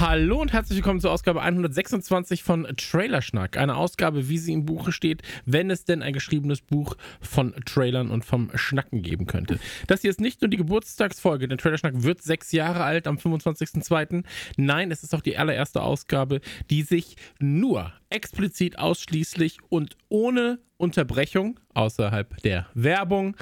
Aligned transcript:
Hallo 0.00 0.40
und 0.40 0.52
herzlich 0.52 0.76
willkommen 0.76 1.00
zur 1.00 1.10
Ausgabe 1.10 1.42
126 1.42 2.44
von 2.44 2.68
Trailerschnack. 2.76 3.56
Eine 3.56 3.74
Ausgabe, 3.74 4.28
wie 4.28 4.38
sie 4.38 4.52
im 4.52 4.64
Buche 4.64 4.92
steht, 4.92 5.22
wenn 5.44 5.72
es 5.72 5.86
denn 5.86 6.02
ein 6.04 6.12
geschriebenes 6.12 6.60
Buch 6.60 6.96
von 7.20 7.52
Trailern 7.66 8.12
und 8.12 8.24
vom 8.24 8.48
Schnacken 8.54 9.02
geben 9.02 9.26
könnte. 9.26 9.58
Das 9.88 10.02
hier 10.02 10.10
ist 10.10 10.20
nicht 10.20 10.40
nur 10.40 10.50
die 10.50 10.56
Geburtstagsfolge, 10.56 11.48
denn 11.48 11.58
Trailerschnack 11.58 12.04
wird 12.04 12.22
sechs 12.22 12.52
Jahre 12.52 12.84
alt 12.84 13.08
am 13.08 13.16
25.02. 13.16 14.22
Nein, 14.56 14.92
es 14.92 15.02
ist 15.02 15.16
auch 15.16 15.20
die 15.20 15.36
allererste 15.36 15.82
Ausgabe, 15.82 16.42
die 16.70 16.82
sich 16.82 17.16
nur 17.40 17.92
explizit 18.08 18.78
ausschließlich 18.78 19.58
und 19.68 19.96
ohne 20.08 20.60
Unterbrechung 20.76 21.58
außerhalb 21.74 22.40
der 22.42 22.68
Werbung 22.72 23.36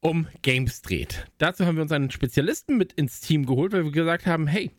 um 0.00 0.26
Games 0.42 0.82
dreht. 0.82 1.28
Dazu 1.38 1.64
haben 1.64 1.76
wir 1.76 1.82
uns 1.82 1.92
einen 1.92 2.10
Spezialisten 2.10 2.76
mit 2.76 2.92
ins 2.94 3.20
Team 3.20 3.46
geholt, 3.46 3.72
weil 3.72 3.84
wir 3.84 3.92
gesagt 3.92 4.26
haben, 4.26 4.48
hey, 4.48 4.72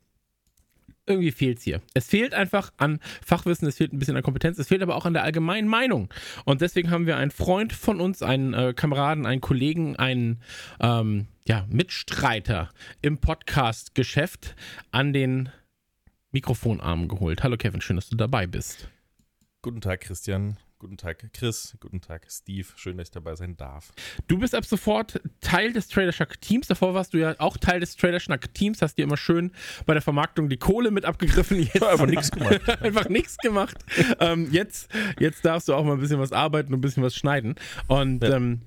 irgendwie 1.07 1.31
fehlt 1.31 1.59
es 1.59 1.63
hier. 1.63 1.81
Es 1.93 2.07
fehlt 2.07 2.33
einfach 2.33 2.71
an 2.77 2.99
Fachwissen, 3.25 3.67
es 3.67 3.77
fehlt 3.77 3.93
ein 3.93 3.99
bisschen 3.99 4.15
an 4.15 4.23
Kompetenz, 4.23 4.57
es 4.57 4.67
fehlt 4.67 4.81
aber 4.81 4.95
auch 4.95 5.05
an 5.05 5.13
der 5.13 5.23
allgemeinen 5.23 5.67
Meinung. 5.67 6.09
Und 6.45 6.61
deswegen 6.61 6.89
haben 6.89 7.05
wir 7.05 7.17
einen 7.17 7.31
Freund 7.31 7.73
von 7.73 8.01
uns, 8.01 8.21
einen 8.21 8.53
äh, 8.53 8.73
Kameraden, 8.73 9.25
einen 9.25 9.41
Kollegen, 9.41 9.95
einen 9.95 10.41
ähm, 10.79 11.27
ja, 11.47 11.65
Mitstreiter 11.69 12.69
im 13.01 13.19
Podcast-Geschäft 13.19 14.55
an 14.91 15.13
den 15.13 15.49
Mikrofonarm 16.31 17.07
geholt. 17.07 17.43
Hallo 17.43 17.57
Kevin, 17.57 17.81
schön, 17.81 17.95
dass 17.95 18.09
du 18.09 18.15
dabei 18.15 18.47
bist. 18.47 18.89
Guten 19.61 19.81
Tag, 19.81 20.01
Christian. 20.01 20.57
Guten 20.77 20.97
Tag, 20.97 21.31
Chris. 21.31 21.77
Guten 21.79 22.01
Tag, 22.01 22.27
Steve. 22.29 22.67
Schön, 22.75 22.97
dass 22.97 23.07
ich 23.07 23.11
dabei 23.11 23.35
sein 23.35 23.55
darf. 23.55 23.93
Du 24.27 24.37
bist 24.37 24.53
ab 24.53 24.65
sofort 24.65 25.21
Teil 25.39 25.71
des 25.71 25.87
Trailer 25.87 26.11
Schnack 26.11 26.41
Teams. 26.41 26.67
Davor 26.67 26.93
warst 26.93 27.13
du 27.13 27.17
ja 27.17 27.33
auch 27.39 27.55
Teil 27.55 27.79
des 27.79 27.95
Trailer 27.95 28.19
Schnack 28.19 28.53
Teams. 28.53 28.81
Hast 28.81 28.97
dir 28.97 29.03
immer 29.03 29.15
schön 29.15 29.53
bei 29.85 29.93
der 29.93 30.01
Vermarktung 30.01 30.49
die 30.49 30.57
Kohle 30.57 30.91
mit 30.91 31.05
abgegriffen. 31.05 31.61
Jetzt 31.61 31.81
einfach 31.81 32.07
nichts 32.07 32.29
gemacht. 32.29 32.69
einfach 32.81 33.07
nichts 33.07 33.37
gemacht. 33.37 33.77
Ähm, 34.19 34.49
jetzt, 34.51 34.91
jetzt 35.17 35.45
darfst 35.45 35.69
du 35.69 35.73
auch 35.73 35.85
mal 35.85 35.93
ein 35.93 36.01
bisschen 36.01 36.19
was 36.19 36.33
arbeiten 36.33 36.73
und 36.73 36.79
ein 36.79 36.81
bisschen 36.81 37.03
was 37.03 37.15
schneiden. 37.15 37.55
Und 37.87 38.21
ja. 38.21 38.35
ähm, 38.35 38.63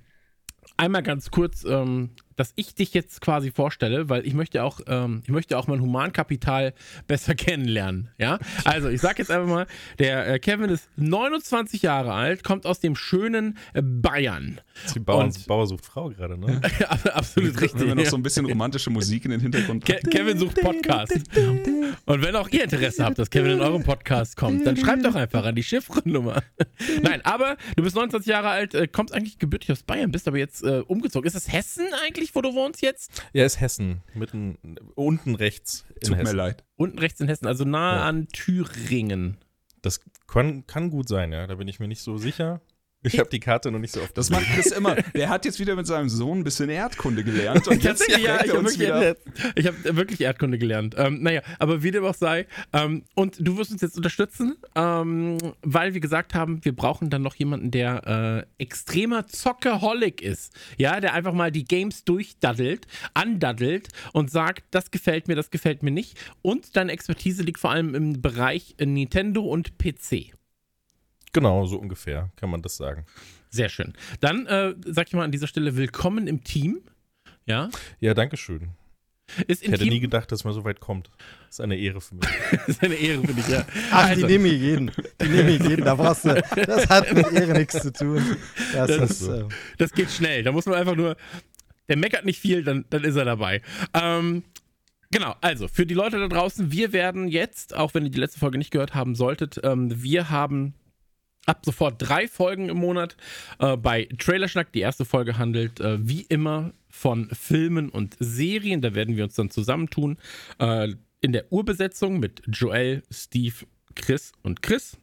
einmal 0.78 1.02
ganz 1.02 1.30
kurz 1.30 1.64
ähm, 1.64 2.12
dass 2.38 2.52
ich 2.54 2.74
dich 2.74 2.94
jetzt 2.94 3.20
quasi 3.20 3.50
vorstelle, 3.50 4.08
weil 4.08 4.24
ich 4.24 4.32
möchte 4.32 4.62
auch, 4.62 4.80
ähm, 4.86 5.22
ich 5.24 5.30
möchte 5.30 5.58
auch 5.58 5.66
mein 5.66 5.80
Humankapital 5.80 6.72
besser 7.08 7.34
kennenlernen. 7.34 8.10
Ja, 8.16 8.38
also 8.64 8.88
ich 8.88 9.00
sag 9.00 9.18
jetzt 9.18 9.30
einfach 9.30 9.48
mal, 9.48 9.66
der 9.98 10.34
äh, 10.34 10.38
Kevin 10.38 10.70
ist 10.70 10.88
29 10.96 11.82
Jahre 11.82 12.12
alt, 12.12 12.44
kommt 12.44 12.64
aus 12.64 12.78
dem 12.78 12.94
schönen 12.94 13.58
äh, 13.74 13.82
Bayern. 13.82 14.60
Die 14.94 15.00
Bauern, 15.00 15.34
Bauer 15.48 15.66
sucht 15.66 15.84
Frau 15.84 16.10
gerade, 16.10 16.38
ne? 16.38 16.60
Absolut 17.12 17.60
richtig. 17.60 17.80
Wenn 17.80 17.88
wir 17.88 17.94
noch 17.96 18.06
so 18.06 18.16
ein 18.16 18.22
bisschen 18.22 18.46
romantische 18.46 18.90
Musik 18.90 19.24
in 19.24 19.32
den 19.32 19.40
Hintergrund. 19.40 19.84
Ke 19.84 19.98
Kevin 20.08 20.38
sucht 20.38 20.60
Podcast. 20.60 21.18
Und 22.06 22.22
wenn 22.22 22.36
auch 22.36 22.48
ihr 22.50 22.62
Interesse 22.62 23.04
habt, 23.04 23.18
dass 23.18 23.30
Kevin 23.30 23.52
in 23.52 23.60
eurem 23.60 23.82
Podcast 23.82 24.36
kommt, 24.36 24.64
dann 24.64 24.76
schreibt 24.76 25.04
doch 25.04 25.16
einfach 25.16 25.44
an 25.44 25.56
die 25.56 25.64
Chiffrennummer. 25.64 26.42
Nein, 27.02 27.20
aber 27.24 27.56
du 27.76 27.82
bist 27.82 27.96
29 27.96 28.28
Jahre 28.28 28.50
alt, 28.50 28.74
äh, 28.74 28.86
kommst 28.86 29.12
eigentlich 29.12 29.38
gebürtig 29.38 29.72
aus 29.72 29.82
Bayern, 29.82 30.12
bist 30.12 30.28
aber 30.28 30.38
jetzt 30.38 30.62
äh, 30.62 30.82
umgezogen. 30.86 31.26
Ist 31.26 31.34
das 31.34 31.52
Hessen 31.52 31.86
eigentlich? 32.06 32.27
Eigentlich, 32.28 32.34
wo 32.34 32.42
du 32.42 32.54
wohnst 32.54 32.82
jetzt? 32.82 33.22
Ja, 33.32 33.44
ist 33.44 33.60
Hessen. 33.60 34.02
Mitten, 34.14 34.58
unten 34.94 35.34
rechts 35.34 35.84
in 36.00 36.08
Tut 36.08 36.16
Hessen. 36.16 36.30
mir 36.30 36.36
leid. 36.36 36.64
Unten 36.76 36.98
rechts 36.98 37.20
in 37.20 37.28
Hessen, 37.28 37.46
also 37.46 37.64
nahe 37.64 37.96
ja. 37.96 38.04
an 38.04 38.28
Thüringen. 38.28 39.38
Das 39.82 40.00
kann, 40.26 40.66
kann 40.66 40.90
gut 40.90 41.08
sein, 41.08 41.32
ja. 41.32 41.46
Da 41.46 41.54
bin 41.54 41.68
ich 41.68 41.80
mir 41.80 41.88
nicht 41.88 42.02
so 42.02 42.18
sicher. 42.18 42.60
Ich 43.02 43.18
habe 43.18 43.30
die 43.30 43.38
Karte 43.38 43.70
noch 43.70 43.78
nicht 43.78 43.94
so 43.94 44.02
oft. 44.02 44.18
Das 44.18 44.28
macht 44.28 44.44
Chris 44.54 44.72
immer. 44.72 44.96
Der 45.14 45.28
hat 45.28 45.44
jetzt 45.44 45.60
wieder 45.60 45.76
mit 45.76 45.86
seinem 45.86 46.08
Sohn 46.08 46.38
ein 46.38 46.44
bisschen 46.44 46.68
Erdkunde 46.68 47.22
gelernt. 47.22 47.68
Und 47.68 47.82
jetzt 47.84 48.08
ja, 48.08 48.44
ich 48.44 48.50
habe 48.52 48.64
wirklich, 48.64 49.66
hab 49.66 49.96
wirklich, 49.96 50.20
Erdkunde 50.20 50.58
gelernt. 50.58 50.96
Ähm, 50.98 51.22
naja, 51.22 51.42
aber 51.60 51.84
wie 51.84 51.92
dem 51.92 52.04
auch 52.04 52.14
sei. 52.14 52.46
Ähm, 52.72 53.04
und 53.14 53.36
du 53.38 53.56
wirst 53.56 53.70
uns 53.70 53.82
jetzt 53.82 53.96
unterstützen, 53.96 54.56
ähm, 54.74 55.38
weil 55.62 55.94
wir 55.94 56.00
gesagt 56.00 56.34
haben, 56.34 56.64
wir 56.64 56.74
brauchen 56.74 57.08
dann 57.08 57.22
noch 57.22 57.36
jemanden, 57.36 57.70
der 57.70 58.46
äh, 58.58 58.62
extremer 58.62 59.28
Zockerholic 59.28 60.20
ist. 60.20 60.52
Ja, 60.76 60.98
der 60.98 61.14
einfach 61.14 61.32
mal 61.32 61.52
die 61.52 61.64
Games 61.64 62.04
durchdaddelt, 62.04 62.88
andaddelt 63.14 63.88
und 64.12 64.30
sagt, 64.30 64.64
das 64.72 64.90
gefällt 64.90 65.28
mir, 65.28 65.36
das 65.36 65.50
gefällt 65.50 65.84
mir 65.84 65.92
nicht. 65.92 66.18
Und 66.42 66.76
deine 66.76 66.90
Expertise 66.90 67.44
liegt 67.44 67.60
vor 67.60 67.70
allem 67.70 67.94
im 67.94 68.20
Bereich 68.20 68.74
Nintendo 68.80 69.42
und 69.42 69.78
PC. 69.78 70.37
Genau, 71.32 71.66
so 71.66 71.78
ungefähr 71.78 72.30
kann 72.36 72.50
man 72.50 72.62
das 72.62 72.76
sagen. 72.76 73.04
Sehr 73.50 73.68
schön. 73.68 73.94
Dann 74.20 74.46
äh, 74.46 74.74
sag 74.86 75.08
ich 75.08 75.14
mal 75.14 75.24
an 75.24 75.32
dieser 75.32 75.46
Stelle 75.46 75.76
willkommen 75.76 76.26
im 76.26 76.44
Team. 76.44 76.80
Ja. 77.46 77.70
Ja, 78.00 78.14
danke 78.14 78.36
schön. 78.36 78.70
ich 79.46 79.62
hätte 79.62 79.78
Team 79.78 79.88
nie 79.88 80.00
gedacht, 80.00 80.30
dass 80.32 80.44
man 80.44 80.52
so 80.52 80.64
weit 80.64 80.80
kommt. 80.80 81.10
Das 81.46 81.58
ist 81.58 81.60
eine 81.60 81.76
Ehre 81.76 82.00
für 82.00 82.14
mich. 82.14 82.28
das 82.50 82.68
ist 82.68 82.82
eine 82.82 82.94
Ehre 82.94 83.26
für 83.26 83.34
dich, 83.34 83.48
ja. 83.48 83.64
Ach, 83.90 84.08
also. 84.08 84.26
die 84.26 84.32
nehme 84.32 84.48
ich 84.48 84.60
jeden. 84.60 84.90
Die 85.20 85.28
nehme 85.28 85.50
ich 85.50 85.62
jeden. 85.62 85.84
Da 85.84 85.94
brauchst 85.94 86.24
du, 86.24 86.34
das 86.66 86.88
hat 86.88 87.12
mit 87.12 87.30
Ehre 87.32 87.54
nichts 87.54 87.80
zu 87.80 87.92
tun. 87.92 88.22
Das, 88.72 88.88
das, 88.88 89.10
ist, 89.10 89.20
so. 89.20 89.32
äh, 89.32 89.44
das 89.78 89.92
geht 89.92 90.10
schnell. 90.10 90.42
Da 90.42 90.52
muss 90.52 90.66
man 90.66 90.74
einfach 90.74 90.96
nur, 90.96 91.16
der 91.88 91.96
meckert 91.96 92.24
nicht 92.24 92.40
viel, 92.40 92.62
dann, 92.64 92.84
dann 92.90 93.04
ist 93.04 93.16
er 93.16 93.24
dabei. 93.24 93.62
Ähm, 93.94 94.44
Genau, 95.10 95.34
also 95.40 95.68
für 95.68 95.86
die 95.86 95.94
Leute 95.94 96.18
da 96.18 96.28
draußen, 96.28 96.70
wir 96.70 96.92
werden 96.92 97.28
jetzt, 97.28 97.74
auch 97.74 97.94
wenn 97.94 98.04
ihr 98.04 98.10
die 98.10 98.20
letzte 98.20 98.38
Folge 98.38 98.58
nicht 98.58 98.70
gehört 98.70 98.94
haben 98.94 99.14
solltet, 99.14 99.58
ähm, 99.64 100.02
wir 100.02 100.28
haben 100.28 100.74
ab 101.48 101.64
sofort 101.64 101.96
drei 101.98 102.28
Folgen 102.28 102.68
im 102.68 102.76
Monat 102.76 103.16
äh, 103.58 103.76
bei 103.76 104.08
Trailerschnack. 104.18 104.72
Die 104.72 104.80
erste 104.80 105.04
Folge 105.04 105.38
handelt 105.38 105.80
äh, 105.80 105.98
wie 106.06 106.22
immer 106.22 106.72
von 106.90 107.28
Filmen 107.30 107.88
und 107.88 108.16
Serien. 108.18 108.80
Da 108.80 108.94
werden 108.94 109.16
wir 109.16 109.24
uns 109.24 109.34
dann 109.34 109.50
zusammentun. 109.50 110.18
Äh, 110.58 110.94
in 111.20 111.32
der 111.32 111.52
Urbesetzung 111.52 112.20
mit 112.20 112.42
Joel, 112.46 113.02
Steve, 113.10 113.54
Chris 113.94 114.32
und 114.42 114.62
Chris. 114.62 114.96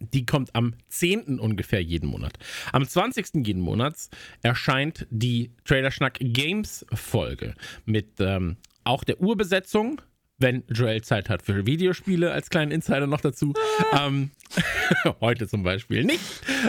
Die 0.00 0.26
kommt 0.26 0.54
am 0.54 0.74
10. 0.88 1.38
ungefähr 1.38 1.82
jeden 1.82 2.08
Monat. 2.08 2.38
Am 2.72 2.86
20. 2.86 3.46
jeden 3.46 3.62
Monats 3.62 4.10
erscheint 4.42 5.06
die 5.10 5.52
Trailerschnack 5.64 6.18
Games 6.20 6.84
Folge 6.92 7.54
mit 7.84 8.08
ähm, 8.18 8.56
auch 8.84 9.04
der 9.04 9.20
Urbesetzung 9.20 10.00
wenn 10.42 10.64
Joel 10.68 11.02
Zeit 11.02 11.30
hat 11.30 11.42
für 11.42 11.64
Videospiele, 11.64 12.30
als 12.32 12.50
kleinen 12.50 12.72
Insider 12.72 13.06
noch 13.06 13.20
dazu. 13.20 13.54
ähm, 13.98 14.30
heute 15.20 15.48
zum 15.48 15.62
Beispiel 15.62 16.04
nicht. 16.04 16.20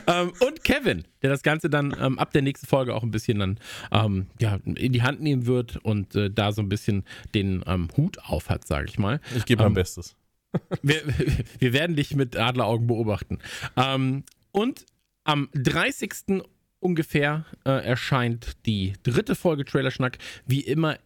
Ähm, 0.07 0.31
und 0.39 0.63
Kevin, 0.63 1.03
der 1.21 1.31
das 1.31 1.43
Ganze 1.43 1.69
dann 1.69 1.95
ähm, 1.99 2.17
ab 2.19 2.31
der 2.31 2.41
nächsten 2.41 2.67
Folge 2.67 2.95
auch 2.95 3.03
ein 3.03 3.11
bisschen 3.11 3.39
dann 3.39 3.59
ähm, 3.91 4.27
ja, 4.39 4.59
in 4.63 4.93
die 4.93 5.01
Hand 5.01 5.21
nehmen 5.21 5.45
wird 5.45 5.77
und 5.77 6.15
äh, 6.15 6.29
da 6.29 6.51
so 6.51 6.61
ein 6.61 6.69
bisschen 6.69 7.03
den 7.35 7.63
ähm, 7.67 7.89
Hut 7.97 8.19
auf 8.23 8.49
hat, 8.49 8.65
sage 8.65 8.87
ich 8.87 8.97
mal. 8.97 9.19
Ich 9.35 9.45
gebe 9.45 9.63
mein 9.63 9.71
ähm, 9.71 9.75
Bestes. 9.75 10.15
wir, 10.81 11.01
wir, 11.59 11.73
werden 11.73 11.95
dich 11.95 12.15
mit 12.15 12.37
Adleraugen 12.37 12.87
beobachten. 12.87 13.39
und 14.51 14.85
am 15.25 15.49
30. 15.53 16.43
ungefähr 16.79 17.45
äh, 17.65 17.71
erscheint 17.71 18.57
die 18.65 18.93
dritte 19.03 19.35
Folge 19.35 19.65
Trailerschnack, 19.65 20.17
wie 20.45 20.59
immer 20.59 20.97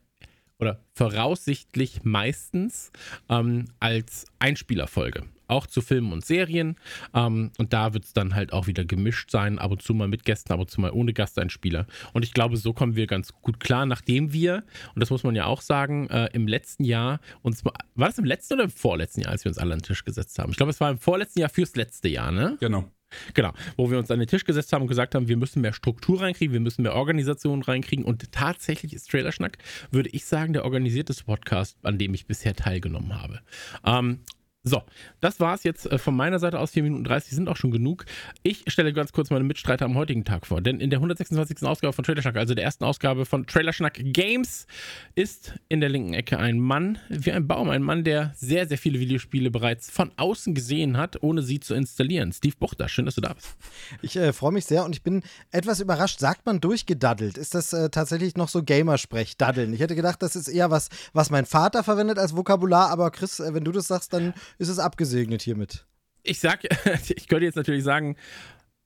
oder 0.60 0.84
voraussichtlich 0.96 2.04
meistens 2.04 2.92
ähm, 3.30 3.66
als 3.80 4.26
Einspielerfolge. 4.40 5.24
Auch 5.50 5.66
zu 5.66 5.82
Filmen 5.82 6.12
und 6.12 6.26
Serien. 6.26 6.76
Ähm, 7.14 7.52
und 7.58 7.72
da 7.72 7.94
wird 7.94 8.04
es 8.04 8.14
dann 8.14 8.36
halt 8.36 8.52
auch 8.52 8.68
wieder 8.68 8.84
gemischt 8.84 9.32
sein, 9.32 9.60
ab 9.60 9.72
und 9.72 9.82
zu 9.82 9.94
mal 9.94 10.10
mit 10.10 10.26
Gästen, 10.26 10.52
ab 10.52 10.60
und 10.60 10.70
zu 10.70 10.82
mal 10.82 10.92
ohne 10.92 11.14
Gasteinspieler. 11.14 11.88
Und 12.12 12.26
ich 12.26 12.34
glaube, 12.34 12.58
so 12.58 12.74
kommen 12.74 12.96
wir 12.98 13.08
ganz 13.08 13.32
gut 13.42 13.60
klar, 13.60 13.86
nachdem 13.86 14.34
wir, 14.34 14.64
und 14.94 15.00
das 15.00 15.10
muss 15.10 15.24
man 15.24 15.36
ja 15.36 15.46
auch 15.46 15.62
sagen, 15.62 16.10
äh, 16.10 16.30
im 16.34 16.48
letzten 16.48 16.84
Jahr 16.84 17.22
uns 17.44 17.64
war 17.64 17.74
das 17.96 18.18
im 18.18 18.26
letzten 18.26 18.56
oder 18.56 18.66
im 18.66 18.70
vorletzten 18.70 19.22
Jahr, 19.22 19.32
als 19.32 19.46
wir 19.46 19.50
uns 19.50 19.58
alle 19.58 19.74
an 19.74 19.80
den 19.80 19.86
Tisch 19.86 20.04
gesetzt 20.04 20.38
haben? 20.38 20.52
Ich 20.52 20.58
glaube, 20.58 20.72
es 20.72 20.82
war 20.82 20.92
im 20.92 21.00
vorletzten 21.00 21.40
Jahr 21.40 21.50
fürs 21.50 21.76
letzte 21.76 22.10
Jahr, 22.10 22.32
ne? 22.32 22.58
Genau. 22.60 22.92
Genau, 23.34 23.54
wo 23.78 23.90
wir 23.90 23.98
uns 23.98 24.12
an 24.12 24.20
den 24.20 24.28
Tisch 24.28 24.44
gesetzt 24.44 24.74
haben 24.74 24.82
und 24.82 24.88
gesagt 24.88 25.16
haben, 25.16 25.28
wir 25.28 25.38
müssen 25.38 25.62
mehr 25.62 25.74
Struktur 25.74 26.22
reinkriegen, 26.22 26.54
wir 26.54 26.60
müssen 26.60 26.82
mehr 26.82 26.96
Organisation 26.96 27.62
reinkriegen 27.62 28.06
und 28.06 28.32
tatsächlich 28.32 28.94
ist 28.94 29.10
Trailerschnack, 29.10 29.58
würde 29.92 30.10
ich 30.10 30.26
sagen, 30.26 30.54
der 30.54 30.66
organisierteste 30.66 31.24
Podcast, 31.24 31.78
an 31.84 31.98
dem 31.98 32.14
ich 32.14 32.28
bisher 32.28 32.56
teilgenommen 32.56 33.22
habe. 33.22 33.42
Ähm, 33.86 34.20
So, 34.68 34.84
das 35.22 35.40
war's 35.40 35.64
jetzt 35.64 35.86
äh, 35.86 35.98
von 35.98 36.16
meiner 36.16 36.40
Seite 36.40 36.60
aus. 36.60 36.72
4 36.72 36.84
Minuten 36.84 37.06
30 37.06 37.32
sind 37.34 37.48
auch 37.48 37.56
schon 37.56 37.72
genug. 37.72 38.06
Ich 38.44 38.66
stelle 38.68 38.92
ganz 38.92 39.14
kurz 39.14 39.30
meine 39.30 39.46
Mitstreiter 39.46 39.86
am 39.86 39.96
heutigen 39.96 40.26
Tag 40.26 40.46
vor. 40.46 40.62
Denn 40.62 40.82
in 40.82 40.90
der 40.90 40.98
126. 40.98 41.64
Ausgabe 41.64 41.94
von 41.94 42.04
Trailerschnack, 42.04 42.36
also 42.36 42.54
der 42.54 42.66
ersten 42.66 42.84
Ausgabe 42.84 43.26
von 43.26 43.48
Trailerschnack 43.48 43.98
Games, 43.98 44.68
ist 45.16 45.54
in 45.70 45.80
der 45.80 45.88
linken 45.88 46.14
Ecke 46.14 46.38
ein 46.38 46.60
Mann 46.60 46.98
wie 47.08 47.32
ein 47.32 47.48
Baum. 47.48 47.70
Ein 47.70 47.82
Mann, 47.82 48.04
der 48.04 48.34
sehr, 48.36 48.68
sehr 48.68 48.78
viele 48.78 49.00
Videospiele 49.00 49.52
bereits 49.52 49.90
von 49.90 50.12
außen 50.18 50.54
gesehen 50.54 50.98
hat, 50.98 51.24
ohne 51.24 51.44
sie 51.44 51.62
zu 51.62 51.74
installieren. 51.74 52.34
Steve 52.34 52.56
Buchter, 52.60 52.90
schön, 52.90 53.06
dass 53.06 53.16
du 53.16 53.22
da 53.22 53.34
bist. 53.34 53.56
Ich 54.02 54.18
äh, 54.18 54.34
freue 54.34 54.52
mich 54.52 54.66
sehr 54.66 54.84
und 54.84 54.94
ich 54.94 55.02
bin 55.02 55.24
etwas 55.52 55.80
überrascht. 55.80 56.20
Sagt 56.20 56.46
man 56.46 56.60
durchgedaddelt? 56.60 57.38
Ist 57.38 57.56
das 57.56 57.72
äh, 57.72 57.90
tatsächlich 57.90 58.36
noch 58.36 58.50
so 58.50 58.64
Gamersprech, 58.64 59.38
daddeln? 59.38 59.74
Ich 59.74 59.80
hätte 59.80 59.96
gedacht, 59.96 60.22
das 60.22 60.36
ist 60.36 60.50
eher 60.50 60.72
was, 60.72 60.90
was 61.14 61.30
mein 61.30 61.46
Vater 61.46 61.86
verwendet 61.86 62.20
als 62.20 62.36
Vokabular, 62.36 62.90
aber 62.90 63.12
Chris, 63.12 63.40
äh, 63.40 63.54
wenn 63.54 63.64
du 63.64 63.72
das 63.72 63.88
sagst, 63.88 64.12
dann 64.12 64.34
ist 64.58 64.70
es 64.70 64.80
abgesegnet 64.80 65.42
hiermit. 65.42 65.86
Ich 66.24 66.40
sag, 66.40 66.64
ich 67.10 67.28
könnte 67.28 67.46
jetzt 67.46 67.56
natürlich 67.56 67.84
sagen, 67.84 68.16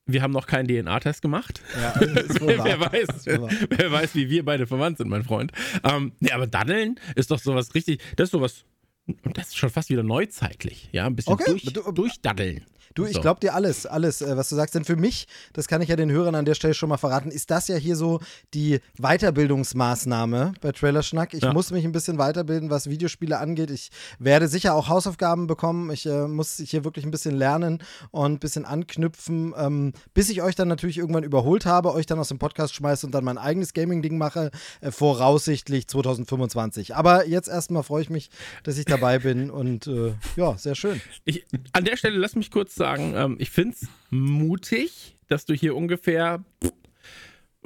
wir 0.06 0.22
haben 0.22 0.32
noch 0.32 0.48
keinen 0.48 0.68
DNA-Test 0.68 1.22
gemacht. 1.22 1.62
Ja, 1.76 1.96
wahr. 2.02 2.66
wer, 2.66 2.80
weiß, 2.80 3.26
wer 3.26 3.92
weiß, 3.92 4.16
wie 4.16 4.30
wir 4.30 4.44
beide 4.44 4.68
verwandt 4.68 4.98
sind, 4.98 5.10
mein 5.10 5.24
Freund. 5.24 5.52
Ähm, 5.84 6.14
nee, 6.20 6.32
aber 6.32 6.48
Daddeln 6.48 7.00
ist 7.16 7.32
doch 7.32 7.40
sowas 7.40 7.74
richtig, 7.76 8.02
das 8.16 8.26
ist 8.26 8.32
sowas, 8.32 8.66
und 9.08 9.38
das 9.38 9.48
ist 9.48 9.58
schon 9.58 9.70
fast 9.70 9.90
wieder 9.90 10.04
neuzeitlich, 10.04 10.90
ja, 10.92 11.06
ein 11.06 11.16
bisschen 11.16 11.34
Okay, 11.34 11.46
durch, 11.52 11.64
du- 11.74 11.92
durchdaddeln. 11.92 12.66
Du, 12.94 13.06
ich 13.06 13.14
So. 13.14 13.22
glaube 13.22 13.40
dir 13.40 13.56
alles, 13.56 13.86
alles, 13.86 14.22
äh, 14.22 14.36
was 14.36 14.50
du 14.50 14.58
sagst. 14.58 14.76
Denn 14.76 14.84
für 14.84 14.98
mich, 14.98 15.26
das 15.54 15.70
kann 15.70 15.82
ich 15.82 15.88
ja 15.88 15.96
den 15.96 16.12
Hörern 16.12 16.36
an 16.36 16.44
der 16.44 16.56
Stelle 16.56 16.74
schon 16.74 16.90
mal 16.90 16.98
verraten, 16.98 17.32
ist 17.32 17.50
das 17.50 17.70
ja 17.70 17.78
hier 17.78 17.96
so 17.96 18.20
die 18.54 18.82
Weiterbildungsmaßnahme 19.00 20.54
bei 20.60 20.72
Trailerschnack. 20.74 21.34
Ich 21.34 21.44
Ja. 21.44 21.54
muss 21.54 21.72
mich 21.72 21.86
ein 21.86 21.94
bisschen 21.94 22.18
weiterbilden, 22.18 22.70
was 22.70 22.90
Videospiele 22.90 23.38
angeht. 23.40 23.72
Ich 23.72 23.92
werde 24.20 24.50
sicher 24.50 24.74
auch 24.76 24.90
Hausaufgaben 24.90 25.48
bekommen. 25.48 25.90
Ich 25.92 26.06
äh, 26.06 26.28
muss 26.28 26.58
hier 26.58 26.84
wirklich 26.84 27.06
ein 27.06 27.12
bisschen 27.12 27.36
lernen 27.38 27.82
und 28.12 28.34
ein 28.34 28.40
bisschen 28.40 28.66
anknüpfen, 28.66 29.54
ähm, 29.58 29.94
bis 30.14 30.30
ich 30.30 30.42
euch 30.42 30.56
dann 30.56 30.68
natürlich 30.68 30.98
irgendwann 30.98 31.24
überholt 31.24 31.66
habe, 31.66 31.94
euch 31.94 32.06
dann 32.06 32.20
aus 32.20 32.28
dem 32.28 32.40
Podcast 32.40 32.76
schmeiße 32.76 33.06
und 33.06 33.14
dann 33.14 33.24
mein 33.24 33.38
eigenes 33.38 33.74
Gaming-Ding 33.74 34.18
mache, 34.18 34.52
äh, 34.82 34.92
voraussichtlich 34.92 35.88
2025. 35.88 36.96
Aber 36.96 37.26
jetzt 37.28 37.48
erstmal 37.48 37.84
freue 37.84 38.02
ich 38.02 38.10
mich, 38.10 38.30
dass 38.64 38.78
ich 38.78 38.86
dabei 39.02 39.20
bin 39.20 39.50
und 39.50 39.88
äh, 39.88 40.14
ja, 40.36 40.58
sehr 40.58 40.76
schön. 40.76 41.02
Ich, 41.26 41.46
an 41.74 41.84
der 41.84 41.98
Stelle 41.98 42.18
lass 42.18 42.36
mich 42.36 42.52
kurz 42.52 42.76
sagen, 42.76 43.14
ähm, 43.16 43.36
ich 43.40 43.50
finde 43.50 43.76
es 43.76 43.88
mutig, 44.12 45.18
dass 45.28 45.46
du 45.46 45.54
hier 45.54 45.76
ungefähr 45.76 46.44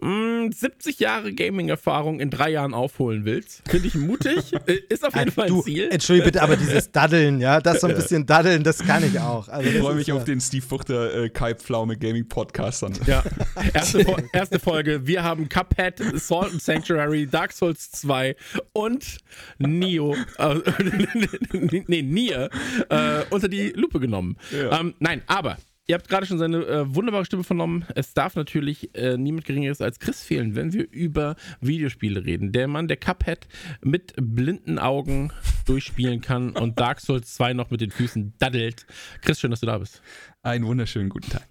mh, 0.02 0.52
70 0.54 1.00
Jahre 1.00 1.34
Gaming-Erfahrung 1.34 2.20
in 2.20 2.30
drei 2.30 2.50
Jahren 2.52 2.74
aufholen 2.74 3.26
willst. 3.26 3.62
Finde 3.68 3.88
ich 3.88 3.96
mutig. 3.96 4.52
Äh, 4.68 4.80
Ist 4.90 5.06
auf 5.06 5.16
jeden 5.16 5.32
Fall 5.32 5.46
ein 5.46 5.50
du, 5.54 5.62
Ziel. 5.62 5.90
Entschuldige 5.92 6.26
bitte, 6.26 6.42
aber 6.42 6.56
dieses 6.56 6.92
Daddeln, 6.92 7.40
ja, 7.40 7.60
das 7.62 7.82
so 7.82 7.88
ein 7.88 7.94
bisschen 7.96 8.26
Daddeln, 8.26 8.64
das 8.64 8.80
kann 8.80 9.04
ich 9.04 9.20
auch. 9.20 9.48
Also 9.48 9.70
Ich 9.70 9.78
freue 9.78 9.96
mich 9.96 10.08
ja- 10.08 10.16
auf 10.16 10.24
den 10.24 10.42
Steve 10.42 10.66
Buchter 10.66 11.24
äh, 11.26 11.30
Kai 11.30 11.54
Pflaume 11.54 11.98
Gaming 11.98 12.28
Podcast 12.28 12.82
dann. 12.82 12.94
Ja, 13.06 13.24
erste, 13.74 14.06
erste 14.34 14.60
Folge. 14.60 15.06
Wir 15.06 15.24
haben 15.24 15.48
Cuphead, 15.50 16.00
Salt 16.16 16.52
and 16.54 16.62
Sanctuary, 16.62 17.28
Dark 17.28 17.52
Souls 17.54 17.92
2 17.92 18.36
und 18.74 19.18
Neo, 19.60 20.16
äh, 20.40 20.56
nee, 21.88 22.02
Nier, 22.02 22.50
äh, 22.90 23.24
unter 23.30 23.48
die 23.48 23.70
Lupe 23.70 24.00
genommen. 24.00 24.38
Ja. 24.52 24.80
Ähm, 24.80 24.96
nein, 25.00 25.22
aber 25.28 25.58
ihr 25.88 25.96
habt 25.96 26.10
gerade 26.10 26.26
schon 26.26 26.38
seine 26.38 26.66
äh, 26.66 26.96
wunderbare 26.96 27.26
Stimme 27.26 27.44
vernommen. 27.44 27.86
Es 27.96 28.14
darf 28.14 28.36
natürlich 28.36 28.96
äh, 28.96 29.18
niemand 29.18 29.46
Geringeres 29.46 29.82
als 29.82 30.00
Chris 30.00 30.24
fehlen, 30.24 30.56
wenn 30.56 30.74
wir 30.74 30.90
über 30.92 31.36
Videospiele 31.62 32.26
reden. 32.26 32.52
Der 32.52 32.68
Mann, 32.68 32.88
der 32.88 32.98
Cuphead 32.98 33.48
mit 33.82 34.14
blinden 34.20 34.80
Augen 34.80 35.32
durchspielen 35.66 36.22
kann 36.22 36.52
und 36.52 36.80
Dark 36.80 37.02
Souls 37.02 37.34
2 37.36 37.54
noch 37.54 37.72
mit 37.72 37.82
den 37.82 37.92
Füßen 37.92 38.34
daddelt. 38.40 38.86
Chris, 39.22 39.40
schön, 39.40 39.52
dass 39.52 39.60
du 39.60 39.68
da 39.68 39.78
bist. 39.78 40.02
Einen 40.42 40.66
wunderschönen 40.66 41.10
guten 41.10 41.30
Tag. 41.30 41.48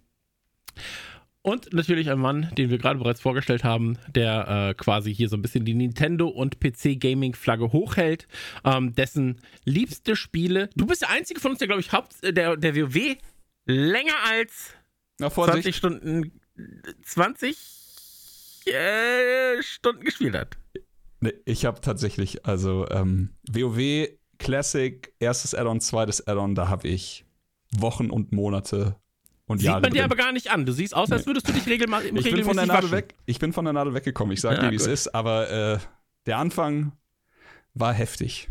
Und 1.46 1.74
natürlich 1.74 2.10
ein 2.10 2.18
Mann, 2.18 2.50
den 2.56 2.70
wir 2.70 2.78
gerade 2.78 2.98
bereits 2.98 3.20
vorgestellt 3.20 3.64
haben, 3.64 3.98
der 4.14 4.70
äh, 4.70 4.74
quasi 4.74 5.14
hier 5.14 5.28
so 5.28 5.36
ein 5.36 5.42
bisschen 5.42 5.66
die 5.66 5.74
Nintendo- 5.74 6.28
und 6.28 6.58
PC-Gaming-Flagge 6.58 7.70
hochhält, 7.70 8.26
ähm, 8.64 8.94
dessen 8.94 9.42
liebste 9.66 10.16
Spiele. 10.16 10.70
Du 10.74 10.86
bist 10.86 11.02
der 11.02 11.10
Einzige 11.10 11.40
von 11.40 11.50
uns, 11.50 11.58
der, 11.58 11.68
glaube 11.68 11.82
ich, 11.82 11.92
Haupt, 11.92 12.14
äh, 12.24 12.32
der, 12.32 12.56
der 12.56 12.74
WoW 12.74 13.18
länger 13.66 14.14
als 14.28 14.74
Na, 15.18 15.30
20 15.30 15.34
Vorsicht. 15.52 15.74
Stunden, 15.78 16.40
20 17.02 17.56
äh, 18.66 19.62
Stunden 19.62 20.04
gespielt 20.04 20.34
hat. 20.34 20.56
Nee, 21.20 21.34
ich 21.44 21.64
habe 21.64 21.80
tatsächlich, 21.80 22.44
also 22.46 22.86
ähm, 22.90 23.30
WoW 23.50 24.08
Classic, 24.38 25.12
erstes 25.20 25.54
Add-on, 25.54 25.80
zweites 25.80 26.26
Add-on, 26.26 26.54
da 26.54 26.68
habe 26.68 26.88
ich 26.88 27.24
Wochen 27.76 28.10
und 28.10 28.32
Monate 28.32 28.96
und 29.46 29.58
Sieht 29.58 29.66
Jahre 29.66 29.82
man 29.82 29.90
dir 29.92 30.00
drin. 30.02 30.04
aber 30.04 30.16
gar 30.16 30.32
nicht 30.32 30.50
an. 30.50 30.64
Du 30.66 30.72
siehst 30.72 30.94
aus, 30.94 31.10
als 31.12 31.26
würdest 31.26 31.48
du 31.48 31.52
dich 31.52 31.66
regelma 31.66 32.00
ich 32.00 32.08
bin 32.12 32.16
regelmäßig 32.18 32.44
von 32.46 32.56
der 32.56 32.66
Nadel 32.66 32.84
waschen. 32.84 32.92
weg. 32.96 33.14
Ich 33.26 33.38
bin 33.38 33.52
von 33.52 33.64
der 33.64 33.74
Nadel 33.74 33.94
weggekommen. 33.94 34.32
Ich 34.32 34.40
sage 34.40 34.56
Ja, 34.56 34.62
dir, 34.62 34.70
wie 34.72 34.76
es 34.76 34.86
ist, 34.86 35.14
aber 35.14 35.50
äh, 35.50 35.78
der 36.26 36.38
Anfang 36.38 36.92
war 37.74 37.92
heftig. 37.92 38.48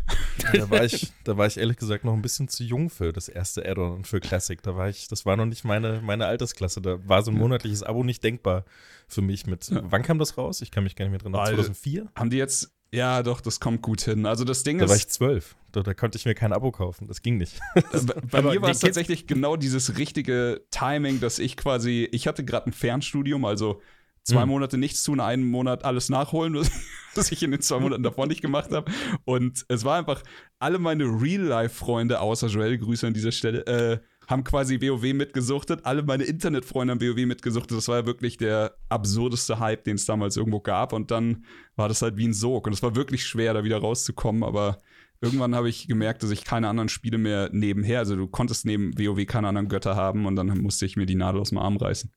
Da 0.52 0.68
war, 0.68 0.84
ich, 0.84 1.12
da 1.24 1.36
war 1.36 1.46
ich 1.46 1.56
ehrlich 1.56 1.78
gesagt 1.78 2.04
noch 2.04 2.12
ein 2.12 2.20
bisschen 2.20 2.48
zu 2.48 2.62
jung 2.62 2.90
für 2.90 3.12
das 3.12 3.28
erste 3.28 3.66
Add-on 3.66 3.92
und 3.92 4.06
für 4.06 4.20
Classic. 4.20 4.60
Da 4.62 4.76
war 4.76 4.88
ich, 4.88 5.08
das 5.08 5.24
war 5.24 5.36
noch 5.36 5.46
nicht 5.46 5.64
meine, 5.64 6.02
meine 6.02 6.26
Altersklasse. 6.26 6.82
Da 6.82 6.98
war 7.08 7.22
so 7.22 7.30
ein 7.30 7.38
monatliches 7.38 7.82
Abo 7.82 8.04
nicht 8.04 8.22
denkbar 8.22 8.64
für 9.08 9.22
mich 9.22 9.46
mit. 9.46 9.70
Wann 9.70 10.02
kam 10.02 10.18
das 10.18 10.36
raus? 10.36 10.60
Ich 10.60 10.70
kann 10.70 10.84
mich 10.84 10.96
gar 10.96 11.06
nicht 11.06 11.12
mehr 11.12 11.18
dran 11.18 11.32
erinnern. 11.32 11.48
Alter. 11.48 11.62
2004? 11.62 12.08
Haben 12.14 12.30
die 12.30 12.36
jetzt, 12.36 12.72
ja 12.92 13.22
doch, 13.22 13.40
das 13.40 13.60
kommt 13.60 13.80
gut 13.80 14.02
hin. 14.02 14.26
Also 14.26 14.44
das 14.44 14.62
Ding 14.62 14.78
Da 14.78 14.88
war 14.88 14.96
ich 14.96 15.02
ist, 15.02 15.12
zwölf. 15.12 15.56
Da, 15.72 15.82
da 15.82 15.94
konnte 15.94 16.18
ich 16.18 16.26
mir 16.26 16.34
kein 16.34 16.52
Abo 16.52 16.70
kaufen. 16.70 17.06
Das 17.08 17.22
ging 17.22 17.38
nicht. 17.38 17.58
Äh, 17.74 17.82
bei 18.30 18.42
mir 18.42 18.60
war 18.60 18.70
es 18.70 18.80
tatsächlich 18.80 19.26
genau 19.26 19.56
dieses 19.56 19.96
richtige 19.96 20.62
Timing, 20.70 21.20
dass 21.20 21.38
ich 21.38 21.56
quasi, 21.56 22.08
ich 22.12 22.26
hatte 22.26 22.44
gerade 22.44 22.68
ein 22.68 22.72
Fernstudium, 22.72 23.44
also 23.46 23.80
zwei 24.24 24.42
Hm. 24.42 24.48
Monate 24.48 24.78
nichts 24.78 25.04
tun, 25.04 25.20
einen 25.20 25.48
Monat 25.48 25.84
alles 25.84 26.08
nachholen, 26.08 26.54
was, 27.14 27.30
ich 27.30 27.42
in 27.42 27.52
den 27.52 27.60
zwei 27.60 27.78
Monaten 27.78 28.02
davor 28.02 28.26
nicht 28.26 28.42
gemacht 28.42 28.72
habe. 28.72 28.90
Und 29.24 29.64
es 29.68 29.84
war 29.84 29.98
einfach, 29.98 30.22
alle 30.58 30.78
meine 30.78 31.04
Real-Life-Freunde, 31.04 32.20
außer 32.20 32.48
Joel, 32.48 32.78
Grüße 32.78 33.06
an 33.06 33.14
dieser 33.14 33.32
Stelle, 33.32 33.66
äh, 33.66 33.98
haben 34.26 34.44
quasi 34.44 34.80
WoW 34.80 35.12
mitgesuchtet. 35.12 35.84
Alle 35.84 36.02
meine 36.02 36.24
Internetfreunde 36.24 36.92
haben 36.92 37.00
WoW 37.00 37.26
mitgesuchtet. 37.26 37.76
Das 37.76 37.88
war 37.88 37.98
ja 37.98 38.06
wirklich 38.06 38.36
der 38.38 38.74
absurdeste 38.88 39.58
Hype, 39.58 39.84
den 39.84 39.96
es 39.96 40.06
damals 40.06 40.36
irgendwo 40.36 40.60
gab. 40.60 40.92
Und 40.92 41.10
dann 41.10 41.44
war 41.76 41.88
das 41.88 42.02
halt 42.02 42.16
wie 42.16 42.26
ein 42.26 42.32
Sog. 42.32 42.66
Und 42.66 42.72
es 42.72 42.82
war 42.82 42.96
wirklich 42.96 43.26
schwer, 43.26 43.52
da 43.54 43.64
wieder 43.64 43.78
rauszukommen. 43.78 44.42
Aber 44.42 44.78
irgendwann 45.20 45.54
habe 45.54 45.68
ich 45.68 45.88
gemerkt, 45.88 46.22
dass 46.22 46.30
ich 46.30 46.44
keine 46.44 46.68
anderen 46.68 46.88
Spiele 46.88 47.18
mehr 47.18 47.50
nebenher, 47.52 47.98
also 47.98 48.16
du 48.16 48.26
konntest 48.26 48.64
neben 48.64 48.98
WoW 48.98 49.26
keine 49.26 49.48
anderen 49.48 49.68
Götter 49.68 49.94
haben. 49.94 50.26
Und 50.26 50.36
dann 50.36 50.48
musste 50.58 50.86
ich 50.86 50.96
mir 50.96 51.06
die 51.06 51.16
Nadel 51.16 51.40
aus 51.40 51.50
dem 51.50 51.58
Arm 51.58 51.76
reißen. 51.76 52.10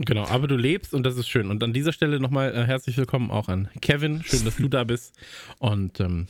Genau, 0.00 0.26
aber 0.26 0.46
du 0.46 0.56
lebst 0.56 0.94
und 0.94 1.02
das 1.04 1.16
ist 1.16 1.28
schön. 1.28 1.50
Und 1.50 1.62
an 1.64 1.72
dieser 1.72 1.92
Stelle 1.92 2.20
nochmal 2.20 2.54
äh, 2.54 2.64
herzlich 2.64 2.96
willkommen 2.96 3.32
auch 3.32 3.48
an 3.48 3.68
Kevin. 3.80 4.22
Schön, 4.22 4.44
dass 4.44 4.56
du 4.56 4.68
da 4.68 4.84
bist. 4.84 5.18
Und 5.58 5.98
ähm, 5.98 6.28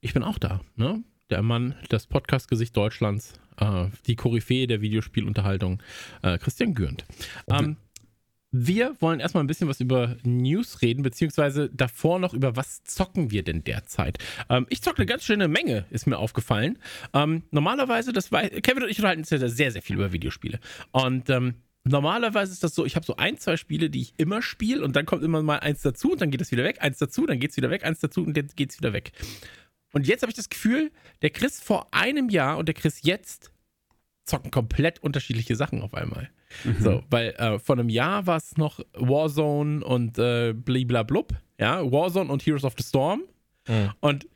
ich 0.00 0.14
bin 0.14 0.22
auch 0.22 0.38
da, 0.38 0.60
ne? 0.76 1.02
Der 1.28 1.42
Mann, 1.42 1.74
das 1.88 2.06
Podcast-Gesicht 2.06 2.76
Deutschlands, 2.76 3.34
äh, 3.58 3.86
die 4.06 4.14
Koryphäe 4.14 4.68
der 4.68 4.80
Videospielunterhaltung, 4.80 5.82
äh, 6.22 6.38
Christian 6.38 6.74
Gürnt. 6.74 7.04
Ähm, 7.48 7.76
wir 8.52 8.94
wollen 9.00 9.18
erstmal 9.18 9.42
ein 9.42 9.48
bisschen 9.48 9.68
was 9.68 9.80
über 9.80 10.16
News 10.22 10.80
reden, 10.80 11.02
beziehungsweise 11.02 11.68
davor 11.68 12.20
noch 12.20 12.32
über 12.32 12.54
was 12.54 12.84
zocken 12.84 13.32
wir 13.32 13.42
denn 13.42 13.64
derzeit. 13.64 14.18
Ähm, 14.48 14.66
ich 14.70 14.82
zocke 14.82 14.98
eine 14.98 15.06
ganz 15.06 15.24
schöne 15.24 15.48
Menge, 15.48 15.84
ist 15.90 16.06
mir 16.06 16.18
aufgefallen. 16.18 16.78
Ähm, 17.12 17.42
normalerweise, 17.50 18.12
das 18.12 18.30
war, 18.30 18.42
Kevin 18.42 18.84
und 18.84 18.88
ich 18.88 18.98
unterhalten 18.98 19.22
uns 19.22 19.30
ja 19.30 19.48
sehr, 19.48 19.72
sehr 19.72 19.82
viel 19.82 19.96
über 19.96 20.12
Videospiele. 20.12 20.60
Und 20.92 21.28
ähm, 21.28 21.54
normalerweise 21.84 22.52
ist 22.52 22.62
das 22.62 22.74
so, 22.74 22.84
ich 22.84 22.96
habe 22.96 23.06
so 23.06 23.16
ein, 23.16 23.38
zwei 23.38 23.56
Spiele, 23.56 23.90
die 23.90 24.02
ich 24.02 24.14
immer 24.16 24.42
spiele 24.42 24.84
und 24.84 24.96
dann 24.96 25.06
kommt 25.06 25.22
immer 25.22 25.42
mal 25.42 25.60
eins 25.60 25.82
dazu 25.82 26.12
und 26.12 26.20
dann 26.20 26.30
geht 26.30 26.40
es 26.40 26.50
wieder 26.50 26.64
weg, 26.64 26.82
eins 26.82 26.98
dazu, 26.98 27.26
dann 27.26 27.40
geht 27.40 27.50
es 27.50 27.56
wieder 27.56 27.70
weg, 27.70 27.84
eins 27.84 28.00
dazu 28.00 28.20
und 28.24 28.36
dann 28.36 28.48
geht 28.54 28.70
es 28.70 28.78
wieder 28.78 28.92
weg. 28.92 29.12
Und 29.92 30.06
jetzt 30.06 30.22
habe 30.22 30.30
ich 30.30 30.36
das 30.36 30.48
Gefühl, 30.48 30.92
der 31.22 31.30
Chris 31.30 31.60
vor 31.60 31.92
einem 31.92 32.28
Jahr 32.28 32.58
und 32.58 32.66
der 32.66 32.74
Chris 32.74 33.00
jetzt 33.02 33.52
zocken 34.24 34.50
komplett 34.50 35.02
unterschiedliche 35.02 35.56
Sachen 35.56 35.82
auf 35.82 35.94
einmal. 35.94 36.30
So, 36.80 37.02
weil 37.10 37.30
äh, 37.38 37.58
vor 37.58 37.76
einem 37.76 37.88
Jahr 37.88 38.26
war 38.26 38.36
es 38.36 38.56
noch 38.56 38.80
Warzone 38.94 39.84
und 39.84 40.18
äh, 40.18 40.52
bliblablub, 40.52 41.32
ja, 41.58 41.80
Warzone 41.90 42.30
und 42.30 42.44
Heroes 42.44 42.64
of 42.64 42.74
the 42.76 42.84
Storm. 42.84 43.22
Mhm. 43.68 43.92
Und 44.00 44.28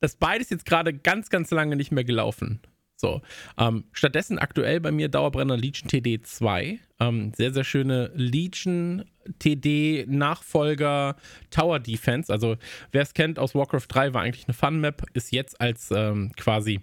das 0.00 0.16
beides 0.16 0.50
jetzt 0.50 0.66
gerade 0.66 0.92
ganz, 0.92 1.30
ganz 1.30 1.50
lange 1.50 1.76
nicht 1.76 1.92
mehr 1.92 2.04
gelaufen. 2.04 2.60
So, 2.96 3.20
ähm, 3.58 3.84
stattdessen 3.92 4.38
aktuell 4.38 4.80
bei 4.80 4.90
mir 4.90 5.08
Dauerbrenner 5.08 5.56
Legion 5.56 5.88
TD 5.88 6.22
2. 6.22 6.80
Ähm, 6.98 7.32
sehr, 7.36 7.52
sehr 7.52 7.64
schöne 7.64 8.10
Legion 8.14 9.04
TD 9.38 10.06
Nachfolger 10.08 11.16
Tower 11.50 11.78
Defense. 11.78 12.32
Also, 12.32 12.56
wer 12.92 13.02
es 13.02 13.12
kennt 13.12 13.38
aus 13.38 13.54
Warcraft 13.54 13.86
3, 13.88 14.14
war 14.14 14.22
eigentlich 14.22 14.46
eine 14.48 14.54
Fun-Map, 14.54 15.04
ist 15.12 15.30
jetzt 15.30 15.60
als 15.60 15.90
ähm, 15.90 16.32
quasi 16.36 16.80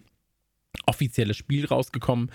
offizielles 0.86 1.38
Spiel 1.38 1.66
rausgekommen. 1.66 2.32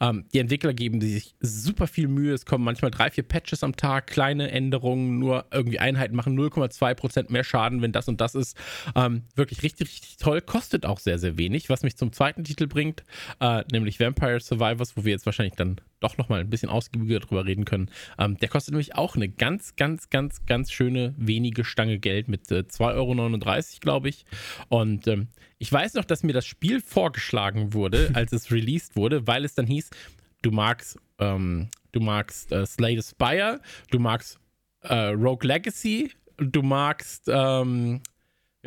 Ähm, 0.00 0.24
die 0.32 0.38
Entwickler 0.38 0.74
geben 0.74 1.00
sich 1.00 1.34
super 1.40 1.86
viel 1.86 2.08
Mühe. 2.08 2.32
Es 2.32 2.46
kommen 2.46 2.64
manchmal 2.64 2.90
drei, 2.90 3.10
vier 3.10 3.24
Patches 3.24 3.64
am 3.64 3.76
Tag, 3.76 4.06
kleine 4.06 4.50
Änderungen, 4.50 5.18
nur 5.18 5.46
irgendwie 5.50 5.78
Einheiten 5.78 6.14
machen 6.14 6.38
0,2% 6.38 7.32
mehr 7.32 7.44
Schaden, 7.44 7.82
wenn 7.82 7.92
das 7.92 8.08
und 8.08 8.20
das 8.20 8.34
ist. 8.34 8.56
Ähm, 8.94 9.22
wirklich 9.34 9.62
richtig, 9.62 9.88
richtig 9.88 10.16
toll. 10.18 10.40
Kostet 10.40 10.86
auch 10.86 10.98
sehr, 10.98 11.18
sehr 11.18 11.38
wenig, 11.38 11.68
was 11.70 11.82
mich 11.82 11.96
zum 11.96 12.12
zweiten 12.12 12.44
Titel 12.44 12.66
bringt, 12.66 13.04
äh, 13.40 13.64
nämlich 13.72 13.98
Vampire 13.98 14.40
Survivors, 14.40 14.96
wo 14.96 15.04
wir 15.04 15.12
jetzt 15.12 15.26
wahrscheinlich 15.26 15.54
dann 15.56 15.80
doch 16.00 16.18
nochmal 16.18 16.40
ein 16.40 16.50
bisschen 16.50 16.68
ausgiebiger 16.68 17.20
drüber 17.20 17.44
reden 17.44 17.64
können. 17.64 17.90
Ähm, 18.18 18.36
der 18.38 18.48
kostet 18.48 18.72
nämlich 18.72 18.94
auch 18.94 19.16
eine 19.16 19.28
ganz, 19.28 19.76
ganz, 19.76 20.10
ganz, 20.10 20.46
ganz 20.46 20.70
schöne 20.70 21.14
wenige 21.16 21.64
Stange 21.64 21.98
Geld 21.98 22.28
mit 22.28 22.50
äh, 22.50 22.64
2,39 22.68 22.94
Euro, 22.96 23.80
glaube 23.80 24.08
ich. 24.08 24.24
Und 24.68 25.06
ähm, 25.08 25.28
ich 25.58 25.72
weiß 25.72 25.94
noch, 25.94 26.04
dass 26.04 26.22
mir 26.22 26.32
das 26.32 26.46
Spiel 26.46 26.80
vorgeschlagen 26.80 27.72
wurde, 27.72 28.10
als 28.14 28.32
es 28.32 28.50
released 28.50 28.96
wurde, 28.96 29.26
weil 29.26 29.44
es 29.44 29.54
dann 29.54 29.66
hieß, 29.66 29.90
du 30.42 30.50
magst, 30.50 30.98
ähm, 31.18 31.68
du 31.92 32.00
magst 32.00 32.52
äh, 32.52 32.66
Slay 32.66 33.00
the 33.00 33.08
Spire, 33.08 33.60
du 33.90 33.98
magst 33.98 34.38
äh, 34.82 35.08
Rogue 35.08 35.46
Legacy, 35.46 36.12
du 36.36 36.62
magst, 36.62 37.24
ähm, 37.28 38.00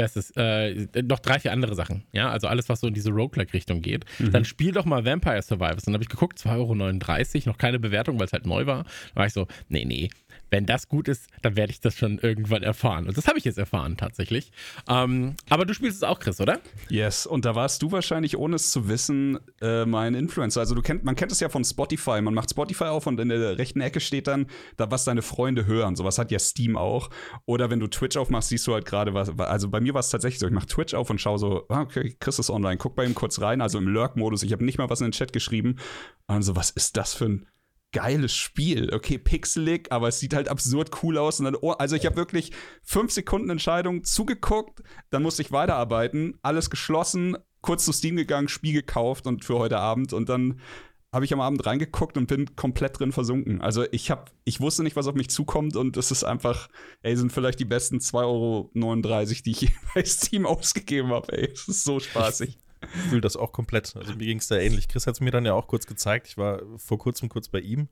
wer 0.02 0.06
ist 0.06 0.16
das, 0.16 0.32
äh, 0.36 0.88
noch 1.04 1.20
drei, 1.20 1.40
vier 1.40 1.52
andere 1.52 1.76
Sachen. 1.76 2.04
Ja, 2.12 2.30
also 2.30 2.48
alles, 2.48 2.70
was 2.70 2.80
so 2.80 2.88
in 2.88 2.94
diese 2.94 3.12
Roguelike-Richtung 3.12 3.82
geht. 3.82 4.06
Mhm. 4.20 4.32
Dann 4.32 4.46
spiel 4.46 4.72
doch 4.72 4.86
mal 4.86 5.06
Vampire 5.06 5.42
Survivors. 5.42 5.84
Dann 5.84 5.94
habe 5.94 6.04
ich 6.04 6.10
geguckt, 6.10 6.40
2,39 6.40 7.36
Euro, 7.36 7.50
noch 7.50 7.58
keine 7.58 7.80
Bewertung, 7.80 8.20
weil 8.20 8.26
es 8.26 8.34
halt 8.34 8.46
neu 8.46 8.66
war. 8.66 8.84
Da 9.14 9.20
war 9.20 9.28
ich 9.28 9.34
so, 9.34 9.48
nee, 9.70 9.86
nee, 9.86 10.10
wenn 10.50 10.66
das 10.66 10.88
gut 10.88 11.08
ist, 11.08 11.28
dann 11.42 11.56
werde 11.56 11.72
ich 11.72 11.80
das 11.80 11.96
schon 11.96 12.20
irgendwann 12.20 12.64
erfahren. 12.64 13.08
Und 13.08 13.18
das 13.18 13.28
habe 13.28 13.38
ich 13.38 13.46
jetzt 13.46 13.58
erfahren 13.58 13.98
tatsächlich. 13.98 14.52
Ähm, 14.88 15.36
aber 15.50 15.66
du 15.66 15.74
spielst 15.74 15.98
es 15.98 16.04
auch, 16.04 16.20
Chris, 16.20 16.42
oder? 16.42 16.60
Yes, 16.90 17.26
und 17.26 17.46
da 17.46 17.56
warst 17.56 17.82
du 17.82 17.92
wahrscheinlich, 17.92 18.38
ohne 18.38 18.56
es 18.56 18.72
zu 18.72 18.88
wissen, 18.88 19.40
äh, 19.62 19.86
mein 19.86 20.14
Influencer. 20.14 20.60
Also 20.60 20.76
du 20.76 20.82
kennt, 20.82 21.04
man 21.04 21.16
kennt 21.16 21.32
es 21.32 21.40
ja 21.40 21.50
von 21.50 21.64
Spotify. 21.64 22.22
Man 22.22 22.34
macht 22.34 22.50
Spotify 22.50 22.86
auf 22.86 23.08
und 23.08 23.20
in 23.20 23.30
der 23.30 23.58
rechten 23.58 23.82
Ecke 23.82 24.00
steht 24.00 24.28
dann, 24.28 24.48
da 24.78 24.92
was 24.92 25.06
deine 25.06 25.22
Freunde 25.22 25.66
hören. 25.66 25.96
Sowas 25.96 26.18
hat 26.18 26.32
ja 26.32 26.40
Steam 26.40 26.78
auch. 26.78 27.10
Oder 27.46 27.70
wenn 27.70 27.80
du 27.80 27.88
Twitch 27.88 28.18
aufmachst, 28.18 28.50
siehst 28.50 28.68
du 28.68 28.74
halt 28.74 28.86
gerade 28.86 29.14
was. 29.14 29.38
Also 29.40 29.70
bei 29.70 29.80
mir 29.80 29.94
war 29.94 30.00
es 30.00 30.10
tatsächlich 30.10 30.40
so, 30.40 30.48
ich 30.48 30.54
mache 30.54 30.68
Twitch 30.68 30.94
auf 30.94 31.10
und 31.10 31.20
schaue 31.20 31.40
so, 31.40 31.66
ah, 31.70 31.82
okay, 31.82 32.16
Chris 32.20 32.40
ist 32.40 32.50
online, 32.50 32.78
guck 32.78 32.96
bei 32.96 33.06
ihm 33.06 33.16
kurz 33.16 33.42
rein, 33.42 33.62
also 33.62 33.78
im 33.78 33.88
Lurk-Modus. 33.88 34.44
Ich 34.44 34.52
habe 34.52 34.64
nicht 34.64 34.78
mal 34.78 34.90
was 34.90 35.02
in 35.02 35.08
den 35.08 35.12
Chat 35.14 35.34
geschrieben. 35.34 35.78
Und 36.28 36.44
so, 36.44 36.56
was 36.56 36.72
ist 36.72 36.98
das 36.98 37.14
für 37.14 37.26
ein 37.26 37.48
geiles 37.92 38.36
Spiel. 38.36 38.94
Okay, 38.94 39.18
pixelig, 39.18 39.92
aber 39.92 40.08
es 40.08 40.20
sieht 40.20 40.34
halt 40.34 40.50
absurd 40.50 40.92
cool 41.04 41.18
aus. 41.18 41.40
Und 41.40 41.46
dann, 41.46 41.56
oh, 41.60 41.72
also 41.72 41.96
ich 41.96 42.06
habe 42.06 42.16
wirklich 42.16 42.52
fünf 42.84 43.12
Sekunden 43.12 43.50
Entscheidung 43.50 44.04
zugeguckt, 44.04 44.82
dann 45.10 45.24
musste 45.24 45.42
ich 45.42 45.52
weiterarbeiten, 45.52 46.38
alles 46.42 46.70
geschlossen, 46.70 47.38
kurz 47.62 47.86
zu 47.86 47.94
Steam 47.94 48.16
gegangen, 48.16 48.48
Spiel 48.48 48.74
gekauft 48.74 49.28
und 49.28 49.46
für 49.46 49.58
heute 49.58 49.78
Abend 49.78 50.14
und 50.14 50.30
dann 50.30 50.60
habe 51.14 51.26
ich 51.26 51.34
am 51.34 51.42
Abend 51.42 51.66
reingeguckt 51.66 52.18
und 52.18 52.28
bin 52.28 52.56
komplett 52.56 52.98
drin 52.98 53.12
versunken. 53.12 53.60
Also 53.62 53.84
ich 53.92 54.10
habe, 54.10 54.32
ich 54.46 54.62
wusste 54.62 54.82
nicht, 54.82 54.96
was 54.96 55.08
auf 55.08 55.16
mich 55.16 55.30
zukommt 55.30 55.76
und 55.76 55.98
es 55.98 56.10
ist 56.10 56.24
einfach, 56.24 56.70
ey, 57.02 57.18
sind 57.18 57.34
vielleicht 57.34 57.60
die 57.60 57.66
besten 57.66 57.98
2,39 57.98 58.16
Euro, 58.24 58.72
die 59.46 59.52
ich 59.52 59.72
bei 59.94 60.06
Steam 60.06 60.46
ausgegeben 60.46 61.10
habe, 61.10 61.38
ey. 61.38 61.52
Es 61.52 61.68
ist 61.68 61.84
so 61.84 62.00
spaßig 62.00 62.58
fühle 63.10 63.22
das 63.22 63.38
auch 63.38 63.52
komplett. 63.52 63.96
Also 63.96 64.14
mir 64.14 64.26
ging 64.26 64.40
es 64.40 64.48
da 64.48 64.58
ähnlich. 64.58 64.88
Chris 64.88 65.08
hat 65.08 65.16
es 65.16 65.22
mir 65.22 65.32
dann 65.32 65.46
ja 65.46 65.54
auch 65.54 65.68
kurz 65.68 65.86
gezeigt. 65.86 66.28
Ich 66.28 66.38
war 66.38 66.62
vor 66.78 66.98
kurzem 66.98 67.30
kurz 67.30 67.48
bei 67.48 67.60
ihm. 67.60 67.90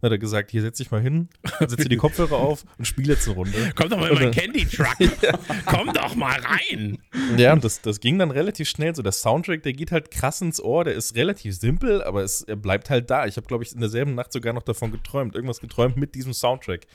Dann 0.00 0.10
hat 0.10 0.12
er 0.12 0.18
gesagt, 0.18 0.50
hier 0.50 0.60
setz 0.60 0.78
dich 0.78 0.90
mal 0.90 1.00
hin, 1.00 1.28
setz 1.60 1.76
dir 1.76 1.88
die 1.88 1.96
Kopfhörer 1.96 2.36
auf 2.36 2.64
und 2.78 2.84
spiel 2.84 3.08
jetzt 3.08 3.26
eine 3.26 3.36
Runde. 3.36 3.72
Komm 3.74 3.88
doch 3.88 3.98
mal 3.98 4.10
in 4.10 4.14
meinen 4.14 4.32
Candy 4.32 4.66
Truck. 4.66 4.96
Komm 5.66 5.92
doch 5.92 6.14
mal 6.14 6.38
rein. 6.40 6.98
Ja, 7.36 7.52
und 7.52 7.64
das, 7.64 7.80
das 7.80 8.00
ging 8.00 8.18
dann 8.18 8.30
relativ 8.30 8.68
schnell. 8.68 8.94
So 8.94 9.02
der 9.02 9.12
Soundtrack, 9.12 9.62
der 9.62 9.72
geht 9.72 9.92
halt 9.92 10.10
krass 10.10 10.40
ins 10.40 10.60
Ohr. 10.60 10.84
Der 10.84 10.94
ist 10.94 11.14
relativ 11.14 11.56
simpel, 11.56 12.02
aber 12.02 12.22
es, 12.22 12.42
er 12.42 12.56
bleibt 12.56 12.90
halt 12.90 13.08
da. 13.10 13.26
Ich 13.26 13.36
habe, 13.36 13.46
glaube 13.46 13.64
ich, 13.64 13.72
in 13.72 13.80
derselben 13.80 14.14
Nacht 14.14 14.32
sogar 14.32 14.52
noch 14.52 14.62
davon 14.62 14.92
geträumt. 14.92 15.34
Irgendwas 15.34 15.60
geträumt 15.60 15.96
mit 15.96 16.14
diesem 16.14 16.34
Soundtrack. 16.34 16.86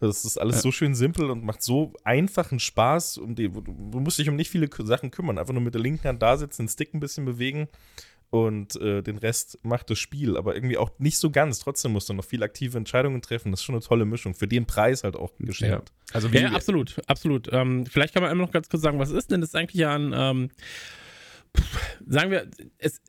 Das 0.00 0.24
ist 0.24 0.38
alles 0.38 0.56
ja. 0.56 0.62
so 0.62 0.72
schön 0.72 0.94
simpel 0.94 1.30
und 1.30 1.44
macht 1.44 1.62
so 1.62 1.92
einfachen 2.04 2.60
Spaß. 2.60 3.18
Um 3.18 3.34
die, 3.34 3.48
du 3.48 4.00
musst 4.00 4.18
dich 4.18 4.28
um 4.28 4.36
nicht 4.36 4.50
viele 4.50 4.68
Sachen 4.84 5.10
kümmern. 5.10 5.38
Einfach 5.38 5.54
nur 5.54 5.62
mit 5.62 5.74
der 5.74 5.82
linken 5.82 6.06
Hand 6.08 6.22
da 6.22 6.36
sitzen, 6.36 6.62
den 6.62 6.68
Stick 6.68 6.94
ein 6.94 7.00
bisschen 7.00 7.24
bewegen 7.24 7.68
und 8.30 8.76
äh, 8.76 9.02
den 9.02 9.18
Rest 9.18 9.58
macht 9.62 9.90
das 9.90 9.98
Spiel. 9.98 10.36
Aber 10.36 10.54
irgendwie 10.54 10.76
auch 10.76 10.90
nicht 10.98 11.18
so 11.18 11.30
ganz. 11.30 11.60
Trotzdem 11.60 11.92
musst 11.92 12.08
du 12.08 12.14
noch 12.14 12.24
viel 12.24 12.42
aktive 12.42 12.76
Entscheidungen 12.76 13.22
treffen. 13.22 13.50
Das 13.50 13.60
ist 13.60 13.64
schon 13.64 13.74
eine 13.74 13.82
tolle 13.82 14.04
Mischung. 14.04 14.34
Für 14.34 14.48
den 14.48 14.66
Preis 14.66 15.02
halt 15.02 15.16
auch 15.16 15.32
geschenkt. 15.38 15.88
Ja. 15.90 16.14
Also 16.14 16.28
ja, 16.28 16.52
absolut, 16.52 17.00
absolut. 17.06 17.48
Ähm, 17.52 17.86
vielleicht 17.86 18.14
kann 18.14 18.22
man 18.22 18.30
einmal 18.30 18.46
noch 18.46 18.52
ganz 18.52 18.68
kurz 18.68 18.82
sagen, 18.82 18.98
was 18.98 19.10
ist 19.10 19.30
denn 19.30 19.40
das 19.40 19.54
eigentlich 19.54 19.80
ja 19.80 19.94
ein, 19.94 20.12
ähm, 20.14 20.50
sagen 22.06 22.30
wir, 22.30 22.48
es, 22.78 23.00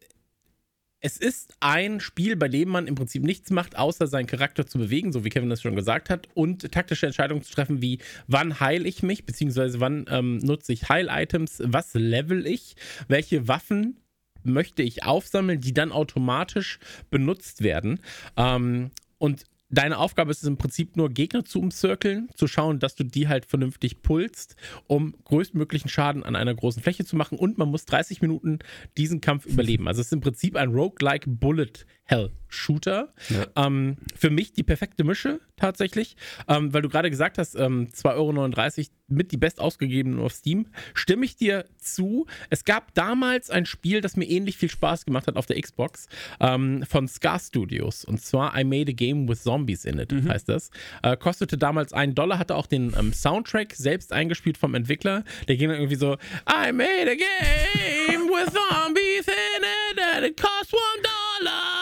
es 1.01 1.17
ist 1.17 1.55
ein 1.59 1.99
Spiel, 1.99 2.35
bei 2.35 2.49
dem 2.49 2.69
man 2.69 2.87
im 2.87 2.95
Prinzip 2.95 3.23
nichts 3.23 3.51
macht, 3.51 3.77
außer 3.77 4.07
seinen 4.07 4.27
Charakter 4.27 4.65
zu 4.65 4.77
bewegen, 4.77 5.13
so 5.13 5.23
wie 5.23 5.29
Kevin 5.29 5.49
das 5.49 5.61
schon 5.61 5.75
gesagt 5.75 6.09
hat, 6.09 6.27
und 6.33 6.71
taktische 6.71 7.05
Entscheidungen 7.05 7.41
zu 7.41 7.53
treffen, 7.53 7.81
wie 7.81 7.99
wann 8.27 8.59
heile 8.59 8.87
ich 8.87 9.01
mich, 9.01 9.25
beziehungsweise 9.25 9.79
wann 9.79 10.05
ähm, 10.09 10.37
nutze 10.39 10.73
ich 10.73 10.89
Heil-Items, 10.89 11.61
was 11.65 11.93
level 11.93 12.45
ich, 12.45 12.75
welche 13.07 13.47
Waffen 13.47 13.97
möchte 14.43 14.83
ich 14.83 15.03
aufsammeln, 15.03 15.61
die 15.61 15.73
dann 15.73 15.91
automatisch 15.91 16.79
benutzt 17.09 17.63
werden. 17.63 17.99
Ähm, 18.35 18.91
und 19.17 19.45
deine 19.69 19.97
Aufgabe 19.97 20.31
ist 20.31 20.41
es 20.41 20.47
im 20.47 20.57
Prinzip 20.57 20.97
nur, 20.97 21.09
Gegner 21.09 21.45
zu 21.45 21.59
umzirkeln, 21.59 22.29
zu 22.35 22.47
schauen, 22.47 22.79
dass 22.79 22.95
du 22.95 23.03
die 23.03 23.27
halt 23.27 23.45
vernünftig 23.45 24.01
pulst, 24.01 24.55
um 24.87 25.15
größtmöglichen 25.25 25.89
Schaden 25.89 26.23
an 26.23 26.35
einer 26.35 26.55
großen 26.55 26.81
Fläche 26.81 27.05
zu 27.05 27.15
machen. 27.15 27.37
Und 27.37 27.57
man 27.57 27.69
muss 27.69 27.85
30 27.85 28.21
Minuten 28.21 28.59
diesen 28.97 29.21
Kampf 29.21 29.45
überleben. 29.45 29.87
Also 29.87 30.01
es 30.01 30.07
ist 30.07 30.13
im 30.13 30.21
Prinzip 30.21 30.55
ein 30.55 30.69
Roguelike 30.69 31.29
Bullet 31.29 31.85
Hell 32.09 32.31
Shooter. 32.47 33.13
Ja. 33.29 33.67
Ähm, 33.67 33.97
für 34.17 34.31
mich 34.31 34.51
die 34.53 34.63
perfekte 34.63 35.03
Mische 35.03 35.39
tatsächlich, 35.57 36.17
ähm, 36.47 36.73
weil 36.73 36.81
du 36.81 36.89
gerade 36.89 37.11
gesagt 37.11 37.37
hast, 37.37 37.53
ähm, 37.53 37.89
2,39 37.93 38.15
Euro 38.15 38.87
mit 39.09 39.31
die 39.31 39.37
best 39.37 39.59
ausgegebenen 39.59 40.19
auf 40.19 40.33
Steam. 40.33 40.65
Stimme 40.95 41.25
ich 41.25 41.35
dir 41.35 41.65
zu. 41.77 42.25
Es 42.49 42.65
gab 42.65 42.95
damals 42.95 43.51
ein 43.51 43.67
Spiel, 43.67 44.01
das 44.01 44.17
mir 44.17 44.25
ähnlich 44.25 44.57
viel 44.57 44.71
Spaß 44.71 45.05
gemacht 45.05 45.27
hat 45.27 45.35
auf 45.35 45.45
der 45.45 45.61
Xbox 45.61 46.07
ähm, 46.39 46.83
von 46.89 47.07
Scar 47.07 47.39
Studios. 47.39 48.03
Und 48.05 48.23
zwar 48.23 48.59
I 48.59 48.63
Made 48.63 48.89
a 48.89 48.95
Game 48.95 49.29
with 49.29 49.43
Zombies 49.43 49.85
in 49.85 49.99
it, 49.99 50.11
mhm. 50.11 50.27
heißt 50.27 50.49
das. 50.49 50.71
Äh, 51.03 51.15
kostete 51.15 51.59
damals 51.59 51.93
einen 51.93 52.15
Dollar, 52.15 52.39
hatte 52.39 52.55
auch 52.55 52.65
den 52.65 52.95
ähm, 52.97 53.13
Soundtrack 53.13 53.73
selbst 53.73 54.11
eingespielt 54.11 54.57
vom 54.57 54.73
Entwickler. 54.73 55.23
Der 55.47 55.57
ging 55.57 55.69
dann 55.69 55.77
irgendwie 55.77 55.95
so: 55.95 56.13
I 56.49 56.71
made 56.71 57.11
a 57.11 57.15
game 57.15 58.27
with 58.29 58.51
Zombies 58.51 59.27
in 59.27 59.63
it 59.93 60.01
and 60.15 60.25
it 60.25 60.41
cost 60.41 60.73
one 60.73 61.03
dollar. 61.03 61.78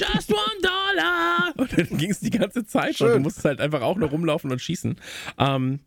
Just 0.00 0.32
one 0.32 0.60
dollar! 0.62 1.52
Und 1.56 1.76
dann 1.76 1.98
ging 1.98 2.10
es 2.10 2.20
die 2.20 2.30
ganze 2.30 2.64
Zeit 2.64 2.96
Schön. 2.96 3.08
und 3.08 3.12
du 3.14 3.20
musstest 3.20 3.44
halt 3.44 3.60
einfach 3.60 3.82
auch 3.82 3.96
nur 3.96 4.08
rumlaufen 4.08 4.50
und 4.50 4.60
schießen. 4.60 4.96
Ähm, 5.38 5.80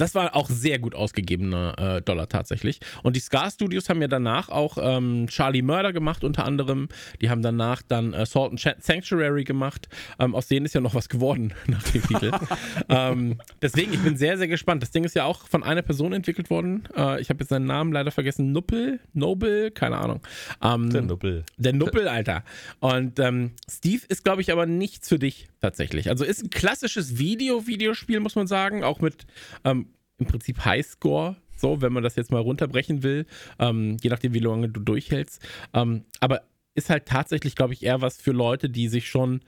das 0.00 0.14
war 0.14 0.34
auch 0.34 0.48
sehr 0.48 0.78
gut 0.78 0.94
ausgegebener 0.94 1.96
äh, 1.96 2.02
Dollar 2.02 2.28
tatsächlich. 2.28 2.80
Und 3.02 3.16
die 3.16 3.20
Scar 3.20 3.50
Studios 3.50 3.88
haben 3.88 4.00
ja 4.00 4.08
danach 4.08 4.48
auch 4.48 4.78
ähm, 4.80 5.26
Charlie 5.28 5.62
Murder 5.62 5.92
gemacht, 5.92 6.24
unter 6.24 6.44
anderem. 6.44 6.88
Die 7.20 7.28
haben 7.28 7.42
danach 7.42 7.82
dann 7.82 8.14
äh, 8.14 8.24
Salt 8.24 8.52
and 8.52 8.76
Sanctuary 8.82 9.44
gemacht. 9.44 9.88
Ähm, 10.18 10.34
aus 10.34 10.48
denen 10.48 10.64
ist 10.64 10.74
ja 10.74 10.80
noch 10.80 10.94
was 10.94 11.08
geworden 11.08 11.52
nach 11.66 11.82
dem 11.82 12.02
Titel. 12.02 12.32
ähm, 12.88 13.38
deswegen, 13.60 13.92
ich 13.92 14.00
bin 14.00 14.16
sehr, 14.16 14.38
sehr 14.38 14.48
gespannt. 14.48 14.82
Das 14.82 14.90
Ding 14.90 15.04
ist 15.04 15.14
ja 15.14 15.24
auch 15.24 15.46
von 15.46 15.62
einer 15.62 15.82
Person 15.82 16.12
entwickelt 16.12 16.48
worden. 16.48 16.84
Äh, 16.96 17.20
ich 17.20 17.28
habe 17.28 17.40
jetzt 17.40 17.50
seinen 17.50 17.66
Namen 17.66 17.92
leider 17.92 18.10
vergessen. 18.10 18.52
Nuppel? 18.52 19.00
Noble? 19.12 19.70
Keine 19.70 19.98
Ahnung. 19.98 20.20
Ähm, 20.62 20.90
der 20.90 21.02
Nuppel. 21.02 21.44
Der 21.58 21.72
Nuppel, 21.74 22.08
Alter. 22.08 22.44
Und 22.80 23.18
ähm, 23.18 23.52
Steve 23.70 24.02
ist, 24.08 24.24
glaube 24.24 24.40
ich, 24.40 24.52
aber 24.52 24.64
nichts 24.64 25.08
für 25.08 25.18
dich 25.18 25.48
tatsächlich. 25.60 26.08
Also 26.08 26.24
ist 26.24 26.42
ein 26.42 26.50
klassisches 26.50 27.18
Video-Videospiel, 27.18 28.20
muss 28.20 28.34
man 28.34 28.46
sagen. 28.46 28.84
Auch 28.84 29.00
mit 29.00 29.26
ähm, 29.64 29.81
im 30.22 30.28
Prinzip 30.28 30.64
Highscore, 30.64 31.36
so, 31.56 31.80
wenn 31.80 31.92
man 31.92 32.02
das 32.02 32.16
jetzt 32.16 32.30
mal 32.30 32.40
runterbrechen 32.40 33.02
will, 33.02 33.26
ähm, 33.58 33.96
je 34.02 34.10
nachdem, 34.10 34.34
wie 34.34 34.40
lange 34.40 34.68
du 34.68 34.80
durchhältst. 34.80 35.40
Ähm, 35.74 36.04
aber 36.20 36.42
ist 36.74 36.90
halt 36.90 37.06
tatsächlich, 37.06 37.54
glaube 37.54 37.74
ich, 37.74 37.82
eher 37.82 38.00
was 38.00 38.20
für 38.20 38.32
Leute, 38.32 38.68
die 38.70 38.88
sich 38.88 39.08
schon 39.08 39.40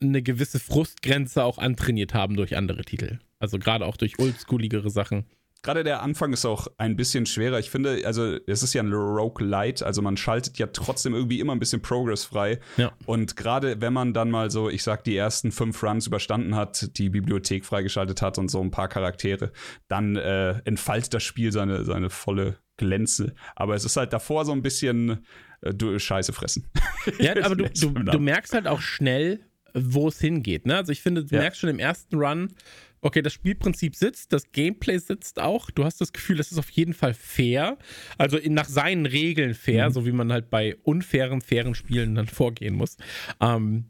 eine 0.00 0.22
gewisse 0.22 0.60
Frustgrenze 0.60 1.42
auch 1.42 1.58
antrainiert 1.58 2.14
haben 2.14 2.36
durch 2.36 2.56
andere 2.56 2.84
Titel. 2.84 3.18
Also 3.40 3.58
gerade 3.58 3.86
auch 3.86 3.96
durch 3.96 4.18
oldschooligere 4.18 4.90
Sachen 4.90 5.24
gerade 5.62 5.84
der 5.84 6.02
Anfang 6.02 6.32
ist 6.32 6.44
auch 6.44 6.68
ein 6.78 6.96
bisschen 6.96 7.26
schwerer. 7.26 7.58
Ich 7.58 7.70
finde, 7.70 8.02
also 8.04 8.36
es 8.46 8.62
ist 8.62 8.74
ja 8.74 8.82
ein 8.82 8.92
Rogue 8.92 9.44
Light, 9.44 9.82
also 9.82 10.02
man 10.02 10.16
schaltet 10.16 10.58
ja 10.58 10.68
trotzdem 10.68 11.14
irgendwie 11.14 11.40
immer 11.40 11.52
ein 11.52 11.58
bisschen 11.58 11.82
Progress 11.82 12.24
frei. 12.24 12.60
Ja. 12.76 12.92
Und 13.06 13.36
gerade 13.36 13.80
wenn 13.80 13.92
man 13.92 14.12
dann 14.12 14.30
mal 14.30 14.50
so, 14.50 14.70
ich 14.70 14.82
sag, 14.82 15.04
die 15.04 15.16
ersten 15.16 15.52
fünf 15.52 15.82
Runs 15.82 16.06
überstanden 16.06 16.54
hat, 16.54 16.96
die 16.98 17.10
Bibliothek 17.10 17.64
freigeschaltet 17.64 18.22
hat 18.22 18.38
und 18.38 18.50
so 18.50 18.60
ein 18.60 18.70
paar 18.70 18.88
Charaktere, 18.88 19.52
dann 19.88 20.16
äh, 20.16 20.60
entfaltet 20.64 21.14
das 21.14 21.22
Spiel 21.22 21.52
seine, 21.52 21.84
seine 21.84 22.10
volle 22.10 22.58
Glänze. 22.76 23.34
Aber 23.56 23.74
es 23.74 23.84
ist 23.84 23.96
halt 23.96 24.12
davor 24.12 24.44
so 24.44 24.52
ein 24.52 24.62
bisschen 24.62 25.26
äh, 25.60 25.74
du, 25.74 25.98
Scheiße 25.98 26.32
fressen. 26.32 26.66
Ja, 27.18 27.32
aber 27.42 27.56
du, 27.56 27.68
du, 27.70 27.90
du 27.90 28.18
merkst 28.18 28.52
halt 28.52 28.66
auch 28.66 28.80
schnell, 28.80 29.40
wo 29.74 30.08
es 30.08 30.20
hingeht. 30.20 30.66
Ne? 30.66 30.76
Also 30.76 30.92
ich 30.92 31.00
finde, 31.00 31.24
du 31.24 31.34
ja. 31.34 31.40
merkst 31.40 31.60
schon 31.60 31.70
im 31.70 31.78
ersten 31.78 32.16
Run, 32.16 32.54
okay, 33.00 33.22
das 33.22 33.32
Spielprinzip 33.32 33.96
sitzt, 33.96 34.32
das 34.32 34.50
Gameplay 34.52 34.98
sitzt 34.98 35.40
auch. 35.40 35.70
Du 35.70 35.84
hast 35.84 36.00
das 36.00 36.12
Gefühl, 36.12 36.36
das 36.36 36.52
ist 36.52 36.58
auf 36.58 36.70
jeden 36.70 36.94
Fall 36.94 37.14
fair. 37.14 37.78
Also 38.16 38.36
in, 38.36 38.54
nach 38.54 38.68
seinen 38.68 39.06
Regeln 39.06 39.54
fair, 39.54 39.88
mhm. 39.88 39.92
so 39.92 40.06
wie 40.06 40.12
man 40.12 40.32
halt 40.32 40.50
bei 40.50 40.76
unfairen, 40.82 41.40
fairen 41.40 41.74
Spielen 41.74 42.14
dann 42.14 42.26
vorgehen 42.26 42.74
muss. 42.74 42.96
Ähm, 43.40 43.86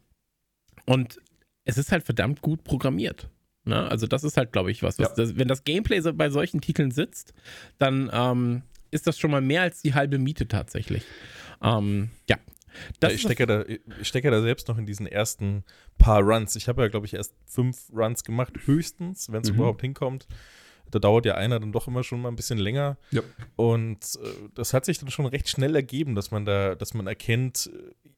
und 0.86 1.20
es 1.64 1.78
ist 1.78 1.92
halt 1.92 2.04
verdammt 2.04 2.40
gut 2.40 2.64
programmiert. 2.64 3.28
Ne? 3.64 3.88
Also 3.88 4.06
das 4.06 4.24
ist 4.24 4.36
halt, 4.36 4.52
glaube 4.52 4.70
ich, 4.70 4.82
was. 4.82 4.98
was 4.98 5.08
ja. 5.10 5.14
das, 5.14 5.36
wenn 5.36 5.48
das 5.48 5.64
Gameplay 5.64 6.00
so 6.00 6.12
bei 6.14 6.30
solchen 6.30 6.60
Titeln 6.60 6.90
sitzt, 6.90 7.34
dann 7.78 8.10
ähm, 8.12 8.62
ist 8.90 9.06
das 9.06 9.18
schon 9.18 9.30
mal 9.30 9.42
mehr 9.42 9.62
als 9.62 9.82
die 9.82 9.94
halbe 9.94 10.18
Miete 10.18 10.48
tatsächlich. 10.48 11.04
Ähm, 11.62 12.10
ja, 12.28 12.36
ja, 13.02 13.10
ich, 13.10 13.22
stecke 13.22 13.46
da, 13.46 13.64
ich 13.64 14.08
stecke 14.08 14.30
da 14.30 14.40
selbst 14.40 14.68
noch 14.68 14.78
in 14.78 14.86
diesen 14.86 15.06
ersten 15.06 15.64
paar 15.98 16.22
Runs. 16.22 16.56
Ich 16.56 16.68
habe 16.68 16.82
ja, 16.82 16.88
glaube 16.88 17.06
ich, 17.06 17.14
erst 17.14 17.34
fünf 17.46 17.90
Runs 17.92 18.24
gemacht, 18.24 18.54
höchstens, 18.64 19.30
wenn 19.32 19.42
es 19.42 19.50
mhm. 19.50 19.56
überhaupt 19.56 19.80
hinkommt. 19.80 20.26
Da 20.90 20.98
dauert 20.98 21.26
ja 21.26 21.34
einer 21.34 21.60
dann 21.60 21.72
doch 21.72 21.88
immer 21.88 22.02
schon 22.02 22.22
mal 22.22 22.28
ein 22.28 22.36
bisschen 22.36 22.58
länger. 22.58 22.96
Ja. 23.10 23.22
Und 23.56 23.98
äh, 24.22 24.48
das 24.54 24.74
hat 24.74 24.84
sich 24.84 24.98
dann 24.98 25.10
schon 25.10 25.26
recht 25.26 25.48
schnell 25.48 25.74
ergeben, 25.74 26.14
dass 26.14 26.30
man 26.30 26.44
da, 26.44 26.74
dass 26.74 26.94
man 26.94 27.06
erkennt, 27.06 27.70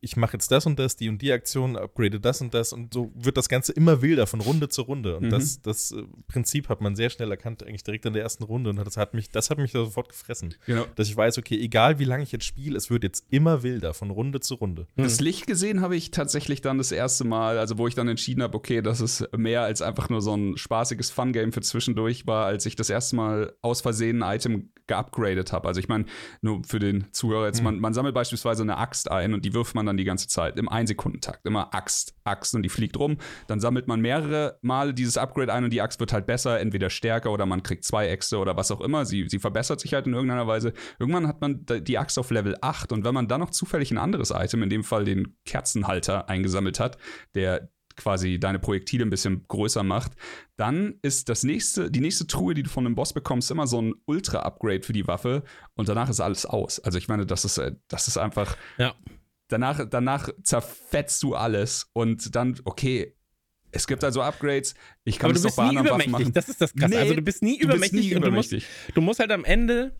ich 0.02 0.16
mache 0.16 0.34
jetzt 0.34 0.50
das 0.50 0.66
und 0.66 0.78
das, 0.78 0.96
die 0.96 1.08
und 1.08 1.20
die 1.20 1.30
Aktion, 1.30 1.76
upgrade 1.76 2.20
das 2.20 2.40
und 2.40 2.54
das 2.54 2.72
und 2.72 2.94
so 2.94 3.12
wird 3.14 3.36
das 3.36 3.48
Ganze 3.48 3.72
immer 3.72 4.00
wilder 4.00 4.26
von 4.26 4.40
Runde 4.40 4.68
zu 4.68 4.82
Runde. 4.82 5.16
Und 5.16 5.24
mhm. 5.26 5.30
das, 5.30 5.60
das 5.60 5.92
äh, 5.92 6.02
Prinzip 6.26 6.68
hat 6.68 6.80
man 6.80 6.96
sehr 6.96 7.10
schnell 7.10 7.30
erkannt, 7.30 7.62
eigentlich 7.62 7.84
direkt 7.84 8.06
in 8.06 8.14
der 8.14 8.22
ersten 8.22 8.44
Runde. 8.44 8.70
Und 8.70 8.76
das 8.76 8.96
hat 8.96 9.14
mich, 9.14 9.30
das 9.30 9.50
hat 9.50 9.58
mich 9.58 9.72
da 9.72 9.80
sofort 9.80 10.08
gefressen. 10.08 10.54
Genau. 10.66 10.86
Dass 10.94 11.08
ich 11.08 11.16
weiß, 11.16 11.38
okay, 11.38 11.60
egal 11.60 11.98
wie 11.98 12.04
lange 12.04 12.22
ich 12.22 12.32
jetzt 12.32 12.46
spiele, 12.46 12.76
es 12.76 12.90
wird 12.90 13.04
jetzt 13.04 13.26
immer 13.30 13.62
wilder 13.62 13.92
von 13.92 14.10
Runde 14.10 14.40
zu 14.40 14.54
Runde. 14.54 14.86
Das 14.96 15.20
Licht 15.20 15.46
gesehen 15.46 15.82
habe 15.82 15.96
ich 15.96 16.10
tatsächlich 16.10 16.62
dann 16.62 16.78
das 16.78 16.92
erste 16.92 17.24
Mal, 17.24 17.58
also 17.58 17.76
wo 17.76 17.86
ich 17.86 17.94
dann 17.94 18.08
entschieden 18.08 18.42
habe, 18.42 18.56
okay, 18.56 18.80
das 18.80 19.00
ist 19.00 19.28
mehr 19.36 19.62
als 19.62 19.82
einfach 19.82 20.08
nur 20.08 20.22
so 20.22 20.34
ein 20.34 20.56
spaßiges 20.56 21.10
Fun-Game 21.10 21.52
für 21.52 21.60
zwischendurch 21.60 22.26
war, 22.26 22.46
als 22.61 22.67
ich 22.67 22.76
das 22.76 22.90
erste 22.90 23.17
Mal 23.17 23.55
aus 23.62 23.81
Versehen 23.81 24.23
ein 24.23 24.37
Item 24.37 24.71
geupgradet 24.87 25.50
habe. 25.50 25.67
Also 25.67 25.81
ich 25.81 25.88
meine, 25.88 26.05
nur 26.43 26.62
für 26.62 26.79
den 26.79 27.07
Zuhörer 27.11 27.47
jetzt, 27.47 27.61
mhm. 27.61 27.64
man, 27.64 27.81
man 27.81 27.95
sammelt 27.95 28.14
beispielsweise 28.14 28.62
eine 28.62 28.76
Axt 28.76 29.11
ein 29.11 29.33
und 29.33 29.47
die 29.47 29.55
wirft 29.55 29.75
man 29.75 29.87
dann 29.87 29.97
die 29.97 30.05
ganze 30.05 30.29
Zeit 30.29 30.59
im 30.59 30.69
Einsekundentakt. 30.69 31.47
Immer 31.47 31.75
Axt, 31.75 32.14
Axt 32.25 32.55
und 32.55 32.62
die 32.62 32.69
fliegt 32.69 32.99
rum. 32.99 33.17
Dann 33.47 33.61
sammelt 33.61 33.88
man 33.88 34.02
mehrere 34.02 34.59
Male 34.61 34.93
dieses 34.93 35.17
Upgrade 35.17 35.55
ein 35.55 35.64
und 35.64 35.73
die 35.73 35.81
Axt 35.81 36.00
wird 36.00 36.12
halt 36.12 36.26
besser, 36.26 36.61
entweder 36.61 36.90
stärker 36.90 37.33
oder 37.33 37.47
man 37.47 37.62
kriegt 37.62 37.85
zwei 37.85 38.09
Äxte 38.09 38.37
oder 38.37 38.59
was 38.59 38.71
auch 38.71 38.83
immer. 38.83 39.07
Sie, 39.07 39.26
sie 39.29 39.38
verbessert 39.38 39.81
sich 39.81 39.95
halt 39.95 40.07
in 40.07 40.12
irgendeiner 40.12 40.47
Weise. 40.47 40.75
Irgendwann 40.99 41.26
hat 41.26 41.40
man 41.40 41.64
die 41.64 41.97
Axt 41.97 42.19
auf 42.19 42.31
Level 42.31 42.57
8 42.61 42.93
und 42.93 43.05
wenn 43.05 43.14
man 43.14 43.26
dann 43.26 43.40
noch 43.40 43.50
zufällig 43.50 43.90
ein 43.90 43.99
anderes 43.99 44.33
Item, 44.33 44.62
in 44.62 44.69
dem 44.69 44.85
Fall 44.85 45.05
den 45.05 45.38
Kerzenhalter, 45.47 46.29
eingesammelt 46.29 46.79
hat, 46.79 46.99
der 47.35 47.71
quasi 48.00 48.40
deine 48.40 48.59
Projektile 48.59 49.04
ein 49.04 49.11
bisschen 49.11 49.45
größer 49.47 49.83
macht, 49.83 50.12
dann 50.57 50.95
ist 51.02 51.28
das 51.28 51.42
nächste, 51.42 51.90
die 51.90 52.00
nächste 52.00 52.26
Truhe, 52.26 52.54
die 52.54 52.62
du 52.62 52.71
von 52.71 52.87
einem 52.87 52.95
Boss 52.95 53.12
bekommst, 53.12 53.50
immer 53.50 53.66
so 53.66 53.80
ein 53.80 53.95
Ultra-Upgrade 54.07 54.83
für 54.83 54.92
die 54.92 55.07
Waffe 55.07 55.45
und 55.75 55.88
danach 55.88 56.09
ist 56.09 56.21
alles 56.21 56.47
aus. 56.47 56.80
Also 56.80 56.99
ich 56.99 57.09
meine, 57.09 57.26
das 57.26 57.45
ist, 57.45 57.59
äh, 57.59 57.73
das 57.88 58.09
ist 58.09 58.16
einfach. 58.16 58.57
Ja. 58.78 58.95
Danach, 59.49 59.85
danach 59.88 60.28
zerfetzt 60.45 61.23
du 61.25 61.35
alles 61.35 61.90
und 61.92 62.37
dann, 62.37 62.61
okay, 62.64 63.16
es 63.73 63.87
gibt 63.87 64.04
also 64.04 64.23
Upgrades. 64.23 64.75
Ich 65.04 65.19
kann 65.19 65.30
Aber 65.30 65.38
du 65.38 65.42
bist 65.42 65.59
nie 65.59 65.76
übermächtig. 65.76 66.33
Das 66.33 66.49
ist 66.49 66.61
das 66.61 66.73
Krasse. 66.73 66.90
Nee, 66.90 66.99
also 66.99 67.14
du 67.14 67.23
bist 67.23 67.42
nie 67.42 67.59
übermächtig. 67.59 67.92
Bist 67.92 68.04
nie 68.04 68.14
und 68.14 68.23
übermächtig. 68.23 68.64
Du, 68.64 68.66
musst, 68.66 68.97
du 68.97 69.00
musst 69.00 69.21
halt 69.21 69.33
am 69.33 69.45
Ende 69.45 69.92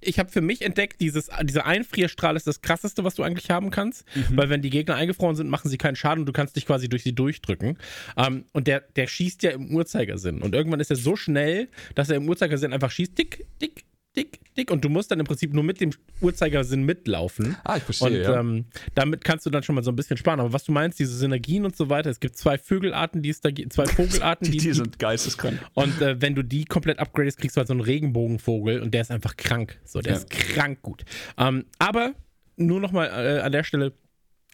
ich 0.00 0.18
habe 0.18 0.30
für 0.30 0.40
mich 0.40 0.62
entdeckt, 0.62 1.00
dieses, 1.00 1.30
dieser 1.42 1.66
Einfrierstrahl 1.66 2.36
ist 2.36 2.46
das 2.46 2.60
krasseste, 2.60 3.04
was 3.04 3.14
du 3.14 3.22
eigentlich 3.22 3.50
haben 3.50 3.70
kannst, 3.70 4.04
mhm. 4.14 4.36
weil 4.36 4.50
wenn 4.50 4.62
die 4.62 4.70
Gegner 4.70 4.94
eingefroren 4.94 5.36
sind, 5.36 5.48
machen 5.48 5.68
sie 5.68 5.78
keinen 5.78 5.96
Schaden 5.96 6.20
und 6.20 6.26
du 6.26 6.32
kannst 6.32 6.56
dich 6.56 6.66
quasi 6.66 6.88
durch 6.88 7.02
sie 7.02 7.14
durchdrücken. 7.14 7.78
Ähm, 8.16 8.44
und 8.52 8.66
der, 8.66 8.80
der 8.80 9.06
schießt 9.06 9.42
ja 9.42 9.50
im 9.50 9.70
Uhrzeigersinn. 9.74 10.42
Und 10.42 10.54
irgendwann 10.54 10.80
ist 10.80 10.90
er 10.90 10.96
so 10.96 11.16
schnell, 11.16 11.68
dass 11.94 12.10
er 12.10 12.16
im 12.16 12.28
Uhrzeigersinn 12.28 12.72
einfach 12.72 12.90
schießt, 12.90 13.16
dick, 13.16 13.46
dick, 13.60 13.84
dick, 14.16 14.40
dick. 14.56 14.70
Und 14.70 14.84
du 14.84 14.88
musst 14.88 15.10
dann 15.10 15.20
im 15.20 15.26
Prinzip 15.26 15.52
nur 15.52 15.64
mit 15.64 15.80
dem 15.80 15.90
Uhrzeigersinn 16.20 16.84
mitlaufen. 16.84 17.56
Ah, 17.64 17.76
ich 17.76 17.82
verstehe. 17.82 18.08
Und 18.08 18.22
ja. 18.22 18.40
ähm, 18.40 18.64
damit 18.94 19.24
kannst 19.24 19.46
du 19.46 19.50
dann 19.50 19.62
schon 19.62 19.74
mal 19.74 19.84
so 19.84 19.90
ein 19.90 19.96
bisschen 19.96 20.16
sparen. 20.16 20.40
Aber 20.40 20.52
was 20.52 20.64
du 20.64 20.72
meinst, 20.72 20.98
diese 20.98 21.16
Synergien 21.16 21.64
und 21.64 21.76
so 21.76 21.88
weiter, 21.90 22.10
es 22.10 22.20
gibt 22.20 22.36
zwei 22.36 22.58
Vögelarten, 22.58 23.22
die 23.22 23.30
es 23.30 23.40
da 23.40 23.50
gibt, 23.50 23.72
zwei 23.72 23.86
Vogelarten, 23.96 24.50
die, 24.50 24.58
die, 24.58 24.68
die 24.68 24.72
sind 24.72 24.98
geisteskrank. 24.98 25.60
Und 25.74 26.00
äh, 26.00 26.20
wenn 26.20 26.34
du 26.34 26.42
die 26.42 26.64
komplett 26.64 26.98
upgradest, 26.98 27.38
kriegst 27.38 27.56
du 27.56 27.58
halt 27.58 27.68
so 27.68 27.74
einen 27.74 27.82
Regenbogenvogel 27.82 28.80
und 28.80 28.92
der 28.92 29.02
ist 29.02 29.10
einfach 29.10 29.36
krank. 29.36 29.78
So, 29.84 30.00
der 30.00 30.12
ja. 30.12 30.18
ist 30.18 30.30
krank 30.30 30.82
gut. 30.82 31.04
Ähm, 31.38 31.64
aber 31.78 32.14
nur 32.56 32.80
noch 32.80 32.92
mal 32.92 33.06
äh, 33.06 33.40
an 33.40 33.52
der 33.52 33.64
Stelle 33.64 33.92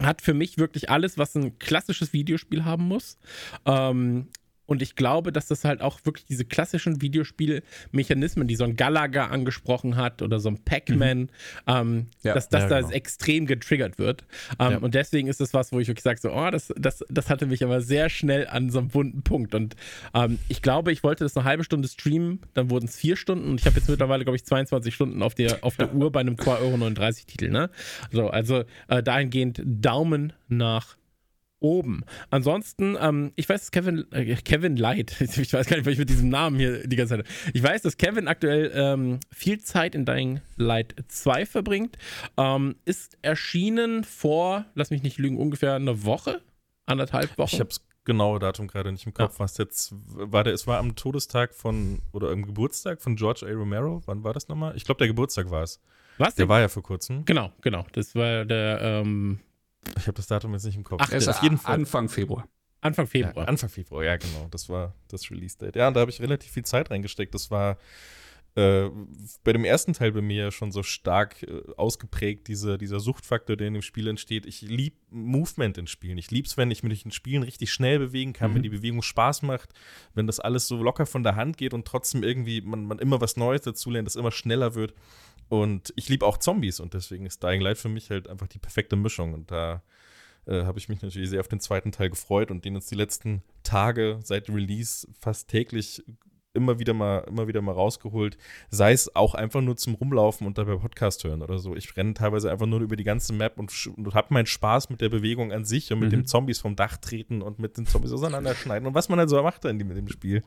hat 0.01 0.23
für 0.23 0.35
mich 0.35 0.59
wirklich 0.59 0.91
alles, 0.91 1.19
was 1.19 1.35
ein 1.35 1.59
klassisches 1.59 2.13
Videospiel 2.13 2.65
haben 2.65 2.85
muss. 2.85 3.19
Ähm, 3.67 4.29
und 4.67 4.81
ich 4.81 4.95
glaube, 4.95 5.33
dass 5.33 5.47
das 5.49 5.65
halt 5.65 5.81
auch 5.81 6.01
wirklich 6.05 6.25
diese 6.25 6.45
klassischen 6.45 7.03
Videospielmechanismen, 7.03 8.47
die 8.47 8.57
so 8.57 8.65
ein 8.65 8.77
Galaga 8.77 9.27
angesprochen 9.27 9.97
hat 9.97 10.23
oder 10.23 10.39
so 10.39 10.49
ein 10.49 10.59
Pac-Man, 10.65 11.19
mhm. 11.19 11.29
ähm, 11.67 12.07
ja, 12.23 12.35
dass 12.35 12.49
das 12.49 12.63
ja, 12.63 12.69
da 12.69 12.81
genau. 12.81 12.93
extrem 12.93 13.47
getriggert 13.47 13.99
wird. 13.99 14.25
Ähm, 14.59 14.73
ja. 14.73 14.79
Und 14.79 14.95
deswegen 14.95 15.29
ist 15.29 15.41
das 15.41 15.53
was, 15.53 15.73
wo 15.73 15.81
ich 15.81 15.89
wirklich 15.89 16.05
sage, 16.05 16.21
so, 16.21 16.33
oh, 16.33 16.51
das, 16.51 16.73
das, 16.77 17.05
das 17.09 17.29
hatte 17.29 17.47
mich 17.47 17.65
aber 17.65 17.81
sehr 17.81 18.09
schnell 18.09 18.47
an 18.47 18.71
so 18.71 18.79
einem 18.79 18.95
wunden 18.95 19.23
Punkt. 19.23 19.55
Und 19.55 19.77
ähm, 20.15 20.39
ich 20.49 20.63
glaube, 20.63 20.93
ich 20.93 21.03
wollte 21.03 21.25
das 21.25 21.37
eine 21.37 21.45
halbe 21.45 21.65
Stunde 21.65 21.89
streamen, 21.89 22.41
dann 22.55 22.71
wurden 22.71 22.87
es 22.87 22.97
vier 22.97 23.17
Stunden 23.17 23.51
und 23.51 23.61
ich 23.61 23.67
habe 23.67 23.77
jetzt 23.77 23.89
mittlerweile, 23.89 24.25
glaube 24.25 24.37
ich, 24.37 24.45
22 24.45 24.95
Stunden 24.95 25.23
auf 25.23 25.35
der, 25.35 25.65
auf 25.65 25.77
der 25.77 25.93
Uhr 25.93 26.13
bei 26.13 26.21
einem 26.21 26.37
2,39 26.37 26.61
Euro 26.61 27.13
Titel. 27.27 27.51
Ne? 27.51 27.71
So, 28.11 28.29
also 28.29 28.65
äh, 28.89 29.03
dahingehend 29.03 29.61
Daumen 29.65 30.33
nach 30.49 30.97
oben. 31.63 32.05
Ansonsten, 32.31 32.97
ähm, 33.01 33.33
ich 33.37 33.49
weiß, 33.49 33.61
dass 33.61 33.71
Kevin, 33.71 34.05
äh, 34.13 34.37
Kevin 34.37 34.77
Light, 34.77 35.21
ich 35.21 35.53
weiß 35.53 35.67
gar 35.67 35.77
nicht, 35.77 35.87
was 35.87 35.93
ich 35.93 35.99
mit 35.99 36.11
diesem 36.11 36.29
Namen 36.29 36.57
hier 36.57 36.87
die 36.87 36.97
ganze 36.97 37.17
Zeit. 37.17 37.27
Ich 37.55 37.63
weiß, 37.63 37.83
dass 37.83 37.97
Kevin 37.97 38.29
aktuell 38.29 38.73
ähm, 38.75 39.21
viel 39.31 39.61
Zeit 39.61 39.95
in 39.95 40.05
Dying 40.05 40.41
Light 40.57 40.95
2 41.09 41.47
verbringt. 41.47 41.97
Ähm, 42.37 42.77
ist 42.85 43.19
erschienen 43.23 44.05
vor, 44.05 44.67
lass 44.75 44.91
mich 44.91 45.03
nicht 45.03 45.19
lügen, 45.19 45.39
ungefähr 45.39 45.75
eine 45.75 46.05
Woche, 46.05 46.43
anderthalb 46.87 47.39
Wochen. 47.39 47.55
Ich 47.55 47.61
hab's 47.61 47.87
genaue 48.05 48.39
Datum 48.39 48.67
gerade 48.67 48.91
nicht 48.91 49.07
im 49.07 49.15
Kopf, 49.15 49.35
ja. 49.35 49.45
was 49.45 49.59
jetzt 49.59 49.95
war 49.95 50.45
der, 50.45 50.53
es 50.53 50.67
war 50.67 50.79
am 50.79 50.97
Todestag 50.97 51.55
von 51.55 52.03
oder 52.13 52.33
im 52.33 52.45
Geburtstag 52.45 53.01
von 53.01 53.17
George 53.17 53.47
A. 53.47 53.53
Romero. 53.53 54.03
Wann 54.07 54.25
war 54.25 54.33
das 54.33 54.49
nochmal? 54.49 54.77
Ich 54.77 54.85
glaube, 54.85 54.99
der 54.99 55.09
Geburtstag 55.09 55.51
war 55.51 55.63
es. 55.63 55.81
Was? 56.19 56.35
Der 56.35 56.49
war 56.49 56.61
ja 56.61 56.69
vor 56.69 56.83
kurzem. 56.83 57.25
Genau, 57.25 57.53
genau. 57.63 57.87
Das 57.93 58.15
war 58.15 58.45
der 58.45 58.81
ähm, 58.83 59.41
ich 59.97 60.07
habe 60.07 60.15
das 60.15 60.27
Datum 60.27 60.53
jetzt 60.53 60.65
nicht 60.65 60.77
im 60.77 60.85
Kopf. 60.85 61.01
Ach, 61.03 61.11
ist 61.11 61.29
auf 61.29 61.43
jeden 61.43 61.59
Fall. 61.59 61.75
Anfang 61.75 62.09
Februar. 62.09 62.49
Anfang 62.81 63.07
Februar. 63.07 63.45
Ja, 63.45 63.49
Anfang 63.49 63.69
Februar, 63.69 64.05
ja, 64.05 64.17
genau. 64.17 64.49
Das 64.51 64.69
war 64.69 64.95
das 65.09 65.31
Release-Date. 65.31 65.77
Ja, 65.77 65.89
und 65.89 65.95
da 65.95 66.01
habe 66.01 66.11
ich 66.11 66.21
relativ 66.21 66.51
viel 66.51 66.65
Zeit 66.65 66.91
reingesteckt. 66.91 67.33
Das 67.35 67.51
war 67.51 67.79
äh, 68.55 68.91
bei 69.45 69.55
dem 69.55 69.65
ersten 69.65 69.95
Teil 69.95 70.13
bei 70.13 70.21
mir 70.21 70.51
schon 70.51 70.73
so 70.73 70.83
stark 70.83 71.43
äh, 71.43 71.63
ausgeprägt, 71.77 72.49
diese, 72.49 72.77
dieser 72.77 73.01
Suchtfaktor, 73.01 73.57
der 73.57 73.69
in 73.69 73.75
dem 73.75 73.83
Spiel 73.83 74.09
entsteht. 74.09 74.45
Ich 74.45 74.61
liebe 74.61 74.97
Movement 75.11 75.79
in 75.79 75.87
Spielen. 75.87 76.19
Ich 76.19 76.31
liebe 76.31 76.47
es, 76.47 76.59
wenn 76.59 76.71
ich 76.71 76.83
mich 76.83 77.05
in 77.05 77.13
Spielen 77.13 77.45
richtig 77.45 77.73
schnell 77.73 77.99
bewegen 77.99 78.35
kann, 78.35 78.51
mhm. 78.51 78.57
wenn 78.57 78.63
die 78.63 78.69
Bewegung 78.69 79.01
Spaß 79.01 79.43
macht, 79.43 79.71
wenn 80.15 80.27
das 80.27 80.39
alles 80.39 80.67
so 80.67 80.83
locker 80.83 81.07
von 81.07 81.23
der 81.23 81.37
Hand 81.37 81.57
geht 81.57 81.73
und 81.73 81.87
trotzdem 81.87 82.23
irgendwie 82.23 82.61
man, 82.61 82.85
man 82.85 82.99
immer 82.99 83.23
was 83.23 83.39
Neues 83.39 83.63
dazulernt, 83.63 84.07
das 84.07 84.17
immer 84.17 84.33
schneller 84.33 84.75
wird. 84.75 84.93
Und 85.49 85.93
ich 85.97 86.09
liebe 86.09 86.27
auch 86.27 86.39
Zombies 86.39 86.81
und 86.81 86.95
deswegen 86.95 87.27
ist 87.27 87.43
Dying 87.43 87.61
Light 87.61 87.79
für 87.79 87.89
mich 87.89 88.11
halt 88.11 88.29
einfach 88.29 88.49
die 88.49 88.59
perfekte 88.59 88.97
Mischung. 88.97 89.35
Und 89.35 89.51
da 89.51 89.83
äh, 90.47 90.65
habe 90.65 90.79
ich 90.79 90.89
mich 90.89 91.03
natürlich 91.03 91.31
sehr 91.31 91.41
auf 91.41 91.49
den 91.49 91.61
zweiten 91.61 91.93
Teil 91.93 92.11
gefreut 92.11 92.51
und 92.51 92.65
den 92.65 92.75
jetzt 92.75 92.91
die 92.91 92.97
letzten 92.97 93.43
Tage 93.63 94.19
seit 94.23 94.49
Release 94.49 95.07
fast 95.21 95.49
täglich 95.49 96.03
immer 96.55 96.79
wieder 96.79 96.93
mal, 96.93 97.19
immer 97.29 97.49
wieder 97.49 97.63
mal 97.63 97.73
rausgeholt. 97.73 98.37
Sei 98.71 98.93
es 98.93 99.15
auch 99.15 99.35
einfach 99.35 99.61
nur 99.61 99.77
zum 99.77 99.95
Rumlaufen 99.95 100.47
und 100.47 100.59
dabei 100.59 100.77
Podcast 100.77 101.25
hören 101.25 101.43
oder 101.43 101.59
so. 101.59 101.75
Ich 101.77 101.97
renne 101.97 102.15
teilweise 102.15 102.51
einfach 102.51 102.67
nur 102.67 102.81
über 102.81 102.97
die 102.97 103.05
ganze 103.05 103.33
Map 103.33 103.59
und, 103.59 103.73
und 103.97 104.15
habe 104.15 104.35
meinen 104.35 104.47
Spaß 104.47 104.91
mit 104.91 105.01
der 105.01 105.09
Bewegung 105.09 105.53
an 105.53 105.65
sich 105.65 105.93
und 105.93 106.01
mit 106.01 106.09
mhm. 106.09 106.17
dem 106.17 106.27
Zombies 106.27 106.59
vom 106.59 106.77
Dach 106.77 106.97
treten 106.99 107.43
und 107.43 107.59
mit 107.59 107.79
den 107.79 107.87
Zombies 107.87 108.13
auseinanderschneiden 108.13 108.87
und 108.87 108.95
was 108.95 109.09
man 109.09 109.19
halt 109.19 109.31
so 109.31 109.43
macht 109.43 109.65
in 109.65 109.79
dem, 109.79 109.91
in 109.91 109.97
dem 109.97 110.09
Spiel. 110.09 110.43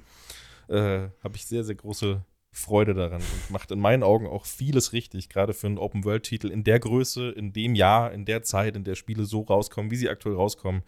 Äh, 0.68 1.10
habe 1.24 1.36
ich 1.36 1.46
sehr, 1.46 1.64
sehr 1.64 1.76
große 1.76 2.24
Freude 2.58 2.94
daran 2.94 3.22
und 3.22 3.52
macht 3.52 3.72
in 3.72 3.80
meinen 3.80 4.02
Augen 4.02 4.28
auch 4.28 4.46
vieles 4.46 4.94
richtig, 4.94 5.28
gerade 5.30 5.54
für 5.54 5.68
einen 5.68 5.78
Open-World-Titel 5.78 6.48
in 6.48 6.64
der 6.64 6.80
Größe, 6.80 7.30
in 7.32 7.52
dem 7.52 7.76
Jahr, 7.76 8.14
in 8.14 8.26
der 8.26 8.44
Zeit, 8.44 8.76
in 8.76 8.86
der 8.86 8.96
Spiele 8.96 9.26
so 9.26 9.42
rauskommen, 9.42 9.92
wie 9.92 9.98
sie 9.98 10.10
aktuell 10.10 10.36
rauskommen. 10.36 10.82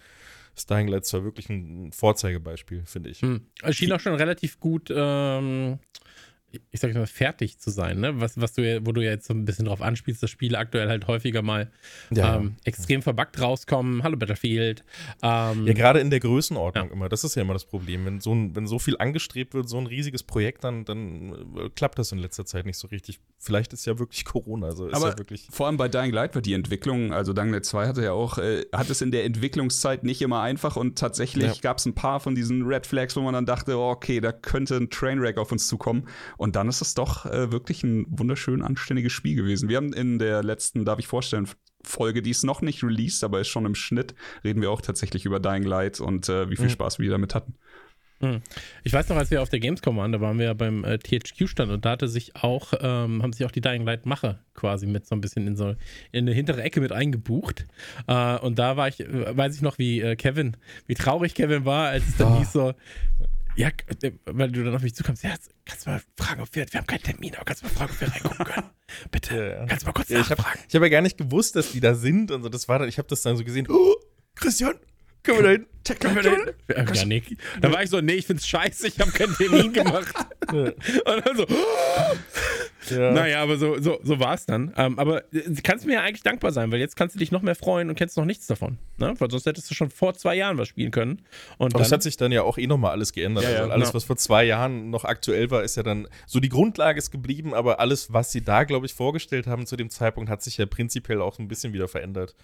Dying 0.66 0.88
Light 0.88 1.06
zwar 1.06 1.24
wirklich 1.24 1.50
ein 1.50 1.92
Vorzeigebeispiel, 1.92 2.84
finde 2.86 3.10
ich. 3.10 3.22
Hm. 3.22 3.46
Es 3.62 3.76
schien 3.76 3.92
auch 3.92 4.00
schon 4.00 4.16
relativ 4.16 4.60
gut 4.60 4.92
ähm, 4.96 5.78
ich 6.72 6.80
sag 6.80 6.94
mal, 6.94 7.06
fertig 7.08 7.60
zu 7.60 7.70
sein, 7.72 8.00
ne? 8.00 8.22
Was, 8.22 8.40
was 8.40 8.54
du 8.54 8.86
wo 8.86 8.94
du 8.94 9.02
ja 9.02 9.12
jetzt 9.12 9.28
so 9.28 9.34
ein 9.34 9.44
bisschen 9.44 9.66
drauf 9.66 9.82
anspielst, 9.82 10.24
dass 10.24 10.30
Spiele 10.30 10.58
aktuell 10.58 10.88
halt 10.88 11.08
häufiger 11.08 11.42
mal 11.42 11.70
ja, 12.10 12.38
ähm, 12.38 12.56
extrem 12.64 13.02
ja. 13.02 13.04
verbuggt 13.04 13.42
rauskommen. 13.42 14.04
Hallo 14.04 14.16
Battlefield. 14.16 14.86
Ähm, 15.22 15.68
ja, 15.68 15.74
gerade 15.74 16.00
in 16.00 16.10
der 16.10 16.22
Größenordnung 16.22 16.88
ja. 16.88 16.94
immer. 16.94 17.10
Das 17.10 17.24
ist 17.24 17.36
ja 17.36 17.42
immer 17.42 17.54
das 17.54 17.66
Problem. 17.66 18.06
Wenn 18.06 18.22
so, 18.22 18.34
ein, 18.34 18.56
wenn 18.56 18.66
so 18.66 18.80
viel 18.80 18.96
angestrebt 18.98 19.54
wird, 19.54 19.68
so 19.68 19.78
ein 19.78 19.88
riesiges 19.88 20.24
Projekt, 20.24 20.64
dann, 20.64 20.86
dann 20.86 21.56
äh, 21.58 21.70
klappt 21.76 22.00
das 22.00 22.14
in 22.14 22.20
letzter 22.20 22.46
Zeit 22.46 22.66
nicht 22.66 22.78
so 22.78 22.88
richtig. 22.88 23.20
Vielleicht 23.40 23.74
ist 23.74 23.86
ja 23.86 24.00
wirklich 24.00 24.26
Corona. 24.26 24.68
Also 24.68 24.88
ist 24.88 24.96
Aber 24.96 25.10
ja 25.12 25.18
wirklich. 25.18 25.48
vor 25.52 25.68
allem 25.68 25.78
bei 25.78 25.88
Dying 25.88 26.12
Light 26.12 26.36
war 26.36 26.42
die 26.42 26.54
Entwicklung, 26.54 27.14
also 27.14 27.34
Dying 27.34 27.52
Light 27.54 27.66
2 27.66 27.88
hatte 27.88 28.04
ja 28.04 28.12
auch, 28.12 28.38
äh, 28.38 28.66
hat 28.74 28.90
es 28.90 29.02
in 29.02 29.12
der 29.12 29.26
Entwicklungszeit 29.26 30.04
nicht 30.04 30.22
immer 30.22 30.42
einfach 30.42 30.76
und 30.76 30.98
tatsächlich 30.98 31.46
Ja. 31.56 31.62
gab 31.62 31.78
es 31.78 31.86
ein 31.86 31.96
paar 31.96 32.20
von 32.20 32.36
diesen 32.36 32.64
Red 32.66 32.88
Flags, 32.88 33.16
wo 33.16 33.22
man 33.22 33.34
dann 33.34 33.46
dachte, 33.46 33.78
oh, 33.78 33.90
okay, 33.92 34.20
da 34.20 34.32
könnte 34.32 34.76
ein 34.76 34.90
Trainwreck 34.90 35.38
auf 35.38 35.52
uns 35.52 35.68
zukommen. 35.68 36.08
Und 36.38 36.56
dann 36.56 36.68
ist 36.70 36.82
es 36.82 36.94
doch 36.94 37.26
äh, 37.26 37.52
wirklich 37.52 37.84
ein 37.84 38.06
wunderschön 38.10 38.62
anständiges 38.62 39.12
Spiel 39.14 39.36
gewesen. 39.36 39.70
Wir 39.70 39.78
haben 39.78 39.94
in 39.94 40.20
der 40.20 40.44
letzten, 40.44 40.86
darf 40.86 41.00
ich 41.00 41.08
vorstellen, 41.08 41.48
Folge, 41.84 42.22
die 42.22 42.32
ist 42.32 42.44
noch 42.44 42.62
nicht 42.62 42.84
released, 42.84 43.24
aber 43.24 43.40
ist 43.40 43.48
schon 43.48 43.66
im 43.66 43.76
Schnitt, 43.76 44.14
reden 44.44 44.62
wir 44.62 44.72
auch 44.72 44.82
tatsächlich 44.82 45.26
über 45.26 45.40
Dying 45.40 45.64
Light 45.64 46.02
und 46.02 46.28
äh, 46.28 46.50
wie 46.50 46.58
viel 46.58 46.66
Mhm. 46.66 46.70
Spaß 46.72 47.00
wir 47.00 47.10
damit 47.10 47.34
hatten. 47.34 47.56
Ich 48.84 48.94
weiß 48.94 49.10
noch, 49.10 49.18
als 49.18 49.30
wir 49.30 49.44
auf 49.44 49.50
der 49.50 49.60
Gamescom 49.60 49.96
waren, 49.98 50.12
da 50.12 50.20
waren 50.20 50.40
wir 50.40 50.46
ja 50.48 50.54
beim 50.56 50.84
äh, 50.84 50.98
THQ-Stand 50.98 51.72
und 51.72 51.86
da 51.86 51.92
hatte 51.92 52.08
sich 52.08 52.36
auch, 52.36 52.74
ähm, 52.82 53.22
haben 53.22 53.32
sich 53.32 53.46
auch 53.46 53.52
die 53.52 53.62
Dying 53.62 53.84
Light-Macher 53.86 54.40
quasi 54.56 54.88
mit 54.88 55.06
so 55.06 55.14
ein 55.14 55.22
bisschen 55.22 55.46
in 55.46 55.56
so 55.56 55.70
in 56.12 56.26
eine 56.26 56.32
hintere 56.34 56.64
Ecke 56.64 56.82
mit 56.82 56.92
eingebucht. 56.92 57.66
Äh, 58.08 58.38
und 58.40 58.58
da 58.58 58.76
war 58.76 58.88
ich, 58.88 59.02
äh, 59.02 59.38
weiß 59.38 59.56
ich 59.56 59.62
noch, 59.62 59.78
wie 59.78 60.02
äh, 60.02 60.16
Kevin, 60.16 60.58
wie 60.88 60.96
traurig 60.96 61.36
Kevin 61.36 61.64
war, 61.66 61.90
als 61.90 62.08
es 62.08 62.18
dann 62.18 62.34
Ah. 62.34 62.40
hieß 62.40 62.54
so, 62.54 62.74
ja, 63.56 63.70
äh, 64.02 64.12
weil 64.26 64.52
du 64.52 64.64
dann 64.64 64.74
auf 64.76 64.82
mich 64.82 64.96
zukommst, 64.96 65.24
ja, 65.24 65.36
kannst 65.66 65.86
du 65.86 65.92
mal 65.92 66.02
fragen, 66.18 66.42
ob 66.42 66.56
wir, 66.56 66.66
wir 66.72 66.80
haben 66.80 66.88
keinen 66.88 67.04
Termin, 67.04 67.36
aber 67.36 67.46
kannst 67.46 67.62
du 67.62 67.68
mal 67.68 67.74
fragen, 67.74 67.92
ob 67.94 68.02
wir 68.02 68.12
reingucken 68.12 68.46
können? 68.46 68.70
Bitte, 69.12 69.64
kannst 69.68 69.84
du 69.84 69.88
mal 69.88 69.94
kurz 69.94 70.10
Ja, 70.10 70.22
ich 70.22 70.30
habe 70.32 70.42
nachfragen? 70.42 70.66
ich 70.68 70.76
hab 70.76 70.82
ja 70.82 70.90
gar 70.90 71.02
nicht 71.02 71.18
gewusst, 71.20 71.56
dass 71.56 71.72
die 71.72 71.80
da 71.82 71.94
sind. 71.94 72.32
Also 72.32 72.50
das 72.50 72.68
war 72.68 72.80
dann, 72.80 72.90
ich 72.90 72.98
habe 72.98 73.08
das 73.08 73.22
dann 73.22 73.38
so 73.38 73.44
gesehen. 73.44 73.68
Oh, 73.70 73.96
Christian, 74.36 74.76
können 75.24 75.38
wir 75.38 75.44
da 75.44 75.50
hin? 75.52 75.66
Können 75.96 76.16
wir 76.16 76.22
denn? 76.22 76.54
Ja, 76.68 76.94
ja, 76.94 77.06
nee. 77.06 77.24
Da 77.62 77.72
war 77.72 77.84
ich 77.84 77.90
so, 77.90 78.02
nee, 78.02 78.14
ich 78.14 78.26
find's 78.26 78.48
scheiße, 78.48 78.88
ich 78.88 79.00
habe 79.00 79.12
keinen 79.12 79.36
Termin 79.36 79.72
gemacht. 79.74 80.14
Und 80.52 81.26
dann 81.26 81.38
so, 81.38 81.46
Ja. 82.90 83.12
Naja, 83.18 83.44
aber 83.44 83.58
so, 83.58 83.80
so, 83.80 84.00
so 84.04 84.20
war 84.20 84.34
es 84.34 84.46
dann. 84.46 84.74
Ähm, 84.78 84.98
aber 85.00 85.24
äh, 85.34 85.54
kannst 85.64 85.86
mir 85.86 85.94
ja 85.94 86.02
eigentlich 86.02 86.24
dankbar 86.24 86.52
sein, 86.52 86.72
weil 86.72 86.80
jetzt 86.80 86.96
kannst 86.96 87.16
du 87.16 87.20
dich 87.20 87.32
noch 87.32 87.42
mehr 87.42 87.56
freuen 87.56 87.90
und 87.90 87.96
kennst 87.96 88.18
noch 88.18 88.26
nichts 88.26 88.48
davon. 88.48 88.78
Ne? 88.98 89.14
Weil 89.18 89.30
sonst 89.30 89.46
hättest 89.46 89.70
du 89.70 89.76
schon 89.76 89.90
vor 89.90 90.14
zwei 90.14 90.36
Jahren 90.36 90.58
was 90.58 90.68
spielen 90.68 90.92
können. 90.92 91.22
Und 91.58 91.74
Aber 91.74 91.84
dann, 91.84 91.92
hat 91.92 92.04
sich 92.04 92.18
dann 92.18 92.32
ja 92.32 92.44
auch 92.44 92.58
eh 92.58 92.68
nochmal 92.68 92.92
alles 92.92 93.14
geändert. 93.14 93.44
Ja, 93.44 93.52
ja, 93.52 93.58
also 93.60 93.72
alles, 93.72 93.88
genau. 93.90 93.96
was 93.96 94.04
vor 94.06 94.18
zwei 94.18 94.44
Jahren 94.46 94.90
noch 94.90 95.06
aktuell 95.06 95.52
war, 95.52 95.64
ist 95.64 95.76
ja 95.78 95.84
dann 95.84 96.08
so 96.26 96.40
die 96.40 96.50
Grundlage 96.50 96.98
ist 96.98 97.12
geblieben, 97.12 97.54
aber 97.54 97.80
alles, 97.80 98.14
was 98.14 98.32
sie 98.32 98.42
da, 98.42 98.64
glaube 98.64 98.86
ich, 98.86 98.94
vorgestellt 98.94 99.48
haben 99.48 99.66
zu 99.66 99.76
dem 99.76 99.90
Zeitpunkt, 99.90 100.30
hat 100.30 100.42
sich 100.42 100.58
ja 100.58 100.66
prinzipiell 100.66 101.22
auch 101.22 101.40
ein 101.40 101.48
bisschen 101.48 101.74
wieder 101.74 101.88
verändert. 101.88 102.36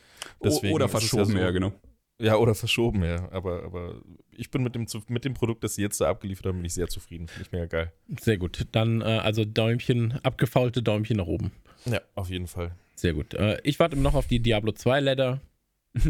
Deswegen 0.44 0.74
Oder 0.74 0.90
verschoben, 0.90 1.34
ja, 1.34 1.42
ja, 1.42 1.48
so, 1.48 1.54
genau. 1.54 1.74
Ja, 2.24 2.38
oder 2.38 2.56
verschoben, 2.56 3.04
ja. 3.04 3.30
Aber, 3.32 3.64
aber 3.64 3.96
ich 4.32 4.50
bin 4.50 4.64
mit 4.64 4.76
dem, 4.76 4.88
mit 5.10 5.26
dem 5.26 5.34
Produkt, 5.34 5.64
das 5.64 5.76
sie 5.76 5.82
jetzt 5.82 6.00
da 6.02 6.10
abgeliefert 6.10 6.46
haben, 6.48 6.58
bin 6.58 6.66
ich 6.66 6.74
sehr 6.74 6.88
zufrieden. 6.88 7.28
Finde 7.28 7.46
ich 7.46 7.52
mega 7.52 7.66
geil. 7.66 7.92
sehr 8.22 8.38
gut. 8.38 8.66
Dann 8.72 9.02
äh, 9.02 9.06
also 9.06 9.44
Däumchen, 9.46 10.20
abgefaulte 10.24 10.82
Däumchen 10.82 11.18
nach 11.18 11.26
oben. 11.28 11.52
Ja, 11.86 12.00
auf 12.16 12.30
jeden 12.30 12.48
Fall. 12.48 12.72
Sehr 12.96 13.14
gut. 13.14 13.34
Äh, 13.34 13.60
ich 13.64 13.78
warte 13.80 13.98
noch 13.98 14.14
auf 14.16 14.28
die 14.28 14.40
Diablo 14.40 14.72
2 14.72 15.00
Letter. 15.02 15.42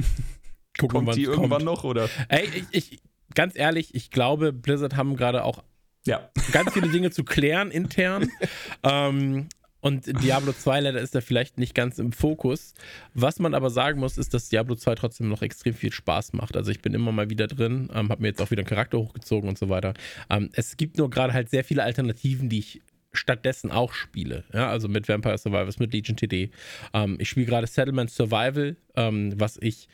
Gucken, 0.80 0.88
Kommt 0.90 1.08
wann's 1.08 1.18
die 1.18 1.24
irgendwann 1.24 1.50
kommt. 1.50 1.66
noch 1.66 1.84
oder? 1.84 2.10
Ey, 2.30 2.48
ich, 2.72 2.92
ich, 2.94 3.02
ganz 3.36 3.56
ehrlich, 3.58 3.94
ich 3.96 4.10
glaube, 4.12 4.54
Blizzard 4.54 4.96
haben 4.96 5.16
gerade 5.16 5.44
auch 5.44 5.64
Ja. 6.06 6.30
ganz 6.52 6.74
viele 6.74 6.90
Dinge 6.90 7.12
zu 7.12 7.24
klären 7.24 7.72
intern. 7.72 8.30
ähm, 8.84 9.48
und 9.84 10.24
Diablo 10.24 10.54
2 10.54 10.80
leider 10.80 11.00
ist 11.00 11.14
da 11.14 11.22
vielleicht 11.22 11.58
nicht 11.60 11.76
ganz 11.76 12.00
im 12.00 12.12
Fokus. 12.12 12.74
Was 13.14 13.38
man 13.40 13.54
aber 13.54 13.70
sagen 13.70 14.00
muss, 14.00 14.18
ist, 14.18 14.34
dass 14.34 14.50
Diablo 14.50 14.76
2 14.76 14.96
trotzdem 14.96 15.30
noch 15.30 15.42
extrem 15.42 15.74
viel 15.74 15.92
Spaß 15.92 16.34
macht. 16.34 16.58
Also 16.58 16.72
ich 16.72 16.82
bin 16.82 16.94
immer 16.94 17.12
mal 17.12 17.30
wieder 17.30 17.48
drin, 17.48 17.90
ähm, 17.94 18.10
habe 18.10 18.22
mir 18.22 18.30
jetzt 18.30 18.42
auch 18.42 18.50
wieder 18.50 18.62
einen 18.62 18.68
Charakter 18.68 18.98
hochgezogen 18.98 19.48
und 19.50 19.58
so 19.58 19.70
weiter. 19.70 19.94
Ähm, 20.30 20.50
es 20.54 20.78
gibt 20.78 20.98
nur 20.98 21.10
gerade 21.10 21.34
halt 21.34 21.50
sehr 21.50 21.64
viele 21.64 21.84
Alternativen, 21.84 22.50
die 22.50 22.60
ich 22.60 22.82
stattdessen 23.12 23.70
auch 23.72 23.94
spiele. 23.94 24.44
Ja, 24.54 24.70
also 24.70 24.88
mit 24.88 25.08
Vampire 25.08 25.38
Survivors, 25.38 25.78
mit 25.78 25.94
Legion 25.94 26.18
TD. 26.18 26.50
Ähm, 26.94 27.18
ich 27.20 27.30
spiele 27.30 27.46
gerade 27.46 27.68
Settlement 27.68 28.10
Survival, 28.10 28.76
ähm, 28.96 29.34
was 29.40 29.58
ich. 29.62 29.88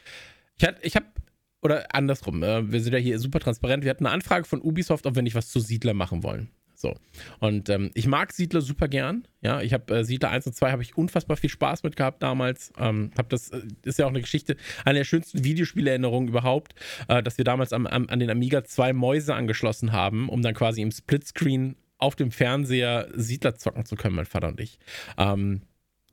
Ich, 0.57 0.65
hat- 0.65 0.77
ich 0.83 0.95
habe 0.95 1.05
oder 1.61 1.93
andersrum, 1.93 2.41
äh, 2.43 2.71
wir 2.71 2.79
sind 2.81 2.93
ja 2.93 2.99
hier 2.99 3.19
super 3.19 3.39
transparent. 3.41 3.83
Wir 3.83 3.89
hatten 3.89 4.05
eine 4.05 4.13
Anfrage 4.13 4.45
von 4.45 4.61
Ubisoft, 4.61 5.05
ob 5.05 5.15
wir 5.15 5.21
nicht 5.23 5.35
was 5.35 5.49
zu 5.49 5.59
Siedler 5.59 5.93
machen 5.93 6.23
wollen. 6.23 6.49
So. 6.79 6.95
Und 7.39 7.67
ähm, 7.67 7.91
ich 7.93 8.07
mag 8.07 8.31
Siedler 8.31 8.61
super 8.61 8.87
gern. 8.87 9.27
Ja, 9.41 9.61
ich 9.61 9.73
habe 9.73 9.97
äh, 9.97 10.03
Siedler 10.05 10.29
1 10.29 10.47
und 10.47 10.55
2 10.55 10.71
habe 10.71 10.81
ich 10.81 10.97
unfassbar 10.97 11.35
viel 11.35 11.49
Spaß 11.49 11.83
mit 11.83 11.97
gehabt 11.97 12.23
damals. 12.23 12.71
Ähm, 12.79 13.11
hab 13.17 13.27
das 13.27 13.49
äh, 13.49 13.63
ist 13.83 13.99
ja 13.99 14.05
auch 14.05 14.09
eine 14.11 14.21
Geschichte, 14.21 14.55
eine 14.85 14.99
der 14.99 15.03
schönsten 15.03 15.43
Videospielerinnerungen 15.43 16.29
überhaupt, 16.29 16.75
äh, 17.09 17.21
dass 17.21 17.37
wir 17.37 17.43
damals 17.43 17.73
am, 17.73 17.85
am, 17.85 18.07
an 18.07 18.19
den 18.19 18.29
Amiga 18.29 18.63
zwei 18.63 18.93
Mäuse 18.93 19.35
angeschlossen 19.35 19.91
haben, 19.91 20.29
um 20.29 20.41
dann 20.41 20.53
quasi 20.53 20.81
im 20.81 20.91
Splitscreen 20.91 21.75
auf 21.97 22.15
dem 22.15 22.31
Fernseher 22.31 23.09
Siedler 23.13 23.55
zocken 23.55 23.85
zu 23.85 23.97
können, 23.97 24.15
mein 24.15 24.25
Vater 24.25 24.47
und 24.47 24.61
ich. 24.61 24.79
Ähm, 25.17 25.63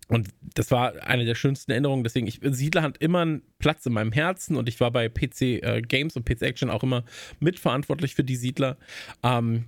und 0.09 0.31
das 0.40 0.72
war 0.72 0.94
eine 1.07 1.24
der 1.24 1.37
schönsten 1.37 1.70
Erinnerungen. 1.70 2.02
Deswegen, 2.02 2.26
ich, 2.26 2.40
Siedler 2.42 2.83
hat 2.83 2.98
immer 2.98 3.20
einen 3.20 3.42
Platz 3.61 3.87
in 3.87 3.92
meinem 3.92 4.11
Herzen 4.11 4.57
und 4.57 4.68
ich 4.68 4.81
war 4.81 4.90
bei 4.90 5.09
PC 5.09 5.42
äh, 5.42 5.83
Games 5.87 6.16
und 6.16 6.24
PC 6.26 6.42
Action 6.42 6.70
auch 6.70 6.83
immer 6.83 7.05
mitverantwortlich 7.38 8.16
für 8.16 8.24
die 8.24 8.37
Siedler. 8.37 8.79
Ähm, 9.22 9.66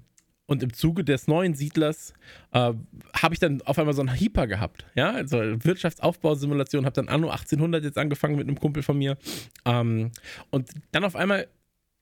und 0.48 0.62
im 0.62 0.72
Zuge 0.72 1.04
des 1.04 1.28
neuen 1.28 1.54
Siedlers 1.54 2.14
äh, 2.52 2.72
habe 3.14 3.34
ich 3.34 3.38
dann 3.38 3.61
auf 3.62 3.78
einmal 3.78 3.94
so 3.94 4.00
einen 4.00 4.18
Hyper 4.18 4.46
gehabt. 4.46 4.87
Ja, 4.94 5.12
also 5.12 5.38
Wirtschaftsaufbausimulation, 5.38 6.87
habe 6.87 6.94
dann 6.94 7.08
Anno 7.08 7.28
1800 7.28 7.84
jetzt 7.84 7.98
angefangen 7.98 8.37
mit 8.37 8.48
einem 8.48 8.58
Kumpel 8.58 8.82
von 8.82 8.96
mir. 8.96 9.18
Ähm, 9.66 10.11
und 10.50 10.70
dann 10.90 11.04
auf 11.04 11.16
einmal, 11.16 11.48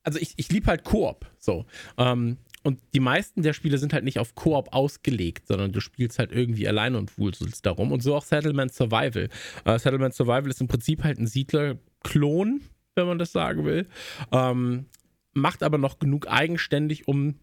also 0.04 0.20
ich, 0.20 0.34
ich 0.36 0.48
liebe 0.50 0.68
halt 0.68 0.84
Koop. 0.84 1.26
So. 1.38 1.66
Ähm, 1.98 2.38
und 2.62 2.80
die 2.94 3.00
meisten 3.00 3.42
der 3.42 3.52
Spiele 3.52 3.78
sind 3.78 3.92
halt 3.92 4.04
nicht 4.04 4.20
auf 4.20 4.36
Koop 4.36 4.72
ausgelegt, 4.72 5.48
sondern 5.48 5.72
du 5.72 5.80
spielst 5.80 6.20
halt 6.20 6.30
irgendwie 6.30 6.68
alleine 6.68 6.98
und 6.98 7.18
wuselst 7.18 7.66
darum. 7.66 7.90
Und 7.90 8.00
so 8.00 8.14
auch 8.14 8.24
Settlement 8.24 8.72
Survival. 8.72 9.28
Äh, 9.64 9.78
Settlement 9.80 10.14
Survival 10.14 10.48
ist 10.48 10.60
im 10.60 10.68
Prinzip 10.68 11.02
halt 11.02 11.18
ein 11.18 11.26
Siedler-Klon, 11.26 12.60
wenn 12.94 13.06
man 13.08 13.18
das 13.18 13.32
sagen 13.32 13.64
will. 13.64 13.88
Ähm, 14.30 14.86
macht 15.34 15.64
aber 15.64 15.78
noch 15.78 15.98
genug 15.98 16.28
eigenständig, 16.28 17.08
um 17.08 17.34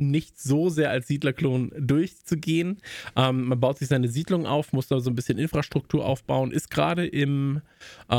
nicht 0.00 0.40
so 0.40 0.68
sehr 0.68 0.90
als 0.90 1.06
Siedlerklon 1.08 1.72
durchzugehen. 1.78 2.78
Ähm, 3.16 3.44
man 3.44 3.60
baut 3.60 3.78
sich 3.78 3.88
seine 3.88 4.08
Siedlung 4.08 4.46
auf, 4.46 4.72
muss 4.72 4.88
da 4.88 5.00
so 5.00 5.10
ein 5.10 5.14
bisschen 5.14 5.38
Infrastruktur 5.38 6.04
aufbauen, 6.04 6.50
ist 6.50 6.70
gerade 6.70 7.06
im 7.06 7.62
äh, 8.08 8.14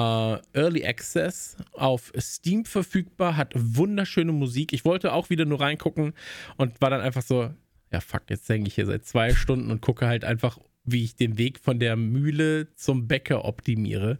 Early 0.53 0.85
Access 0.85 1.57
auf 1.73 2.11
Steam 2.17 2.65
verfügbar, 2.65 3.37
hat 3.37 3.53
wunderschöne 3.55 4.31
Musik. 4.31 4.73
Ich 4.73 4.85
wollte 4.85 5.13
auch 5.13 5.29
wieder 5.29 5.45
nur 5.45 5.61
reingucken 5.61 6.13
und 6.57 6.81
war 6.81 6.89
dann 6.89 7.01
einfach 7.01 7.23
so, 7.23 7.49
ja 7.91 7.99
fuck, 7.99 8.23
jetzt 8.29 8.47
hänge 8.49 8.67
ich 8.67 8.75
hier 8.75 8.85
seit 8.85 9.05
zwei 9.05 9.33
Stunden 9.33 9.71
und 9.71 9.81
gucke 9.81 10.07
halt 10.07 10.23
einfach, 10.23 10.57
wie 10.83 11.03
ich 11.03 11.15
den 11.15 11.37
Weg 11.37 11.59
von 11.59 11.79
der 11.79 11.95
Mühle 11.95 12.73
zum 12.75 13.07
Bäcker 13.07 13.45
optimiere. 13.45 14.17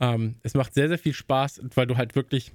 Ähm, 0.00 0.36
es 0.42 0.54
macht 0.54 0.74
sehr, 0.74 0.88
sehr 0.88 0.98
viel 0.98 1.14
Spaß, 1.14 1.60
weil 1.74 1.86
du 1.86 1.96
halt 1.96 2.14
wirklich 2.14 2.52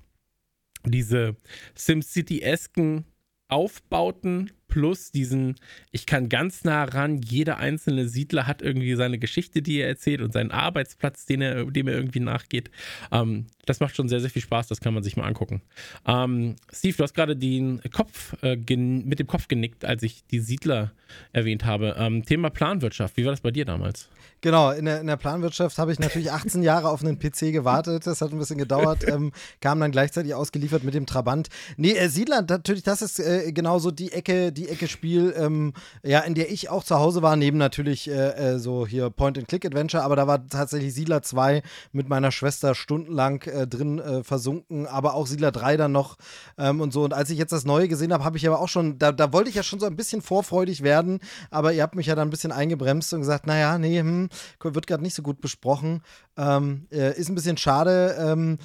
diese 0.85 1.35
SimCity-esken 1.75 3.05
Aufbauten 3.49 4.51
plus 4.69 5.11
diesen, 5.11 5.55
ich 5.91 6.05
kann 6.05 6.29
ganz 6.29 6.63
nah 6.63 6.83
ran, 6.85 7.17
jeder 7.17 7.57
einzelne 7.57 8.07
Siedler 8.07 8.47
hat 8.47 8.61
irgendwie 8.61 8.95
seine 8.95 9.17
Geschichte, 9.17 9.61
die 9.61 9.79
er 9.79 9.87
erzählt 9.87 10.21
und 10.21 10.31
seinen 10.31 10.51
Arbeitsplatz, 10.51 11.25
den 11.25 11.41
er, 11.41 11.65
dem 11.65 11.87
er 11.87 11.95
irgendwie 11.95 12.19
nachgeht. 12.19 12.71
Ähm, 13.11 13.47
das 13.65 13.79
macht 13.79 13.95
schon 13.95 14.07
sehr, 14.07 14.21
sehr 14.21 14.29
viel 14.29 14.41
Spaß, 14.41 14.67
das 14.67 14.79
kann 14.79 14.93
man 14.93 15.03
sich 15.03 15.17
mal 15.17 15.25
angucken. 15.25 15.61
Ähm, 16.05 16.55
Steve, 16.71 16.95
du 16.95 17.03
hast 17.03 17.15
gerade 17.15 17.35
den 17.35 17.81
Kopf, 17.91 18.35
äh, 18.43 18.55
mit 18.55 19.19
dem 19.19 19.27
Kopf 19.27 19.47
genickt, 19.47 19.83
als 19.83 20.03
ich 20.03 20.25
die 20.27 20.39
Siedler 20.39 20.93
erwähnt 21.33 21.65
habe. 21.65 21.95
Ähm, 21.97 22.23
Thema 22.23 22.49
Planwirtschaft, 22.49 23.17
wie 23.17 23.25
war 23.25 23.31
das 23.31 23.41
bei 23.41 23.51
dir 23.51 23.65
damals? 23.65 24.09
Genau, 24.41 24.71
in 24.71 24.85
der, 24.85 25.01
in 25.01 25.07
der 25.07 25.17
Planwirtschaft 25.17 25.77
habe 25.77 25.91
ich 25.91 25.99
natürlich 25.99 26.31
18 26.31 26.63
Jahre 26.63 26.89
auf 26.89 27.03
einen 27.03 27.19
PC 27.19 27.51
gewartet. 27.51 28.07
Das 28.07 28.21
hat 28.21 28.31
ein 28.31 28.39
bisschen 28.39 28.57
gedauert. 28.57 29.05
Ähm, 29.09 29.33
kam 29.59 29.79
dann 29.79 29.91
gleichzeitig 29.91 30.33
ausgeliefert 30.33 30.83
mit 30.83 30.93
dem 30.93 31.05
Trabant. 31.05 31.49
Nee, 31.75 31.91
äh, 31.91 32.07
Siedler, 32.07 32.45
natürlich, 32.47 32.83
das 32.83 33.01
ist 33.01 33.19
äh, 33.19 33.51
genauso 33.51 33.91
die 33.91 34.13
Ecke, 34.13 34.53
die 34.53 34.69
Ecke 34.69 34.87
Spiel, 34.87 35.33
ähm, 35.35 35.73
ja, 36.03 36.19
in 36.21 36.35
der 36.35 36.51
ich 36.51 36.69
auch 36.69 36.83
zu 36.83 36.97
Hause 36.99 37.21
war, 37.21 37.35
neben 37.35 37.57
natürlich 37.57 38.09
äh, 38.09 38.53
äh, 38.53 38.59
so 38.59 38.87
hier 38.87 39.09
Point-and-Click-Adventure, 39.09 40.03
aber 40.03 40.15
da 40.15 40.27
war 40.27 40.47
tatsächlich 40.47 40.93
Siedler 40.93 41.21
2 41.21 41.61
mit 41.91 42.07
meiner 42.07 42.31
Schwester 42.31 42.75
stundenlang 42.75 43.41
äh, 43.41 43.67
drin 43.67 43.99
äh, 43.99 44.23
versunken, 44.23 44.87
aber 44.87 45.15
auch 45.15 45.27
Siedler 45.27 45.51
3 45.51 45.75
dann 45.75 45.91
noch 45.91 46.17
ähm, 46.57 46.79
und 46.79 46.93
so. 46.93 47.03
Und 47.03 47.13
als 47.13 47.29
ich 47.29 47.37
jetzt 47.37 47.51
das 47.51 47.65
Neue 47.65 47.87
gesehen 47.87 48.13
habe, 48.13 48.23
habe 48.23 48.37
ich 48.37 48.47
aber 48.47 48.61
auch 48.61 48.69
schon, 48.69 48.99
da, 48.99 49.11
da 49.11 49.33
wollte 49.33 49.49
ich 49.49 49.55
ja 49.55 49.63
schon 49.63 49.79
so 49.79 49.85
ein 49.85 49.97
bisschen 49.97 50.21
vorfreudig 50.21 50.81
werden, 50.81 51.19
aber 51.51 51.73
ihr 51.73 51.83
habt 51.83 51.95
mich 51.95 52.07
ja 52.07 52.15
dann 52.15 52.29
ein 52.29 52.31
bisschen 52.31 52.51
eingebremst 52.51 53.13
und 53.13 53.19
gesagt, 53.19 53.47
naja, 53.47 53.77
nee, 53.77 53.99
hm, 53.99 54.28
wird 54.61 54.87
gerade 54.87 55.03
nicht 55.03 55.15
so 55.15 55.21
gut 55.21 55.41
besprochen. 55.41 56.01
Ähm, 56.37 56.87
äh, 56.91 57.17
ist 57.17 57.29
ein 57.29 57.35
bisschen 57.35 57.57
schade. 57.57 58.15
Ähm, 58.19 58.57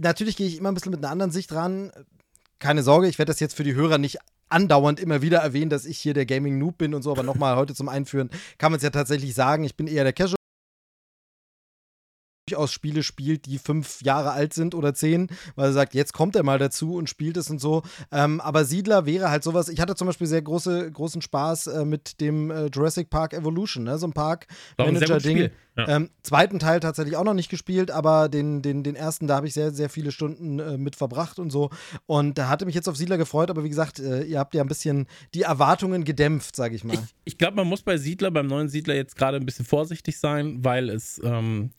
natürlich 0.00 0.36
gehe 0.36 0.46
ich 0.46 0.58
immer 0.58 0.70
ein 0.70 0.74
bisschen 0.74 0.92
mit 0.92 1.02
einer 1.02 1.10
anderen 1.10 1.32
Sicht 1.32 1.52
ran. 1.52 1.92
Keine 2.58 2.82
Sorge, 2.82 3.08
ich 3.08 3.18
werde 3.18 3.30
das 3.30 3.40
jetzt 3.40 3.56
für 3.56 3.64
die 3.64 3.74
Hörer 3.74 3.98
nicht 3.98 4.18
andauernd 4.48 5.00
immer 5.00 5.22
wieder 5.22 5.38
erwähnen, 5.38 5.70
dass 5.70 5.84
ich 5.84 5.98
hier 5.98 6.14
der 6.14 6.26
Gaming 6.26 6.58
Noob 6.58 6.78
bin 6.78 6.94
und 6.94 7.02
so, 7.02 7.10
aber 7.10 7.22
nochmal 7.22 7.56
heute 7.56 7.74
zum 7.74 7.88
Einführen 7.88 8.30
kann 8.58 8.70
man 8.70 8.76
es 8.76 8.82
ja 8.82 8.90
tatsächlich 8.90 9.34
sagen, 9.34 9.64
ich 9.64 9.76
bin 9.76 9.86
eher 9.86 10.04
der 10.04 10.12
Casual 10.12 10.36
durchaus 12.46 12.72
Spiele 12.72 13.02
spielt, 13.02 13.46
die 13.46 13.58
fünf 13.58 14.02
Jahre 14.02 14.32
alt 14.32 14.52
sind 14.52 14.74
oder 14.74 14.94
zehn, 14.94 15.28
weil 15.56 15.66
er 15.66 15.72
sagt, 15.72 15.94
jetzt 15.94 16.12
kommt 16.12 16.36
er 16.36 16.42
mal 16.42 16.58
dazu 16.58 16.94
und 16.94 17.08
spielt 17.08 17.36
es 17.36 17.50
und 17.50 17.60
so. 17.60 17.82
Ähm, 18.12 18.40
aber 18.40 18.64
Siedler 18.64 19.06
wäre 19.06 19.30
halt 19.30 19.42
sowas. 19.42 19.68
Ich 19.68 19.80
hatte 19.80 19.94
zum 19.94 20.06
Beispiel 20.06 20.26
sehr 20.26 20.42
große, 20.42 20.90
großen 20.90 21.22
Spaß 21.22 21.68
äh, 21.68 21.84
mit 21.84 22.20
dem 22.20 22.50
äh, 22.50 22.66
Jurassic 22.66 23.10
Park 23.10 23.32
Evolution, 23.32 23.84
ne? 23.84 23.98
so 23.98 24.06
ein 24.06 24.12
Park-Manager-Ding. 24.12 25.50
Ja. 25.76 25.88
Ähm, 25.88 26.10
zweiten 26.22 26.58
Teil 26.60 26.78
tatsächlich 26.80 27.16
auch 27.16 27.24
noch 27.24 27.34
nicht 27.34 27.48
gespielt, 27.48 27.90
aber 27.90 28.28
den, 28.28 28.62
den, 28.62 28.84
den 28.84 28.94
ersten, 28.94 29.26
da 29.26 29.36
habe 29.36 29.48
ich 29.48 29.54
sehr, 29.54 29.72
sehr 29.72 29.88
viele 29.88 30.12
Stunden 30.12 30.60
äh, 30.60 30.78
mit 30.78 30.94
verbracht 30.94 31.38
und 31.38 31.50
so. 31.50 31.70
Und 32.06 32.38
da 32.38 32.48
hatte 32.48 32.64
mich 32.64 32.76
jetzt 32.76 32.88
auf 32.88 32.96
Siedler 32.96 33.18
gefreut, 33.18 33.50
aber 33.50 33.64
wie 33.64 33.68
gesagt, 33.68 33.98
äh, 33.98 34.22
ihr 34.22 34.38
habt 34.38 34.54
ja 34.54 34.62
ein 34.62 34.68
bisschen 34.68 35.06
die 35.34 35.42
Erwartungen 35.42 36.04
gedämpft, 36.04 36.54
sage 36.54 36.76
ich 36.76 36.84
mal. 36.84 36.94
Ich, 36.94 37.00
ich 37.24 37.38
glaube, 37.38 37.56
man 37.56 37.66
muss 37.66 37.82
bei 37.82 37.96
Siedler, 37.96 38.30
beim 38.30 38.46
neuen 38.46 38.68
Siedler 38.68 38.94
jetzt 38.94 39.16
gerade 39.16 39.36
ein 39.36 39.46
bisschen 39.46 39.64
vorsichtig 39.64 40.18
sein, 40.18 40.64
weil 40.64 40.90
es 40.90 41.20
ähm, 41.24 41.70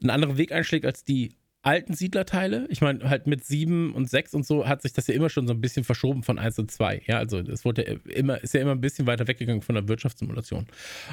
einen 0.00 0.10
anderen 0.10 0.38
Weg 0.38 0.52
einschlägt 0.52 0.86
als 0.86 1.04
die 1.04 1.34
alten 1.64 1.94
Siedlerteile. 1.94 2.66
Ich 2.68 2.80
meine, 2.80 3.08
halt 3.08 3.26
mit 3.26 3.44
7 3.44 3.94
und 3.94 4.08
6 4.08 4.34
und 4.34 4.46
so 4.46 4.66
hat 4.68 4.82
sich 4.82 4.92
das 4.92 5.06
ja 5.06 5.14
immer 5.14 5.30
schon 5.30 5.46
so 5.46 5.54
ein 5.54 5.60
bisschen 5.60 5.84
verschoben 5.84 6.22
von 6.22 6.38
1 6.38 6.58
und 6.58 6.70
2. 6.70 7.02
Ja, 7.06 7.18
also 7.18 7.38
es 7.38 7.64
wurde 7.64 7.86
ja 7.86 8.12
immer, 8.12 8.42
ist 8.42 8.54
ja 8.54 8.60
immer 8.60 8.72
ein 8.72 8.80
bisschen 8.80 9.06
weiter 9.06 9.26
weggegangen 9.26 9.62
von 9.62 9.74
der 9.74 9.88
Wirtschaftssimulation 9.88 10.66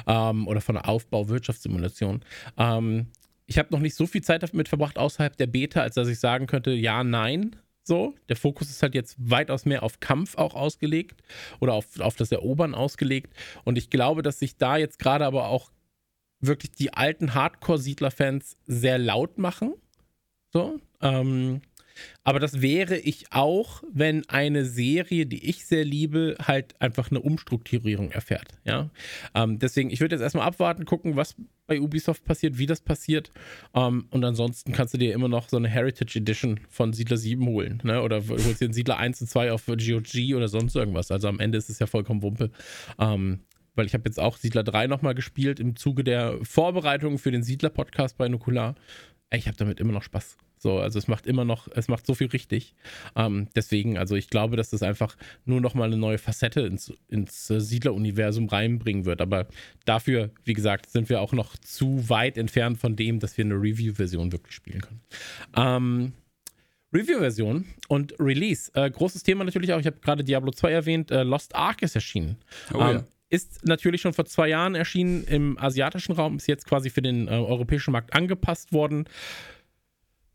ähm, 0.06 0.46
oder 0.46 0.60
von 0.60 0.74
der 0.74 0.88
Aufbau-Wirtschaftssimulation. 0.88 2.20
Ähm, 2.58 3.06
ich 3.46 3.58
habe 3.58 3.68
noch 3.72 3.80
nicht 3.80 3.94
so 3.94 4.06
viel 4.06 4.22
Zeit 4.22 4.42
damit 4.42 4.68
verbracht 4.68 4.98
außerhalb 4.98 5.36
der 5.36 5.46
Beta, 5.46 5.80
als 5.80 5.94
dass 5.94 6.08
ich 6.08 6.20
sagen 6.20 6.46
könnte, 6.46 6.72
ja, 6.72 7.02
nein. 7.02 7.56
So, 7.84 8.14
der 8.28 8.36
Fokus 8.36 8.70
ist 8.70 8.82
halt 8.82 8.94
jetzt 8.94 9.16
weitaus 9.18 9.64
mehr 9.64 9.82
auf 9.82 9.98
Kampf 9.98 10.36
auch 10.36 10.54
ausgelegt 10.54 11.22
oder 11.58 11.72
auf, 11.72 11.98
auf 11.98 12.14
das 12.14 12.30
Erobern 12.30 12.74
ausgelegt. 12.74 13.34
Und 13.64 13.76
ich 13.76 13.90
glaube, 13.90 14.22
dass 14.22 14.38
sich 14.38 14.56
da 14.56 14.76
jetzt 14.76 15.00
gerade 15.00 15.26
aber 15.26 15.48
auch 15.48 15.72
wirklich 16.38 16.72
die 16.72 16.92
alten 16.92 17.34
Hardcore-Siedler-Fans 17.34 18.56
sehr 18.66 18.98
laut 18.98 19.38
machen 19.38 19.74
so. 20.52 20.80
Ähm, 21.00 21.60
aber 22.24 22.40
das 22.40 22.62
wäre 22.62 22.96
ich 22.96 23.26
auch, 23.32 23.82
wenn 23.92 24.28
eine 24.28 24.64
Serie, 24.64 25.26
die 25.26 25.48
ich 25.48 25.66
sehr 25.66 25.84
liebe, 25.84 26.36
halt 26.42 26.80
einfach 26.80 27.10
eine 27.10 27.20
Umstrukturierung 27.20 28.10
erfährt. 28.10 28.48
Ja. 28.64 28.90
Ähm, 29.34 29.58
deswegen, 29.58 29.90
ich 29.90 30.00
würde 30.00 30.14
jetzt 30.14 30.22
erstmal 30.22 30.46
abwarten, 30.46 30.84
gucken, 30.84 31.16
was 31.16 31.36
bei 31.66 31.80
Ubisoft 31.80 32.24
passiert, 32.24 32.58
wie 32.58 32.66
das 32.66 32.80
passiert. 32.80 33.32
Ähm, 33.74 34.06
und 34.10 34.24
ansonsten 34.24 34.72
kannst 34.72 34.94
du 34.94 34.98
dir 34.98 35.14
immer 35.14 35.28
noch 35.28 35.48
so 35.48 35.56
eine 35.56 35.68
Heritage 35.68 36.18
Edition 36.18 36.60
von 36.68 36.92
Siedler 36.92 37.16
7 37.16 37.44
holen. 37.46 37.80
Ne? 37.82 38.02
Oder 38.02 38.26
holst 38.28 38.60
dir 38.60 38.66
einen 38.66 38.74
Siedler 38.74 38.98
1 38.98 39.20
und 39.22 39.26
2 39.28 39.52
auf 39.52 39.66
GOG 39.66 40.36
oder 40.36 40.48
sonst 40.48 40.76
irgendwas. 40.76 41.10
Also 41.10 41.28
am 41.28 41.40
Ende 41.40 41.58
ist 41.58 41.70
es 41.70 41.78
ja 41.78 41.86
vollkommen 41.86 42.22
Wumpe. 42.22 42.50
Ähm, 42.98 43.40
weil 43.74 43.86
ich 43.86 43.94
habe 43.94 44.04
jetzt 44.06 44.20
auch 44.20 44.36
Siedler 44.36 44.64
3 44.64 44.86
nochmal 44.86 45.14
gespielt 45.14 45.58
im 45.58 45.76
Zuge 45.76 46.04
der 46.04 46.38
Vorbereitung 46.42 47.18
für 47.18 47.30
den 47.30 47.42
Siedler-Podcast 47.42 48.18
bei 48.18 48.28
Nukular 48.28 48.74
ich 49.36 49.46
habe 49.46 49.56
damit 49.56 49.80
immer 49.80 49.92
noch 49.92 50.02
Spaß. 50.02 50.36
So, 50.58 50.78
also 50.78 50.98
es 50.98 51.08
macht 51.08 51.26
immer 51.26 51.44
noch, 51.44 51.66
es 51.74 51.88
macht 51.88 52.06
so 52.06 52.14
viel 52.14 52.28
richtig. 52.28 52.74
Ähm, 53.16 53.48
deswegen, 53.56 53.98
also 53.98 54.14
ich 54.14 54.30
glaube, 54.30 54.56
dass 54.56 54.70
das 54.70 54.84
einfach 54.84 55.16
nur 55.44 55.60
noch 55.60 55.74
mal 55.74 55.86
eine 55.86 55.96
neue 55.96 56.18
Facette 56.18 56.60
ins, 56.60 56.92
ins 57.08 57.48
Siedler-Universum 57.48 58.48
reinbringen 58.48 59.04
wird. 59.04 59.20
Aber 59.20 59.48
dafür, 59.84 60.30
wie 60.44 60.52
gesagt, 60.52 60.88
sind 60.88 61.08
wir 61.08 61.20
auch 61.20 61.32
noch 61.32 61.56
zu 61.56 62.08
weit 62.08 62.38
entfernt 62.38 62.78
von 62.78 62.94
dem, 62.94 63.18
dass 63.18 63.36
wir 63.36 63.44
eine 63.44 63.54
Review-Version 63.54 64.30
wirklich 64.30 64.54
spielen 64.54 64.82
können. 64.82 65.00
Ähm, 65.56 66.12
Review-Version 66.92 67.64
und 67.88 68.14
Release. 68.20 68.70
Äh, 68.74 68.90
großes 68.90 69.22
Thema 69.22 69.44
natürlich 69.44 69.72
auch, 69.72 69.80
ich 69.80 69.86
habe 69.86 69.98
gerade 70.00 70.22
Diablo 70.22 70.52
2 70.52 70.70
erwähnt, 70.70 71.10
äh, 71.10 71.22
Lost 71.22 71.54
Ark 71.56 71.82
ist 71.82 71.94
erschienen. 71.94 72.36
Oh, 72.72 72.80
ähm, 72.80 72.96
ja. 72.96 73.04
Ist 73.32 73.64
natürlich 73.64 74.02
schon 74.02 74.12
vor 74.12 74.26
zwei 74.26 74.48
Jahren 74.48 74.74
erschienen 74.74 75.24
im 75.24 75.56
asiatischen 75.58 76.12
Raum, 76.12 76.36
ist 76.36 76.48
jetzt 76.48 76.66
quasi 76.66 76.90
für 76.90 77.00
den 77.00 77.28
äh, 77.28 77.30
europäischen 77.30 77.92
Markt 77.92 78.12
angepasst 78.12 78.74
worden. 78.74 79.06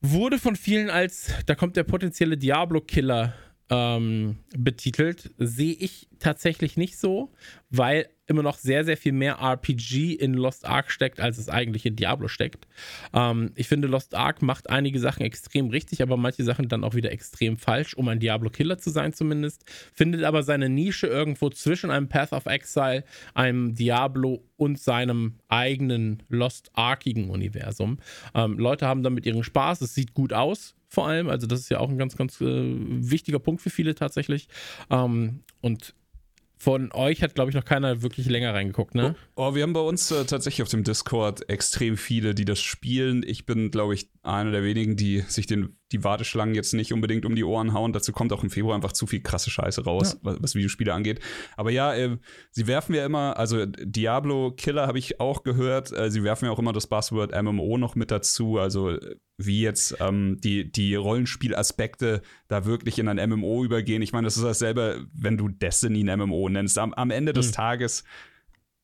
Wurde 0.02 0.40
von 0.40 0.56
vielen 0.56 0.90
als, 0.90 1.32
da 1.46 1.54
kommt 1.54 1.76
der 1.76 1.84
potenzielle 1.84 2.40
Diablo-Killer 2.40 3.36
ähm, 3.70 4.40
betitelt. 4.58 5.30
Sehe 5.38 5.74
ich 5.74 6.08
tatsächlich 6.18 6.76
nicht 6.76 6.98
so, 6.98 7.32
weil 7.70 8.10
immer 8.28 8.44
noch 8.44 8.58
sehr, 8.58 8.84
sehr 8.86 8.98
viel 8.98 9.14
mehr 9.14 9.40
RPG 9.40 10.14
in 10.14 10.34
Lost 10.34 10.66
Ark 10.66 10.92
steckt, 10.92 11.20
als 11.20 11.38
es 11.38 11.50
eigentlich 11.50 11.86
in 11.86 11.96
Diablo 11.96 12.28
steckt. 12.28 12.68
Ähm, 13.14 13.52
ich 13.56 13.68
finde, 13.68 13.88
Lost 13.88 14.16
Ark 14.16 14.42
macht 14.42 14.70
einige 14.70 15.00
Sachen 15.00 15.24
extrem 15.24 15.70
richtig, 15.70 16.02
aber 16.02 16.18
manche 16.18 16.44
Sachen 16.44 16.68
dann 16.68 16.84
auch 16.84 16.94
wieder 16.94 17.12
extrem 17.12 17.58
falsch, 17.58 17.96
um 17.96 18.08
ein 18.08 18.20
Diablo-Killer 18.20 18.78
zu 18.78 18.90
sein 18.90 19.14
zumindest. 19.14 19.64
Findet 19.94 20.24
aber 20.24 20.44
seine 20.44 20.70
Nische 20.70 21.08
irgendwo 21.08 21.50
zwischen 21.50 21.90
einem 21.90 22.10
Path 22.10 22.34
of 22.34 22.46
Exile, 22.46 23.04
einem 23.34 23.76
Diablo 23.76 24.44
und 24.58 24.80
seinem 24.80 25.36
eigenen 25.48 26.24
Lost 26.30 26.72
Arkigen 26.74 27.30
Universum. 27.30 28.00
Ähm, 28.36 28.60
Leute 28.60 28.88
haben 28.88 29.04
damit 29.04 29.26
ihren 29.26 29.44
Spaß, 29.44 29.82
es 29.82 29.96
sieht 29.96 30.14
gut 30.14 30.34
aus, 30.34 30.76
vor 30.90 31.08
allem. 31.08 31.30
Also, 31.30 31.48
das 31.48 31.60
ist 31.60 31.70
ja 31.70 31.80
auch 31.80 31.90
ein 31.90 31.98
ganz, 31.98 32.16
ganz 32.16 32.42
äh, 32.42 32.46
wichtiger 32.46 33.40
Punkt 33.40 33.62
für 33.62 33.70
viele 33.70 33.96
tatsächlich. 33.96 34.48
Ähm, 34.90 35.42
und 35.62 35.94
von 36.58 36.92
euch 36.92 37.22
hat, 37.22 37.36
glaube 37.36 37.52
ich, 37.52 37.56
noch 37.56 37.66
keiner 37.66 38.02
wirklich 38.02 38.28
länger 38.28 38.54
reingeguckt, 38.54 38.96
ne? 38.96 39.16
Oh, 39.36 39.50
oh 39.50 39.56
wir 39.56 39.64
haben 39.64 39.74
bei 39.74 39.80
uns 39.80 40.10
äh, 40.12 40.26
tatsächlich 40.26 40.64
auf 40.64 40.70
dem 40.70 40.84
Discord 40.84 41.48
extrem 41.50 41.98
viele, 41.98 42.34
die 42.34 42.46
das 42.46 42.60
spielen. 42.60 43.24
Ich 43.26 43.46
bin, 43.46 43.70
glaube 43.70 43.94
ich, 43.94 44.10
einer 44.28 44.52
der 44.52 44.64
wenigen, 44.64 44.96
die 44.96 45.22
sich 45.22 45.48
den, 45.48 45.78
die 45.92 46.04
Warteschlangen 46.04 46.56
jetzt 46.56 46.74
nicht 46.74 46.94
unbedingt 46.94 47.26
um 47.26 47.36
die 47.36 47.44
Ohren 47.44 47.74
hauen. 47.74 47.94
Dazu 47.94 48.12
kommt 48.12 48.34
auch 48.34 48.44
im 48.44 48.50
Februar 48.50 48.76
einfach 48.76 48.94
zu 48.94 49.08
viel 49.08 49.22
krasse 49.22 49.50
Scheiße 49.50 49.84
raus, 49.84 50.14
ja. 50.14 50.20
was, 50.22 50.38
was, 50.42 50.56
Videospiele 50.56 50.94
angeht. 50.94 51.20
Aber 51.56 51.72
ja, 51.72 51.94
äh, 51.96 52.18
sie 52.52 52.68
werfen 52.68 52.94
ja 52.94 53.06
immer, 53.06 53.38
also 53.38 53.66
Diablo 53.66 54.52
Killer 54.52 54.88
habe 54.88 55.00
ich 55.00 55.20
auch 55.20 55.44
gehört, 55.44 55.92
äh, 55.92 56.12
sie 56.12 56.24
werfen 56.24 56.46
ja 56.46 56.52
auch 56.52 56.60
immer 56.60 56.74
das 56.74 56.88
Buzzword 56.88 57.32
MMO 57.42 57.78
noch 57.78 57.96
mit 57.96 58.12
dazu. 58.12 58.58
Also 58.58 58.98
wie 59.38 59.62
jetzt 59.62 59.96
ähm, 60.00 60.40
die, 60.42 60.72
die 60.72 60.96
Rollenspielaspekte 60.96 62.22
da 62.48 62.66
wirklich 62.66 63.00
in 63.00 63.08
ein 63.08 63.30
MMO 63.30 63.64
übergehen. 63.64 64.02
Ich 64.02 64.14
meine, 64.14 64.26
das 64.26 64.38
ist 64.38 64.44
dasselbe, 64.44 65.06
wenn 65.14 65.38
du 65.38 65.48
Destiny 65.48 66.10
ein 66.10 66.20
MMO 66.20 66.50
nennst. 66.50 66.78
Am, 66.78 66.94
am 66.94 67.12
Ende 67.12 67.34
des 67.34 67.50
mhm. 67.50 67.54
Tages 67.54 68.04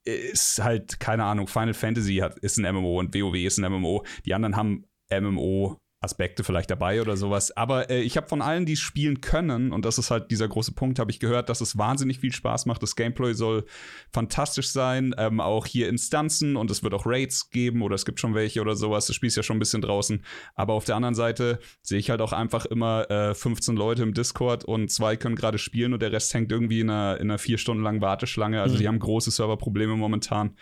ist 0.06 0.62
halt, 0.62 1.00
keine 1.00 1.24
Ahnung, 1.24 1.48
Final 1.48 1.74
Fantasy 1.74 2.18
hat, 2.18 2.38
ist 2.40 2.58
ein 2.58 2.76
MMO 2.76 3.00
und 3.00 3.16
WoW 3.16 3.36
ist 3.36 3.58
ein 3.58 3.72
MMO. 3.72 4.06
Die 4.26 4.34
anderen 4.34 4.56
haben 4.56 4.86
MMO 5.21 5.80
Aspekte 6.04 6.43
vielleicht 6.43 6.69
dabei 6.69 7.02
oder 7.02 7.15
sowas. 7.15 7.56
Aber 7.56 7.89
äh, 7.89 8.02
ich 8.02 8.17
habe 8.17 8.28
von 8.28 8.41
allen, 8.41 8.65
die 8.65 8.76
spielen 8.76 9.21
können, 9.21 9.71
und 9.71 9.86
das 9.86 9.97
ist 9.97 10.12
halt 10.12 10.30
dieser 10.32 10.47
große 10.47 10.73
Punkt, 10.73 10.99
habe 10.99 11.12
ich 11.12 11.19
gehört, 11.19 11.49
dass 11.49 11.62
es 11.62 11.78
wahnsinnig 11.78 12.19
viel 12.19 12.34
Spaß 12.34 12.65
macht. 12.65 12.84
Das 12.84 12.95
Gameplay 12.95 13.34
soll 13.34 13.65
fantastisch 14.12 14.69
sein. 14.69 15.15
Ähm, 15.17 15.39
auch 15.39 15.65
hier 15.65 15.88
Instanzen 15.88 16.56
und 16.56 16.69
es 16.69 16.84
wird 16.84 16.93
auch 16.93 17.06
Raids 17.06 17.49
geben 17.49 17.82
oder 17.82 17.95
es 17.95 18.06
gibt 18.06 18.19
schon 18.19 18.36
welche 18.36 18.62
oder 18.62 18.76
sowas. 18.76 19.08
Das 19.08 19.15
Spiel 19.15 19.28
ist 19.28 19.38
ja 19.38 19.43
schon 19.43 19.58
ein 19.58 19.60
bisschen 19.60 19.82
draußen. 19.82 20.23
Aber 20.56 20.73
auf 20.73 20.86
der 20.86 20.95
anderen 20.95 21.15
Seite 21.15 21.60
sehe 21.82 21.99
ich 21.99 22.10
halt 22.10 22.21
auch 22.21 22.34
einfach 22.34 22.65
immer 22.65 23.10
äh, 23.10 23.34
15 23.34 23.76
Leute 23.76 24.04
im 24.04 24.13
Discord 24.13 24.65
und 24.65 24.91
zwei 24.91 25.15
können 25.15 25.36
gerade 25.36 25.58
spielen 25.58 25.93
und 25.93 26.02
der 26.02 26.12
Rest 26.12 26.34
hängt 26.34 26.52
irgendwie 26.52 26.82
in 26.82 26.89
einer, 26.89 27.19
in 27.19 27.30
einer 27.30 27.39
vier 27.39 27.58
Stunden 27.58 27.84
langen 27.84 28.02
Warteschlange. 28.02 28.62
Also 28.62 28.76
mhm. 28.76 28.80
die 28.80 28.88
haben 28.88 28.99
große 28.99 29.32
Serverprobleme 29.32 29.95
momentan. 29.95 30.58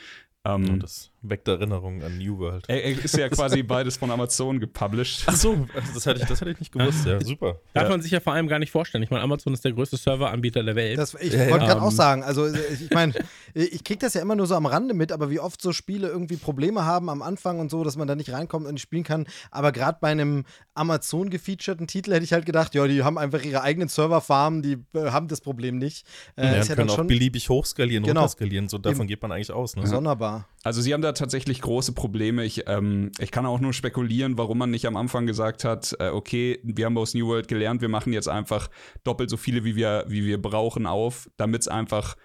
Ähm, 0.46 0.80
das 0.80 1.11
weckt 1.22 1.48
Erinnerungen 1.48 2.04
an 2.04 2.18
New 2.18 2.40
World. 2.40 2.66
Er, 2.68 2.84
er 2.84 3.04
ist 3.04 3.16
ja 3.16 3.30
quasi 3.30 3.64
beides 3.64 3.98
von 3.98 4.10
Amazon 4.12 4.60
gepublished. 4.60 5.24
Ach 5.28 5.36
so, 5.36 5.68
das 5.94 6.06
hätte 6.06 6.22
ich, 6.22 6.28
das 6.28 6.42
hätte 6.42 6.52
ich 6.52 6.60
nicht 6.60 6.72
gewusst. 6.72 7.06
Ja, 7.06 7.22
super. 7.22 7.60
Darf 7.74 7.84
ja. 7.84 7.90
man 7.90 8.02
sich 8.02 8.12
ja 8.12 8.20
vor 8.20 8.34
allem 8.34 8.48
gar 8.48 8.60
nicht 8.60 8.72
vorstellen. 8.72 9.04
Ich 9.04 9.12
meine, 9.12 9.24
Amazon 9.24 9.54
ist 9.54 9.64
der 9.64 9.74
größte 9.74 9.98
Serveranbieter 9.98 10.64
der 10.64 10.76
Welt. 10.76 10.98
Das, 10.98 11.14
ich 11.16 11.34
ja, 11.34 11.50
wollte 11.50 11.66
gerade 11.66 11.82
auch 11.82 11.90
ähm, 11.90 11.96
sagen, 11.96 12.24
also 12.24 12.48
ich 12.48 12.90
meine, 12.92 13.14
ich 13.54 13.84
kriege 13.84 14.00
das 14.00 14.14
ja 14.14 14.22
immer 14.22 14.36
nur 14.36 14.48
so 14.48 14.56
am 14.56 14.66
Rande 14.66 14.94
mit, 14.94 15.12
aber 15.12 15.30
wie 15.30 15.40
oft 15.40 15.62
so 15.62 15.72
Spiele 15.72 16.08
irgendwie 16.08 16.38
Probleme 16.38 16.86
haben 16.86 17.10
am 17.10 17.22
Anfang 17.22 17.60
und 17.60 17.70
so, 17.70 17.84
dass 17.84 17.98
man 17.98 18.08
da 18.08 18.16
nicht 18.16 18.32
reinkommt 18.32 18.66
und 18.66 18.74
nicht 18.74 18.84
spielen 18.84 19.04
kann. 19.04 19.28
Aber 19.52 19.72
gerade 19.72 20.00
bei 20.02 20.10
einem 20.10 20.46
Amazon 20.74 21.30
gefeaturten 21.30 21.88
Titel 21.88 22.14
hätte 22.14 22.24
ich 22.24 22.34
halt 22.34 22.46
gedacht, 22.46 22.74
ja, 22.74 22.88
die 22.88 23.04
haben 23.04 23.18
einfach 23.18 23.44
ihre 23.44 23.62
eigenen 23.62 23.90
Serverfarmen, 23.90 24.62
die 24.62 24.78
äh, 24.94 25.12
haben 25.12 25.28
das 25.28 25.42
Problem 25.42 25.78
nicht. 25.78 26.06
Äh, 26.36 26.58
ja, 26.58 26.76
können 26.76 26.90
auch 26.90 27.04
beliebig 27.06 27.50
hochskalieren, 27.50 28.04
genau. 28.04 28.22
runterskalieren, 28.22 28.70
so 28.70 28.78
davon 28.78 29.02
Eben. 29.02 29.08
geht 29.08 29.22
man 29.22 29.32
eigentlich 29.32 29.52
aus. 29.52 29.76
Ne? 29.76 29.86
Sonderbar. 29.86 30.48
Also 30.64 30.82
sie 30.82 30.94
haben 30.94 31.02
da 31.02 31.14
tatsächlich 31.14 31.62
große 31.62 31.94
Probleme. 31.94 32.44
Ich, 32.44 32.68
ähm, 32.68 33.12
ich 33.20 33.32
kann 33.32 33.48
auch 33.48 33.60
nur 33.60 33.74
spekulieren, 33.74 34.38
warum 34.38 34.60
man 34.60 34.70
nicht 34.70 34.86
am 34.86 34.96
Anfang 34.96 35.26
gesagt 35.26 35.64
hat, 35.64 35.96
äh, 36.00 36.10
okay, 36.10 36.60
wir 36.64 36.86
haben 36.86 36.98
aus 36.98 37.16
New 37.16 37.28
World 37.28 37.48
gelernt, 37.48 37.82
wir 37.82 37.90
machen 37.90 38.14
jetzt 38.14 38.30
einfach 38.30 38.70
doppelt 39.04 39.30
so 39.30 39.38
viele, 39.38 39.64
wie 39.64 39.76
wir, 39.76 40.06
wie 40.08 40.26
wir 40.26 40.40
brauchen, 40.40 40.86
auf, 40.86 41.30
damit 41.38 41.62
es 41.62 41.68
einfach 41.68 42.16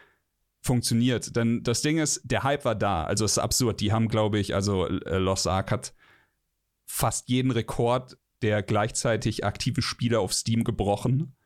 funktioniert. 0.60 1.34
Denn 1.34 1.62
das 1.62 1.80
Ding 1.80 1.98
ist, 1.98 2.20
der 2.24 2.42
Hype 2.42 2.66
war 2.66 2.74
da. 2.74 3.04
Also 3.04 3.24
es 3.24 3.32
ist 3.32 3.38
absurd. 3.38 3.80
Die 3.80 3.92
haben, 3.92 4.08
glaube 4.08 4.38
ich, 4.38 4.54
also 4.54 4.86
äh, 4.86 5.18
Lost 5.18 5.46
Ark 5.46 5.70
hat 5.70 5.94
fast 6.86 7.28
jeden 7.28 7.50
Rekord 7.50 8.18
der 8.42 8.62
gleichzeitig 8.62 9.44
aktiven 9.44 9.82
Spieler 9.82 10.20
auf 10.20 10.34
Steam 10.34 10.62
gebrochen. 10.62 11.36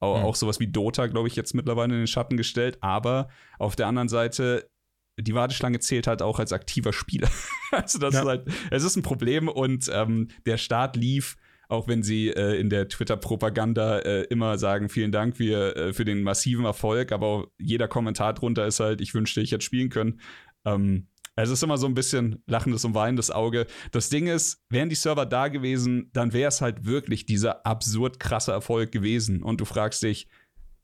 Auch, 0.00 0.18
mhm. 0.18 0.24
auch 0.24 0.34
sowas 0.34 0.58
wie 0.58 0.66
Dota, 0.66 1.06
glaube 1.06 1.28
ich, 1.28 1.36
jetzt 1.36 1.54
mittlerweile 1.54 1.92
in 1.94 2.00
den 2.00 2.06
Schatten 2.08 2.36
gestellt. 2.36 2.78
Aber 2.80 3.28
auf 3.58 3.76
der 3.76 3.86
anderen 3.86 4.08
Seite 4.08 4.68
die 5.22 5.34
Warteschlange 5.34 5.80
zählt 5.80 6.06
halt 6.06 6.22
auch 6.22 6.38
als 6.38 6.52
aktiver 6.52 6.92
Spieler. 6.92 7.28
also 7.70 7.98
das 7.98 8.14
ja. 8.14 8.20
ist 8.20 8.26
halt, 8.26 8.48
es 8.70 8.84
ist 8.84 8.96
ein 8.96 9.02
Problem 9.02 9.48
und 9.48 9.90
ähm, 9.92 10.28
der 10.46 10.56
Start 10.56 10.96
lief, 10.96 11.36
auch 11.68 11.86
wenn 11.86 12.02
sie 12.02 12.28
äh, 12.28 12.58
in 12.58 12.68
der 12.68 12.88
Twitter-Propaganda 12.88 14.00
äh, 14.00 14.22
immer 14.24 14.58
sagen, 14.58 14.88
vielen 14.88 15.12
Dank 15.12 15.36
für, 15.36 15.76
äh, 15.76 15.92
für 15.92 16.04
den 16.04 16.22
massiven 16.22 16.64
Erfolg, 16.64 17.12
aber 17.12 17.46
jeder 17.58 17.86
Kommentar 17.86 18.34
drunter 18.34 18.66
ist 18.66 18.80
halt, 18.80 19.00
ich 19.00 19.14
wünschte, 19.14 19.40
ich 19.40 19.52
hätte 19.52 19.64
spielen 19.64 19.88
können. 19.88 20.20
Ähm, 20.64 21.06
Es 21.36 21.48
ist 21.48 21.62
immer 21.62 21.78
so 21.78 21.86
ein 21.86 21.94
bisschen 21.94 22.42
lachendes 22.46 22.84
und 22.84 22.94
weinendes 22.94 23.30
Auge. 23.30 23.66
Das 23.92 24.10
Ding 24.10 24.26
ist, 24.26 24.62
wären 24.68 24.88
die 24.88 24.96
Server 24.96 25.26
da 25.26 25.48
gewesen, 25.48 26.10
dann 26.12 26.32
wäre 26.32 26.48
es 26.48 26.60
halt 26.60 26.84
wirklich 26.86 27.24
dieser 27.24 27.64
absurd 27.64 28.18
krasse 28.18 28.52
Erfolg 28.52 28.90
gewesen. 28.90 29.42
Und 29.42 29.60
du 29.60 29.64
fragst 29.64 30.02
dich, 30.02 30.28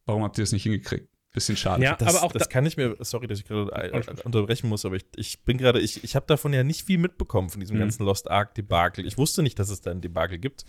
warum 0.06 0.22
habt 0.22 0.38
ihr 0.38 0.44
es 0.44 0.52
nicht 0.52 0.62
hingekriegt? 0.62 1.10
Bisschen 1.36 1.58
schade. 1.58 1.84
Ja, 1.84 1.96
das, 1.96 2.16
aber 2.16 2.24
auch 2.24 2.32
das 2.32 2.44
da 2.44 2.48
kann 2.48 2.64
ich 2.64 2.78
mir, 2.78 2.96
sorry, 3.00 3.26
dass 3.26 3.38
ich 3.38 3.44
gerade 3.44 3.70
unterbrechen 4.24 4.70
muss, 4.70 4.86
aber 4.86 4.96
ich, 4.96 5.04
ich 5.16 5.40
bin 5.40 5.58
gerade, 5.58 5.80
ich, 5.80 6.02
ich 6.02 6.16
habe 6.16 6.24
davon 6.26 6.54
ja 6.54 6.64
nicht 6.64 6.86
viel 6.86 6.96
mitbekommen, 6.96 7.50
von 7.50 7.60
diesem 7.60 7.76
mhm. 7.76 7.80
ganzen 7.80 8.06
Lost 8.06 8.30
Ark 8.30 8.54
Debakel. 8.54 9.06
Ich 9.06 9.18
wusste 9.18 9.42
nicht, 9.42 9.58
dass 9.58 9.68
es 9.68 9.82
da 9.82 9.90
ein 9.90 10.00
Debakel 10.00 10.38
gibt. 10.38 10.64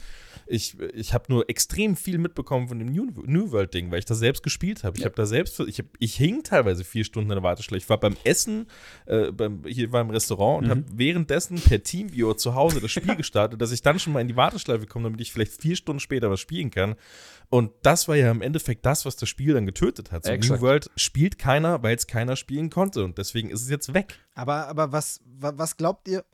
Ich, 0.45 0.77
ich 0.93 1.13
habe 1.13 1.23
nur 1.29 1.49
extrem 1.49 1.95
viel 1.95 2.17
mitbekommen 2.17 2.67
von 2.67 2.79
dem 2.79 2.91
New, 2.91 3.05
New 3.25 3.53
World 3.53 3.73
Ding, 3.73 3.91
weil 3.91 3.99
ich 3.99 4.05
das 4.05 4.19
selbst 4.19 4.43
gespielt 4.43 4.83
habe. 4.83 4.97
Ich 4.97 5.05
habe 5.05 5.15
da 5.15 5.25
selbst, 5.25 5.57
ich, 5.61 5.79
hab, 5.79 5.85
ich 5.99 6.15
hing 6.15 6.43
teilweise 6.43 6.83
vier 6.83 7.05
Stunden 7.05 7.31
in 7.31 7.37
der 7.37 7.43
Warteschleife. 7.43 7.83
Ich 7.83 7.89
war 7.89 8.01
beim 8.01 8.17
Essen, 8.25 8.67
äh, 9.05 9.31
beim, 9.31 9.63
hier 9.65 9.93
war 9.93 10.01
im 10.01 10.09
Restaurant 10.09 10.63
und 10.63 10.65
mhm. 10.65 10.71
habe 10.71 10.83
währenddessen 10.97 11.61
per 11.61 11.81
Teamviewer 11.81 12.35
zu 12.35 12.55
Hause 12.55 12.81
das 12.81 12.91
Spiel 12.91 13.15
gestartet, 13.17 13.61
dass 13.61 13.71
ich 13.71 13.83
dann 13.83 13.99
schon 13.99 14.11
mal 14.11 14.19
in 14.19 14.27
die 14.27 14.35
Warteschleife 14.35 14.85
komme, 14.85 15.05
damit 15.05 15.21
ich 15.21 15.31
vielleicht 15.31 15.61
vier 15.61 15.77
Stunden 15.77 16.01
später 16.01 16.29
was 16.29 16.41
spielen 16.41 16.71
kann. 16.71 16.95
Und 17.49 17.71
das 17.81 18.07
war 18.07 18.15
ja 18.15 18.29
im 18.29 18.41
Endeffekt 18.41 18.85
das, 18.85 19.05
was 19.05 19.15
das 19.15 19.29
Spiel 19.29 19.53
dann 19.53 19.65
getötet 19.65 20.11
hat. 20.11 20.25
So 20.25 20.33
New 20.33 20.61
World 20.61 20.89
spielt 20.95 21.39
keiner, 21.39 21.81
weil 21.81 21.95
es 21.95 22.07
keiner 22.07 22.35
spielen 22.35 22.69
konnte. 22.69 23.03
Und 23.03 23.17
deswegen 23.17 23.49
ist 23.49 23.61
es 23.61 23.69
jetzt 23.69 23.93
weg. 23.93 24.19
Aber, 24.35 24.67
aber 24.67 24.91
was, 24.91 25.21
was 25.25 25.77
glaubt 25.77 26.07
ihr? 26.07 26.25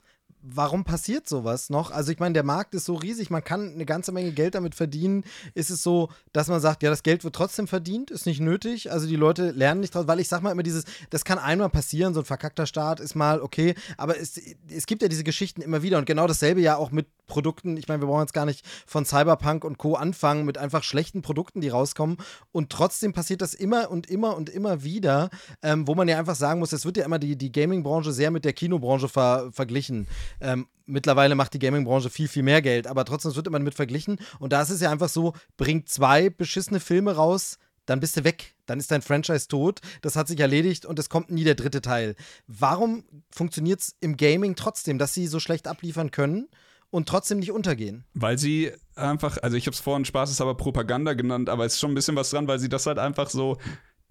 warum 0.43 0.83
passiert 0.83 1.27
sowas 1.27 1.69
noch? 1.69 1.89
Also 1.89 2.11
ich 2.11 2.19
meine, 2.19 2.33
der 2.33 2.43
Markt 2.43 2.75
ist 2.75 2.85
so 2.85 2.95
riesig, 2.95 3.29
man 3.29 3.43
kann 3.43 3.73
eine 3.73 3.85
ganze 3.85 4.11
Menge 4.11 4.33
Geld 4.33 4.55
damit 4.55 4.75
verdienen. 4.75 5.23
Ist 5.55 5.69
es 5.69 5.81
so, 5.81 6.09
dass 6.33 6.49
man 6.49 6.59
sagt, 6.59 6.83
ja, 6.83 6.89
das 6.89 7.03
Geld 7.03 7.23
wird 7.23 7.33
trotzdem 7.33 7.67
verdient, 7.67 8.11
ist 8.11 8.25
nicht 8.25 8.41
nötig. 8.41 8.91
Also 8.91 9.07
die 9.07 9.15
Leute 9.15 9.51
lernen 9.51 9.79
nicht 9.79 9.95
draus, 9.95 10.07
weil 10.07 10.19
ich 10.19 10.27
sag 10.27 10.41
mal 10.41 10.51
immer 10.51 10.63
dieses, 10.63 10.83
das 11.09 11.23
kann 11.23 11.39
einmal 11.39 11.69
passieren, 11.69 12.13
so 12.13 12.19
ein 12.19 12.25
verkackter 12.25 12.67
Start 12.67 12.99
ist 12.99 13.15
mal 13.15 13.41
okay, 13.41 13.73
aber 13.97 14.19
es, 14.19 14.39
es 14.69 14.85
gibt 14.85 15.01
ja 15.01 15.07
diese 15.07 15.23
Geschichten 15.23 15.61
immer 15.61 15.81
wieder 15.81 15.97
und 15.97 16.05
genau 16.05 16.27
dasselbe 16.27 16.61
ja 16.61 16.75
auch 16.75 16.91
mit 16.91 17.07
Produkten. 17.27 17.77
Ich 17.77 17.87
meine, 17.87 18.01
wir 18.01 18.07
brauchen 18.07 18.21
jetzt 18.21 18.33
gar 18.33 18.45
nicht 18.45 18.65
von 18.85 19.05
Cyberpunk 19.05 19.63
und 19.63 19.77
Co. 19.77 19.95
anfangen 19.95 20.45
mit 20.45 20.57
einfach 20.57 20.83
schlechten 20.83 21.21
Produkten, 21.21 21.61
die 21.61 21.69
rauskommen 21.69 22.17
und 22.51 22.69
trotzdem 22.69 23.13
passiert 23.13 23.41
das 23.41 23.53
immer 23.53 23.89
und 23.91 24.07
immer 24.07 24.35
und 24.35 24.49
immer 24.49 24.83
wieder, 24.83 25.29
ähm, 25.61 25.87
wo 25.87 25.95
man 25.95 26.07
ja 26.07 26.17
einfach 26.17 26.35
sagen 26.35 26.59
muss, 26.59 26.73
es 26.73 26.85
wird 26.85 26.97
ja 26.97 27.05
immer 27.05 27.19
die, 27.19 27.37
die 27.37 27.51
Gaming-Branche 27.51 28.11
sehr 28.11 28.31
mit 28.31 28.45
der 28.45 28.53
Kinobranche 28.53 29.09
ver 29.09 29.49
verglichen. 29.51 30.07
Ähm, 30.41 30.67
mittlerweile 30.85 31.35
macht 31.35 31.53
die 31.53 31.59
Gaming-Branche 31.59 32.09
viel, 32.09 32.27
viel 32.27 32.43
mehr 32.43 32.61
Geld, 32.61 32.87
aber 32.87 33.05
trotzdem 33.05 33.35
wird 33.35 33.47
immer 33.47 33.59
damit 33.59 33.75
verglichen. 33.75 34.19
Und 34.39 34.53
da 34.53 34.61
ist 34.61 34.69
es 34.69 34.81
ja 34.81 34.91
einfach 34.91 35.09
so, 35.09 35.33
bringt 35.57 35.89
zwei 35.89 36.29
beschissene 36.29 36.79
Filme 36.79 37.15
raus, 37.15 37.57
dann 37.85 37.99
bist 37.99 38.17
du 38.17 38.23
weg. 38.23 38.55
Dann 38.65 38.79
ist 38.79 38.91
dein 38.91 39.01
Franchise 39.01 39.47
tot. 39.47 39.81
Das 40.01 40.15
hat 40.15 40.27
sich 40.27 40.39
erledigt 40.39 40.85
und 40.85 40.99
es 40.99 41.09
kommt 41.09 41.31
nie 41.31 41.43
der 41.43 41.55
dritte 41.55 41.81
Teil. 41.81 42.15
Warum 42.47 43.03
funktioniert 43.29 43.81
es 43.81 43.95
im 43.99 44.15
Gaming 44.15 44.55
trotzdem, 44.55 44.97
dass 44.97 45.13
sie 45.13 45.27
so 45.27 45.39
schlecht 45.39 45.67
abliefern 45.67 46.11
können? 46.11 46.47
Und 46.93 47.09
trotzdem 47.09 47.39
nicht 47.39 47.51
untergehen. 47.51 48.05
Weil 48.13 48.37
sie 48.37 48.71
einfach, 48.95 49.39
also 49.41 49.57
ich 49.57 49.65
habe 49.65 49.73
es 49.73 49.79
vorhin 49.79 50.05
spaßeshalber 50.05 50.55
Propaganda 50.55 51.13
genannt, 51.13 51.49
aber 51.49 51.65
es 51.65 51.73
ist 51.73 51.79
schon 51.79 51.91
ein 51.91 51.95
bisschen 51.95 52.15
was 52.15 52.29
dran, 52.29 52.47
weil 52.47 52.59
sie 52.59 52.69
das 52.69 52.85
halt 52.85 52.99
einfach 52.99 53.31
so, 53.31 53.57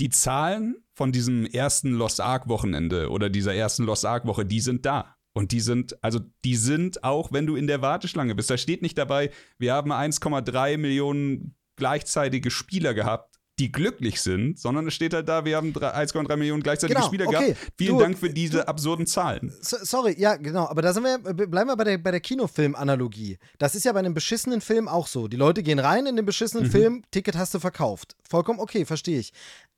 die 0.01 0.09
Zahlen 0.09 0.83
von 0.95 1.13
diesem 1.13 1.47
ersten 1.47 1.93
Lost 1.93 2.21
Ark 2.21 2.49
Wochenende 2.49 3.11
oder 3.11 3.31
dieser 3.31 3.55
ersten 3.55 3.85
Lost 3.85 4.05
Ark 4.05 4.27
Woche, 4.27 4.45
die 4.45 4.61
sind 4.61 4.85
da. 4.85 5.15
Und 5.33 5.53
die 5.53 5.61
sind, 5.61 6.03
also 6.03 6.19
die 6.45 6.57
sind 6.57 7.05
auch, 7.05 7.33
wenn 7.33 7.47
du 7.47 7.55
in 7.55 7.69
der 7.69 7.83
Warteschlange 7.83 8.35
bist. 8.35 8.51
Da 8.51 8.59
steht 8.59 8.83
nicht 8.83 8.99
dabei, 8.99 9.31
wir 9.59 9.75
haben 9.75 9.93
1,3 9.93 10.77
Millionen 10.77 11.55
gleichzeitige 11.77 12.51
Spieler 12.51 12.95
gehabt, 12.95 13.32
die 13.59 13.71
glücklich 13.71 14.21
sind, 14.21 14.59
sondern 14.59 14.87
es 14.87 14.95
steht 14.95 15.13
halt 15.13 15.29
da, 15.29 15.45
wir 15.45 15.57
haben 15.57 15.73
1,3 15.73 16.37
Millionen 16.37 16.63
gleichzeitige 16.63 16.97
genau, 16.97 17.07
Spieler 17.07 17.27
okay. 17.27 17.53
gehabt. 17.53 17.73
Vielen 17.77 17.99
du, 17.99 18.01
Dank 18.01 18.19
für 18.19 18.31
diese 18.31 18.59
du, 18.59 18.69
absurden 18.69 19.07
Zahlen. 19.07 19.53
So, 19.61 19.77
sorry, 19.83 20.15
ja, 20.19 20.37
genau, 20.37 20.67
aber 20.67 20.83
da 20.83 20.93
sind 20.93 21.05
wir, 21.05 21.19
bleiben 21.19 21.69
wir 21.69 21.77
bei 21.77 21.85
der, 21.85 21.99
bei 21.99 22.11
der 22.11 22.21
Kinofilm-Analogie. 22.21 23.39
Das 23.59 23.75
ist 23.75 23.85
ja 23.85 23.93
bei 23.93 23.99
einem 23.99 24.15
beschissenen 24.15 24.61
Film 24.61 24.89
auch 24.89 25.07
so. 25.07 25.29
Die 25.29 25.37
Leute 25.37 25.63
gehen 25.63 25.79
rein 25.79 26.07
in 26.07 26.17
den 26.17 26.25
beschissenen 26.25 26.67
mhm. 26.67 26.71
Film, 26.71 27.03
Ticket 27.11 27.37
hast 27.37 27.53
du 27.55 27.59
verkauft. 27.59 28.17
Vollkommen 28.29 28.59
okay, 28.59 28.87
verstehe 28.87 29.19
ich. 29.19 29.33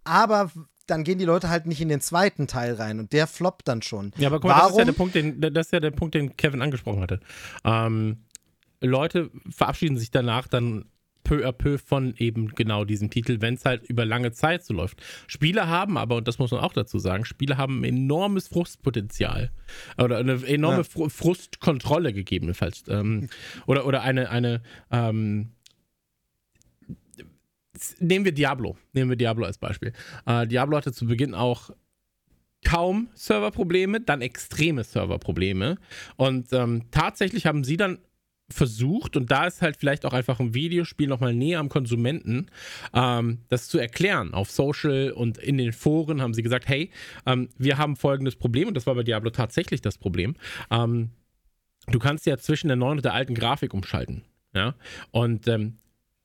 Aber 0.05 0.51
dann 0.87 1.03
gehen 1.03 1.19
die 1.19 1.25
Leute 1.25 1.49
halt 1.49 1.67
nicht 1.67 1.81
in 1.81 1.89
den 1.89 2.01
zweiten 2.01 2.47
Teil 2.47 2.75
rein 2.75 3.01
und 3.01 3.13
der 3.13 3.27
floppt 3.27 3.67
dann 3.67 3.83
schon. 3.83 4.13
Ja, 4.19 4.29
aber 4.29 4.39
guck 4.39 4.51
mal, 4.51 4.61
das 4.61 4.73
ist 4.73 4.79
ja 4.79 4.85
der 4.85 4.93
Punkt, 4.93 5.15
den, 5.15 5.41
das 5.41 5.67
ist 5.67 5.73
ja 5.73 5.81
der 5.81 5.91
Punkt, 5.91 6.15
den 6.15 6.37
Kevin 6.37 6.63
angesprochen 6.63 7.01
hatte. 7.01 7.21
Ähm, 7.65 8.19
Leute 8.81 9.31
verabschieden 9.51 9.97
sich 9.97 10.11
danach 10.11 10.47
dann 10.47 10.85
peu 11.25 11.45
à 11.47 11.53
peu 11.53 11.79
von 11.79 12.15
eben 12.19 12.49
genau 12.49 12.85
diesem 12.85 13.11
Titel, 13.11 13.41
wenn 13.41 13.55
es 13.55 13.65
halt 13.65 13.83
über 13.85 14.05
lange 14.05 14.33
Zeit 14.33 14.65
so 14.65 14.75
läuft. 14.75 15.03
Spiele 15.27 15.67
haben 15.67 15.99
aber, 15.99 16.17
und 16.17 16.29
das 16.29 16.39
muss 16.39 16.53
man 16.53 16.61
auch 16.61 16.73
dazu 16.73 16.99
sagen, 16.99 17.25
Spiele 17.25 17.57
haben 17.57 17.81
ein 17.81 17.85
enormes 17.85 18.49
Frustpotenzial 18.49 19.51
oder 19.99 20.19
eine 20.19 20.45
enorme 20.47 20.79
ja. 20.79 20.85
Fr 20.85 21.11
Frustkontrolle 21.11 22.13
gegebenenfalls. 22.13 22.85
Ähm, 22.89 23.29
oder, 23.67 23.87
oder 23.87 24.03
eine, 24.03 24.31
eine 24.31 24.63
ähm, 24.91 25.51
nehmen 27.99 28.25
wir 28.25 28.33
Diablo. 28.33 28.77
Nehmen 28.93 29.11
wir 29.11 29.17
Diablo 29.17 29.47
als 29.47 29.59
Beispiel. 29.59 29.93
Äh, 30.27 30.47
Diablo 30.47 30.77
hatte 30.77 30.93
zu 30.93 31.07
Beginn 31.07 31.35
auch 31.35 31.71
kaum 32.65 33.09
Serverprobleme, 33.15 34.01
dann 34.01 34.23
extreme 34.23 34.85
Serverprobleme. 34.85 35.77
Und 36.17 36.53
ähm, 36.53 36.85
tatsächlich 36.91 37.47
haben 37.47 37.65
sie 37.65 37.77
dann 37.77 37.99
versucht, 38.51 39.17
und 39.17 39.31
da 39.31 39.47
ist 39.47 39.63
halt 39.63 39.77
vielleicht 39.77 40.05
auch 40.05 40.13
einfach 40.13 40.39
ein 40.39 40.55
Videospiel 40.55 41.09
nochmal 41.09 41.35
näher 41.35 41.61
am 41.61 41.69
Konsumenten, 41.69 42.47
ähm, 42.93 43.39
das 43.49 43.69
zu 43.69 43.79
erklären. 43.79 44.35
Auf 44.35 44.51
Social 44.51 45.13
und 45.13 45.39
in 45.39 45.57
den 45.57 45.73
Foren 45.73 46.21
haben 46.21 46.35
sie 46.35 46.43
gesagt, 46.43 46.69
hey, 46.69 46.91
ähm, 47.27 47.49
wir 47.57 47.79
haben 47.79 47.97
folgendes 47.97 48.37
Problem, 48.37 48.69
und 48.69 48.75
das 48.75 48.87
war 48.87 48.95
bei 48.95 49.03
Diablo 49.03 49.31
tatsächlich 49.31 49.81
das 49.81 49.99
Problem. 49.99 50.37
Ähm, 50.71 51.11
du 51.89 51.99
kannst 51.99 52.27
ja 52.27 52.37
zwischen 52.37 52.69
der 52.69 52.77
neuen 52.77 52.99
und 52.99 53.05
der 53.05 53.15
alten 53.15 53.35
Grafik 53.35 53.73
umschalten. 53.73 54.23
Ja? 54.55 54.75
Und 55.11 55.49
ähm, 55.49 55.79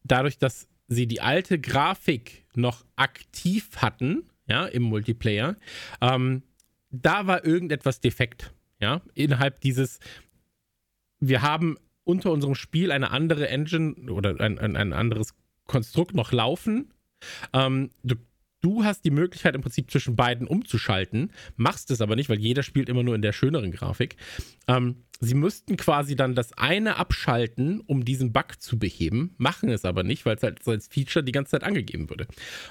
dadurch, 0.04 0.38
dass 0.38 0.68
sie 0.88 1.08
die 1.08 1.22
alte 1.22 1.60
Grafik 1.60 2.46
noch 2.56 2.84
aktiv 2.96 3.70
hatten, 3.78 4.24
ja, 4.48 4.66
im 4.66 4.84
Multiplayer, 4.84 5.56
ähm, 6.02 6.42
da 6.90 7.28
war 7.28 7.46
irgendetwas 7.46 8.02
defekt. 8.02 8.52
Ja, 8.82 9.02
innerhalb 9.14 9.60
dieses, 9.62 10.00
wir 11.20 11.42
haben 11.42 11.78
unter 12.04 12.32
unserem 12.32 12.56
Spiel 12.56 12.92
eine 12.92 13.12
andere 13.12 13.48
Engine 13.50 14.12
oder 14.12 14.40
ein, 14.40 14.58
ein, 14.60 14.76
ein 14.76 14.94
anderes 14.94 15.36
Konstrukt 15.66 16.16
noch 16.16 16.32
laufen. 16.32 16.94
Ähm, 17.54 17.92
du, 18.04 18.16
du, 18.62 18.84
hast 18.84 19.06
die 19.06 19.12
Möglichkeit 19.12 19.56
im 19.56 19.62
Prinzip 19.62 19.92
zwischen 19.92 20.16
beiden 20.16 20.48
umzuschalten, 20.48 21.32
machst 21.56 21.92
es 21.92 22.02
aber 22.02 22.16
nicht, 22.16 22.30
weil 22.30 22.40
jeder 22.40 22.64
spielt 22.64 22.90
immer 22.90 23.04
nur 23.04 23.16
in 23.16 23.22
der 23.22 23.34
schöneren 23.34 23.72
Grafik. 23.72 24.16
Ähm, 24.68 25.04
sie 25.20 25.36
müssten 25.36 25.76
quasi 25.76 26.16
dann 26.16 26.34
das 26.34 26.54
eine 26.54 26.96
abschalten, 26.96 27.82
um 27.82 28.06
diesen 28.06 28.32
Bug 28.32 28.60
zu 28.60 28.80
beheben, 28.80 29.36
machen 29.38 29.70
es 29.70 29.84
aber 29.84 30.04
nicht, 30.04 30.26
weil 30.26 30.38
es 30.38 30.44
halt 30.44 30.66
als 30.68 30.88
Feature 30.88 31.24
die 31.24 31.32
ganze 31.32 31.52
Zeit 31.52 31.64
angegeben 31.64 32.10
würde. 32.10 32.28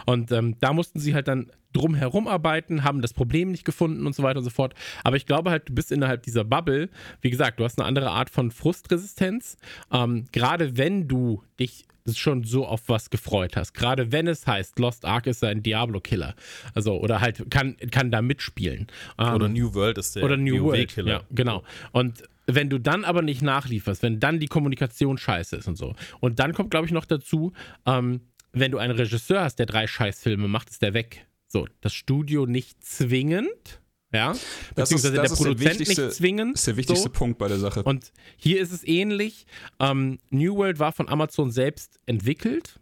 Und 0.06 0.32
ähm, 0.32 0.56
da 0.60 0.72
mussten 0.72 0.98
sie 0.98 1.14
halt 1.14 1.28
dann 1.28 1.50
drum 1.74 1.94
herum 1.94 2.26
arbeiten, 2.26 2.84
haben 2.84 3.02
das 3.02 3.12
Problem 3.12 3.50
nicht 3.50 3.64
gefunden 3.64 4.06
und 4.06 4.14
so 4.14 4.22
weiter 4.22 4.38
und 4.38 4.44
so 4.44 4.50
fort. 4.50 4.74
Aber 5.04 5.16
ich 5.16 5.26
glaube 5.26 5.50
halt, 5.50 5.68
du 5.68 5.74
bist 5.74 5.92
innerhalb 5.92 6.22
dieser 6.22 6.44
Bubble, 6.44 6.88
wie 7.20 7.30
gesagt, 7.30 7.60
du 7.60 7.64
hast 7.64 7.78
eine 7.78 7.86
andere 7.86 8.10
Art 8.10 8.30
von 8.30 8.50
Frustresistenz. 8.50 9.58
Ähm, 9.92 10.24
Gerade 10.32 10.78
wenn 10.78 11.06
du 11.08 11.42
dich 11.60 11.84
schon 12.14 12.44
so 12.44 12.64
auf 12.64 12.88
was 12.88 13.10
gefreut 13.10 13.54
hast. 13.54 13.74
Gerade 13.74 14.12
wenn 14.12 14.26
es 14.26 14.46
heißt, 14.46 14.78
Lost 14.78 15.04
Ark 15.04 15.26
ist 15.26 15.44
ein 15.44 15.62
Diablo-Killer. 15.62 16.34
Also, 16.72 16.98
oder 16.98 17.20
halt 17.20 17.50
kann, 17.50 17.76
kann 17.90 18.10
da 18.10 18.22
mitspielen. 18.22 18.86
Ähm, 19.18 19.34
oder 19.34 19.48
New 19.50 19.74
World 19.74 19.98
ist 19.98 20.16
der 20.16 20.22
oder 20.22 20.38
New 20.38 20.64
World, 20.64 20.88
Killer. 20.88 21.10
Ja, 21.10 21.22
genau. 21.30 21.64
Und 21.92 22.22
wenn 22.50 22.70
du 22.70 22.78
dann 22.78 23.04
aber 23.04 23.22
nicht 23.22 23.42
nachlieferst, 23.42 24.02
wenn 24.02 24.20
dann 24.20 24.40
die 24.40 24.46
Kommunikation 24.46 25.18
scheiße 25.18 25.56
ist 25.56 25.68
und 25.68 25.76
so. 25.76 25.94
Und 26.20 26.38
dann 26.38 26.54
kommt, 26.54 26.70
glaube 26.70 26.86
ich, 26.86 26.92
noch 26.92 27.04
dazu, 27.04 27.52
ähm, 27.86 28.22
wenn 28.52 28.72
du 28.72 28.78
einen 28.78 28.96
Regisseur 28.96 29.42
hast, 29.42 29.56
der 29.56 29.66
drei 29.66 29.86
Scheißfilme 29.86 30.48
macht, 30.48 30.70
ist 30.70 30.80
der 30.80 30.94
weg. 30.94 31.26
So, 31.46 31.66
das 31.82 31.92
Studio 31.92 32.46
nicht 32.46 32.82
zwingend, 32.84 33.80
ja, 34.12 34.34
beziehungsweise 34.74 35.14
das 35.14 35.24
ist, 35.24 35.32
das 35.32 35.38
der 35.38 35.44
Produzent 35.44 35.80
der 35.80 36.04
nicht 36.04 36.16
zwingend. 36.16 36.54
Das 36.54 36.60
ist 36.60 36.66
der 36.66 36.76
wichtigste 36.78 37.08
so. 37.08 37.12
Punkt 37.12 37.38
bei 37.38 37.48
der 37.48 37.58
Sache. 37.58 37.82
Und 37.82 38.12
hier 38.36 38.60
ist 38.60 38.72
es 38.72 38.86
ähnlich. 38.86 39.46
Ähm, 39.78 40.18
New 40.30 40.56
World 40.56 40.78
war 40.78 40.92
von 40.92 41.08
Amazon 41.08 41.50
selbst 41.50 42.00
entwickelt 42.06 42.80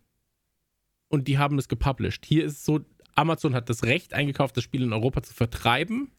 und 1.08 1.26
die 1.26 1.38
haben 1.38 1.58
es 1.58 1.68
gepublished. 1.68 2.24
Hier 2.24 2.44
ist 2.44 2.52
es 2.52 2.64
so, 2.64 2.80
Amazon 3.16 3.54
hat 3.54 3.68
das 3.68 3.82
Recht 3.82 4.14
eingekauft, 4.14 4.56
das 4.56 4.62
Spiel 4.62 4.82
in 4.82 4.92
Europa 4.92 5.22
zu 5.22 5.34
vertreiben. 5.34 6.12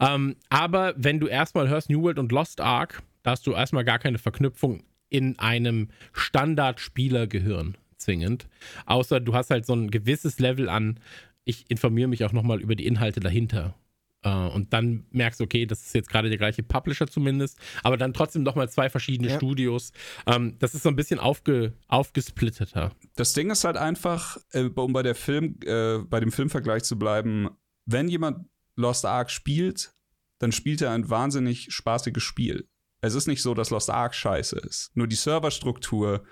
Ähm, 0.00 0.36
aber 0.48 0.94
wenn 0.96 1.20
du 1.20 1.26
erstmal 1.26 1.68
hörst 1.68 1.90
New 1.90 2.02
World 2.02 2.18
und 2.18 2.32
Lost 2.32 2.60
Ark, 2.60 3.02
da 3.22 3.32
hast 3.32 3.46
du 3.46 3.52
erstmal 3.52 3.84
gar 3.84 3.98
keine 3.98 4.18
Verknüpfung 4.18 4.82
in 5.08 5.38
einem 5.38 5.88
Standardspielergehirn 6.12 7.76
zwingend. 7.96 8.48
Außer 8.86 9.20
du 9.20 9.34
hast 9.34 9.50
halt 9.50 9.66
so 9.66 9.74
ein 9.74 9.90
gewisses 9.90 10.38
Level 10.38 10.68
an, 10.68 10.98
ich 11.44 11.70
informiere 11.70 12.08
mich 12.08 12.24
auch 12.24 12.32
nochmal 12.32 12.60
über 12.60 12.74
die 12.74 12.86
Inhalte 12.86 13.20
dahinter. 13.20 13.74
Uh, 14.22 14.50
und 14.54 14.74
dann 14.74 15.06
merkst 15.12 15.40
du, 15.40 15.44
okay, 15.44 15.64
das 15.64 15.80
ist 15.80 15.94
jetzt 15.94 16.10
gerade 16.10 16.28
der 16.28 16.36
gleiche 16.36 16.62
Publisher 16.62 17.06
zumindest, 17.06 17.58
aber 17.82 17.96
dann 17.96 18.12
trotzdem 18.12 18.42
nochmal 18.42 18.68
zwei 18.68 18.90
verschiedene 18.90 19.30
ja. 19.30 19.36
Studios. 19.36 19.92
Um, 20.26 20.34
ähm, 20.34 20.56
das 20.58 20.74
ist 20.74 20.82
so 20.82 20.90
ein 20.90 20.96
bisschen 20.96 21.18
aufge, 21.18 21.72
aufgesplitteter. 21.88 22.92
Das 23.16 23.32
Ding 23.32 23.50
ist 23.50 23.64
halt 23.64 23.78
einfach, 23.78 24.36
äh, 24.52 24.64
um 24.64 24.92
bei 24.92 25.02
der 25.02 25.14
Film, 25.14 25.56
äh, 25.64 26.00
bei 26.00 26.20
dem 26.20 26.32
Filmvergleich 26.32 26.82
zu 26.82 26.98
bleiben, 26.98 27.48
wenn 27.86 28.08
jemand 28.08 28.46
Lost 28.80 29.04
Ark 29.04 29.30
spielt, 29.30 29.92
dann 30.38 30.52
spielt 30.52 30.80
er 30.82 30.90
ein 30.90 31.08
wahnsinnig 31.08 31.72
spaßiges 31.72 32.22
Spiel. 32.22 32.68
Es 33.00 33.14
ist 33.14 33.26
nicht 33.26 33.42
so, 33.42 33.54
dass 33.54 33.70
Lost 33.70 33.90
Ark 33.90 34.14
scheiße 34.14 34.58
ist. 34.58 34.90
Nur 34.94 35.06
die 35.06 35.16
Serverstruktur 35.16 36.24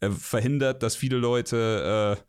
äh, 0.00 0.10
verhindert, 0.10 0.82
dass 0.82 0.96
viele 0.96 1.16
Leute 1.16 2.18
äh, 2.18 2.22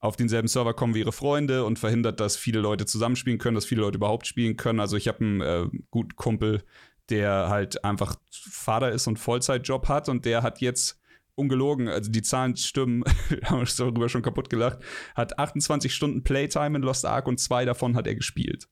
auf 0.00 0.16
denselben 0.16 0.48
Server 0.48 0.74
kommen 0.74 0.94
wie 0.94 1.00
ihre 1.00 1.12
Freunde 1.12 1.64
und 1.64 1.78
verhindert, 1.78 2.18
dass 2.20 2.36
viele 2.36 2.58
Leute 2.60 2.86
zusammenspielen 2.86 3.38
können, 3.38 3.54
dass 3.54 3.64
viele 3.64 3.82
Leute 3.82 3.98
überhaupt 3.98 4.26
spielen 4.26 4.56
können. 4.56 4.80
Also 4.80 4.96
ich 4.96 5.08
habe 5.08 5.20
einen 5.20 5.40
äh, 5.40 5.66
guten 5.90 6.16
Kumpel, 6.16 6.64
der 7.08 7.48
halt 7.48 7.84
einfach 7.84 8.16
Vater 8.30 8.90
ist 8.90 9.06
und 9.06 9.18
Vollzeitjob 9.18 9.88
hat 9.88 10.08
und 10.08 10.24
der 10.24 10.42
hat 10.42 10.60
jetzt 10.60 11.00
ungelogen, 11.34 11.88
also 11.88 12.10
die 12.10 12.22
Zahlen 12.22 12.56
stimmen, 12.56 13.04
haben 13.44 13.60
wir 13.60 13.68
darüber 13.76 14.08
schon 14.08 14.22
kaputt 14.22 14.50
gelacht, 14.50 14.78
hat 15.14 15.38
28 15.38 15.94
Stunden 15.94 16.24
Playtime 16.24 16.76
in 16.76 16.82
Lost 16.82 17.06
Ark 17.06 17.26
und 17.28 17.38
zwei 17.38 17.64
davon 17.64 17.96
hat 17.96 18.06
er 18.06 18.14
gespielt. 18.14 18.68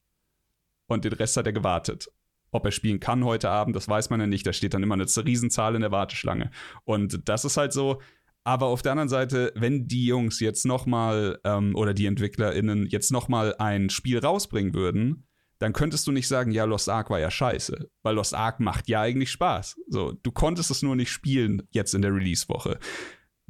Und 0.91 1.05
den 1.05 1.13
Rest 1.13 1.37
hat 1.37 1.47
er 1.47 1.53
gewartet. 1.53 2.11
Ob 2.51 2.65
er 2.65 2.73
spielen 2.73 2.99
kann 2.99 3.25
heute 3.25 3.49
Abend, 3.49 3.77
das 3.77 3.89
weiß 3.89 4.11
man 4.11 4.19
ja 4.19 4.27
nicht. 4.27 4.45
Da 4.45 4.53
steht 4.53 4.75
dann 4.75 4.83
immer 4.83 4.95
eine 4.95 5.07
Riesenzahl 5.07 5.77
in 5.77 5.83
der 5.83 5.93
Warteschlange. 5.93 6.51
Und 6.83 7.29
das 7.29 7.45
ist 7.45 7.57
halt 7.57 7.73
so, 7.73 8.01
aber 8.43 8.67
auf 8.67 8.83
der 8.83 8.91
anderen 8.93 9.09
Seite, 9.09 9.53
wenn 9.55 9.87
die 9.87 10.07
Jungs 10.07 10.41
jetzt 10.41 10.67
nochmal 10.67 11.39
ähm, 11.45 11.77
oder 11.77 11.95
die 11.95 12.07
EntwicklerInnen 12.07 12.87
jetzt 12.87 13.13
nochmal 13.13 13.55
ein 13.59 13.89
Spiel 13.89 14.19
rausbringen 14.19 14.75
würden, 14.75 15.29
dann 15.61 15.73
könntest 15.73 16.09
du 16.09 16.13
nicht 16.13 16.27
sagen, 16.27 16.51
ja, 16.51 16.65
Lost 16.65 16.89
Ark 16.89 17.09
war 17.09 17.21
ja 17.21 17.31
scheiße. 17.31 17.89
Weil 18.03 18.17
Lost 18.17 18.35
Ark 18.35 18.59
macht 18.59 18.89
ja 18.89 19.03
eigentlich 19.03 19.31
Spaß. 19.31 19.77
So, 19.87 20.13
du 20.21 20.33
konntest 20.33 20.73
es 20.73 20.83
nur 20.83 20.97
nicht 20.97 21.13
spielen 21.13 21.63
jetzt 21.71 21.95
in 21.95 22.03
der 22.03 22.13
Release-Woche. 22.13 22.81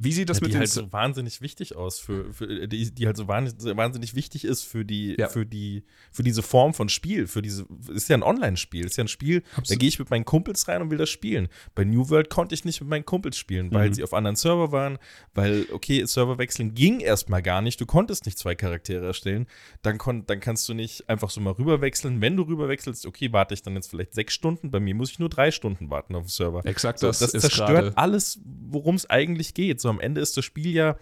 Wie 0.03 0.11
sieht 0.11 0.29
das 0.29 0.37
ja, 0.37 0.41
mit 0.41 0.47
die 0.49 0.53
den 0.53 0.59
halt 0.61 0.69
so 0.69 0.91
wahnsinnig 0.91 1.41
wichtig 1.41 1.75
aus 1.75 1.99
für, 1.99 2.33
für 2.33 2.67
die, 2.67 2.91
die 2.91 3.05
halt 3.05 3.17
so 3.17 3.27
wahnsinnig, 3.27 3.77
wahnsinnig 3.77 4.15
wichtig 4.15 4.45
ist 4.45 4.63
für 4.63 4.83
die 4.83 5.15
Ja. 5.19 5.27
für 5.29 5.45
die 5.45 5.83
für 6.11 6.23
diese 6.23 6.41
Form 6.41 6.73
von 6.73 6.89
Spiel 6.89 7.27
für 7.27 7.41
diese 7.41 7.65
ist 7.93 8.09
ja 8.09 8.17
ein 8.17 8.23
Online-Spiel 8.23 8.85
ist 8.85 8.97
ja 8.97 9.03
ein 9.03 9.07
Spiel 9.07 9.41
da 9.41 9.57
Absolut. 9.57 9.79
gehe 9.79 9.89
ich 9.89 9.99
mit 9.99 10.09
meinen 10.09 10.25
Kumpels 10.25 10.67
rein 10.67 10.81
und 10.81 10.89
will 10.89 10.97
das 10.97 11.09
spielen 11.09 11.49
bei 11.75 11.83
New 11.83 12.09
World 12.09 12.29
konnte 12.29 12.55
ich 12.55 12.65
nicht 12.65 12.81
mit 12.81 12.89
meinen 12.89 13.05
Kumpels 13.05 13.37
spielen 13.37 13.71
weil 13.71 13.89
Mhm. 13.89 13.93
sie 13.93 14.03
auf 14.03 14.13
anderen 14.13 14.35
Server 14.35 14.71
waren 14.71 14.97
weil 15.33 15.65
okay 15.71 16.03
Server 16.05 16.37
wechseln 16.37 16.73
ging 16.73 16.99
erstmal 16.99 17.41
gar 17.43 17.61
nicht 17.61 17.79
du 17.79 17.85
konntest 17.85 18.25
nicht 18.25 18.37
zwei 18.39 18.55
Charaktere 18.55 19.05
erstellen 19.05 19.45
dann 19.83 19.97
kon, 19.97 20.25
dann 20.25 20.39
kannst 20.39 20.67
du 20.67 20.73
nicht 20.73 21.07
einfach 21.09 21.29
so 21.29 21.41
mal 21.41 21.51
rüberwechseln 21.53 22.21
wenn 22.21 22.35
du 22.35 22.43
rüberwechselst 22.43 23.05
okay 23.05 23.31
warte 23.33 23.53
ich 23.53 23.61
dann 23.61 23.75
jetzt 23.75 23.89
vielleicht 23.89 24.13
sechs 24.13 24.33
Stunden 24.33 24.71
bei 24.71 24.79
mir 24.79 24.95
muss 24.95 25.11
ich 25.11 25.19
nur 25.19 25.29
drei 25.29 25.51
Stunden 25.51 25.89
warten 25.89 26.15
auf 26.15 26.23
dem 26.23 26.29
Server 26.29 26.65
Exakt, 26.65 26.99
so, 26.99 27.07
das, 27.07 27.19
das, 27.19 27.31
zerstört 27.31 27.97
alles, 27.97 28.39
worum 28.45 28.95
es 28.95 29.09
eigentlich 29.09 29.53
geht. 29.53 29.81
So 29.81 29.90
am 29.91 29.99
Ende 29.99 30.19
ist 30.21 30.35
das 30.37 30.43
Spiel 30.45 30.71
ja, 30.73 30.97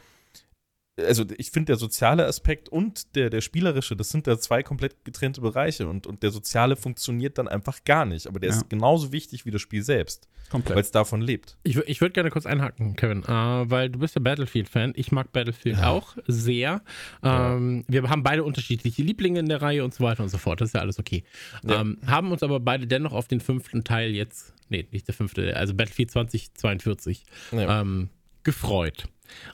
also 1.08 1.24
ich 1.38 1.52
finde 1.52 1.68
der 1.68 1.76
soziale 1.78 2.26
Aspekt 2.26 2.68
und 2.68 3.16
der, 3.16 3.30
der 3.30 3.40
spielerische, 3.40 3.96
das 3.96 4.10
sind 4.10 4.28
da 4.28 4.38
zwei 4.38 4.64
komplett 4.64 5.06
getrennte 5.06 5.40
Bereiche 5.40 5.88
und, 5.88 6.06
und 6.06 6.24
der 6.24 6.32
soziale 6.32 6.76
funktioniert 6.76 7.38
dann 7.38 7.48
einfach 7.48 7.86
gar 7.86 8.04
nicht. 8.04 8.28
Aber 8.28 8.42
der 8.42 8.50
Ja. 8.50 8.58
ist 8.58 8.70
genauso 8.70 9.14
wichtig 9.14 9.46
wie 9.46 9.52
das 9.52 9.62
Spiel 9.62 9.82
selbst, 9.82 10.28
weil 10.52 10.78
es 10.80 10.92
davon 10.92 11.22
lebt. 11.22 11.58
Ich, 11.64 11.78
ich 11.78 12.02
würde 12.02 12.12
gerne 12.12 12.32
kurz 12.32 12.46
einhaken, 12.46 12.98
Kevin, 12.98 13.24
äh, 13.24 13.28
weil 13.30 13.90
du 13.90 14.00
bist 14.00 14.16
ja 14.16 14.22
Battlefield-Fan. 14.22 14.92
Ich 14.98 15.14
mag 15.14 15.32
Battlefield 15.32 15.78
auch 15.82 16.18
sehr. 16.28 16.82
Ähm, 17.24 17.86
Wir 17.88 18.10
haben 18.10 18.24
beide 18.24 18.44
unterschiedliche 18.44 19.02
Lieblinge 19.02 19.40
in 19.40 19.48
der 19.48 19.62
Reihe 19.62 19.86
und 19.86 19.94
so 19.94 20.04
weiter 20.04 20.24
und 20.24 20.30
so 20.30 20.38
fort. 20.38 20.60
Das 20.60 20.68
ist 20.70 20.74
ja 20.74 20.82
alles 20.82 21.00
okay. 21.00 21.24
Ja. 21.64 21.80
Ähm, 21.80 21.98
haben 22.08 22.30
uns 22.34 22.44
aber 22.44 22.60
beide 22.60 22.88
dennoch 22.88 23.14
auf 23.14 23.30
den 23.30 23.40
fünften 23.40 23.86
Teil 23.86 24.12
jetzt, 24.12 24.54
nee, 24.68 24.86
nicht 24.92 25.08
der 25.08 25.16
fünfte, 25.16 25.56
also 25.56 25.74
Battlefield 25.74 26.12
2042 26.12 27.24
Ja. 27.54 27.80
ähm, 27.80 28.10
gefreut. 28.44 29.06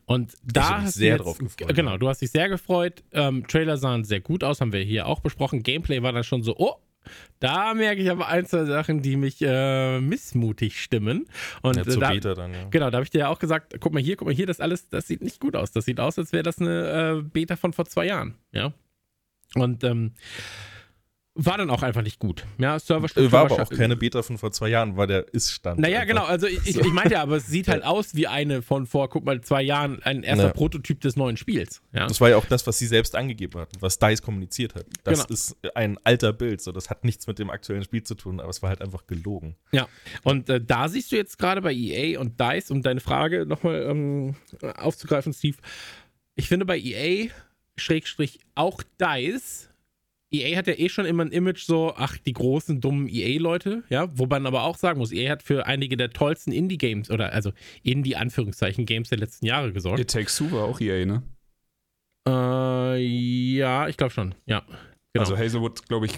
Und 0.05 0.33
da 0.43 0.81
hast 0.81 0.95
du 0.95 0.99
sehr 0.99 1.15
jetzt, 1.15 1.25
drauf 1.25 1.37
gefreut, 1.37 1.75
Genau, 1.75 1.97
du 1.97 2.07
hast 2.07 2.21
dich 2.21 2.31
sehr 2.31 2.49
gefreut. 2.49 3.03
Ähm, 3.11 3.45
Trailer 3.47 3.77
sahen 3.77 4.03
sehr 4.03 4.21
gut 4.21 4.43
aus, 4.43 4.61
haben 4.61 4.71
wir 4.71 4.81
hier 4.81 5.05
auch 5.07 5.19
besprochen. 5.19 5.63
Gameplay 5.63 6.01
war 6.01 6.13
dann 6.13 6.23
schon 6.23 6.43
so, 6.43 6.55
oh, 6.57 6.75
da 7.39 7.73
merke 7.73 8.01
ich 8.01 8.09
aber 8.09 8.27
ein, 8.27 8.45
zwei 8.45 8.65
Sachen, 8.65 9.01
die 9.01 9.15
mich 9.15 9.41
äh, 9.41 9.99
missmutig 9.99 10.81
stimmen. 10.81 11.27
Und 11.61 11.75
ja, 11.77 11.83
zur 11.83 12.01
da, 12.01 12.11
Beta 12.11 12.33
dann, 12.33 12.53
ja. 12.53 12.67
Genau, 12.69 12.89
da 12.89 12.97
habe 12.97 13.03
ich 13.03 13.11
dir 13.11 13.19
ja 13.19 13.27
auch 13.29 13.39
gesagt, 13.39 13.75
guck 13.79 13.93
mal 13.93 14.01
hier, 14.01 14.15
guck 14.15 14.27
mal 14.27 14.33
hier, 14.33 14.47
das 14.47 14.59
alles, 14.59 14.89
das 14.89 15.07
sieht 15.07 15.21
nicht 15.21 15.39
gut 15.39 15.55
aus. 15.55 15.71
Das 15.71 15.85
sieht 15.85 15.99
aus, 15.99 16.17
als 16.17 16.31
wäre 16.33 16.43
das 16.43 16.59
eine 16.59 17.19
äh, 17.19 17.21
Beta 17.21 17.55
von 17.55 17.73
vor 17.73 17.85
zwei 17.85 18.05
Jahren, 18.05 18.35
ja. 18.51 18.73
Und 19.53 19.83
ähm, 19.83 20.13
war 21.37 21.57
dann 21.57 21.69
auch 21.69 21.83
einfach 21.83 22.01
nicht 22.01 22.17
gut. 22.19 22.45
Ja, 22.57 22.79
Serverstruktur 22.79 23.27
Äh, 23.29 23.31
War 23.33 23.41
aber 23.51 23.61
auch 23.61 23.69
keine 23.69 23.97
Beta 23.97 24.23
von 24.23 24.37
vor 24.37 24.53
zwei 24.53 24.69
Jahren, 24.69 24.95
war 24.95 25.05
der 25.05 25.33
Ist-Stand. 25.33 25.79
Naja, 25.81 25.99
einfach. 25.99 26.07
genau, 26.07 26.23
also 26.25 26.47
ich, 26.47 26.65
ich, 26.65 26.77
ich 26.77 26.93
meinte 26.93 27.15
ja, 27.15 27.21
aber 27.21 27.35
es 27.35 27.47
sieht 27.47 27.67
halt 27.67 27.83
aus 27.83 28.15
wie 28.15 28.27
eine 28.27 28.61
von 28.61 28.85
vor, 28.87 29.09
guck 29.09 29.25
mal, 29.25 29.41
zwei 29.41 29.61
Jahren, 29.61 30.01
ein 30.03 30.23
erster 30.23 30.45
Ja. 30.47 30.53
Prototyp 30.53 31.01
des 31.01 31.17
neuen 31.17 31.35
Spiels. 31.35 31.81
Ja. 31.91 32.07
Das 32.07 32.21
war 32.21 32.29
ja 32.29 32.37
auch 32.37 32.45
das, 32.45 32.65
was 32.67 32.77
sie 32.77 32.87
selbst 32.87 33.15
angegeben 33.15 33.59
hatten, 33.59 33.75
was 33.81 33.99
DICE 33.99 34.21
kommuniziert 34.21 34.75
hat. 34.75 34.85
Das 35.03 35.19
Genau. 35.27 35.33
ist 35.33 35.57
ein 35.75 35.97
alter 36.05 36.31
Bild, 36.31 36.61
so 36.61 36.71
das 36.71 36.89
hat 36.89 37.03
nichts 37.03 37.27
mit 37.27 37.37
dem 37.37 37.49
aktuellen 37.49 37.83
Spiel 37.83 38.03
zu 38.03 38.15
tun, 38.15 38.39
aber 38.39 38.49
es 38.49 38.61
war 38.61 38.69
halt 38.69 38.81
einfach 38.81 39.05
gelogen. 39.05 39.57
Ja, 39.73 39.89
und 40.23 40.49
äh, 40.49 40.61
da 40.61 40.87
siehst 40.87 41.11
du 41.11 41.17
jetzt 41.17 41.37
gerade 41.37 41.61
bei 41.61 41.73
EA 41.73 42.17
und 42.19 42.39
DICE, 42.39 42.71
um 42.71 42.81
deine 42.81 43.01
Frage 43.01 43.45
nochmal 43.45 43.83
ähm, 43.89 44.35
aufzugreifen, 44.77 45.33
Steve. 45.33 45.57
Ich 46.35 46.47
finde 46.47 46.65
bei 46.65 46.77
EA, 46.79 47.29
Schrägstrich 47.77 48.39
auch 48.55 48.81
DICE, 49.01 49.69
EA 50.41 50.57
hat 50.57 50.67
ja 50.67 50.73
eh 50.77 50.89
schon 50.89 51.05
immer 51.05 51.23
ein 51.25 51.31
Image 51.31 51.63
so, 51.65 51.93
ach, 51.95 52.17
die 52.17 52.33
großen, 52.33 52.81
dummen 52.81 53.07
EA-Leute, 53.07 53.83
ja, 53.89 54.07
wobei 54.17 54.39
man 54.39 54.47
aber 54.47 54.63
auch 54.63 54.77
sagen 54.77 54.99
muss, 54.99 55.11
EA 55.11 55.31
hat 55.31 55.43
für 55.43 55.65
einige 55.65 55.97
der 55.97 56.09
tollsten 56.11 56.51
Indie-Games 56.51 57.09
oder 57.11 57.33
also 57.33 57.51
Indie-Anführungszeichen-Games 57.83 59.09
der 59.09 59.17
letzten 59.19 59.45
Jahre 59.45 59.71
gesorgt. 59.73 59.99
It 59.99 60.09
Takes 60.11 60.37
Two 60.37 60.51
war 60.51 60.63
auch 60.65 60.79
EA, 60.79 61.05
ne? 61.05 61.23
Äh, 62.27 62.97
ja, 63.55 63.87
ich 63.87 63.97
glaube 63.97 64.11
schon, 64.13 64.35
ja. 64.45 64.63
Genau. 65.13 65.23
Also 65.23 65.37
Hazelwood, 65.37 65.87
glaube 65.87 66.07
ich, 66.07 66.17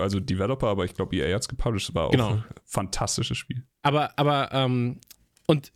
also 0.00 0.18
Developer, 0.18 0.66
aber 0.66 0.84
ich 0.84 0.94
glaube, 0.94 1.14
EA 1.14 1.34
hat 1.34 1.42
es 1.42 1.48
gepublished. 1.48 1.94
War 1.94 2.06
auch 2.06 2.10
Genau. 2.10 2.30
ein 2.32 2.44
fantastisches 2.64 3.38
Spiel. 3.38 3.62
Aber, 3.82 4.18
aber, 4.18 4.50
ähm, 4.52 4.98
und 5.46 5.72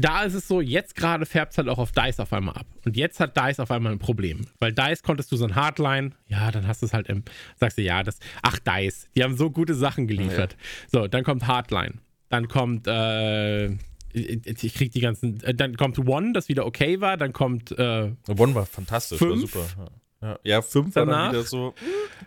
da 0.00 0.22
ist 0.22 0.34
es 0.34 0.48
so, 0.48 0.60
jetzt 0.60 0.94
gerade 0.94 1.26
färbt 1.26 1.52
es 1.52 1.58
halt 1.58 1.68
auch 1.68 1.78
auf 1.78 1.92
DICE 1.92 2.20
auf 2.20 2.32
einmal 2.32 2.54
ab. 2.56 2.66
Und 2.84 2.96
jetzt 2.96 3.20
hat 3.20 3.36
DICE 3.36 3.60
auf 3.60 3.70
einmal 3.70 3.92
ein 3.92 3.98
Problem. 3.98 4.46
Weil 4.58 4.72
DICE 4.72 5.02
konntest 5.02 5.30
du 5.32 5.36
so 5.36 5.44
ein 5.44 5.54
Hardline, 5.54 6.12
ja, 6.26 6.50
dann 6.50 6.66
hast 6.66 6.82
du 6.82 6.86
es 6.86 6.92
halt 6.92 7.08
im, 7.08 7.24
sagst 7.56 7.78
du, 7.78 7.82
ja, 7.82 8.02
das, 8.02 8.18
ach, 8.42 8.58
DICE, 8.58 9.08
die 9.14 9.22
haben 9.24 9.36
so 9.36 9.50
gute 9.50 9.74
Sachen 9.74 10.06
geliefert. 10.06 10.56
So, 10.90 11.06
dann 11.06 11.24
kommt 11.24 11.46
Hardline. 11.46 11.94
Dann 12.28 12.48
kommt, 12.48 12.86
äh, 12.86 13.70
ich 14.12 14.74
krieg 14.74 14.92
die 14.92 15.00
ganzen, 15.00 15.42
äh, 15.42 15.54
dann 15.54 15.76
kommt 15.76 15.98
One, 15.98 16.32
das 16.32 16.48
wieder 16.48 16.66
okay 16.66 17.00
war, 17.00 17.16
dann 17.16 17.32
kommt, 17.32 17.72
äh, 17.72 18.12
One 18.28 18.54
war 18.54 18.66
fantastisch, 18.66 19.20
war 19.20 19.28
Fünf? 19.28 19.52
super. 19.52 19.66
Ja. 19.78 19.86
Ja, 20.22 20.38
ja 20.44 20.62
fünf 20.62 20.94
war 20.94 21.06
Danach? 21.06 21.32
dann 21.32 21.32
wieder 21.32 21.42
so. 21.44 21.74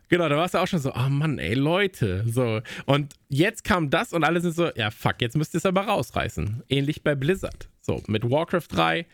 Genau, 0.09 0.27
da 0.27 0.37
warst 0.37 0.53
du 0.53 0.57
auch 0.59 0.67
schon 0.67 0.79
so, 0.79 0.93
oh 0.93 1.09
Mann, 1.09 1.37
ey, 1.39 1.53
Leute. 1.53 2.23
So. 2.27 2.61
Und 2.85 3.13
jetzt 3.29 3.63
kam 3.63 3.89
das 3.89 4.13
und 4.13 4.23
alle 4.23 4.41
sind 4.41 4.55
so, 4.55 4.71
ja, 4.75 4.89
fuck, 4.91 5.21
jetzt 5.21 5.35
müsst 5.35 5.53
ihr 5.53 5.59
es 5.59 5.65
aber 5.65 5.81
rausreißen. 5.81 6.63
Ähnlich 6.69 7.03
bei 7.03 7.15
Blizzard. 7.15 7.69
So, 7.81 8.01
mit 8.07 8.29
Warcraft 8.29 8.67
3, 8.69 8.99
äh, 8.99 9.05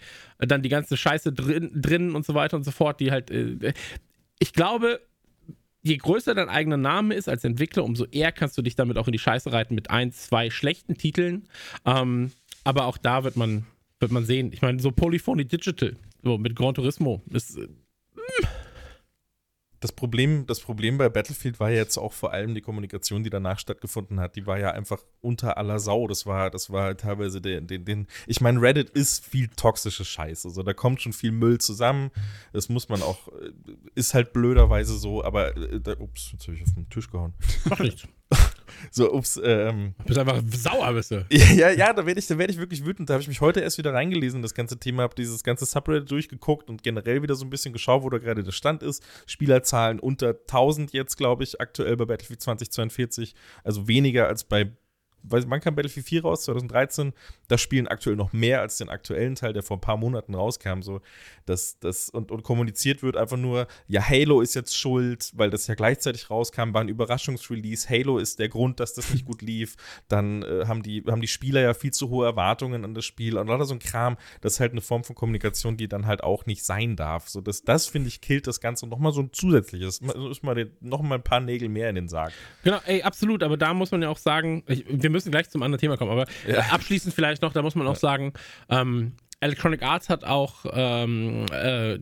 dann 0.48 0.62
die 0.62 0.70
ganze 0.70 0.96
Scheiße 0.96 1.34
drin, 1.34 1.72
drin 1.74 2.16
und 2.16 2.26
so 2.26 2.36
weiter 2.36 2.56
und 2.56 2.64
so 2.64 2.72
fort, 2.72 3.00
die 3.00 3.12
halt. 3.12 3.32
Äh, 3.32 3.74
ich 4.40 4.54
glaube, 4.54 5.02
je 5.82 5.98
größer 5.98 6.34
dein 6.36 6.50
eigener 6.50 6.78
Name 6.78 7.16
ist 7.16 7.28
als 7.28 7.44
Entwickler, 7.44 7.84
umso 7.84 8.06
eher 8.06 8.32
kannst 8.32 8.58
du 8.58 8.62
dich 8.62 8.76
damit 8.76 8.98
auch 8.98 9.08
in 9.08 9.12
die 9.12 9.20
Scheiße 9.20 9.52
reiten 9.52 9.76
mit 9.76 9.90
ein, 9.90 10.12
zwei 10.12 10.50
schlechten 10.50 10.96
Titeln. 10.96 11.48
Ähm, 11.86 12.32
aber 12.64 12.86
auch 12.86 12.98
da 12.98 13.24
wird 13.24 13.36
man, 13.36 13.66
wird 14.00 14.12
man 14.12 14.24
sehen. 14.24 14.54
Ich 14.54 14.62
meine, 14.62 14.80
so 14.80 14.92
Polyphony 14.92 15.46
Digital, 15.46 15.96
so 16.24 16.38
mit 16.38 16.56
Gran 16.56 16.76
Turismo, 16.76 17.22
ist. 17.32 17.58
äh, 17.58 17.68
Das 19.80 19.92
Problem, 19.92 20.46
das 20.46 20.60
Problem 20.60 20.98
bei 20.98 21.10
Battlefield 21.10 21.60
war 21.60 21.70
ja 21.70 21.78
jetzt 21.78 21.98
auch 21.98 22.14
vor 22.14 22.34
allem 22.34 22.54
die 22.54 22.62
Kommunikation, 22.62 23.24
die 23.24 23.30
danach 23.30 23.60
stattgefunden 23.60 24.20
hat. 24.20 24.36
Die 24.36 24.46
war 24.46 24.60
ja 24.60 24.72
einfach 24.72 25.04
unter 25.22 25.58
aller 25.58 25.80
Sau. 25.80 26.08
Das 26.08 26.26
war, 26.26 26.50
das 26.50 26.70
war 26.70 26.98
teilweise 26.98 27.42
den, 27.42 27.68
den, 27.68 27.86
den 27.86 28.08
ich 28.28 28.42
meine, 28.42 28.62
Reddit 28.62 28.90
ist 28.90 29.26
viel 29.26 29.48
toxische 29.48 30.04
Scheiße. 30.04 30.50
Also 30.50 30.64
da 30.64 30.74
kommt 30.74 31.02
schon 31.02 31.14
viel 31.14 31.32
Müll 31.32 31.60
zusammen. 31.60 32.12
Das 32.52 32.70
muss 32.70 32.90
man 32.90 33.02
auch, 33.02 33.30
äh, 33.30 33.52
ist 33.96 34.14
halt 34.14 34.34
blöderweise 34.34 34.98
so, 34.98 35.24
aber 35.24 35.56
äh, 35.56 35.80
da, 35.80 35.98
ups, 35.98 36.32
jetzt 36.34 36.48
habe 36.48 36.58
ich 36.58 36.64
auf 36.64 36.74
den 36.74 36.90
Tisch 36.90 37.10
gehauen. 37.10 37.34
Macht 37.66 37.82
nichts. 37.82 38.08
So, 38.92 39.14
ups, 39.14 39.40
ähm, 39.44 39.94
Du 40.00 40.06
bist 40.06 40.20
einfach 40.20 40.42
sauer, 40.52 40.94
bist 40.94 41.12
du. 41.12 41.26
Ja, 41.30 41.52
ja, 41.52 41.70
ja, 41.70 41.94
da 41.94 42.06
werde 42.06 42.20
ich, 42.20 42.28
da 42.28 42.38
werd 42.38 42.52
ich 42.52 42.58
wirklich 42.58 42.86
wütend. 42.86 43.10
Da 43.10 43.14
habe 43.14 43.22
ich 43.22 43.28
mich 43.28 43.42
heute 43.42 43.62
erst 43.62 43.78
wieder 43.78 43.94
reingelesen, 43.94 44.40
in 44.40 44.42
das 44.42 44.54
ganze 44.54 44.80
Thema, 44.80 45.04
habe 45.04 45.16
dieses 45.16 45.44
ganze 45.44 45.66
Subreddit 45.66 46.10
durchgeguckt 46.10 46.70
und 46.70 46.84
generell 46.84 47.22
wieder 47.22 47.36
so 47.36 47.46
ein 47.46 47.50
bisschen 47.50 47.74
geschaut, 47.74 48.04
wo 48.04 48.10
da 48.10 48.18
gerade 48.18 48.44
der 48.44 48.52
Stand 48.52 48.84
ist. 48.84 49.04
Spielerzahlen 49.26 50.00
unter 50.00 50.30
1000 50.30 50.94
jetzt, 50.94 51.18
glaube 51.18 51.44
ich, 51.44 51.60
aktuell 51.62 51.96
bei 51.98 52.06
Battlefield 52.06 52.42
2042. 52.42 53.36
Also 53.64 53.88
weniger 53.88 54.28
als 54.28 54.44
bei, 54.44 54.72
weiß, 55.24 55.46
wann 55.48 55.62
kam 55.62 55.76
Battlefield 55.76 56.06
4 56.06 56.22
raus? 56.24 56.44
2013. 56.44 57.14
das 57.50 57.62
spielen 57.62 57.88
aktuell 57.88 58.16
noch 58.16 58.32
mehr 58.32 58.62
als 58.62 58.78
den 58.78 58.90
aktuellen 58.90 59.36
Teil, 59.36 59.54
der 59.54 59.64
vor 59.64 59.78
ein 59.78 59.82
paar 59.82 59.98
Monaten 59.98 60.36
rauskam. 60.36 60.82
So, 60.82 61.02
dass 61.46 61.80
das 61.80 62.10
und, 62.10 62.32
und 62.32 62.44
kommuniziert 62.44 63.04
wird 63.04 63.18
einfach 63.18 63.38
nur, 63.38 63.68
ja, 63.88 64.08
Halo 64.08 64.42
ist 64.42 64.56
jetzt 64.56 64.78
schuld, 64.78 65.32
weil 65.36 65.50
das 65.50 65.68
ja 65.68 65.76
gleichzeitig 65.76 66.30
rauskam, 66.30 66.74
war 66.74 66.82
ein 66.82 66.90
Überraschungsrelease. 66.90 67.90
Halo 67.90 68.20
ist 68.20 68.40
der 68.40 68.50
Grund, 68.50 68.80
dass 68.80 68.94
das 68.94 69.12
nicht 69.12 69.26
gut 69.26 69.42
lief. 69.42 69.76
Dann 70.08 70.44
äh, 70.44 70.66
haben, 70.68 70.84
die, 70.84 71.04
haben 71.08 71.22
die 71.22 71.28
Spieler 71.28 71.62
ja 71.62 71.74
viel 71.74 71.92
zu 71.92 72.10
hohe 72.10 72.26
Erwartungen 72.26 72.86
an 72.86 72.94
das 72.94 73.06
Spiel 73.06 73.38
und 73.38 73.48
lauter 73.48 73.66
so 73.66 73.74
ein 73.74 73.80
Kram. 73.80 74.18
Das 74.42 74.54
ist 74.54 74.60
halt 74.60 74.72
eine 74.72 74.82
Form 74.82 75.04
von 75.04 75.16
Kommunikation, 75.16 75.76
die 75.76 75.88
dann 75.88 76.06
halt 76.06 76.24
auch 76.24 76.46
nicht 76.46 76.64
sein 76.64 76.96
darf. 76.96 77.30
So, 77.30 77.42
das, 77.42 77.64
das 77.64 77.88
finde 77.88 78.10
ich, 78.10 78.22
killt 78.22 78.48
das 78.48 78.62
Ganze 78.62 78.88
nochmal 78.88 79.12
so 79.12 79.22
ein 79.22 79.34
zusätzliches, 79.34 80.02
ist 80.30 80.44
mal 80.44 80.70
nochmal 80.82 81.18
ein 81.18 81.24
paar 81.24 81.40
Nägel 81.40 81.70
mehr 81.70 81.90
in 81.90 81.96
den 81.96 82.08
Sarg. 82.08 82.32
Genau, 82.64 82.80
ey, 82.86 83.02
absolut, 83.02 83.42
aber 83.42 83.58
da 83.58 83.74
muss 83.74 83.92
man 83.92 84.02
ja 84.02 84.10
auch 84.10 84.18
sagen, 84.18 84.64
ich, 84.68 84.86
wir 84.88 85.10
müssen 85.10 85.32
gleich 85.32 85.50
zum 85.50 85.64
anderen 85.64 85.80
Thema 85.80 85.98
kommen, 85.98 86.12
aber 86.12 86.26
ja. 86.48 86.60
abschließend 86.72 87.14
vielleicht 87.14 87.39
noch, 87.42 87.54
da 87.54 87.62
muss 87.62 87.76
man 87.76 87.88
auch 87.88 87.96
sagen, 87.96 88.34
ähm, 88.70 89.14
Electronic 89.42 89.84
Arts 89.84 90.10
hat 90.10 90.24
auch, 90.26 90.66
ähm, 90.74 91.46
äh, 91.52 91.98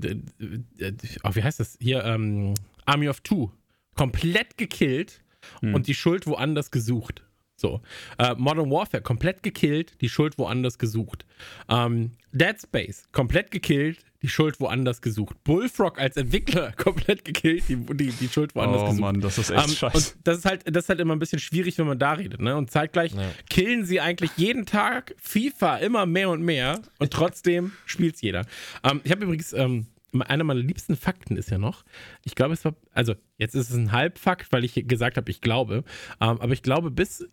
oh, 1.24 1.30
wie 1.34 1.44
heißt 1.44 1.60
das 1.60 1.78
hier, 1.80 2.04
ähm, 2.04 2.56
Army 2.86 3.10
of 3.10 3.22
Two 3.22 3.52
komplett 3.96 4.58
gekillt 4.58 5.22
hm. 5.62 5.74
und 5.74 5.88
die 5.88 5.94
Schuld 5.94 6.26
woanders 6.28 6.72
gesucht. 6.72 7.24
So. 7.58 7.82
Äh, 8.20 8.36
Modern 8.38 8.70
Warfare 8.70 9.02
komplett 9.02 9.42
gekillt, 9.42 10.00
die 10.02 10.10
Schuld 10.10 10.38
woanders 10.38 10.78
gesucht. 10.78 11.26
Ähm, 11.70 12.12
Dead 12.32 12.56
Space 12.62 13.08
komplett 13.12 13.50
gekillt, 13.50 14.06
die 14.22 14.30
Schuld 14.30 14.60
woanders 14.60 15.02
gesucht. 15.02 15.44
Bullfrog 15.44 16.00
als 16.00 16.18
Entwickler 16.18 16.72
komplett 16.78 17.26
gekillt, 17.26 17.64
die, 17.68 17.76
die, 17.76 18.12
die 18.12 18.28
Schuld 18.28 18.54
woanders 18.54 18.82
oh, 18.82 18.86
gesucht. 18.86 19.00
Oh 19.00 19.06
Mann, 19.06 19.22
das 19.22 19.40
ist 19.40 19.50
echt 19.50 19.68
ähm, 19.68 19.74
scheiße. 19.74 19.98
Und 19.98 20.28
das 20.28 20.38
ist, 20.38 20.46
halt, 20.46 20.64
das 20.66 20.84
ist 20.84 20.90
halt 20.90 21.00
immer 21.00 21.16
ein 21.16 21.20
bisschen 21.20 21.40
schwierig, 21.40 21.80
wenn 21.80 21.88
man 21.88 21.98
da 21.98 22.14
redet. 22.14 22.42
Ne? 22.42 22.56
Und 22.56 22.70
zeitgleich 22.70 23.14
ja. 23.14 23.24
killen 23.50 23.86
sie 23.86 24.02
eigentlich 24.02 24.32
jeden 24.38 24.68
Tag 24.68 25.16
FIFA 25.18 25.78
immer 25.78 26.06
mehr 26.06 26.30
und 26.30 26.44
mehr 26.44 26.80
und 27.00 27.12
trotzdem 27.12 27.72
spielt 27.86 28.16
es 28.16 28.22
jeder. 28.22 28.46
Ähm, 28.84 29.02
ich 29.04 29.12
habe 29.12 29.24
übrigens. 29.24 29.54
Ähm, 29.54 29.88
einer 30.22 30.46
meiner 30.46 30.62
liebsten 30.62 30.96
Fakten 30.96 31.36
ist 31.36 31.52
ja 31.52 31.58
noch, 31.58 31.84
ich 32.24 32.34
glaube, 32.34 32.54
es 32.54 32.64
war, 32.66 32.76
also 32.94 33.14
jetzt 33.38 33.56
ist 33.56 33.70
es 33.70 33.76
ein 33.76 33.92
Halbfakt, 33.92 34.52
weil 34.52 34.64
ich 34.64 34.74
gesagt 34.88 35.18
habe, 35.18 35.30
ich 35.30 35.42
glaube, 35.42 35.84
ähm, 36.22 36.42
aber 36.42 36.54
ich 36.54 36.64
glaube, 36.64 36.90
bis 36.90 37.28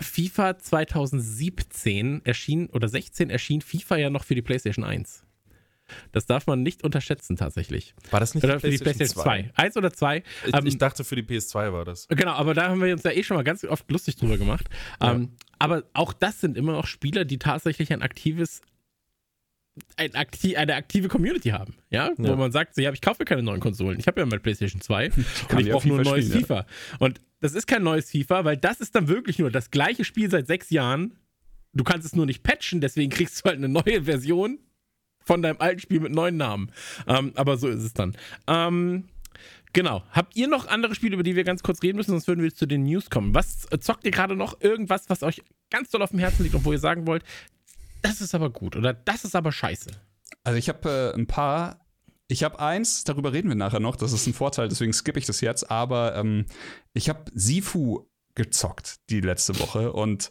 FIFA 0.00 0.58
2017 0.58 2.24
erschien 2.24 2.68
oder 2.68 2.88
16 2.88 3.30
erschien 3.30 3.60
FIFA 3.60 3.96
ja 3.96 4.10
noch 4.10 4.24
für 4.24 4.34
die 4.34 4.42
PlayStation 4.42 4.84
1. 4.84 5.24
Das 6.12 6.26
darf 6.26 6.46
man 6.46 6.62
nicht 6.62 6.82
unterschätzen 6.82 7.36
tatsächlich. 7.36 7.94
War 8.10 8.20
das 8.20 8.34
nicht 8.34 8.44
oder 8.44 8.58
für 8.58 8.70
die 8.70 8.78
PlayStation 8.78 9.22
2? 9.22 9.50
2? 9.54 9.78
oder 9.78 9.92
2? 9.92 10.22
Ich, 10.46 10.54
ähm, 10.54 10.66
ich, 10.66 10.78
dachte, 10.78 11.04
für 11.04 11.16
die 11.16 11.22
PS2 11.22 11.72
war 11.72 11.84
das. 11.84 12.08
Genau, 12.08 12.32
aber 12.32 12.54
da 12.54 12.70
haben 12.70 12.82
wir 12.82 12.92
uns 12.92 13.02
ja 13.02 13.10
eh 13.10 13.22
schon 13.22 13.36
mal 13.36 13.42
ganz 13.42 13.64
oft 13.64 13.90
lustig 13.90 14.16
drüber 14.16 14.38
gemacht. 14.38 14.68
Ja. 15.00 15.12
Ähm, 15.12 15.32
aber 15.58 15.84
auch 15.92 16.12
das 16.12 16.40
sind 16.40 16.56
immer 16.56 16.72
noch 16.72 16.86
Spieler, 16.86 17.24
die 17.24 17.38
tatsächlich 17.38 17.92
ein 17.92 18.02
aktives 18.02 18.62
ein 19.96 20.14
aktiv, 20.14 20.56
eine 20.56 20.76
aktive 20.76 21.08
Community 21.08 21.48
haben, 21.50 21.74
ja? 21.90 22.06
ja. 22.06 22.14
Wo 22.16 22.36
man 22.36 22.52
sagt, 22.52 22.76
so, 22.76 22.80
ja, 22.80 22.92
ich 22.92 23.00
kaufe 23.00 23.24
keine 23.24 23.42
neuen 23.42 23.60
Konsolen. 23.60 23.98
Ich 23.98 24.06
habe 24.06 24.20
ja 24.20 24.26
meine 24.26 24.40
PlayStation 24.40 24.80
2 24.80 25.10
und 25.10 25.60
ich 25.60 25.70
brauche 25.70 25.88
nur 25.88 25.98
ein 25.98 26.04
neues 26.04 26.32
FIFA. 26.32 26.54
Ja. 26.54 26.66
Und 27.00 27.20
das 27.44 27.52
ist 27.52 27.66
kein 27.66 27.82
neues 27.82 28.10
FIFA, 28.10 28.46
weil 28.46 28.56
das 28.56 28.80
ist 28.80 28.94
dann 28.94 29.06
wirklich 29.06 29.38
nur 29.38 29.50
das 29.50 29.70
gleiche 29.70 30.02
Spiel 30.02 30.30
seit 30.30 30.46
sechs 30.46 30.70
Jahren. 30.70 31.18
Du 31.74 31.84
kannst 31.84 32.06
es 32.06 32.16
nur 32.16 32.24
nicht 32.24 32.42
patchen, 32.42 32.80
deswegen 32.80 33.10
kriegst 33.10 33.40
du 33.40 33.50
halt 33.50 33.58
eine 33.58 33.68
neue 33.68 34.04
Version 34.04 34.60
von 35.20 35.42
deinem 35.42 35.60
alten 35.60 35.80
Spiel 35.80 36.00
mit 36.00 36.10
neuen 36.10 36.38
Namen. 36.38 36.70
Ähm, 37.06 37.32
aber 37.34 37.58
so 37.58 37.68
ist 37.68 37.82
es 37.82 37.92
dann. 37.92 38.16
Ähm, 38.46 39.04
Genau. 39.74 40.04
Habt 40.12 40.36
ihr 40.36 40.46
noch 40.46 40.68
andere 40.68 40.94
Spiele, 40.94 41.14
über 41.14 41.24
die 41.24 41.34
wir 41.34 41.42
ganz 41.42 41.64
kurz 41.64 41.82
reden 41.82 41.96
müssen, 41.96 42.12
sonst 42.12 42.28
würden 42.28 42.44
wir 42.44 42.54
zu 42.54 42.64
den 42.64 42.84
News 42.84 43.10
kommen? 43.10 43.34
Was 43.34 43.66
äh, 43.72 43.80
zockt 43.80 44.04
ihr 44.04 44.12
gerade 44.12 44.36
noch? 44.36 44.60
Irgendwas, 44.60 45.10
was 45.10 45.24
euch 45.24 45.42
ganz 45.68 45.90
doll 45.90 46.00
auf 46.00 46.10
dem 46.10 46.20
Herzen 46.20 46.44
liegt 46.44 46.54
und 46.54 46.64
wo 46.64 46.72
ihr 46.72 46.78
sagen 46.78 47.08
wollt, 47.08 47.24
das 48.00 48.20
ist 48.20 48.36
aber 48.36 48.50
gut 48.50 48.76
oder 48.76 48.94
das 48.94 49.24
ist 49.24 49.34
aber 49.34 49.50
scheiße? 49.50 49.90
Also 50.44 50.58
ich 50.58 50.68
habe 50.68 51.12
äh, 51.12 51.18
ein 51.18 51.26
paar. 51.26 51.83
Ich 52.28 52.42
habe 52.42 52.58
eins, 52.58 53.04
darüber 53.04 53.32
reden 53.32 53.48
wir 53.48 53.54
nachher 53.54 53.80
noch, 53.80 53.96
das 53.96 54.12
ist 54.12 54.26
ein 54.26 54.32
Vorteil, 54.32 54.68
deswegen 54.68 54.92
skippe 54.92 55.18
ich 55.18 55.26
das 55.26 55.42
jetzt, 55.42 55.70
aber 55.70 56.16
ähm, 56.16 56.46
ich 56.94 57.08
habe 57.08 57.30
Sifu 57.34 58.06
gezockt 58.34 59.00
die 59.10 59.20
letzte 59.20 59.58
Woche 59.60 59.92
und 59.92 60.30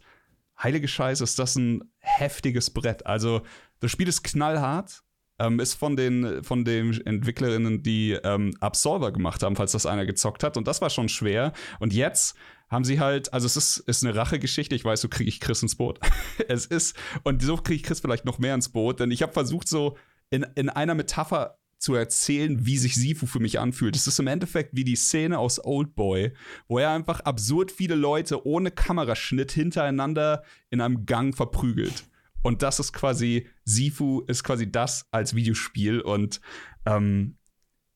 heilige 0.62 0.88
Scheiße, 0.88 1.24
ist 1.24 1.38
das 1.39 1.56
ein 1.56 1.84
heftiges 2.00 2.72
Brett. 2.72 3.06
Also 3.06 3.41
das 3.80 3.91
Spiel 3.91 4.08
ist 4.08 4.24
knallhart, 4.24 5.04
ähm, 5.39 5.60
ist 5.60 5.76
von 5.76 5.96
den, 5.96 6.44
von 6.44 6.66
den 6.66 7.06
Entwicklerinnen, 7.06 7.84
die 7.84 8.14
ähm, 8.24 8.56
Absolver 8.60 9.12
gemacht 9.12 9.44
haben, 9.44 9.56
falls 9.56 9.72
das 9.72 9.86
einer 9.86 10.06
gezockt 10.06 10.44
hat. 10.44 10.58
Und 10.58 10.68
das 10.68 10.82
war 10.82 10.89
schon 10.89 11.10
schwer. 11.10 11.54
Und 11.80 11.94
jetzt 11.94 12.36
haben 12.70 12.86
sie 12.86 13.00
halt, 13.00 13.34
also 13.34 13.46
es 13.46 13.56
ist, 13.56 13.78
ist 13.78 14.04
eine 14.04 14.16
Rachegeschichte. 14.16 14.76
Ich 14.76 14.86
weiß, 14.86 15.02
so 15.02 15.10
kriege 15.10 15.30
ich 15.30 15.39
Chris 15.39 15.62
ins 15.62 15.76
Boot. 15.76 16.00
es 16.48 16.66
ist, 16.66 16.96
und 17.24 17.41
so 17.41 17.58
kriege 17.58 17.76
ich 17.76 17.84
Chris 17.84 18.00
vielleicht 18.00 18.26
noch 18.26 18.39
mehr 18.39 18.56
ins 18.56 18.70
Boot, 18.70 19.00
denn 19.00 19.12
ich 19.12 19.22
habe 19.22 19.34
versucht, 19.34 19.68
so 19.68 19.98
in, 20.30 20.46
in 20.56 20.70
einer 20.70 20.96
Metapher 20.96 21.60
zu 21.84 21.96
erzählen, 21.96 22.66
wie 22.66 22.78
sich 22.78 22.96
Sifu 22.96 23.26
für 23.26 23.40
mich 23.40 23.60
anfühlt. 23.60 23.96
Es 23.96 24.08
ist 24.08 24.20
im 24.20 24.28
Endeffekt 24.28 24.70
wie 24.74 24.86
die 24.86 24.96
Szene 24.96 25.38
aus 25.38 25.64
Old 25.64 25.96
Boy, 25.96 26.34
wo 26.68 26.80
er 26.80 26.92
einfach 26.92 27.20
absurd 27.20 27.72
viele 27.72 27.96
Leute 27.96 28.48
ohne 28.48 28.72
Kameraschnitt 28.72 29.52
hintereinander 29.52 30.44
in 30.70 30.80
einem 30.80 31.06
Gang 31.06 31.36
verprügelt. 31.36 32.06
Und 32.42 32.62
das 32.62 32.80
ist 32.80 32.94
quasi, 32.94 33.50
Sifu 33.66 34.22
ist 34.28 34.44
quasi 34.44 34.72
das 34.72 35.08
als 35.12 35.36
Videospiel. 35.36 36.00
Und 36.00 36.40
ähm, 36.86 37.38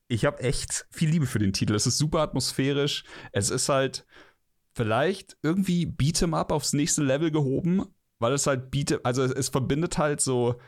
ich 0.09 0.25
habe 0.25 0.39
echt 0.39 0.85
viel 0.91 1.09
Liebe 1.09 1.25
für 1.25 1.39
den 1.39 1.53
Titel. 1.53 1.73
Es 1.73 1.87
ist 1.87 1.97
super 1.97 2.19
atmosphärisch. 2.19 3.05
Es 3.31 3.49
ist 3.49 3.69
halt, 3.69 4.05
vielleicht 4.73 5.37
irgendwie 5.41 5.85
Beat'em 5.85 6.35
Up 6.35 6.51
aufs 6.51 6.73
nächste 6.73 7.03
Level 7.03 7.31
gehoben, 7.31 7.83
weil 8.19 8.33
es 8.33 8.47
halt 8.47 8.69
Beat, 8.69 9.03
also 9.03 9.23
es 9.23 9.49
verbindet 9.49 9.97
halt 9.97 10.21
so 10.21 10.59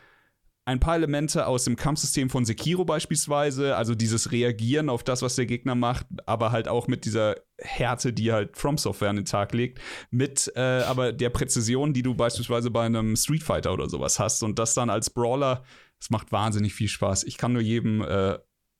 ein 0.69 0.79
paar 0.79 0.95
Elemente 0.95 1.47
aus 1.47 1.63
dem 1.63 1.75
Kampfsystem 1.75 2.29
von 2.29 2.45
Sekiro 2.45 2.85
beispielsweise, 2.85 3.75
also 3.75 3.95
dieses 3.95 4.31
Reagieren 4.31 4.89
auf 4.89 5.03
das, 5.03 5.23
was 5.23 5.35
der 5.35 5.47
Gegner 5.47 5.73
macht, 5.73 6.05
aber 6.27 6.51
halt 6.51 6.67
auch 6.67 6.87
mit 6.87 7.05
dieser 7.05 7.37
Härte, 7.57 8.13
die 8.13 8.31
halt 8.31 8.55
From 8.55 8.77
Software 8.77 9.09
an 9.09 9.15
den 9.15 9.25
Tag 9.25 9.51
legt, 9.53 9.79
mit 10.11 10.51
äh, 10.55 10.83
aber 10.83 11.11
der 11.11 11.31
Präzision, 11.31 11.91
die 11.91 12.03
du 12.03 12.13
beispielsweise 12.13 12.69
bei 12.69 12.85
einem 12.85 13.15
Street 13.15 13.41
Fighter 13.41 13.73
oder 13.73 13.89
sowas 13.89 14.19
hast 14.19 14.43
und 14.43 14.59
das 14.59 14.75
dann 14.75 14.91
als 14.91 15.09
Brawler, 15.09 15.63
es 15.99 16.11
macht 16.11 16.31
wahnsinnig 16.31 16.75
viel 16.75 16.87
Spaß. 16.87 17.23
Ich 17.23 17.39
kann 17.39 17.51
nur 17.51 17.63
jedem 17.63 18.03
äh, 18.03 18.37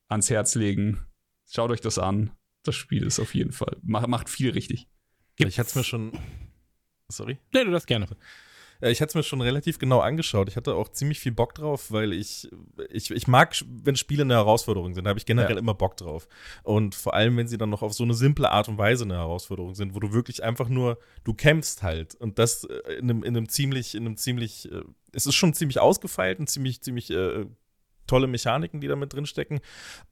ans 0.10 0.30
Herz 0.30 0.54
legen, 0.54 1.08
schaut 1.50 1.72
euch 1.72 1.82
das 1.82 1.98
an. 1.98 2.32
Das 2.62 2.76
Spiel 2.76 3.04
ist 3.04 3.20
auf 3.20 3.34
jeden 3.34 3.52
Fall, 3.52 3.78
macht 3.82 4.30
viel 4.30 4.52
richtig. 4.52 4.88
Gibt's? 5.38 5.56
Ich 5.56 5.60
hatte 5.60 5.70
es 5.70 5.76
mir 5.76 5.84
schon. 5.84 6.12
Sorry? 7.08 7.40
Nee, 7.52 7.64
du 7.64 7.72
das 7.72 7.88
gerne. 7.88 8.06
Ich 8.82 9.02
hatte 9.02 9.10
es 9.10 9.16
mir 9.16 9.24
schon 9.24 9.42
relativ 9.42 9.78
genau 9.78 10.00
angeschaut. 10.00 10.48
Ich 10.48 10.56
hatte 10.56 10.74
auch 10.76 10.88
ziemlich 10.90 11.20
viel 11.20 11.34
Bock 11.34 11.54
drauf, 11.54 11.92
weil 11.92 12.14
ich, 12.14 12.50
ich, 12.90 13.12
ich 13.12 13.28
mag, 13.28 13.54
wenn 13.68 13.98
Spiele 13.98 14.24
eine 14.24 14.36
Herausforderung 14.36 14.94
sind. 14.94 15.04
Da 15.04 15.10
habe 15.10 15.20
ich 15.20 15.26
generell 15.26 15.56
ja. 15.56 15.60
immer 15.60 15.74
Bock 15.74 15.98
drauf. 15.98 16.30
Und 16.64 16.96
vor 16.96 17.14
allem, 17.14 17.36
wenn 17.36 17.48
sie 17.48 17.58
dann 17.58 17.70
noch 17.70 17.82
auf 17.82 17.94
so 17.94 18.04
eine 18.04 18.14
simple 18.14 18.50
Art 18.50 18.70
und 18.70 18.78
Weise 18.78 19.04
eine 19.04 19.16
Herausforderung 19.16 19.76
sind, 19.76 19.96
wo 19.96 20.00
du 20.00 20.14
wirklich 20.14 20.44
einfach 20.44 20.70
nur, 20.70 20.98
du 21.26 21.34
kämpfst 21.34 21.84
halt. 21.84 22.16
Und 22.16 22.40
das 22.40 22.64
äh, 22.64 22.94
in 22.94 23.10
einem, 23.10 23.24
in 23.24 23.36
einem 23.36 23.50
ziemlich, 23.50 23.96
in 23.96 24.06
einem 24.06 24.16
ziemlich, 24.16 24.72
äh, 24.72 24.84
es 25.12 25.26
ist 25.26 25.36
schon 25.36 25.54
ziemlich 25.54 25.80
ausgefeilt 25.80 26.40
und 26.40 26.50
ziemlich, 26.50 26.82
ziemlich 26.82 27.10
äh, 27.12 27.46
tolle 28.10 28.28
Mechaniken, 28.28 28.82
die 28.82 28.88
da 28.88 28.96
mit 28.96 29.14
drin 29.14 29.26
stecken. 29.26 29.60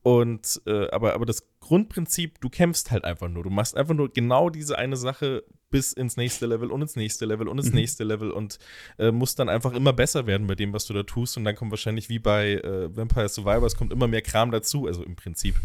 Und 0.04 0.62
äh, 0.66 0.90
aber, 0.92 1.14
aber 1.14 1.26
das 1.26 1.44
Grundprinzip, 1.60 2.40
du 2.40 2.50
kämpfst 2.50 2.92
halt 2.92 3.04
einfach 3.04 3.28
nur. 3.28 3.44
Du 3.44 3.50
machst 3.50 3.76
einfach 3.76 3.96
nur 3.96 4.10
genau 4.10 4.50
diese 4.50 4.78
eine 4.78 4.96
Sache 4.96 5.44
bis 5.70 5.92
ins 5.92 6.16
nächste 6.16 6.46
Level 6.46 6.72
und 6.72 6.82
ins 6.82 6.96
nächste 6.96 7.26
Level 7.26 7.48
und 7.48 7.58
ins 7.58 7.70
mhm. 7.70 7.76
nächste 7.76 8.04
Level 8.04 8.32
und 8.32 8.58
äh, 9.00 9.12
musst 9.12 9.38
dann 9.40 9.50
einfach 9.50 9.74
immer 9.74 9.92
besser 9.92 10.26
werden 10.26 10.48
bei 10.48 10.56
dem, 10.56 10.72
was 10.72 10.86
du 10.86 10.94
da 10.94 11.04
tust. 11.04 11.36
Und 11.36 11.44
dann 11.44 11.56
kommt 11.56 11.72
wahrscheinlich 11.72 12.08
wie 12.08 12.20
bei 12.20 12.54
äh, 12.54 12.96
Vampire 12.96 13.28
Survivors, 13.28 13.76
kommt 13.76 13.92
immer 13.92 14.08
mehr 14.08 14.22
Kram 14.22 14.52
dazu, 14.52 14.88
also 14.88 15.04
im 15.04 15.16
Prinzip 15.16 15.56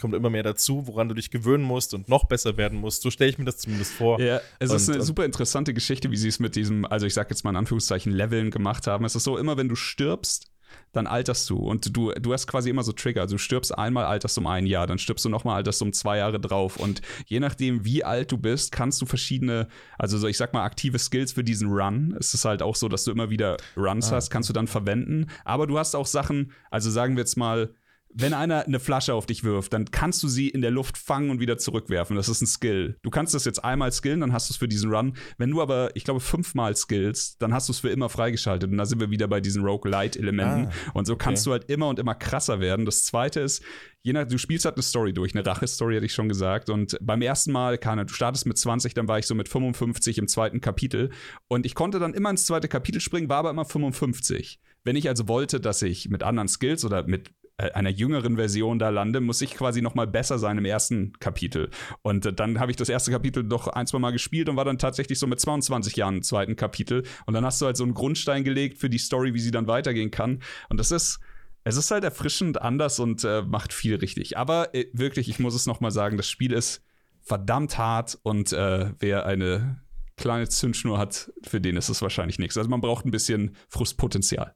kommt 0.00 0.14
immer 0.14 0.30
mehr 0.30 0.42
dazu, 0.42 0.88
woran 0.88 1.08
du 1.08 1.14
dich 1.14 1.30
gewöhnen 1.30 1.62
musst 1.62 1.94
und 1.94 2.08
noch 2.08 2.24
besser 2.24 2.56
werden 2.56 2.80
musst. 2.80 3.02
So 3.02 3.10
stelle 3.10 3.30
ich 3.30 3.38
mir 3.38 3.44
das 3.44 3.58
zumindest 3.58 3.92
vor. 3.92 4.20
Ja, 4.20 4.40
es 4.58 4.70
und, 4.70 4.76
ist 4.76 4.90
eine 4.90 5.02
super 5.02 5.24
interessante 5.24 5.72
Geschichte, 5.72 6.10
wie 6.10 6.16
sie 6.16 6.28
es 6.28 6.40
mit 6.40 6.56
diesem, 6.56 6.84
also 6.84 7.06
ich 7.06 7.14
sag 7.14 7.30
jetzt 7.30 7.44
mal 7.44 7.50
in 7.50 7.56
Anführungszeichen, 7.56 8.12
Leveln 8.12 8.50
gemacht 8.50 8.88
haben. 8.88 9.04
Es 9.04 9.14
ist 9.14 9.24
so, 9.24 9.38
immer 9.38 9.56
wenn 9.56 9.68
du 9.68 9.76
stirbst, 9.76 10.50
dann 10.92 11.06
alterst 11.06 11.48
du. 11.50 11.56
Und 11.56 11.96
du, 11.96 12.12
du 12.12 12.32
hast 12.32 12.46
quasi 12.46 12.70
immer 12.70 12.82
so 12.82 12.92
Trigger. 12.92 13.26
Du 13.26 13.38
stirbst 13.38 13.76
einmal, 13.76 14.04
alterst 14.04 14.38
um 14.38 14.46
ein 14.46 14.66
Jahr, 14.66 14.86
dann 14.86 14.98
stirbst 14.98 15.24
du 15.24 15.28
nochmal, 15.28 15.56
alterst 15.56 15.82
um 15.82 15.92
zwei 15.92 16.18
Jahre 16.18 16.40
drauf. 16.40 16.76
Und 16.76 17.02
je 17.26 17.40
nachdem, 17.40 17.84
wie 17.84 18.04
alt 18.04 18.32
du 18.32 18.38
bist, 18.38 18.72
kannst 18.72 19.00
du 19.02 19.06
verschiedene, 19.06 19.68
also 19.98 20.18
so 20.18 20.26
ich 20.26 20.36
sag 20.36 20.52
mal, 20.52 20.64
aktive 20.64 20.98
Skills 20.98 21.32
für 21.32 21.44
diesen 21.44 21.70
Run. 21.70 22.16
Es 22.18 22.34
ist 22.34 22.44
halt 22.44 22.62
auch 22.62 22.76
so, 22.76 22.88
dass 22.88 23.04
du 23.04 23.10
immer 23.10 23.30
wieder 23.30 23.56
Runs 23.76 24.12
ah. 24.12 24.16
hast, 24.16 24.30
kannst 24.30 24.48
du 24.48 24.52
dann 24.52 24.66
verwenden. 24.66 25.26
Aber 25.44 25.66
du 25.66 25.78
hast 25.78 25.94
auch 25.94 26.06
Sachen, 26.06 26.52
also 26.70 26.90
sagen 26.90 27.16
wir 27.16 27.22
jetzt 27.22 27.36
mal, 27.36 27.74
wenn 28.16 28.32
einer 28.32 28.64
eine 28.64 28.78
Flasche 28.78 29.12
auf 29.12 29.26
dich 29.26 29.42
wirft, 29.42 29.72
dann 29.72 29.90
kannst 29.90 30.22
du 30.22 30.28
sie 30.28 30.48
in 30.48 30.60
der 30.60 30.70
Luft 30.70 30.96
fangen 30.96 31.30
und 31.30 31.40
wieder 31.40 31.58
zurückwerfen. 31.58 32.14
Das 32.14 32.28
ist 32.28 32.40
ein 32.42 32.46
Skill. 32.46 32.96
Du 33.02 33.10
kannst 33.10 33.34
das 33.34 33.44
jetzt 33.44 33.64
einmal 33.64 33.90
skillen, 33.90 34.20
dann 34.20 34.32
hast 34.32 34.48
du 34.48 34.52
es 34.52 34.56
für 34.56 34.68
diesen 34.68 34.94
Run. 34.94 35.16
Wenn 35.36 35.50
du 35.50 35.60
aber, 35.60 35.90
ich 35.96 36.04
glaube, 36.04 36.20
fünfmal 36.20 36.76
skillst, 36.76 37.42
dann 37.42 37.52
hast 37.52 37.68
du 37.68 37.72
es 37.72 37.80
für 37.80 37.88
immer 37.88 38.08
freigeschaltet. 38.08 38.70
Und 38.70 38.78
da 38.78 38.86
sind 38.86 39.00
wir 39.00 39.10
wieder 39.10 39.26
bei 39.26 39.40
diesen 39.40 39.64
Rogue-Light-Elementen. 39.64 40.66
Ah, 40.66 40.90
und 40.94 41.06
so 41.06 41.16
kannst 41.16 41.46
okay. 41.46 41.58
du 41.58 41.60
halt 41.60 41.70
immer 41.70 41.88
und 41.88 41.98
immer 41.98 42.14
krasser 42.14 42.60
werden. 42.60 42.86
Das 42.86 43.04
zweite 43.04 43.40
ist, 43.40 43.64
je 44.02 44.12
nach, 44.12 44.28
du 44.28 44.38
spielst 44.38 44.64
halt 44.64 44.76
eine 44.76 44.84
Story 44.84 45.12
durch, 45.12 45.34
eine 45.34 45.44
Rache-Story, 45.44 45.96
hatte 45.96 46.06
ich 46.06 46.14
schon 46.14 46.28
gesagt. 46.28 46.70
Und 46.70 46.96
beim 47.00 47.20
ersten 47.20 47.50
Mal, 47.50 47.78
keine, 47.78 48.06
du 48.06 48.14
startest 48.14 48.46
mit 48.46 48.56
20, 48.56 48.94
dann 48.94 49.08
war 49.08 49.18
ich 49.18 49.26
so 49.26 49.34
mit 49.34 49.48
55 49.48 50.18
im 50.18 50.28
zweiten 50.28 50.60
Kapitel. 50.60 51.10
Und 51.48 51.66
ich 51.66 51.74
konnte 51.74 51.98
dann 51.98 52.14
immer 52.14 52.30
ins 52.30 52.46
zweite 52.46 52.68
Kapitel 52.68 53.00
springen, 53.00 53.28
war 53.28 53.38
aber 53.38 53.50
immer 53.50 53.64
55. 53.64 54.60
Wenn 54.84 54.94
ich 54.94 55.08
also 55.08 55.26
wollte, 55.26 55.58
dass 55.58 55.82
ich 55.82 56.10
mit 56.10 56.22
anderen 56.22 56.46
Skills 56.46 56.84
oder 56.84 57.04
mit 57.08 57.30
einer 57.56 57.90
jüngeren 57.90 58.36
Version 58.36 58.78
da 58.78 58.88
lande, 58.88 59.20
muss 59.20 59.40
ich 59.40 59.54
quasi 59.54 59.80
noch 59.80 59.94
mal 59.94 60.06
besser 60.06 60.38
sein 60.38 60.58
im 60.58 60.64
ersten 60.64 61.12
Kapitel. 61.20 61.70
Und 62.02 62.26
äh, 62.26 62.32
dann 62.32 62.58
habe 62.58 62.70
ich 62.70 62.76
das 62.76 62.88
erste 62.88 63.12
Kapitel 63.12 63.44
doch 63.44 63.68
ein, 63.68 63.86
zwei 63.86 63.98
Mal 63.98 64.10
gespielt 64.10 64.48
und 64.48 64.56
war 64.56 64.64
dann 64.64 64.78
tatsächlich 64.78 65.18
so 65.18 65.26
mit 65.26 65.40
22 65.40 65.96
Jahren 65.96 66.16
im 66.16 66.22
zweiten 66.22 66.56
Kapitel. 66.56 67.04
Und 67.26 67.34
dann 67.34 67.44
hast 67.44 67.60
du 67.60 67.66
halt 67.66 67.76
so 67.76 67.84
einen 67.84 67.94
Grundstein 67.94 68.42
gelegt 68.42 68.78
für 68.78 68.90
die 68.90 68.98
Story, 68.98 69.34
wie 69.34 69.40
sie 69.40 69.52
dann 69.52 69.68
weitergehen 69.68 70.10
kann. 70.10 70.42
Und 70.68 70.80
das 70.80 70.90
ist, 70.90 71.20
es 71.62 71.76
ist 71.76 71.90
halt 71.90 72.02
erfrischend 72.02 72.60
anders 72.60 72.98
und 72.98 73.22
äh, 73.24 73.42
macht 73.42 73.72
viel 73.72 73.96
richtig. 73.96 74.36
Aber 74.36 74.74
äh, 74.74 74.86
wirklich, 74.92 75.28
ich 75.28 75.38
muss 75.38 75.54
es 75.54 75.66
noch 75.66 75.80
mal 75.80 75.92
sagen, 75.92 76.16
das 76.16 76.28
Spiel 76.28 76.52
ist 76.52 76.82
verdammt 77.22 77.78
hart 77.78 78.18
und 78.22 78.52
äh, 78.52 78.90
wer 78.98 79.26
eine 79.26 79.80
kleine 80.16 80.48
Zündschnur 80.48 80.98
hat, 80.98 81.32
für 81.42 81.60
den 81.60 81.76
ist 81.76 81.88
es 81.88 82.02
wahrscheinlich 82.02 82.38
nichts. 82.38 82.56
Also 82.56 82.68
man 82.68 82.80
braucht 82.80 83.04
ein 83.04 83.10
bisschen 83.10 83.56
Frustpotenzial. 83.68 84.54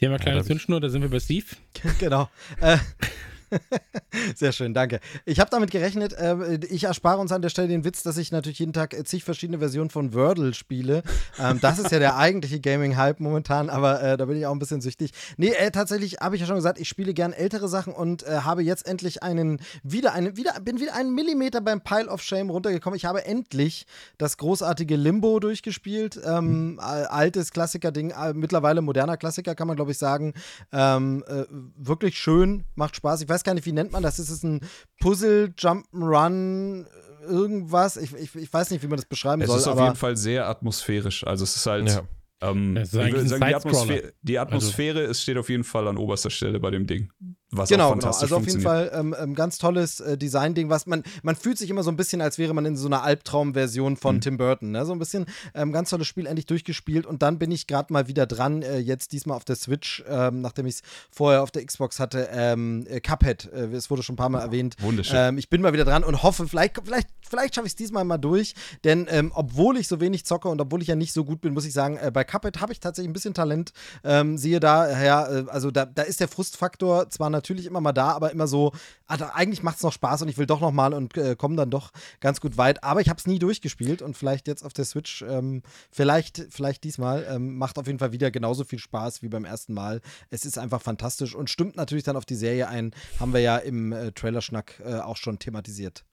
Die 0.00 0.06
haben 0.06 0.12
wir 0.12 0.18
kleine 0.18 0.38
ja, 0.38 0.44
Zündschnur, 0.44 0.80
da 0.80 0.88
sind 0.88 1.02
wir 1.02 1.10
bei 1.10 1.20
Steve. 1.20 1.46
genau. 1.98 2.30
Äh, 2.60 2.78
Sehr 4.36 4.52
schön, 4.52 4.74
danke. 4.74 5.00
Ich 5.24 5.40
habe 5.40 5.50
damit 5.50 5.70
gerechnet, 5.70 6.12
äh, 6.14 6.58
ich 6.70 6.84
erspare 6.84 7.18
uns 7.18 7.32
an 7.32 7.42
der 7.42 7.48
Stelle 7.48 7.68
den 7.68 7.84
Witz, 7.84 8.02
dass 8.02 8.16
ich 8.16 8.32
natürlich 8.32 8.58
jeden 8.58 8.72
Tag 8.72 8.94
zig 9.06 9.24
verschiedene 9.24 9.58
Versionen 9.58 9.90
von 9.90 10.14
Wordle 10.14 10.54
spiele. 10.54 11.02
Ähm, 11.38 11.60
das 11.60 11.78
ist 11.78 11.90
ja 11.90 11.98
der 11.98 12.16
eigentliche 12.18 12.60
Gaming-Hype 12.60 13.20
momentan, 13.20 13.70
aber 13.70 14.02
äh, 14.02 14.16
da 14.16 14.26
bin 14.26 14.36
ich 14.36 14.46
auch 14.46 14.52
ein 14.52 14.58
bisschen 14.58 14.80
süchtig. 14.80 15.12
Nee, 15.36 15.50
äh, 15.50 15.70
tatsächlich 15.70 16.18
habe 16.20 16.36
ich 16.36 16.40
ja 16.40 16.46
schon 16.46 16.56
gesagt, 16.56 16.78
ich 16.78 16.88
spiele 16.88 17.14
gern 17.14 17.32
ältere 17.32 17.68
Sachen 17.68 17.92
und 17.92 18.22
äh, 18.24 18.40
habe 18.40 18.62
jetzt 18.62 18.86
endlich 18.86 19.22
einen, 19.22 19.60
wieder 19.82 20.12
einen, 20.12 20.36
wieder, 20.36 20.60
bin 20.60 20.80
wieder 20.80 20.94
einen 20.94 21.14
Millimeter 21.14 21.60
beim 21.60 21.80
Pile 21.80 22.08
of 22.08 22.22
Shame 22.22 22.50
runtergekommen. 22.50 22.96
Ich 22.96 23.04
habe 23.04 23.24
endlich 23.24 23.86
das 24.18 24.36
großartige 24.36 24.96
Limbo 24.96 25.40
durchgespielt. 25.40 26.20
Ähm, 26.24 26.72
mhm. 26.72 26.78
altes 26.80 27.52
Klassiker-Ding, 27.52 28.10
äh, 28.10 28.32
mittlerweile 28.34 28.82
moderner 28.82 29.16
Klassiker, 29.16 29.54
kann 29.54 29.66
man 29.66 29.76
glaube 29.76 29.92
ich 29.92 29.98
sagen. 29.98 30.34
Ähm, 30.72 31.24
äh, 31.28 31.44
wirklich 31.76 32.18
schön, 32.18 32.64
macht 32.74 32.96
Spaß. 32.96 33.22
Ich 33.22 33.28
weiß 33.28 33.37
weiß 33.38 33.44
gar 33.44 33.54
nicht, 33.54 33.66
wie 33.66 33.72
nennt 33.72 33.92
man 33.92 34.02
das? 34.02 34.18
Ist 34.18 34.30
es 34.30 34.42
ein 34.42 34.60
Puzzle, 35.00 35.52
Jump'n'Run, 35.56 36.86
irgendwas? 37.22 37.96
Ich, 37.96 38.12
ich, 38.14 38.34
ich 38.34 38.52
weiß 38.52 38.70
nicht, 38.70 38.82
wie 38.82 38.88
man 38.88 38.96
das 38.96 39.06
beschreiben 39.06 39.42
es 39.42 39.48
soll. 39.48 39.56
Es 39.56 39.62
ist 39.62 39.68
auf 39.68 39.80
jeden 39.80 39.96
Fall 39.96 40.16
sehr 40.16 40.48
atmosphärisch. 40.48 41.24
Also 41.24 41.44
es 41.44 41.56
ist 41.56 41.66
halt. 41.66 41.88
Ja. 41.88 42.02
Ähm, 42.40 42.76
ist 42.76 42.94
ich 42.94 43.12
würde 43.12 43.28
sagen, 43.28 43.44
die 43.48 43.54
Atmosphäre, 43.54 44.12
die 44.22 44.38
Atmosphäre 44.38 44.98
also. 45.00 45.10
ist, 45.10 45.22
steht 45.22 45.38
auf 45.38 45.48
jeden 45.48 45.64
Fall 45.64 45.88
an 45.88 45.96
oberster 45.96 46.30
Stelle 46.30 46.60
bei 46.60 46.70
dem 46.70 46.86
Ding. 46.86 47.12
Was 47.50 47.70
genau, 47.70 47.86
auch 47.86 47.90
fantastisch 47.92 48.28
genau. 48.28 48.40
Also 48.40 48.46
auf 48.46 48.52
jeden 48.52 48.60
Fall 48.60 48.90
ähm, 48.92 49.16
ähm, 49.18 49.34
ganz 49.34 49.56
tolles 49.56 50.00
äh, 50.00 50.18
Design-Ding, 50.18 50.68
was 50.68 50.86
man, 50.86 51.02
man 51.22 51.34
fühlt 51.34 51.56
sich 51.56 51.70
immer 51.70 51.82
so 51.82 51.90
ein 51.90 51.96
bisschen, 51.96 52.20
als 52.20 52.36
wäre 52.36 52.52
man 52.52 52.66
in 52.66 52.76
so 52.76 52.86
einer 52.86 53.02
Albtraum-Version 53.02 53.96
von 53.96 54.16
mhm. 54.16 54.20
Tim 54.20 54.36
Burton. 54.36 54.70
Ne? 54.72 54.84
So 54.84 54.92
ein 54.92 54.98
bisschen 54.98 55.24
ähm, 55.54 55.72
ganz 55.72 55.88
tolles 55.88 56.06
Spiel 56.06 56.26
endlich 56.26 56.44
durchgespielt 56.44 57.06
und 57.06 57.22
dann 57.22 57.38
bin 57.38 57.50
ich 57.50 57.66
gerade 57.66 57.90
mal 57.90 58.06
wieder 58.06 58.26
dran, 58.26 58.60
äh, 58.60 58.78
jetzt 58.78 59.12
diesmal 59.12 59.34
auf 59.34 59.46
der 59.46 59.56
Switch, 59.56 60.04
ähm, 60.06 60.42
nachdem 60.42 60.66
ich 60.66 60.74
es 60.74 60.82
vorher 61.10 61.42
auf 61.42 61.50
der 61.50 61.64
Xbox 61.64 61.98
hatte, 61.98 62.28
ähm, 62.32 62.86
äh, 62.86 63.00
Cuphead, 63.00 63.50
äh, 63.50 63.72
es 63.72 63.88
wurde 63.88 64.02
schon 64.02 64.14
ein 64.14 64.16
paar 64.18 64.28
Mal 64.28 64.40
erwähnt. 64.40 64.76
Wunderschön. 64.80 65.38
Ich 65.38 65.48
bin 65.48 65.62
mal 65.62 65.72
wieder 65.72 65.86
dran 65.86 66.04
und 66.04 66.22
hoffe, 66.22 66.46
vielleicht, 66.46 66.78
vielleicht, 66.84 67.08
vielleicht 67.26 67.54
schaffe 67.54 67.66
ich 67.66 67.72
es 67.72 67.76
diesmal 67.76 68.04
mal 68.04 68.18
durch, 68.18 68.54
denn 68.84 69.08
obwohl 69.32 69.78
ich 69.78 69.88
so 69.88 70.00
wenig 70.00 70.26
zocke 70.26 70.48
und 70.48 70.60
obwohl 70.60 70.82
ich 70.82 70.88
ja 70.88 70.96
nicht 70.96 71.12
so 71.12 71.24
gut 71.24 71.40
bin, 71.40 71.54
muss 71.54 71.64
ich 71.64 71.72
sagen, 71.72 71.96
äh, 71.96 72.10
bei 72.12 72.24
Cuphead 72.24 72.60
habe 72.60 72.72
ich 72.72 72.80
tatsächlich 72.80 73.08
ein 73.08 73.12
bisschen 73.12 73.34
Talent. 73.34 73.72
siehe 74.34 74.60
daher, 74.60 75.46
äh, 75.46 75.50
also 75.50 75.70
da, 75.70 75.86
da 75.86 76.02
ist 76.02 76.20
der 76.20 76.28
Frustfaktor 76.28 77.08
zwar 77.08 77.30
natürlich 77.30 77.37
immer 77.66 77.80
mal 77.80 77.92
da, 77.92 78.12
aber 78.12 78.30
immer 78.32 78.46
so, 78.46 78.72
also 79.06 79.24
eigentlich 79.32 79.62
macht 79.62 79.76
es 79.76 79.82
noch 79.82 79.92
Spaß 79.92 80.22
und 80.22 80.28
ich 80.28 80.38
will 80.38 80.46
doch 80.46 80.60
noch 80.60 80.72
mal 80.72 80.94
und 80.94 81.16
äh, 81.16 81.36
komme 81.36 81.56
dann 81.56 81.70
doch 81.70 81.90
ganz 82.20 82.40
gut 82.40 82.56
weit. 82.56 82.84
Aber 82.84 83.00
ich 83.00 83.08
habe 83.08 83.18
es 83.18 83.26
nie 83.26 83.38
durchgespielt 83.38 84.02
und 84.02 84.16
vielleicht 84.16 84.48
jetzt 84.48 84.64
auf 84.64 84.72
der 84.72 84.84
Switch, 84.84 85.22
ähm, 85.22 85.62
vielleicht, 85.90 86.46
vielleicht 86.50 86.84
diesmal, 86.84 87.26
ähm, 87.28 87.56
macht 87.56 87.78
auf 87.78 87.86
jeden 87.86 87.98
Fall 87.98 88.12
wieder 88.12 88.30
genauso 88.30 88.64
viel 88.64 88.78
Spaß 88.78 89.22
wie 89.22 89.28
beim 89.28 89.44
ersten 89.44 89.74
Mal. 89.74 90.00
Es 90.30 90.44
ist 90.44 90.58
einfach 90.58 90.82
fantastisch 90.82 91.34
und 91.34 91.50
stimmt 91.50 91.76
natürlich 91.76 92.04
dann 92.04 92.16
auf 92.16 92.26
die 92.26 92.34
Serie 92.34 92.68
ein, 92.68 92.92
haben 93.18 93.32
wir 93.32 93.40
ja 93.40 93.56
im 93.58 93.92
äh, 93.92 94.12
Trailerschnack 94.12 94.80
äh, 94.84 94.96
auch 94.96 95.16
schon 95.16 95.38
thematisiert. 95.38 96.04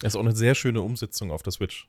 Das 0.00 0.12
ist 0.12 0.16
auch 0.16 0.24
eine 0.24 0.36
sehr 0.36 0.54
schöne 0.54 0.80
Umsetzung 0.80 1.30
auf 1.30 1.42
der 1.42 1.52
Switch. 1.52 1.88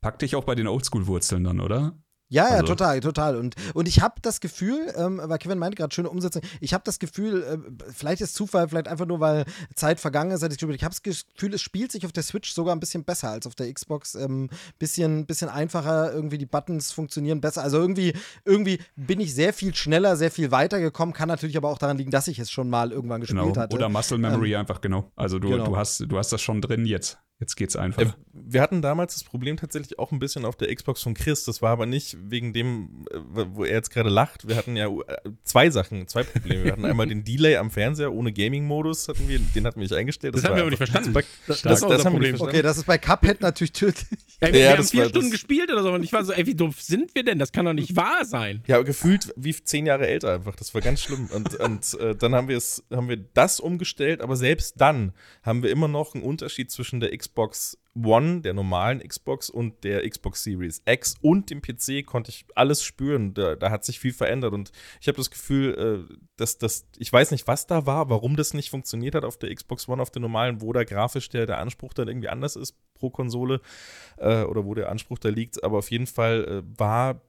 Pack 0.00 0.18
dich 0.20 0.34
auch 0.34 0.44
bei 0.44 0.54
den 0.54 0.66
Oldschool-Wurzeln 0.66 1.44
dann, 1.44 1.60
oder? 1.60 1.94
Ja, 2.30 2.48
ja, 2.48 2.54
also. 2.54 2.66
total, 2.66 3.00
total. 3.00 3.36
Und, 3.36 3.56
und 3.74 3.88
ich 3.88 4.00
habe 4.00 4.14
das 4.22 4.40
Gefühl, 4.40 4.92
ähm, 4.96 5.20
weil 5.22 5.38
Kevin 5.38 5.58
meinte 5.58 5.76
gerade 5.76 5.92
schöne 5.92 6.08
Umsetzung, 6.08 6.42
ich 6.60 6.72
habe 6.72 6.84
das 6.84 7.00
Gefühl, 7.00 7.42
äh, 7.42 7.92
vielleicht 7.92 8.22
ist 8.22 8.36
Zufall, 8.36 8.68
vielleicht 8.68 8.86
einfach 8.86 9.06
nur, 9.06 9.18
weil 9.18 9.44
Zeit 9.74 9.98
vergangen 9.98 10.30
ist, 10.30 10.42
ich, 10.44 10.62
ich 10.62 10.84
habe 10.84 10.94
das 10.94 11.02
Gefühl, 11.02 11.54
es 11.54 11.60
spielt 11.60 11.90
sich 11.90 12.06
auf 12.06 12.12
der 12.12 12.22
Switch 12.22 12.52
sogar 12.52 12.74
ein 12.74 12.80
bisschen 12.80 13.02
besser 13.02 13.30
als 13.30 13.48
auf 13.48 13.56
der 13.56 13.72
Xbox. 13.72 14.14
Ähm, 14.14 14.48
bisschen, 14.78 15.26
bisschen 15.26 15.48
einfacher, 15.48 16.12
irgendwie 16.12 16.38
die 16.38 16.46
Buttons 16.46 16.92
funktionieren 16.92 17.40
besser. 17.40 17.62
Also 17.62 17.78
irgendwie, 17.78 18.14
irgendwie 18.44 18.78
bin 18.94 19.18
ich 19.18 19.34
sehr 19.34 19.52
viel 19.52 19.74
schneller, 19.74 20.16
sehr 20.16 20.30
viel 20.30 20.52
weiter 20.52 20.78
gekommen, 20.80 21.12
kann 21.12 21.28
natürlich 21.28 21.56
aber 21.56 21.68
auch 21.68 21.78
daran 21.78 21.98
liegen, 21.98 22.12
dass 22.12 22.28
ich 22.28 22.38
es 22.38 22.50
schon 22.50 22.70
mal 22.70 22.92
irgendwann 22.92 23.20
gespielt 23.20 23.42
genau. 23.42 23.56
hatte. 23.56 23.74
Oder 23.74 23.88
Muscle 23.88 24.18
Memory 24.18 24.54
ähm, 24.54 24.60
einfach, 24.60 24.80
genau. 24.80 25.10
Also 25.16 25.40
du, 25.40 25.48
genau. 25.48 25.64
du, 25.64 25.76
hast, 25.76 26.00
du 26.00 26.16
hast 26.16 26.32
das 26.32 26.40
schon 26.40 26.60
drin 26.60 26.84
jetzt. 26.86 27.18
Jetzt 27.40 27.56
geht's 27.56 27.74
einfach. 27.74 28.02
Äh, 28.02 28.12
wir 28.32 28.60
hatten 28.60 28.82
damals 28.82 29.14
das 29.14 29.24
Problem 29.24 29.56
tatsächlich 29.56 29.98
auch 29.98 30.12
ein 30.12 30.18
bisschen 30.18 30.44
auf 30.44 30.56
der 30.56 30.74
Xbox 30.74 31.02
von 31.02 31.14
Chris. 31.14 31.44
Das 31.44 31.62
war 31.62 31.70
aber 31.70 31.86
nicht 31.86 32.18
wegen 32.28 32.52
dem, 32.52 33.06
äh, 33.10 33.18
wo 33.54 33.64
er 33.64 33.76
jetzt 33.76 33.88
gerade 33.88 34.10
lacht. 34.10 34.46
Wir 34.46 34.56
hatten 34.56 34.76
ja 34.76 34.88
äh, 34.88 35.30
zwei 35.42 35.70
Sachen, 35.70 36.06
zwei 36.06 36.22
Probleme. 36.22 36.64
Wir 36.64 36.72
hatten 36.72 36.84
einmal 36.84 37.06
den 37.06 37.24
Delay 37.24 37.56
am 37.56 37.70
Fernseher 37.70 38.12
ohne 38.12 38.34
Gaming-Modus, 38.34 39.08
hatten 39.08 39.26
wir, 39.26 39.38
den 39.38 39.66
hatten 39.66 39.76
wir 39.76 39.84
nicht 39.84 39.94
eingestellt. 39.94 40.34
Das, 40.34 40.42
das 40.42 40.50
haben 40.50 40.56
wir 40.56 40.62
aber 40.62 40.70
nicht 40.70 40.76
verstanden. 40.76 41.14
Das, 41.46 41.62
das, 41.62 41.80
das 41.80 42.04
haben 42.04 42.20
wir. 42.20 42.38
Okay, 42.38 42.60
das 42.60 42.76
ist 42.76 42.84
bei 42.86 42.98
Cuphead 42.98 43.40
natürlich 43.40 43.72
tödlich. 43.72 44.20
Ja, 44.42 44.52
wir, 44.52 44.60
ja, 44.60 44.76
haben 44.76 44.84
vier 44.84 45.08
Stunden 45.08 45.30
gespielt 45.30 45.72
oder 45.72 45.82
so 45.82 45.92
und 45.92 46.02
ich 46.02 46.12
war 46.12 46.24
so, 46.24 46.32
ey, 46.32 46.46
wie 46.46 46.54
doof 46.54 46.80
sind 46.80 47.14
wir 47.14 47.24
denn? 47.24 47.38
Das 47.38 47.52
kann 47.52 47.64
doch 47.64 47.72
nicht 47.72 47.96
wahr 47.96 48.24
sein. 48.26 48.62
Ja, 48.66 48.82
gefühlt 48.82 49.32
wie 49.36 49.54
zehn 49.54 49.86
Jahre 49.86 50.06
älter 50.06 50.34
einfach. 50.34 50.56
Das 50.56 50.74
war 50.74 50.82
ganz 50.82 51.00
schlimm. 51.00 51.28
Und, 51.34 51.54
und 51.56 51.94
äh, 52.00 52.14
dann 52.14 52.34
haben 52.34 52.48
wir 52.48 52.58
es, 52.58 52.84
haben 52.90 53.08
wir 53.08 53.16
das 53.16 53.60
umgestellt, 53.60 54.20
aber 54.20 54.36
selbst 54.36 54.78
dann 54.78 55.12
haben 55.42 55.62
wir 55.62 55.70
immer 55.70 55.88
noch 55.88 56.14
einen 56.14 56.22
Unterschied 56.22 56.70
zwischen 56.70 57.00
der 57.00 57.16
Xbox 57.16 57.29
One, 58.02 58.40
der 58.40 58.54
normalen 58.54 59.00
Xbox 59.00 59.50
und 59.50 59.82
der 59.82 60.08
Xbox 60.08 60.44
Series 60.44 60.82
X 60.86 61.16
und 61.20 61.50
dem 61.50 61.60
PC 61.60 62.06
konnte 62.06 62.30
ich 62.30 62.46
alles 62.54 62.84
spüren. 62.84 63.34
Da, 63.34 63.56
da 63.56 63.70
hat 63.70 63.84
sich 63.84 63.98
viel 63.98 64.12
verändert 64.12 64.52
und 64.52 64.70
ich 65.00 65.08
habe 65.08 65.16
das 65.16 65.30
Gefühl, 65.30 66.06
äh, 66.08 66.14
dass 66.36 66.58
das, 66.58 66.86
ich 66.98 67.12
weiß 67.12 67.32
nicht, 67.32 67.46
was 67.48 67.66
da 67.66 67.86
war, 67.86 68.08
warum 68.08 68.36
das 68.36 68.54
nicht 68.54 68.70
funktioniert 68.70 69.14
hat 69.14 69.24
auf 69.24 69.38
der 69.38 69.54
Xbox 69.54 69.88
One, 69.88 70.00
auf 70.00 70.10
der 70.10 70.22
normalen, 70.22 70.60
wo 70.60 70.72
da 70.72 70.84
grafisch 70.84 71.28
der, 71.30 71.46
der 71.46 71.58
Anspruch 71.58 71.92
dann 71.92 72.08
irgendwie 72.08 72.28
anders 72.28 72.56
ist 72.56 72.76
pro 72.94 73.10
Konsole 73.10 73.60
äh, 74.18 74.42
oder 74.44 74.64
wo 74.64 74.74
der 74.74 74.88
Anspruch 74.88 75.18
da 75.18 75.28
liegt. 75.28 75.64
Aber 75.64 75.78
auf 75.78 75.90
jeden 75.90 76.06
Fall 76.06 76.44
äh, 76.44 76.78
war 76.78 77.20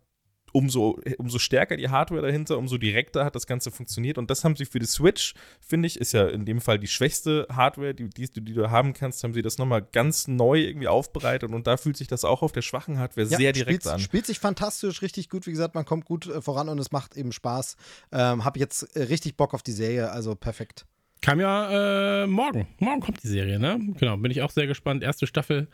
umso, 0.52 1.00
umso 1.18 1.40
stärker 1.40 1.78
die 1.78 1.90
Hardware 1.90 2.22
dahinter, 2.22 2.58
umso 2.58 2.78
direkter 2.78 3.26
hat 3.26 3.36
das 3.36 3.48
Ganze 3.48 3.72
funktioniert. 3.72 4.18
Und 4.18 4.30
das 4.30 4.44
haben 4.44 4.56
sie 4.56 4.66
für 4.66 4.80
die 4.80 4.86
Switch, 4.86 5.34
finde 5.60 5.88
ich, 5.88 6.00
ist 6.00 6.12
ja 6.12 6.28
in 6.28 6.46
dem 6.46 6.62
Fall 6.62 6.80
die 6.80 6.88
schwächste 6.88 7.48
Hardware, 7.52 7.94
die, 7.94 8.10
die, 8.10 8.30
die 8.30 8.54
du 8.54 8.70
haben 8.70 8.94
kannst, 8.94 9.24
haben 9.24 9.34
sie 9.34 9.42
das 9.42 9.58
nochmal 9.58 9.82
ganz 9.82 10.28
neu 10.28 10.60
irgendwie 10.60 10.88
aufbereitet. 10.88 11.52
Und 11.52 11.68
da 11.68 11.78
fühlt 11.78 11.98
sich 11.98 12.08
das 12.08 12.26
auch 12.26 12.42
auf 12.42 12.52
der 12.52 12.62
schwachen 12.62 13.00
Hardware 13.00 13.28
ja, 13.28 13.38
sehr 13.38 13.54
direkt 13.54 13.84
spielt, 13.84 13.94
an. 13.94 14.00
Spielt 14.00 14.26
sich 14.26 14.40
fantastisch, 14.40 15.02
richtig 15.02 15.30
gut. 15.30 15.48
Wie 15.48 15.52
gesagt, 15.52 15.76
man 15.76 15.86
kommt 15.86 16.06
gut 16.06 16.28
äh, 16.28 16.42
voran 16.42 16.70
und 16.70 16.80
es 16.80 16.92
macht 16.92 17.16
eben 17.18 17.32
Spaß. 17.32 17.78
Ähm, 18.12 18.46
hab 18.46 18.58
jetzt 18.58 18.84
äh, 18.96 19.04
richtig 19.04 19.38
Bock 19.38 19.54
auf 19.54 19.64
die 19.64 19.72
Serie, 19.72 20.12
also 20.12 20.36
perfekt. 20.36 20.86
Kam 21.22 21.40
ja 21.40 22.24
äh, 22.24 22.28
morgen. 22.28 22.68
Morgen 22.80 23.00
kommt 23.00 23.22
die 23.22 23.28
Serie, 23.28 23.60
ne? 23.60 23.80
Genau, 24.00 24.18
bin 24.18 24.32
ich 24.32 24.42
auch 24.42 24.50
sehr 24.50 24.66
gespannt. 24.66 25.04
Erste 25.04 25.28
Staffel 25.28 25.68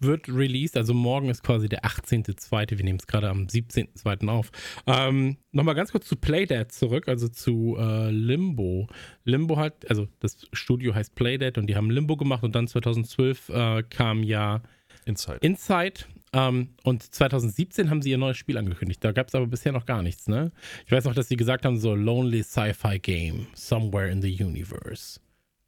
wird 0.00 0.28
released. 0.30 0.78
Also 0.78 0.94
morgen 0.94 1.28
ist 1.28 1.42
quasi 1.42 1.68
der 1.68 1.84
18.2. 1.84 2.70
Wir 2.78 2.84
nehmen 2.84 2.98
es 2.98 3.06
gerade 3.06 3.28
am 3.28 3.44
17.2. 3.44 4.28
auf. 4.28 4.50
Ähm, 4.86 5.36
Nochmal 5.52 5.74
ganz 5.74 5.92
kurz 5.92 6.08
zu 6.08 6.16
Playdead 6.16 6.72
zurück, 6.72 7.06
also 7.06 7.28
zu 7.28 7.76
äh, 7.78 8.10
Limbo. 8.10 8.88
Limbo 9.24 9.58
hat, 9.58 9.88
also 9.90 10.08
das 10.20 10.48
Studio 10.52 10.94
heißt 10.94 11.14
Playdead 11.14 11.58
und 11.58 11.66
die 11.66 11.76
haben 11.76 11.90
Limbo 11.90 12.16
gemacht 12.16 12.42
und 12.42 12.54
dann 12.54 12.66
2012 12.66 13.50
äh, 13.50 13.82
kam 13.84 14.22
ja 14.22 14.62
Inside. 15.04 15.38
Inside 15.42 16.06
ähm, 16.34 16.70
und 16.82 17.02
2017 17.02 17.90
haben 17.90 18.02
sie 18.02 18.10
ihr 18.10 18.18
neues 18.18 18.36
Spiel 18.36 18.58
angekündigt. 18.58 19.02
Da 19.02 19.12
gab 19.12 19.28
es 19.28 19.34
aber 19.34 19.46
bisher 19.46 19.72
noch 19.72 19.86
gar 19.86 20.02
nichts, 20.02 20.26
ne? 20.28 20.52
Ich 20.84 20.92
weiß 20.92 21.04
noch, 21.04 21.14
dass 21.14 21.28
sie 21.28 21.36
gesagt 21.36 21.64
haben, 21.64 21.78
so 21.78 21.94
Lonely 21.94 22.42
Sci-Fi 22.42 22.98
Game, 22.98 23.46
Somewhere 23.54 24.10
in 24.10 24.20
the 24.20 24.44
Universe. 24.44 25.20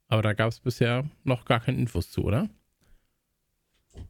Aber 0.09 0.21
da 0.21 0.33
gab 0.33 0.49
es 0.49 0.59
bisher 0.59 1.05
noch 1.23 1.45
gar 1.45 1.61
keine 1.61 1.77
Infos 1.77 2.11
zu, 2.11 2.23
oder? 2.23 2.49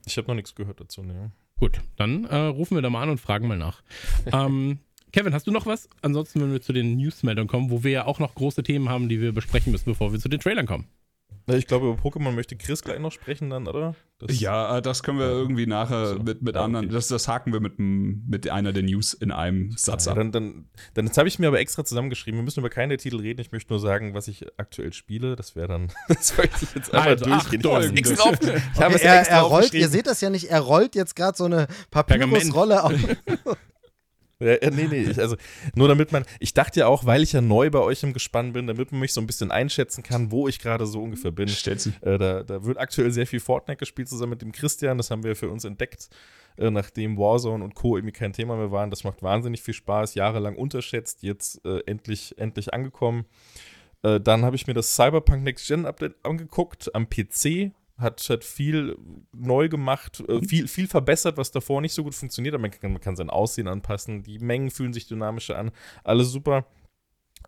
Ich 0.05 0.17
habe 0.17 0.27
noch 0.27 0.35
nichts 0.35 0.55
gehört 0.55 0.81
dazu, 0.81 1.03
ne. 1.03 1.31
Gut, 1.59 1.79
dann 1.95 2.25
äh, 2.25 2.35
rufen 2.35 2.75
wir 2.75 2.81
da 2.81 2.89
mal 2.89 3.03
an 3.03 3.09
und 3.09 3.19
fragen 3.19 3.47
mal 3.47 3.57
nach. 3.57 3.81
ähm, 4.31 4.79
Kevin, 5.11 5.33
hast 5.33 5.47
du 5.47 5.51
noch 5.51 5.65
was? 5.65 5.89
Ansonsten, 6.01 6.41
wenn 6.41 6.51
wir 6.51 6.61
zu 6.61 6.73
den 6.73 6.97
Newsmeldungen 6.97 7.47
kommen, 7.47 7.71
wo 7.71 7.83
wir 7.83 7.91
ja 7.91 8.05
auch 8.05 8.19
noch 8.19 8.35
große 8.35 8.63
Themen 8.63 8.89
haben, 8.89 9.09
die 9.09 9.21
wir 9.21 9.31
besprechen 9.31 9.71
müssen, 9.71 9.85
bevor 9.85 10.11
wir 10.11 10.19
zu 10.19 10.29
den 10.29 10.39
Trailern 10.39 10.65
kommen. 10.65 10.87
Ich 11.49 11.65
glaube, 11.65 11.87
über 11.87 12.01
Pokémon 12.01 12.31
möchte 12.31 12.57
Chris 12.57 12.83
gleich 12.83 12.99
noch 12.99 13.11
sprechen 13.11 13.49
dann, 13.49 13.67
oder? 13.67 13.95
Das 14.19 14.37
ja, 14.39 14.77
äh, 14.77 14.81
das 14.81 15.01
können 15.01 15.19
wir 15.19 15.27
irgendwie 15.27 15.65
nachher 15.65 16.07
so. 16.07 16.19
mit, 16.19 16.41
mit 16.41 16.55
ja, 16.55 16.63
anderen, 16.63 16.87
okay. 16.87 16.93
das, 16.93 17.07
das 17.07 17.29
haken 17.29 17.53
wir 17.53 17.61
mit, 17.61 17.75
mit 17.77 18.49
einer 18.49 18.73
der 18.73 18.83
News 18.83 19.13
in 19.13 19.31
einem 19.31 19.71
Satz 19.71 20.05
ja, 20.05 20.11
ab. 20.11 20.17
Dann, 20.17 20.31
dann, 20.33 20.65
dann 20.93 21.05
jetzt 21.05 21.17
habe 21.17 21.29
ich 21.29 21.39
mir 21.39 21.47
aber 21.47 21.59
extra 21.59 21.85
zusammengeschrieben, 21.85 22.39
wir 22.39 22.43
müssen 22.43 22.59
über 22.59 22.69
keine 22.69 22.97
Titel 22.97 23.21
reden, 23.21 23.39
ich 23.39 23.53
möchte 23.53 23.71
nur 23.71 23.79
sagen, 23.79 24.13
was 24.13 24.27
ich 24.27 24.45
aktuell 24.57 24.91
spiele, 24.91 25.37
das 25.37 25.55
wäre 25.55 25.69
dann, 25.69 25.87
das 26.09 26.37
wollte 26.37 26.51
ich 26.61 26.75
jetzt 26.75 26.93
einmal 26.93 27.09
also, 27.09 27.25
durchgehen. 27.25 27.61
Ach, 27.65 27.81
ich, 27.81 27.97
extra 27.97 28.23
auf, 28.23 28.41
ich 28.41 28.81
habe 28.81 28.95
es 28.95 29.01
er, 29.01 29.19
extra 29.19 29.35
er 29.35 29.41
rollt, 29.43 29.73
ihr 29.73 29.87
seht 29.87 30.07
das 30.07 30.19
ja 30.19 30.29
nicht, 30.29 30.49
er 30.49 30.59
rollt 30.59 30.95
jetzt 30.95 31.15
gerade 31.15 31.37
so 31.37 31.45
eine 31.45 31.67
Papyrusrolle 31.91 32.83
auf. 32.83 32.93
Ja, 34.39 34.69
nee, 34.69 34.88
nee, 34.88 35.01
ich, 35.01 35.19
also 35.19 35.35
nur 35.73 35.88
damit 35.88 36.11
man, 36.11 36.23
ich 36.39 36.53
dachte 36.53 36.81
ja 36.81 36.88
auch, 36.88 37.05
weil 37.05 37.23
ich 37.23 37.33
ja 37.33 37.41
neu 37.41 37.71
bei 37.71 37.79
euch 37.79 38.03
im 38.03 38.13
Gespann 38.13 38.53
bin, 38.53 38.67
damit 38.67 38.91
man 38.91 39.01
mich 39.01 39.11
so 39.11 39.19
ein 39.19 39.25
bisschen 39.25 39.49
einschätzen 39.49 40.03
kann, 40.03 40.31
wo 40.31 40.47
ich 40.47 40.59
gerade 40.59 40.85
so 40.85 41.01
ungefähr 41.01 41.31
bin. 41.31 41.47
Äh, 42.01 42.17
da, 42.19 42.43
da 42.43 42.63
wird 42.63 42.77
aktuell 42.77 43.09
sehr 43.11 43.25
viel 43.25 43.39
Fortnite 43.39 43.79
gespielt 43.79 44.09
zusammen 44.09 44.31
mit 44.31 44.43
dem 44.43 44.51
Christian, 44.51 44.97
das 44.97 45.09
haben 45.09 45.23
wir 45.23 45.35
für 45.35 45.49
uns 45.49 45.65
entdeckt, 45.65 46.09
äh, 46.57 46.69
nachdem 46.69 47.17
Warzone 47.17 47.63
und 47.63 47.73
Co. 47.73 47.97
irgendwie 47.97 48.13
kein 48.13 48.31
Thema 48.31 48.57
mehr 48.57 48.71
waren. 48.71 48.91
Das 48.91 49.03
macht 49.03 49.23
wahnsinnig 49.23 49.63
viel 49.63 49.73
Spaß, 49.73 50.13
jahrelang 50.13 50.55
unterschätzt, 50.55 51.23
jetzt 51.23 51.65
äh, 51.65 51.79
endlich, 51.88 52.38
endlich 52.38 52.75
angekommen. 52.75 53.25
Äh, 54.03 54.19
dann 54.19 54.45
habe 54.45 54.55
ich 54.55 54.67
mir 54.67 54.75
das 54.75 54.95
Cyberpunk 54.95 55.43
Next 55.43 55.67
Gen 55.67 55.88
Update 55.88 56.15
angeguckt 56.23 56.93
am 56.93 57.09
PC 57.09 57.71
hat, 57.97 58.29
hat 58.29 58.43
viel 58.43 58.97
neu 59.31 59.69
gemacht, 59.69 60.23
äh, 60.27 60.33
mhm. 60.33 60.43
viel, 60.43 60.67
viel 60.67 60.87
verbessert, 60.87 61.37
was 61.37 61.51
davor 61.51 61.81
nicht 61.81 61.93
so 61.93 62.03
gut 62.03 62.15
funktioniert. 62.15 62.55
Aber 62.55 62.61
man 62.61 62.71
kann, 62.71 62.91
man 62.91 63.01
kann 63.01 63.15
sein 63.15 63.29
Aussehen 63.29 63.67
anpassen, 63.67 64.23
die 64.23 64.39
Mengen 64.39 64.69
fühlen 64.69 64.93
sich 64.93 65.07
dynamischer 65.07 65.57
an, 65.57 65.71
alles 66.03 66.31
super. 66.31 66.65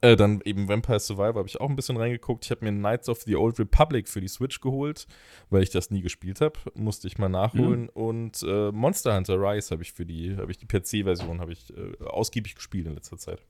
Äh, 0.01 0.15
dann 0.15 0.41
eben 0.45 0.69
Vampire 0.69 0.99
Survivor 0.99 1.39
habe 1.39 1.47
ich 1.47 1.59
auch 1.59 1.69
ein 1.69 1.75
bisschen 1.75 1.97
reingeguckt. 1.97 2.45
Ich 2.45 2.51
habe 2.51 2.63
mir 2.63 2.71
Knights 2.71 3.09
of 3.09 3.21
the 3.23 3.35
Old 3.35 3.59
Republic 3.59 4.07
für 4.07 4.21
die 4.21 4.27
Switch 4.27 4.61
geholt, 4.61 5.07
weil 5.49 5.63
ich 5.63 5.71
das 5.71 5.91
nie 5.91 6.01
gespielt 6.01 6.41
habe. 6.41 6.57
Musste 6.73 7.07
ich 7.07 7.17
mal 7.17 7.27
nachholen. 7.27 7.83
Mhm. 7.83 7.89
Und 7.89 8.43
äh, 8.43 8.71
Monster 8.71 9.15
Hunter 9.15 9.35
Rise 9.35 9.71
habe 9.71 9.83
ich 9.83 9.91
für 9.91 10.05
die, 10.05 10.37
habe 10.37 10.51
ich 10.51 10.57
die 10.57 10.67
PC-Version, 10.67 11.41
habe 11.41 11.51
ich 11.51 11.75
äh, 11.75 12.03
ausgiebig 12.05 12.55
gespielt 12.55 12.87
in 12.87 12.93
letzter 12.93 13.17
Zeit. 13.17 13.41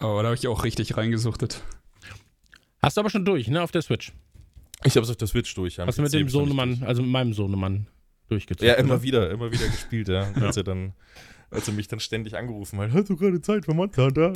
Oh, 0.00 0.18
da 0.20 0.24
habe 0.24 0.34
ich 0.34 0.48
auch 0.48 0.64
richtig 0.64 0.96
reingesuchtet. 0.96 1.62
Hast 2.82 2.96
du 2.96 3.00
aber 3.00 3.10
schon 3.10 3.24
durch, 3.24 3.48
ne, 3.48 3.62
auf 3.62 3.72
der 3.72 3.82
Switch? 3.82 4.12
Ich 4.84 4.96
habe 4.96 5.04
es 5.04 5.10
auf 5.10 5.16
der 5.16 5.28
Switch 5.28 5.54
durch. 5.54 5.78
Hast 5.78 5.98
du 5.98 6.02
mit 6.02 6.12
dem 6.12 6.28
Sohnemann, 6.28 6.82
also 6.86 7.02
mit 7.02 7.10
meinem 7.10 7.32
Sohnemann 7.32 7.86
durchgezogen? 8.28 8.68
Ja, 8.68 8.74
immer 8.74 8.94
oder? 8.94 9.02
wieder, 9.02 9.30
immer 9.30 9.52
wieder 9.52 9.66
gespielt, 9.66 10.08
ja. 10.08 10.30
ja. 10.30 10.42
Als 10.42 10.56
er 10.56 10.64
dann 10.64 10.94
als 11.50 11.66
er 11.66 11.74
mich 11.74 11.88
dann 11.88 11.98
ständig 11.98 12.36
angerufen 12.36 12.78
hat, 12.78 12.92
hast 12.92 13.10
du 13.10 13.16
gerade 13.16 13.40
Zeit 13.40 13.64
für 13.64 13.74
Monster 13.74 14.04
Hunter? 14.04 14.32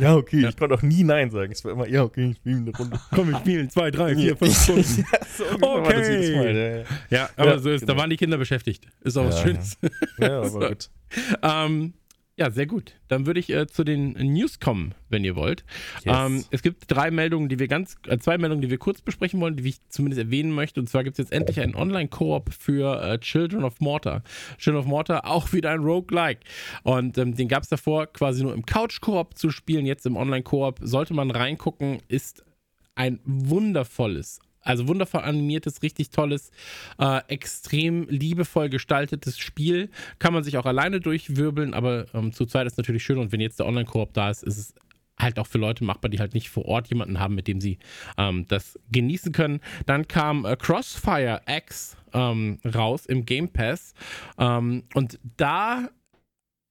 ja, 0.00 0.14
okay. 0.14 0.46
Ich 0.46 0.56
konnte 0.56 0.74
auch 0.74 0.82
nie 0.82 1.04
Nein 1.04 1.30
sagen. 1.30 1.52
Es 1.52 1.64
war 1.64 1.72
immer, 1.72 1.88
ja, 1.88 2.02
okay, 2.02 2.30
ich 2.30 2.36
spiele 2.36 2.56
eine 2.58 2.76
Runde. 2.76 3.00
Komm, 3.14 3.30
wir 3.30 3.38
spielen 3.38 3.70
zwei, 3.70 3.90
drei, 3.90 4.14
vier, 4.16 4.36
fünf 4.36 4.62
Stunden. 4.62 5.06
ja, 5.10 5.18
so 5.36 5.44
okay. 5.62 6.36
Mal, 6.36 6.56
ja, 6.56 6.76
ja. 6.76 6.84
ja, 7.08 7.30
aber 7.36 7.52
ja, 7.52 7.58
so 7.58 7.70
ist, 7.70 7.80
genau. 7.80 7.94
da 7.94 7.98
waren 7.98 8.10
die 8.10 8.16
Kinder 8.16 8.36
beschäftigt. 8.36 8.86
Ist 9.00 9.16
auch 9.16 9.24
was 9.24 9.40
Schönes. 9.40 9.78
Ja, 10.18 10.38
aber 10.38 10.48
so. 10.50 10.58
gut. 10.58 10.90
Ähm, 11.42 11.94
ja, 12.40 12.50
sehr 12.50 12.64
gut. 12.64 12.94
Dann 13.08 13.26
würde 13.26 13.38
ich 13.38 13.50
äh, 13.50 13.66
zu 13.66 13.84
den 13.84 14.12
News 14.12 14.60
kommen, 14.60 14.94
wenn 15.10 15.24
ihr 15.24 15.36
wollt. 15.36 15.62
Yes. 16.04 16.16
Ähm, 16.18 16.44
es 16.50 16.62
gibt 16.62 16.84
drei 16.90 17.10
Meldungen, 17.10 17.50
die 17.50 17.58
wir 17.58 17.68
ganz, 17.68 17.96
äh, 18.06 18.16
zwei 18.16 18.38
Meldungen, 18.38 18.62
die 18.62 18.70
wir 18.70 18.78
kurz 18.78 19.02
besprechen 19.02 19.38
wollen, 19.42 19.56
die 19.56 19.68
ich 19.68 19.86
zumindest 19.90 20.22
erwähnen 20.22 20.50
möchte. 20.50 20.80
Und 20.80 20.88
zwar 20.88 21.04
gibt 21.04 21.18
es 21.18 21.18
jetzt 21.18 21.32
endlich 21.32 21.60
einen 21.60 21.74
Online-Koop 21.74 22.50
für 22.50 23.02
äh, 23.02 23.18
Children 23.18 23.62
of 23.62 23.80
Mortar. 23.80 24.22
Children 24.56 24.80
of 24.80 24.86
Mortar, 24.86 25.26
auch 25.26 25.52
wieder 25.52 25.70
ein 25.70 25.80
Roguelike. 25.80 26.40
Und 26.82 27.18
ähm, 27.18 27.34
den 27.34 27.46
gab 27.46 27.62
es 27.62 27.68
davor 27.68 28.06
quasi 28.06 28.42
nur 28.42 28.54
im 28.54 28.64
Couch-Koop 28.64 29.36
zu 29.36 29.50
spielen. 29.50 29.84
Jetzt 29.84 30.06
im 30.06 30.16
Online-Koop 30.16 30.78
sollte 30.80 31.12
man 31.12 31.30
reingucken, 31.30 31.98
ist 32.08 32.42
ein 32.94 33.20
wundervolles, 33.24 34.40
also 34.62 34.88
wundervoll 34.88 35.22
animiertes, 35.22 35.82
richtig 35.82 36.10
tolles, 36.10 36.50
äh, 36.98 37.20
extrem 37.28 38.08
liebevoll 38.08 38.68
gestaltetes 38.68 39.38
Spiel. 39.38 39.90
Kann 40.18 40.32
man 40.32 40.44
sich 40.44 40.58
auch 40.58 40.66
alleine 40.66 41.00
durchwirbeln, 41.00 41.74
aber 41.74 42.06
ähm, 42.14 42.32
zu 42.32 42.46
zweit 42.46 42.66
ist 42.66 42.78
natürlich 42.78 43.02
schön. 43.02 43.18
Und 43.18 43.32
wenn 43.32 43.40
jetzt 43.40 43.58
der 43.58 43.66
Online-Koop 43.66 44.12
da 44.12 44.30
ist, 44.30 44.42
ist 44.42 44.58
es 44.58 44.74
halt 45.18 45.38
auch 45.38 45.46
für 45.46 45.58
Leute 45.58 45.84
machbar, 45.84 46.10
die 46.10 46.18
halt 46.18 46.34
nicht 46.34 46.48
vor 46.48 46.64
Ort 46.64 46.88
jemanden 46.88 47.20
haben, 47.20 47.34
mit 47.34 47.46
dem 47.46 47.60
sie 47.60 47.78
ähm, 48.16 48.46
das 48.48 48.78
genießen 48.90 49.32
können. 49.32 49.60
Dann 49.86 50.08
kam 50.08 50.44
äh, 50.44 50.56
Crossfire 50.56 51.42
X 51.46 51.96
ähm, 52.12 52.58
raus 52.74 53.06
im 53.06 53.24
Game 53.26 53.48
Pass. 53.48 53.94
Ähm, 54.38 54.84
und 54.94 55.18
da 55.36 55.88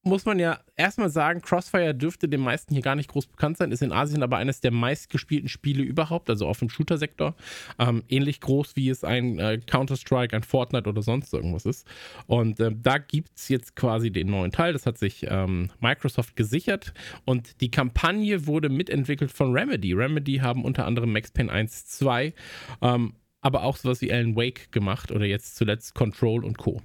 muss 0.03 0.25
man 0.25 0.39
ja 0.39 0.59
erstmal 0.75 1.09
sagen, 1.09 1.41
Crossfire 1.41 1.93
dürfte 1.93 2.29
den 2.29 2.39
meisten 2.39 2.73
hier 2.73 2.81
gar 2.81 2.95
nicht 2.95 3.09
groß 3.09 3.27
bekannt 3.27 3.57
sein, 3.57 3.71
ist 3.71 3.81
in 3.81 3.91
Asien 3.91 4.23
aber 4.23 4.37
eines 4.37 4.61
der 4.61 4.71
meistgespielten 4.71 5.49
Spiele 5.49 5.83
überhaupt, 5.83 6.29
also 6.29 6.47
auf 6.47 6.59
dem 6.59 6.69
Shooter-Sektor. 6.69 7.35
Ähm, 7.77 8.03
ähnlich 8.07 8.39
groß 8.39 8.75
wie 8.75 8.89
es 8.89 9.03
ein 9.03 9.39
äh, 9.39 9.59
Counter-Strike, 9.59 10.35
ein 10.35 10.43
Fortnite 10.43 10.87
oder 10.87 11.01
sonst 11.01 11.33
irgendwas 11.33 11.65
ist. 11.65 11.85
Und 12.27 12.59
äh, 12.59 12.71
da 12.73 12.97
gibt 12.97 13.31
es 13.37 13.49
jetzt 13.49 13.75
quasi 13.75 14.09
den 14.11 14.27
neuen 14.27 14.51
Teil, 14.51 14.73
das 14.73 14.85
hat 14.85 14.97
sich 14.97 15.25
ähm, 15.27 15.69
Microsoft 15.79 16.35
gesichert 16.35 16.93
und 17.25 17.59
die 17.59 17.71
Kampagne 17.71 18.47
wurde 18.47 18.69
mitentwickelt 18.69 19.31
von 19.31 19.51
Remedy. 19.51 19.93
Remedy 19.93 20.37
haben 20.37 20.63
unter 20.63 20.85
anderem 20.85 21.11
Max 21.11 21.31
Payne 21.31 21.51
1, 21.51 21.87
2, 21.87 22.33
ähm, 22.81 23.13
aber 23.41 23.63
auch 23.63 23.75
sowas 23.75 24.01
wie 24.01 24.11
Alan 24.11 24.35
Wake 24.35 24.71
gemacht 24.71 25.11
oder 25.11 25.25
jetzt 25.25 25.55
zuletzt 25.55 25.93
Control 25.93 26.45
und 26.45 26.57
Co. 26.57 26.81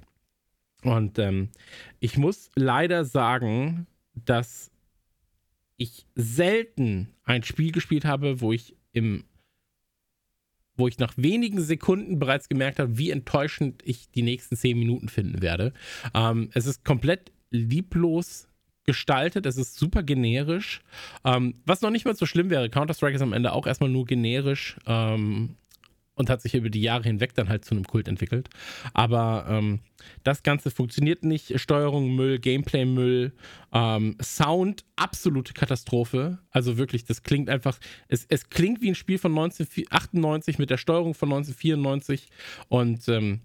Und 0.85 1.17
ähm, 1.17 1.49
ich 1.99 2.17
muss 2.17 2.51
leider 2.55 3.05
sagen, 3.05 3.87
dass 4.13 4.71
ich 5.77 6.05
selten 6.13 7.09
ein 7.23 7.41
Spiel 7.41 7.71
gespielt 7.71 8.05
habe, 8.05 8.39
wo 8.39 8.53
ich 8.53 8.75
im 8.93 9.25
wo 10.77 10.89
ich 10.89 10.99
nach 10.99 11.13
wenigen 11.15 11.61
Sekunden 11.61 12.19
bereits 12.19 12.49
gemerkt 12.49 12.79
habe, 12.79 12.97
wie 12.97 13.09
enttäuschend 13.09 13.81
ich 13.85 14.11
die 14.11 14.23
nächsten 14.23 14.57
zehn 14.57 14.77
Minuten 14.77 15.07
finden 15.07 15.41
werde. 15.41 15.71
Ähm, 16.13 16.49
es 16.53 16.65
ist 16.65 16.83
komplett 16.83 17.31
lieblos 17.49 18.49
gestaltet, 18.83 19.45
es 19.45 19.55
ist 19.55 19.77
super 19.77 20.03
generisch. 20.03 20.81
Ähm, 21.23 21.61
was 21.65 21.81
noch 21.81 21.91
nicht 21.91 22.03
mal 22.03 22.13
so 22.13 22.25
schlimm 22.25 22.49
wäre, 22.49 22.69
Counter-Strike 22.69 23.15
ist 23.15 23.21
am 23.21 23.31
Ende 23.31 23.53
auch 23.53 23.67
erstmal 23.67 23.89
nur 23.89 24.05
generisch. 24.05 24.75
Ähm, 24.85 25.55
und 26.15 26.29
hat 26.29 26.41
sich 26.41 26.55
über 26.55 26.69
die 26.69 26.81
Jahre 26.81 27.03
hinweg 27.03 27.33
dann 27.35 27.49
halt 27.49 27.65
zu 27.65 27.75
einem 27.75 27.85
Kult 27.85 28.07
entwickelt. 28.07 28.49
Aber 28.93 29.45
ähm, 29.49 29.81
das 30.23 30.43
Ganze 30.43 30.71
funktioniert 30.71 31.23
nicht. 31.23 31.59
Steuerung 31.59 32.15
Müll, 32.15 32.39
Gameplay 32.39 32.85
Müll, 32.85 33.33
ähm, 33.73 34.17
Sound 34.21 34.85
absolute 34.95 35.53
Katastrophe. 35.53 36.39
Also 36.51 36.77
wirklich, 36.77 37.05
das 37.05 37.23
klingt 37.23 37.49
einfach, 37.49 37.77
es, 38.07 38.25
es 38.29 38.49
klingt 38.49 38.81
wie 38.81 38.89
ein 38.89 38.95
Spiel 38.95 39.17
von 39.17 39.31
1998 39.31 40.57
mit 40.57 40.69
der 40.69 40.77
Steuerung 40.77 41.13
von 41.13 41.29
1994 41.29 42.29
und 42.69 43.07
ähm, 43.09 43.41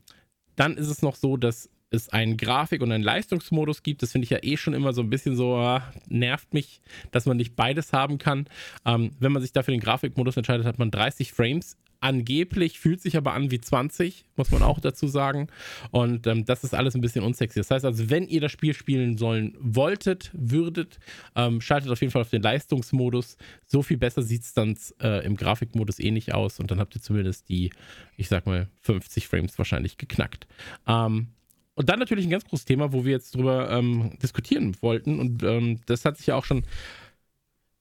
dann 0.57 0.77
ist 0.77 0.89
es 0.89 1.03
noch 1.03 1.17
so, 1.17 1.37
dass 1.37 1.71
es 1.91 2.09
einen 2.11 2.37
Grafik- 2.37 2.83
und 2.83 2.93
einen 2.93 3.03
Leistungsmodus 3.03 3.83
gibt. 3.83 4.03
Das 4.03 4.13
finde 4.13 4.25
ich 4.25 4.31
ja 4.31 4.39
eh 4.43 4.57
schon 4.57 4.75
immer 4.75 4.93
so 4.93 5.03
ein 5.03 5.11
bisschen 5.11 5.35
so, 5.35 5.61
äh, 5.61 5.81
nervt 6.09 6.55
mich, 6.55 6.81
dass 7.11 7.27
man 7.27 7.37
nicht 7.37 7.57
beides 7.57 7.93
haben 7.93 8.19
kann. 8.19 8.47
Ähm, 8.85 9.11
wenn 9.19 9.33
man 9.33 9.43
sich 9.43 9.53
dafür 9.53 9.73
den 9.73 9.81
Grafikmodus 9.81 10.37
entscheidet, 10.37 10.67
hat 10.67 10.79
man 10.79 10.91
30 10.91 11.33
Frames 11.33 11.77
angeblich, 12.01 12.81
fühlt 12.81 13.01
sich 13.01 13.17
aber 13.17 13.35
an 13.35 13.51
wie 13.51 13.61
20, 13.61 14.25
muss 14.37 14.51
man 14.51 14.63
auch 14.63 14.81
dazu 14.81 15.07
sagen. 15.07 15.49
Und 15.91 16.27
ähm, 16.27 16.45
das 16.45 16.65
ist 16.65 16.75
alles 16.75 16.95
ein 16.95 17.01
bisschen 17.01 17.25
unsexy. 17.25 17.61
Das 17.61 17.71
heißt 17.71 17.85
also, 17.85 18.11
wenn 18.11 18.27
ihr 18.27 18.41
das 18.41 18.53
Spiel 18.53 18.75
spielen 18.75 19.19
sollen 19.19 19.57
wolltet, 19.61 20.31
würdet, 20.33 20.99
ähm, 21.37 21.61
schaltet 21.61 21.91
auf 21.91 22.01
jeden 22.01 22.11
Fall 22.11 22.23
auf 22.23 22.31
den 22.31 22.43
Leistungsmodus. 22.43 23.37
So 23.67 23.83
viel 23.83 23.99
besser 23.99 24.23
sieht 24.23 24.43
es 24.43 24.55
dann 24.55 24.77
äh, 25.03 25.25
im 25.25 25.37
Grafikmodus 25.37 25.99
eh 25.99 26.11
nicht 26.11 26.35
aus. 26.35 26.59
Und 26.59 26.71
dann 26.71 26.81
habt 26.81 26.95
ihr 26.95 27.03
zumindest 27.03 27.49
die, 27.49 27.71
ich 28.17 28.29
sag 28.29 28.47
mal, 28.47 28.69
50 28.81 29.29
Frames 29.29 29.59
wahrscheinlich 29.59 29.99
geknackt. 29.99 30.47
Ähm, 30.87 31.29
und 31.75 31.89
dann 31.89 31.99
natürlich 31.99 32.27
ein 32.27 32.31
ganz 32.31 32.45
großes 32.45 32.67
Thema, 32.67 32.93
wo 32.93 33.05
wir 33.05 33.13
jetzt 33.13 33.35
drüber 33.35 33.71
ähm, 33.71 34.19
diskutieren 34.23 34.77
wollten. 34.83 35.19
Und 35.19 35.43
ähm, 35.43 35.81
das 35.87 36.05
hat 36.05 36.19
sich 36.19 36.27
ja 36.27 36.35
auch 36.35 36.45
schon 36.45 36.65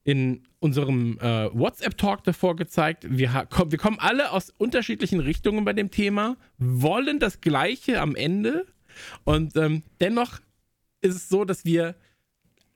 in 0.04 0.42
unserem 0.60 1.18
äh, 1.20 1.50
WhatsApp-Talk 1.52 2.24
davor 2.24 2.56
gezeigt. 2.56 3.06
Wir, 3.08 3.46
komm, 3.50 3.70
wir 3.70 3.78
kommen 3.78 3.98
alle 3.98 4.32
aus 4.32 4.50
unterschiedlichen 4.56 5.20
Richtungen 5.20 5.64
bei 5.64 5.72
dem 5.72 5.90
Thema, 5.90 6.36
wollen 6.58 7.18
das 7.18 7.40
Gleiche 7.40 8.00
am 8.00 8.14
Ende 8.14 8.66
und 9.24 9.56
ähm, 9.56 9.82
dennoch 10.00 10.40
ist 11.00 11.16
es 11.16 11.28
so, 11.28 11.44
dass 11.44 11.64
wir 11.64 11.94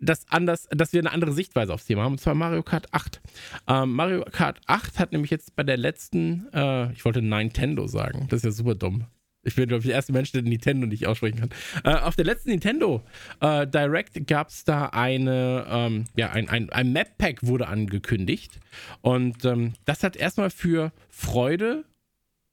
das 0.01 0.27
anders, 0.29 0.69
dass 0.71 0.93
wir 0.93 1.01
eine 1.01 1.13
andere 1.13 1.33
Sichtweise 1.33 1.73
aufs 1.73 1.87
Thema 1.87 2.03
haben, 2.03 2.13
und 2.13 2.19
zwar 2.19 2.35
Mario 2.35 2.63
Kart 2.63 2.93
8. 2.93 3.21
Ähm, 3.69 3.93
Mario 3.93 4.25
Kart 4.31 4.61
8 4.67 4.99
hat 4.99 5.13
nämlich 5.13 5.31
jetzt 5.31 5.57
bei 5.57 5.63
der 5.63 5.77
letzten, 5.77 6.47
äh, 6.53 6.93
ich 6.93 7.05
wollte 7.05 7.23
Nintendo 7.23 7.87
sagen, 7.87 8.27
das 8.29 8.39
ist 8.39 8.45
ja 8.45 8.51
super 8.51 8.75
dumm. 8.75 9.07
Ich 9.45 9.55
bin, 9.57 9.69
glaube 9.69 9.81
ich, 9.81 9.87
der 9.87 9.95
erste 9.95 10.13
Mensch, 10.13 10.33
der 10.33 10.43
Nintendo 10.43 10.87
nicht 10.87 11.07
aussprechen 11.07 11.39
kann. 11.39 11.51
Äh, 11.85 11.99
auf 12.01 12.17
der 12.17 12.25
letzten 12.25 12.51
Nintendo 12.51 13.03
äh, 13.41 13.67
Direct 13.67 14.27
gab 14.27 14.49
es 14.49 14.65
da 14.65 14.87
eine, 14.87 15.67
ähm, 15.69 16.05
ja, 16.17 16.31
ein, 16.31 16.49
ein, 16.49 16.71
ein 16.71 16.93
Map-Pack 16.93 17.47
wurde 17.47 17.69
angekündigt. 17.69 18.61
Und 19.03 19.45
ähm, 19.45 19.75
das 19.85 20.03
hat 20.03 20.17
erstmal 20.17 20.51
für 20.51 20.93
Freude 21.09 21.85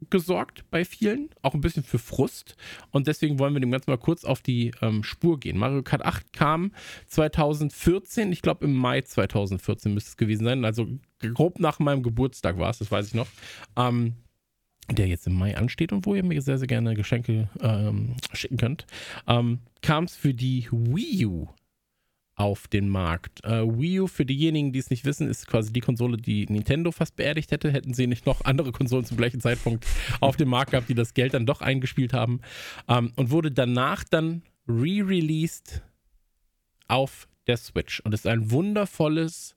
gesorgt 0.10 0.66
bei 0.72 0.84
vielen, 0.84 1.30
auch 1.42 1.54
ein 1.54 1.62
bisschen 1.62 1.84
für 1.84 2.00
Frust. 2.00 2.56
Und 2.90 3.08
deswegen 3.08 3.40
wollen 3.40 3.54
wir 3.54 3.60
dem 3.60 3.72
Ganzen 3.72 3.92
mal 3.92 3.98
kurz 3.98 4.24
auf 4.24 4.42
die 4.42 4.72
ähm, 4.82 5.04
Spur 5.04 5.40
gehen. 5.40 5.58
Mario 5.58 5.84
Kart 5.84 6.04
8 6.04 6.34
kam 6.34 6.74
2014, 7.08 8.32
ich 8.32 8.42
glaube 8.42 8.66
im 8.66 8.74
Mai 8.74 9.02
2014 9.02 9.94
müsste 9.94 10.10
es 10.10 10.18
gewesen 10.18 10.44
sein. 10.44 10.66
Also 10.66 10.88
grob 11.34 11.60
nach 11.60 11.80
meinem 11.80 12.04
Geburtstag 12.04 12.58
war 12.58 12.72
es, 12.72 12.80
das 12.80 12.92
weiß 12.92 13.08
ich 13.08 13.14
noch. 13.14 13.28
Ähm, 13.78 14.16
der 14.96 15.08
jetzt 15.08 15.28
im 15.28 15.34
Mai 15.34 15.58
ansteht 15.58 15.92
und 15.92 16.06
wo 16.06 16.16
ihr 16.16 16.24
mir 16.24 16.42
sehr, 16.42 16.58
sehr 16.58 16.68
gerne 16.68 16.94
Geschenke 16.94 17.50
ähm, 17.62 18.16
schicken 18.34 18.58
könnt, 18.58 18.86
ähm, 19.28 19.60
kam 19.82 20.06
es 20.06 20.16
für 20.16 20.34
die 20.34 20.68
Wii 20.72 21.26
U 21.26 21.48
auf 22.36 22.68
den 22.68 22.90
Markt. 22.90 23.44
Äh, 23.44 23.64
Wii 23.64 24.02
U, 24.02 24.08
für 24.08 24.26
diejenigen, 24.26 24.72
die 24.72 24.80
es 24.80 24.90
nicht 24.90 25.06
wissen, 25.06 25.28
ist 25.28 25.48
quasi 25.48 25.72
die 25.72 25.80
Konsole, 25.80 26.18
die 26.18 26.46
Nintendo 26.48 26.92
fast 26.92 27.16
beerdigt 27.16 27.52
hätte. 27.52 27.72
Hätten 27.72 27.94
sie 27.94 28.08
nicht 28.08 28.26
noch 28.26 28.46
andere 28.46 28.72
Konsolen 28.72 29.06
zum 29.06 29.18
gleichen 29.18 29.42
Zeitpunkt 29.42 29.86
auf 30.20 30.38
dem 30.38 30.50
Markt 30.50 30.72
gehabt, 30.72 30.90
die 30.90 30.96
das 30.96 31.14
Geld 31.14 31.34
dann 31.34 31.46
doch 31.46 31.62
eingespielt 31.62 32.14
haben. 32.14 32.42
Ähm, 32.88 33.12
und 33.16 33.30
wurde 33.30 33.52
danach 33.52 34.04
dann 34.04 34.42
re-released 34.68 35.84
auf 36.88 37.28
der 37.48 37.58
Switch. 37.58 38.00
Und 38.02 38.14
ist 38.14 38.28
ein 38.28 38.50
wundervolles. 38.50 39.56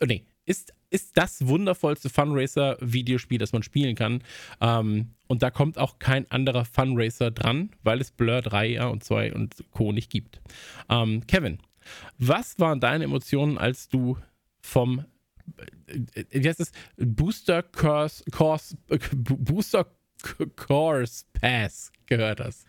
Oh, 0.00 0.06
nee, 0.06 0.24
ist, 0.46 0.72
ist 0.94 1.16
das 1.16 1.46
wundervollste 1.48 2.08
Funracer-Videospiel, 2.08 3.38
das 3.38 3.52
man 3.52 3.64
spielen 3.64 3.96
kann. 3.96 4.22
Ähm, 4.60 5.10
und 5.26 5.42
da 5.42 5.50
kommt 5.50 5.76
auch 5.76 5.98
kein 5.98 6.30
anderer 6.30 6.64
Funracer 6.64 7.32
dran, 7.32 7.70
weil 7.82 8.00
es 8.00 8.12
Blur 8.12 8.42
3 8.42 8.66
ja, 8.66 8.86
und 8.86 9.02
2 9.02 9.34
und 9.34 9.64
Co. 9.72 9.90
nicht 9.90 10.08
gibt. 10.08 10.40
Ähm, 10.88 11.26
Kevin, 11.26 11.58
was 12.18 12.60
waren 12.60 12.78
deine 12.78 13.04
Emotionen, 13.04 13.58
als 13.58 13.88
du 13.88 14.18
vom 14.60 15.04
äh, 16.14 16.24
wie 16.30 16.48
heißt 16.48 16.60
es? 16.60 16.70
Booster 16.96 17.64
Course, 17.64 18.22
Course 18.30 18.76
äh, 18.88 18.98
Booster 19.12 19.86
Course 20.54 21.24
Pass 21.32 21.90
gehört 22.06 22.38
hast? 22.38 22.66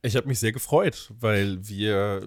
Ich 0.00 0.14
habe 0.14 0.28
mich 0.28 0.38
sehr 0.38 0.52
gefreut, 0.52 1.12
weil 1.18 1.66
wir 1.66 2.22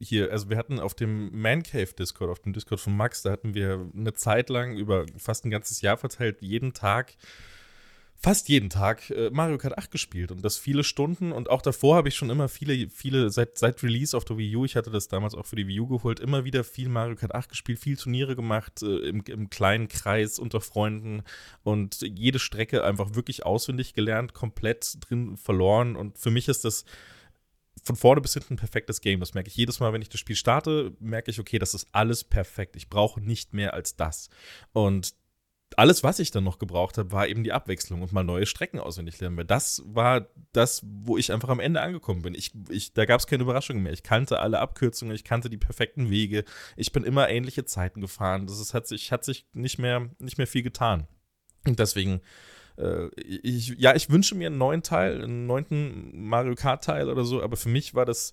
hier, 0.00 0.32
also 0.32 0.50
wir 0.50 0.56
hatten 0.56 0.80
auf 0.80 0.94
dem 0.94 1.30
Man 1.40 1.62
Cave 1.62 1.92
Discord, 1.96 2.30
auf 2.30 2.40
dem 2.40 2.52
Discord 2.52 2.80
von 2.80 2.96
Max, 2.96 3.22
da 3.22 3.30
hatten 3.30 3.54
wir 3.54 3.88
eine 3.96 4.12
Zeit 4.12 4.48
lang 4.48 4.76
über 4.76 5.06
fast 5.16 5.44
ein 5.44 5.50
ganzes 5.50 5.82
Jahr 5.82 5.96
verteilt, 5.96 6.42
jeden 6.42 6.72
Tag 6.72 7.14
fast 8.22 8.48
jeden 8.48 8.70
Tag 8.70 9.10
äh, 9.10 9.30
Mario 9.30 9.58
Kart 9.58 9.76
8 9.76 9.90
gespielt 9.90 10.30
und 10.30 10.44
das 10.44 10.56
viele 10.56 10.84
Stunden 10.84 11.32
und 11.32 11.50
auch 11.50 11.60
davor 11.60 11.96
habe 11.96 12.08
ich 12.08 12.14
schon 12.14 12.30
immer 12.30 12.48
viele, 12.48 12.88
viele, 12.88 13.30
seit, 13.30 13.58
seit 13.58 13.82
Release 13.82 14.16
auf 14.16 14.24
der 14.24 14.38
Wii 14.38 14.56
U, 14.56 14.64
ich 14.64 14.76
hatte 14.76 14.90
das 14.90 15.08
damals 15.08 15.34
auch 15.34 15.44
für 15.44 15.56
die 15.56 15.66
Wii 15.66 15.80
U 15.80 15.88
geholt, 15.88 16.20
immer 16.20 16.44
wieder 16.44 16.62
viel 16.62 16.88
Mario 16.88 17.16
Kart 17.16 17.34
8 17.34 17.48
gespielt, 17.48 17.80
viel 17.80 17.96
Turniere 17.96 18.36
gemacht, 18.36 18.82
äh, 18.82 18.98
im, 18.98 19.24
im 19.26 19.50
kleinen 19.50 19.88
Kreis 19.88 20.38
unter 20.38 20.60
Freunden 20.60 21.24
und 21.64 22.00
jede 22.02 22.38
Strecke 22.38 22.84
einfach 22.84 23.16
wirklich 23.16 23.44
auswendig 23.44 23.92
gelernt, 23.92 24.34
komplett 24.34 24.98
drin 25.00 25.36
verloren 25.36 25.96
und 25.96 26.16
für 26.16 26.30
mich 26.30 26.46
ist 26.46 26.64
das 26.64 26.84
von 27.82 27.96
vorne 27.96 28.20
bis 28.20 28.34
hinten 28.34 28.54
ein 28.54 28.58
perfektes 28.58 29.00
Game. 29.00 29.18
Das 29.18 29.34
merke 29.34 29.48
ich 29.48 29.56
jedes 29.56 29.80
Mal, 29.80 29.92
wenn 29.92 30.02
ich 30.02 30.08
das 30.08 30.20
Spiel 30.20 30.36
starte, 30.36 30.92
merke 31.00 31.32
ich, 31.32 31.40
okay, 31.40 31.58
das 31.58 31.74
ist 31.74 31.88
alles 31.90 32.22
perfekt. 32.22 32.76
Ich 32.76 32.88
brauche 32.88 33.20
nicht 33.20 33.54
mehr 33.54 33.74
als 33.74 33.96
das. 33.96 34.28
Und 34.72 35.14
alles, 35.78 36.02
was 36.02 36.18
ich 36.18 36.30
dann 36.30 36.44
noch 36.44 36.58
gebraucht 36.58 36.98
habe, 36.98 37.12
war 37.12 37.28
eben 37.28 37.44
die 37.44 37.52
Abwechslung 37.52 38.02
und 38.02 38.12
mal 38.12 38.24
neue 38.24 38.46
Strecken 38.46 38.80
auswendig 38.80 39.20
lernen. 39.20 39.36
Weil 39.36 39.44
das 39.44 39.82
war 39.86 40.28
das, 40.52 40.82
wo 40.84 41.16
ich 41.16 41.32
einfach 41.32 41.48
am 41.48 41.60
Ende 41.60 41.80
angekommen 41.80 42.22
bin. 42.22 42.34
Ich, 42.34 42.52
ich, 42.68 42.92
da 42.94 43.04
gab 43.04 43.20
es 43.20 43.26
keine 43.26 43.42
Überraschungen 43.42 43.82
mehr. 43.82 43.92
Ich 43.92 44.02
kannte 44.02 44.40
alle 44.40 44.60
Abkürzungen, 44.60 45.14
ich 45.14 45.24
kannte 45.24 45.50
die 45.50 45.58
perfekten 45.58 46.10
Wege. 46.10 46.44
Ich 46.76 46.92
bin 46.92 47.04
immer 47.04 47.28
ähnliche 47.28 47.64
Zeiten 47.64 48.00
gefahren. 48.00 48.46
Das 48.46 48.60
ist, 48.60 48.74
hat 48.74 48.86
sich, 48.86 49.12
hat 49.12 49.24
sich 49.24 49.46
nicht, 49.52 49.78
mehr, 49.78 50.10
nicht 50.18 50.38
mehr 50.38 50.46
viel 50.46 50.62
getan. 50.62 51.06
Und 51.66 51.78
deswegen, 51.78 52.20
äh, 52.76 53.08
ich, 53.16 53.74
ja, 53.78 53.94
ich 53.94 54.10
wünsche 54.10 54.34
mir 54.34 54.48
einen 54.48 54.58
neuen 54.58 54.82
Teil, 54.82 55.22
einen 55.22 55.46
neunten 55.46 56.26
Mario 56.26 56.54
Kart-Teil 56.54 57.08
oder 57.08 57.24
so, 57.24 57.42
aber 57.42 57.56
für 57.56 57.68
mich 57.68 57.94
war 57.94 58.04
das, 58.04 58.32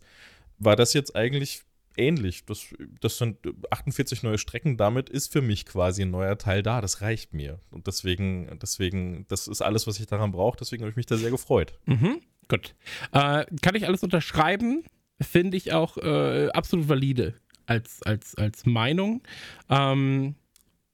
war 0.57 0.75
das 0.75 0.93
jetzt 0.93 1.15
eigentlich 1.15 1.63
ähnlich. 1.97 2.45
Das, 2.45 2.73
das 3.01 3.17
sind 3.17 3.37
48 3.69 4.23
neue 4.23 4.37
Strecken. 4.37 4.77
Damit 4.77 5.09
ist 5.09 5.31
für 5.31 5.41
mich 5.41 5.65
quasi 5.65 6.03
ein 6.03 6.11
neuer 6.11 6.37
Teil 6.37 6.63
da. 6.63 6.81
Das 6.81 7.01
reicht 7.01 7.33
mir. 7.33 7.59
Und 7.71 7.87
deswegen, 7.87 8.57
deswegen, 8.61 9.25
das 9.27 9.47
ist 9.47 9.61
alles, 9.61 9.87
was 9.87 9.99
ich 9.99 10.07
daran 10.07 10.31
brauche. 10.31 10.57
Deswegen 10.57 10.83
habe 10.83 10.91
ich 10.91 10.95
mich 10.95 11.05
da 11.05 11.17
sehr 11.17 11.31
gefreut. 11.31 11.73
Mhm, 11.85 12.21
gut. 12.47 12.75
Äh, 13.11 13.45
kann 13.61 13.75
ich 13.75 13.87
alles 13.87 14.03
unterschreiben? 14.03 14.83
Finde 15.21 15.57
ich 15.57 15.73
auch 15.73 15.97
äh, 15.97 16.49
absolut 16.49 16.87
valide 16.87 17.33
als, 17.65 18.01
als, 18.03 18.35
als 18.35 18.65
Meinung. 18.65 19.21
Ähm, 19.69 20.35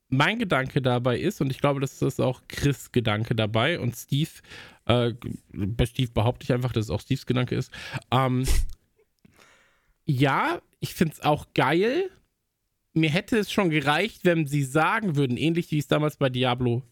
mein 0.09 0.39
Gedanke 0.39 0.81
dabei 0.81 1.17
ist, 1.17 1.41
und 1.41 1.51
ich 1.51 1.59
glaube, 1.59 1.79
das 1.79 2.01
ist 2.01 2.21
auch 2.21 2.41
Chris' 2.47 2.91
Gedanke 2.91 3.35
dabei 3.35 3.79
und 3.79 3.95
Steve, 3.95 4.29
äh, 4.85 5.13
bei 5.51 5.85
Steve 5.85 6.11
behaupte 6.11 6.43
ich 6.43 6.53
einfach, 6.53 6.71
dass 6.73 6.85
es 6.85 6.91
auch 6.91 7.01
Steves 7.01 7.25
Gedanke 7.25 7.55
ist. 7.55 7.71
Ähm, 8.11 8.45
ja, 10.05 10.61
ich 10.85 10.93
finde 10.93 11.15
es 11.15 11.21
auch 11.21 11.47
geil. 11.55 12.11
Mir 12.93 13.09
hätte 13.09 13.39
es 13.39 13.51
schon 13.51 13.71
gereicht, 13.71 14.23
wenn 14.23 14.45
sie 14.45 14.63
sagen 14.63 15.15
würden, 15.15 15.35
ähnlich 15.35 15.71
wie 15.71 15.79
es 15.79 15.87
damals 15.87 16.17
bei 16.17 16.29
Diablo 16.29 16.83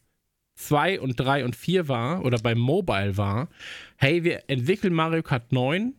2 0.56 1.00
und 1.00 1.16
3 1.16 1.46
und 1.46 1.56
4 1.56 1.88
war 1.88 2.26
oder 2.26 2.40
bei 2.40 2.56
Mobile 2.56 3.18
war, 3.18 3.50
hey, 3.98 4.24
wir 4.24 4.50
entwickeln 4.50 4.96
Mario 4.96 5.22
Kart 5.22 5.52
9, 5.52 5.94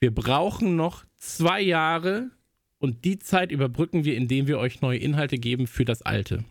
wir 0.00 0.14
brauchen 0.14 0.74
noch 0.74 1.04
zwei 1.16 1.60
Jahre 1.60 2.30
und 2.78 3.04
die 3.04 3.18
Zeit 3.18 3.52
überbrücken 3.52 4.04
wir, 4.04 4.16
indem 4.16 4.46
wir 4.46 4.58
euch 4.58 4.80
neue 4.80 4.98
Inhalte 4.98 5.36
geben 5.36 5.66
für 5.66 5.84
das 5.84 6.00
alte. 6.00 6.44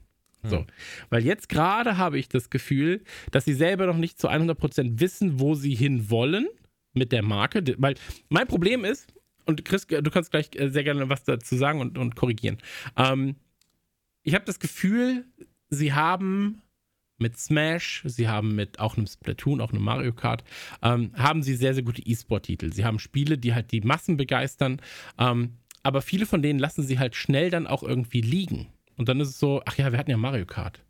So. 0.44 0.64
Weil 1.10 1.26
jetzt 1.26 1.50
gerade 1.50 1.98
habe 1.98 2.20
ich 2.20 2.30
das 2.30 2.52
Gefühl, 2.52 3.04
dass 3.32 3.46
sie 3.46 3.56
selber 3.56 3.88
noch 3.88 3.98
nicht 3.98 4.22
zu 4.22 4.30
100% 4.30 5.00
wissen, 5.00 5.40
wo 5.40 5.56
sie 5.56 5.74
hin 5.74 6.12
wollen 6.12 6.48
mit 6.94 7.12
der 7.12 7.24
Marke. 7.24 7.64
Weil 7.80 7.96
mein 8.30 8.48
Problem 8.48 8.86
ist, 8.86 9.12
und 9.48 9.66
Chris, 9.66 9.88
du 9.88 10.10
kannst 10.12 10.32
gleich 10.32 10.50
äh, 10.56 10.70
sehr 10.70 10.84
gerne 10.84 11.10
was 11.10 11.24
dazu 11.24 11.56
sagen 11.56 11.82
und, 11.82 11.98
und 11.98 12.16
korrigieren. 12.16 12.58
Ähm, 12.96 13.36
ich 14.24 14.36
habe 14.36 14.46
das 14.46 14.60
Gefühl, 14.60 15.26
sie 15.70 15.94
haben 15.94 16.62
mit 17.18 17.38
Smash, 17.38 18.04
sie 18.06 18.28
haben 18.28 18.56
mit 18.56 18.80
auch 18.80 18.98
einem 18.98 19.08
Splatoon, 19.08 19.62
auch 19.62 19.72
einem 19.72 19.84
Mario 19.84 20.14
Kart, 20.14 20.44
ähm, 20.84 21.12
haben 21.16 21.42
sie 21.42 21.56
sehr, 21.56 21.74
sehr 21.74 21.84
gute 21.84 22.02
E-Sport-Titel. 22.06 22.72
Sie 22.74 22.86
haben 22.86 23.00
Spiele, 23.00 23.38
die 23.38 23.54
halt 23.54 23.72
die 23.72 23.82
Massen 23.82 24.18
begeistern, 24.18 24.82
ähm, 25.18 25.58
aber 25.82 26.02
viele 26.02 26.26
von 26.26 26.42
denen 26.42 26.60
lassen 26.60 26.84
sie 26.84 27.00
halt 27.00 27.16
schnell 27.16 27.50
dann 27.50 27.66
auch 27.66 27.82
irgendwie 27.82 28.22
liegen. 28.22 28.68
Und 28.98 29.10
dann 29.10 29.20
ist 29.20 29.30
es 29.30 29.40
so, 29.40 29.62
ach 29.66 29.78
ja, 29.78 29.92
wir 29.92 30.00
hatten 30.00 30.12
ja 30.12 30.18
Mario 30.18 30.46
Kart. 30.46 30.84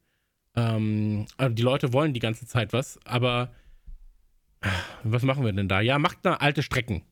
Ähm, 0.55 1.27
also 1.37 1.53
die 1.53 1.61
Leute 1.61 1.93
wollen 1.93 2.13
die 2.13 2.19
ganze 2.19 2.45
Zeit 2.47 2.73
was, 2.73 2.99
aber 3.05 3.53
was 5.03 5.23
machen 5.23 5.45
wir 5.45 5.53
denn 5.53 5.69
da? 5.69 5.81
Ja, 5.81 5.99
macht 5.99 6.19
da 6.23 6.35
alte 6.35 6.63
Strecken. 6.63 7.03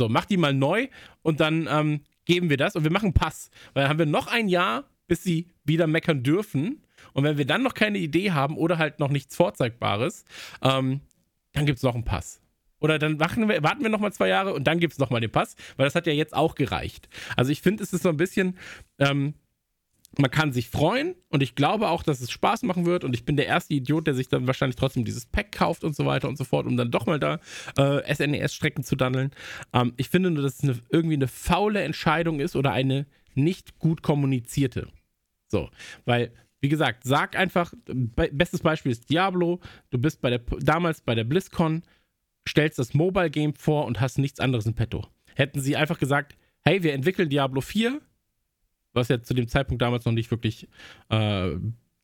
So, 0.00 0.08
mach 0.08 0.24
die 0.24 0.38
mal 0.38 0.54
neu 0.54 0.88
und 1.20 1.40
dann 1.40 1.68
ähm, 1.70 2.00
geben 2.24 2.48
wir 2.48 2.56
das 2.56 2.74
und 2.74 2.84
wir 2.84 2.90
machen 2.90 3.12
Pass. 3.12 3.50
Weil 3.74 3.82
dann 3.82 3.90
haben 3.90 3.98
wir 3.98 4.06
noch 4.06 4.28
ein 4.28 4.48
Jahr, 4.48 4.84
bis 5.08 5.22
sie 5.22 5.50
wieder 5.64 5.86
meckern 5.86 6.22
dürfen. 6.22 6.86
Und 7.12 7.24
wenn 7.24 7.36
wir 7.36 7.44
dann 7.44 7.62
noch 7.62 7.74
keine 7.74 7.98
Idee 7.98 8.30
haben 8.30 8.56
oder 8.56 8.78
halt 8.78 8.98
noch 8.98 9.10
nichts 9.10 9.36
Vorzeigbares, 9.36 10.24
ähm, 10.62 11.02
dann 11.52 11.66
gibt 11.66 11.76
es 11.76 11.82
noch 11.82 11.94
einen 11.94 12.04
Pass. 12.04 12.40
Oder 12.78 12.98
dann 12.98 13.20
wir, 13.20 13.62
warten 13.62 13.82
wir 13.82 13.90
noch 13.90 14.00
mal 14.00 14.10
zwei 14.10 14.28
Jahre 14.28 14.54
und 14.54 14.64
dann 14.64 14.80
gibt 14.80 14.94
es 14.94 14.98
noch 14.98 15.10
mal 15.10 15.20
den 15.20 15.30
Pass, 15.30 15.54
weil 15.76 15.84
das 15.84 15.94
hat 15.94 16.06
ja 16.06 16.14
jetzt 16.14 16.34
auch 16.34 16.54
gereicht. 16.54 17.10
Also 17.36 17.52
ich 17.52 17.60
finde, 17.60 17.82
es 17.82 17.92
ist 17.92 18.02
so 18.02 18.08
ein 18.08 18.16
bisschen, 18.16 18.56
ähm, 18.98 19.34
man 20.18 20.30
kann 20.30 20.52
sich 20.52 20.68
freuen 20.68 21.14
und 21.28 21.42
ich 21.42 21.54
glaube 21.54 21.88
auch, 21.88 22.02
dass 22.02 22.20
es 22.20 22.30
Spaß 22.30 22.62
machen 22.64 22.84
wird 22.84 23.04
und 23.04 23.14
ich 23.14 23.24
bin 23.24 23.36
der 23.36 23.46
erste 23.46 23.74
Idiot, 23.74 24.06
der 24.06 24.14
sich 24.14 24.28
dann 24.28 24.46
wahrscheinlich 24.46 24.76
trotzdem 24.76 25.04
dieses 25.04 25.26
Pack 25.26 25.52
kauft 25.52 25.84
und 25.84 25.94
so 25.94 26.04
weiter 26.04 26.28
und 26.28 26.36
so 26.36 26.44
fort, 26.44 26.66
um 26.66 26.76
dann 26.76 26.90
doch 26.90 27.06
mal 27.06 27.20
da 27.20 27.38
äh, 27.76 28.14
SNES-Strecken 28.14 28.82
zu 28.82 28.96
dandeln. 28.96 29.30
Ähm, 29.72 29.92
ich 29.96 30.08
finde 30.08 30.30
nur, 30.30 30.42
dass 30.42 30.54
es 30.54 30.62
eine, 30.64 30.78
irgendwie 30.90 31.14
eine 31.14 31.28
faule 31.28 31.82
Entscheidung 31.82 32.40
ist 32.40 32.56
oder 32.56 32.72
eine 32.72 33.06
nicht 33.34 33.78
gut 33.78 34.02
kommunizierte. 34.02 34.88
So, 35.48 35.70
weil 36.04 36.32
wie 36.60 36.68
gesagt, 36.68 37.04
sag 37.04 37.36
einfach, 37.36 37.72
be 37.86 38.30
bestes 38.32 38.60
Beispiel 38.60 38.92
ist 38.92 39.08
Diablo, 39.08 39.60
du 39.90 39.98
bist 39.98 40.20
bei 40.20 40.30
der, 40.30 40.40
damals 40.60 41.00
bei 41.00 41.14
der 41.14 41.24
BlizzCon, 41.24 41.82
stellst 42.46 42.78
das 42.78 42.94
Mobile 42.94 43.30
Game 43.30 43.54
vor 43.54 43.86
und 43.86 44.00
hast 44.00 44.18
nichts 44.18 44.40
anderes 44.40 44.66
in 44.66 44.74
petto. 44.74 45.06
Hätten 45.34 45.60
sie 45.60 45.76
einfach 45.76 45.98
gesagt, 45.98 46.36
hey, 46.62 46.82
wir 46.82 46.92
entwickeln 46.92 47.30
Diablo 47.30 47.60
4, 47.60 48.00
was 48.92 49.08
ja 49.08 49.22
zu 49.22 49.34
dem 49.34 49.48
Zeitpunkt 49.48 49.82
damals 49.82 50.04
noch 50.04 50.12
nicht 50.12 50.30
wirklich 50.30 50.68
äh, 51.08 51.50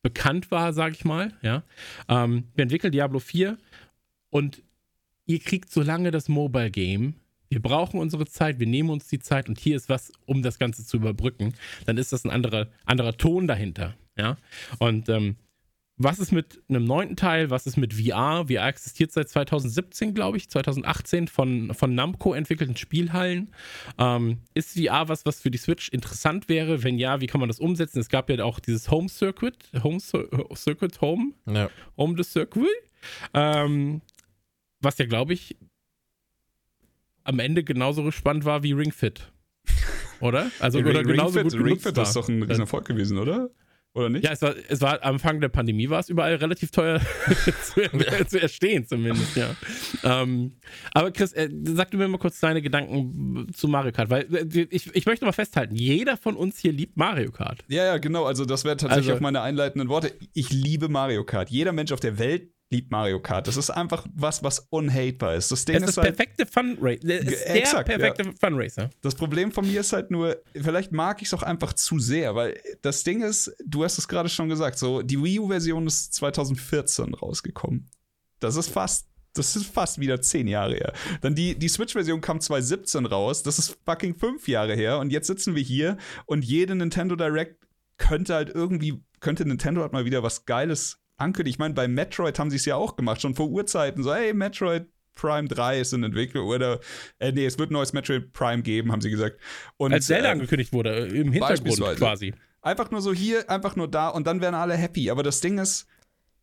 bekannt 0.02 0.50
war, 0.50 0.72
sage 0.72 0.94
ich 0.94 1.04
mal. 1.04 1.32
Ja? 1.42 1.64
Ähm, 2.08 2.44
wir 2.54 2.62
entwickeln 2.62 2.92
Diablo 2.92 3.18
4 3.18 3.58
und 4.30 4.62
ihr 5.26 5.40
kriegt 5.40 5.70
so 5.70 5.82
lange 5.82 6.10
das 6.10 6.28
Mobile 6.28 6.70
Game. 6.70 7.14
Wir 7.48 7.60
brauchen 7.60 8.00
unsere 8.00 8.26
Zeit, 8.26 8.58
wir 8.58 8.66
nehmen 8.66 8.90
uns 8.90 9.08
die 9.08 9.18
Zeit 9.18 9.48
und 9.48 9.58
hier 9.58 9.76
ist 9.76 9.88
was, 9.88 10.12
um 10.24 10.42
das 10.42 10.58
Ganze 10.58 10.84
zu 10.84 10.96
überbrücken. 10.96 11.54
Dann 11.86 11.96
ist 11.96 12.12
das 12.12 12.24
ein 12.24 12.30
anderer, 12.30 12.68
anderer 12.84 13.16
Ton 13.16 13.46
dahinter. 13.46 13.94
Ja? 14.16 14.36
Und 14.78 15.08
ähm, 15.08 15.36
was 15.98 16.18
ist 16.18 16.30
mit 16.30 16.62
einem 16.68 16.84
neunten 16.84 17.16
Teil? 17.16 17.48
Was 17.48 17.66
ist 17.66 17.76
mit 17.76 17.94
VR? 17.94 18.46
VR 18.48 18.68
existiert 18.68 19.12
seit 19.12 19.30
2017, 19.30 20.12
glaube 20.12 20.36
ich, 20.36 20.50
2018 20.50 21.26
von, 21.28 21.72
von 21.72 21.94
Namco 21.94 22.34
entwickelten 22.34 22.76
Spielhallen. 22.76 23.54
Ähm, 23.98 24.38
ist 24.52 24.78
VR 24.78 25.08
was, 25.08 25.24
was 25.24 25.40
für 25.40 25.50
die 25.50 25.58
Switch 25.58 25.88
interessant 25.88 26.50
wäre? 26.50 26.82
Wenn 26.82 26.98
ja, 26.98 27.20
wie 27.22 27.26
kann 27.26 27.40
man 27.40 27.48
das 27.48 27.60
umsetzen? 27.60 27.98
Es 27.98 28.10
gab 28.10 28.28
ja 28.28 28.44
auch 28.44 28.60
dieses 28.60 28.90
Home 28.90 29.08
Circuit, 29.08 29.56
Home 29.82 29.98
Circuit 30.00 31.00
Home, 31.00 31.32
ja. 31.46 31.70
Home 31.96 32.14
the 32.16 32.24
Circuit. 32.24 32.66
Ähm, 33.32 34.02
was 34.80 34.98
ja, 34.98 35.06
glaube 35.06 35.32
ich, 35.32 35.56
am 37.24 37.38
Ende 37.38 37.64
genauso 37.64 38.10
spannend 38.10 38.44
war 38.44 38.62
wie 38.62 38.72
Ring 38.72 38.92
Fit. 38.92 39.32
Oder? 40.20 40.50
Also, 40.60 40.78
Ring, 40.78 40.88
oder 40.88 41.02
genauso 41.02 41.38
Ring 41.38 41.50
Fit, 41.50 41.58
gut 41.58 41.66
Ring 41.66 41.78
Fit 41.78 41.96
war. 41.96 42.02
ist 42.02 42.16
doch 42.16 42.28
ein 42.28 42.42
Riesenerfolg 42.42 42.84
gewesen, 42.86 43.18
oder? 43.18 43.50
Oder 43.96 44.10
nicht? 44.10 44.24
Ja, 44.24 44.32
es 44.32 44.42
war, 44.42 44.54
es 44.68 44.80
war 44.82 45.02
am 45.02 45.14
Anfang 45.14 45.40
der 45.40 45.48
Pandemie 45.48 45.88
war 45.88 46.00
es 46.00 46.10
überall 46.10 46.34
relativ 46.34 46.70
teuer 46.70 47.00
zu, 47.64 47.80
zu 48.28 48.40
erstehen, 48.40 48.86
zumindest, 48.86 49.34
ja. 49.36 49.56
Ähm, 50.04 50.52
aber 50.92 51.10
Chris, 51.10 51.32
äh, 51.32 51.48
sag 51.64 51.90
du 51.90 51.96
mir 51.96 52.06
mal 52.06 52.18
kurz 52.18 52.38
deine 52.40 52.60
Gedanken 52.60 53.46
zu 53.54 53.68
Mario 53.68 53.92
Kart, 53.92 54.10
weil 54.10 54.26
äh, 54.34 54.66
ich, 54.70 54.94
ich 54.94 55.06
möchte 55.06 55.24
mal 55.24 55.32
festhalten, 55.32 55.74
jeder 55.74 56.18
von 56.18 56.36
uns 56.36 56.58
hier 56.58 56.72
liebt 56.72 56.98
Mario 56.98 57.32
Kart. 57.32 57.64
Ja, 57.68 57.86
ja, 57.86 57.96
genau. 57.96 58.24
Also, 58.24 58.44
das 58.44 58.64
wäre 58.64 58.76
tatsächlich 58.76 59.06
Also- 59.08 59.16
auch 59.16 59.20
meine 59.22 59.40
einleitenden 59.40 59.88
Worte. 59.88 60.12
Ich 60.34 60.50
liebe 60.50 60.88
Mario 60.90 61.24
Kart. 61.24 61.48
Jeder 61.48 61.72
Mensch 61.72 61.90
auf 61.92 62.00
der 62.00 62.18
Welt 62.18 62.50
liebt 62.70 62.90
Mario 62.90 63.20
Kart. 63.20 63.46
Das 63.46 63.56
ist 63.56 63.70
einfach 63.70 64.06
was, 64.14 64.42
was 64.42 64.66
unhatebar 64.70 65.34
ist. 65.34 65.50
Das 65.52 65.64
Ding 65.64 65.76
Es 65.76 65.82
ist, 65.82 65.88
ist 65.90 65.96
halt, 65.98 66.16
perfekte 66.16 66.46
Funracer. 66.46 66.98
Der 67.06 67.56
Exakt, 67.56 67.88
ja. 67.88 67.98
perfekte 67.98 68.32
Funracer. 68.38 68.90
das 69.02 69.14
Problem 69.14 69.52
von 69.52 69.66
mir 69.66 69.80
ist 69.80 69.92
halt 69.92 70.10
nur, 70.10 70.42
vielleicht 70.54 70.92
mag 70.92 71.22
ich 71.22 71.28
es 71.28 71.34
auch 71.34 71.42
einfach 71.42 71.72
zu 71.74 71.98
sehr, 71.98 72.34
weil 72.34 72.60
das 72.82 73.04
Ding 73.04 73.22
ist, 73.22 73.54
du 73.64 73.84
hast 73.84 73.98
es 73.98 74.08
gerade 74.08 74.28
schon 74.28 74.48
gesagt, 74.48 74.78
so 74.78 75.02
die 75.02 75.22
Wii 75.22 75.40
U-Version 75.40 75.86
ist 75.86 76.14
2014 76.14 77.14
rausgekommen. 77.14 77.88
Das 78.40 78.56
ist 78.56 78.70
fast 78.70 79.08
das 79.34 79.54
ist 79.54 79.66
fast 79.66 80.00
wieder 80.00 80.22
zehn 80.22 80.48
Jahre 80.48 80.74
her. 80.76 80.92
Dann 81.20 81.34
die, 81.34 81.58
die 81.58 81.68
Switch-Version 81.68 82.22
kam 82.22 82.40
2017 82.40 83.04
raus. 83.04 83.42
Das 83.42 83.58
ist 83.58 83.76
fucking 83.84 84.14
fünf 84.14 84.48
Jahre 84.48 84.74
her. 84.74 84.98
Und 84.98 85.12
jetzt 85.12 85.26
sitzen 85.26 85.54
wir 85.54 85.62
hier 85.62 85.98
und 86.24 86.42
jede 86.42 86.74
Nintendo 86.74 87.16
Direct 87.16 87.66
könnte 87.98 88.34
halt 88.34 88.48
irgendwie, 88.48 89.02
könnte 89.20 89.44
Nintendo 89.44 89.82
halt 89.82 89.92
mal 89.92 90.06
wieder 90.06 90.22
was 90.22 90.46
Geiles 90.46 91.02
ankündigen. 91.16 91.54
Ich 91.54 91.58
meine, 91.58 91.74
bei 91.74 91.88
Metroid 91.88 92.38
haben 92.38 92.50
sie 92.50 92.56
es 92.56 92.64
ja 92.64 92.76
auch 92.76 92.96
gemacht, 92.96 93.20
schon 93.20 93.34
vor 93.34 93.48
Urzeiten. 93.48 94.02
So, 94.02 94.14
hey, 94.14 94.32
Metroid 94.34 94.86
Prime 95.14 95.48
3 95.48 95.80
ist 95.80 95.92
in 95.92 96.04
Entwicklung. 96.04 96.46
Oder, 96.46 96.80
äh, 97.18 97.32
nee, 97.32 97.46
es 97.46 97.58
wird 97.58 97.70
ein 97.70 97.72
neues 97.72 97.92
Metroid 97.92 98.32
Prime 98.32 98.62
geben, 98.62 98.92
haben 98.92 99.00
sie 99.00 99.10
gesagt. 99.10 99.40
Und, 99.76 99.92
Als 99.92 100.06
Zelda 100.06 100.28
äh, 100.28 100.32
angekündigt 100.32 100.72
wurde, 100.72 101.08
äh, 101.08 101.20
im 101.20 101.32
Hintergrund 101.32 101.96
quasi. 101.96 102.34
Einfach 102.62 102.90
nur 102.90 103.00
so 103.00 103.12
hier, 103.12 103.48
einfach 103.50 103.76
nur 103.76 103.88
da 103.88 104.08
und 104.08 104.26
dann 104.26 104.40
wären 104.40 104.54
alle 104.54 104.74
happy. 104.74 105.10
Aber 105.10 105.22
das 105.22 105.40
Ding 105.40 105.58
ist, 105.58 105.86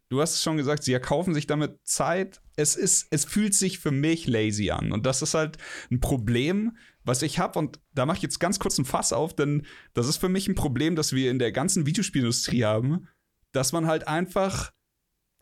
du 0.09 0.21
hast 0.21 0.35
es 0.35 0.43
schon 0.43 0.57
gesagt, 0.57 0.83
sie 0.83 0.93
erkaufen 0.93 1.33
sich 1.33 1.47
damit 1.47 1.79
Zeit. 1.83 2.41
Es 2.55 2.75
ist, 2.75 3.07
es 3.11 3.25
fühlt 3.25 3.53
sich 3.53 3.79
für 3.79 3.91
mich 3.91 4.27
lazy 4.27 4.71
an. 4.71 4.91
Und 4.91 5.05
das 5.05 5.21
ist 5.21 5.33
halt 5.33 5.57
ein 5.91 5.99
Problem, 5.99 6.77
was 7.03 7.21
ich 7.21 7.39
habe. 7.39 7.59
Und 7.59 7.79
da 7.93 8.05
mache 8.05 8.17
ich 8.17 8.23
jetzt 8.23 8.39
ganz 8.39 8.59
kurz 8.59 8.77
ein 8.77 8.85
Fass 8.85 9.11
auf, 9.11 9.35
denn 9.35 9.65
das 9.93 10.07
ist 10.07 10.17
für 10.17 10.29
mich 10.29 10.47
ein 10.47 10.55
Problem, 10.55 10.95
das 10.95 11.13
wir 11.13 11.29
in 11.29 11.39
der 11.39 11.51
ganzen 11.51 11.85
Videospielindustrie 11.85 12.63
haben, 12.63 13.07
dass 13.53 13.71
man 13.71 13.87
halt 13.87 14.07
einfach 14.07 14.71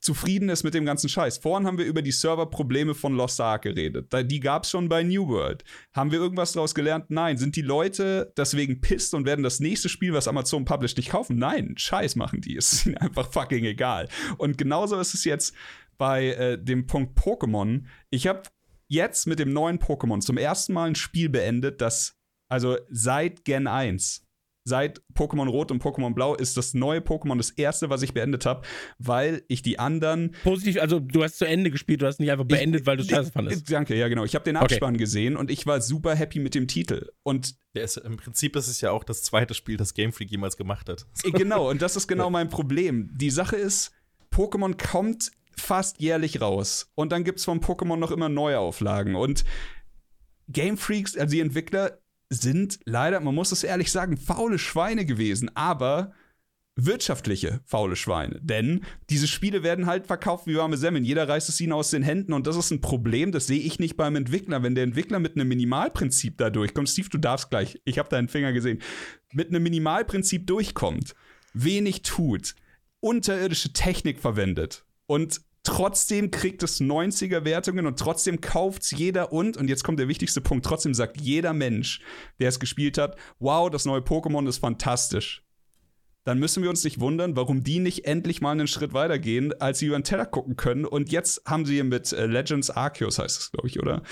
zufrieden 0.02 0.50
ist 0.50 0.64
mit 0.64 0.74
dem 0.74 0.84
ganzen 0.84 1.10
Scheiß. 1.10 1.38
Vorhin 1.38 1.68
haben 1.68 1.78
wir 1.78 1.86
über 1.86 2.02
die 2.02 2.12
Serverprobleme 2.12 2.96
von 2.96 3.16
Lost 3.16 3.40
Ark 3.40 3.62
geredet. 3.64 4.12
Die 4.32 4.40
gab 4.40 4.64
es 4.64 4.72
schon 4.72 4.90
bei 4.90 5.04
New 5.04 5.28
World. 5.28 5.64
Haben 5.94 6.12
wir 6.12 6.20
irgendwas 6.20 6.54
daraus 6.54 6.74
gelernt? 6.74 7.06
Nein. 7.10 7.38
Sind 7.38 7.56
die 7.56 7.62
Leute 7.62 8.34
deswegen 8.36 8.82
pisst 8.82 9.14
und 9.14 9.26
werden 9.26 9.44
das 9.44 9.60
nächste 9.60 9.90
Spiel, 9.90 10.14
was 10.14 10.28
Amazon 10.28 10.66
published, 10.66 10.98
nicht 10.98 11.12
kaufen? 11.12 11.38
Nein. 11.38 11.76
Scheiß 11.78 12.16
machen 12.16 12.42
die. 12.42 12.56
Es 12.62 12.74
ist 12.74 12.86
ihnen 12.86 12.98
einfach 12.98 13.32
fucking 13.32 13.66
egal. 13.66 14.08
Und 14.38 14.58
genauso 14.58 15.00
ist 15.00 15.14
es 15.14 15.24
jetzt 15.24 15.56
bei 15.98 16.28
äh, 16.34 16.64
dem 16.64 16.88
Punkt 16.88 17.18
Pokémon. 17.18 17.84
Ich 18.10 18.28
habe 18.28 18.44
jetzt 18.88 19.28
mit 19.28 19.40
dem 19.40 19.54
neuen 19.54 19.80
Pokémon 19.80 20.20
zum 20.20 20.38
ersten 20.38 20.74
Mal 20.74 20.90
ein 20.90 20.96
Spiel 20.96 21.30
beendet, 21.30 21.80
das, 21.82 22.18
also 22.50 22.78
seit 22.90 23.46
Gen 23.46 23.68
1, 23.68 24.28
seit 24.72 25.02
Pokémon 25.14 25.50
Rot 25.50 25.70
und 25.70 25.84
Pokémon 25.84 26.14
Blau 26.14 26.34
ist 26.34 26.56
das 26.56 26.74
neue 26.74 27.00
Pokémon 27.02 27.36
das 27.36 27.50
erste, 27.52 27.90
was 27.90 28.04
ich 28.04 28.14
beendet 28.14 28.46
habe, 28.46 28.62
weil 29.00 29.44
ich 29.50 29.62
die 29.62 29.80
anderen 29.80 30.34
Positiv, 30.44 30.80
also 30.82 31.02
du 31.02 31.24
hast 31.24 31.38
zu 31.38 31.44
Ende 31.46 31.72
gespielt, 31.72 32.02
du 32.02 32.06
hast 32.06 32.22
nicht 32.22 32.32
einfach 32.32 32.46
beendet, 32.46 32.82
ich, 32.82 32.88
weil 32.88 32.96
du 32.96 33.04
es 33.04 33.10
scheiße 33.10 33.34
fandest. 33.34 33.70
Danke, 33.70 33.96
ja 33.96 34.08
genau. 34.08 34.24
Ich 34.24 34.34
habe 34.34 34.46
den 34.46 34.56
Okay. 34.56 34.76
Abspann 34.76 34.96
gesehen 34.96 35.36
und 35.36 35.52
ich 35.52 35.66
war 35.68 35.82
super 35.82 36.16
happy 36.16 36.40
mit 36.40 36.56
dem 36.56 36.70
Titel. 36.70 37.10
Und 37.24 37.56
Der 37.76 37.84
ist, 37.84 37.98
Im 37.98 38.16
Prinzip 38.16 38.56
ist 38.56 38.70
es 38.70 38.80
ja 38.80 38.92
auch 38.92 39.04
das 39.04 39.24
zweite 39.24 39.54
Spiel, 39.54 39.76
das 39.76 39.94
Game 39.94 40.14
Freak 40.14 40.32
jemals 40.32 40.56
gemacht 40.56 40.88
hat. 40.88 41.06
genau, 41.24 41.70
und 41.70 41.82
das 41.82 41.98
ist 41.98 42.08
genau 42.08 42.30
mein 42.38 42.48
Problem. 42.48 43.10
Die 43.14 43.30
Sache 43.30 43.58
ist, 43.58 43.92
Pokémon 44.32 44.82
kommt 44.82 45.32
fast 45.58 46.00
jährlich 46.00 46.40
raus. 46.40 46.92
Und 46.96 47.12
dann 47.12 47.26
gibt 47.26 47.40
es 47.40 47.46
von 47.46 47.60
Pokémon 47.60 47.98
noch 47.98 48.12
immer 48.12 48.30
neue 48.30 48.58
Auflagen. 48.60 49.16
Und 49.16 49.44
Game 50.48 50.78
Freaks, 50.78 51.18
also 51.18 51.32
die 51.32 51.40
Entwickler, 51.42 52.00
sind 52.32 52.80
leider, 52.86 53.20
man 53.20 53.36
muss 53.36 53.52
es 53.52 53.64
ehrlich 53.64 53.92
sagen, 53.92 54.18
faule 54.18 54.58
Schweine 54.58 55.06
gewesen, 55.06 55.52
aber 55.54 56.14
wirtschaftliche 56.78 57.60
faule 57.66 57.98
Schweine. 57.98 58.40
Denn 58.42 58.86
diese 59.10 59.28
Spiele 59.28 59.64
werden 59.64 59.86
halt 59.86 60.08
verkauft 60.08 60.48
wie 60.48 60.56
warme 60.56 60.78
Semmeln. 60.78 61.04
Jeder 61.04 61.28
reißt 61.28 61.50
es 61.50 61.60
ihnen 61.60 61.74
aus 61.74 61.92
den 61.92 62.04
Händen 62.04 62.32
und 62.32 62.48
das 62.48 62.56
ist 62.56 62.72
ein 62.72 62.80
Problem, 62.80 63.34
das 63.34 63.48
sehe 63.48 63.60
ich 63.60 63.80
nicht 63.80 63.98
beim 63.98 64.16
Entwickler. 64.16 64.64
Wenn 64.64 64.76
der 64.76 64.86
Entwickler 64.86 65.20
mit 65.20 65.36
einem 65.36 65.50
Minimalprinzip 65.50 66.38
da 66.38 66.50
durchkommt, 66.50 66.90
Steve, 66.90 67.10
du 67.10 67.18
darfst 67.18 67.50
gleich, 67.50 67.82
ich 67.84 68.00
habe 68.00 68.10
deinen 68.10 68.30
Finger 68.30 68.54
gesehen, 68.54 68.82
mit 69.34 69.50
einem 69.50 69.64
Minimalprinzip 69.64 70.48
durchkommt, 70.48 71.14
wenig 71.54 72.04
tut, 72.04 72.56
unterirdische 73.02 73.74
Technik 73.74 74.20
verwendet 74.20 74.86
und 75.06 75.42
trotzdem 75.64 76.32
kriegt 76.32 76.64
es 76.64 76.82
90er 76.82 77.46
Wertungen 77.46 77.86
und 77.86 78.00
trotzdem 78.00 78.42
kauft's 78.42 78.92
jeder 78.92 79.32
und, 79.32 79.58
und 79.58 79.68
jetzt 79.68 79.84
kommt 79.84 80.00
der 80.00 80.08
wichtigste 80.08 80.42
Punkt, 80.42 80.66
trotzdem 80.66 80.94
sagt 80.94 81.22
jeder 81.22 81.54
Mensch, 81.54 82.02
der 82.40 82.50
es 82.50 82.60
gespielt 82.60 82.98
hat, 82.98 83.16
wow, 83.40 83.70
das 83.70 83.86
neue 83.86 84.02
Pokémon 84.02 84.48
ist 84.48 84.58
fantastisch. 84.58 85.44
Dann 86.24 86.38
müssen 86.38 86.62
wir 86.62 86.70
uns 86.70 86.84
nicht 86.84 87.00
wundern, 87.00 87.36
warum 87.36 87.64
die 87.64 87.80
nicht 87.80 88.06
endlich 88.06 88.42
mal 88.42 88.52
einen 88.52 88.68
Schritt 88.68 88.94
weitergehen, 88.94 89.60
als 89.60 89.80
sie 89.80 89.88
über 89.88 89.98
den 89.98 90.04
Teller 90.04 90.28
gucken 90.28 90.56
können. 90.56 90.86
Und 90.86 91.12
jetzt 91.12 91.42
haben 91.48 91.66
sie 91.66 91.82
mit 91.82 92.14
äh, 92.14 92.28
Legends 92.28 92.70
Arceus, 92.70 93.18
heißt 93.18 93.40
es, 93.40 93.52
glaube 93.52 93.68
ich, 93.68 93.80
oder? 93.80 94.04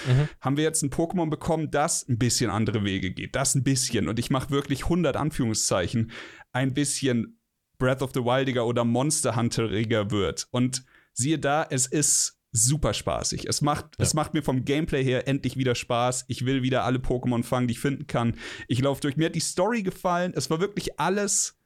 Haben 0.42 0.58
wir 0.58 0.64
jetzt 0.64 0.82
ein 0.82 0.90
Pokémon 0.90 1.30
bekommen, 1.30 1.70
das 1.70 2.08
ein 2.08 2.18
bisschen 2.18 2.50
andere 2.50 2.84
Wege 2.84 3.12
geht. 3.12 3.36
Das 3.36 3.54
ein 3.54 3.64
bisschen. 3.64 4.10
Und 4.10 4.18
ich 4.18 4.32
mache 4.32 4.50
wirklich 4.50 4.86
100 4.86 5.18
Anführungszeichen. 5.18 6.12
Ein 6.52 6.74
bisschen 6.74 7.40
Breath 7.78 8.02
of 8.02 8.12
the 8.16 8.22
Wildiger 8.22 8.66
oder 8.66 8.86
Monster 8.86 9.36
Hunteriger 9.36 10.10
wird. 10.10 10.48
Und 10.50 10.84
siehe 11.20 11.38
da, 11.38 11.68
es 11.70 11.86
ist 11.86 12.40
super 12.52 12.94
spaßig. 12.94 13.48
Es 13.48 13.62
macht, 13.62 13.94
es 14.00 14.14
macht 14.14 14.34
mir 14.34 14.42
vom 14.42 14.66
Gameplay 14.66 15.04
her 15.04 15.28
endlich 15.28 15.56
wieder 15.56 15.76
Spaß. 15.76 16.26
Ich 16.28 16.46
will 16.46 16.64
wieder 16.64 16.84
alle 16.84 16.98
Pokémon 16.98 17.44
fangen, 17.44 17.68
die 17.68 17.74
ich 17.74 17.80
finden 17.80 18.08
kann. 18.08 18.36
Ich 18.68 18.82
laufe 18.82 19.02
durch. 19.02 19.18
Mir 19.18 19.28
hat 19.28 19.36
die 19.36 19.40
Story 19.40 19.84
gefallen. 19.84 20.34
Es 20.36 20.50
war 20.50 20.60
wirklich 20.60 21.00
alles 21.00 21.60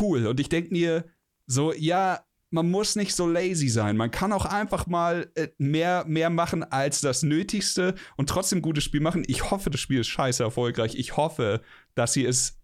cool. 0.00 0.26
Und 0.26 0.40
ich 0.40 0.48
denke 0.48 0.72
mir 0.72 1.04
so, 1.46 1.72
ja, 1.72 2.24
man 2.50 2.68
muss 2.68 2.96
nicht 2.96 3.14
so 3.14 3.28
lazy 3.28 3.68
sein. 3.68 3.96
Man 3.96 4.10
kann 4.10 4.32
auch 4.32 4.44
einfach 4.44 4.88
mal 4.88 5.30
äh, 5.36 5.48
mehr, 5.58 6.04
mehr 6.08 6.30
machen 6.30 6.64
als 6.64 7.00
das 7.00 7.22
Nötigste 7.22 7.94
und 8.16 8.28
trotzdem 8.28 8.58
ein 8.58 8.62
gutes 8.62 8.82
Spiel 8.82 9.00
machen. 9.00 9.22
Ich 9.28 9.52
hoffe, 9.52 9.70
das 9.70 9.80
Spiel 9.80 10.00
ist 10.00 10.08
scheiße 10.08 10.42
erfolgreich. 10.42 10.96
Ich 10.96 11.16
hoffe, 11.16 11.60
dass 11.94 12.12
sie 12.14 12.24
es 12.24 12.60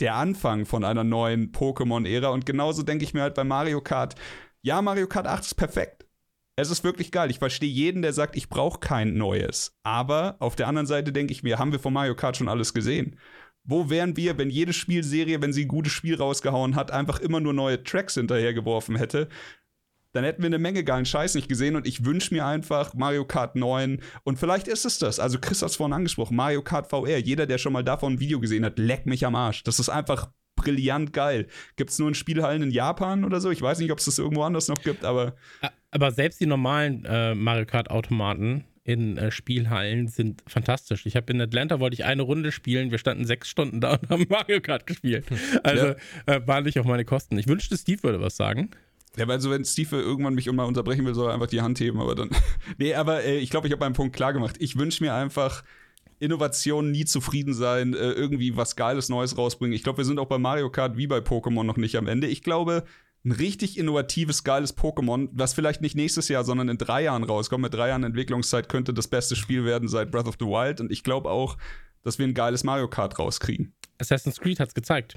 der 0.00 0.14
Anfang 0.14 0.66
von 0.66 0.84
einer 0.84 1.04
neuen 1.04 1.52
Pokémon-Ära. 1.52 2.28
Und 2.28 2.44
genauso 2.44 2.82
denke 2.82 3.04
ich 3.04 3.14
mir 3.14 3.22
halt 3.22 3.34
bei 3.34 3.44
Mario 3.44 3.80
Kart. 3.80 4.16
Ja, 4.62 4.82
Mario 4.82 5.06
Kart 5.06 5.26
8 5.26 5.42
ist 5.42 5.54
perfekt. 5.54 6.06
Es 6.56 6.70
ist 6.70 6.84
wirklich 6.84 7.10
geil. 7.10 7.30
Ich 7.30 7.38
verstehe 7.38 7.70
jeden, 7.70 8.02
der 8.02 8.12
sagt, 8.12 8.36
ich 8.36 8.50
brauche 8.50 8.78
kein 8.78 9.14
neues. 9.14 9.74
Aber 9.82 10.36
auf 10.40 10.54
der 10.54 10.68
anderen 10.68 10.86
Seite 10.86 11.12
denke 11.12 11.32
ich 11.32 11.42
mir, 11.42 11.58
haben 11.58 11.72
wir 11.72 11.78
von 11.78 11.94
Mario 11.94 12.14
Kart 12.14 12.36
schon 12.36 12.48
alles 12.48 12.74
gesehen? 12.74 13.18
Wo 13.64 13.88
wären 13.88 14.16
wir, 14.16 14.36
wenn 14.36 14.50
jede 14.50 14.74
Spielserie, 14.74 15.40
wenn 15.40 15.54
sie 15.54 15.64
ein 15.64 15.68
gutes 15.68 15.92
Spiel 15.92 16.16
rausgehauen 16.16 16.76
hat, 16.76 16.90
einfach 16.90 17.20
immer 17.20 17.40
nur 17.40 17.54
neue 17.54 17.82
Tracks 17.82 18.14
hinterhergeworfen 18.14 18.96
hätte? 18.96 19.28
Dann 20.12 20.24
hätten 20.24 20.42
wir 20.42 20.48
eine 20.48 20.58
Menge 20.58 20.84
geilen 20.84 21.06
Scheiß 21.06 21.36
nicht 21.36 21.48
gesehen 21.48 21.76
und 21.76 21.86
ich 21.86 22.04
wünsche 22.04 22.34
mir 22.34 22.44
einfach 22.44 22.92
Mario 22.94 23.24
Kart 23.24 23.56
9 23.56 24.02
und 24.24 24.38
vielleicht 24.38 24.66
ist 24.68 24.84
es 24.84 24.98
das. 24.98 25.20
Also 25.20 25.38
Chris 25.38 25.62
hat 25.62 25.70
es 25.70 25.76
vorhin 25.76 25.94
angesprochen, 25.94 26.36
Mario 26.36 26.62
Kart 26.62 26.90
VR. 26.90 27.18
Jeder, 27.18 27.46
der 27.46 27.58
schon 27.58 27.72
mal 27.72 27.84
davon 27.84 28.14
ein 28.14 28.20
Video 28.20 28.40
gesehen 28.40 28.64
hat, 28.64 28.78
leck 28.78 29.06
mich 29.06 29.24
am 29.24 29.36
Arsch. 29.36 29.62
Das 29.62 29.78
ist 29.78 29.88
einfach 29.88 30.30
brillant 30.62 31.12
geil. 31.12 31.46
Gibt 31.76 31.90
es 31.90 31.98
nur 31.98 32.08
in 32.08 32.14
Spielhallen 32.14 32.62
in 32.62 32.70
Japan 32.70 33.24
oder 33.24 33.40
so? 33.40 33.50
Ich 33.50 33.62
weiß 33.62 33.78
nicht, 33.78 33.92
ob 33.92 33.98
es 33.98 34.04
das 34.04 34.18
irgendwo 34.18 34.42
anders 34.42 34.68
noch 34.68 34.82
gibt, 34.82 35.04
aber 35.04 35.34
Aber 35.90 36.12
selbst 36.12 36.40
die 36.40 36.46
normalen 36.46 37.04
äh, 37.04 37.34
Mario 37.34 37.66
Kart-Automaten 37.66 38.64
in 38.84 39.16
äh, 39.16 39.30
Spielhallen 39.30 40.08
sind 40.08 40.42
fantastisch. 40.46 41.06
Ich 41.06 41.16
habe 41.16 41.32
in 41.32 41.40
Atlanta 41.40 41.80
wollte 41.80 41.94
ich 41.94 42.04
eine 42.04 42.22
Runde 42.22 42.52
spielen. 42.52 42.90
Wir 42.90 42.98
standen 42.98 43.24
sechs 43.24 43.48
Stunden 43.48 43.80
da 43.80 43.94
und 43.94 44.08
haben 44.08 44.26
Mario 44.28 44.60
Kart 44.60 44.86
gespielt. 44.86 45.26
Also 45.62 45.94
äh, 46.26 46.40
war 46.46 46.60
nicht 46.60 46.78
auf 46.78 46.86
meine 46.86 47.04
Kosten. 47.04 47.38
Ich 47.38 47.46
wünschte, 47.46 47.76
Steve 47.76 48.02
würde 48.02 48.20
was 48.20 48.36
sagen. 48.36 48.70
Ja, 49.16 49.26
weil 49.26 49.40
so, 49.40 49.50
wenn 49.50 49.64
Steve 49.64 49.96
irgendwann 49.96 50.34
mich 50.34 50.50
mal 50.50 50.64
unterbrechen 50.64 51.04
will, 51.04 51.14
soll 51.14 51.28
er 51.28 51.34
einfach 51.34 51.48
die 51.48 51.60
Hand 51.60 51.80
heben, 51.80 52.00
aber 52.00 52.14
dann. 52.14 52.30
nee, 52.78 52.94
aber 52.94 53.24
äh, 53.24 53.38
ich 53.38 53.50
glaube, 53.50 53.66
ich 53.66 53.72
habe 53.72 53.80
meinen 53.80 53.94
Punkt 53.94 54.14
klar 54.14 54.32
gemacht. 54.32 54.56
Ich 54.60 54.76
wünsche 54.76 55.02
mir 55.02 55.14
einfach 55.14 55.64
Innovation, 56.20 56.90
nie 56.90 57.04
zufrieden 57.04 57.54
sein, 57.54 57.94
äh, 57.94 58.12
irgendwie 58.12 58.56
was 58.56 58.76
Geiles 58.76 59.08
Neues 59.08 59.36
rausbringen. 59.36 59.74
Ich 59.74 59.82
glaube, 59.82 59.98
wir 59.98 60.04
sind 60.04 60.18
auch 60.18 60.28
bei 60.28 60.38
Mario 60.38 60.70
Kart 60.70 60.96
wie 60.96 61.06
bei 61.06 61.18
Pokémon 61.18 61.64
noch 61.64 61.76
nicht 61.76 61.96
am 61.96 62.06
Ende. 62.06 62.28
Ich 62.28 62.42
glaube, 62.42 62.84
ein 63.24 63.32
richtig 63.32 63.76
innovatives, 63.78 64.44
geiles 64.44 64.76
Pokémon, 64.76 65.28
was 65.32 65.52
vielleicht 65.52 65.82
nicht 65.82 65.94
nächstes 65.94 66.28
Jahr, 66.28 66.44
sondern 66.44 66.68
in 66.68 66.78
drei 66.78 67.02
Jahren 67.02 67.24
rauskommt, 67.24 67.62
mit 67.62 67.74
drei 67.74 67.88
Jahren 67.88 68.04
Entwicklungszeit, 68.04 68.68
könnte 68.68 68.94
das 68.94 69.08
beste 69.08 69.36
Spiel 69.36 69.64
werden 69.64 69.88
seit 69.88 70.10
Breath 70.10 70.26
of 70.26 70.36
the 70.38 70.46
Wild. 70.46 70.80
Und 70.80 70.90
ich 70.90 71.02
glaube 71.02 71.30
auch, 71.30 71.58
dass 72.02 72.18
wir 72.18 72.26
ein 72.26 72.34
geiles 72.34 72.64
Mario 72.64 72.88
Kart 72.88 73.18
rauskriegen. 73.18 73.74
Assassin's 73.98 74.40
Creed 74.40 74.60
hat 74.60 74.68
es 74.68 74.74
gezeigt. 74.74 75.16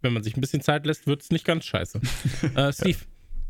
Wenn 0.00 0.12
man 0.12 0.22
sich 0.22 0.36
ein 0.36 0.40
bisschen 0.40 0.62
Zeit 0.62 0.86
lässt, 0.86 1.06
wird 1.06 1.22
es 1.22 1.30
nicht 1.30 1.44
ganz 1.44 1.64
scheiße. 1.64 2.00
äh, 2.54 2.72
Steve. 2.72 2.98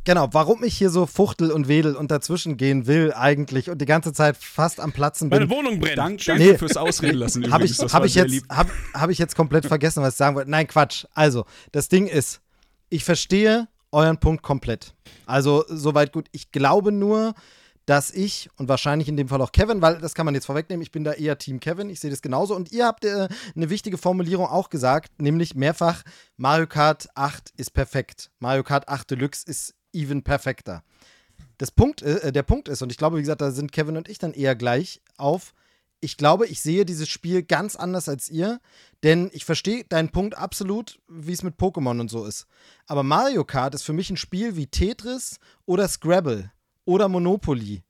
Genau, 0.05 0.29
warum 0.33 0.63
ich 0.65 0.77
hier 0.77 0.91
so 0.91 1.07
fuchtel 1.07 1.51
und 1.51 1.67
wedel 1.67 1.97
und 1.97 2.11
dazwischen 2.11 2.57
gehen 2.59 2.87
will 2.87 3.13
eigentlich 3.15 3.71
und 3.71 3.79
die 3.81 3.87
ganze 3.87 4.13
Zeit 4.13 4.37
fast 4.37 4.79
am 4.81 4.93
Platzen 4.93 5.31
bin. 5.31 5.41
Meine 5.41 5.51
Wohnung 5.51 5.81
brennt. 5.81 5.97
Dank, 5.99 6.25
danke 6.25 6.43
Nee. 6.43 6.59
fürs 6.59 6.77
Ausreden 6.77 7.17
lassen. 7.19 7.51
Habe 7.51 7.65
ich, 7.65 7.79
hab 7.79 8.05
ich, 8.05 8.15
jetzt, 8.15 8.45
hab, 8.51 8.69
hab 8.93 9.09
ich 9.11 9.19
jetzt 9.19 9.35
komplett 9.35 9.65
vergessen, 9.67 10.03
was 10.03 10.15
ich 10.15 10.19
sagen 10.19 10.37
wollte. 10.37 10.51
Nein, 10.51 10.67
Quatsch. 10.67 11.07
Also, 11.15 11.47
das 11.73 11.89
Ding 11.89 12.07
ist, 12.07 12.43
ich 12.91 13.03
verstehe 13.05 13.67
euren 13.93 14.19
Punkt 14.19 14.43
komplett. 14.43 14.95
Also, 15.25 15.65
soweit 15.69 16.13
gut. 16.13 16.27
Ich 16.33 16.53
glaube 16.53 16.93
nur, 16.93 17.33
dass 17.87 18.11
ich 18.11 18.51
und 18.57 18.69
wahrscheinlich 18.69 19.09
in 19.09 19.17
dem 19.17 19.29
Fall 19.29 19.41
auch 19.41 19.53
Kevin, 19.53 19.81
weil 19.83 19.99
das 19.99 20.15
kann 20.15 20.27
man 20.27 20.35
jetzt 20.35 20.47
vorwegnehmen, 20.47 20.83
ich 20.83 20.91
bin 20.91 21.05
da 21.05 21.13
eher 21.13 21.39
Team 21.39 21.61
Kevin, 21.61 21.91
ich 21.91 22.01
sehe 22.01 22.11
das 22.11 22.23
genauso. 22.23 22.55
Und 22.55 22.73
ihr 22.73 22.87
habt 22.87 23.05
äh, 23.05 23.29
eine 23.55 23.71
wichtige 23.71 23.97
Formulierung 23.99 24.47
auch 24.47 24.69
gesagt, 24.69 25.21
nämlich 25.21 25.55
mehrfach, 25.55 26.03
Mario 26.37 26.67
Kart 26.67 27.09
8 27.15 27.53
ist 27.57 27.73
perfekt. 27.73 28.31
Mario 28.39 28.63
Kart 28.65 28.89
8 28.89 29.11
Deluxe 29.11 29.45
ist 29.47 29.75
even 29.95 30.23
perfekter. 30.23 30.83
Das 31.59 31.71
Punkt, 31.71 32.03
äh, 32.03 32.33
der 32.33 32.43
Punkt 32.43 32.69
ist, 32.69 32.83
und 32.83 32.91
ich 32.91 32.99
glaube, 32.99 33.17
wie 33.17 33.23
gesagt, 33.23 33.41
da 33.41 33.51
sind 33.51 33.73
Kevin 33.73 33.97
und 33.97 34.09
ich 34.09 34.19
dann 34.19 34.35
eher 34.35 34.55
gleich 34.55 35.01
auf, 35.17 35.55
ich 36.01 36.19
glaube, 36.19 36.47
ich 36.47 36.61
sehe 36.61 36.85
dieses 36.85 37.09
Spiel 37.09 37.43
ganz 37.43 37.77
anders 37.77 38.11
als 38.11 38.29
ihr, 38.29 38.61
denn 39.03 39.31
ich 39.33 39.47
verstehe 39.47 39.85
deinen 39.85 40.11
Punkt 40.11 40.37
absolut, 40.37 41.01
wie 41.09 41.33
es 41.33 41.43
mit 41.43 41.57
Pokémon 41.57 41.99
und 41.99 42.11
so 42.11 42.27
ist. 42.27 42.47
Aber 42.87 43.03
Mario 43.03 43.45
Kart 43.45 43.75
ist 43.75 43.85
für 43.85 43.95
mich 43.95 44.11
ein 44.11 44.19
Spiel 44.19 44.57
wie 44.57 44.67
Tetris 44.67 45.39
oder 45.65 45.89
Scrabble 45.89 46.51
oder 46.85 47.09
Monopoly. 47.09 47.83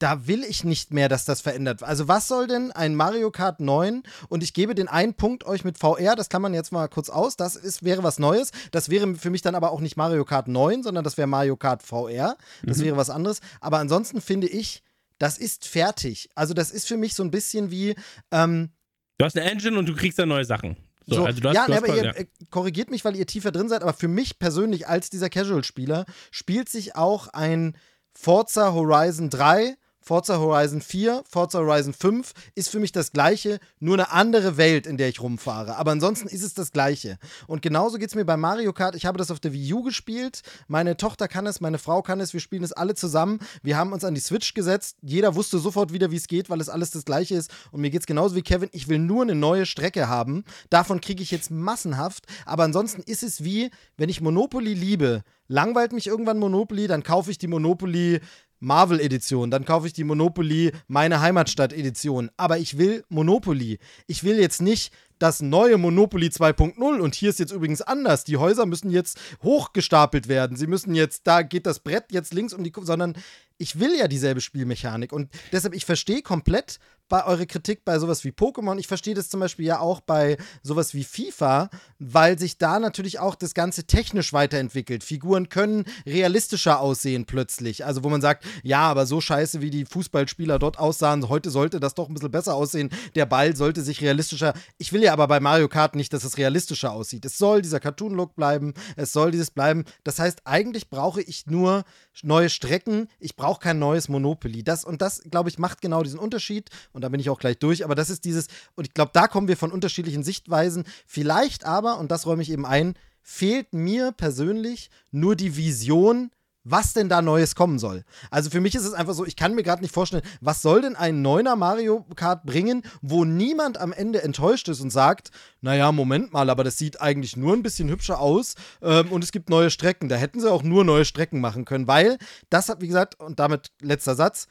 Da 0.00 0.26
will 0.26 0.42
ich 0.42 0.64
nicht 0.64 0.92
mehr, 0.92 1.08
dass 1.08 1.24
das 1.24 1.40
verändert. 1.40 1.82
Also, 1.82 2.08
was 2.08 2.26
soll 2.26 2.46
denn 2.46 2.72
ein 2.72 2.94
Mario 2.94 3.30
Kart 3.30 3.60
9? 3.60 4.02
Und 4.28 4.42
ich 4.42 4.52
gebe 4.52 4.74
den 4.74 4.88
einen 4.88 5.14
Punkt 5.14 5.44
euch 5.44 5.64
mit 5.64 5.78
VR, 5.78 6.16
das 6.16 6.28
kann 6.28 6.42
man 6.42 6.52
jetzt 6.52 6.72
mal 6.72 6.88
kurz 6.88 7.08
aus. 7.08 7.36
Das 7.36 7.56
ist, 7.56 7.84
wäre 7.84 8.02
was 8.02 8.18
Neues. 8.18 8.50
Das 8.72 8.88
wäre 8.88 9.14
für 9.14 9.30
mich 9.30 9.42
dann 9.42 9.54
aber 9.54 9.70
auch 9.70 9.80
nicht 9.80 9.96
Mario 9.96 10.24
Kart 10.24 10.48
9, 10.48 10.82
sondern 10.82 11.04
das 11.04 11.16
wäre 11.16 11.28
Mario 11.28 11.56
Kart 11.56 11.82
VR. 11.82 12.36
Das 12.62 12.80
wäre 12.80 12.96
was 12.96 13.10
anderes. 13.10 13.40
Aber 13.60 13.78
ansonsten 13.78 14.20
finde 14.20 14.48
ich, 14.48 14.82
das 15.18 15.38
ist 15.38 15.66
fertig. 15.66 16.28
Also, 16.34 16.54
das 16.54 16.70
ist 16.70 16.88
für 16.88 16.96
mich 16.96 17.14
so 17.14 17.22
ein 17.22 17.30
bisschen 17.30 17.70
wie. 17.70 17.94
Ähm, 18.30 18.70
Du 19.18 19.24
hast 19.24 19.36
eine 19.36 19.48
Engine 19.48 19.78
und 19.78 19.88
du 19.88 19.94
kriegst 19.94 20.18
dann 20.18 20.28
neue 20.28 20.44
Sachen. 20.44 20.76
So, 21.06 21.16
so, 21.16 21.24
also 21.24 21.40
du 21.40 21.48
hast, 21.48 21.54
ja, 21.54 21.66
du 21.66 21.70
nee, 21.70 21.76
hast 21.76 21.84
aber 21.84 21.96
ihr 21.96 22.04
ja. 22.04 22.12
äh, 22.12 22.26
korrigiert 22.50 22.90
mich, 22.90 23.04
weil 23.04 23.14
ihr 23.14 23.26
tiefer 23.26 23.52
drin 23.52 23.68
seid, 23.68 23.82
aber 23.82 23.92
für 23.92 24.08
mich 24.08 24.38
persönlich 24.38 24.88
als 24.88 25.10
dieser 25.10 25.28
Casual-Spieler 25.28 26.06
spielt 26.30 26.68
sich 26.68 26.96
auch 26.96 27.28
ein 27.28 27.76
Forza 28.14 28.72
Horizon 28.72 29.28
3, 29.28 29.76
Forza 30.06 30.38
Horizon 30.38 30.82
4, 30.82 31.24
Forza 31.26 31.60
Horizon 31.60 31.94
5 31.94 32.32
ist 32.54 32.68
für 32.68 32.78
mich 32.78 32.92
das 32.92 33.12
gleiche, 33.12 33.58
nur 33.80 33.94
eine 33.94 34.12
andere 34.12 34.58
Welt, 34.58 34.86
in 34.86 34.98
der 34.98 35.08
ich 35.08 35.22
rumfahre. 35.22 35.76
Aber 35.76 35.92
ansonsten 35.92 36.28
ist 36.28 36.42
es 36.42 36.52
das 36.52 36.72
gleiche. 36.72 37.16
Und 37.46 37.62
genauso 37.62 37.96
geht 37.96 38.08
es 38.08 38.14
mir 38.14 38.26
bei 38.26 38.36
Mario 38.36 38.74
Kart. 38.74 38.96
Ich 38.96 39.06
habe 39.06 39.16
das 39.16 39.30
auf 39.30 39.40
der 39.40 39.54
Wii 39.54 39.72
U 39.72 39.82
gespielt. 39.82 40.42
Meine 40.68 40.98
Tochter 40.98 41.26
kann 41.26 41.46
es, 41.46 41.62
meine 41.62 41.78
Frau 41.78 42.02
kann 42.02 42.20
es. 42.20 42.34
Wir 42.34 42.40
spielen 42.40 42.62
es 42.62 42.72
alle 42.72 42.94
zusammen. 42.94 43.38
Wir 43.62 43.78
haben 43.78 43.94
uns 43.94 44.04
an 44.04 44.14
die 44.14 44.20
Switch 44.20 44.52
gesetzt. 44.52 44.98
Jeder 45.00 45.36
wusste 45.36 45.58
sofort 45.58 45.94
wieder, 45.94 46.10
wie 46.10 46.16
es 46.16 46.26
geht, 46.26 46.50
weil 46.50 46.60
es 46.60 46.68
alles 46.68 46.90
das 46.90 47.06
gleiche 47.06 47.36
ist. 47.36 47.50
Und 47.72 47.80
mir 47.80 47.88
geht 47.88 48.00
es 48.00 48.06
genauso 48.06 48.36
wie 48.36 48.42
Kevin. 48.42 48.68
Ich 48.72 48.88
will 48.88 48.98
nur 48.98 49.22
eine 49.22 49.34
neue 49.34 49.64
Strecke 49.64 50.06
haben. 50.06 50.44
Davon 50.68 51.00
kriege 51.00 51.22
ich 51.22 51.30
jetzt 51.30 51.50
massenhaft. 51.50 52.26
Aber 52.44 52.64
ansonsten 52.64 53.00
ist 53.00 53.22
es 53.22 53.42
wie, 53.42 53.70
wenn 53.96 54.10
ich 54.10 54.20
Monopoly 54.20 54.74
liebe, 54.74 55.22
langweilt 55.48 55.94
mich 55.94 56.06
irgendwann 56.06 56.38
Monopoly, 56.38 56.88
dann 56.88 57.02
kaufe 57.02 57.30
ich 57.30 57.38
die 57.38 57.46
Monopoly 57.46 58.20
Marvel-Edition, 58.64 59.50
dann 59.50 59.64
kaufe 59.64 59.86
ich 59.86 59.92
die 59.92 60.04
Monopoly 60.04 60.72
Meine 60.88 61.20
Heimatstadt-Edition. 61.20 62.30
Aber 62.36 62.58
ich 62.58 62.78
will 62.78 63.04
Monopoly. 63.08 63.78
Ich 64.06 64.24
will 64.24 64.38
jetzt 64.38 64.60
nicht 64.62 64.92
das 65.18 65.40
neue 65.40 65.78
Monopoly 65.78 66.26
2.0 66.26 66.76
und 66.80 67.14
hier 67.14 67.30
ist 67.30 67.38
jetzt 67.38 67.52
übrigens 67.52 67.82
anders. 67.82 68.24
Die 68.24 68.36
Häuser 68.36 68.66
müssen 68.66 68.90
jetzt 68.90 69.18
hochgestapelt 69.42 70.28
werden. 70.28 70.56
Sie 70.56 70.66
müssen 70.66 70.94
jetzt, 70.94 71.26
da 71.26 71.42
geht 71.42 71.66
das 71.66 71.78
Brett 71.80 72.06
jetzt 72.10 72.34
links 72.34 72.52
um 72.52 72.64
die, 72.64 72.72
Ku- 72.72 72.84
sondern 72.84 73.14
ich 73.56 73.78
will 73.78 73.96
ja 73.96 74.08
dieselbe 74.08 74.40
Spielmechanik 74.40 75.12
und 75.12 75.30
deshalb, 75.52 75.74
ich 75.74 75.84
verstehe 75.84 76.22
komplett 76.22 76.78
bei 77.08 77.24
eure 77.26 77.46
Kritik 77.46 77.84
bei 77.84 77.98
sowas 77.98 78.24
wie 78.24 78.30
Pokémon. 78.30 78.78
Ich 78.78 78.86
verstehe 78.86 79.14
das 79.14 79.28
zum 79.28 79.40
Beispiel 79.40 79.66
ja 79.66 79.80
auch 79.80 80.00
bei 80.00 80.36
sowas 80.62 80.94
wie 80.94 81.04
FIFA, 81.04 81.70
weil 81.98 82.38
sich 82.38 82.58
da 82.58 82.78
natürlich 82.78 83.18
auch 83.18 83.34
das 83.34 83.54
Ganze 83.54 83.84
technisch 83.84 84.32
weiterentwickelt. 84.32 85.04
Figuren 85.04 85.48
können 85.48 85.84
realistischer 86.06 86.80
aussehen 86.80 87.26
plötzlich. 87.26 87.84
Also 87.84 88.04
wo 88.04 88.08
man 88.08 88.20
sagt, 88.20 88.44
ja, 88.62 88.80
aber 88.80 89.06
so 89.06 89.20
scheiße 89.20 89.60
wie 89.60 89.70
die 89.70 89.84
Fußballspieler 89.84 90.58
dort 90.58 90.78
aussahen, 90.78 91.28
heute 91.28 91.50
sollte 91.50 91.80
das 91.80 91.94
doch 91.94 92.08
ein 92.08 92.14
bisschen 92.14 92.30
besser 92.30 92.54
aussehen. 92.54 92.90
Der 93.14 93.26
Ball 93.26 93.56
sollte 93.56 93.82
sich 93.82 94.00
realistischer. 94.00 94.54
Ich 94.78 94.92
will 94.92 95.02
ja 95.02 95.12
aber 95.12 95.28
bei 95.28 95.40
Mario 95.40 95.68
Kart 95.68 95.96
nicht, 95.96 96.12
dass 96.12 96.24
es 96.24 96.38
realistischer 96.38 96.92
aussieht. 96.92 97.24
Es 97.24 97.38
soll 97.38 97.62
dieser 97.62 97.80
Cartoon-Look 97.80 98.34
bleiben. 98.34 98.74
Es 98.96 99.12
soll 99.12 99.30
dieses 99.30 99.50
bleiben. 99.50 99.84
Das 100.04 100.18
heißt, 100.18 100.42
eigentlich 100.44 100.90
brauche 100.90 101.22
ich 101.22 101.46
nur 101.46 101.84
neue 102.22 102.48
Strecken. 102.48 103.08
Ich 103.18 103.36
brauche 103.36 103.60
kein 103.60 103.78
neues 103.78 104.08
Monopoly. 104.08 104.62
Das 104.64 104.84
und 104.84 105.02
das, 105.02 105.20
glaube 105.30 105.48
ich, 105.48 105.58
macht 105.58 105.80
genau 105.80 106.02
diesen 106.02 106.18
Unterschied. 106.18 106.70
Und 106.94 107.02
da 107.02 107.10
bin 107.10 107.20
ich 107.20 107.28
auch 107.28 107.38
gleich 107.38 107.58
durch. 107.58 107.84
Aber 107.84 107.94
das 107.94 108.08
ist 108.08 108.24
dieses, 108.24 108.46
und 108.76 108.86
ich 108.86 108.94
glaube, 108.94 109.10
da 109.12 109.28
kommen 109.28 109.48
wir 109.48 109.56
von 109.56 109.72
unterschiedlichen 109.72 110.22
Sichtweisen. 110.22 110.84
Vielleicht 111.06 111.66
aber, 111.66 111.98
und 111.98 112.10
das 112.10 112.24
räume 112.24 112.42
ich 112.42 112.50
eben 112.50 112.64
ein, 112.64 112.94
fehlt 113.20 113.74
mir 113.74 114.12
persönlich 114.12 114.90
nur 115.10 115.34
die 115.34 115.56
Vision, 115.56 116.30
was 116.62 116.94
denn 116.94 117.08
da 117.08 117.20
Neues 117.20 117.54
kommen 117.54 117.78
soll. 117.78 118.04
Also 118.30 118.48
für 118.48 118.60
mich 118.60 118.74
ist 118.74 118.84
es 118.84 118.94
einfach 118.94 119.12
so, 119.12 119.26
ich 119.26 119.36
kann 119.36 119.54
mir 119.54 119.62
gerade 119.62 119.82
nicht 119.82 119.92
vorstellen, 119.92 120.22
was 120.40 120.62
soll 120.62 120.80
denn 120.80 120.96
ein 120.96 121.20
neuner 121.20 121.56
Mario 121.56 122.06
Kart 122.16 122.44
bringen, 122.44 122.82
wo 123.02 123.24
niemand 123.24 123.78
am 123.78 123.92
Ende 123.92 124.22
enttäuscht 124.22 124.68
ist 124.68 124.80
und 124.80 124.90
sagt, 124.90 125.30
naja, 125.60 125.92
Moment 125.92 126.32
mal, 126.32 126.48
aber 126.48 126.64
das 126.64 126.78
sieht 126.78 127.00
eigentlich 127.00 127.36
nur 127.36 127.52
ein 127.52 127.62
bisschen 127.62 127.90
hübscher 127.90 128.18
aus 128.18 128.54
ähm, 128.82 129.12
und 129.12 129.22
es 129.22 129.32
gibt 129.32 129.50
neue 129.50 129.70
Strecken. 129.70 130.08
Da 130.08 130.16
hätten 130.16 130.40
sie 130.40 130.50
auch 130.50 130.62
nur 130.62 130.84
neue 130.84 131.04
Strecken 131.04 131.40
machen 131.40 131.64
können, 131.64 131.86
weil 131.86 132.18
das 132.50 132.68
hat, 132.68 132.80
wie 132.80 132.88
gesagt, 132.88 133.20
und 133.20 133.38
damit 133.38 133.70
letzter 133.82 134.14
Satz, 134.14 134.48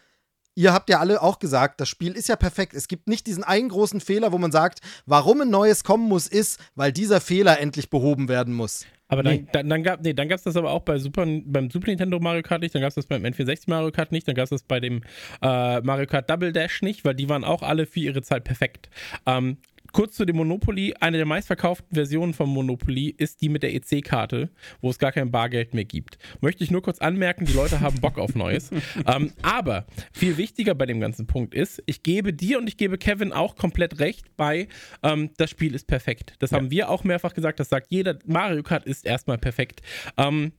Ihr 0.56 0.74
habt 0.74 0.90
ja 0.90 1.00
alle 1.00 1.22
auch 1.22 1.40
gesagt, 1.40 1.82
das 1.82 1.90
Spiel 1.90 2.14
ist 2.14 2.30
ja 2.30 2.36
perfekt. 2.36 2.74
Es 2.74 2.88
gibt 2.88 3.08
nicht 3.08 3.26
diesen 3.28 3.44
einen 3.44 3.70
großen 3.70 4.00
Fehler, 4.02 4.32
wo 4.32 4.38
man 4.38 4.52
sagt, 4.52 4.80
warum 5.06 5.42
ein 5.42 5.50
neues 5.50 5.84
kommen 5.84 6.08
muss, 6.08 6.28
ist, 6.28 6.60
weil 6.76 6.92
dieser 6.92 7.22
Fehler 7.22 7.60
endlich 7.60 7.90
behoben 7.90 8.30
werden 8.30 8.54
muss. 8.54 8.86
Aber 9.08 9.22
dann, 9.22 9.34
Nee. 9.36 9.48
dann, 9.52 9.70
dann 9.70 9.84
gab 9.84 10.02
nee, 10.02 10.14
dann 10.14 10.28
gab's 10.30 10.44
das 10.44 10.56
aber 10.56 10.72
auch 10.72 10.82
bei 10.82 10.98
Super, 10.98 11.26
beim 11.26 11.70
Super 11.70 11.88
Nintendo 11.88 12.20
Mario 12.20 12.42
Kart 12.42 12.62
nicht, 12.62 12.74
dann 12.74 12.82
gab 12.82 12.90
es 12.90 12.96
das 12.96 13.06
beim 13.06 13.24
N64 13.24 13.64
Mario 13.68 13.92
Kart 13.92 14.12
nicht, 14.12 14.28
dann 14.28 14.34
gab 14.36 14.46
es 14.46 14.50
das 14.52 14.64
bei 14.64 14.80
dem 14.80 15.02
äh, 15.42 15.82
Mario 15.82 16.08
Kart 16.08 16.30
Double 16.30 16.52
Dash 16.54 16.82
nicht, 16.82 17.04
weil 17.06 17.14
die 17.14 17.30
waren 17.30 17.44
auch 17.44 17.62
alle 17.64 17.86
für 17.86 18.00
ihre 18.00 18.22
Zeit 18.22 18.44
perfekt. 18.44 18.90
Ähm, 19.26 19.58
kurz 19.94 20.16
zu 20.16 20.26
dem 20.26 20.36
Monopoly, 20.36 20.96
eine 21.00 21.18
der 21.18 21.26
meistverkauften 21.26 21.96
Versionen 21.96 22.34
vom 22.34 22.50
Monopoly 22.50 23.16
ist 23.18 23.42
die 23.42 23.48
mit 23.48 23.64
der 23.64 23.74
EC-Karte, 23.74 24.50
wo 24.82 24.90
es 24.90 25.00
gar 25.00 25.12
kein 25.12 25.32
Bargeld 25.32 25.74
mehr 25.74 25.86
gibt. 25.86 26.18
Möchte 26.42 26.64
ich 26.64 26.72
nur 26.72 26.82
kurz 26.82 27.00
anmerken, 27.00 27.46
die 27.46 27.54
Leute 27.54 27.80
haben 27.80 28.02
Bock 28.02 28.18
auf 28.18 28.36
Neues. 28.36 28.72
ähm, 29.08 29.32
aber 29.42 29.86
viel 30.12 30.38
wichtiger 30.38 30.76
bei 30.76 30.86
dem 30.86 31.00
ganzen 31.00 31.28
Punkt 31.28 31.54
ist, 31.54 31.82
ich 31.86 32.04
gebe 32.04 32.34
dir 32.34 32.58
und 32.58 32.68
ich 32.68 32.76
gebe 32.76 32.98
Kevin 32.98 33.32
auch 33.32 33.56
komplett 33.56 34.00
recht 34.00 34.36
bei, 34.36 34.68
ähm, 35.04 35.30
das 35.38 35.52
Spiel 35.52 35.76
ist 35.76 35.88
perfekt. 35.88 36.34
Das 36.40 36.52
haben 36.52 36.72
wir 36.72 36.90
auch 36.90 37.04
mehrfach 37.04 37.34
gesagt, 37.34 37.60
das 37.60 37.70
sagt 37.70 37.88
jeder, 37.90 38.18
Mario 38.26 38.64
Kart 38.64 38.86
ist 38.86 39.06
erstmal 39.06 39.38
perfekt. 39.38 39.82
Ähm, 40.18 40.54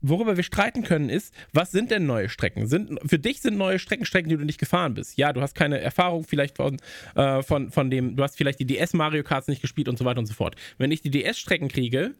Worüber 0.00 0.36
wir 0.36 0.44
streiten 0.44 0.84
können, 0.84 1.08
ist, 1.08 1.34
was 1.52 1.72
sind 1.72 1.90
denn 1.90 2.06
neue 2.06 2.28
Strecken? 2.28 2.68
Sind, 2.68 2.98
für 3.04 3.18
dich 3.18 3.40
sind 3.40 3.56
neue 3.56 3.78
Strecken 3.78 4.04
Strecken, 4.04 4.28
die 4.28 4.36
du 4.36 4.44
nicht 4.44 4.58
gefahren 4.58 4.94
bist. 4.94 5.18
Ja, 5.18 5.32
du 5.32 5.40
hast 5.40 5.54
keine 5.54 5.80
Erfahrung 5.80 6.24
vielleicht 6.24 6.56
von, 6.56 6.76
äh, 7.16 7.42
von, 7.42 7.70
von 7.70 7.90
dem, 7.90 8.14
du 8.14 8.22
hast 8.22 8.36
vielleicht 8.36 8.60
die 8.60 8.66
DS 8.66 8.92
Mario 8.92 9.24
Karts 9.24 9.48
nicht 9.48 9.60
gespielt 9.60 9.88
und 9.88 9.98
so 9.98 10.04
weiter 10.04 10.20
und 10.20 10.26
so 10.26 10.34
fort. 10.34 10.54
Wenn 10.78 10.92
ich 10.92 11.02
die 11.02 11.10
DS-Strecken 11.10 11.68
kriege, 11.68 12.14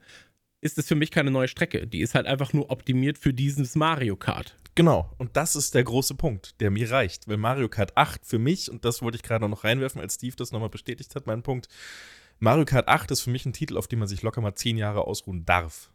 ist 0.61 0.77
es 0.79 0.89
für 0.89 0.97
mich 0.97 1.13
keine 1.13 1.31
neue 1.31 1.47
Strecke. 1.47 1.87
Die 1.87 2.01
ist 2.01 2.15
halt 2.15 2.27
einfach 2.27 2.53
nur 2.53 2.71
optimiert 2.71 3.17
für 3.17 3.33
dieses 3.33 3.77
Mario 3.77 4.17
Kart. 4.17 4.57
Genau, 4.75 5.13
und 5.19 5.37
das 5.37 5.57
ist 5.57 5.75
der 5.75 5.85
große 5.85 6.15
Punkt, 6.15 6.61
der 6.61 6.71
mir 6.71 6.91
reicht. 6.91 7.29
Weil 7.29 7.37
Mario 7.37 7.69
Kart 7.69 7.97
8 7.97 8.25
für 8.25 8.39
mich, 8.39 8.71
und 8.71 8.85
das 8.85 9.03
wollte 9.03 9.17
ich 9.17 9.23
gerade 9.23 9.49
noch 9.49 9.65
reinwerfen, 9.65 10.01
als 10.01 10.15
Steve 10.15 10.37
das 10.37 10.53
nochmal 10.53 10.69
bestätigt 10.69 11.15
hat, 11.15 11.27
mein 11.27 11.43
Punkt, 11.43 11.69
Mario 12.41 12.65
Kart 12.65 12.89
8 12.89 13.11
ist 13.11 13.23
für 13.23 13.31
mich 13.31 13.47
ein 13.47 13.53
Titel, 13.53 13.77
auf 13.77 13.89
dem 13.89 13.99
man 13.99 14.09
sich 14.09 14.23
locker 14.23 14.41
mal 14.41 14.55
zehn 14.55 14.77
Jahre 14.77 15.07
ausruhen 15.07 15.45
darf. 15.45 15.91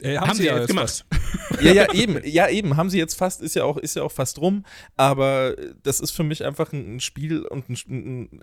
Äh, 0.00 0.18
Haben 0.18 0.34
sie 0.34 0.44
ja 0.46 0.58
jetzt 0.58 0.72
fast. 0.72 1.04
Ja, 1.60 1.72
ja, 1.72 1.92
eben, 1.94 2.20
ja, 2.24 2.48
eben, 2.48 2.76
haben 2.76 2.90
sie 2.90 2.98
jetzt 2.98 3.14
fast, 3.14 3.40
ist 3.40 3.54
ja 3.54 3.64
auch, 3.64 3.78
ist 3.78 3.96
ja 3.96 4.02
auch 4.02 4.12
fast 4.12 4.38
rum, 4.40 4.64
aber 4.96 5.56
das 5.82 6.00
ist 6.00 6.10
für 6.10 6.24
mich 6.24 6.44
einfach 6.44 6.72
ein, 6.72 7.00
Spiel 7.00 7.46
und 7.46 7.70
ein, 7.70 7.76
ein 7.88 8.40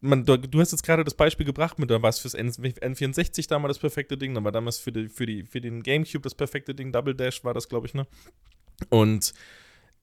man, 0.00 0.24
du, 0.24 0.36
du 0.36 0.60
hast 0.60 0.72
jetzt 0.72 0.82
gerade 0.82 1.04
das 1.04 1.14
Beispiel 1.14 1.46
gebracht 1.46 1.78
mit, 1.78 1.90
da 1.90 2.02
war 2.02 2.08
es 2.08 2.18
fürs 2.18 2.34
N, 2.34 2.50
N64 2.50 3.48
damals 3.48 3.76
das 3.76 3.80
perfekte 3.80 4.18
Ding, 4.18 4.34
dann 4.34 4.42
war 4.42 4.52
damals 4.52 4.78
für, 4.78 4.90
die, 4.90 5.08
für, 5.08 5.26
die, 5.26 5.44
für 5.44 5.60
den 5.60 5.82
Gamecube 5.82 6.22
das 6.22 6.34
perfekte 6.34 6.74
Ding, 6.74 6.90
Double 6.90 7.14
Dash 7.14 7.44
war 7.44 7.54
das, 7.54 7.68
glaube 7.68 7.86
ich, 7.86 7.94
ne? 7.94 8.06
Und 8.88 9.32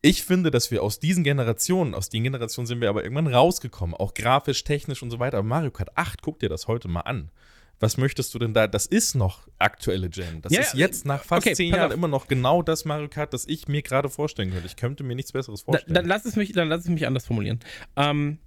ich 0.02 0.24
finde, 0.24 0.52
dass 0.52 0.70
wir 0.70 0.84
aus 0.84 1.00
diesen 1.00 1.24
Generationen, 1.24 1.96
aus 1.96 2.10
den 2.10 2.24
Generationen 2.24 2.68
sind 2.68 2.82
wir 2.82 2.90
aber 2.90 3.04
irgendwann 3.04 3.28
rausgekommen, 3.28 3.96
auch 3.96 4.14
grafisch, 4.14 4.64
technisch 4.66 5.02
und 5.02 5.12
so 5.12 5.20
weiter. 5.20 5.38
Aber 5.38 5.48
Mario 5.48 5.72
Kart 5.72 5.98
8, 5.98 6.22
guck 6.22 6.40
dir 6.40 6.50
das 6.50 6.68
heute 6.68 6.90
mal 6.90 7.02
an. 7.02 7.32
Was 7.80 7.98
möchtest 7.98 8.34
du 8.34 8.40
denn 8.40 8.54
da? 8.54 8.68
Das 8.68 8.86
ist 8.86 9.14
noch 9.16 9.48
aktuelle 9.60 10.10
Gen. 10.10 10.42
Das 10.42 10.54
Ja, 10.54 10.62
ist 10.62 10.74
jetzt 10.76 11.06
nach 11.06 11.24
fast 11.24 11.46
okay, 11.46 11.56
zehn 11.56 11.74
Jahren 11.74 11.88
auf. 11.92 11.98
immer 11.98 12.08
noch 12.08 12.28
genau 12.28 12.62
das 12.62 12.86
Mario 12.86 13.10
Kart, 13.10 13.34
das 13.34 13.46
ich 13.48 13.68
mir 13.68 13.82
gerade 13.82 14.10
vorstellen 14.10 14.52
könnte. 14.52 14.68
Ich 14.68 14.76
könnte 14.78 15.04
mir 15.04 15.16
nichts 15.16 15.32
Besseres 15.34 15.62
Da, 15.62 15.66
vorstellen. 15.74 15.94
dann, 15.94 16.06
lass 16.06 16.24
es 16.26 16.36
mich, 16.36 16.54
dann 16.54 16.70
lass 16.70 16.82
es 16.84 16.90
mich 16.90 17.06
anders 17.06 17.26
formulieren. 17.26 17.60
Ähm, 17.98 18.38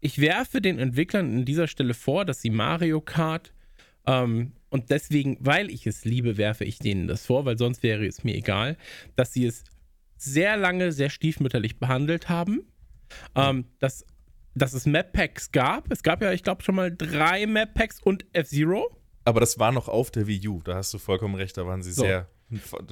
ich 0.00 0.20
werfe 0.20 0.60
den 0.60 0.78
Entwicklern 0.78 1.32
an 1.38 1.44
dieser 1.44 1.68
Stelle 1.68 1.94
vor, 1.94 2.24
dass 2.24 2.40
sie 2.42 2.50
Mario 2.50 3.00
Kart 3.00 3.52
ähm, 4.06 4.52
und 4.68 4.90
deswegen, 4.90 5.36
weil 5.40 5.70
ich 5.70 5.86
es 5.86 6.04
liebe, 6.04 6.36
werfe 6.36 6.64
ich 6.64 6.78
denen 6.78 7.06
das 7.06 7.24
vor, 7.26 7.44
weil 7.44 7.56
sonst 7.56 7.82
wäre 7.82 8.04
es 8.06 8.24
mir 8.24 8.34
egal, 8.34 8.76
dass 9.16 9.32
sie 9.32 9.46
es 9.46 9.64
sehr 10.16 10.56
lange 10.56 10.92
sehr 10.92 11.08
stiefmütterlich 11.10 11.78
behandelt 11.78 12.28
haben. 12.28 12.62
Ähm, 13.34 13.66
dass, 13.78 14.06
dass 14.54 14.72
es 14.74 14.86
Map-Packs 14.86 15.52
gab. 15.52 15.90
Es 15.90 16.02
gab 16.02 16.22
ja, 16.22 16.32
ich 16.32 16.42
glaube, 16.42 16.62
schon 16.62 16.74
mal 16.74 16.94
drei 16.94 17.46
Map-Packs 17.46 18.00
und 18.02 18.24
F-Zero. 18.32 18.94
Aber 19.24 19.40
das 19.40 19.58
war 19.58 19.70
noch 19.72 19.88
auf 19.88 20.10
der 20.10 20.26
Wii 20.26 20.48
U, 20.48 20.60
da 20.64 20.74
hast 20.76 20.92
du 20.92 20.98
vollkommen 20.98 21.34
recht, 21.36 21.56
da 21.56 21.64
waren 21.66 21.82
sie 21.82 21.92
So. 21.92 22.02
sehr, 22.02 22.26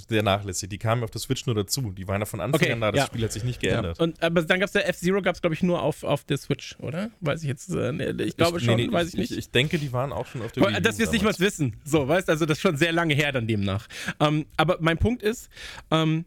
sehr 0.09 0.23
nachlässig. 0.23 0.69
Die 0.71 0.79
kamen 0.79 1.03
auf 1.03 1.11
der 1.11 1.21
Switch 1.21 1.45
nur 1.45 1.55
dazu. 1.55 1.91
Die 1.91 2.07
waren 2.09 2.21
ja 2.21 2.25
von 2.25 2.41
Anfang 2.41 2.61
Okay, 2.63 2.73
an 2.73 2.81
da, 2.81 2.93
das 2.93 2.99
ja. 3.01 3.07
Spiel 3.09 3.25
hat 3.25 3.33
sich 3.33 3.45
nicht 3.45 3.61
geändert. 3.61 3.99
Und, 4.01 4.23
aber 4.23 4.41
dann 4.43 4.61
gab 4.61 4.69
es 4.69 4.73
der 4.73 4.89
F-Zero, 4.89 5.21
gab 5.23 5.35
es, 5.35 5.43
glaube 5.43 5.55
ich, 5.55 5.63
nur 5.63 5.83
auf, 5.83 6.03
auf 6.05 6.25
der 6.25 6.39
Switch, 6.39 6.77
oder? 6.79 7.11
Weiß 7.21 7.43
ich 7.43 7.49
jetzt, 7.49 7.69
äh, 7.75 7.93
nee, 7.93 8.11
ich 8.23 8.37
glaube 8.37 8.59
Ich- 8.59 8.65
schon, 8.65 8.77
nee, 8.77 8.87
nee, 8.87 8.93
weiß 8.93 9.09
ich 9.09 9.15
nicht. 9.17 9.33
Ich, 9.33 9.39
ich 9.39 9.51
denke, 9.51 9.79
die 9.79 9.93
waren 9.93 10.13
auch 10.13 10.27
schon 10.27 10.41
auf 10.43 10.53
der 10.53 10.63
Wii 10.67 10.77
U 10.77 10.81
Dass 10.81 10.99
wir 10.99 11.05
es 11.07 11.13
nicht 11.13 11.25
mal 11.25 11.39
wissen. 11.39 11.77
So, 11.85 12.07
weißt 12.09 12.31
also 12.31 12.47
das 12.47 12.59
ist 12.59 12.63
schon 12.63 12.77
sehr 12.77 12.93
lange 12.93 13.13
her 13.15 13.33
dann 13.33 13.47
demnach. 13.49 13.87
Ähm, 14.21 14.47
aber 14.57 14.79
mein 14.81 14.97
Punkt 14.99 15.23
ist, 15.23 15.51
ähm, 15.91 16.25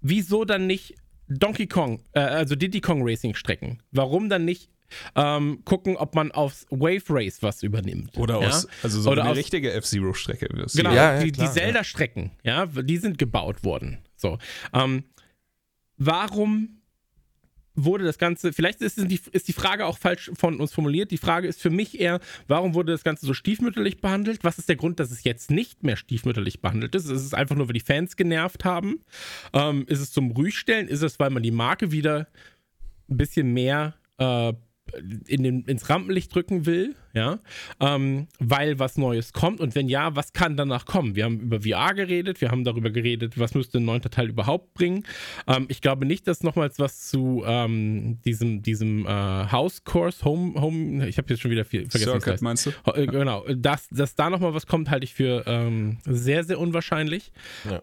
wieso 0.00 0.44
dann 0.44 0.66
nicht 0.66 0.94
Donkey 1.28 1.66
Kong, 1.66 2.00
äh, 2.12 2.20
also 2.20 2.54
Diddy 2.54 2.80
Kong 2.80 3.00
Racing 3.02 3.34
Strecken? 3.34 3.82
Warum 3.92 4.28
dann 4.28 4.44
nicht 4.44 4.70
ähm, 5.16 5.62
gucken, 5.64 5.96
ob 5.96 6.14
man 6.14 6.30
aufs 6.30 6.66
Wave 6.70 7.02
Race 7.08 7.42
was 7.42 7.62
übernimmt? 7.64 8.16
Oder 8.16 8.40
ja? 8.40 8.48
aus, 8.48 8.68
also 8.82 9.00
so 9.00 9.10
Oder 9.10 9.22
eine 9.22 9.32
aus- 9.32 9.36
richtige 9.36 9.72
F-Zero-Strecke. 9.72 10.46
Genau, 10.46 10.90
Ja, 10.90 11.14
ja, 11.16 11.22
die, 11.24 11.32
klar, 11.32 11.48
die 11.48 11.52
Zelda-Strecken, 11.52 12.30
ja. 12.44 12.66
die 12.66 12.96
sind 12.96 13.18
gebaut 13.18 13.64
worden. 13.64 13.98
So. 14.16 14.38
Ähm, 14.72 15.02
warum 15.96 16.75
wurde 17.76 18.04
das 18.04 18.18
Ganze, 18.18 18.52
vielleicht 18.52 18.80
ist 18.80 18.98
die, 19.10 19.20
ist 19.32 19.48
die 19.48 19.52
Frage 19.52 19.86
auch 19.86 19.98
falsch 19.98 20.30
von 20.34 20.58
uns 20.60 20.72
formuliert. 20.72 21.10
Die 21.10 21.18
Frage 21.18 21.46
ist 21.46 21.60
für 21.60 21.70
mich 21.70 22.00
eher, 22.00 22.20
warum 22.48 22.74
wurde 22.74 22.92
das 22.92 23.04
Ganze 23.04 23.26
so 23.26 23.34
stiefmütterlich 23.34 24.00
behandelt? 24.00 24.42
Was 24.42 24.58
ist 24.58 24.68
der 24.68 24.76
Grund, 24.76 24.98
dass 24.98 25.10
es 25.10 25.24
jetzt 25.24 25.50
nicht 25.50 25.84
mehr 25.84 25.96
stiefmütterlich 25.96 26.60
behandelt 26.60 26.94
ist? 26.94 27.04
Ist 27.04 27.22
es 27.22 27.34
einfach 27.34 27.54
nur, 27.54 27.68
weil 27.68 27.74
die 27.74 27.80
Fans 27.80 28.16
genervt 28.16 28.64
haben? 28.64 29.00
Ähm, 29.52 29.84
ist 29.86 30.00
es 30.00 30.10
zum 30.10 30.30
Ruhigstellen? 30.30 30.88
Ist 30.88 31.02
es, 31.02 31.20
weil 31.20 31.30
man 31.30 31.42
die 31.42 31.50
Marke 31.50 31.92
wieder 31.92 32.26
ein 33.08 33.16
bisschen 33.16 33.52
mehr 33.52 33.94
äh, 34.18 34.52
in 35.26 35.42
den, 35.42 35.64
ins 35.64 35.88
Rampenlicht 35.88 36.34
drücken 36.34 36.66
will, 36.66 36.94
ja, 37.12 37.38
ähm, 37.80 38.28
weil 38.38 38.78
was 38.78 38.96
Neues 38.98 39.32
kommt 39.32 39.60
und 39.60 39.74
wenn 39.74 39.88
ja, 39.88 40.14
was 40.14 40.32
kann 40.32 40.56
danach 40.56 40.84
kommen? 40.84 41.16
Wir 41.16 41.24
haben 41.24 41.40
über 41.40 41.60
VR 41.62 41.94
geredet, 41.94 42.40
wir 42.40 42.50
haben 42.50 42.64
darüber 42.64 42.90
geredet, 42.90 43.38
was 43.38 43.54
müsste 43.54 43.78
ein 43.78 43.84
neunter 43.84 44.10
Teil 44.10 44.28
überhaupt 44.28 44.74
bringen. 44.74 45.04
Ähm, 45.46 45.66
ich 45.68 45.80
glaube 45.80 46.06
nicht, 46.06 46.26
dass 46.28 46.42
nochmals 46.42 46.78
was 46.78 47.08
zu 47.08 47.42
ähm, 47.46 48.18
diesem, 48.24 48.62
diesem 48.62 49.06
äh, 49.06 49.08
House 49.08 49.84
Course, 49.84 50.24
Home, 50.24 50.60
Home, 50.60 51.08
ich 51.08 51.18
habe 51.18 51.28
jetzt 51.30 51.40
schon 51.40 51.50
wieder 51.50 51.64
viel 51.64 51.88
vergessen. 51.88 52.10
Circuit, 52.10 52.32
heißt. 52.34 52.42
meinst 52.42 52.66
du? 52.66 52.70
Äh, 52.92 53.06
Genau, 53.06 53.44
dass, 53.48 53.88
dass 53.88 54.14
da 54.14 54.30
nochmal 54.30 54.52
was 54.54 54.66
kommt, 54.66 54.90
halte 54.90 55.04
ich 55.04 55.14
für 55.14 55.44
ähm, 55.46 55.98
sehr, 56.04 56.44
sehr 56.44 56.58
unwahrscheinlich. 56.58 57.32
Ja. 57.68 57.80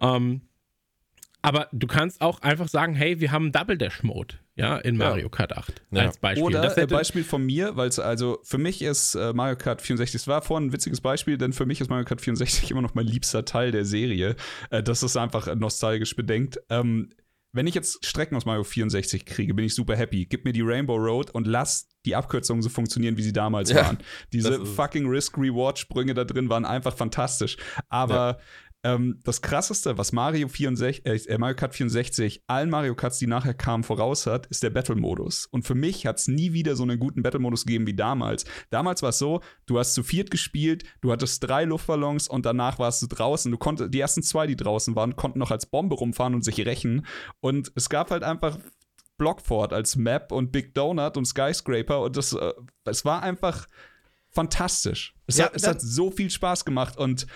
Aber 1.43 1.67
du 1.71 1.85
kannst 1.87 2.21
auch 2.21 2.41
einfach 2.41 2.67
sagen, 2.67 2.95
hey, 2.95 3.19
wir 3.19 3.31
haben 3.31 3.51
Double 3.51 3.77
Dash 3.77 4.01
Mode, 4.01 4.35
ja, 4.55 4.77
in 4.77 4.95
Ja. 4.99 5.09
Mario 5.09 5.29
Kart 5.29 5.55
8 5.55 5.81
Ja. 5.91 6.03
als 6.03 6.17
Beispiel. 6.17 6.43
Oder 6.43 6.61
das 6.61 6.77
äh, 6.77 6.87
Beispiel 6.87 7.23
von 7.23 7.45
mir, 7.45 7.75
weil 7.75 7.89
es 7.89 7.99
also 7.99 8.39
für 8.43 8.57
mich 8.57 8.81
ist 8.81 9.13
äh, 9.15 9.33
Mario 9.33 9.57
Kart 9.57 9.81
64, 9.81 10.21
es 10.21 10.27
war 10.27 10.41
vorhin 10.41 10.69
ein 10.69 10.73
witziges 10.73 11.01
Beispiel, 11.01 11.37
denn 11.37 11.53
für 11.53 11.65
mich 11.65 11.81
ist 11.81 11.89
Mario 11.89 12.05
Kart 12.05 12.21
64 12.21 12.71
immer 12.71 12.81
noch 12.81 12.95
mein 12.95 13.05
liebster 13.05 13.45
Teil 13.45 13.71
der 13.71 13.85
Serie. 13.85 14.35
Äh, 14.69 14.81
das 14.81 15.03
ist 15.03 15.17
einfach 15.17 15.53
nostalgisch 15.53 16.15
bedenkt. 16.15 16.59
Ähm, 16.69 17.09
wenn 17.55 17.67
ich 17.67 17.75
jetzt 17.75 18.03
Strecken 18.03 18.35
aus 18.35 18.45
Mario 18.45 18.63
64 18.63 19.27
kriege, 19.27 19.53
bin 19.53 19.63
ich 19.65 19.75
super 19.75 19.95
happy. 19.95 20.25
Gib 20.25 20.43
mir 20.43 20.53
die 20.53 20.61
Rainbow 20.61 20.95
Road 20.95 21.29
und 21.29 21.45
lass 21.45 21.87
die 22.03 22.15
Abkürzungen 22.15 22.63
so 22.63 22.69
funktionieren, 22.69 23.15
wie 23.15 23.21
sie 23.21 23.31
damals 23.31 23.69
Ja, 23.69 23.83
waren. 23.85 23.99
Diese 24.33 24.65
fucking 24.65 25.07
Risk-Reward-Sprünge 25.07 26.15
da 26.15 26.23
drin 26.23 26.49
waren 26.49 26.65
einfach 26.65 26.95
fantastisch. 26.95 27.57
Aber 27.89 28.39
ähm, 28.83 29.19
das 29.23 29.41
krasseste, 29.41 29.97
was 29.97 30.11
Mario 30.11 30.47
64, 30.49 31.29
äh, 31.29 31.37
Mario 31.37 31.55
Kart 31.55 31.73
64 31.73 32.43
allen 32.47 32.69
Mario 32.69 32.95
Karts, 32.95 33.17
die 33.17 33.27
nachher 33.27 33.53
kamen, 33.53 33.83
voraus 33.83 34.25
hat, 34.27 34.45
ist 34.47 34.61
der 34.61 34.69
Battle-Modus. 34.71 35.47
Und 35.51 35.65
für 35.65 35.75
mich 35.75 36.05
hat 36.05 36.19
es 36.19 36.27
nie 36.27 36.51
wieder 36.51 36.75
so 36.75 36.83
einen 36.83 36.99
guten 36.99 37.23
Battle-Modus 37.23 37.65
gegeben 37.65 37.87
wie 37.87 37.95
damals. 37.95 38.43
Damals 38.69 39.01
war 39.01 39.09
es 39.09 39.19
so, 39.19 39.41
du 39.65 39.79
hast 39.79 39.93
zu 39.93 40.03
viert 40.03 40.31
gespielt, 40.31 40.83
du 41.01 41.11
hattest 41.11 41.43
drei 41.43 41.63
Luftballons 41.63 42.27
und 42.27 42.45
danach 42.45 42.77
warst 42.77 43.01
du 43.01 43.07
draußen. 43.07 43.51
Du 43.51 43.57
konntest, 43.57 43.93
die 43.93 43.99
ersten 43.99 44.21
zwei, 44.21 44.47
die 44.47 44.57
draußen 44.57 44.95
waren, 44.95 45.15
konnten 45.15 45.39
noch 45.39 45.51
als 45.51 45.65
Bombe 45.65 45.95
rumfahren 45.95 46.35
und 46.35 46.43
sich 46.43 46.65
rächen. 46.65 47.05
Und 47.39 47.71
es 47.75 47.87
gab 47.89 48.11
halt 48.11 48.23
einfach 48.23 48.59
Blockfort 49.17 49.71
als 49.71 49.95
Map 49.95 50.31
und 50.33 50.51
Big 50.51 50.73
Donut 50.73 51.15
und 51.15 51.25
Skyscraper 51.25 52.01
und 52.01 52.17
das, 52.17 52.33
äh, 52.33 52.53
es 52.83 53.05
war 53.05 53.23
einfach 53.23 53.67
fantastisch. 54.29 55.15
Es, 55.27 55.37
Ja, 55.37 55.45
hat, 55.45 55.55
es 55.55 55.67
hat 55.67 55.79
so 55.79 56.11
viel 56.11 56.29
Spaß 56.29 56.65
gemacht 56.65 56.97
und 56.97 57.27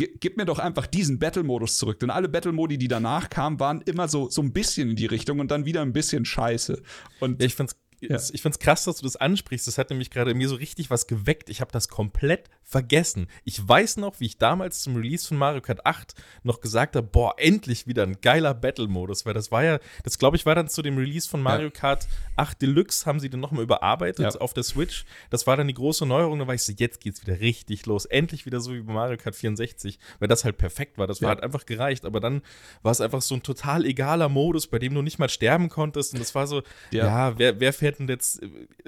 gib 0.00 0.36
mir 0.36 0.44
doch 0.44 0.58
einfach 0.58 0.86
diesen 0.86 1.18
Battle-Modus 1.18 1.78
zurück. 1.78 1.98
Denn 2.00 2.10
alle 2.10 2.28
Battle-Modi, 2.28 2.78
die 2.78 2.88
danach 2.88 3.30
kamen, 3.30 3.60
waren 3.60 3.82
immer 3.82 4.08
so, 4.08 4.28
so 4.30 4.42
ein 4.42 4.52
bisschen 4.52 4.90
in 4.90 4.96
die 4.96 5.06
Richtung 5.06 5.40
und 5.40 5.50
dann 5.50 5.64
wieder 5.64 5.82
ein 5.82 5.92
bisschen 5.92 6.24
scheiße. 6.24 6.82
Und 7.20 7.40
Ja, 7.40 7.46
ich 7.46 7.54
find's, 7.54 7.76
ich 8.00 8.42
find's 8.42 8.58
krass, 8.58 8.84
dass 8.84 8.96
du 8.96 9.04
das 9.04 9.16
ansprichst. 9.16 9.66
Das 9.66 9.78
hat 9.78 9.90
nämlich 9.90 10.10
gerade 10.10 10.30
in 10.30 10.38
mir 10.38 10.48
so 10.48 10.54
richtig 10.54 10.90
was 10.90 11.06
geweckt. 11.06 11.50
Ich 11.50 11.60
habe 11.60 11.70
das 11.70 11.88
komplett 11.88 12.48
vergessen. 12.70 13.26
Ich 13.44 13.66
weiß 13.68 13.96
noch, 13.96 14.20
wie 14.20 14.26
ich 14.26 14.38
damals 14.38 14.82
zum 14.82 14.94
Release 14.96 15.26
von 15.26 15.36
Mario 15.36 15.60
Kart 15.60 15.84
8 15.84 16.14
noch 16.44 16.60
gesagt 16.60 16.94
habe, 16.94 17.06
boah, 17.06 17.34
endlich 17.36 17.88
wieder 17.88 18.04
ein 18.04 18.20
geiler 18.20 18.54
Battle-Modus, 18.54 19.26
weil 19.26 19.34
das 19.34 19.50
war 19.50 19.64
ja, 19.64 19.80
das 20.04 20.18
glaube 20.18 20.36
ich 20.36 20.46
war 20.46 20.54
dann 20.54 20.68
zu 20.68 20.80
dem 20.80 20.96
Release 20.96 21.28
von 21.28 21.42
Mario 21.42 21.70
Kart 21.72 22.06
8 22.36 22.62
Deluxe, 22.62 23.06
haben 23.06 23.18
sie 23.18 23.28
den 23.28 23.40
nochmal 23.40 23.64
überarbeitet 23.64 24.34
Ja. 24.34 24.40
auf 24.40 24.54
der 24.54 24.62
Switch. 24.62 25.04
Das 25.30 25.48
war 25.48 25.56
dann 25.56 25.66
die 25.66 25.74
große 25.74 26.06
Neuerung, 26.06 26.38
da 26.38 26.46
war 26.46 26.54
ich 26.54 26.62
so, 26.62 26.72
jetzt 26.76 27.00
geht's 27.00 27.26
wieder 27.26 27.40
richtig 27.40 27.86
los. 27.86 28.04
Endlich 28.04 28.46
wieder 28.46 28.60
so 28.60 28.72
wie 28.72 28.80
bei 28.82 28.92
Mario 28.92 29.16
Kart 29.16 29.34
64, 29.34 29.98
weil 30.20 30.28
das 30.28 30.44
halt 30.44 30.56
perfekt 30.56 30.96
war. 30.96 31.08
Das 31.08 31.20
war 31.20 31.30
Ja. 31.30 31.34
halt 31.34 31.42
einfach 31.44 31.66
gereicht, 31.66 32.04
aber 32.04 32.20
dann 32.20 32.40
war 32.82 32.92
es 32.92 33.00
einfach 33.00 33.20
so 33.20 33.34
ein 33.34 33.42
total 33.42 33.84
egaler 33.84 34.28
Modus, 34.28 34.68
bei 34.68 34.78
dem 34.78 34.94
du 34.94 35.02
nicht 35.02 35.18
mal 35.18 35.28
sterben 35.28 35.68
konntest 35.70 36.12
und 36.14 36.20
das 36.20 36.36
war 36.36 36.46
so, 36.46 36.62
Ja. 36.92 37.06
ja, 37.30 37.38
wer, 37.38 37.58
wer 37.58 37.72
fährt 37.72 37.98
denn 37.98 38.06
jetzt? 38.06 38.40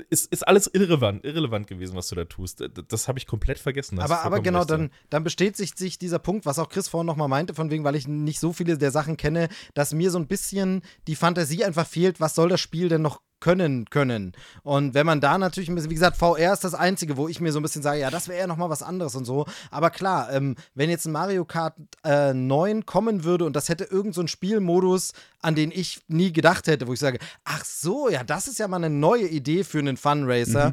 Ist, 0.08 0.32
ist 0.32 0.46
alles 0.46 0.68
irrelevant, 0.72 1.24
irrelevant 1.24 1.66
gewesen, 1.66 1.96
was 1.96 2.08
du 2.08 2.14
da 2.14 2.24
tust. 2.26 2.62
Das 2.88 3.08
habe 3.08 3.18
ich 3.18 3.26
komplett 3.26 3.58
vergessen. 3.58 3.71
Da 3.72 4.02
hast 4.02 4.10
Aber, 4.10 4.22
aber 4.22 4.40
genau, 4.40 4.64
dann, 4.64 4.90
dann 5.10 5.24
bestätigt 5.24 5.78
sich 5.78 5.98
dieser 5.98 6.18
Punkt, 6.18 6.46
was 6.46 6.58
auch 6.58 6.68
Chris 6.68 6.88
vorhin 6.88 7.06
nochmal 7.06 7.28
meinte, 7.28 7.54
von 7.54 7.70
wegen, 7.70 7.84
weil 7.84 7.96
ich 7.96 8.08
nicht 8.08 8.40
so 8.40 8.52
viele 8.52 8.78
der 8.78 8.90
Sachen 8.90 9.16
kenne, 9.16 9.48
dass 9.74 9.92
mir 9.92 10.10
so 10.10 10.18
ein 10.18 10.26
bisschen 10.26 10.82
die 11.06 11.16
Fantasie 11.16 11.64
einfach 11.64 11.86
fehlt, 11.86 12.20
was 12.20 12.34
soll 12.34 12.48
das 12.48 12.60
Spiel 12.60 12.88
denn 12.88 13.02
noch 13.02 13.20
können 13.42 13.86
können. 13.90 14.32
Und 14.62 14.94
wenn 14.94 15.04
man 15.04 15.20
da 15.20 15.36
natürlich 15.36 15.68
ein 15.68 15.74
bisschen, 15.74 15.90
wie 15.90 15.96
gesagt, 15.96 16.16
VR 16.16 16.52
ist 16.52 16.62
das 16.62 16.74
Einzige, 16.74 17.16
wo 17.16 17.26
ich 17.26 17.40
mir 17.40 17.50
so 17.50 17.58
ein 17.58 17.62
bisschen 17.64 17.82
sage, 17.82 17.98
ja, 17.98 18.08
das 18.08 18.28
wäre 18.28 18.38
ja 18.38 18.46
nochmal 18.46 18.70
was 18.70 18.84
anderes 18.84 19.16
und 19.16 19.24
so. 19.24 19.46
Aber 19.72 19.90
klar, 19.90 20.32
ähm, 20.32 20.54
wenn 20.76 20.88
jetzt 20.88 21.06
ein 21.06 21.12
Mario 21.12 21.44
Kart 21.44 21.74
äh, 22.04 22.32
9 22.32 22.86
kommen 22.86 23.24
würde 23.24 23.44
und 23.44 23.56
das 23.56 23.68
hätte 23.68 23.82
irgend 23.82 24.14
so 24.14 24.20
einen 24.20 24.28
Spielmodus, 24.28 25.12
an 25.40 25.56
den 25.56 25.72
ich 25.72 26.02
nie 26.06 26.32
gedacht 26.32 26.68
hätte, 26.68 26.86
wo 26.86 26.92
ich 26.92 27.00
sage, 27.00 27.18
ach 27.42 27.64
so, 27.64 28.08
ja, 28.08 28.22
das 28.22 28.46
ist 28.46 28.60
ja 28.60 28.68
mal 28.68 28.76
eine 28.76 28.90
neue 28.90 29.26
Idee 29.26 29.64
für 29.64 29.80
einen 29.80 29.96
Fun 29.96 30.22
Racer. 30.24 30.72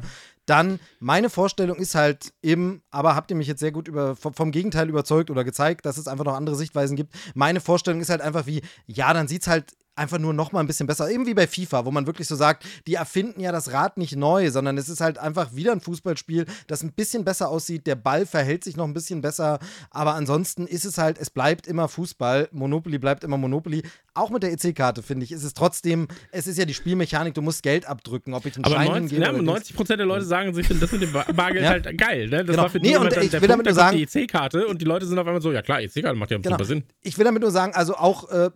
Dann, 0.50 0.80
meine 0.98 1.30
Vorstellung 1.30 1.76
ist 1.76 1.94
halt 1.94 2.32
eben, 2.42 2.82
aber 2.90 3.14
habt 3.14 3.30
ihr 3.30 3.36
mich 3.36 3.46
jetzt 3.46 3.60
sehr 3.60 3.70
gut 3.70 3.86
über, 3.86 4.16
vom, 4.16 4.50
Gegenteil 4.50 4.88
überzeugt 4.88 5.30
oder 5.30 5.44
gezeigt, 5.44 5.86
dass 5.86 5.96
es 5.96 6.08
einfach 6.08 6.24
noch 6.24 6.34
andere 6.34 6.56
Sichtweisen 6.56 6.96
gibt. 6.96 7.14
Meine 7.34 7.60
Vorstellung 7.60 8.00
ist 8.00 8.10
halt 8.10 8.20
einfach 8.20 8.46
wie, 8.46 8.60
ja, 8.88 9.14
dann 9.14 9.28
sieht 9.28 9.42
es 9.42 9.46
halt 9.46 9.76
einfach 9.94 10.18
nur 10.18 10.32
noch 10.32 10.50
mal 10.50 10.58
ein 10.58 10.66
bisschen 10.66 10.88
besser. 10.88 11.08
Eben 11.08 11.26
wie 11.26 11.34
bei 11.34 11.46
FIFA, 11.46 11.84
wo 11.84 11.92
man 11.92 12.06
wirklich 12.06 12.26
so 12.26 12.34
sagt, 12.34 12.64
die 12.86 12.94
erfinden 12.94 13.38
ja 13.40 13.52
das 13.52 13.70
Rad 13.72 13.96
nicht 13.96 14.16
neu, 14.16 14.50
sondern 14.50 14.76
es 14.78 14.88
ist 14.88 15.00
halt 15.00 15.18
einfach 15.18 15.54
wieder 15.54 15.70
ein 15.70 15.80
Fußballspiel, 15.80 16.46
das 16.66 16.82
ein 16.82 16.92
bisschen 16.92 17.24
besser 17.24 17.48
aussieht. 17.48 17.86
Der 17.86 17.96
Ball 17.96 18.26
verhält 18.26 18.64
sich 18.64 18.76
noch 18.76 18.86
ein 18.86 18.94
bisschen 18.94 19.20
besser, 19.20 19.58
aber 19.90 20.14
ansonsten 20.14 20.66
ist 20.66 20.84
es 20.84 20.98
halt, 20.98 21.18
es 21.18 21.30
bleibt 21.30 21.66
immer 21.66 21.86
Fußball. 21.86 22.48
Monopoly 22.50 22.98
bleibt 22.98 23.22
immer 23.22 23.36
Monopoly. 23.36 23.82
Auch 24.14 24.30
mit 24.30 24.42
der 24.42 24.52
EC-Karte, 24.52 25.02
finde 25.02 25.24
ich, 25.24 25.32
ist 25.32 25.44
es 25.44 25.54
trotzdem, 25.54 26.08
es 26.32 26.46
ist 26.46 26.58
ja 26.58 26.64
die 26.64 26.74
Spielmechanik, 26.74 27.34
du 27.34 27.42
musst 27.42 27.62
Geld 27.62 27.86
abdrücken, 27.86 28.34
ob 28.34 28.44
ich 28.46 28.56
einen 28.56 28.64
aber 28.64 28.74
Schein 28.74 28.86
90, 28.88 29.00
hingebe 29.10 29.22
ja, 29.22 29.28
oder 29.30 29.38
Dings. 29.38 29.46
90 29.46 29.76
Prozent 29.76 29.98
der 30.00 30.06
Leute 30.06 30.24
sagen 30.24 30.52
sich, 30.54 30.66
das 30.68 30.92
mit 30.92 31.02
dem 31.02 31.12
Bar- 31.12 31.32
Bargeld 31.32 31.64
Ja. 31.64 31.70
halt 31.70 31.98
geil. 31.98 32.26
Ne? 32.28 32.38
Das 32.38 32.46
Genau. 32.48 32.62
war 32.62 32.70
für 32.70 32.80
die 32.80 32.90
Nee, 32.90 32.96
und 32.96 33.06
ich 33.06 33.12
der 33.14 33.22
will 33.22 33.48
Punkt, 33.48 33.50
damit 33.50 33.66
da 33.66 33.70
nur 33.72 33.84
kommt 34.00 34.14
die 34.14 34.18
EC-Karte 34.20 34.66
und 34.66 34.80
die 34.80 34.84
Leute 34.84 35.06
sind 35.06 35.18
auf 35.18 35.26
einmal 35.26 35.40
so, 35.42 35.52
ja 35.52 35.62
klar, 35.62 35.80
EC-Karte 35.80 36.18
macht 36.18 36.30
ja 36.30 36.38
Genau. 36.38 36.54
super 36.56 36.64
Sinn. 36.64 36.84
Ich 37.02 37.16
will 37.18 37.24
damit 37.24 37.42
nur 37.42 37.50
sagen, 37.50 37.72
also 37.74 37.94
auch 37.94 38.28
äh, 38.30 38.50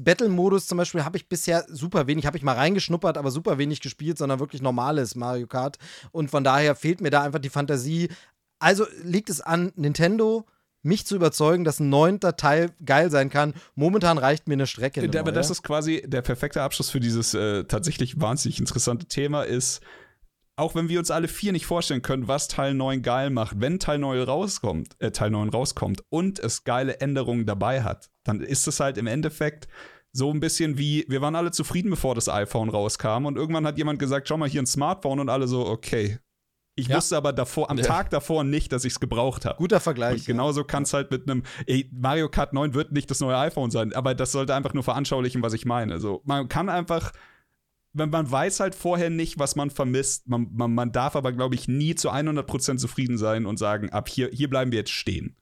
Battle-Modus 0.00 0.66
zum 0.66 0.78
Beispiel 0.78 1.04
habe 1.04 1.16
ich 1.16 1.28
bisher 1.28 1.64
super 1.68 2.06
wenig, 2.06 2.26
habe 2.26 2.36
ich 2.36 2.42
mal 2.42 2.54
reingeschnuppert, 2.54 3.16
aber 3.18 3.30
super 3.30 3.58
wenig 3.58 3.80
gespielt, 3.80 4.18
sondern 4.18 4.40
wirklich 4.40 4.62
normales 4.62 5.14
Mario 5.14 5.46
Kart. 5.46 5.78
Und 6.12 6.30
von 6.30 6.44
daher 6.44 6.74
fehlt 6.74 7.00
mir 7.00 7.10
da 7.10 7.22
einfach 7.22 7.38
die 7.38 7.48
Fantasie. 7.50 8.08
Also 8.58 8.86
liegt 9.04 9.30
es 9.30 9.40
an 9.40 9.72
Nintendo, 9.76 10.44
mich 10.82 11.06
zu 11.06 11.16
überzeugen, 11.16 11.64
dass 11.64 11.80
ein 11.80 11.88
neunter 11.88 12.36
Teil 12.36 12.70
geil 12.84 13.10
sein 13.10 13.30
kann. 13.30 13.54
Momentan 13.74 14.18
reicht 14.18 14.48
mir 14.48 14.54
eine 14.54 14.66
Strecke. 14.66 15.00
eine 15.00 15.20
aber 15.20 15.32
das 15.32 15.48
neue. 15.48 15.52
ist 15.52 15.62
quasi 15.62 16.02
der 16.06 16.22
perfekte 16.22 16.62
Abschluss 16.62 16.90
für 16.90 17.00
dieses 17.00 17.34
äh, 17.34 17.64
tatsächlich 17.64 18.20
wahnsinnig 18.20 18.60
interessante 18.60 19.06
Thema 19.06 19.42
ist, 19.42 19.82
auch 20.56 20.74
wenn 20.74 20.88
wir 20.88 20.98
uns 20.98 21.10
alle 21.10 21.28
vier 21.28 21.52
nicht 21.52 21.66
vorstellen 21.66 22.02
können, 22.02 22.26
was 22.26 22.48
Teil 22.48 22.74
9 22.74 23.02
geil 23.02 23.30
macht, 23.30 23.60
wenn 23.60 23.78
Teil 23.78 23.98
9 23.98 24.22
rauskommt, 24.22 24.96
äh, 24.98 25.12
Teil 25.12 25.30
9 25.30 25.50
rauskommt 25.50 26.02
und 26.08 26.40
es 26.40 26.64
geile 26.64 27.00
Änderungen 27.00 27.46
dabei 27.46 27.82
hat, 27.82 28.10
dann 28.24 28.40
ist 28.40 28.66
es 28.66 28.80
halt 28.80 28.98
im 28.98 29.06
Endeffekt 29.06 29.68
so 30.12 30.32
ein 30.32 30.40
bisschen 30.40 30.76
wie, 30.76 31.04
wir 31.08 31.20
waren 31.20 31.36
alle 31.36 31.52
zufrieden, 31.52 31.90
bevor 31.90 32.14
das 32.14 32.28
iPhone 32.28 32.70
rauskam 32.70 33.26
und 33.26 33.36
irgendwann 33.36 33.66
hat 33.66 33.78
jemand 33.78 34.00
gesagt, 34.00 34.26
schau 34.26 34.36
mal 34.36 34.48
hier 34.48 34.62
ein 34.62 34.66
Smartphone 34.66 35.20
und 35.20 35.28
alle 35.28 35.46
so, 35.46 35.66
okay. 35.66 36.18
Ich 36.78 36.88
Ja. 36.88 36.96
wusste 36.96 37.16
aber 37.16 37.32
davor, 37.32 37.70
am 37.70 37.78
Ja. 37.78 37.84
Tag 37.84 38.10
davor 38.10 38.44
nicht, 38.44 38.72
dass 38.72 38.84
ich 38.84 38.92
es 38.94 39.00
gebraucht 39.00 39.44
habe. 39.44 39.56
Guter 39.58 39.80
Vergleich. 39.80 40.20
Und 40.20 40.26
genauso 40.26 40.64
kann 40.64 40.84
es 40.84 40.92
halt 40.94 41.10
mit 41.10 41.28
einem 41.28 41.42
ey, 41.66 41.90
Mario 41.92 42.28
Kart 42.28 42.52
9 42.52 42.72
wird 42.74 42.92
nicht 42.92 43.10
das 43.10 43.20
neue 43.20 43.36
iPhone 43.36 43.70
sein, 43.70 43.92
aber 43.92 44.14
das 44.14 44.32
sollte 44.32 44.54
einfach 44.54 44.74
nur 44.74 44.82
veranschaulichen, 44.84 45.42
was 45.42 45.52
ich 45.52 45.64
meine. 45.66 45.92
Also 45.92 46.22
man 46.24 46.48
kann 46.48 46.68
einfach, 46.68 47.12
wenn 47.92 48.10
man 48.10 48.30
weiß 48.30 48.60
halt 48.60 48.74
vorher 48.74 49.10
nicht, 49.10 49.38
was 49.38 49.56
man 49.56 49.70
vermisst, 49.70 50.28
man, 50.28 50.46
man, 50.52 50.72
man 50.74 50.92
darf 50.92 51.16
aber, 51.16 51.32
glaube 51.32 51.54
ich, 51.56 51.66
nie 51.68 51.94
zu 51.94 52.10
100% 52.12 52.76
zufrieden 52.76 53.18
sein 53.18 53.44
und 53.46 53.58
sagen, 53.58 53.90
ab 53.90 54.08
hier, 54.08 54.28
hier 54.32 54.48
bleiben 54.48 54.70
wir 54.70 54.78
jetzt 54.78 54.92
stehen. 54.92 55.34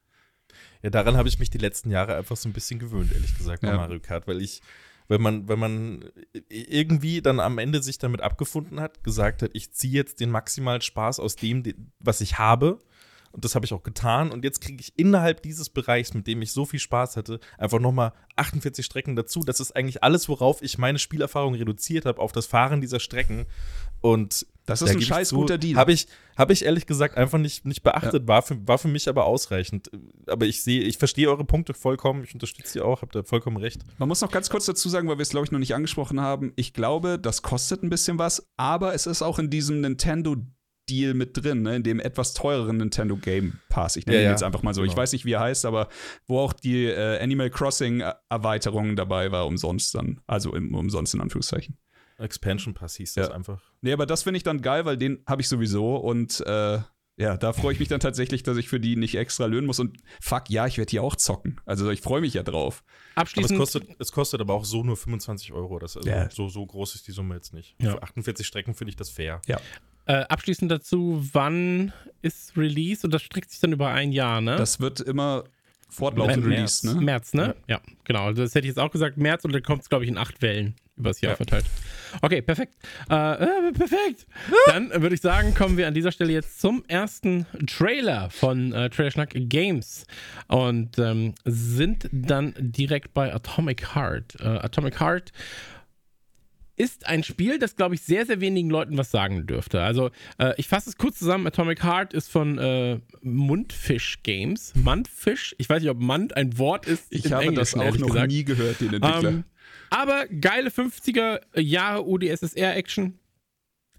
Ja, 0.82 0.90
daran 0.90 1.16
habe 1.16 1.28
ich 1.28 1.38
mich 1.38 1.50
die 1.50 1.58
letzten 1.58 1.90
Jahre 1.90 2.16
einfach 2.16 2.36
so 2.36 2.48
ein 2.48 2.52
bisschen 2.52 2.78
gewöhnt, 2.78 3.12
ehrlich 3.12 3.36
gesagt, 3.36 3.62
bei 3.62 3.68
Ja. 3.68 3.76
Mario 3.76 4.00
Kart, 4.00 4.26
weil 4.26 4.40
ich, 4.40 4.62
wenn 5.08 5.22
man, 5.22 5.48
wenn 5.48 5.58
man 5.58 6.04
irgendwie 6.48 7.22
dann 7.22 7.40
am 7.40 7.58
Ende 7.58 7.82
sich 7.82 7.98
damit 7.98 8.20
abgefunden 8.20 8.80
hat, 8.80 9.04
gesagt 9.04 9.42
hat, 9.42 9.50
ich 9.54 9.72
ziehe 9.72 9.92
jetzt 9.92 10.20
den 10.20 10.30
maximalen 10.30 10.80
Spaß 10.80 11.20
aus 11.20 11.36
dem, 11.36 11.62
was 11.98 12.20
ich 12.20 12.38
habe. 12.38 12.78
Und 13.36 13.44
das 13.44 13.54
habe 13.54 13.66
ich 13.66 13.74
auch 13.74 13.82
getan. 13.82 14.30
Und 14.30 14.44
jetzt 14.44 14.62
kriege 14.62 14.80
ich 14.80 14.98
innerhalb 14.98 15.42
dieses 15.42 15.68
Bereichs, 15.68 16.14
mit 16.14 16.26
dem 16.26 16.40
ich 16.40 16.52
so 16.52 16.64
viel 16.64 16.80
Spaß 16.80 17.18
hatte, 17.18 17.38
einfach 17.58 17.78
nochmal 17.78 18.14
48 18.36 18.84
Strecken 18.84 19.14
dazu. 19.14 19.40
Das 19.40 19.60
ist 19.60 19.76
eigentlich 19.76 20.02
alles, 20.02 20.30
worauf 20.30 20.62
ich 20.62 20.78
meine 20.78 20.98
Spielerfahrung 20.98 21.54
reduziert 21.54 22.06
habe, 22.06 22.18
auf 22.18 22.32
das 22.32 22.46
Fahren 22.46 22.80
dieser 22.80 22.98
Strecken. 22.98 23.44
Und 24.00 24.46
Das 24.64 24.80
ist 24.80 24.88
da 24.88 24.94
ein 24.94 25.02
scheiß 25.02 25.28
zu, 25.28 25.36
guter 25.36 25.58
Deal. 25.58 25.76
Habe 25.76 25.92
ich, 25.92 26.06
hab 26.34 26.50
ich 26.50 26.64
ehrlich 26.64 26.86
gesagt 26.86 27.18
einfach 27.18 27.36
nicht, 27.38 27.66
nicht 27.66 27.82
beachtet, 27.82 28.26
war, 28.26 28.40
für, 28.40 28.66
war 28.66 28.78
für 28.78 28.88
mich 28.88 29.06
aber 29.06 29.26
ausreichend. 29.26 29.90
Aber 30.26 30.46
ich 30.46 30.62
sehe, 30.62 30.80
ich 30.80 30.96
verstehe 30.96 31.28
eure 31.28 31.44
Punkte 31.44 31.74
vollkommen, 31.74 32.24
ich 32.24 32.32
unterstütze 32.32 32.72
sie 32.72 32.80
auch, 32.80 33.02
habt 33.02 33.14
ihr 33.16 33.24
vollkommen 33.24 33.58
recht. 33.58 33.82
Man 33.98 34.08
muss 34.08 34.22
noch 34.22 34.30
ganz 34.30 34.48
kurz 34.48 34.64
dazu 34.64 34.88
sagen, 34.88 35.08
weil 35.08 35.18
wir 35.18 35.22
es, 35.22 35.28
glaube 35.28 35.44
ich, 35.44 35.52
noch 35.52 35.58
nicht 35.58 35.74
angesprochen 35.74 36.22
haben. 36.22 36.54
Ich 36.56 36.72
glaube, 36.72 37.18
das 37.18 37.42
kostet 37.42 37.82
ein 37.82 37.90
bisschen 37.90 38.18
was, 38.18 38.48
aber 38.56 38.94
es 38.94 39.06
ist 39.06 39.20
auch 39.20 39.38
in 39.38 39.50
diesem 39.50 39.82
Nintendo-Deal 40.88 41.14
mit 41.14 41.36
drin, 41.36 41.62
ne? 41.62 41.76
in 41.76 41.82
dem 41.82 42.00
etwas 42.00 42.34
teureren 42.34 42.76
Nintendo 42.78 43.16
Game 43.16 43.58
Pass. 43.68 43.96
Ich 43.96 44.06
nenne 44.06 44.18
Ja, 44.18 44.22
ihn 44.22 44.26
ja, 44.26 44.30
jetzt 44.32 44.42
einfach 44.42 44.62
mal 44.62 44.74
so. 44.74 44.82
Ich 44.82 44.90
genau. 44.90 45.02
weiß 45.02 45.12
nicht, 45.12 45.24
wie 45.24 45.32
er 45.32 45.40
heißt, 45.40 45.64
aber 45.64 45.88
wo 46.26 46.38
auch 46.40 46.52
die 46.52 46.84
äh, 46.86 47.18
Animal 47.22 47.50
Crossing-Erweiterung 47.50 48.96
dabei 48.96 49.30
war, 49.32 49.46
umsonst 49.46 49.94
dann. 49.94 50.20
Also 50.26 50.54
im, 50.54 50.74
umsonst 50.74 51.14
in 51.14 51.20
Anführungszeichen. 51.20 51.76
Expansion 52.18 52.72
Pass 52.74 52.96
hieß 52.96 53.14
das 53.14 53.28
Ja. 53.28 53.34
einfach. 53.34 53.60
Nee, 53.82 53.92
aber 53.92 54.06
das 54.06 54.22
finde 54.22 54.38
ich 54.38 54.42
dann 54.42 54.62
geil, 54.62 54.84
weil 54.86 54.96
den 54.96 55.22
habe 55.26 55.42
ich 55.42 55.48
sowieso 55.48 55.96
und 55.96 56.40
äh, 56.46 56.78
ja, 57.18 57.38
da 57.38 57.54
freue 57.54 57.72
ich 57.72 57.78
mich 57.78 57.88
dann 57.88 58.00
tatsächlich, 58.00 58.42
dass 58.42 58.58
ich 58.58 58.68
für 58.68 58.78
die 58.78 58.94
nicht 58.94 59.14
extra 59.16 59.46
löhnen 59.46 59.66
muss. 59.66 59.78
Und 59.80 59.96
fuck, 60.20 60.50
ja, 60.50 60.66
ich 60.66 60.76
werde 60.76 60.90
die 60.90 61.00
auch 61.00 61.16
zocken. 61.16 61.58
Also 61.64 61.90
ich 61.90 62.02
freue 62.02 62.20
mich 62.20 62.34
ja 62.34 62.42
drauf. 62.42 62.84
Aber 63.14 63.22
es 63.24 63.32
Abschließend, 63.32 63.58
kostet, 63.58 63.88
es 63.98 64.12
kostet 64.12 64.40
aber 64.42 64.52
auch 64.52 64.66
so 64.66 64.82
nur 64.82 64.98
25 64.98 65.52
Euro. 65.52 65.78
Das, 65.78 65.96
also 65.96 66.06
Ja. 66.06 66.28
so, 66.30 66.48
so 66.50 66.66
groß 66.66 66.94
ist 66.94 67.06
die 67.08 67.12
Summe 67.12 67.34
jetzt 67.34 67.54
nicht. 67.54 67.74
Ja. 67.80 67.92
Für 67.92 68.02
48 68.02 68.46
Strecken 68.46 68.74
finde 68.74 68.90
ich 68.90 68.96
das 68.96 69.08
fair. 69.08 69.40
Äh, 70.06 70.12
abschließend 70.28 70.70
dazu, 70.70 71.26
wann 71.32 71.92
ist 72.22 72.56
Release? 72.56 73.06
Und 73.06 73.12
das 73.14 73.22
streckt 73.22 73.50
sich 73.50 73.60
dann 73.60 73.72
über 73.72 73.90
ein 73.90 74.12
Jahr, 74.12 74.40
ne? 74.40 74.56
Das 74.56 74.80
wird 74.80 75.00
immer 75.00 75.44
fortlaufend 75.88 76.44
März. 76.44 76.82
released, 76.82 76.84
ne? 76.84 76.94
März, 77.00 77.34
ne? 77.34 77.54
Ja. 77.68 77.80
genau. 78.04 78.24
Also 78.26 78.42
Das 78.42 78.54
hätte 78.54 78.66
ich 78.66 78.70
jetzt 78.70 78.78
auch 78.78 78.90
gesagt, 78.90 79.16
März 79.16 79.44
und 79.44 79.52
dann 79.52 79.62
kommt 79.62 79.82
es, 79.82 79.88
glaube 79.88 80.04
ich, 80.04 80.10
in 80.10 80.18
acht 80.18 80.42
Wellen 80.42 80.74
übers 80.96 81.20
Jahr 81.20 81.32
Ja. 81.32 81.36
verteilt. 81.36 81.66
Okay, 82.22 82.40
perfekt. 82.42 82.74
Äh, 83.10 83.14
äh, 83.14 83.72
perfekt. 83.72 84.26
Dann 84.66 84.90
würde 85.02 85.14
ich 85.14 85.20
sagen, 85.20 85.54
kommen 85.54 85.76
wir 85.76 85.86
an 85.86 85.92
dieser 85.94 86.10
Stelle 86.10 86.32
jetzt 86.32 86.58
zum 86.60 86.84
ersten 86.88 87.46
Trailer 87.66 88.30
von 88.30 88.72
äh, 88.72 88.88
Trailer 88.90 89.10
Schnack 89.10 89.30
Games 89.34 90.06
und 90.48 90.98
ähm, 90.98 91.34
sind 91.44 92.08
dann 92.12 92.54
direkt 92.58 93.12
bei 93.14 93.32
Atomic 93.34 93.94
Heart. 93.94 94.40
Äh, 94.40 94.44
Atomic 94.44 94.98
Heart 94.98 95.32
ist 96.76 97.06
ein 97.06 97.22
Spiel, 97.22 97.58
das, 97.58 97.76
glaube 97.76 97.94
ich, 97.94 98.02
sehr, 98.02 98.26
sehr 98.26 98.40
wenigen 98.40 98.70
Leuten 98.70 98.96
was 98.98 99.10
sagen 99.10 99.46
dürfte. 99.46 99.82
Also, 99.82 100.10
äh, 100.38 100.52
ich 100.56 100.68
fasse 100.68 100.90
es 100.90 100.96
kurz 100.96 101.18
zusammen. 101.18 101.46
Atomic 101.46 101.82
Heart 101.82 102.12
ist 102.12 102.30
von 102.30 102.58
äh, 102.58 103.00
Mundfish 103.22 104.22
Games. 104.22 104.74
Mundfish? 104.74 105.54
Ich 105.58 105.68
weiß 105.68 105.82
nicht, 105.82 105.90
ob 105.90 105.98
Mund 105.98 106.36
ein 106.36 106.58
Wort 106.58 106.86
ist. 106.86 107.06
Ich 107.10 107.32
habe 107.32 107.52
das 107.52 107.72
Englischen, 107.74 107.80
auch 107.80 107.98
noch 107.98 108.06
gesagt. 108.08 108.32
nie 108.32 108.44
gehört, 108.44 108.80
den 108.80 108.94
Entwickler. 108.94 109.28
Ähm, 109.28 109.44
aber 109.90 110.26
geile 110.26 110.70
50er 110.70 111.40
Jahre 111.58 112.06
UdSSR-Action. 112.06 113.18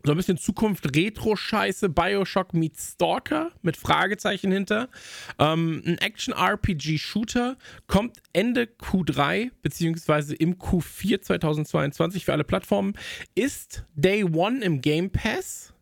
So 0.08 0.14
ein 0.14 0.18
bisschen 0.18 0.38
Zukunft 0.38 0.96
Retro-Scheiße, 0.96 1.90
Bioshock 1.90 2.54
meets 2.54 2.94
Stalker 2.94 3.52
mit 3.62 3.76
Fragezeichen 3.76 4.54
hinter. 4.54 4.88
Ähm, 5.38 5.84
ein 5.86 5.98
Action-RPG-Shooter 5.98 7.58
kommt 7.88 8.20
Ende 8.32 8.70
Q3 8.80 9.52
beziehungsweise 9.62 10.34
im 10.34 10.60
Q4 10.60 11.20
2022 11.24 12.24
für 12.24 12.32
alle 12.32 12.46
Plattformen. 12.46 12.94
Ist 13.36 13.84
Day 13.96 14.24
One 14.24 14.64
im 14.64 14.80
Game 14.80 15.10
Pass 15.10 15.74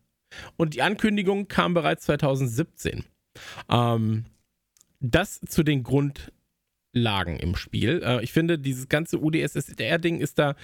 und 0.56 0.74
die 0.74 0.82
Ankündigung 0.82 1.46
kam 1.46 1.74
bereits 1.74 2.06
2017. 2.06 3.04
Ähm, 3.70 4.24
das 4.98 5.38
zu 5.38 5.62
den 5.62 5.84
Grundlagen 5.84 7.38
im 7.38 7.54
Spiel. 7.54 8.02
Äh, 8.04 8.24
ich 8.24 8.32
finde, 8.32 8.58
dieses 8.58 8.88
ganze 8.88 9.20
UdSSR-Ding 9.20 10.18
ist 10.18 10.40
da 10.40 10.56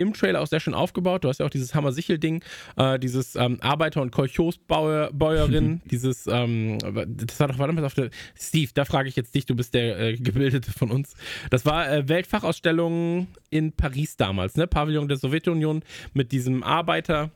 im 0.00 0.14
Trailer 0.14 0.40
auch 0.40 0.46
sehr 0.46 0.60
schön 0.60 0.74
aufgebaut. 0.74 1.24
Du 1.24 1.28
hast 1.28 1.38
ja 1.40 1.46
auch 1.46 1.50
dieses 1.50 1.74
Hammer-Sichel-Ding, 1.74 2.42
äh, 2.76 2.98
dieses 2.98 3.36
ähm, 3.36 3.58
Arbeiter- 3.60 4.00
und 4.02 4.10
Kolchosbäuerin, 4.10 5.82
dieses, 5.90 6.26
ähm, 6.26 6.78
das 6.78 7.38
war 7.38 7.48
doch, 7.48 7.58
war 7.58 7.66
damals 7.66 7.86
auf 7.86 7.94
der, 7.94 8.10
Steve, 8.34 8.70
da 8.74 8.84
frage 8.84 9.08
ich 9.08 9.16
jetzt 9.16 9.34
dich, 9.34 9.46
du 9.46 9.54
bist 9.54 9.74
der 9.74 9.98
äh, 9.98 10.16
Gebildete 10.16 10.72
von 10.72 10.90
uns. 10.90 11.14
Das 11.50 11.66
war 11.66 11.90
äh, 11.90 12.08
Weltfachausstellung 12.08 13.28
in 13.50 13.72
Paris 13.72 14.16
damals, 14.16 14.56
ne? 14.56 14.66
Pavillon 14.66 15.08
der 15.08 15.18
Sowjetunion 15.18 15.82
mit 16.14 16.32
diesem 16.32 16.62
Arbeiter. 16.62 17.30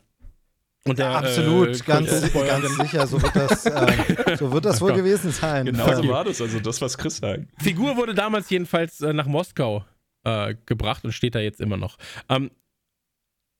Und 0.86 0.99
der, 0.99 1.07
Ja, 1.07 1.19
absolut, 1.19 1.69
äh, 1.69 1.85
ganz, 1.85 2.32
ganz 2.32 2.77
sicher. 2.77 3.07
So 3.07 3.20
wird 3.23 3.35
das, 3.35 3.65
äh, 3.66 4.36
so 4.39 4.53
wird 4.53 4.65
das 4.66 4.81
wohl 4.81 4.93
gewesen 4.93 5.31
sein. 5.31 5.66
Genau 5.66 5.95
so 5.95 6.09
war 6.09 6.24
das, 6.24 6.41
also 6.41 6.61
das, 6.61 6.81
was 6.81 6.99
Chris 6.99 7.19
sagt. 7.19 7.45
Figur 7.62 7.97
wurde 7.97 8.15
damals 8.15 8.51
jedenfalls 8.51 9.01
äh, 9.01 9.12
nach 9.12 9.27
Moskau 9.27 9.85
äh, 10.25 10.55
gebracht 10.67 11.05
und 11.05 11.13
steht 11.13 11.35
da 11.35 11.41
jetzt 11.41 11.61
immer 11.61 11.77
noch. 11.77 11.97
Ähm, 12.29 12.51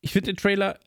ich 0.01 0.13
finde 0.13 0.33
den 0.33 0.37
Trailer 0.37 0.79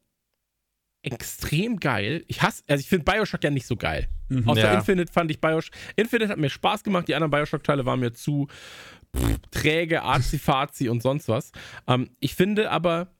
extrem 1.04 1.80
geil. 1.80 2.24
Ich 2.28 2.42
hasse, 2.42 2.64
also 2.68 2.82
ich 2.82 2.90
finde 2.90 3.06
Bioshock 3.06 3.44
ja 3.44 3.50
nicht 3.50 3.66
so 3.68 3.76
geil. 3.76 4.10
Außer 4.46 4.62
Ja. 4.62 4.74
Infinite 4.74 5.12
fand 5.12 5.32
ich 5.32 5.40
Bioshock. 5.40 5.74
Infinite 5.96 6.30
hat 6.30 6.38
mir 6.38 6.50
Spaß 6.50 6.84
gemacht, 6.84 7.08
die 7.08 7.16
anderen 7.16 7.32
Bioshock-Teile 7.32 7.86
waren 7.86 8.00
mir 8.00 8.14
zu 8.14 8.48
pff, 9.16 9.38
träge, 9.52 10.04
arzi-fazi 10.04 10.90
und 10.90 11.02
sonst 11.02 11.30
was. 11.30 11.52
Ähm, 11.88 12.10
ich 12.20 12.36
finde 12.36 12.72
aber 12.72 13.16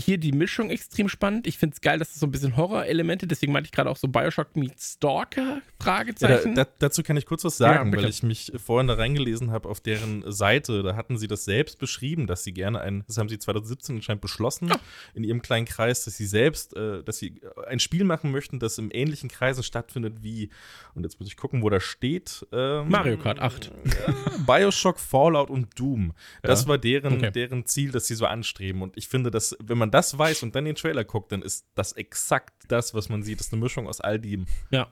hier 0.00 0.18
die 0.18 0.32
Mischung 0.32 0.70
extrem 0.70 1.08
spannend. 1.08 1.46
Ich 1.46 1.58
finde 1.58 1.74
es 1.74 1.80
geil, 1.80 1.98
dass 1.98 2.10
es 2.10 2.20
so 2.20 2.26
ein 2.26 2.30
bisschen 2.32 2.56
Horror-Elemente, 2.56 3.26
deswegen 3.26 3.52
meinte 3.52 3.66
ich 3.68 3.72
gerade 3.72 3.88
auch 3.90 3.96
so 3.96 4.08
Bioshock 4.08 4.56
meets 4.56 4.94
Stalker, 4.94 5.42
Ja, 5.42 5.54
da, 5.78 5.84
Fragezeichen. 5.84 6.54
da, 6.54 6.66
dazu 6.78 7.02
kann 7.02 7.16
ich 7.16 7.26
kurz 7.26 7.44
was 7.44 7.58
Ja, 7.58 7.74
sagen, 7.74 7.90
bitte. 7.90 8.02
weil 8.04 8.10
ich 8.10 8.22
mich 8.22 8.52
vorhin 8.56 8.86
da 8.88 8.94
reingelesen 8.94 9.50
habe 9.50 9.68
auf 9.68 9.80
deren 9.80 10.24
Seite. 10.30 10.82
Da 10.82 10.96
hatten 10.96 11.18
sie 11.18 11.26
das 11.28 11.44
selbst 11.44 11.78
beschrieben, 11.78 12.26
dass 12.26 12.44
sie 12.44 12.52
gerne 12.52 12.80
ein, 12.80 13.04
das 13.06 13.18
haben 13.18 13.28
sie 13.28 13.38
2017 13.38 13.96
anscheinend 13.96 14.20
beschlossen, 14.22 14.72
in 15.14 15.24
ihrem 15.24 15.42
kleinen 15.42 15.66
Kreis, 15.66 16.04
dass 16.04 16.16
sie 16.16 16.26
selbst, 16.26 16.76
äh, 16.76 17.02
dass 17.02 17.18
sie 17.18 17.40
ein 17.68 17.78
Spiel 17.80 18.04
machen 18.04 18.30
möchten, 18.30 18.58
das 18.58 18.78
im 18.78 18.90
ähnlichen 18.92 19.28
Kreisen 19.28 19.62
stattfindet 19.62 20.22
wie, 20.22 20.50
und 20.94 21.02
jetzt 21.04 21.20
muss 21.20 21.28
ich 21.28 21.36
gucken, 21.36 21.62
wo 21.62 21.70
das 21.70 21.82
steht. 21.82 22.46
Ähm, 22.52 22.88
Mario 22.88 23.16
Kart 23.18 23.38
8. 23.40 23.70
Bioshock, 24.46 24.98
Fallout 24.98 25.50
und 25.50 25.78
Doom. 25.78 26.12
Das 26.42 26.62
Ja. 26.62 26.68
war 26.68 26.78
deren, 26.78 27.14
Okay. 27.14 27.30
deren 27.30 27.66
Ziel, 27.66 27.90
das 27.92 28.06
sie 28.06 28.14
so 28.14 28.26
anstreben. 28.26 28.82
Und 28.82 28.96
ich 28.96 29.08
finde, 29.08 29.30
dass, 29.30 29.56
wenn 29.62 29.78
man 29.78 29.89
das 29.90 30.16
weiß 30.16 30.42
und 30.42 30.54
dann 30.54 30.64
den 30.64 30.74
Trailer 30.74 31.04
guckt, 31.04 31.32
dann 31.32 31.42
ist 31.42 31.66
das 31.74 31.92
exakt 31.92 32.54
das, 32.68 32.94
was 32.94 33.08
man 33.08 33.22
sieht. 33.22 33.40
Das 33.40 33.48
ist 33.48 33.52
eine 33.52 33.62
Mischung 33.62 33.88
aus 33.88 34.00
all 34.00 34.18
dem. 34.18 34.46
Ja. 34.70 34.88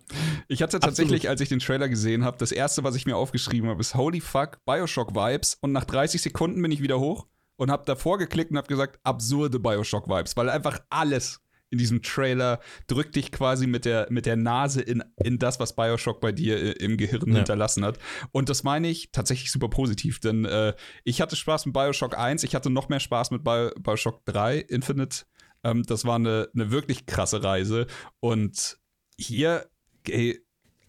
Ich 0.48 0.62
hatte 0.62 0.80
tatsächlich, 0.80 1.28
als 1.28 1.40
ich 1.40 1.48
den 1.48 1.60
Trailer 1.60 1.88
gesehen 1.88 2.24
habe, 2.24 2.38
das 2.38 2.52
erste, 2.52 2.84
was 2.84 2.94
ich 2.94 3.06
mir 3.06 3.16
aufgeschrieben 3.16 3.70
habe, 3.70 3.80
ist 3.80 3.94
Holy 3.94 4.20
fuck, 4.20 4.64
Bioshock 4.64 5.14
Vibes. 5.14 5.56
Und 5.60 5.72
nach 5.72 5.84
30 5.84 6.20
Sekunden 6.20 6.60
bin 6.60 6.72
ich 6.72 6.82
wieder 6.82 6.98
hoch 6.98 7.26
und 7.56 7.70
habe 7.70 7.84
davor 7.84 8.18
geklickt 8.18 8.50
und 8.50 8.56
habe 8.56 8.68
gesagt, 8.68 9.00
absurde 9.02 9.58
Bioshock 9.58 10.08
Vibes, 10.08 10.36
weil 10.36 10.48
einfach 10.48 10.80
alles 10.90 11.40
in 11.70 11.78
diesem 11.78 12.02
Trailer 12.02 12.60
drückt 12.86 13.14
dich 13.16 13.30
quasi 13.30 13.66
mit 13.66 13.84
der, 13.84 14.06
mit 14.10 14.26
der 14.26 14.36
Nase 14.36 14.80
in, 14.80 15.02
in 15.22 15.38
das, 15.38 15.60
was 15.60 15.76
Bioshock 15.76 16.20
bei 16.20 16.32
dir 16.32 16.56
äh, 16.58 16.70
im 16.84 16.96
Gehirn 16.96 17.28
Ja. 17.30 17.36
hinterlassen 17.36 17.84
hat. 17.84 17.98
Und 18.32 18.48
das 18.48 18.62
meine 18.62 18.88
ich 18.88 19.10
tatsächlich 19.12 19.50
super 19.52 19.68
positiv, 19.68 20.18
denn 20.20 20.44
äh, 20.44 20.74
ich 21.04 21.20
hatte 21.20 21.36
Spaß 21.36 21.66
mit 21.66 21.74
Bioshock 21.74 22.16
1, 22.16 22.42
ich 22.44 22.54
hatte 22.54 22.70
noch 22.70 22.88
mehr 22.88 23.00
Spaß 23.00 23.30
mit 23.30 23.44
Bio, 23.44 23.70
Bioshock 23.78 24.24
3 24.24 24.58
Infinite. 24.58 25.24
Ähm, 25.64 25.82
das 25.84 26.04
war 26.04 26.16
eine, 26.16 26.48
eine 26.54 26.70
wirklich 26.70 27.04
krasse 27.06 27.42
Reise. 27.42 27.86
Und 28.20 28.78
hier, 29.18 29.68
ey, 30.08 30.40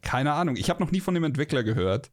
keine 0.01 0.31
Ahnung, 0.33 0.55
ich 0.55 0.69
habe 0.69 0.81
noch 0.81 0.91
nie 0.91 1.01
von 1.01 1.13
dem 1.13 1.23
Entwickler 1.25 1.63
gehört. 1.63 2.11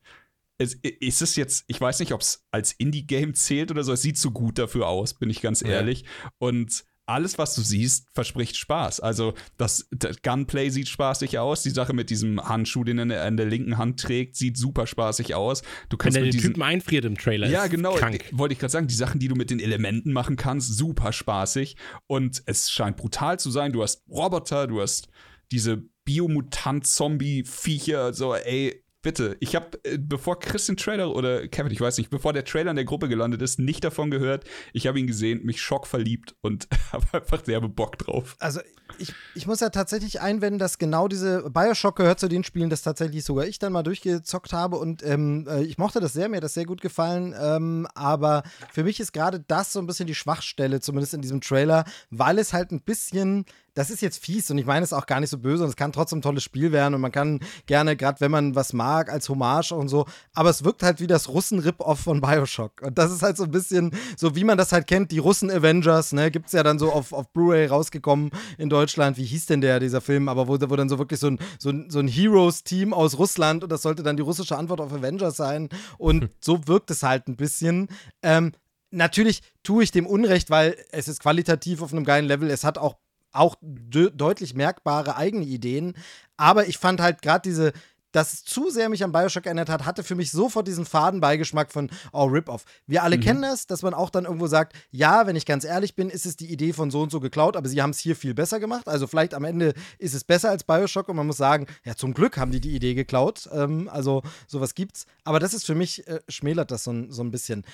Es, 0.59 0.75
ist 0.75 1.21
es 1.23 1.37
jetzt, 1.37 1.65
ich 1.69 1.81
weiß 1.81 2.01
nicht, 2.01 2.13
ob 2.13 2.23
es 2.23 2.47
als 2.51 2.73
Indie-Game 2.73 3.35
zählt 3.35 3.71
oder 3.71 3.85
so, 3.85 3.93
es 3.93 4.01
sieht 4.03 4.17
so 4.19 4.31
gut 4.31 4.59
dafür 4.59 4.89
aus, 4.89 5.15
bin 5.15 5.29
ich 5.31 5.43
ganz 5.43 5.61
Ja. 5.61 5.69
ehrlich. 5.69 6.05
Und 6.39 6.85
alles, 7.07 7.39
was 7.39 7.55
du 7.55 7.63
siehst, 7.63 8.09
verspricht 8.13 8.57
Spaß. 8.57 8.99
Also 9.01 9.35
das, 9.57 9.89
das 9.93 10.21
Gunplay 10.23 10.71
sieht 10.71 10.89
spaßig 10.89 11.39
aus. 11.39 11.63
Die 11.63 11.71
Sache 11.71 11.93
mit 11.93 12.11
diesem 12.11 12.41
Handschuh, 12.41 12.83
den 12.85 13.11
er 13.11 13.27
in 13.29 13.37
der 13.37 13.47
linken 13.47 13.79
Hand 13.79 14.01
trägt, 14.01 14.37
sieht 14.37 14.59
super 14.59 14.87
spaßig 14.87 15.35
aus. 15.35 15.63
Du 15.89 15.93
Wenn 15.93 15.99
kannst 15.99 16.17
der 16.17 16.25
mit 16.25 16.35
diesen, 16.35 16.49
Typen 16.49 16.63
einfriert 16.63 17.05
im 17.05 17.17
Trailer. 17.17 17.49
ja, 17.49 17.69
genau. 17.69 17.95
Krank. 17.95 18.25
Wollte 18.33 18.55
ich 18.55 18.59
gerade 18.59 18.73
sagen, 18.73 18.89
die 18.89 18.95
Sachen, 18.95 19.21
die 19.21 19.29
du 19.29 19.37
mit 19.37 19.51
den 19.51 19.61
Elementen 19.61 20.13
machen 20.13 20.37
kannst, 20.37 20.77
super 20.77 21.13
spaßig. 21.13 21.77
Und 22.07 22.43
es 22.47 22.71
scheint 22.71 22.97
brutal 22.97 23.39
zu 23.39 23.51
sein. 23.51 23.73
Du 23.73 23.83
hast 23.83 24.03
Roboter, 24.11 24.67
du 24.67 24.81
hast 24.81 25.09
diese 25.53 25.85
Biomutant-Zombie-Viecher, 26.05 28.15
so, 28.15 28.35
ey, 28.35 28.83
bitte. 29.07 29.37
Ich 29.39 29.55
habe, 29.55 29.79
äh, 29.85 29.99
bevor 29.99 30.41
Chris 30.41 30.67
den 30.67 30.77
Trailer 30.77 31.15
oder 31.15 31.47
Kevin, 31.47 31.71
ich 31.71 31.81
weiß 31.81 31.97
nicht, 31.99 32.11
bevor 32.11 32.33
der 32.33 32.45
Trailer 32.45 32.71
in 32.71 32.77
der 32.77 32.85
Gruppe 32.85 33.09
gelandet 33.09 33.41
ist, 33.41 33.61
nicht 33.61 33.85
davon 33.85 34.11
gehört. 34.11 34.45
Ich 34.73 34.89
habe 34.89 34.99
ihn 34.99 35.07
gesehen, 35.07 35.45
mich 35.45 35.61
schockverliebt 35.61 36.35
und 36.41 36.67
habe 36.93 37.07
einfach 37.13 37.41
derbe 37.43 37.69
Bock 37.69 37.99
drauf. 37.99 38.35
Also 38.41 38.59
ich, 38.99 39.15
ich 39.35 39.47
muss 39.47 39.61
ja 39.61 39.71
tatsächlich 39.71 40.21
einwenden, 40.21 40.59
dass 40.59 40.79
genau 40.79 41.09
diese 41.09 41.49
Bioshock 41.51 41.97
gehört 41.97 42.21
zu 42.21 42.29
den 42.29 42.45
Spielen, 42.45 42.71
das 42.71 42.83
tatsächlich 42.83 43.25
sogar 43.25 43.47
ich 43.47 43.59
dann 43.59 43.73
mal 43.73 43.83
durchgezockt 43.83 44.53
habe 44.53 44.77
und 44.77 45.03
ähm, 45.03 45.47
äh, 45.49 45.63
ich 45.63 45.79
mochte 45.79 46.01
das 46.01 46.13
sehr, 46.13 46.29
mir 46.29 46.37
hat 46.37 46.45
das 46.45 46.55
sehr 46.55 46.67
gut 46.67 46.81
gefallen, 46.81 47.35
ähm, 47.41 47.87
aber 47.95 48.43
für 48.73 48.85
mich 48.85 49.01
ist 49.01 49.13
gerade 49.13 49.41
das 49.41 49.73
so 49.73 49.81
ein 49.81 49.87
bisschen 49.87 50.07
die 50.07 50.15
Schwachstelle, 50.15 50.81
zumindest 50.81 51.15
in 51.15 51.23
diesem 51.23 51.41
Trailer, 51.41 51.85
weil 52.11 52.39
es 52.39 52.53
halt 52.53 52.73
ein 52.73 52.81
bisschen 52.81 53.47
das 53.77 53.91
ist 53.91 54.01
jetzt 54.01 54.25
fies 54.25 54.51
und 54.51 54.57
ich 54.59 54.65
meine 54.65 54.83
es 54.83 54.95
auch 54.95 55.07
gar 55.07 55.21
nicht 55.21 55.29
so 55.29 55.39
böse 55.39 55.63
und 55.63 55.69
es 55.69 55.77
kann 55.77 55.93
trotzdem 55.93 56.19
ein 56.19 56.23
tolles 56.23 56.43
Spiel 56.43 56.73
werden 56.73 56.95
und 56.95 57.01
man 57.03 57.13
kann 57.13 57.41
gerne, 57.67 57.95
gerade 57.95 58.21
wenn 58.21 58.31
man 58.31 58.55
was 58.55 58.73
mag, 58.73 59.13
als 59.13 59.29
Hommage 59.29 59.73
und 59.73 59.89
so, 59.89 60.07
aber 60.33 60.49
es 60.49 60.65
wirkt 60.65 60.83
halt 60.83 60.99
wie 60.99 61.07
das 61.07 61.29
Russen-Rip-Off 61.29 62.01
von 62.01 62.23
Bioshock. 62.23 62.81
Und 62.81 62.97
das 62.97 63.13
ist 63.13 63.23
halt 63.23 63.37
so 63.37 63.45
ein 63.45 63.51
bisschen 63.51 63.93
so, 64.17 64.35
wie 64.35 64.45
man 64.45 64.57
das 64.57 64.73
halt 64.73 64.87
kennt, 64.87 65.13
die 65.13 65.19
Russen-Avengers, 65.19 66.13
ne, 66.15 66.31
gibt 66.31 66.47
es 66.47 66.53
ja 66.53 66.63
dann 66.63 66.79
so 66.79 66.91
auf, 66.91 67.13
auf 67.13 67.29
Blu-ray 67.33 67.67
rausgekommen 67.67 68.31
in 68.57 68.71
Deutschland. 68.71 68.86
Wie 69.17 69.25
hieß 69.25 69.47
denn 69.47 69.61
der, 69.61 69.81
dieser 69.81 70.01
Film? 70.01 70.29
Aber 70.29 70.49
wo, 70.49 70.55
wo 70.55 70.77
dann 70.77 70.89
so 70.89 70.99
wirklich 70.99 71.21
so 71.21 71.29
ein, 71.29 71.39
so 71.59 71.71
ein, 71.71 71.91
so 71.91 71.99
ein 71.99 72.09
Heroes-Team 72.09 72.93
aus 72.93 73.19
Russland 73.19 73.63
und 73.63 73.71
das 73.71 73.83
sollte 73.83 74.03
dann 74.03 74.17
die 74.17 74.23
russische 74.23 74.57
Antwort 74.57 74.81
auf 74.81 74.93
Avengers 74.93 75.37
sein. 75.37 75.69
Und 75.99 76.31
so 76.41 76.67
wirkt 76.67 76.91
es 76.91 77.03
halt 77.03 77.29
ein 77.29 77.37
bisschen. 77.37 77.89
Ähm, 78.23 78.53
natürlich 78.91 79.43
tue 79.63 79.83
ich 79.85 79.91
dem 79.91 80.07
Unrecht, 80.07 80.51
weil 80.51 80.77
es 80.91 81.09
ist 81.09 81.21
qualitativ 81.21 81.83
auf 81.83 81.93
einem 81.93 82.05
geilen 82.05 82.27
Level. 82.27 82.51
Es 82.51 82.65
hat 82.65 82.79
auch 82.79 82.97
auch 83.33 83.57
de 83.61 84.11
deutlich 84.15 84.55
merkbare 84.55 85.17
eigene 85.17 85.45
Ideen. 85.45 85.95
Aber 86.37 86.69
ich 86.69 86.79
fand 86.79 87.01
halt 87.01 87.23
gerade 87.23 87.43
diese, 87.49 87.73
dass 88.17 88.33
es 88.33 88.45
zu 88.45 88.71
sehr 88.71 88.89
mich 88.89 89.05
an 89.05 89.13
Bioshock 89.13 89.45
erinnert 89.45 89.69
hat, 89.69 89.85
hatte 89.85 90.03
für 90.03 90.15
mich 90.15 90.31
sofort 90.31 90.67
diesen 90.67 90.87
Fadenbeigeschmack 90.87 91.71
von, 91.71 91.91
oh, 92.15 92.25
Rip-Off. 92.25 92.65
Wir 92.87 93.03
alle 93.03 93.19
mhm. 93.19 93.21
kennen 93.21 93.43
das, 93.43 93.67
dass 93.67 93.83
man 93.83 93.93
auch 93.93 94.09
dann 94.09 94.25
irgendwo 94.25 94.47
sagt, 94.47 94.75
ja, 94.91 95.27
wenn 95.27 95.37
ich 95.37 95.45
ganz 95.45 95.65
ehrlich 95.65 95.95
bin, 95.95 96.09
ist 96.09 96.25
es 96.25 96.35
die 96.35 96.51
Idee 96.51 96.73
von 96.73 96.91
so 96.91 97.03
und 97.03 97.11
so 97.11 97.21
geklaut, 97.21 97.57
aber 97.57 97.69
sie 97.69 97.83
haben 97.83 97.91
es 97.91 97.99
hier 97.99 98.17
viel 98.17 98.33
besser 98.33 98.59
gemacht. 98.59 98.89
Also 98.89 99.07
vielleicht 99.07 99.35
am 99.35 99.45
Ende 99.45 99.75
ist 99.99 100.15
es 100.15 100.25
besser 100.25 100.49
als 100.49 100.65
Bioshock 100.65 101.11
und 101.11 101.17
man 101.17 101.27
muss 101.27 101.37
sagen, 101.37 101.67
ja, 101.85 101.95
zum 101.95 102.15
Glück 102.15 102.39
haben 102.39 102.53
die 102.53 102.61
die 102.63 102.75
Idee 102.75 102.95
geklaut. 102.95 103.51
Ähm, 103.53 103.91
also 103.93 104.23
sowas 104.47 104.75
gibt's. 104.75 105.05
Aber 105.25 105.39
das 105.39 105.53
ist 105.53 105.67
für 105.67 105.75
mich, 105.75 106.09
äh, 106.09 106.21
schmälert 106.27 106.71
das 106.71 106.85
so, 106.85 107.11
so 107.11 107.23
ein 107.23 107.31
bisschen. 107.31 107.67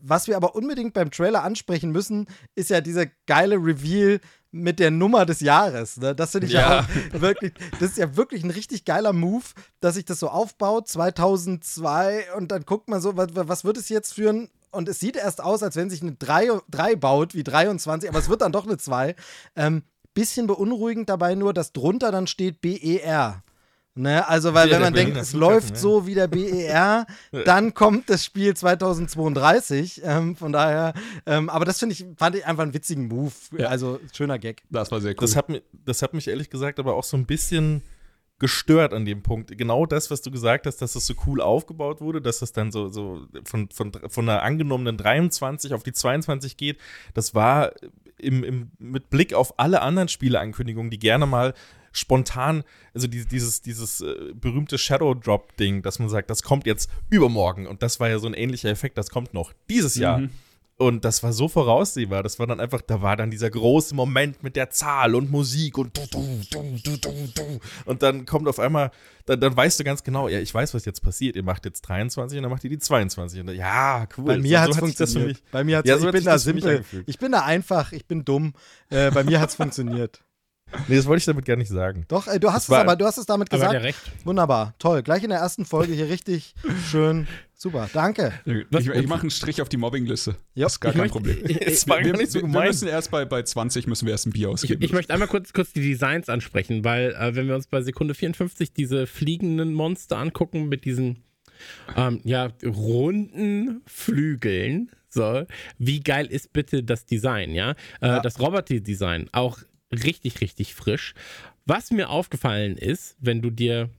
Was 0.00 0.28
wir 0.28 0.36
aber 0.36 0.54
unbedingt 0.54 0.94
beim 0.94 1.10
Trailer 1.10 1.42
ansprechen 1.42 1.90
müssen, 1.90 2.26
ist 2.54 2.70
ja 2.70 2.80
dieser 2.80 3.04
geile 3.26 3.56
Reveal, 3.56 4.20
mit 4.52 4.78
der 4.78 4.90
Nummer 4.90 5.26
des 5.26 5.40
Jahres. 5.40 5.96
Ne? 5.96 6.14
Das 6.14 6.32
finde 6.32 6.48
ich 6.48 6.52
ja. 6.52 6.86
ja. 7.12 7.20
wirklich, 7.20 7.52
das 7.78 7.90
ist 7.90 7.98
ja 7.98 8.16
wirklich 8.16 8.42
ein 8.44 8.50
richtig 8.50 8.84
geiler 8.84 9.12
Move, 9.12 9.44
dass 9.80 9.94
sich 9.94 10.04
das 10.04 10.20
so 10.20 10.28
aufbaut, 10.28 10.88
2002 10.88 12.34
und 12.36 12.50
dann 12.50 12.64
guckt 12.64 12.88
man 12.88 13.00
so, 13.00 13.16
was, 13.16 13.28
was 13.34 13.64
wird 13.64 13.76
es 13.76 13.88
jetzt 13.88 14.14
für 14.14 14.30
ein 14.30 14.48
und 14.72 14.88
es 14.88 15.00
sieht 15.00 15.16
erst 15.16 15.42
aus, 15.42 15.62
als 15.62 15.74
wenn 15.74 15.90
sich 15.90 16.00
eine 16.00 16.12
3, 16.12 16.60
3 16.70 16.94
baut, 16.96 17.34
wie 17.34 17.42
23, 17.42 18.08
aber 18.08 18.20
es 18.20 18.28
wird 18.28 18.42
dann 18.42 18.52
doch 18.52 18.66
eine 18.66 18.78
2. 18.78 19.16
Ähm, 19.56 19.82
bisschen 20.14 20.46
beunruhigend 20.46 21.08
dabei 21.08 21.34
nur, 21.34 21.52
dass 21.54 21.72
drunter 21.72 22.12
dann 22.12 22.26
steht 22.26 22.60
BER. 22.60 23.42
Ne? 23.94 24.26
Also, 24.28 24.54
weil, 24.54 24.70
wenn 24.70 24.80
man 24.80 24.94
denkt, 24.94 25.16
es 25.16 25.32
läuft 25.32 25.76
so 25.76 26.06
wie 26.06 26.14
der 26.14 26.28
BER, 26.28 27.06
dann 27.44 27.74
kommt 27.74 28.08
das 28.08 28.24
Spiel 28.24 28.54
2032. 28.54 30.02
Ähm, 30.04 30.36
von 30.36 30.52
daher, 30.52 30.94
ähm, 31.26 31.50
aber 31.50 31.64
das 31.64 31.80
finde 31.80 31.94
ich, 31.94 32.06
fand 32.16 32.36
ich 32.36 32.46
einfach 32.46 32.62
einen 32.62 32.74
witzigen 32.74 33.08
Move. 33.08 33.32
Ja. 33.58 33.66
Also, 33.66 33.98
schöner 34.12 34.38
Gag. 34.38 34.62
Das 34.70 34.92
war 34.92 35.00
sehr 35.00 35.12
cool. 35.12 35.20
Das 35.20 35.34
hat, 35.34 35.46
das 35.72 36.02
hat 36.02 36.14
mich 36.14 36.28
ehrlich 36.28 36.50
gesagt 36.50 36.78
aber 36.78 36.94
auch 36.94 37.04
so 37.04 37.16
ein 37.16 37.26
bisschen 37.26 37.82
gestört 38.40 38.94
an 38.94 39.04
dem 39.04 39.22
Punkt. 39.22 39.56
Genau 39.56 39.86
das, 39.86 40.10
was 40.10 40.22
du 40.22 40.30
gesagt 40.30 40.66
hast, 40.66 40.78
dass 40.78 40.94
das 40.94 41.06
so 41.06 41.14
cool 41.26 41.40
aufgebaut 41.40 42.00
wurde, 42.00 42.22
dass 42.22 42.38
das 42.38 42.52
dann 42.52 42.72
so, 42.72 42.88
so 42.88 43.26
von, 43.44 43.68
von, 43.70 43.92
von 43.92 44.28
einer 44.28 44.42
angenommenen 44.42 44.96
23 44.96 45.74
auf 45.74 45.82
die 45.82 45.92
22 45.92 46.56
geht, 46.56 46.78
das 47.12 47.34
war 47.34 47.72
im, 48.16 48.42
im, 48.42 48.70
mit 48.78 49.10
Blick 49.10 49.34
auf 49.34 49.58
alle 49.58 49.82
anderen 49.82 50.08
Spieleankündigungen, 50.08 50.90
die 50.90 50.98
gerne 50.98 51.26
mal 51.26 51.54
spontan, 51.92 52.64
also 52.94 53.06
die, 53.06 53.24
dieses, 53.24 53.62
dieses 53.62 54.00
äh, 54.00 54.32
berühmte 54.34 54.78
Shadow 54.78 55.14
Drop-Ding, 55.14 55.82
dass 55.82 55.98
man 55.98 56.08
sagt, 56.08 56.30
das 56.30 56.42
kommt 56.42 56.66
jetzt 56.66 56.90
übermorgen. 57.08 57.66
Und 57.66 57.82
das 57.82 58.00
war 58.00 58.08
ja 58.08 58.18
so 58.18 58.26
ein 58.26 58.34
ähnlicher 58.34 58.68
Effekt, 58.68 58.98
das 58.98 59.10
kommt 59.10 59.34
noch 59.34 59.52
dieses 59.68 59.96
Jahr. 59.96 60.18
Mhm. 60.18 60.30
Und 60.80 61.04
das 61.04 61.22
war 61.22 61.34
so 61.34 61.46
voraussehbar. 61.46 62.22
Das 62.22 62.38
war 62.38 62.46
dann 62.46 62.58
einfach, 62.58 62.80
da 62.80 63.02
war 63.02 63.14
dann 63.14 63.30
dieser 63.30 63.50
große 63.50 63.94
Moment 63.94 64.42
mit 64.42 64.56
der 64.56 64.70
Zahl 64.70 65.14
und 65.14 65.30
Musik 65.30 65.76
und 65.76 65.94
du, 65.94 66.00
du, 66.10 66.40
du, 66.50 66.96
du, 66.96 67.10
du, 67.34 67.60
Und 67.84 68.02
dann 68.02 68.24
kommt 68.24 68.48
auf 68.48 68.58
einmal, 68.58 68.90
dann, 69.26 69.40
dann 69.40 69.54
weißt 69.54 69.78
du 69.78 69.84
ganz 69.84 70.02
genau, 70.02 70.28
ja, 70.28 70.40
ich 70.40 70.54
weiß, 70.54 70.72
was 70.72 70.86
jetzt 70.86 71.02
passiert. 71.02 71.36
Ihr 71.36 71.42
macht 71.42 71.66
jetzt 71.66 71.82
23 71.82 72.38
und 72.38 72.44
dann 72.44 72.50
macht 72.50 72.64
ihr 72.64 72.70
die 72.70 72.78
22. 72.78 73.40
Und 73.40 73.48
dann, 73.48 73.56
ja, 73.56 74.08
cool. 74.16 74.24
Bei 74.24 74.38
mir 74.38 74.56
so, 74.56 74.58
hat 74.58 74.68
es 74.70 74.76
so 74.76 74.80
funktioniert. 74.80 75.42
Bei 75.52 75.64
mir 75.64 75.76
hat's, 75.76 75.88
ja, 75.88 75.98
so 75.98 76.06
ich 76.06 76.12
bin 76.12 76.24
da 76.24 76.38
simpel. 76.38 76.82
Ich 77.04 77.18
bin 77.18 77.32
da 77.32 77.42
einfach, 77.42 77.92
ich 77.92 78.06
bin 78.06 78.24
dumm. 78.24 78.54
Äh, 78.88 79.10
bei 79.10 79.22
mir 79.22 79.38
hat 79.38 79.50
es 79.50 79.54
funktioniert. 79.56 80.22
Nee, 80.88 80.96
das 80.96 81.06
wollte 81.06 81.18
ich 81.20 81.24
damit 81.24 81.44
gar 81.44 81.56
nicht 81.56 81.68
sagen. 81.68 82.04
Doch, 82.08 82.26
ey, 82.26 82.40
du 82.40 82.52
hast 82.52 82.68
es 82.68 82.74
aber, 82.74 82.96
du 82.96 83.04
hast 83.04 83.18
es 83.18 83.26
damit 83.26 83.50
gesagt. 83.50 83.74
Aber 83.74 83.82
recht. 83.82 83.98
Wunderbar, 84.24 84.74
toll. 84.78 85.02
Gleich 85.02 85.22
in 85.22 85.30
der 85.30 85.38
ersten 85.38 85.64
Folge 85.64 85.92
hier 85.92 86.08
richtig 86.08 86.54
schön. 86.90 87.26
Super, 87.54 87.90
danke. 87.92 88.32
Ich, 88.46 88.88
ich 88.88 89.06
mache 89.06 89.20
einen 89.20 89.30
Strich 89.30 89.60
auf 89.60 89.68
die 89.68 89.76
Mobbingliste. 89.76 90.34
Ja, 90.54 90.64
das 90.64 90.74
ist 90.74 90.80
gar 90.80 90.92
kein 90.92 91.02
möchte, 91.02 91.12
Problem. 91.12 91.36
Ich, 91.44 91.60
ich, 91.60 91.86
wir, 91.86 92.04
wir, 92.04 92.12
nicht 92.14 92.32
so 92.32 92.40
wir 92.40 92.48
müssen 92.48 92.88
erst 92.88 93.10
bei, 93.10 93.26
bei 93.26 93.42
20 93.42 93.86
müssen 93.86 94.06
wir 94.06 94.12
erst 94.12 94.26
ein 94.26 94.32
Bier 94.32 94.48
ausgeben. 94.48 94.82
Ich, 94.82 94.92
möchte 94.92 95.12
einmal 95.12 95.28
kurz, 95.28 95.52
kurz 95.52 95.72
die 95.72 95.82
Designs 95.82 96.30
ansprechen, 96.30 96.84
weil 96.84 97.14
äh, 97.18 97.34
wenn 97.34 97.48
wir 97.48 97.54
uns 97.54 97.66
bei 97.66 97.82
Sekunde 97.82 98.14
54 98.14 98.72
diese 98.72 99.06
fliegenden 99.06 99.74
Monster 99.74 100.16
angucken 100.16 100.70
mit 100.70 100.86
diesen 100.86 101.22
ähm, 101.96 102.22
ja, 102.24 102.48
runden 102.64 103.82
Flügeln, 103.86 104.90
so, 105.10 105.44
wie 105.76 106.00
geil 106.00 106.26
ist 106.26 106.52
bitte 106.52 106.82
das 106.82 107.04
Design, 107.04 107.50
ja? 107.50 107.72
Äh, 108.00 108.06
ja. 108.06 108.20
Das 108.20 108.40
Roboter-Design, 108.40 109.28
auch 109.32 109.58
richtig, 109.92 110.40
richtig 110.40 110.74
frisch. 110.74 111.14
Was 111.66 111.90
mir 111.90 112.10
aufgefallen 112.10 112.76
ist, 112.76 113.16
wenn 113.20 113.42
du 113.42 113.50
dir, 113.50 113.90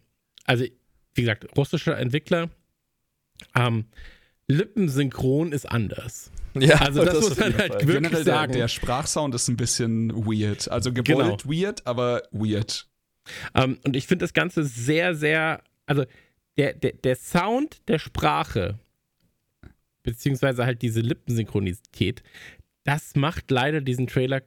also 0.46 0.66
wie 1.14 1.22
gesagt, 1.22 1.46
russischer 1.58 1.98
Entwickler, 1.98 2.50
ähm, 3.56 3.86
Lippensynchron 4.48 5.52
ist 5.52 5.66
anders. 5.66 6.32
Ja, 6.54 6.76
also 6.82 7.06
das, 7.06 7.14
das 7.14 7.30
muss 7.30 7.38
man 7.38 7.58
halt 7.58 7.74
Fall. 7.74 7.88
wirklich 7.88 7.96
Generell 8.04 8.26
sagen. 8.26 8.52
Der, 8.52 8.62
der, 8.64 8.68
Sprachsound 8.68 9.34
ist 9.36 9.48
ein 9.48 9.58
bisschen 9.58 10.14
weird. 10.26 10.70
Also 10.70 10.92
gewollt 10.92 11.44
genau. 11.44 11.54
weird, 11.54 11.88
aber 11.88 12.24
weird. 12.32 12.88
Ähm, 13.54 13.80
und 13.86 13.96
ich 13.96 14.08
finde 14.08 14.24
das 14.24 14.34
Ganze 14.34 14.66
sehr, 14.66 15.16
sehr, 15.16 15.64
also 15.86 16.04
der, 16.58 16.74
der, 16.74 16.94
der 16.94 17.16
Sound 17.16 17.88
der 17.88 18.00
Sprache, 18.00 18.80
beziehungsweise 20.04 20.66
halt 20.66 20.82
diese 20.82 21.00
Lippensynchronität, 21.00 22.24
das 22.84 23.16
macht 23.16 23.50
leider 23.52 23.80
diesen 23.80 24.08
Trailer 24.08 24.42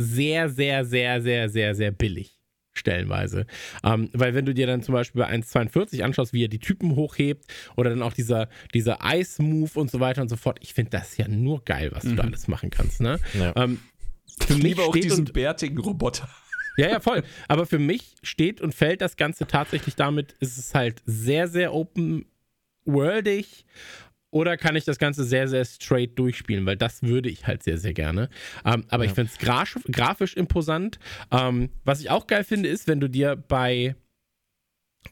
sehr, 0.00 0.48
sehr, 0.48 0.84
sehr, 0.84 1.20
sehr, 1.20 1.48
sehr, 1.48 1.74
sehr 1.74 1.90
billig. 1.90 2.36
Stellenweise. 2.72 3.46
Ähm, 3.82 4.10
weil 4.12 4.32
wenn 4.34 4.46
du 4.46 4.54
dir 4.54 4.66
dann 4.66 4.82
zum 4.82 4.94
Beispiel 4.94 5.22
bei 5.22 5.28
1,42 5.28 6.02
anschaust, 6.02 6.32
wie 6.32 6.44
er 6.44 6.48
die 6.48 6.60
Typen 6.60 6.94
hochhebt 6.94 7.44
oder 7.76 7.90
dann 7.90 8.00
auch 8.00 8.12
dieser, 8.12 8.48
dieser 8.72 8.98
Ice-Move 9.02 9.78
und 9.78 9.90
so 9.90 9.98
weiter 10.00 10.22
und 10.22 10.28
so 10.28 10.36
fort, 10.36 10.58
ich 10.62 10.72
finde 10.72 10.90
das 10.92 11.16
ja 11.16 11.26
nur 11.28 11.64
geil, 11.64 11.90
was 11.92 12.04
mhm. 12.04 12.10
du 12.10 12.16
da 12.16 12.22
alles 12.22 12.48
machen 12.48 12.70
kannst. 12.70 13.00
Ne? 13.00 13.18
Ja. 13.34 13.52
Ähm, 13.56 13.80
für 14.46 14.54
ich 14.54 14.62
liebe 14.62 14.82
auch 14.82 14.92
diesen 14.92 15.24
bärtigen 15.24 15.78
Roboter. 15.78 16.28
Ja, 16.76 16.88
ja, 16.88 17.00
voll. 17.00 17.24
Aber 17.48 17.66
für 17.66 17.80
mich 17.80 18.14
steht 18.22 18.60
und 18.60 18.74
fällt 18.74 19.00
das 19.00 19.16
Ganze 19.16 19.46
tatsächlich 19.46 19.96
damit, 19.96 20.36
ist 20.38 20.56
es 20.56 20.74
halt 20.74 21.02
sehr, 21.04 21.48
sehr 21.48 21.74
open-worldig 21.74 23.66
oder 24.30 24.56
kann 24.56 24.76
ich 24.76 24.84
das 24.84 24.98
Ganze 24.98 25.24
sehr, 25.24 25.48
sehr 25.48 25.64
straight 25.64 26.18
durchspielen? 26.18 26.66
Weil 26.66 26.76
das 26.76 27.02
würde 27.02 27.28
ich 27.28 27.46
halt 27.46 27.62
sehr, 27.62 27.78
sehr 27.78 27.94
gerne. 27.94 28.28
Ähm, 28.64 28.84
aber 28.88 29.04
ja. 29.04 29.10
ich 29.10 29.14
finde 29.14 29.30
es 29.32 29.38
graf 29.38 29.76
grafisch 29.90 30.34
imposant. 30.34 30.98
Ähm, 31.30 31.70
was 31.84 32.00
ich 32.00 32.10
auch 32.10 32.26
geil 32.26 32.44
finde, 32.44 32.68
ist, 32.68 32.88
wenn 32.88 33.00
du 33.00 33.08
dir 33.08 33.36
bei 33.36 33.94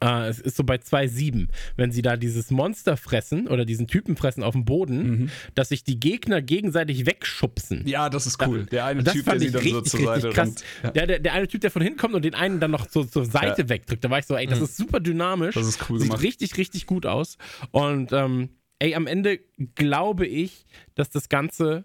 Uh, 0.04 0.28
es 0.28 0.38
ist 0.38 0.56
so 0.56 0.64
bei 0.64 0.76
2.7, 0.76 1.48
wenn 1.76 1.90
sie 1.90 2.02
da 2.02 2.16
dieses 2.16 2.50
Monster 2.50 2.96
fressen 2.96 3.48
oder 3.48 3.64
diesen 3.64 3.88
Typen 3.88 4.16
fressen 4.16 4.44
auf 4.44 4.52
dem 4.52 4.64
Boden, 4.64 5.10
mhm. 5.10 5.30
dass 5.54 5.70
sich 5.70 5.82
die 5.82 5.98
Gegner 5.98 6.40
gegenseitig 6.40 7.06
wegschubsen. 7.06 7.84
Ja, 7.88 8.08
das 8.08 8.26
ist 8.26 8.40
cool. 8.46 8.66
Der 8.66 8.84
eine 8.84 9.02
Typ, 9.02 9.24
der 9.24 9.40
sie 9.40 9.50
dann 9.50 9.62
richtig, 9.62 9.90
so 9.90 9.98
zur 9.98 10.00
Seite 10.06 10.28
krass. 10.30 10.54
Ja. 10.84 10.90
Der, 10.90 11.06
der, 11.06 11.18
der, 11.18 11.32
eine 11.32 11.48
Typ, 11.48 11.62
der 11.62 11.72
von 11.72 11.82
hinten 11.82 11.98
kommt 11.98 12.14
und 12.14 12.24
den 12.24 12.34
einen 12.34 12.60
dann 12.60 12.70
noch 12.70 12.88
so 12.88 13.02
zur 13.02 13.24
Seite 13.24 13.62
ja. 13.62 13.68
wegdrückt. 13.70 14.04
Da 14.04 14.10
war 14.10 14.20
ich 14.20 14.26
so, 14.26 14.36
ey, 14.36 14.46
das 14.46 14.58
mhm. 14.58 14.64
ist 14.66 14.76
super 14.76 15.00
dynamisch. 15.00 15.54
Das 15.56 15.66
ist 15.66 15.90
cool 15.90 15.98
Sieht 15.98 16.10
gemacht. 16.10 16.22
richtig, 16.22 16.58
richtig 16.58 16.86
gut 16.86 17.04
aus. 17.04 17.36
Und 17.72 18.12
ähm, 18.12 18.50
ey, 18.78 18.94
am 18.94 19.06
Ende 19.06 19.40
glaube 19.74 20.26
ich, 20.26 20.66
dass 20.94 21.10
das 21.10 21.28
Ganze, 21.28 21.84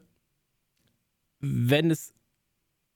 wenn 1.40 1.92
es, 1.92 2.14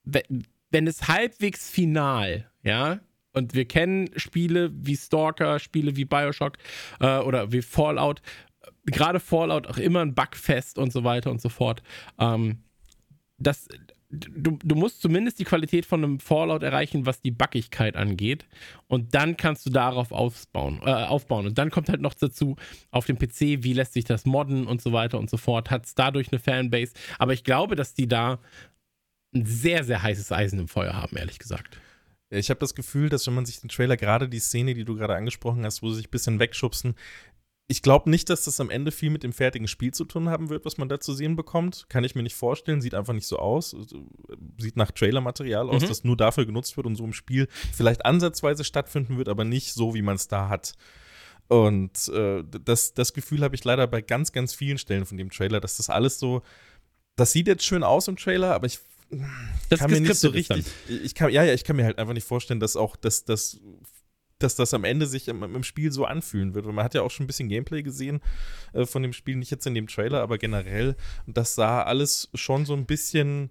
wenn 0.03 0.87
es 0.87 1.07
halbwegs 1.07 1.69
final, 1.69 2.49
ja, 2.63 2.99
und 3.33 3.53
wir 3.53 3.65
kennen 3.65 4.09
Spiele 4.15 4.71
wie 4.73 4.95
Stalker, 4.95 5.59
Spiele 5.59 5.95
wie 5.95 6.05
Bioshock 6.05 6.57
äh, 6.99 7.19
oder 7.19 7.51
wie 7.51 7.61
Fallout, 7.61 8.21
gerade 8.85 9.19
Fallout 9.19 9.67
auch 9.67 9.77
immer 9.77 10.01
ein 10.01 10.15
Bugfest 10.15 10.77
und 10.79 10.91
so 10.91 11.03
weiter 11.03 11.29
und 11.29 11.39
so 11.39 11.49
fort. 11.49 11.83
Ähm, 12.17 12.63
das, 13.37 13.67
du, 14.09 14.57
du 14.63 14.75
musst 14.75 15.01
zumindest 15.01 15.39
die 15.39 15.43
Qualität 15.43 15.85
von 15.85 16.03
einem 16.03 16.19
Fallout 16.19 16.63
erreichen, 16.63 17.05
was 17.05 17.21
die 17.21 17.31
Backigkeit 17.31 17.95
angeht. 17.95 18.45
Und 18.87 19.13
dann 19.15 19.37
kannst 19.37 19.65
du 19.65 19.69
darauf 19.69 20.11
aufbauen, 20.11 20.81
äh, 20.85 20.91
aufbauen. 20.91 21.47
Und 21.47 21.57
dann 21.57 21.71
kommt 21.71 21.89
halt 21.89 22.01
noch 22.01 22.13
dazu, 22.13 22.55
auf 22.91 23.05
dem 23.05 23.17
PC, 23.17 23.63
wie 23.63 23.73
lässt 23.73 23.93
sich 23.93 24.05
das 24.05 24.25
modden 24.25 24.67
und 24.67 24.81
so 24.81 24.93
weiter 24.93 25.19
und 25.19 25.29
so 25.29 25.37
fort. 25.37 25.69
Hat 25.69 25.85
es 25.85 25.95
dadurch 25.95 26.31
eine 26.31 26.39
Fanbase. 26.39 26.93
Aber 27.19 27.33
ich 27.33 27.43
glaube, 27.43 27.75
dass 27.75 27.93
die 27.93 28.07
da 28.07 28.39
ein 29.33 29.45
sehr, 29.45 29.83
sehr 29.83 30.01
heißes 30.01 30.31
Eisen 30.31 30.59
im 30.59 30.67
Feuer 30.67 30.93
haben, 30.93 31.17
ehrlich 31.17 31.39
gesagt. 31.39 31.79
Ich 32.29 32.49
habe 32.49 32.59
das 32.59 32.75
Gefühl, 32.75 33.07
dass 33.07 33.25
wenn 33.25 33.35
man 33.35 33.45
sich 33.45 33.61
den 33.61 33.69
Trailer, 33.69 33.95
gerade 33.95 34.27
die 34.27 34.39
Szene, 34.39 34.73
die 34.73 34.83
du 34.83 34.95
gerade 34.95 35.15
angesprochen 35.15 35.63
hast, 35.63 35.81
wo 35.81 35.89
sie 35.89 35.97
sich 35.97 36.07
ein 36.07 36.11
bisschen 36.11 36.39
wegschubsen, 36.39 36.95
ich 37.69 37.81
glaube 37.81 38.09
nicht, 38.09 38.29
dass 38.29 38.45
das 38.45 38.61
am 38.61 38.69
Ende 38.69 38.91
viel 38.91 39.09
mit 39.09 39.23
dem 39.23 39.33
fertigen 39.33 39.67
Spiel 39.67 39.93
zu 39.93 40.05
tun 40.05 40.29
haben 40.29 40.49
wird, 40.49 40.63
was 40.63 40.77
man 40.77 40.87
da 40.87 41.01
zu 41.01 41.13
sehen 41.13 41.35
bekommt. 41.35 41.85
Kann 41.89 42.05
ich 42.05 42.15
mir 42.15 42.23
nicht 42.23 42.35
vorstellen. 42.35 42.79
Sieht 42.79 42.93
einfach 42.93 43.13
nicht 43.13 43.27
so 43.27 43.39
aus. 43.39 43.75
Sieht 44.57 44.77
nach 44.77 44.91
Trailermaterial 44.91 45.69
aus, 45.69 45.81
mhm. 45.81 45.87
das 45.87 46.05
nur 46.05 46.15
dafür 46.15 46.45
genutzt 46.45 46.77
wird 46.77 46.87
und 46.87 46.95
so 46.95 47.03
im 47.03 47.11
Spiel 47.11 47.49
vielleicht 47.73 48.05
ansatzweise 48.05 48.63
stattfinden 48.63 49.17
wird, 49.17 49.27
aber 49.27 49.43
nicht 49.43 49.73
so, 49.73 49.93
wie 49.93 50.01
man 50.01 50.15
es 50.15 50.29
da 50.29 50.47
hat. 50.47 50.73
Und 51.49 52.07
äh, 52.09 52.43
das, 52.63 52.93
das 52.93 53.13
Gefühl 53.13 53.41
habe 53.41 53.55
ich 53.55 53.63
leider 53.65 53.85
bei 53.87 54.01
ganz, 54.01 54.31
ganz 54.31 54.53
vielen 54.53 54.77
Stellen 54.77 55.05
von 55.05 55.17
dem 55.17 55.29
Trailer, 55.29 55.59
dass 55.59 55.75
das 55.75 55.89
alles 55.89 56.19
so. 56.19 56.43
Das 57.17 57.33
sieht 57.33 57.47
jetzt 57.47 57.65
schön 57.65 57.83
aus 57.83 58.07
im 58.07 58.15
Trailer, 58.15 58.53
aber 58.53 58.67
ich 58.67 58.79
das 59.69 59.79
kann 59.79 59.91
mir 59.91 60.01
nicht 60.01 60.15
so 60.15 60.29
richtig. 60.29 60.65
Ich 60.87 61.15
kann, 61.15 61.31
ja, 61.31 61.43
ja, 61.43 61.53
ich 61.53 61.63
kann 61.63 61.75
mir 61.75 61.85
halt 61.85 61.97
einfach 61.97 62.13
nicht 62.13 62.27
vorstellen, 62.27 62.59
dass 62.59 62.75
auch 62.75 62.95
das, 62.95 63.23
das 63.23 63.59
dass 64.39 64.55
das 64.55 64.73
am 64.73 64.83
Ende 64.83 65.07
sich 65.07 65.27
im, 65.27 65.43
im, 65.43 65.63
Spiel 65.63 65.91
so 65.91 66.05
anfühlen 66.05 66.53
wird. 66.53 66.65
Und 66.65 66.75
man 66.75 66.85
hat 66.85 66.93
ja 66.93 67.01
auch 67.01 67.11
schon 67.11 67.23
ein 67.23 67.27
bisschen 67.27 67.49
Gameplay 67.49 67.83
gesehen 67.83 68.21
äh, 68.73 68.85
von 68.85 69.01
dem 69.01 69.13
Spiel, 69.13 69.35
nicht 69.35 69.51
jetzt 69.51 69.65
in 69.65 69.73
dem 69.73 69.87
Trailer, 69.87 70.21
aber 70.21 70.37
generell. 70.37 70.95
Und 71.25 71.37
das 71.37 71.55
sah 71.55 71.83
alles 71.83 72.29
schon 72.33 72.65
so 72.65 72.73
ein 72.73 72.85
bisschen. 72.85 73.49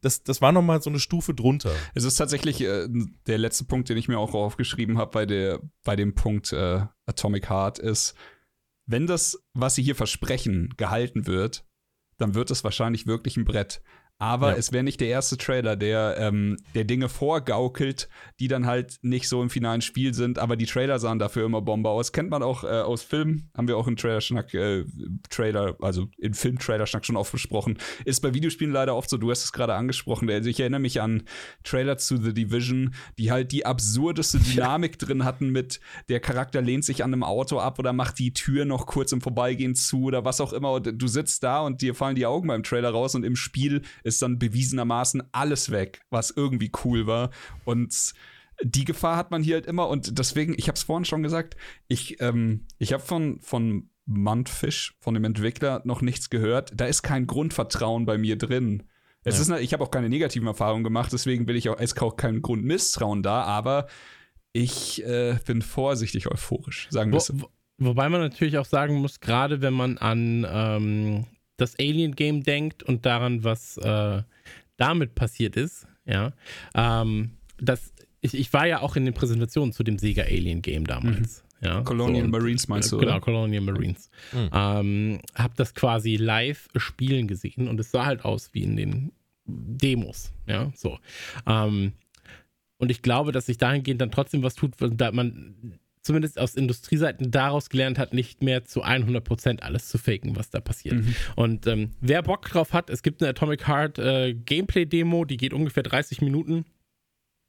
Das, 0.00 0.22
das 0.22 0.42
war 0.42 0.52
nochmal 0.52 0.82
so 0.82 0.90
eine 0.90 1.00
Stufe 1.00 1.32
drunter. 1.32 1.72
Es 1.94 2.04
ist 2.04 2.16
tatsächlich 2.16 2.60
äh, 2.60 2.88
der 3.26 3.38
letzte 3.38 3.64
Punkt, 3.64 3.88
den 3.88 3.96
ich 3.96 4.08
mir 4.08 4.18
auch 4.18 4.34
aufgeschrieben 4.34 4.98
habe 4.98 5.26
bei, 5.26 5.58
bei 5.82 5.96
dem 5.96 6.14
Punkt 6.14 6.52
äh, 6.52 6.82
Atomic 7.06 7.48
Heart 7.48 7.78
ist, 7.78 8.14
wenn 8.86 9.06
das, 9.06 9.42
was 9.54 9.76
sie 9.76 9.82
hier 9.82 9.94
versprechen, 9.94 10.74
gehalten 10.76 11.26
wird, 11.26 11.64
dann 12.18 12.34
wird 12.34 12.50
es 12.50 12.64
wahrscheinlich 12.64 13.06
wirklich 13.06 13.36
ein 13.36 13.44
Brett. 13.44 13.82
Aber 14.18 14.52
ja. 14.52 14.56
es 14.56 14.72
wäre 14.72 14.84
nicht 14.84 15.00
der 15.00 15.08
erste 15.08 15.36
Trailer, 15.36 15.76
der, 15.76 16.16
ähm, 16.18 16.56
der 16.74 16.84
Dinge 16.84 17.08
vorgaukelt, 17.08 18.08
die 18.40 18.48
dann 18.48 18.66
halt 18.66 18.98
nicht 19.02 19.28
so 19.28 19.42
im 19.42 19.50
finalen 19.50 19.80
Spiel 19.80 20.14
sind. 20.14 20.38
Aber 20.38 20.56
die 20.56 20.66
Trailer 20.66 20.98
sahen 20.98 21.18
dafür 21.18 21.44
immer 21.44 21.62
Bombe 21.62 21.90
aus. 21.90 22.12
Kennt 22.12 22.30
man 22.30 22.42
auch 22.42 22.64
äh, 22.64 22.68
aus 22.68 23.02
Filmen, 23.02 23.50
haben 23.56 23.68
wir 23.68 23.76
auch 23.76 23.88
im 23.88 23.96
Trailer-Schnack, 23.96 24.54
äh, 24.54 24.84
Trailer, 25.30 25.76
also 25.80 26.08
im 26.18 26.32
Film-Trailer-Schnack 26.32 27.04
schon 27.04 27.16
oft 27.16 27.32
besprochen. 27.32 27.78
Ist 28.04 28.20
bei 28.20 28.32
Videospielen 28.34 28.72
leider 28.72 28.94
oft 28.94 29.10
so, 29.10 29.16
du 29.16 29.30
hast 29.30 29.44
es 29.44 29.52
gerade 29.52 29.74
angesprochen. 29.74 30.30
Also 30.30 30.48
ich 30.48 30.60
erinnere 30.60 30.80
mich 30.80 31.00
an 31.00 31.24
Trailer 31.64 31.98
zu 31.98 32.16
The 32.16 32.32
Division, 32.32 32.94
die 33.18 33.30
halt 33.32 33.52
die 33.52 33.66
absurdeste 33.66 34.38
Dynamik 34.38 34.98
drin 34.98 35.24
hatten 35.24 35.50
mit 35.50 35.80
der 36.08 36.20
Charakter 36.20 36.60
lehnt 36.60 36.84
sich 36.84 37.02
an 37.02 37.12
einem 37.12 37.24
Auto 37.24 37.58
ab 37.58 37.78
oder 37.78 37.92
macht 37.92 38.18
die 38.18 38.32
Tür 38.32 38.64
noch 38.64 38.86
kurz 38.86 39.12
im 39.12 39.20
Vorbeigehen 39.20 39.74
zu 39.74 40.04
oder 40.04 40.24
was 40.24 40.40
auch 40.40 40.52
immer. 40.52 40.72
Und 40.72 40.90
du 41.00 41.06
sitzt 41.06 41.42
da 41.42 41.60
und 41.60 41.82
dir 41.82 41.94
fallen 41.94 42.16
die 42.16 42.26
Augen 42.26 42.48
beim 42.48 42.62
Trailer 42.62 42.90
raus 42.90 43.14
und 43.14 43.24
im 43.24 43.36
Spiel 43.36 43.82
ist 44.04 44.22
dann 44.22 44.38
bewiesenermaßen 44.38 45.22
alles 45.32 45.70
weg, 45.70 46.02
was 46.10 46.30
irgendwie 46.30 46.70
cool 46.84 47.06
war. 47.06 47.30
Und 47.64 48.14
die 48.62 48.84
Gefahr 48.84 49.16
hat 49.16 49.30
man 49.30 49.42
hier 49.42 49.56
halt 49.56 49.66
immer. 49.66 49.88
Und 49.88 50.18
deswegen, 50.18 50.54
ich 50.56 50.68
habe 50.68 50.76
es 50.76 50.84
vorhin 50.84 51.04
schon 51.04 51.22
gesagt, 51.22 51.56
ich, 51.88 52.20
ähm, 52.20 52.66
ich 52.78 52.92
habe 52.92 53.02
von, 53.02 53.40
von 53.40 53.90
Mundfish, 54.06 54.96
von 55.00 55.14
dem 55.14 55.24
Entwickler, 55.24 55.82
noch 55.84 56.02
nichts 56.02 56.30
gehört. 56.30 56.72
Da 56.74 56.86
ist 56.86 57.02
kein 57.02 57.26
Grundvertrauen 57.26 58.06
bei 58.06 58.18
mir 58.18 58.38
drin. 58.38 58.84
Es 59.24 59.36
ja. 59.36 59.56
ist, 59.56 59.62
ich 59.62 59.72
habe 59.72 59.82
auch 59.82 59.90
keine 59.90 60.08
negativen 60.08 60.46
Erfahrungen 60.46 60.84
gemacht, 60.84 61.12
deswegen 61.12 61.48
will 61.48 61.56
ich 61.56 61.70
auch, 61.70 61.78
es 61.78 61.96
auch 61.96 62.16
kein 62.16 62.42
Grundmisstrauen 62.42 63.22
da, 63.22 63.42
aber 63.42 63.86
ich 64.52 65.02
äh, 65.04 65.38
bin 65.46 65.62
vorsichtig 65.62 66.30
euphorisch, 66.30 66.88
sagen 66.90 67.10
wir 67.10 67.20
so. 67.20 67.40
Wo, 67.40 67.48
wobei 67.78 68.10
man 68.10 68.20
natürlich 68.20 68.58
auch 68.58 68.66
sagen 68.66 68.96
muss, 68.96 69.20
gerade 69.20 69.62
wenn 69.62 69.72
man 69.72 69.96
an 69.96 70.46
ähm, 70.48 71.26
das 71.56 71.78
Alien-Game 71.78 72.42
denkt 72.42 72.82
und 72.82 73.06
daran, 73.06 73.44
was 73.44 73.76
äh, 73.78 74.22
damit 74.76 75.14
passiert 75.14 75.56
ist, 75.56 75.86
ja, 76.04 76.32
ähm, 76.74 77.30
das, 77.58 77.92
ich, 78.20 78.34
ich, 78.34 78.52
war 78.52 78.66
ja 78.66 78.80
auch 78.80 78.96
in 78.96 79.04
den 79.04 79.14
Präsentationen 79.14 79.72
zu 79.72 79.84
dem 79.84 79.98
Sega 79.98 80.22
Alien-Game 80.22 80.86
damals. 80.86 81.42
Mhm. 81.42 81.66
Ja, 81.66 81.80
Colonial 81.80 82.24
so, 82.24 82.30
Marines 82.30 82.68
meinst 82.68 82.92
du? 82.92 82.98
Genau, 82.98 83.12
oder? 83.12 83.20
Colonial 83.20 83.62
Marines. 83.62 84.10
Mhm. 84.32 84.50
Ähm, 84.52 85.18
hab 85.34 85.56
das 85.56 85.74
quasi 85.74 86.16
live 86.16 86.68
spielen 86.76 87.26
gesehen 87.26 87.68
und 87.68 87.80
es 87.80 87.90
sah 87.90 88.04
halt 88.04 88.24
aus 88.24 88.50
wie 88.52 88.64
in 88.64 88.76
den 88.76 89.12
Demos. 89.46 90.32
Ja, 90.46 90.72
so. 90.74 90.98
Ähm, 91.46 91.92
und 92.76 92.90
ich 92.90 93.02
glaube, 93.02 93.32
dass 93.32 93.46
sich 93.46 93.56
dahingehend 93.56 94.00
dann 94.00 94.10
trotzdem 94.10 94.42
was 94.42 94.54
tut, 94.56 94.74
da 94.78 95.12
man 95.12 95.78
zumindest 96.04 96.38
aus 96.38 96.54
Industrieseiten 96.54 97.30
daraus 97.30 97.70
gelernt 97.70 97.98
hat, 97.98 98.12
nicht 98.12 98.42
mehr 98.42 98.64
zu 98.64 98.84
100% 98.84 99.60
alles 99.60 99.88
zu 99.88 99.98
faken, 99.98 100.36
was 100.36 100.50
da 100.50 100.60
passiert. 100.60 100.96
Mhm. 100.96 101.16
Und 101.34 101.66
ähm, 101.66 101.92
wer 102.00 102.22
Bock 102.22 102.46
drauf 102.46 102.72
hat, 102.72 102.90
es 102.90 103.02
gibt 103.02 103.22
eine 103.22 103.30
Atomic 103.30 103.66
Heart 103.66 103.98
äh, 103.98 104.34
Gameplay-Demo, 104.34 105.24
die 105.24 105.38
geht 105.38 105.54
ungefähr 105.54 105.82
30 105.82 106.20
Minuten. 106.20 106.66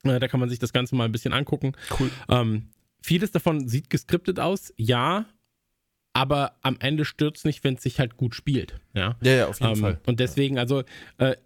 Äh, 0.04 0.18
da 0.18 0.26
kann 0.26 0.40
man 0.40 0.48
sich 0.48 0.58
das 0.58 0.72
Ganze 0.72 0.96
mal 0.96 1.04
ein 1.04 1.12
bisschen 1.12 1.34
angucken. 1.34 1.72
Cool. 2.00 2.10
Ähm, 2.30 2.70
vieles 3.02 3.30
davon 3.30 3.68
sieht 3.68 3.90
geskriptet 3.90 4.40
aus, 4.40 4.72
ja, 4.76 5.26
aber 6.14 6.56
am 6.62 6.78
Ende 6.80 7.04
stürzt 7.04 7.44
nicht, 7.44 7.62
wenn 7.62 7.74
es 7.74 7.82
sich 7.82 8.00
halt 8.00 8.16
gut 8.16 8.34
spielt. 8.34 8.80
Ja, 8.94 9.16
ja, 9.22 9.32
ja 9.32 9.46
auf 9.48 9.60
jeden 9.60 9.74
ähm, 9.74 9.80
Fall. 9.80 10.00
Und 10.06 10.18
deswegen, 10.18 10.58
also 10.58 10.82
äh, 11.18 11.36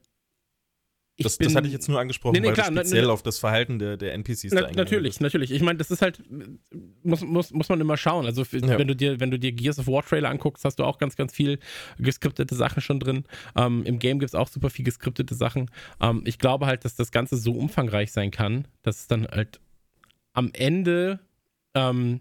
das, 1.24 1.36
bin, 1.36 1.48
das, 1.48 1.54
hatte 1.54 1.66
ich 1.66 1.72
jetzt 1.72 1.88
nur 1.88 2.00
angesprochen, 2.00 2.34
nee, 2.34 2.40
nee, 2.40 2.48
weil 2.48 2.54
klar, 2.54 2.66
speziell 2.66 3.06
ne, 3.06 3.12
auf 3.12 3.22
das 3.22 3.38
Verhalten 3.38 3.78
der, 3.78 3.96
der 3.96 4.14
NPCs 4.14 4.52
na, 4.52 4.62
da 4.62 4.72
Natürlich, 4.72 5.14
ist. 5.14 5.20
natürlich. 5.20 5.50
Ich 5.50 5.62
meine, 5.62 5.78
das 5.78 5.90
ist 5.90 6.02
halt, 6.02 6.22
muss, 7.02 7.22
muss, 7.22 7.52
muss 7.52 7.68
man 7.68 7.80
immer 7.80 7.96
schauen. 7.96 8.26
Also 8.26 8.42
ja. 8.42 8.78
wenn 8.78 8.88
du 8.88 8.96
dir, 8.96 9.20
wenn 9.20 9.30
du 9.30 9.38
dir 9.38 9.52
Gears 9.52 9.78
of 9.78 9.86
War 9.86 10.02
Trailer 10.04 10.30
anguckst, 10.30 10.64
hast 10.64 10.78
du 10.78 10.84
auch 10.84 10.98
ganz, 10.98 11.16
ganz 11.16 11.32
viel 11.32 11.58
geskriptete 11.98 12.54
Sachen 12.54 12.80
schon 12.80 13.00
drin. 13.00 13.24
Ähm, 13.56 13.84
Im 13.84 13.98
Game 13.98 14.18
gibt 14.18 14.30
es 14.30 14.34
auch 14.34 14.48
super 14.48 14.70
viel 14.70 14.84
geskriptete 14.84 15.34
Sachen. 15.34 15.70
Ähm, 16.00 16.22
ich 16.24 16.38
glaube 16.38 16.66
halt, 16.66 16.84
dass 16.84 16.96
das 16.96 17.10
Ganze 17.10 17.36
so 17.36 17.52
umfangreich 17.52 18.12
sein 18.12 18.30
kann, 18.30 18.66
dass 18.82 19.00
es 19.00 19.06
dann 19.06 19.26
halt 19.26 19.60
am 20.32 20.50
Ende 20.52 21.20
ähm, 21.74 22.20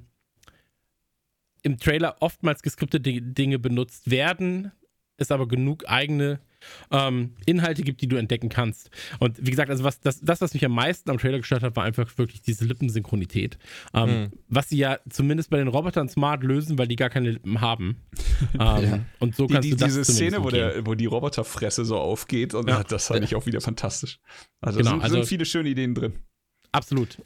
im 1.62 1.78
Trailer 1.78 2.18
oftmals 2.20 2.62
geskriptete 2.62 3.22
Dinge 3.22 3.60
benutzt 3.60 4.10
werden, 4.10 4.72
es 5.18 5.32
aber 5.32 5.48
genug 5.48 5.88
eigene 5.88 6.40
ähm, 6.91 7.36
Inhalte 7.45 7.84
gibt, 7.84 8.02
die 8.02 8.07
du 8.07 8.18
entdecken 8.18 8.49
kannst. 8.49 8.90
Und 9.19 9.38
wie 9.40 9.52
gesagt, 9.52 9.69
also 9.69 9.84
was, 9.84 9.99
das, 9.99 10.19
das, 10.22 10.41
was 10.41 10.53
mich 10.53 10.65
am 10.65 10.73
meisten 10.73 11.10
am 11.10 11.18
Trailer 11.18 11.38
gestört 11.38 11.64
hat, 11.64 11.76
war 11.76 11.84
einfach 11.84 12.18
wirklich 12.18 12.41
diese 12.41 12.65
Lippensynchronität. 12.65 13.57
Ähm, 13.94 14.10
mhm. 14.10 14.31
Was 14.48 14.69
sie 14.69 14.77
ja 14.77 14.99
zumindest 15.10 15.49
bei 15.49 15.57
den 15.57 15.68
Robotern 15.68 16.10
smart 16.10 16.44
lösen, 16.44 16.77
weil 16.77 16.88
die 16.88 16.95
gar 16.95 17.10
keine 17.10 17.31
Lippen 17.31 17.61
haben. 17.61 17.98
ähm, 18.53 18.60
ja. 18.60 18.99
Und 19.19 19.36
so 19.36 19.48
kannst 19.48 19.65
die, 19.65 19.72
die, 19.72 19.76
du 19.77 19.86
das 19.86 19.94
Diese 19.94 20.06
Szene, 20.06 20.44
wo, 20.44 20.49
der, 20.49 20.86
wo 20.86 20.95
die 20.95 21.06
Roboterfresse 21.06 21.86
so 21.86 21.98
aufgeht, 21.98 22.53
und 22.53 22.69
ja. 22.69 22.84
das 22.88 23.07
fand 23.07 23.23
ich 23.23 23.36
auch 23.36 23.45
wieder 23.45 23.61
fantastisch. 23.61 24.19
Also, 24.61 24.80
genau, 24.80 24.91
sind, 24.91 25.02
also 25.02 25.15
sind 25.15 25.26
viele 25.26 25.45
schöne 25.45 25.69
Ideen 25.69 25.95
drin. 25.95 26.14
Absolut. 26.72 27.18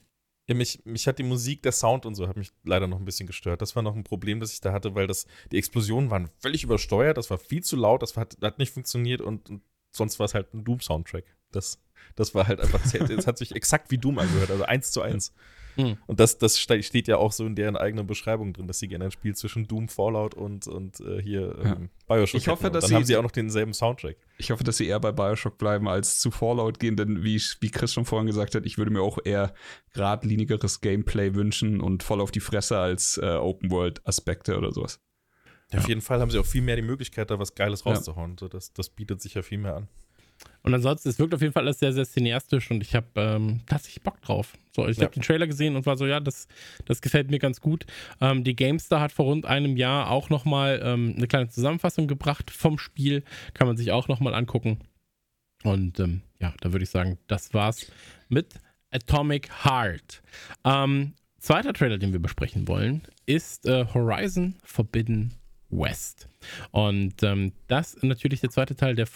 Ja, 0.47 0.55
mich, 0.55 0.81
mich 0.83 1.07
hat 1.07 1.19
die 1.19 1.23
Musik, 1.23 1.63
der 1.63 1.71
Sound 1.71 2.05
und 2.05 2.15
so 2.15 2.27
hat 2.27 2.35
mich 2.35 2.51
leider 2.65 2.87
noch 2.87 2.99
ein 2.99 3.05
bisschen 3.05 3.27
gestört. 3.27 3.61
Das 3.61 3.75
war 3.77 3.83
noch 3.83 3.95
ein 3.95 4.03
Problem, 4.03 4.41
das 4.41 4.51
ich 4.51 4.59
da 4.59 4.73
hatte, 4.73 4.93
weil 4.93 5.07
das, 5.07 5.25
die 5.51 5.57
Explosionen 5.57 6.09
waren 6.09 6.29
völlig 6.39 6.63
übersteuert, 6.63 7.17
das 7.17 7.29
war 7.29 7.37
viel 7.37 7.63
zu 7.63 7.77
laut, 7.77 8.01
das 8.01 8.17
hat, 8.17 8.37
hat 8.41 8.59
nicht 8.59 8.73
funktioniert 8.73 9.21
und, 9.21 9.49
und 9.49 9.61
sonst 9.91 10.19
war 10.19 10.25
es 10.25 10.33
halt 10.33 10.53
ein 10.53 10.65
Doom-Soundtrack. 10.65 11.23
Das, 11.51 11.81
das 12.15 12.35
war 12.35 12.47
halt 12.47 12.59
einfach, 12.59 12.81
es 12.83 13.27
hat 13.27 13.37
sich 13.37 13.55
exakt 13.55 13.89
wie 13.91 13.97
Doom 13.97 14.19
angehört, 14.19 14.51
also 14.51 14.63
eins 14.63 14.91
zu 14.91 15.01
eins. 15.01 15.33
Mhm. 15.75 15.97
Und 16.07 16.19
das, 16.19 16.37
das 16.37 16.59
steht 16.59 17.07
ja 17.07 17.17
auch 17.17 17.31
so 17.31 17.45
in 17.45 17.55
deren 17.55 17.75
eigenen 17.75 18.07
Beschreibung 18.07 18.53
drin, 18.53 18.67
dass 18.67 18.79
sie 18.79 18.87
gerne 18.87 19.05
ein 19.05 19.11
Spiel 19.11 19.35
zwischen 19.35 19.67
Doom, 19.67 19.87
Fallout 19.87 20.33
und, 20.35 20.67
und 20.67 20.99
äh, 20.99 21.21
hier 21.21 21.55
ja. 21.63 21.73
ähm, 21.73 21.89
Bioshock 22.07 22.39
ich 22.39 22.47
hoffe, 22.47 22.69
dass 22.69 22.83
dann 22.83 22.89
sie, 22.89 22.95
haben 22.95 23.05
sie 23.05 23.17
auch 23.17 23.23
noch 23.23 23.31
denselben 23.31 23.73
Soundtrack. 23.73 24.17
Ich 24.37 24.51
hoffe, 24.51 24.63
dass 24.63 24.77
sie 24.77 24.87
eher 24.87 24.99
bei 24.99 25.11
Bioshock 25.11 25.57
bleiben 25.57 25.87
als 25.87 26.19
zu 26.19 26.31
Fallout 26.31 26.79
gehen, 26.79 26.95
denn 26.95 27.23
wie, 27.23 27.41
wie 27.59 27.71
Chris 27.71 27.93
schon 27.93 28.05
vorhin 28.05 28.27
gesagt 28.27 28.55
hat, 28.55 28.65
ich 28.65 28.77
würde 28.77 28.91
mir 28.91 29.01
auch 29.01 29.19
eher 29.23 29.53
geradlinigeres 29.93 30.81
Gameplay 30.81 31.35
wünschen 31.35 31.81
und 31.81 32.03
voll 32.03 32.21
auf 32.21 32.31
die 32.31 32.39
Fresse 32.39 32.77
als 32.77 33.17
äh, 33.17 33.35
Open-World-Aspekte 33.35 34.57
oder 34.57 34.71
sowas. 34.71 34.99
Ja, 35.71 35.79
auf 35.79 35.87
jeden 35.87 36.01
Fall 36.01 36.19
haben 36.19 36.29
sie 36.29 36.37
auch 36.37 36.45
viel 36.45 36.61
mehr 36.61 36.75
die 36.75 36.83
Möglichkeit, 36.83 37.31
da 37.31 37.39
was 37.39 37.55
Geiles 37.55 37.85
rauszuhauen. 37.85 38.31
Ja. 38.31 38.37
So, 38.41 38.47
das, 38.47 38.73
das 38.73 38.89
bietet 38.89 39.21
sich 39.21 39.33
ja 39.33 39.41
viel 39.41 39.57
mehr 39.57 39.75
an. 39.75 39.87
Und 40.63 40.73
ansonsten, 40.73 41.09
es 41.09 41.19
wirkt 41.19 41.33
auf 41.33 41.41
jeden 41.41 41.53
Fall 41.53 41.63
alles 41.63 41.79
sehr, 41.79 41.91
sehr 41.91 42.05
cineastisch 42.05 42.71
und 42.71 42.81
ich 42.81 42.95
habe 42.95 43.07
ähm, 43.15 43.59
tatsächlich 43.65 44.01
Bock 44.01 44.21
drauf. 44.21 44.53
So, 44.71 44.87
ich 44.87 44.97
ja. 44.97 45.03
habe 45.03 45.13
den 45.13 45.21
Trailer 45.21 45.45
gesehen 45.45 45.75
und 45.75 45.85
war 45.85 45.97
so, 45.97 46.05
ja, 46.05 46.21
das, 46.21 46.47
das 46.85 47.01
gefällt 47.01 47.29
mir 47.29 47.39
ganz 47.39 47.59
gut. 47.59 47.85
Ähm, 48.21 48.45
die 48.45 48.55
GameStar 48.55 49.01
hat 49.01 49.11
vor 49.11 49.25
rund 49.25 49.45
einem 49.45 49.75
Jahr 49.75 50.09
auch 50.09 50.29
nochmal 50.29 50.81
ähm, 50.83 51.15
eine 51.17 51.27
kleine 51.27 51.49
Zusammenfassung 51.49 52.07
gebracht 52.07 52.49
vom 52.49 52.79
Spiel. 52.79 53.23
Kann 53.53 53.67
man 53.67 53.75
sich 53.75 53.91
auch 53.91 54.07
nochmal 54.07 54.33
angucken. 54.33 54.79
Und 55.63 55.99
ähm, 55.99 56.21
ja, 56.39 56.53
da 56.61 56.71
würde 56.71 56.83
ich 56.83 56.89
sagen, 56.89 57.17
das 57.27 57.53
war's 57.53 57.91
mit 58.29 58.55
Atomic 58.91 59.49
Heart. 59.65 60.21
Ähm, 60.63 61.13
zweiter 61.39 61.73
Trailer, 61.73 61.97
den 61.97 62.13
wir 62.13 62.21
besprechen 62.21 62.67
wollen, 62.69 63.01
ist 63.25 63.65
äh, 63.65 63.85
Horizon 63.93 64.55
Forbidden 64.63 65.33
West. 65.77 66.27
Und 66.71 67.23
ähm, 67.23 67.53
das 67.67 67.93
ist 67.93 68.03
natürlich 68.03 68.41
der 68.41 68.49
zweite 68.49 68.75
Teil 68.75 68.95
der, 68.95 69.07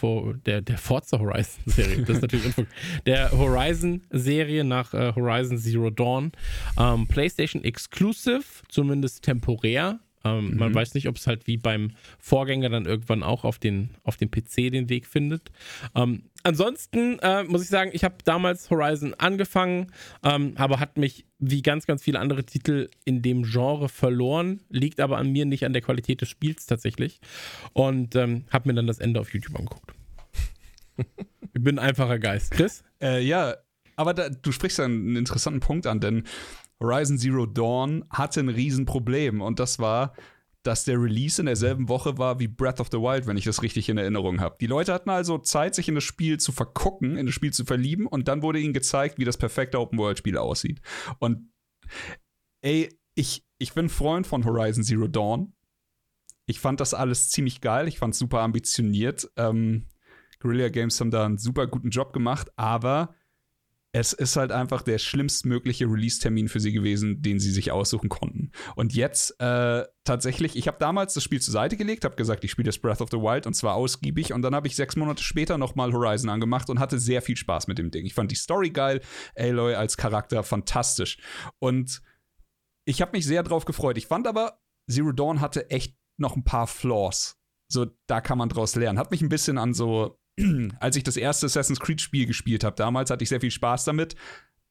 der, 0.46 0.62
der 0.62 0.78
Forza 0.78 1.20
Horizon 1.20 1.64
Serie. 1.66 2.04
Das 2.04 2.18
ist 2.18 2.22
natürlich 2.22 2.46
Unfug. 2.46 2.68
Der 3.06 3.32
Horizon 3.32 4.02
Serie 4.10 4.64
nach 4.64 4.94
äh, 4.94 5.14
Horizon 5.16 5.58
Zero 5.58 5.90
Dawn. 5.90 6.32
Ähm, 6.80 7.08
PlayStation 7.08 7.64
Exclusive, 7.64 8.44
zumindest 8.70 9.24
temporär. 9.24 10.00
Ähm, 10.28 10.52
mhm. 10.52 10.58
Man 10.58 10.76
weiß 10.76 10.94
nicht, 10.94 11.08
ob 11.08 11.16
es 11.16 11.28
halt 11.28 11.48
wie 11.48 11.58
beim 11.58 11.91
Vorgänger 12.20 12.70
dann 12.70 12.86
irgendwann 12.86 13.24
auch 13.24 13.44
auf 13.44 13.60
den, 13.60 13.91
auf 14.04 14.18
den 14.18 14.32
PC 14.32 14.72
den 14.72 14.90
Weg 14.90 15.08
findet. 15.08 15.52
Ähm, 15.95 16.24
ansonsten 16.44 17.20
äh, 17.20 17.44
muss 17.44 17.64
ich 17.64 17.70
sagen, 17.70 17.91
ich 17.94 18.04
habe 18.04 18.16
damals 18.24 18.70
Horizon 18.70 19.14
angefangen, 19.16 19.91
ähm, 20.24 20.54
aber 20.56 20.80
hat 20.80 20.98
mich 20.98 21.26
wie 21.40 21.62
ganz, 21.62 21.86
ganz 21.86 22.04
viele 22.04 22.20
andere 22.20 22.44
Titel 22.44 22.90
in 23.06 23.22
dem 23.22 23.44
Genre 23.44 23.90
verloren. 23.90 24.62
Liegt 24.70 24.99
aber 24.99 25.18
an 25.18 25.32
mir, 25.32 25.45
nicht 25.45 25.66
an 25.66 25.74
der 25.74 25.82
Qualität 25.82 26.22
des 26.22 26.30
Spiels 26.30 26.66
tatsächlich. 26.66 27.20
Und 27.74 28.16
ähm, 28.16 28.45
habe 28.49 28.70
mir 28.70 28.76
dann 28.76 28.88
das 28.88 28.99
Ende 28.99 29.20
auf 29.20 29.34
YouTube 29.34 29.56
angeguckt. 29.58 29.94
ich 30.98 31.64
bin 31.64 31.78
ein 31.78 31.90
einfacher 31.90 32.20
Geist. 32.20 32.52
Chris? 32.52 32.84
Äh, 33.02 33.24
ja, 33.24 33.56
aber 33.95 34.14
da, 34.14 34.30
du 34.30 34.52
sprichst 34.52 34.80
einen 34.80 35.16
interessanten 35.16 35.60
Punkt 35.60 35.88
an, 35.88 35.99
denn 35.99 36.24
Horizon 36.82 37.18
Zero 37.18 37.45
Dawn 37.45 38.06
hatte 38.10 38.40
ein 38.40 38.49
Riesenproblem 38.49 39.41
und 39.41 39.60
das 39.60 39.80
war, 39.80 40.14
dass 40.64 40.84
der 40.84 41.02
Release 41.02 41.41
in 41.41 41.45
derselben 41.45 41.88
Woche 41.88 42.18
war 42.18 42.40
wie 42.40 42.48
Breath 42.48 42.82
of 42.82 42.90
the 42.91 42.98
Wild, 42.98 43.26
wenn 43.26 43.38
ich 43.38 43.45
das 43.45 43.64
richtig 43.64 43.88
in 43.90 43.98
Erinnerung 43.98 44.41
habe. 44.41 44.58
Die 44.60 44.68
Leute 44.68 44.94
hatten 44.94 45.10
also 45.10 45.38
Zeit, 45.38 45.74
sich 45.76 45.88
in 45.88 45.95
das 45.95 46.04
Spiel 46.04 46.40
zu 46.40 46.52
vergucken, 46.52 47.16
in 47.16 47.26
das 47.26 47.34
Spiel 47.34 47.54
zu 47.54 47.64
verlieben 47.64 48.06
und 48.06 48.28
dann 48.28 48.41
wurde 48.41 48.60
ihnen 48.60 48.74
gezeigt, 48.74 49.18
wie 49.18 49.24
das 49.26 49.38
perfekte 49.38 49.80
Open-World-Spiel 49.80 50.38
aussieht. 50.38 50.82
Und 51.20 51.52
ey, 52.62 52.90
ich, 53.16 53.45
ich 53.58 53.74
bin 53.74 53.90
Freund 53.90 54.28
von 54.28 54.45
Horizon 54.45 54.84
Zero 54.84 55.08
Dawn. 55.08 55.54
Ich 56.48 56.60
fand 56.60 56.80
das 56.80 56.94
alles 56.94 57.30
ziemlich 57.30 57.62
geil. 57.62 57.88
Ich 57.88 57.98
fand 57.98 58.14
es 58.14 58.20
super 58.20 58.41
ambitioniert. 58.41 59.30
Ähm, 59.38 59.88
Guerrilla 60.40 60.70
Games 60.70 60.99
haben 60.99 61.12
da 61.12 61.26
einen 61.26 61.38
super 61.38 61.68
guten 61.68 61.90
Job 61.90 62.14
gemacht, 62.14 62.52
aber 62.58 63.16
es 63.99 64.14
ist 64.14 64.36
halt 64.36 64.52
einfach 64.52 64.84
der 64.84 64.99
schlimmstmögliche 64.99 65.86
Release-Termin 65.86 66.49
für 66.49 66.60
sie 66.60 66.72
gewesen, 66.72 67.24
den 67.24 67.40
sie 67.40 67.49
sich 67.52 67.72
aussuchen 67.72 68.10
konnten. 68.10 68.52
Und 68.76 68.94
jetzt 68.94 69.40
äh, 69.40 69.86
tatsächlich, 70.03 70.56
ich 70.56 70.68
habe 70.68 70.78
damals 70.78 71.15
das 71.15 71.24
Spiel 71.24 71.41
zur 71.41 71.52
Seite 71.52 71.78
gelegt, 71.78 72.06
habe 72.06 72.15
gesagt, 72.15 72.44
ich 72.44 72.52
spiele 72.52 72.68
das 72.68 72.78
Breath 72.78 73.02
of 73.02 73.10
the 73.10 73.18
Wild 73.18 73.48
und 73.48 73.56
zwar 73.56 73.74
ausgiebig. 73.74 74.34
Und 74.34 74.44
dann 74.44 74.53
habe 74.53 74.68
ich 74.68 74.76
sechs 74.76 74.95
Monate 74.95 75.24
später 75.24 75.57
nochmal 75.57 75.94
Horizon 75.94 76.30
angemacht 76.30 76.69
und 76.69 76.80
hatte 76.80 76.99
sehr 76.99 77.24
viel 77.24 77.38
Spaß 77.38 77.68
mit 77.68 77.80
dem 77.80 77.90
Ding. 77.90 78.06
Ich 78.06 78.14
fand 78.14 78.30
die 78.30 78.36
Story 78.36 78.69
geil, 78.69 79.02
Aloy 79.36 79.74
als 79.74 79.98
Charakter 79.98 80.44
fantastisch. 80.44 81.18
Und 81.57 82.03
ich 82.86 83.02
habe 83.02 83.18
mich 83.18 83.26
sehr 83.26 83.41
drauf 83.41 83.65
gefreut. 83.65 83.98
Ich 83.98 84.06
fand 84.06 84.28
aber, 84.28 84.60
Zero 84.88 85.11
Dawn 85.11 85.41
hatte 85.41 85.72
echt 85.72 85.98
noch 86.18 86.36
ein 86.36 86.44
paar 86.44 86.68
Flaws. 86.68 87.40
So, 87.68 87.88
da 88.06 88.22
kann 88.22 88.38
man 88.38 88.49
draus 88.49 88.76
lernen. 88.76 88.99
Hat 88.99 89.10
mich 89.10 89.24
ein 89.24 89.30
bisschen 89.30 89.57
an 89.57 89.74
so 89.74 90.19
als 90.80 90.96
ich 90.96 91.04
das 91.04 91.18
erste 91.18 91.46
Assassin's 91.48 91.80
Creed-Spiel 91.80 92.26
gespielt 92.26 92.64
habe, 92.64 92.76
damals 92.76 93.10
hatte 93.10 93.24
ich 93.24 93.30
sehr 93.30 93.42
viel 93.42 93.52
Spaß 93.52 93.86
damit. 93.86 94.16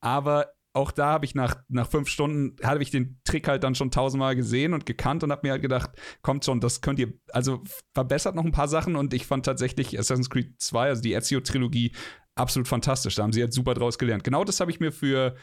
Aber 0.01 0.53
auch 0.77 0.91
da 0.91 1.07
habe 1.07 1.25
ich 1.25 1.35
nach, 1.35 1.63
nach 1.69 1.89
fünf 1.89 2.09
Stunden, 2.09 2.57
habe 2.63 2.83
ich 2.83 2.91
den 2.91 3.19
Trick 3.25 3.49
halt 3.49 3.65
dann 3.65 3.75
schon 3.75 3.91
tausendmal 3.91 4.37
gesehen 4.37 4.75
und 4.75 4.85
gekannt 4.85 5.25
und 5.25 5.33
habe 5.33 5.47
mir 5.47 5.53
halt 5.53 5.63
gedacht, 5.63 5.91
kommt 6.21 6.45
schon, 6.45 6.61
das 6.61 6.83
könnt 6.83 6.99
ihr, 6.99 7.15
also 7.33 7.65
verbessert 7.95 8.35
noch 8.35 8.45
ein 8.45 8.53
paar 8.53 8.69
Sachen 8.69 8.95
und 8.95 9.15
ich 9.15 9.27
fand 9.27 9.47
tatsächlich 9.47 9.99
Assassin's 9.99 10.29
Creed 10.29 10.61
2, 10.61 10.89
also 10.89 11.03
die 11.03 11.15
Ezio-Trilogie, 11.15 11.93
absolut 12.35 12.69
fantastisch. 12.69 13.15
Da 13.15 13.23
haben 13.23 13.33
sie 13.33 13.41
jetzt 13.41 13.55
super 13.55 13.73
draus 13.73 13.97
gelernt. 13.97 14.23
Genau 14.23 14.45
das 14.45 14.61
habe 14.61 14.71
ich 14.71 14.79
mir 14.79 14.93
für, 14.93 15.35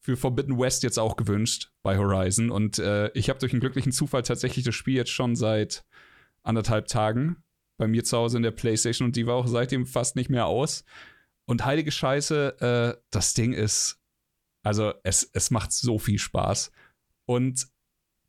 für 0.00 0.16
Forbidden 0.16 0.58
West 0.58 0.82
jetzt 0.82 0.98
auch 0.98 1.16
gewünscht 1.16 1.70
bei 1.84 1.96
Horizon 1.96 2.50
und 2.50 2.80
äh, 2.80 3.12
ich 3.14 3.30
habe 3.30 3.38
durch 3.38 3.52
einen 3.52 3.60
glücklichen 3.60 3.92
Zufall 3.92 4.22
tatsächlich 4.22 4.64
das 4.64 4.74
Spiel 4.74 4.96
jetzt 4.96 5.12
schon 5.12 5.36
seit 5.36 5.84
anderthalb 6.42 6.88
Tagen 6.88 7.44
bei 7.80 7.88
mir 7.88 8.04
zu 8.04 8.18
Hause 8.18 8.36
in 8.36 8.42
der 8.42 8.50
Playstation 8.50 9.06
und 9.06 9.16
die 9.16 9.26
war 9.26 9.36
auch 9.36 9.46
seitdem 9.46 9.86
fast 9.86 10.14
nicht 10.14 10.28
mehr 10.28 10.44
aus. 10.46 10.84
Und 11.46 11.64
heilige 11.64 11.90
Scheiße, 11.90 12.60
äh, 12.60 13.02
das 13.10 13.32
Ding 13.32 13.54
ist, 13.54 13.98
also 14.62 14.92
es, 15.02 15.28
es 15.32 15.50
macht 15.50 15.72
so 15.72 15.98
viel 15.98 16.18
Spaß. 16.18 16.72
Und 17.24 17.68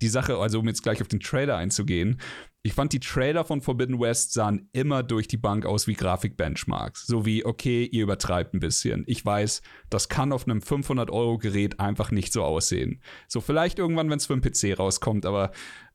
die 0.02 0.07
Sache, 0.07 0.38
also 0.38 0.60
um 0.60 0.68
jetzt 0.68 0.84
gleich 0.84 1.02
auf 1.02 1.10
den 1.10 1.19
Trailer 1.19 1.57
einzugehen, 1.57 2.22
ich 2.64 2.73
fand 2.73 2.94
die 2.94 3.02
Trailer 3.02 3.44
von 3.44 3.61
Forbidden 3.61 3.99
West 3.99 4.32
sahen 4.32 4.69
immer 4.72 5.03
durch 5.03 5.28
die 5.28 5.38
Bank 5.38 5.65
aus 5.65 5.86
wie 5.86 5.95
Grafikbenchmarks. 5.95 7.06
So 7.06 7.26
wie, 7.26 7.44
okay, 7.44 7.84
ihr 7.84 8.03
übertreibt 8.03 8.53
ein 8.53 8.61
bisschen. 8.61 9.03
Ich 9.06 9.26
weiß, 9.26 9.61
das 9.90 10.07
kann 10.07 10.32
auf 10.32 10.45
einem 10.48 10.60
500-Euro-Gerät 10.60 11.82
einfach 11.82 12.11
nicht 12.11 12.32
so 12.32 12.44
aussehen. 12.44 13.02
So 13.28 13.41
vielleicht 13.41 13.80
irgendwann, 13.80 14.10
wenn 14.10 14.18
es 14.18 14.28
für 14.28 14.34
einen 14.34 14.44
PC 14.44 14.80
rauskommt, 14.80 15.26
aber 15.26 15.52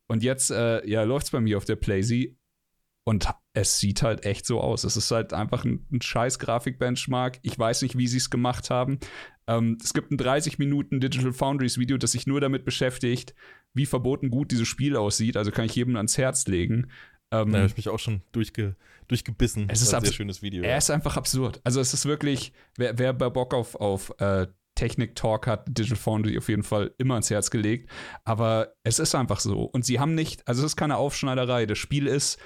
und 0.09 0.23
jetzt, 0.23 0.51
äh, 0.51 0.87
ja, 0.87 1.05
läuft 1.05 1.27
es 1.27 1.31
bei 1.31 1.41
mir 1.41 1.57
auf 1.57 1.65
der 1.65 1.77
Playsee 1.77 2.37
und 3.09 3.29
es 3.53 3.79
sieht 3.79 4.03
halt 4.03 4.27
echt 4.27 4.47
so 4.47 4.61
aus. 4.61 4.83
Es 4.83 4.97
ist 4.97 5.13
halt 5.13 5.33
einfach 5.33 5.65
ein, 5.65 5.87
ein 5.93 6.03
scheiß 6.03 6.41
Grafik-Benchmark. 6.41 7.39
Ich 7.43 7.57
weiß 7.57 7.83
nicht, 7.83 7.97
wie 7.97 8.09
sie 8.09 8.17
es 8.17 8.31
gemacht 8.31 8.69
haben. 8.69 8.99
Ähm, 9.47 9.79
es 9.81 9.95
gibt 9.95 10.11
ein 10.11 10.17
30 10.17 10.59
Minuten 10.59 10.99
Digital 10.99 11.33
Foundries 11.33 11.79
Video, 11.79 11.99
das 11.99 12.13
sich 12.13 12.27
nur 12.27 12.41
damit 12.41 12.65
beschäftigt, 12.65 13.37
wie 13.75 13.87
verboten 13.87 14.29
gut 14.29 14.51
dieses 14.51 14.67
Spiel 14.67 14.97
aussieht. 14.97 15.37
Also 15.37 15.53
kann 15.53 15.67
ich 15.67 15.77
jedem 15.77 15.95
ans 15.95 16.19
Herz 16.19 16.49
legen. 16.49 16.91
Ähm, 17.31 17.53
da 17.53 17.59
habe 17.59 17.69
ich 17.69 17.77
mich 17.77 17.89
auch 17.89 18.01
schon 18.01 18.23
durchge 18.33 18.75
durchgebissen. 19.07 19.69
Es 19.71 19.83
ist 19.83 19.95
ein 19.95 20.03
sehr 20.03 20.13
schönes 20.13 20.43
Video. 20.43 20.65
Er 20.65 20.71
ja. 20.71 20.77
ist 20.77 20.91
einfach 20.91 21.17
absurd. 21.17 21.61
Also 21.63 21.81
es 21.81 21.95
ist 21.95 22.07
wirklich, 22.07 22.53
wer, 22.77 22.99
wer 22.99 23.13
bei 23.13 23.31
Bock 23.31 23.55
auf, 23.55 23.77
auf 23.77 24.13
äh, 24.19 24.49
Technik-Talk 24.75 25.47
hat 25.47 25.69
Digital 25.69 25.97
Foundry 25.97 26.37
auf 26.37 26.49
jeden 26.49 26.65
Fall 26.65 26.93
immer 26.99 27.15
ans 27.15 27.31
Herz 27.31 27.53
gelegt. 27.53 27.89
Aber 28.25 28.75
es 28.83 28.99
ist 28.99 29.15
einfach 29.15 29.39
so. 29.39 29.63
Und 29.63 29.85
sie 29.85 30.01
haben 30.01 30.17
nicht, 30.17 30.47
also 30.49 30.63
es 30.63 30.73
ist 30.73 30.77
keine 30.77 30.97
Aufschneiderei. 30.97 31.67
Das 31.67 31.79
Spiel 31.79 32.09
ist 32.09 32.39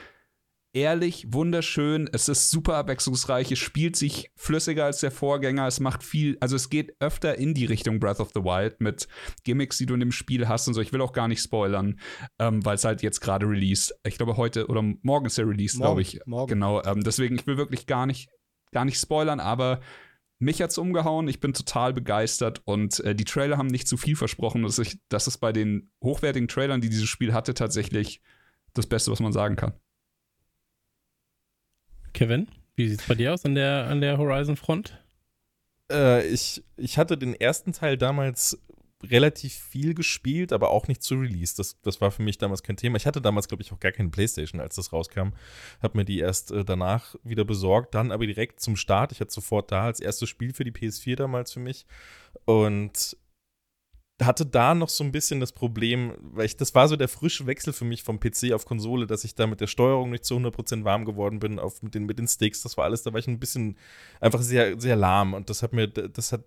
ehrlich, 0.72 1.26
wunderschön. 1.32 2.09
Es 2.12 2.28
ist 2.28 2.51
super 2.51 2.76
abwechslungsreich. 2.76 3.51
Es 3.51 3.59
spielt 3.59 3.97
sich 3.97 4.30
flüssiger 4.36 4.84
als 4.84 5.01
der 5.01 5.10
Vorgänger. 5.10 5.66
Es 5.66 5.80
macht 5.80 6.02
viel, 6.02 6.36
also 6.40 6.56
es 6.56 6.70
geht 6.70 6.94
öfter 7.01 7.36
in 7.36 7.55
die 7.55 7.64
Richtung 7.64 8.01
Breath 8.01 8.20
of 8.20 8.30
the 8.34 8.40
Wild 8.40 8.80
mit 8.80 9.09
Gimmicks, 9.44 9.78
die 9.78 9.86
du 9.86 9.94
in 9.94 10.01
dem 10.01 10.12
Spiel 10.12 10.48
hast 10.48 10.68
und 10.68 10.74
so. 10.74 10.80
Ich 10.80 10.92
will 10.92 11.01
auch 11.01 11.12
gar 11.12 11.28
nicht 11.28 11.42
spoilern, 11.42 11.98
ähm, 12.38 12.64
weil 12.64 12.76
es 12.76 12.84
halt 12.84 13.02
jetzt 13.02 13.20
gerade 13.20 13.47
released. 13.47 13.94
Ich 14.05 14.16
glaube 14.16 14.36
heute 14.36 14.68
oder 14.68 14.82
morgen 15.02 15.26
ist 15.26 15.38
er 15.38 15.48
released, 15.48 15.78
glaube 15.78 16.02
ich. 16.02 16.20
Morgen. 16.26 16.48
Genau. 16.48 16.82
Ähm, 16.84 17.02
deswegen, 17.02 17.36
ich 17.36 17.47
will 17.47 17.56
wirklich 17.56 17.86
gar 17.86 18.06
nicht, 18.06 18.30
gar 18.72 18.84
nicht 18.84 18.98
spoilern, 18.98 19.40
aber 19.40 19.80
mich 20.38 20.62
hat's 20.62 20.78
umgehauen. 20.78 21.28
Ich 21.28 21.40
bin 21.40 21.52
total 21.52 21.92
begeistert 21.92 22.62
und 22.64 23.01
äh, 23.01 23.14
die 23.14 23.24
Trailer 23.24 23.59
haben 23.59 23.66
nicht 23.66 23.88
zu 23.88 23.97
viel 23.97 24.16
versprochen. 24.16 24.62
Dass 24.62 24.78
ich, 24.78 24.98
das 25.09 25.26
ist 25.26 25.38
bei 25.38 25.52
den 25.52 25.90
hochwertigen 26.02 26.48
Trailern, 26.48 26.80
die 26.80 26.88
dieses 26.88 27.09
Spiel 27.09 27.34
hatte, 27.34 27.55
tatsächlich 27.55 28.22
das 28.72 28.86
Beste, 28.86 29.10
was 29.10 29.20
man 29.20 29.32
sagen 29.32 29.56
kann. 29.56 29.74
Kevin, 32.12 32.49
wie 32.77 32.89
sieht 32.89 33.01
es 33.01 33.07
bei 33.07 33.15
dir 33.15 33.35
aus 33.35 33.45
an 33.45 33.55
der, 33.55 33.87
an 33.89 34.01
der 34.01 34.19
Horizon-Front? 34.19 34.99
Äh, 35.91 36.27
ich, 36.28 36.62
ich 36.77 36.99
hatte 36.99 37.19
den 37.19 37.35
ersten 37.35 37.73
Teil 37.73 37.97
damals 37.97 38.59
relativ 39.03 39.55
viel 39.55 39.95
gespielt, 39.95 40.53
aber 40.53 40.70
auch 40.70 40.87
nicht 40.89 41.03
zu 41.03 41.15
Release. 41.15 41.55
Das, 41.57 41.81
das 41.82 42.01
war 42.01 42.11
für 42.11 42.23
mich 42.23 42.39
damals 42.39 42.62
kein 42.62 42.77
Thema. 42.77 42.97
Ich 42.97 43.07
hatte 43.07 43.23
damals, 43.23 43.49
glaube 43.49 43.62
ich, 43.62 43.73
auch 43.73 43.81
gar 43.81 43.93
keine 43.93 44.11
Playstation, 44.11 44.61
als 44.61 44.77
das 44.77 44.93
rauskam. 44.93 45.31
Habe 45.82 45.99
mir 45.99 46.05
die 46.05 46.19
erst 46.19 46.51
äh, 46.51 46.65
danach 46.65 47.15
wieder 47.24 47.45
besorgt, 47.45 47.95
dann 47.95 48.12
aber 48.12 48.27
direkt 48.27 48.61
zum 48.61 48.77
Start. 48.77 49.12
Ich 49.12 49.20
hatte 49.20 49.32
sofort 49.32 49.73
da 49.73 49.85
als 49.85 50.01
erstes 50.01 50.28
Spiel 50.28 50.53
für 50.53 50.65
die 50.65 50.73
PS4 50.73 51.16
damals 51.16 51.53
für 51.53 51.61
mich. 51.61 51.87
Und 52.45 53.16
hatte 54.20 54.47
da 54.47 54.74
noch 54.74 54.88
so 54.88 55.05
ein 55.05 55.12
bisschen 55.12 55.40
das 55.40 55.52
Problem, 55.52 56.14
weil 56.20 56.47
ich, 56.47 56.56
das 56.56 56.74
war 56.74 56.88
so 56.88 56.97
der 56.97 57.09
frische 57.09 57.47
Wechsel 57.47 57.72
für 57.72 57.84
mich 57.84 58.02
vom 58.02 58.20
PC 58.20 58.52
auf 58.52 58.64
Konsole, 58.64 59.06
dass 59.06 59.24
ich 59.24 59.34
da 59.34 59.47
mit 59.47 59.60
der 59.60 59.66
Steuerung 59.66 60.10
nicht 60.10 60.24
zu 60.24 60.36
100% 60.36 60.84
warm 60.84 61.05
geworden 61.05 61.40
bin, 61.40 61.59
auf, 61.59 61.82
mit, 61.82 61.94
den, 61.94 62.06
mit 62.06 62.18
den 62.18 62.28
Sticks, 62.28 62.62
das 62.62 62.76
war 62.76 62.84
alles, 62.84 63.02
da 63.02 63.12
war 63.12 63.20
ich 63.20 63.28
ein 63.28 63.40
bisschen 63.40 63.76
einfach 64.20 64.42
sehr, 64.42 64.80
sehr 64.80 64.97
lahm 64.97 65.34
und 65.34 65.51
das 65.51 65.62
hat 65.62 65.72
mir, 65.72 65.88
das 65.88 66.32
hat 66.32 66.44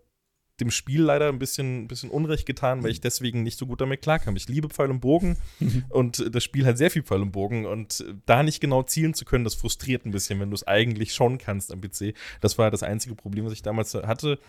dem 0.59 0.69
Spiel 0.69 1.01
leider 1.01 1.29
ein 1.29 1.39
bisschen, 1.39 1.83
ein 1.83 1.87
bisschen 1.87 2.11
Unrecht 2.11 2.45
getan, 2.45 2.83
weil 2.83 2.91
ich 2.91 3.01
deswegen 3.01 3.41
nicht 3.41 3.57
so 3.57 3.65
gut 3.65 3.81
damit 3.81 4.03
klarkam. 4.03 4.35
Ich 4.35 4.47
liebe 4.47 4.69
Pfeil 4.69 4.91
und 4.91 4.99
Bogen 4.99 5.37
mhm. 5.59 5.85
und 5.89 6.33
das 6.33 6.43
Spiel 6.43 6.65
hat 6.65 6.77
sehr 6.77 6.91
viel 6.91 7.01
Pfeil 7.01 7.21
und 7.21 7.31
Bogen 7.31 7.65
und 7.65 8.05
da 8.25 8.43
nicht 8.43 8.59
genau 8.59 8.83
zielen 8.83 9.15
zu 9.15 9.25
können, 9.25 9.43
das 9.43 9.55
frustriert 9.55 10.05
ein 10.05 10.11
bisschen, 10.11 10.39
wenn 10.39 10.51
du 10.51 10.55
es 10.55 10.67
eigentlich 10.67 11.13
schon 11.13 11.39
kannst 11.39 11.71
am 11.71 11.81
PC. 11.81 12.13
Das 12.39 12.57
war 12.57 12.69
das 12.69 12.83
einzige 12.83 13.15
Problem, 13.15 13.45
was 13.45 13.53
ich 13.53 13.63
damals 13.63 13.95
hatte, 13.95 14.39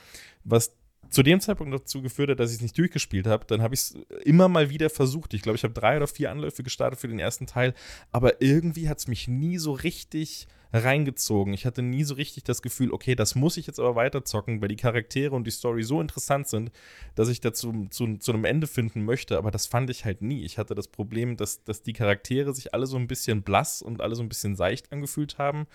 was 0.45 0.77
zu 1.11 1.23
dem 1.23 1.41
Zeitpunkt 1.41 1.73
dazu 1.75 2.03
geführt 2.03 2.31
hat, 2.31 2.41
dass 2.41 2.51
ich 2.51 2.57
es 2.57 2.63
nicht 2.63 2.79
durchgespielt 2.79 3.27
habe. 3.27 3.45
Dann 3.47 3.63
habe 3.63 3.75
ich 3.75 3.81
es 3.81 3.97
immer 4.25 4.49
mal 4.49 4.71
wieder 4.71 4.91
versucht. 4.91 5.35
Ich 5.35 5.43
glaube, 5.43 5.57
ich 5.57 5.65
habe 5.65 5.75
drei 5.75 5.97
oder 5.97 6.07
vier 6.07 6.31
Anläufe 6.31 6.63
gestartet 6.63 7.01
für 7.01 7.09
den 7.09 7.19
ersten 7.19 7.47
Teil, 7.47 7.75
aber 8.13 8.43
irgendwie 8.43 8.89
hat 8.89 8.99
es 8.99 9.09
mich 9.09 9.29
nie 9.29 9.59
so 9.59 9.73
richtig 9.73 10.47
reingezogen. 10.75 11.55
Ich 11.55 11.67
hatte 11.67 11.83
nie 11.83 12.03
so 12.03 12.15
richtig 12.15 12.43
das 12.43 12.61
Gefühl, 12.61 12.93
okay, 12.93 13.15
das 13.15 13.37
muss 13.37 13.57
ich 13.57 13.67
jetzt 13.67 13.79
aber 13.79 13.95
weiterzocken, 13.95 14.61
weil 14.61 14.69
die 14.69 14.77
Charaktere 14.77 15.35
und 15.35 15.47
die 15.47 15.53
Story 15.53 15.85
so 15.85 16.01
interessant 16.01 16.49
sind, 16.49 16.73
dass 17.15 17.29
ich 17.29 17.41
dazu 17.41 17.87
zu, 17.91 18.17
zu 18.17 18.33
einem 18.33 18.45
Ende 18.45 18.67
finden 18.67 19.05
möchte. 19.05 19.39
Aber 19.39 19.53
das 19.53 19.67
fand 19.67 19.89
ich 19.91 20.05
halt 20.05 20.21
nie. 20.21 20.45
Ich 20.45 20.59
hatte 20.59 20.75
das 20.75 20.89
Problem, 20.89 21.37
dass, 21.37 21.63
dass 21.63 21.83
die 21.83 21.93
Charaktere 21.93 22.53
sich 22.53 22.75
alle 22.75 22.87
so 22.87 22.97
ein 22.97 23.07
bisschen 23.07 23.43
blass 23.43 23.83
und 23.83 24.01
alle 24.01 24.17
so 24.17 24.23
ein 24.23 24.29
bisschen 24.29 24.57
seicht 24.57 24.93
angefühlt 24.93 25.39
haben. 25.39 25.67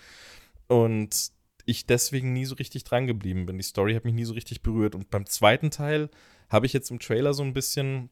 Und 0.68 1.32
ich 1.70 1.86
deswegen 1.86 2.32
nie 2.32 2.44
so 2.44 2.54
richtig 2.54 2.84
dran 2.84 3.06
geblieben 3.06 3.46
bin. 3.46 3.56
Die 3.56 3.62
Story 3.64 3.94
hat 3.94 4.04
mich 4.04 4.14
nie 4.14 4.24
so 4.24 4.34
richtig 4.34 4.62
berührt. 4.62 4.94
Und 4.94 5.10
beim 5.10 5.26
zweiten 5.26 5.70
Teil 5.70 6.10
habe 6.48 6.66
ich 6.66 6.72
jetzt 6.72 6.90
im 6.90 6.98
Trailer 6.98 7.34
so 7.34 7.42
ein 7.42 7.52
bisschen 7.52 8.10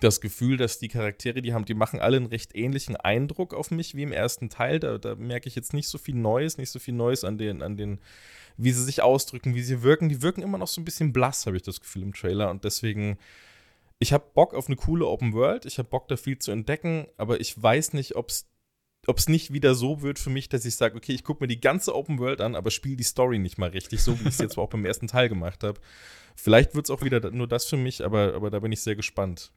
das 0.00 0.20
Gefühl, 0.20 0.56
dass 0.56 0.78
die 0.78 0.88
Charaktere, 0.88 1.42
die 1.42 1.52
haben, 1.52 1.64
die 1.64 1.74
machen 1.74 2.00
alle 2.00 2.16
einen 2.16 2.26
recht 2.26 2.54
ähnlichen 2.54 2.96
Eindruck 2.96 3.54
auf 3.54 3.70
mich 3.70 3.94
wie 3.94 4.02
im 4.02 4.12
ersten 4.12 4.48
Teil. 4.48 4.78
Da, 4.78 4.98
da 4.98 5.16
merke 5.16 5.48
ich 5.48 5.56
jetzt 5.56 5.72
nicht 5.72 5.88
so 5.88 5.98
viel 5.98 6.14
Neues, 6.14 6.58
nicht 6.58 6.70
so 6.70 6.78
viel 6.78 6.94
Neues 6.94 7.24
an 7.24 7.38
den, 7.38 7.62
an 7.62 7.76
den, 7.76 7.98
wie 8.56 8.70
sie 8.70 8.84
sich 8.84 9.02
ausdrücken, 9.02 9.54
wie 9.54 9.62
sie 9.62 9.82
wirken. 9.82 10.08
Die 10.08 10.22
wirken 10.22 10.42
immer 10.42 10.58
noch 10.58 10.68
so 10.68 10.80
ein 10.80 10.84
bisschen 10.84 11.12
blass, 11.12 11.46
habe 11.46 11.56
ich 11.56 11.62
das 11.62 11.80
Gefühl 11.80 12.02
im 12.02 12.14
Trailer. 12.14 12.50
Und 12.50 12.64
deswegen, 12.64 13.18
ich 13.98 14.12
habe 14.12 14.24
Bock 14.34 14.54
auf 14.54 14.66
eine 14.66 14.76
coole 14.76 15.06
Open 15.06 15.32
World. 15.32 15.66
Ich 15.66 15.78
habe 15.78 15.88
Bock, 15.88 16.08
da 16.08 16.16
viel 16.16 16.38
zu 16.38 16.52
entdecken, 16.52 17.06
aber 17.16 17.40
ich 17.40 17.60
weiß 17.60 17.92
nicht, 17.94 18.16
ob 18.16 18.30
es 18.30 18.48
ob 19.06 19.18
es 19.18 19.28
nicht 19.28 19.52
wieder 19.52 19.74
so 19.74 20.02
wird 20.02 20.18
für 20.18 20.30
mich, 20.30 20.48
dass 20.48 20.64
ich 20.64 20.76
sage, 20.76 20.96
okay, 20.96 21.12
ich 21.12 21.24
gucke 21.24 21.42
mir 21.42 21.48
die 21.48 21.60
ganze 21.60 21.94
Open 21.94 22.18
World 22.18 22.40
an, 22.40 22.54
aber 22.54 22.70
spiele 22.70 22.96
die 22.96 23.02
Story 23.02 23.38
nicht 23.38 23.58
mal 23.58 23.70
richtig, 23.70 24.02
so 24.02 24.18
wie 24.18 24.24
ich 24.24 24.30
es 24.30 24.38
jetzt 24.38 24.58
auch 24.58 24.68
beim 24.68 24.84
ersten 24.84 25.08
Teil 25.08 25.28
gemacht 25.28 25.64
habe. 25.64 25.80
Vielleicht 26.36 26.74
wird 26.74 26.86
es 26.86 26.90
auch 26.90 27.02
wieder 27.02 27.30
nur 27.30 27.48
das 27.48 27.66
für 27.66 27.76
mich, 27.76 28.04
aber, 28.04 28.34
aber 28.34 28.50
da 28.50 28.60
bin 28.60 28.72
ich 28.72 28.82
sehr 28.82 28.96
gespannt 28.96 29.52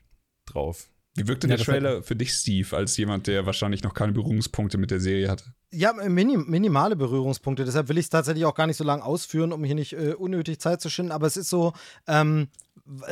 drauf. 0.45 0.89
Wie 1.15 1.27
wirkte 1.27 1.47
ja, 1.47 1.57
der 1.57 1.65
Trailer 1.65 2.03
für 2.03 2.15
dich, 2.15 2.33
Steve, 2.33 2.75
als 2.75 2.97
jemand, 2.97 3.27
der 3.27 3.45
wahrscheinlich 3.45 3.83
noch 3.83 3.93
keine 3.93 4.13
Berührungspunkte 4.13 4.79
mit 4.79 4.89
der 4.89 4.99
Serie 4.99 5.29
hatte? 5.29 5.53
Ja, 5.71 5.93
minim, 5.93 6.49
minimale 6.49 6.95
Berührungspunkte. 6.95 7.65
Deshalb 7.65 7.87
will 7.89 7.99
ich 7.99 8.05
es 8.05 8.09
tatsächlich 8.09 8.45
auch 8.45 8.55
gar 8.55 8.65
nicht 8.65 8.77
so 8.77 8.83
lange 8.83 9.03
ausführen, 9.03 9.53
um 9.53 9.63
hier 9.63 9.75
nicht 9.75 9.93
äh, 9.93 10.13
unnötig 10.13 10.59
Zeit 10.59 10.81
zu 10.81 10.89
schinden. 10.89 11.11
Aber 11.11 11.27
es 11.27 11.37
ist 11.37 11.49
so, 11.49 11.73
ähm, 12.07 12.47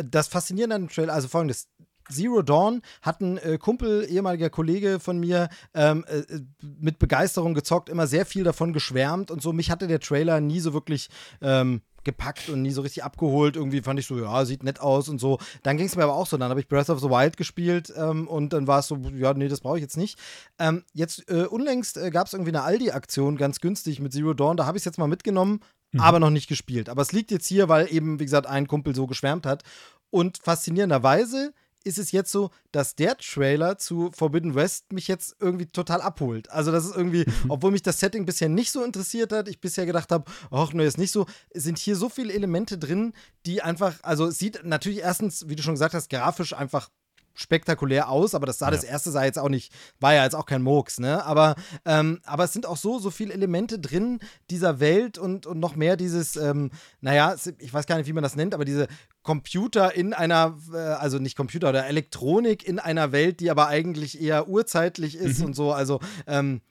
das 0.03 0.28
Faszinierende 0.28 0.76
an 0.76 0.82
dem 0.84 0.90
Trailer, 0.90 1.14
also 1.14 1.28
folgendes. 1.28 1.68
Zero 2.12 2.42
Dawn 2.42 2.82
hat 3.02 3.22
ein 3.22 3.38
äh, 3.38 3.58
Kumpel, 3.58 4.06
ehemaliger 4.10 4.50
Kollege 4.50 5.00
von 5.00 5.20
mir, 5.20 5.50
ähm, 5.74 6.06
äh, 6.08 6.24
mit 6.62 7.00
Begeisterung 7.00 7.54
gezockt, 7.54 7.90
immer 7.90 8.08
sehr 8.08 8.26
viel 8.26 8.44
davon 8.44 8.74
geschwärmt 8.74 9.32
und 9.32 9.42
so. 9.42 9.54
Mich 9.54 9.72
hatte 9.72 9.88
der 9.88 10.00
Trailer 10.00 10.42
nie 10.42 10.60
so 10.60 10.74
wirklich 10.74 11.10
ähm, 11.42 11.82
gepackt 12.04 12.50
und 12.50 12.62
nie 12.62 12.72
so 12.72 12.82
richtig 12.82 13.04
abgeholt. 13.04 13.56
Irgendwie 13.56 13.82
fand 13.82 14.00
ich 14.00 14.08
so, 14.08 14.18
ja, 14.18 14.46
sieht 14.46 14.64
nett 14.64 14.80
aus 14.80 15.10
und 15.10 15.20
so. 15.20 15.40
Dann 15.64 15.78
ging 15.78 15.86
es 15.86 15.96
mir 15.96 16.04
aber 16.04 16.16
auch 16.16 16.28
so. 16.28 16.38
Dann 16.38 16.50
habe 16.50 16.60
ich 16.60 16.68
Breath 16.68 16.90
of 16.90 17.00
the 17.00 17.10
Wild 17.10 17.38
gespielt 17.38 17.94
ähm, 17.96 18.28
und 18.28 18.54
dann 18.54 18.68
war 18.68 18.80
es 18.80 18.88
so, 18.88 18.98
ja, 19.16 19.34
nee, 19.34 19.48
das 19.48 19.62
brauche 19.62 19.78
ich 19.78 19.82
jetzt 19.82 19.98
nicht. 19.98 20.18
Ähm, 20.60 20.84
jetzt 20.94 21.30
äh, 21.30 21.46
unlängst 21.46 21.98
äh, 21.98 22.12
gab 22.12 22.28
es 22.28 22.34
irgendwie 22.34 22.52
eine 22.52 22.64
Aldi-Aktion, 22.64 23.38
ganz 23.38 23.60
günstig 23.60 24.00
mit 24.00 24.14
Zero 24.14 24.34
Dawn. 24.34 24.58
Da 24.58 24.66
habe 24.66 24.78
ich 24.78 24.82
es 24.82 24.86
jetzt 24.86 24.98
mal 24.98 25.08
mitgenommen, 25.08 25.62
mhm. 25.92 26.00
aber 26.00 26.20
noch 26.20 26.30
nicht 26.30 26.48
gespielt. 26.48 26.90
Aber 26.90 27.02
es 27.02 27.12
liegt 27.12 27.32
jetzt 27.32 27.48
hier, 27.48 27.70
weil 27.70 27.92
eben, 27.94 28.20
wie 28.20 28.26
gesagt, 28.26 28.48
ein 28.48 28.68
Kumpel 28.68 28.96
so 28.96 29.08
geschwärmt 29.08 29.46
hat. 29.46 29.64
Und 30.10 30.40
faszinierenderweise 30.44 31.54
ist 31.84 31.98
es 31.98 32.12
jetzt 32.12 32.32
so, 32.32 32.52
dass 32.72 32.95
der 32.95 33.18
Trailer 33.18 33.78
zu 33.78 34.12
Forbidden 34.16 34.56
West 34.56 34.91
mich 34.94 35.08
jetzt 35.08 35.36
irgendwie 35.40 35.66
total 35.66 36.02
abholt. 36.02 36.49
Also 36.52 36.72
das 36.72 36.86
ist 36.86 36.95
irgendwie, 36.95 37.26
obwohl 37.49 37.72
mich 37.72 37.82
das 37.82 37.99
Setting 37.99 38.26
bisher 38.26 38.49
nicht 38.49 38.72
so 38.72 38.84
interessiert 38.84 39.32
hat, 39.32 39.48
ich 39.48 39.62
bisher 39.62 39.86
gedacht 39.86 40.12
habe, 40.12 40.30
ach, 40.52 40.74
ne, 40.74 40.84
ist 40.84 40.98
nicht 40.98 41.12
so, 41.12 41.26
sind 41.53 41.78
hier 41.78 41.95
so 41.95 42.10
viele 42.10 42.34
Elemente 42.34 42.78
drin, 42.78 43.14
die 43.45 43.62
einfach, 43.62 43.95
also 44.03 44.28
es 44.28 44.40
sieht 44.40 44.64
natürlich 44.64 44.99
erstens, 44.99 45.48
wie 45.49 45.56
du 45.56 45.64
schon 45.64 45.76
gesagt 45.76 45.94
hast, 45.94 46.10
grafisch 46.10 46.53
einfach 46.53 46.90
spektakulär 47.34 48.10
aus, 48.10 48.36
aber 48.36 48.45
das 48.45 48.60
sah 48.60 48.68
ja. 48.68 48.72
das 48.72 48.84
erste 48.84 49.12
sah 49.12 49.24
jetzt 49.24 49.40
auch 49.40 49.49
nicht, 49.49 49.74
war 49.99 50.14
ja 50.14 50.24
jetzt 50.24 50.36
auch 50.36 50.45
kein 50.45 50.62
Murks, 50.62 50.99
ne? 50.99 51.24
Aber, 51.26 51.56
ähm, 51.86 52.20
aber 52.26 52.44
es 52.44 52.53
sind 52.53 52.66
auch 52.66 52.78
so, 52.78 52.99
so 52.99 53.10
viele 53.10 53.34
Elemente 53.34 53.80
drin 53.80 54.20
dieser 54.49 54.80
Welt 54.80 55.18
und, 55.18 55.45
und 55.45 55.60
noch 55.60 55.76
mehr 55.76 55.98
dieses, 55.98 56.36
ähm, 56.36 56.72
naja, 56.99 57.36
ich 57.60 57.74
weiß 57.74 57.86
gar 57.88 57.98
nicht, 57.98 58.08
wie 58.08 58.14
man 58.14 58.24
das 58.24 58.36
nennt, 58.36 58.53
aber 58.53 58.66
diese 58.66 58.88
Computer 59.24 59.94
in 59.95 60.14
einer, 60.14 60.58
äh, 60.74 60.78
also 60.78 61.20
nicht 61.20 61.36
Computer 61.36 61.70
oder 61.70 61.86
Elektronik 61.86 62.68
in 62.68 62.80
einer 62.80 63.12
Welt, 63.12 63.40
die 63.40 63.52
aber 63.52 63.68
eigentlich 63.68 64.22
eher 64.22 64.48
urzeitlich 64.48 65.16
ist 65.16 65.40
mhm. 65.40 65.48
und 65.48 65.56
so. 65.56 65.72
Also, 65.72 65.99
ähm, 66.28 66.62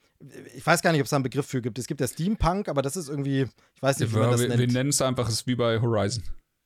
ich 0.54 0.66
weiß 0.66 0.82
gar 0.82 0.92
nicht, 0.92 1.00
ob 1.00 1.04
es 1.04 1.10
da 1.10 1.16
einen 1.16 1.22
Begriff 1.22 1.46
für 1.46 1.62
gibt. 1.62 1.78
Es 1.78 1.86
gibt 1.86 2.00
ja 2.00 2.06
Steampunk, 2.06 2.68
aber 2.68 2.82
das 2.82 2.96
ist 2.96 3.08
irgendwie, 3.08 3.46
ich 3.74 3.82
weiß 3.82 3.98
nicht, 3.98 4.12
wie 4.12 4.18
man 4.18 4.30
das 4.30 4.40
wir, 4.40 4.48
nennt. 4.48 4.60
Wir 4.60 4.66
nennen 4.66 4.90
es 4.90 5.00
einfach, 5.00 5.26
es 5.28 5.34
ist 5.34 5.46
wie 5.46 5.54
bei 5.54 5.80
Horizon. 5.80 6.22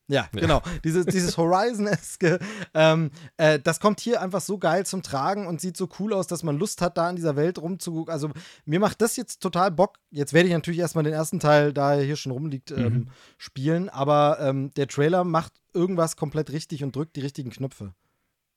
Ja, 0.06 0.28
ja, 0.34 0.40
genau. 0.40 0.62
Dieses, 0.84 1.06
dieses 1.06 1.38
Horizon-eske, 1.38 2.38
ähm, 2.74 3.10
äh, 3.38 3.58
das 3.58 3.80
kommt 3.80 4.00
hier 4.00 4.20
einfach 4.20 4.42
so 4.42 4.58
geil 4.58 4.84
zum 4.84 5.02
Tragen 5.02 5.46
und 5.46 5.62
sieht 5.62 5.78
so 5.78 5.88
cool 5.98 6.12
aus, 6.12 6.26
dass 6.26 6.42
man 6.42 6.58
Lust 6.58 6.82
hat, 6.82 6.98
da 6.98 7.08
in 7.08 7.16
dieser 7.16 7.36
Welt 7.36 7.58
rumzugucken. 7.58 8.12
Also, 8.12 8.30
mir 8.66 8.80
macht 8.80 9.00
das 9.00 9.16
jetzt 9.16 9.40
total 9.40 9.70
Bock. 9.70 9.98
Jetzt 10.10 10.34
werde 10.34 10.48
ich 10.48 10.54
natürlich 10.54 10.80
erstmal 10.80 11.04
den 11.04 11.14
ersten 11.14 11.40
Teil, 11.40 11.72
da 11.72 11.94
er 11.94 12.02
hier 12.02 12.16
schon 12.16 12.32
rumliegt, 12.32 12.70
ähm, 12.70 12.84
mhm. 12.84 13.08
spielen. 13.38 13.88
Aber 13.88 14.38
ähm, 14.40 14.72
der 14.74 14.88
Trailer 14.88 15.24
macht 15.24 15.54
irgendwas 15.72 16.16
komplett 16.16 16.52
richtig 16.52 16.84
und 16.84 16.94
drückt 16.94 17.16
die 17.16 17.22
richtigen 17.22 17.50
Knöpfe. 17.50 17.94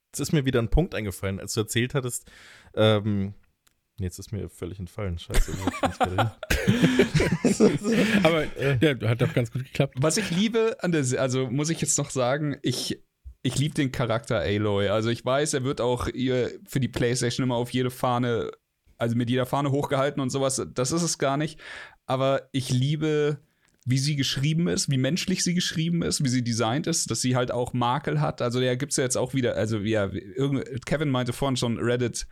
Jetzt 0.07 0.19
ist 0.19 0.33
mir 0.33 0.45
wieder 0.45 0.61
ein 0.61 0.69
Punkt 0.69 0.95
eingefallen, 0.95 1.39
als 1.39 1.53
du 1.53 1.61
erzählt 1.61 1.93
hattest, 1.93 2.29
ähm, 2.73 3.33
Jetzt 3.99 4.19
ist 4.19 4.31
mir 4.31 4.47
völlig 4.49 4.79
entfallen. 4.79 5.17
Scheiße. 5.17 5.53
Aber 8.23 8.45
ja, 8.81 9.09
hat 9.09 9.21
doch 9.21 9.33
ganz 9.33 9.51
gut 9.51 9.63
geklappt. 9.63 9.95
Was 9.97 10.17
ich 10.17 10.29
liebe 10.29 10.77
an 10.81 10.91
der, 10.91 11.03
also 11.19 11.49
muss 11.49 11.71
ich 11.71 11.81
jetzt 11.81 11.97
noch 11.97 12.11
sagen, 12.11 12.57
ich, 12.61 13.03
ich 13.41 13.57
liebe 13.57 13.73
den 13.73 13.91
Charakter 13.91 14.39
Aloy. 14.39 14.89
Also 14.89 15.09
ich 15.09 15.25
weiß, 15.25 15.55
er 15.55 15.63
wird 15.63 15.81
auch 15.81 16.07
ihr 16.07 16.51
für 16.67 16.79
die 16.79 16.87
PlayStation 16.89 17.43
immer 17.43 17.55
auf 17.55 17.71
jede 17.71 17.89
Fahne, 17.89 18.51
also 18.99 19.15
mit 19.15 19.31
jeder 19.31 19.47
Fahne 19.47 19.71
hochgehalten 19.71 20.21
und 20.21 20.29
sowas. 20.29 20.63
Das 20.75 20.91
ist 20.91 21.01
es 21.01 21.17
gar 21.17 21.37
nicht. 21.37 21.59
Aber 22.05 22.49
ich 22.51 22.69
liebe 22.69 23.39
wie 23.89 23.97
sie 23.97 24.17
geschrieben 24.17 24.67
ist, 24.67 24.91
wie 24.91 24.97
menschlich 24.97 25.45
sie 25.45 25.53
geschrieben 25.53 26.01
ist, 26.01 26.21
wie 26.21 26.27
sie 26.27 26.43
designt 26.43 26.87
ist, 26.87 27.09
dass 27.09 27.21
sie 27.21 27.37
halt 27.37 27.51
auch 27.51 27.71
Makel 27.71 28.19
hat. 28.19 28.41
Also 28.41 28.59
ja, 28.59 28.75
gibt 28.75 28.91
es 28.91 28.97
ja 28.97 29.05
jetzt 29.05 29.15
auch 29.15 29.33
wieder, 29.33 29.55
also 29.55 29.77
ja, 29.79 30.09
Kevin 30.85 31.09
meinte 31.09 31.31
vorhin 31.31 31.55
schon, 31.55 31.77
Reddit 31.79 32.27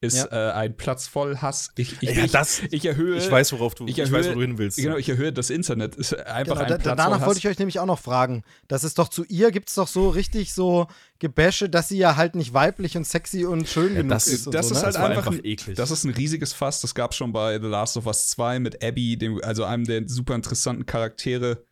ist 0.00 0.16
ja. 0.16 0.50
äh, 0.50 0.52
ein 0.52 0.76
Platz 0.76 1.08
voll 1.08 1.38
Hass. 1.38 1.70
Ich, 1.76 2.00
ich, 2.02 2.16
ja, 2.16 2.26
das, 2.26 2.62
ich, 2.70 2.84
erhöhe. 2.84 3.16
Ich 3.16 3.30
weiß, 3.30 3.52
worauf 3.52 3.74
du, 3.74 3.86
ich, 3.86 3.98
erhöhe, 3.98 4.20
ich 4.20 4.26
weiß, 4.26 4.30
wo 4.30 4.34
du 4.36 4.42
hin 4.42 4.58
willst. 4.58 4.78
Genau, 4.78 4.96
ich 4.96 5.08
erhöhe 5.08 5.32
das 5.32 5.50
Internet. 5.50 5.96
Ist 5.96 6.14
einfach 6.14 6.54
genau, 6.54 6.64
ein 6.64 6.68
da, 6.68 6.78
Platz 6.78 6.96
Danach 6.96 7.26
wollte 7.26 7.38
ich 7.38 7.48
euch 7.48 7.58
nämlich 7.58 7.80
auch 7.80 7.86
noch 7.86 7.98
fragen. 7.98 8.44
Das 8.68 8.84
ist 8.84 8.98
doch 8.98 9.08
zu 9.08 9.24
ihr, 9.24 9.50
gibt 9.50 9.70
es 9.70 9.74
doch 9.74 9.88
so 9.88 10.08
richtig 10.08 10.54
so 10.54 10.86
Gebäsche, 11.18 11.68
dass 11.68 11.88
sie 11.88 11.98
ja 11.98 12.14
halt 12.14 12.36
nicht 12.36 12.54
weiblich 12.54 12.96
und 12.96 13.06
sexy 13.06 13.44
und 13.44 13.68
schön 13.68 13.94
ja, 13.94 14.02
genug 14.02 14.10
das, 14.10 14.28
ist. 14.28 14.46
Das 14.54 14.68
so, 14.68 14.74
ist 14.74 14.80
ne? 14.80 14.86
halt 14.86 14.94
das 14.94 15.02
einfach, 15.02 15.26
einfach 15.26 15.44
eklig. 15.44 15.76
Das 15.76 15.90
ist 15.90 16.04
ein 16.04 16.14
riesiges 16.14 16.52
Fass. 16.52 16.80
Das 16.80 16.94
gab 16.94 17.10
es 17.10 17.16
schon 17.16 17.32
bei 17.32 17.58
The 17.58 17.66
Last 17.66 17.96
of 17.96 18.06
Us 18.06 18.28
2 18.28 18.60
mit 18.60 18.84
Abby, 18.84 19.16
dem, 19.16 19.42
also 19.42 19.64
einem 19.64 19.84
der 19.84 20.08
super 20.08 20.36
interessanten 20.36 20.86
Charaktere 20.86 21.66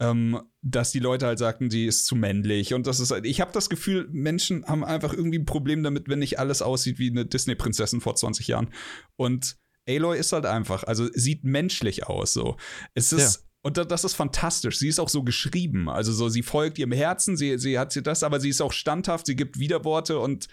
ähm, 0.00 0.40
dass 0.62 0.92
die 0.92 1.00
Leute 1.00 1.26
halt 1.26 1.38
sagten, 1.38 1.70
sie 1.70 1.86
ist 1.86 2.06
zu 2.06 2.14
männlich. 2.14 2.74
Und 2.74 2.86
das 2.86 3.00
ist, 3.00 3.12
ich 3.24 3.40
habe 3.40 3.52
das 3.52 3.68
Gefühl, 3.68 4.08
Menschen 4.10 4.64
haben 4.66 4.84
einfach 4.84 5.12
irgendwie 5.12 5.38
ein 5.38 5.46
Problem 5.46 5.82
damit, 5.82 6.08
wenn 6.08 6.20
nicht 6.20 6.38
alles 6.38 6.62
aussieht 6.62 6.98
wie 6.98 7.10
eine 7.10 7.26
Disney-Prinzessin 7.26 8.00
vor 8.00 8.14
20 8.14 8.46
Jahren. 8.48 8.70
Und 9.16 9.56
Aloy 9.88 10.18
ist 10.18 10.32
halt 10.32 10.46
einfach, 10.46 10.84
also 10.84 11.08
sieht 11.12 11.44
menschlich 11.44 12.06
aus, 12.06 12.32
so. 12.32 12.56
Es 12.94 13.12
ist, 13.12 13.36
ja. 13.36 13.42
Und 13.62 13.76
das 13.76 14.04
ist 14.04 14.14
fantastisch. 14.14 14.78
Sie 14.78 14.88
ist 14.88 15.00
auch 15.00 15.08
so 15.08 15.24
geschrieben. 15.24 15.88
Also 15.88 16.12
so, 16.12 16.28
sie 16.28 16.42
folgt 16.42 16.78
ihrem 16.78 16.92
Herzen, 16.92 17.36
sie, 17.36 17.58
sie 17.58 17.78
hat 17.78 17.92
sie 17.92 18.02
das, 18.02 18.22
aber 18.22 18.38
sie 18.38 18.50
ist 18.50 18.60
auch 18.60 18.72
standhaft, 18.72 19.26
sie 19.26 19.36
gibt 19.36 19.58
Widerworte 19.58 20.20
und 20.20 20.46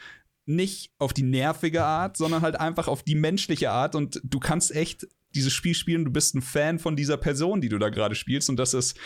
nicht 0.46 0.92
auf 1.00 1.14
die 1.14 1.24
nervige 1.24 1.84
Art, 1.84 2.18
sondern 2.18 2.42
halt 2.42 2.60
einfach 2.60 2.88
auf 2.88 3.04
die 3.04 3.16
menschliche 3.16 3.72
Art. 3.72 3.96
Und 3.96 4.22
du 4.24 4.40
kannst 4.40 4.76
echt 4.76 5.08
dieses 5.34 5.54
Spiel 5.54 5.74
spielen, 5.74 6.06
du 6.06 6.12
bist 6.12 6.34
ein 6.36 6.42
Fan 6.42 6.80
von 6.80 6.96
dieser 6.96 7.18
Person, 7.18 7.62
die 7.62 7.70
du 7.70 7.78
da 7.78 7.90
gerade 7.90 8.16
spielst. 8.16 8.50
Und 8.50 8.58
das 8.58 8.74
ist, 8.74 8.98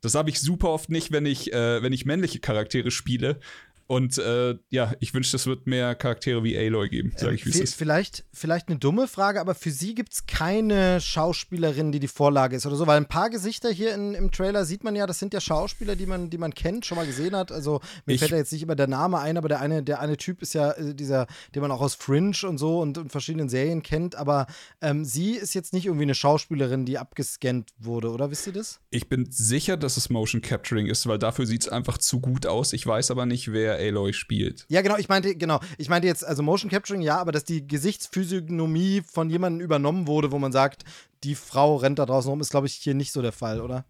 das 0.00 0.14
habe 0.14 0.30
ich 0.30 0.40
super 0.40 0.70
oft 0.70 0.90
nicht, 0.90 1.12
wenn 1.12 1.26
ich, 1.26 1.52
äh, 1.52 1.82
wenn 1.82 1.92
ich 1.92 2.04
männliche 2.04 2.40
Charaktere 2.40 2.90
spiele. 2.90 3.38
Und 3.88 4.18
äh, 4.18 4.56
ja, 4.68 4.92
ich 4.98 5.14
wünschte, 5.14 5.36
es 5.36 5.46
wird 5.46 5.66
mehr 5.66 5.94
Charaktere 5.94 6.42
wie 6.42 6.58
Aloy 6.58 6.88
geben, 6.88 7.12
sage 7.16 7.34
ich, 7.34 7.46
wie 7.46 7.50
es 7.50 7.60
ist. 7.60 7.74
Vielleicht, 7.74 8.24
vielleicht 8.32 8.68
eine 8.68 8.78
dumme 8.78 9.06
Frage, 9.06 9.40
aber 9.40 9.54
für 9.54 9.70
sie 9.70 9.94
gibt 9.94 10.12
es 10.12 10.26
keine 10.26 11.00
Schauspielerin, 11.00 11.92
die 11.92 12.00
die 12.00 12.08
Vorlage 12.08 12.56
ist 12.56 12.66
oder 12.66 12.74
so, 12.74 12.88
weil 12.88 12.96
ein 12.96 13.06
paar 13.06 13.30
Gesichter 13.30 13.70
hier 13.70 13.94
in, 13.94 14.14
im 14.14 14.32
Trailer 14.32 14.64
sieht 14.64 14.82
man 14.82 14.96
ja, 14.96 15.06
das 15.06 15.20
sind 15.20 15.32
ja 15.32 15.40
Schauspieler, 15.40 15.94
die 15.94 16.06
man, 16.06 16.30
die 16.30 16.38
man 16.38 16.52
kennt, 16.52 16.84
schon 16.84 16.96
mal 16.96 17.06
gesehen 17.06 17.36
hat. 17.36 17.52
Also 17.52 17.80
mir 18.06 18.14
ich, 18.14 18.20
fällt 18.20 18.32
da 18.32 18.36
jetzt 18.36 18.52
nicht 18.52 18.62
immer 18.62 18.74
der 18.74 18.88
Name 18.88 19.20
ein, 19.20 19.36
aber 19.36 19.48
der 19.48 19.60
eine, 19.60 19.84
der 19.84 20.00
eine 20.00 20.16
Typ 20.16 20.42
ist 20.42 20.54
ja 20.54 20.72
äh, 20.72 20.92
dieser, 20.92 21.28
den 21.54 21.62
man 21.62 21.70
auch 21.70 21.80
aus 21.80 21.94
Fringe 21.94 22.36
und 22.42 22.58
so 22.58 22.80
und, 22.80 22.98
und 22.98 23.12
verschiedenen 23.12 23.48
Serien 23.48 23.84
kennt, 23.84 24.16
aber 24.16 24.46
ähm, 24.80 25.04
sie 25.04 25.32
ist 25.32 25.54
jetzt 25.54 25.72
nicht 25.72 25.86
irgendwie 25.86 26.04
eine 26.04 26.14
Schauspielerin, 26.16 26.86
die 26.86 26.98
abgescannt 26.98 27.70
wurde, 27.78 28.10
oder 28.10 28.32
wisst 28.32 28.48
ihr 28.48 28.52
das? 28.52 28.80
Ich 28.90 29.08
bin 29.08 29.30
sicher, 29.30 29.76
dass 29.76 29.96
es 29.96 30.10
Motion 30.10 30.42
Capturing 30.42 30.86
ist, 30.86 31.06
weil 31.06 31.18
dafür 31.18 31.46
sieht 31.46 31.62
es 31.62 31.68
einfach 31.68 31.98
zu 31.98 32.20
gut 32.20 32.46
aus. 32.46 32.72
Ich 32.72 32.84
weiß 32.84 33.12
aber 33.12 33.26
nicht, 33.26 33.52
wer 33.52 33.75
Aloy 33.76 34.12
spielt. 34.12 34.66
Ja, 34.68 34.82
genau, 34.82 34.96
ich 34.96 35.08
meinte, 35.08 35.36
genau, 35.36 35.60
ich 35.78 35.88
meinte 35.88 36.08
jetzt, 36.08 36.24
also 36.24 36.42
Motion 36.42 36.70
Capturing, 36.70 37.02
ja, 37.02 37.18
aber 37.18 37.32
dass 37.32 37.44
die 37.44 37.66
Gesichtsphysiognomie 37.66 39.02
von 39.02 39.30
jemandem 39.30 39.64
übernommen 39.64 40.06
wurde, 40.06 40.32
wo 40.32 40.38
man 40.38 40.52
sagt, 40.52 40.84
die 41.24 41.34
Frau 41.34 41.76
rennt 41.76 41.98
da 41.98 42.06
draußen 42.06 42.30
rum, 42.30 42.40
ist, 42.40 42.50
glaube 42.50 42.66
ich, 42.66 42.74
hier 42.74 42.94
nicht 42.94 43.12
so 43.12 43.22
der 43.22 43.32
Fall, 43.32 43.60
oder? 43.60 43.84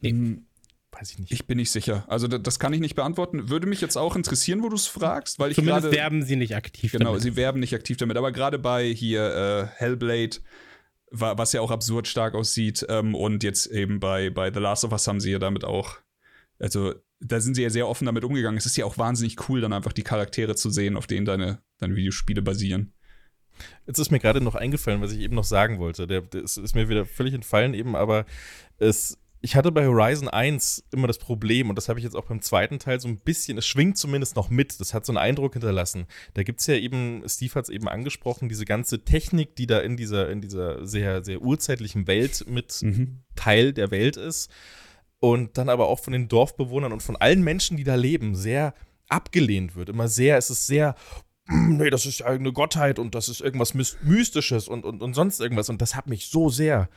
Nee. 0.00 0.38
Weiß 0.92 1.10
ich 1.10 1.18
nicht. 1.18 1.32
Ich 1.32 1.46
bin 1.46 1.56
nicht 1.56 1.70
sicher. 1.70 2.04
Also 2.06 2.28
das 2.28 2.58
kann 2.58 2.74
ich 2.74 2.80
nicht 2.80 2.94
beantworten. 2.94 3.48
Würde 3.48 3.66
mich 3.66 3.80
jetzt 3.80 3.96
auch 3.96 4.14
interessieren, 4.14 4.62
wo 4.62 4.68
du 4.68 4.76
es 4.76 4.86
fragst, 4.86 5.38
weil 5.38 5.50
ich 5.50 5.54
Zumindest 5.54 5.84
grade, 5.84 5.96
werben 5.96 6.22
sie 6.22 6.36
nicht 6.36 6.54
aktiv 6.54 6.92
genau, 6.92 7.06
damit. 7.06 7.22
Genau, 7.22 7.32
sie 7.32 7.36
werben 7.36 7.60
nicht 7.60 7.74
aktiv 7.74 7.96
damit. 7.96 8.18
Aber 8.18 8.30
gerade 8.30 8.58
bei 8.58 8.92
hier 8.92 9.70
äh, 9.74 9.78
Hellblade, 9.78 10.36
was 11.10 11.54
ja 11.54 11.62
auch 11.62 11.70
absurd 11.70 12.08
stark 12.08 12.34
aussieht, 12.34 12.84
ähm, 12.90 13.14
und 13.14 13.42
jetzt 13.42 13.66
eben 13.66 14.00
bei, 14.00 14.28
bei 14.28 14.52
The 14.52 14.60
Last 14.60 14.84
of 14.84 14.92
Us 14.92 15.08
haben 15.08 15.20
sie 15.20 15.30
ja 15.32 15.38
damit 15.38 15.64
auch, 15.64 15.96
also 16.58 16.94
da 17.24 17.40
sind 17.40 17.54
sie 17.54 17.62
ja 17.62 17.70
sehr 17.70 17.88
offen 17.88 18.06
damit 18.06 18.24
umgegangen. 18.24 18.58
Es 18.58 18.66
ist 18.66 18.76
ja 18.76 18.84
auch 18.84 18.98
wahnsinnig 18.98 19.48
cool, 19.48 19.60
dann 19.60 19.72
einfach 19.72 19.92
die 19.92 20.02
Charaktere 20.02 20.56
zu 20.56 20.70
sehen, 20.70 20.96
auf 20.96 21.06
denen 21.06 21.24
deine, 21.26 21.62
deine 21.78 21.96
Videospiele 21.96 22.42
basieren. 22.42 22.92
Jetzt 23.86 23.98
ist 23.98 24.10
mir 24.10 24.18
gerade 24.18 24.40
noch 24.40 24.54
eingefallen, 24.54 25.00
was 25.00 25.12
ich 25.12 25.20
eben 25.20 25.34
noch 25.34 25.44
sagen 25.44 25.78
wollte. 25.78 26.06
Der, 26.06 26.22
der 26.22 26.42
ist, 26.42 26.56
ist, 26.56 26.74
mir 26.74 26.88
wieder 26.88 27.04
völlig 27.04 27.34
entfallen 27.34 27.74
eben, 27.74 27.94
aber 27.94 28.24
es 28.78 29.18
ich 29.44 29.56
hatte 29.56 29.72
bei 29.72 29.86
Horizon 29.86 30.28
1 30.28 30.84
immer 30.92 31.08
das 31.08 31.18
Problem, 31.18 31.68
und 31.68 31.74
das 31.74 31.88
habe 31.88 31.98
ich 31.98 32.04
jetzt 32.04 32.14
auch 32.14 32.26
beim 32.26 32.40
zweiten 32.40 32.78
Teil 32.78 33.00
so 33.00 33.08
ein 33.08 33.18
bisschen, 33.18 33.58
es 33.58 33.66
schwingt 33.66 33.98
zumindest 33.98 34.36
noch 34.36 34.50
mit, 34.50 34.78
das 34.78 34.94
hat 34.94 35.04
so 35.04 35.10
einen 35.10 35.18
Eindruck 35.18 35.54
hinterlassen. 35.54 36.06
Da 36.34 36.44
gibt 36.44 36.60
es 36.60 36.68
ja 36.68 36.76
eben, 36.76 37.24
Steve 37.26 37.52
hat 37.56 37.64
es 37.64 37.68
eben 37.68 37.88
angesprochen, 37.88 38.48
diese 38.48 38.64
ganze 38.64 39.04
Technik, 39.04 39.56
die 39.56 39.66
da 39.66 39.80
in 39.80 39.96
dieser, 39.96 40.30
in 40.30 40.40
dieser 40.40 40.86
sehr, 40.86 41.24
sehr 41.24 41.42
urzeitlichen 41.42 42.06
Welt 42.06 42.44
mit 42.48 42.82
mhm. 42.82 43.22
Teil 43.34 43.72
der 43.72 43.90
Welt 43.90 44.16
ist. 44.16 44.48
Und 45.24 45.56
dann 45.56 45.68
aber 45.68 45.86
auch 45.86 46.00
von 46.00 46.12
den 46.12 46.26
Dorfbewohnern 46.26 46.92
und 46.92 47.00
von 47.00 47.14
allen 47.14 47.44
Menschen, 47.44 47.76
die 47.76 47.84
da 47.84 47.94
leben, 47.94 48.34
sehr 48.34 48.74
abgelehnt 49.08 49.76
wird. 49.76 49.88
Immer 49.88 50.08
sehr, 50.08 50.36
es 50.36 50.50
ist 50.50 50.66
sehr, 50.66 50.96
nee, 51.48 51.90
das 51.90 52.06
ist 52.06 52.18
ja 52.18 52.26
eine 52.26 52.52
Gottheit 52.52 52.98
und 52.98 53.14
das 53.14 53.28
ist 53.28 53.40
irgendwas 53.40 53.72
Mystisches 53.72 54.66
und, 54.66 54.84
und, 54.84 55.00
und 55.00 55.14
sonst 55.14 55.40
irgendwas. 55.40 55.68
Und 55.68 55.80
das 55.80 55.94
hat 55.94 56.08
mich 56.08 56.26
so 56.26 56.48
sehr 56.48 56.88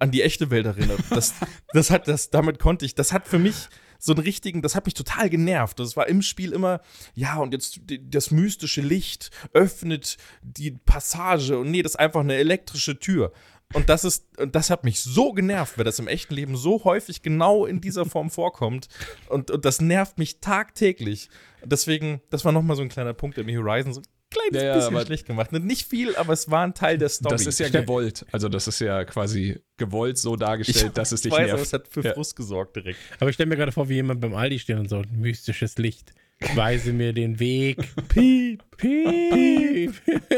an 0.00 0.10
die 0.10 0.22
echte 0.22 0.50
Welt 0.50 0.66
erinnert. 0.66 1.00
Das, 1.10 1.34
das 1.72 1.92
hat, 1.92 2.08
das, 2.08 2.30
damit 2.30 2.58
konnte 2.58 2.84
ich, 2.84 2.96
das 2.96 3.12
hat 3.12 3.28
für 3.28 3.38
mich 3.38 3.68
so 4.00 4.14
einen 4.14 4.24
richtigen, 4.24 4.62
das 4.62 4.74
hat 4.74 4.86
mich 4.86 4.94
total 4.94 5.30
genervt. 5.30 5.78
Das 5.78 5.96
war 5.96 6.08
im 6.08 6.22
Spiel 6.22 6.50
immer, 6.50 6.80
ja, 7.14 7.36
und 7.36 7.52
jetzt 7.52 7.82
das 8.00 8.32
mystische 8.32 8.80
Licht 8.80 9.30
öffnet 9.52 10.16
die 10.42 10.72
Passage 10.72 11.56
und 11.56 11.70
nee, 11.70 11.82
das 11.82 11.92
ist 11.92 12.00
einfach 12.00 12.20
eine 12.22 12.34
elektrische 12.34 12.98
Tür. 12.98 13.32
Und 13.72 13.88
das 13.88 14.04
ist, 14.04 14.26
und 14.38 14.54
das 14.54 14.70
hat 14.70 14.84
mich 14.84 15.00
so 15.00 15.32
genervt, 15.32 15.78
weil 15.78 15.84
das 15.84 15.98
im 15.98 16.08
echten 16.08 16.34
Leben 16.34 16.56
so 16.56 16.82
häufig 16.84 17.22
genau 17.22 17.66
in 17.66 17.80
dieser 17.80 18.04
Form 18.04 18.30
vorkommt. 18.30 18.88
Und, 19.28 19.50
und 19.50 19.64
das 19.64 19.80
nervt 19.80 20.18
mich 20.18 20.40
tagtäglich. 20.40 21.28
Deswegen, 21.64 22.20
das 22.30 22.44
war 22.44 22.52
nochmal 22.52 22.76
so 22.76 22.82
ein 22.82 22.88
kleiner 22.88 23.14
Punkt, 23.14 23.36
der 23.36 23.44
mir 23.44 23.58
Horizon 23.58 23.92
so 23.92 24.02
kleines 24.30 24.62
ja, 24.62 24.74
bisschen 24.74 25.06
schlecht 25.06 25.26
gemacht. 25.26 25.52
Nicht 25.52 25.88
viel, 25.88 26.16
aber 26.16 26.32
es 26.32 26.50
war 26.50 26.64
ein 26.64 26.74
Teil 26.74 26.98
der 26.98 27.08
Story. 27.08 27.32
Das 27.32 27.46
ist 27.46 27.58
ja 27.58 27.68
gewollt. 27.68 28.24
Also 28.32 28.48
das 28.48 28.66
ist 28.66 28.80
ja 28.80 29.04
quasi 29.04 29.60
gewollt 29.76 30.18
so 30.18 30.36
dargestellt, 30.36 30.86
ich 30.86 30.92
dass 30.92 31.12
es 31.12 31.22
dich 31.22 31.32
weiß, 31.32 31.38
nervt. 31.38 31.52
Aber 31.54 31.62
es 31.62 31.72
hat 31.72 31.88
für 31.88 32.02
ja. 32.02 32.14
Frust 32.14 32.36
gesorgt 32.36 32.76
direkt. 32.76 32.98
Aber 33.18 33.28
ich 33.28 33.34
stelle 33.34 33.48
mir 33.48 33.56
gerade 33.56 33.72
vor, 33.72 33.88
wie 33.88 33.94
jemand 33.94 34.20
beim 34.20 34.34
Aldi 34.34 34.58
steht 34.58 34.78
und 34.78 34.88
so, 34.88 35.02
mystisches 35.12 35.76
Licht. 35.78 36.14
Weise 36.54 36.92
mir 36.92 37.12
den 37.12 37.38
Weg. 37.38 37.78
Piep, 38.08 38.62
piep, 38.76 39.94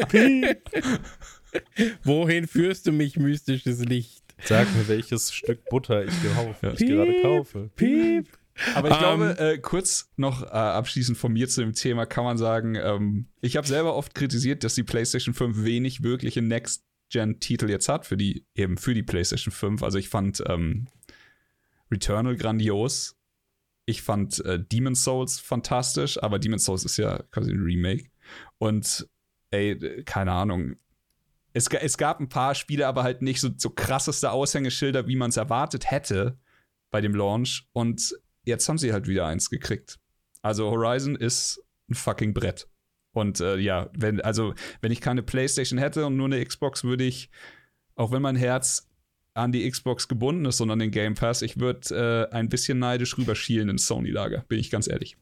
piep. 0.09 0.61
Wohin 2.05 2.47
führst 2.47 2.87
du 2.87 2.93
mich, 2.93 3.17
mystisches 3.17 3.81
Licht? 3.85 4.23
Sag 4.45 4.75
mir, 4.75 4.89
welches 4.89 5.33
Stück 5.33 5.69
Butter 5.69 6.05
ich, 6.05 6.15
kaufe, 6.35 6.75
ich 6.77 6.87
gerade 6.87 7.23
kaufe. 7.23 7.71
Piep. 7.77 8.27
Aber 8.75 8.89
ich 8.89 8.95
um, 8.95 9.01
glaube, 9.01 9.37
ähm. 9.39 9.55
äh, 9.55 9.59
kurz 9.59 10.11
noch 10.17 10.43
äh, 10.43 10.47
abschließend 10.47 11.17
von 11.17 11.33
mir 11.33 11.49
zu 11.49 11.63
dem 11.63 11.73
Thema 11.75 12.07
kann 12.07 12.25
man 12.25 12.37
sagen, 12.37 12.75
ähm, 12.75 13.27
ich 13.41 13.57
habe 13.57 13.67
selber 13.67 13.95
oft 13.95 14.15
kritisiert, 14.15 14.65
dass 14.65 14.75
die 14.75 14.83
PlayStation 14.83 15.35
5 15.35 15.65
wenig 15.65 16.03
wirkliche 16.03 16.43
Next-Gen-Titel 16.43 17.71
jetzt 17.71 17.89
hat 17.89 18.07
für 18.07 18.17
die, 18.17 18.45
eben 18.55 18.77
für 18.77 18.95
die 18.95 19.03
PlayStation 19.03 19.53
5. 19.53 19.83
Also 19.83 19.99
ich 19.99 20.09
fand 20.09 20.43
ähm, 20.47 20.89
Returnal 21.91 22.37
grandios. 22.37 23.17
Ich 23.87 24.03
fand 24.03 24.45
äh, 24.45 24.63
Demon's 24.63 25.03
Souls 25.03 25.41
fantastisch, 25.41 26.23
aber 26.23 26.39
Demon's 26.39 26.65
Souls 26.65 26.85
ist 26.85 26.99
ja 26.99 27.23
quasi 27.31 27.53
ein 27.53 27.63
Remake. 27.63 28.11
Und 28.59 29.09
ey, 29.51 30.03
keine 30.05 30.33
Ahnung. 30.33 30.77
Es, 31.53 31.67
es 31.69 31.99
gab 31.99 32.21
ein 32.21 32.29
paar 32.29 32.55
Spiele, 32.55 32.87
aber 32.87 33.03
halt 33.03 33.23
nicht 33.23 33.41
so, 33.41 33.51
so 33.57 33.71
krasseste 33.71 34.31
Aushängeschilder, 34.31 35.07
wie 35.07 35.17
man 35.17 35.31
es 35.31 35.37
erwartet 35.37 35.91
hätte 35.91 36.39
bei 36.91 37.01
dem 37.01 37.15
Launch. 37.15 37.69
Und 37.73 38.15
jetzt 38.45 38.69
haben 38.69 38.79
sie 38.79 38.93
halt 38.93 39.07
wieder 39.07 39.27
eins 39.27 39.51
gekriegt. 39.51 39.99
Also 40.43 40.71
Horizon 40.71 41.17
ist 41.17 41.65
ein 41.89 41.95
fucking 41.95 42.35
Brett. 42.35 42.69
Und 43.13 43.41
äh, 43.41 43.57
ja, 43.59 43.91
wenn, 43.93 44.21
also, 44.21 44.55
wenn 44.81 44.93
ich 44.93 45.01
keine 45.01 45.23
Playstation 45.23 45.79
hätte 45.79 46.07
und 46.07 46.17
nur 46.17 46.27
eine 46.27 46.45
Xbox, 46.45 46.85
würde 46.85 47.05
ich, 47.05 47.31
auch 47.95 48.11
wenn 48.11 48.23
mein 48.23 48.37
Herz 48.37 48.89
an 49.35 49.53
die 49.53 49.71
Xbox 49.71 50.09
gebunden 50.09 50.45
ist 50.47 50.61
und 50.61 50.71
an 50.71 50.79
den 50.79 50.91
Game 50.91 51.15
Pass, 51.15 51.43
ich 51.43 51.59
würde 51.59 52.29
äh, 52.31 52.35
ein 52.35 52.49
bisschen 52.49 52.79
neidisch 52.79 53.17
rüberschielen 53.17 53.69
ins 53.69 53.87
Sony-Lager, 53.87 54.45
bin 54.49 54.59
ich 54.59 54.71
ganz 54.71 54.89
ehrlich. 54.89 55.17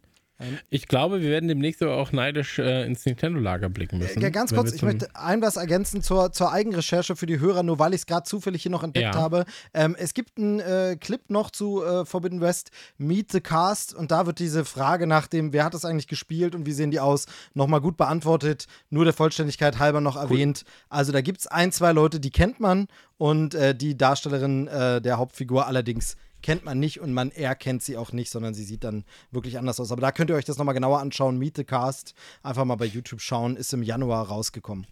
Ich 0.70 0.88
glaube, 0.88 1.20
wir 1.20 1.30
werden 1.30 1.48
demnächst 1.48 1.82
aber 1.82 1.96
auch 1.96 2.12
neidisch 2.12 2.58
äh, 2.58 2.84
ins 2.86 3.04
Nintendo-Lager 3.04 3.68
blicken 3.68 3.98
müssen. 3.98 4.20
Ja, 4.20 4.30
ganz 4.30 4.54
kurz, 4.54 4.72
ich 4.72 4.82
möchte 4.82 5.08
ein 5.14 5.42
was 5.42 5.56
ergänzen 5.56 6.02
zur, 6.02 6.32
zur 6.32 6.52
Eigenrecherche 6.52 7.16
für 7.16 7.26
die 7.26 7.40
Hörer, 7.40 7.62
nur 7.62 7.78
weil 7.78 7.94
ich 7.94 8.00
es 8.00 8.06
gerade 8.06 8.24
zufällig 8.24 8.62
hier 8.62 8.70
noch 8.70 8.82
entdeckt 8.82 9.14
ja. 9.14 9.20
habe. 9.20 9.44
Ähm, 9.74 9.96
es 9.98 10.14
gibt 10.14 10.38
einen 10.38 10.60
äh, 10.60 10.96
Clip 11.00 11.20
noch 11.28 11.50
zu 11.50 11.84
äh, 11.84 12.04
Forbidden 12.04 12.40
West, 12.40 12.70
Meet 12.98 13.32
the 13.32 13.40
Cast, 13.40 13.94
und 13.94 14.10
da 14.10 14.26
wird 14.26 14.38
diese 14.38 14.64
Frage 14.64 15.06
nach 15.06 15.26
dem, 15.26 15.52
wer 15.52 15.64
hat 15.64 15.74
das 15.74 15.84
eigentlich 15.84 16.08
gespielt 16.08 16.54
und 16.54 16.66
wie 16.66 16.72
sehen 16.72 16.90
die 16.90 17.00
aus, 17.00 17.26
nochmal 17.54 17.80
gut 17.80 17.96
beantwortet. 17.96 18.66
Nur 18.88 19.04
der 19.04 19.14
Vollständigkeit 19.14 19.78
halber 19.78 20.00
noch 20.00 20.16
erwähnt. 20.16 20.64
Cool. 20.64 20.72
Also 20.88 21.12
da 21.12 21.20
gibt 21.20 21.40
es 21.40 21.46
ein, 21.46 21.72
zwei 21.72 21.92
Leute, 21.92 22.20
die 22.20 22.30
kennt 22.30 22.60
man 22.60 22.86
und 23.18 23.54
äh, 23.54 23.74
die 23.74 23.96
Darstellerin 23.96 24.66
äh, 24.68 25.00
der 25.00 25.18
Hauptfigur 25.18 25.66
allerdings 25.66 26.16
kennt 26.42 26.64
man 26.64 26.78
nicht 26.78 27.00
und 27.00 27.12
man 27.12 27.30
erkennt 27.30 27.82
sie 27.82 27.96
auch 27.96 28.12
nicht, 28.12 28.30
sondern 28.30 28.54
sie 28.54 28.64
sieht 28.64 28.84
dann 28.84 29.04
wirklich 29.30 29.58
anders 29.58 29.80
aus. 29.80 29.92
Aber 29.92 30.00
da 30.00 30.12
könnt 30.12 30.30
ihr 30.30 30.36
euch 30.36 30.44
das 30.44 30.58
nochmal 30.58 30.74
genauer 30.74 31.00
anschauen. 31.00 31.38
Meet 31.38 31.56
the 31.56 31.64
Cast, 31.64 32.14
einfach 32.42 32.64
mal 32.64 32.76
bei 32.76 32.86
YouTube 32.86 33.20
schauen, 33.20 33.56
ist 33.56 33.72
im 33.72 33.82
Januar 33.82 34.28
rausgekommen. 34.28 34.86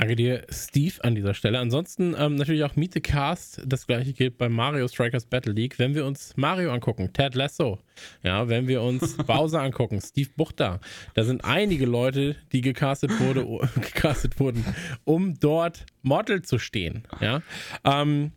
Danke 0.00 0.14
dir, 0.14 0.46
Steve, 0.48 0.94
an 1.02 1.16
dieser 1.16 1.34
Stelle. 1.34 1.58
Ansonsten 1.58 2.14
ähm, 2.16 2.36
natürlich 2.36 2.62
auch 2.62 2.76
Meet 2.76 2.94
the 2.94 3.00
Cast. 3.00 3.60
Das 3.66 3.88
gleiche 3.88 4.12
gilt 4.12 4.38
bei 4.38 4.48
Mario 4.48 4.86
Strikers 4.86 5.26
Battle 5.26 5.52
League. 5.52 5.80
Wenn 5.80 5.96
wir 5.96 6.06
uns 6.06 6.34
Mario 6.36 6.70
angucken, 6.70 7.12
Ted 7.12 7.34
Lasso, 7.34 7.80
ja, 8.22 8.48
wenn 8.48 8.68
wir 8.68 8.80
uns 8.80 9.16
Bowser 9.26 9.60
angucken, 9.60 10.00
Steve 10.00 10.30
Buchter, 10.36 10.78
da 11.14 11.24
sind 11.24 11.44
einige 11.44 11.84
Leute, 11.84 12.36
die 12.52 12.60
gecastet, 12.60 13.18
wurde, 13.18 13.44
gecastet 13.74 14.38
wurden, 14.38 14.64
um 15.02 15.40
dort 15.40 15.84
Model 16.02 16.42
zu 16.42 16.60
stehen. 16.60 17.02
Ja. 17.20 17.42
Ähm, 17.82 18.30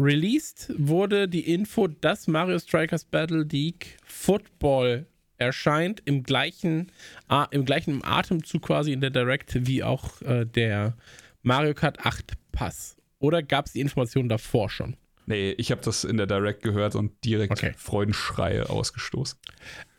Released 0.00 0.72
wurde 0.78 1.28
die 1.28 1.52
Info, 1.52 1.88
dass 1.88 2.28
Mario 2.28 2.58
Strikers 2.58 3.04
Battle 3.04 3.42
League 3.42 3.96
Football 4.04 5.06
erscheint 5.38 6.02
im 6.04 6.22
gleichen, 6.22 6.92
äh, 7.28 7.44
im 7.50 7.64
gleichen 7.64 8.04
Atemzug 8.04 8.62
quasi 8.62 8.92
in 8.92 9.00
der 9.00 9.10
Direct 9.10 9.66
wie 9.66 9.82
auch 9.82 10.22
äh, 10.22 10.44
der 10.44 10.96
Mario 11.42 11.74
Kart 11.74 12.04
8 12.04 12.32
Pass. 12.52 12.96
Oder 13.18 13.42
gab 13.42 13.66
es 13.66 13.72
die 13.72 13.80
Information 13.80 14.28
davor 14.28 14.70
schon? 14.70 14.96
Nee, 15.26 15.50
ich 15.58 15.70
habe 15.70 15.82
das 15.82 16.04
in 16.04 16.16
der 16.16 16.26
Direct 16.26 16.62
gehört 16.62 16.94
und 16.94 17.12
direkt 17.24 17.52
okay. 17.52 17.74
Freudenschreie 17.76 18.70
ausgestoßen. 18.70 19.38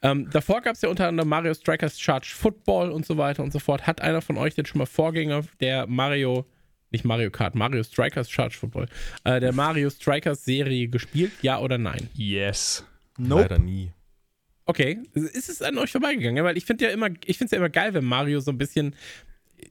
Ähm, 0.01 0.29
davor 0.31 0.61
gab 0.61 0.75
es 0.75 0.81
ja 0.81 0.89
unter 0.89 1.07
anderem 1.07 1.29
Mario 1.29 1.53
Strikers 1.53 1.99
Charge 1.99 2.33
Football 2.35 2.89
und 2.91 3.05
so 3.05 3.17
weiter 3.17 3.43
und 3.43 3.51
so 3.51 3.59
fort. 3.59 3.85
Hat 3.85 4.01
einer 4.01 4.21
von 4.21 4.37
euch 4.37 4.55
denn 4.55 4.65
schon 4.65 4.79
mal 4.79 4.85
Vorgänger 4.85 5.43
der 5.59 5.87
Mario 5.87 6.45
nicht 6.91 7.05
Mario 7.05 7.29
Kart, 7.29 7.55
Mario 7.55 7.83
Strikers 7.83 8.29
Charge 8.29 8.57
Football, 8.57 8.87
äh, 9.23 9.39
der 9.39 9.53
Mario 9.53 9.89
Strikers 9.89 10.43
Serie 10.43 10.87
gespielt, 10.87 11.31
ja 11.41 11.59
oder 11.59 11.77
nein? 11.77 12.09
Yes. 12.13 12.85
Nope. 13.17 13.41
Leider 13.43 13.59
nie. 13.59 13.91
Okay, 14.65 14.99
ist 15.13 15.49
es 15.49 15.63
an 15.63 15.77
euch 15.79 15.91
vorbeigegangen? 15.91 16.43
Weil 16.43 16.55
ich 16.55 16.65
finde 16.65 16.85
ja 16.85 16.91
immer, 16.91 17.09
ich 17.25 17.39
finde 17.39 17.45
es 17.45 17.51
ja 17.51 17.57
immer 17.57 17.69
geil, 17.69 17.93
wenn 17.95 18.05
Mario 18.05 18.39
so 18.39 18.51
ein 18.51 18.57
bisschen 18.59 18.95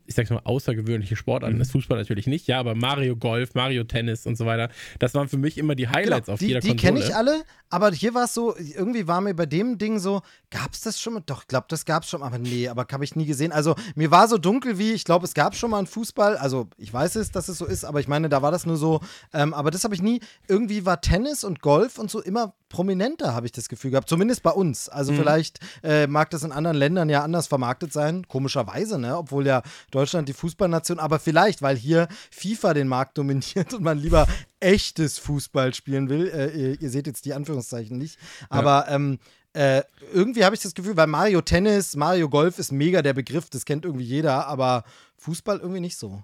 ich 0.07 0.15
sag's 0.15 0.31
mal, 0.31 0.41
außergewöhnliche 0.45 1.17
Sportarten. 1.17 1.57
Mhm. 1.57 1.61
Das 1.61 1.71
Fußball 1.71 1.99
natürlich 1.99 2.27
nicht, 2.27 2.47
ja, 2.47 2.59
aber 2.59 2.75
Mario 2.75 3.17
Golf, 3.17 3.55
Mario 3.55 3.85
Tennis 3.85 4.27
und 4.27 4.37
so 4.37 4.47
weiter, 4.47 4.71
das 4.99 5.15
waren 5.15 5.29
für 5.29 5.37
mich 5.37 5.59
immer 5.59 5.75
die 5.75 5.89
Highlights 5.89 6.27
genau, 6.27 6.35
auf 6.35 6.39
die, 6.41 6.49
jeder 6.49 6.61
die 6.61 6.69
Konsole. 6.69 6.95
Die 6.95 7.01
kenne 7.01 7.07
ich 7.07 7.15
alle, 7.15 7.45
aber 7.71 7.91
hier 7.93 8.15
war 8.15 8.25
es 8.25 8.35
so, 8.35 8.57
irgendwie 8.57 9.07
war 9.07 9.21
mir 9.21 9.35
bei 9.35 9.47
dem 9.47 9.79
Ding 9.79 9.99
so, 9.99 10.23
gab's 10.51 10.81
das 10.81 11.01
schon 11.01 11.15
mal? 11.15 11.23
Doch, 11.27 11.43
ich 11.43 11.49
glaube, 11.49 11.67
das 11.69 11.85
gab's 11.85 12.09
schon, 12.09 12.23
aber 12.23 12.39
nee, 12.39 12.69
aber 12.69 12.87
habe 12.91 13.05
ich 13.05 13.17
nie 13.17 13.27
gesehen. 13.27 13.53
Also, 13.53 13.75
mir 13.95 14.11
war 14.11 14.29
so 14.29 14.39
dunkel 14.39 14.79
wie, 14.79 14.93
ich 14.93 15.05
glaube, 15.05 15.27
es 15.27 15.35
gab 15.35 15.55
schon 15.55 15.71
mal 15.71 15.79
einen 15.79 15.87
Fußball, 15.87 16.37
also 16.37 16.69
ich 16.79 16.93
weiß 16.93 17.17
es, 17.17 17.31
dass 17.31 17.49
es 17.49 17.59
so 17.59 17.67
ist, 17.67 17.85
aber 17.85 18.01
ich 18.01 18.09
meine, 18.09 18.29
da 18.29 18.43
war 18.43 18.51
das 18.51 18.67
nur 18.67 18.77
so, 18.77 19.01
ähm, 19.33 19.53
aber 19.53 19.71
das 19.71 19.85
habe 19.85 19.95
ich 19.95 20.03
nie, 20.03 20.21
irgendwie 20.49 20.87
war 20.87 21.01
Tennis 21.01 21.45
und 21.45 21.61
Golf 21.61 21.99
und 21.99 22.11
so 22.11 22.21
immer 22.21 22.55
prominenter, 22.69 23.35
habe 23.35 23.47
ich 23.47 23.53
das 23.53 23.69
Gefühl 23.69 23.91
gehabt, 23.91 24.09
zumindest 24.09 24.43
bei 24.43 24.51
uns. 24.51 24.89
Also 24.89 25.13
mhm. 25.13 25.17
vielleicht 25.17 25.61
äh, 25.83 26.07
mag 26.07 26.31
das 26.31 26.43
in 26.43 26.53
anderen 26.53 26.77
Ländern 26.77 27.09
ja 27.09 27.23
anders 27.23 27.47
vermarktet 27.47 27.93
sein, 27.93 28.27
komischerweise, 28.29 28.99
ne, 28.99 29.17
obwohl 29.17 29.47
ja 29.47 29.63
Deutschland 29.91 30.29
die 30.29 30.33
Fußballnation, 30.33 30.99
aber 30.99 31.19
vielleicht, 31.19 31.63
weil 31.63 31.77
hier 31.77 32.09
FIFA 32.31 32.75
den 32.75 32.89
Markt 32.89 33.19
dominiert 33.19 33.75
und 33.75 33.83
man 33.83 33.99
lieber 33.99 34.27
echtes 34.61 35.19
Fußball 35.19 35.75
spielen 35.75 36.09
will. 36.09 36.29
Äh, 36.29 36.57
ihr, 36.57 36.83
ihr, 36.83 36.91
seht 36.91 37.07
jetzt 37.07 37.25
die 37.25 37.35
Anführungszeichen 37.35 37.97
nicht, 37.97 38.19
aber 38.49 38.87
ja. 38.89 38.95
ähm, 38.95 39.19
äh, 39.53 39.83
irgendwie 40.13 40.45
habe 40.45 40.55
ich 40.55 40.63
das 40.63 40.75
Gefühl, 40.75 40.97
weil 40.97 41.07
Mario 41.07 41.41
Tennis, 41.41 41.97
Mario 41.97 42.29
Golf 42.29 42.59
ist 42.59 42.71
mega 42.71 43.03
der 43.03 43.15
Begriff, 43.15 43.51
das 43.51 43.65
kennt 43.65 43.85
irgendwie 43.85 44.05
jeder, 44.05 44.47
aber 44.47 44.85
Fußball 45.17 45.59
irgendwie 45.59 45.81
nicht 45.81 45.97
so. 45.97 46.23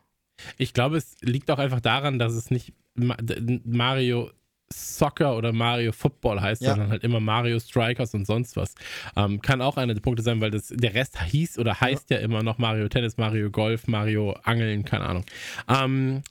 Ich 0.58 0.72
glaube, 0.72 0.96
es 0.96 1.14
liegt 1.20 1.50
auch 1.50 1.58
einfach 1.58 1.80
daran, 1.80 2.18
dass 2.18 2.34
es 2.34 2.50
nicht 2.50 2.74
Mario 2.94 4.30
Soccer 4.74 5.36
oder 5.36 5.52
Mario 5.52 5.92
Football 5.92 6.40
heißt, 6.40 6.62
ja. 6.62 6.70
sondern 6.70 6.90
halt 6.90 7.04
immer 7.04 7.20
Mario 7.20 7.58
Strikers 7.60 8.14
und 8.14 8.26
sonst 8.26 8.56
was. 8.56 8.74
Ähm, 9.16 9.40
kann 9.40 9.60
auch 9.60 9.76
einer 9.76 9.94
der 9.94 10.00
Punkte 10.00 10.22
sein, 10.22 10.40
weil 10.40 10.50
das, 10.50 10.68
der 10.68 10.94
Rest 10.94 11.20
hieß 11.22 11.58
oder 11.58 11.80
heißt 11.80 12.10
ja. 12.10 12.18
ja 12.18 12.22
immer 12.22 12.42
noch 12.42 12.58
Mario 12.58 12.88
Tennis, 12.88 13.16
Mario 13.16 13.50
Golf, 13.50 13.86
Mario 13.86 14.32
Angeln, 14.42 14.84
keine 14.84 15.04
Ahnung. 15.04 15.24
Ähm, 15.68 16.22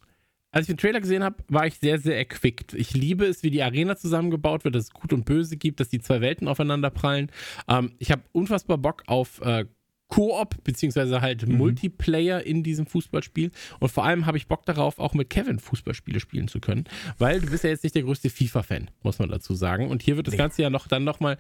als 0.52 0.70
ich 0.70 0.76
den 0.76 0.78
Trailer 0.78 1.02
gesehen 1.02 1.24
habe, 1.24 1.38
war 1.48 1.66
ich 1.66 1.80
sehr, 1.80 1.98
sehr 1.98 2.16
erquickt. 2.16 2.76
Ich 2.76 2.94
liebe 2.94 3.26
es, 3.26 3.42
wie 3.42 3.50
die 3.50 3.64
Arena 3.64 3.96
zusammengebaut 3.96 4.64
wird, 4.64 4.76
dass 4.76 4.84
es 4.84 4.92
Gut 4.92 5.12
und 5.12 5.26
Böse 5.26 5.58
gibt, 5.58 5.80
dass 5.80 5.90
die 5.90 6.00
zwei 6.00 6.22
Welten 6.22 6.48
aufeinander 6.48 6.92
prallen. 6.92 7.32
Ähm, 7.68 7.94
ich 7.98 8.12
habe 8.12 8.22
unfassbar 8.34 8.78
Bock 8.78 9.04
auf 9.08 9.42
äh, 9.42 9.66
Koop, 10.14 10.64
beziehungsweise 10.64 11.22
halt 11.22 11.48
Mhm. 11.48 11.58
Multiplayer 11.58 12.44
in 12.46 12.62
diesem 12.62 12.86
Fußballspiel. 12.86 13.50
Und 13.80 13.90
vor 13.90 14.06
allem 14.06 14.26
habe 14.28 14.38
ich 14.38 14.48
Bock 14.48 14.64
darauf, 14.66 15.00
auch 15.00 15.14
mit 15.16 15.30
Kevin 15.32 15.58
Fußballspiele 15.60 16.20
spielen 16.20 16.48
zu 16.48 16.60
können, 16.60 16.84
weil 17.18 17.42
du 17.42 17.50
bist 17.50 17.64
ja 17.64 17.72
jetzt 17.72 17.84
nicht 17.84 17.96
der 17.96 18.04
größte 18.04 18.30
FIFA-Fan, 18.30 18.92
muss 19.02 19.18
man 19.18 19.30
dazu 19.30 19.56
sagen. 19.56 19.88
Und 19.90 20.04
hier 20.04 20.16
wird 20.16 20.28
das 20.28 20.38
Ganze 20.38 20.62
ja 20.62 20.70
noch 20.70 20.88
dann 20.88 21.04
nochmal, 21.04 21.38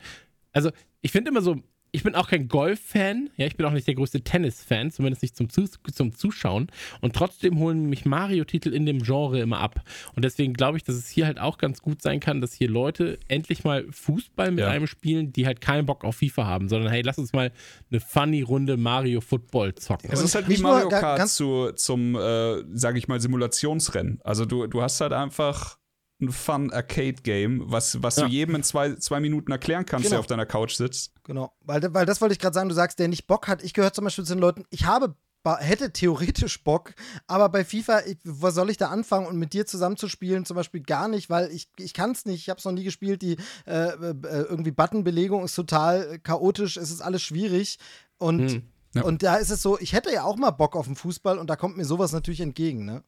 also 0.54 0.72
ich 1.02 1.12
finde 1.12 1.30
immer 1.30 1.42
so, 1.42 1.62
ich 1.96 2.02
bin 2.02 2.16
auch 2.16 2.28
kein 2.28 2.48
Golf-Fan, 2.48 3.30
ja, 3.38 3.46
ich 3.46 3.56
bin 3.56 3.68
auch 3.68 3.72
nicht 3.72 3.86
der 3.86 3.94
größte 3.94 4.22
Tennis-Fan, 4.22 4.90
zumindest 4.90 5.22
nicht 5.22 5.38
zum, 5.38 5.50
Zus 5.52 5.80
zum 5.94 6.16
Zuschauen. 6.16 6.68
Und 7.02 7.16
trotzdem 7.16 7.60
holen 7.60 7.86
mich 7.86 8.04
Mario-Titel 8.04 8.74
in 8.74 8.88
dem 8.88 9.04
Genre 9.04 9.40
immer 9.40 9.60
ab. 9.60 9.80
Und 10.16 10.26
deswegen 10.26 10.54
glaube 10.56 10.78
ich, 10.78 10.84
dass 10.84 10.96
es 10.96 11.08
hier 11.08 11.28
halt 11.28 11.40
auch 11.40 11.60
ganz 11.60 11.84
gut 11.84 12.02
sein 12.02 12.20
kann, 12.20 12.42
dass 12.42 12.52
hier 12.52 12.68
Leute 12.68 13.20
endlich 13.28 13.64
mal 13.64 13.86
Fußball 13.92 14.50
mit 14.50 14.62
Ja. 14.62 14.70
einem 14.72 14.88
spielen, 14.88 15.32
die 15.34 15.46
halt 15.46 15.62
keinen 15.62 15.86
Bock 15.86 16.04
auf 16.04 16.16
FIFA 16.16 16.46
haben, 16.48 16.68
sondern 16.68 16.92
hey, 16.92 17.04
lass 17.04 17.20
uns 17.20 17.32
mal 17.32 17.52
eine 17.92 18.00
funny 18.00 18.42
Runde 18.42 18.76
Mario 18.76 19.22
Football 19.22 19.76
zocken. 19.76 20.10
Es 20.12 20.20
ist 20.20 20.34
halt 20.34 20.50
wie 20.50 20.58
Mario 20.58 20.90
Kart 20.90 21.30
zu, 21.30 21.74
zum, 21.76 22.16
äh, 22.16 22.64
sage 22.76 22.98
ich 22.98 23.08
mal, 23.08 23.22
Simulationsrennen. 23.22 24.20
Also 24.24 24.46
du, 24.46 24.66
du 24.66 24.82
hast 24.82 25.00
halt 25.00 25.14
einfach 25.14 25.78
ein 26.24 26.32
Fun-Arcade-Game, 26.32 27.64
was, 27.72 28.02
was 28.02 28.18
Ja. 28.18 28.26
du 28.26 28.32
jedem 28.32 28.56
in 28.56 28.64
zwei, 28.64 28.96
zwei 28.96 29.20
Minuten 29.20 29.52
erklären 29.52 29.86
kannst, 29.86 30.06
Genau. 30.06 30.12
der 30.16 30.20
auf 30.20 30.28
deiner 30.28 30.46
Couch 30.46 30.76
sitzt. 30.76 31.14
Genau, 31.24 31.54
weil, 31.62 31.94
weil 31.94 32.06
das 32.06 32.22
wollte 32.22 32.34
ich 32.34 32.40
gerade 32.40 32.54
sagen, 32.54 32.70
du 32.70 32.76
sagst, 32.76 33.00
der 33.00 33.08
nicht 33.08 33.28
Bock 33.28 33.48
hat. 33.48 33.64
Ich 33.64 33.74
gehöre 33.74 33.94
zum 33.94 34.04
Beispiel 34.06 34.24
zu 34.26 34.34
den 34.34 34.40
Leuten, 34.42 34.66
ich 34.70 34.86
habe 34.86 35.16
hätte 35.60 35.92
theoretisch 35.92 36.64
Bock, 36.64 36.94
aber 37.28 37.50
bei 37.50 37.66
FIFA, 37.66 38.06
ich, 38.06 38.18
wo 38.24 38.50
soll 38.50 38.70
ich 38.70 38.78
da 38.78 38.88
anfangen 38.88 39.28
und 39.28 39.38
mit 39.38 39.52
dir 39.52 39.66
zusammenzuspielen? 39.66 40.46
Zum 40.46 40.56
Beispiel 40.56 40.80
gar 40.82 41.10
nicht, 41.10 41.30
weil 41.30 41.52
ich, 41.52 41.68
ich 41.78 41.94
kann 41.94 42.12
es 42.12 42.24
nicht, 42.24 42.40
ich 42.44 42.50
habe 42.50 42.60
es 42.60 42.64
noch 42.66 42.72
nie 42.72 42.86
gespielt, 42.86 43.22
die 43.22 43.36
äh, 43.66 43.90
äh, 43.90 44.16
irgendwie 44.24 44.72
Buttonbelegung 44.72 45.44
ist 45.44 45.56
total 45.56 46.18
chaotisch, 46.20 46.78
es 46.78 46.92
ist 46.92 47.02
alles 47.02 47.22
schwierig 47.24 47.78
und, 48.20 48.52
Hm. 48.52 48.64
Ja. 48.96 49.02
und 49.04 49.22
da 49.22 49.36
ist 49.36 49.50
es 49.50 49.62
so, 49.62 49.78
ich 49.80 49.92
hätte 49.92 50.14
ja 50.14 50.24
auch 50.24 50.38
mal 50.38 50.52
Bock 50.52 50.78
auf 50.78 50.86
den 50.86 50.96
Fußball 50.96 51.38
und 51.38 51.50
da 51.50 51.58
kommt 51.58 51.76
mir 51.76 51.84
sowas 51.86 52.14
natürlich 52.14 52.40
entgegen, 52.40 52.86
ne? 52.86 53.04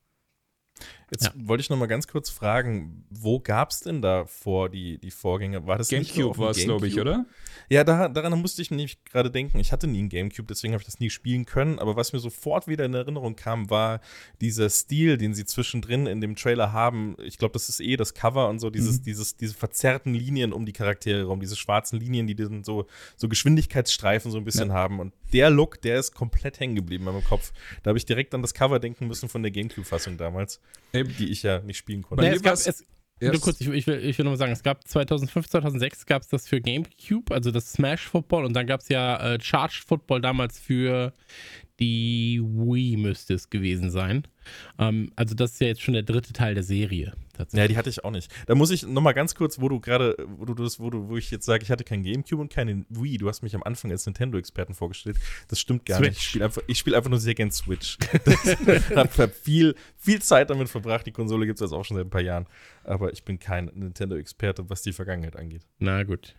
Jetzt 1.11 1.25
Ja. 1.25 1.33
wollte 1.35 1.61
ich 1.61 1.69
noch 1.69 1.77
mal 1.77 1.85
ganz 1.85 2.07
kurz 2.07 2.29
fragen, 2.29 3.05
wo 3.09 3.39
gab 3.39 3.69
es 3.69 3.81
denn 3.81 4.01
da 4.01 4.25
vor 4.25 4.69
die, 4.69 4.97
die 4.97 5.11
Vorgänge? 5.11 5.67
War 5.67 5.77
das 5.77 5.89
Gamecube 5.89 6.37
war 6.37 6.49
es, 6.49 6.63
glaube 6.63 6.87
ich, 6.87 6.99
oder? 6.99 7.25
Ja, 7.69 7.83
da, 7.83 8.09
daran 8.09 8.39
musste 8.41 8.61
ich 8.61 8.71
nämlich 8.71 9.03
gerade 9.05 9.29
denken. 9.31 9.59
Ich 9.59 9.71
hatte 9.71 9.87
nie 9.87 9.99
einen 9.99 10.09
Gamecube, 10.09 10.47
deswegen 10.47 10.73
habe 10.73 10.81
ich 10.81 10.85
das 10.85 10.99
nie 10.99 11.09
spielen 11.09 11.45
können. 11.45 11.79
Aber 11.79 11.95
was 11.95 12.13
mir 12.13 12.19
sofort 12.19 12.67
wieder 12.67 12.85
in 12.85 12.93
Erinnerung 12.93 13.35
kam, 13.35 13.69
war 13.69 14.01
dieser 14.41 14.69
Stil, 14.69 15.17
den 15.17 15.33
sie 15.33 15.45
zwischendrin 15.45 16.05
in 16.07 16.21
dem 16.21 16.35
Trailer 16.35 16.73
haben. 16.73 17.15
Ich 17.23 17.37
glaube, 17.37 17.53
das 17.53 17.69
ist 17.69 17.79
eh 17.79 17.95
das 17.97 18.13
Cover 18.13 18.49
und 18.49 18.59
so, 18.59 18.69
dieses, 18.69 19.01
dieses, 19.01 19.35
diese 19.37 19.53
verzerrten 19.53 20.13
Linien 20.13 20.53
um 20.53 20.65
die 20.65 20.73
Charaktere 20.73 21.23
rum, 21.25 21.39
diese 21.39 21.55
schwarzen 21.55 21.99
Linien, 21.99 22.27
die 22.27 22.35
dann 22.35 22.63
so, 22.63 22.87
so 23.15 23.27
Geschwindigkeitsstreifen 23.29 24.31
so 24.31 24.37
ein 24.37 24.43
bisschen 24.43 24.71
haben. 24.73 24.99
Und 24.99 25.13
der 25.33 25.49
Look, 25.49 25.81
der 25.81 25.99
ist 25.99 26.13
komplett 26.13 26.59
hängen 26.59 26.75
geblieben 26.75 27.07
in 27.07 27.13
meinem 27.13 27.23
Kopf. 27.23 27.51
Da 27.83 27.89
habe 27.89 27.97
ich 27.97 28.05
direkt 28.05 28.33
an 28.33 28.41
das 28.41 28.53
Cover 28.53 28.79
denken 28.79 29.07
müssen 29.07 29.29
von 29.29 29.41
der 29.43 29.51
Gamecube-Fassung 29.51 30.17
damals, 30.17 30.59
die 31.03 31.29
ich 31.29 31.43
ja 31.43 31.59
nicht 31.59 31.77
spielen 31.77 32.01
konnte. 32.01 32.23
Mir 32.23 32.33
es 32.33 32.41
gab, 32.41 32.53
es, 32.53 32.85
nur 33.21 33.39
kurz, 33.39 33.61
ich, 33.61 33.67
ich, 33.69 33.87
will, 33.87 34.03
ich 34.03 34.17
will 34.17 34.25
nochmal 34.25 34.37
sagen, 34.37 34.51
es 34.51 34.63
gab 34.63 34.87
2005, 34.87 35.47
2006 35.49 36.05
gab 36.05 36.21
es 36.21 36.27
das 36.27 36.47
für 36.47 36.59
GameCube, 36.59 37.33
also 37.33 37.51
das 37.51 37.71
Smash 37.71 38.07
Football 38.07 38.45
und 38.45 38.53
dann 38.53 38.67
gab 38.67 38.81
es 38.81 38.89
ja 38.89 39.33
äh, 39.35 39.39
Charged 39.41 39.83
Football 39.85 40.21
damals 40.21 40.59
für 40.59 41.13
die 41.79 42.41
Wii 42.41 42.97
müsste 42.97 43.33
es 43.33 43.49
gewesen 43.49 43.89
sein. 43.91 44.23
Ähm, 44.79 45.11
also 45.15 45.35
das 45.35 45.53
ist 45.53 45.61
ja 45.61 45.67
jetzt 45.67 45.81
schon 45.81 45.93
der 45.93 46.03
dritte 46.03 46.33
Teil 46.33 46.53
der 46.53 46.63
Serie. 46.63 47.13
Ja, 47.51 47.67
die 47.67 47.75
hatte 47.75 47.89
ich 47.89 48.03
auch 48.03 48.11
nicht. 48.11 48.31
Da 48.47 48.55
muss 48.55 48.71
ich 48.71 48.87
noch 48.87 49.01
mal 49.01 49.11
ganz 49.11 49.35
kurz, 49.35 49.59
wo 49.59 49.67
du 49.67 49.79
gerade, 49.81 50.15
wo 50.37 50.45
du 50.45 50.53
das, 50.53 50.79
wo 50.79 50.89
du, 50.89 51.09
wo 51.09 51.17
ich 51.17 51.31
jetzt 51.31 51.45
sage, 51.45 51.63
ich 51.63 51.71
hatte 51.71 51.83
kein 51.83 52.03
Gamecube 52.03 52.41
und 52.41 52.51
keine 52.51 52.85
Wii. 52.89 53.17
Du 53.17 53.27
hast 53.27 53.41
mich 53.41 53.55
am 53.55 53.63
Anfang 53.63 53.91
als 53.91 54.05
Nintendo-Experten 54.05 54.73
vorgestellt. 54.73 55.17
Das 55.49 55.59
stimmt 55.59 55.85
gar 55.85 55.97
Switch. 55.97 56.09
nicht. 56.09 56.17
Ich 56.19 56.27
spiele 56.27 56.45
einfach, 56.45 56.61
ich 56.67 56.77
spiele 56.77 56.97
einfach 56.97 57.09
nur 57.09 57.19
sehr 57.19 57.35
gern 57.35 57.51
Switch. 57.51 57.97
Ich 58.85 58.95
habe 58.95 59.27
viel, 59.29 59.75
viel 59.97 60.21
Zeit 60.21 60.49
damit 60.49 60.69
verbracht. 60.69 61.05
Die 61.05 61.11
Konsole 61.11 61.45
gibt 61.45 61.59
es 61.59 61.61
jetzt 61.61 61.73
auch 61.73 61.83
schon 61.83 61.97
seit 61.97 62.05
ein 62.05 62.09
paar 62.09 62.21
Jahren. 62.21 62.45
Aber 62.83 63.11
ich 63.11 63.23
bin 63.23 63.39
kein 63.39 63.65
Nintendo-Experte, 63.73 64.69
was 64.69 64.81
die 64.81 64.93
Vergangenheit 64.93 65.35
angeht. 65.35 65.63
Na 65.79 66.03
gut. 66.03 66.35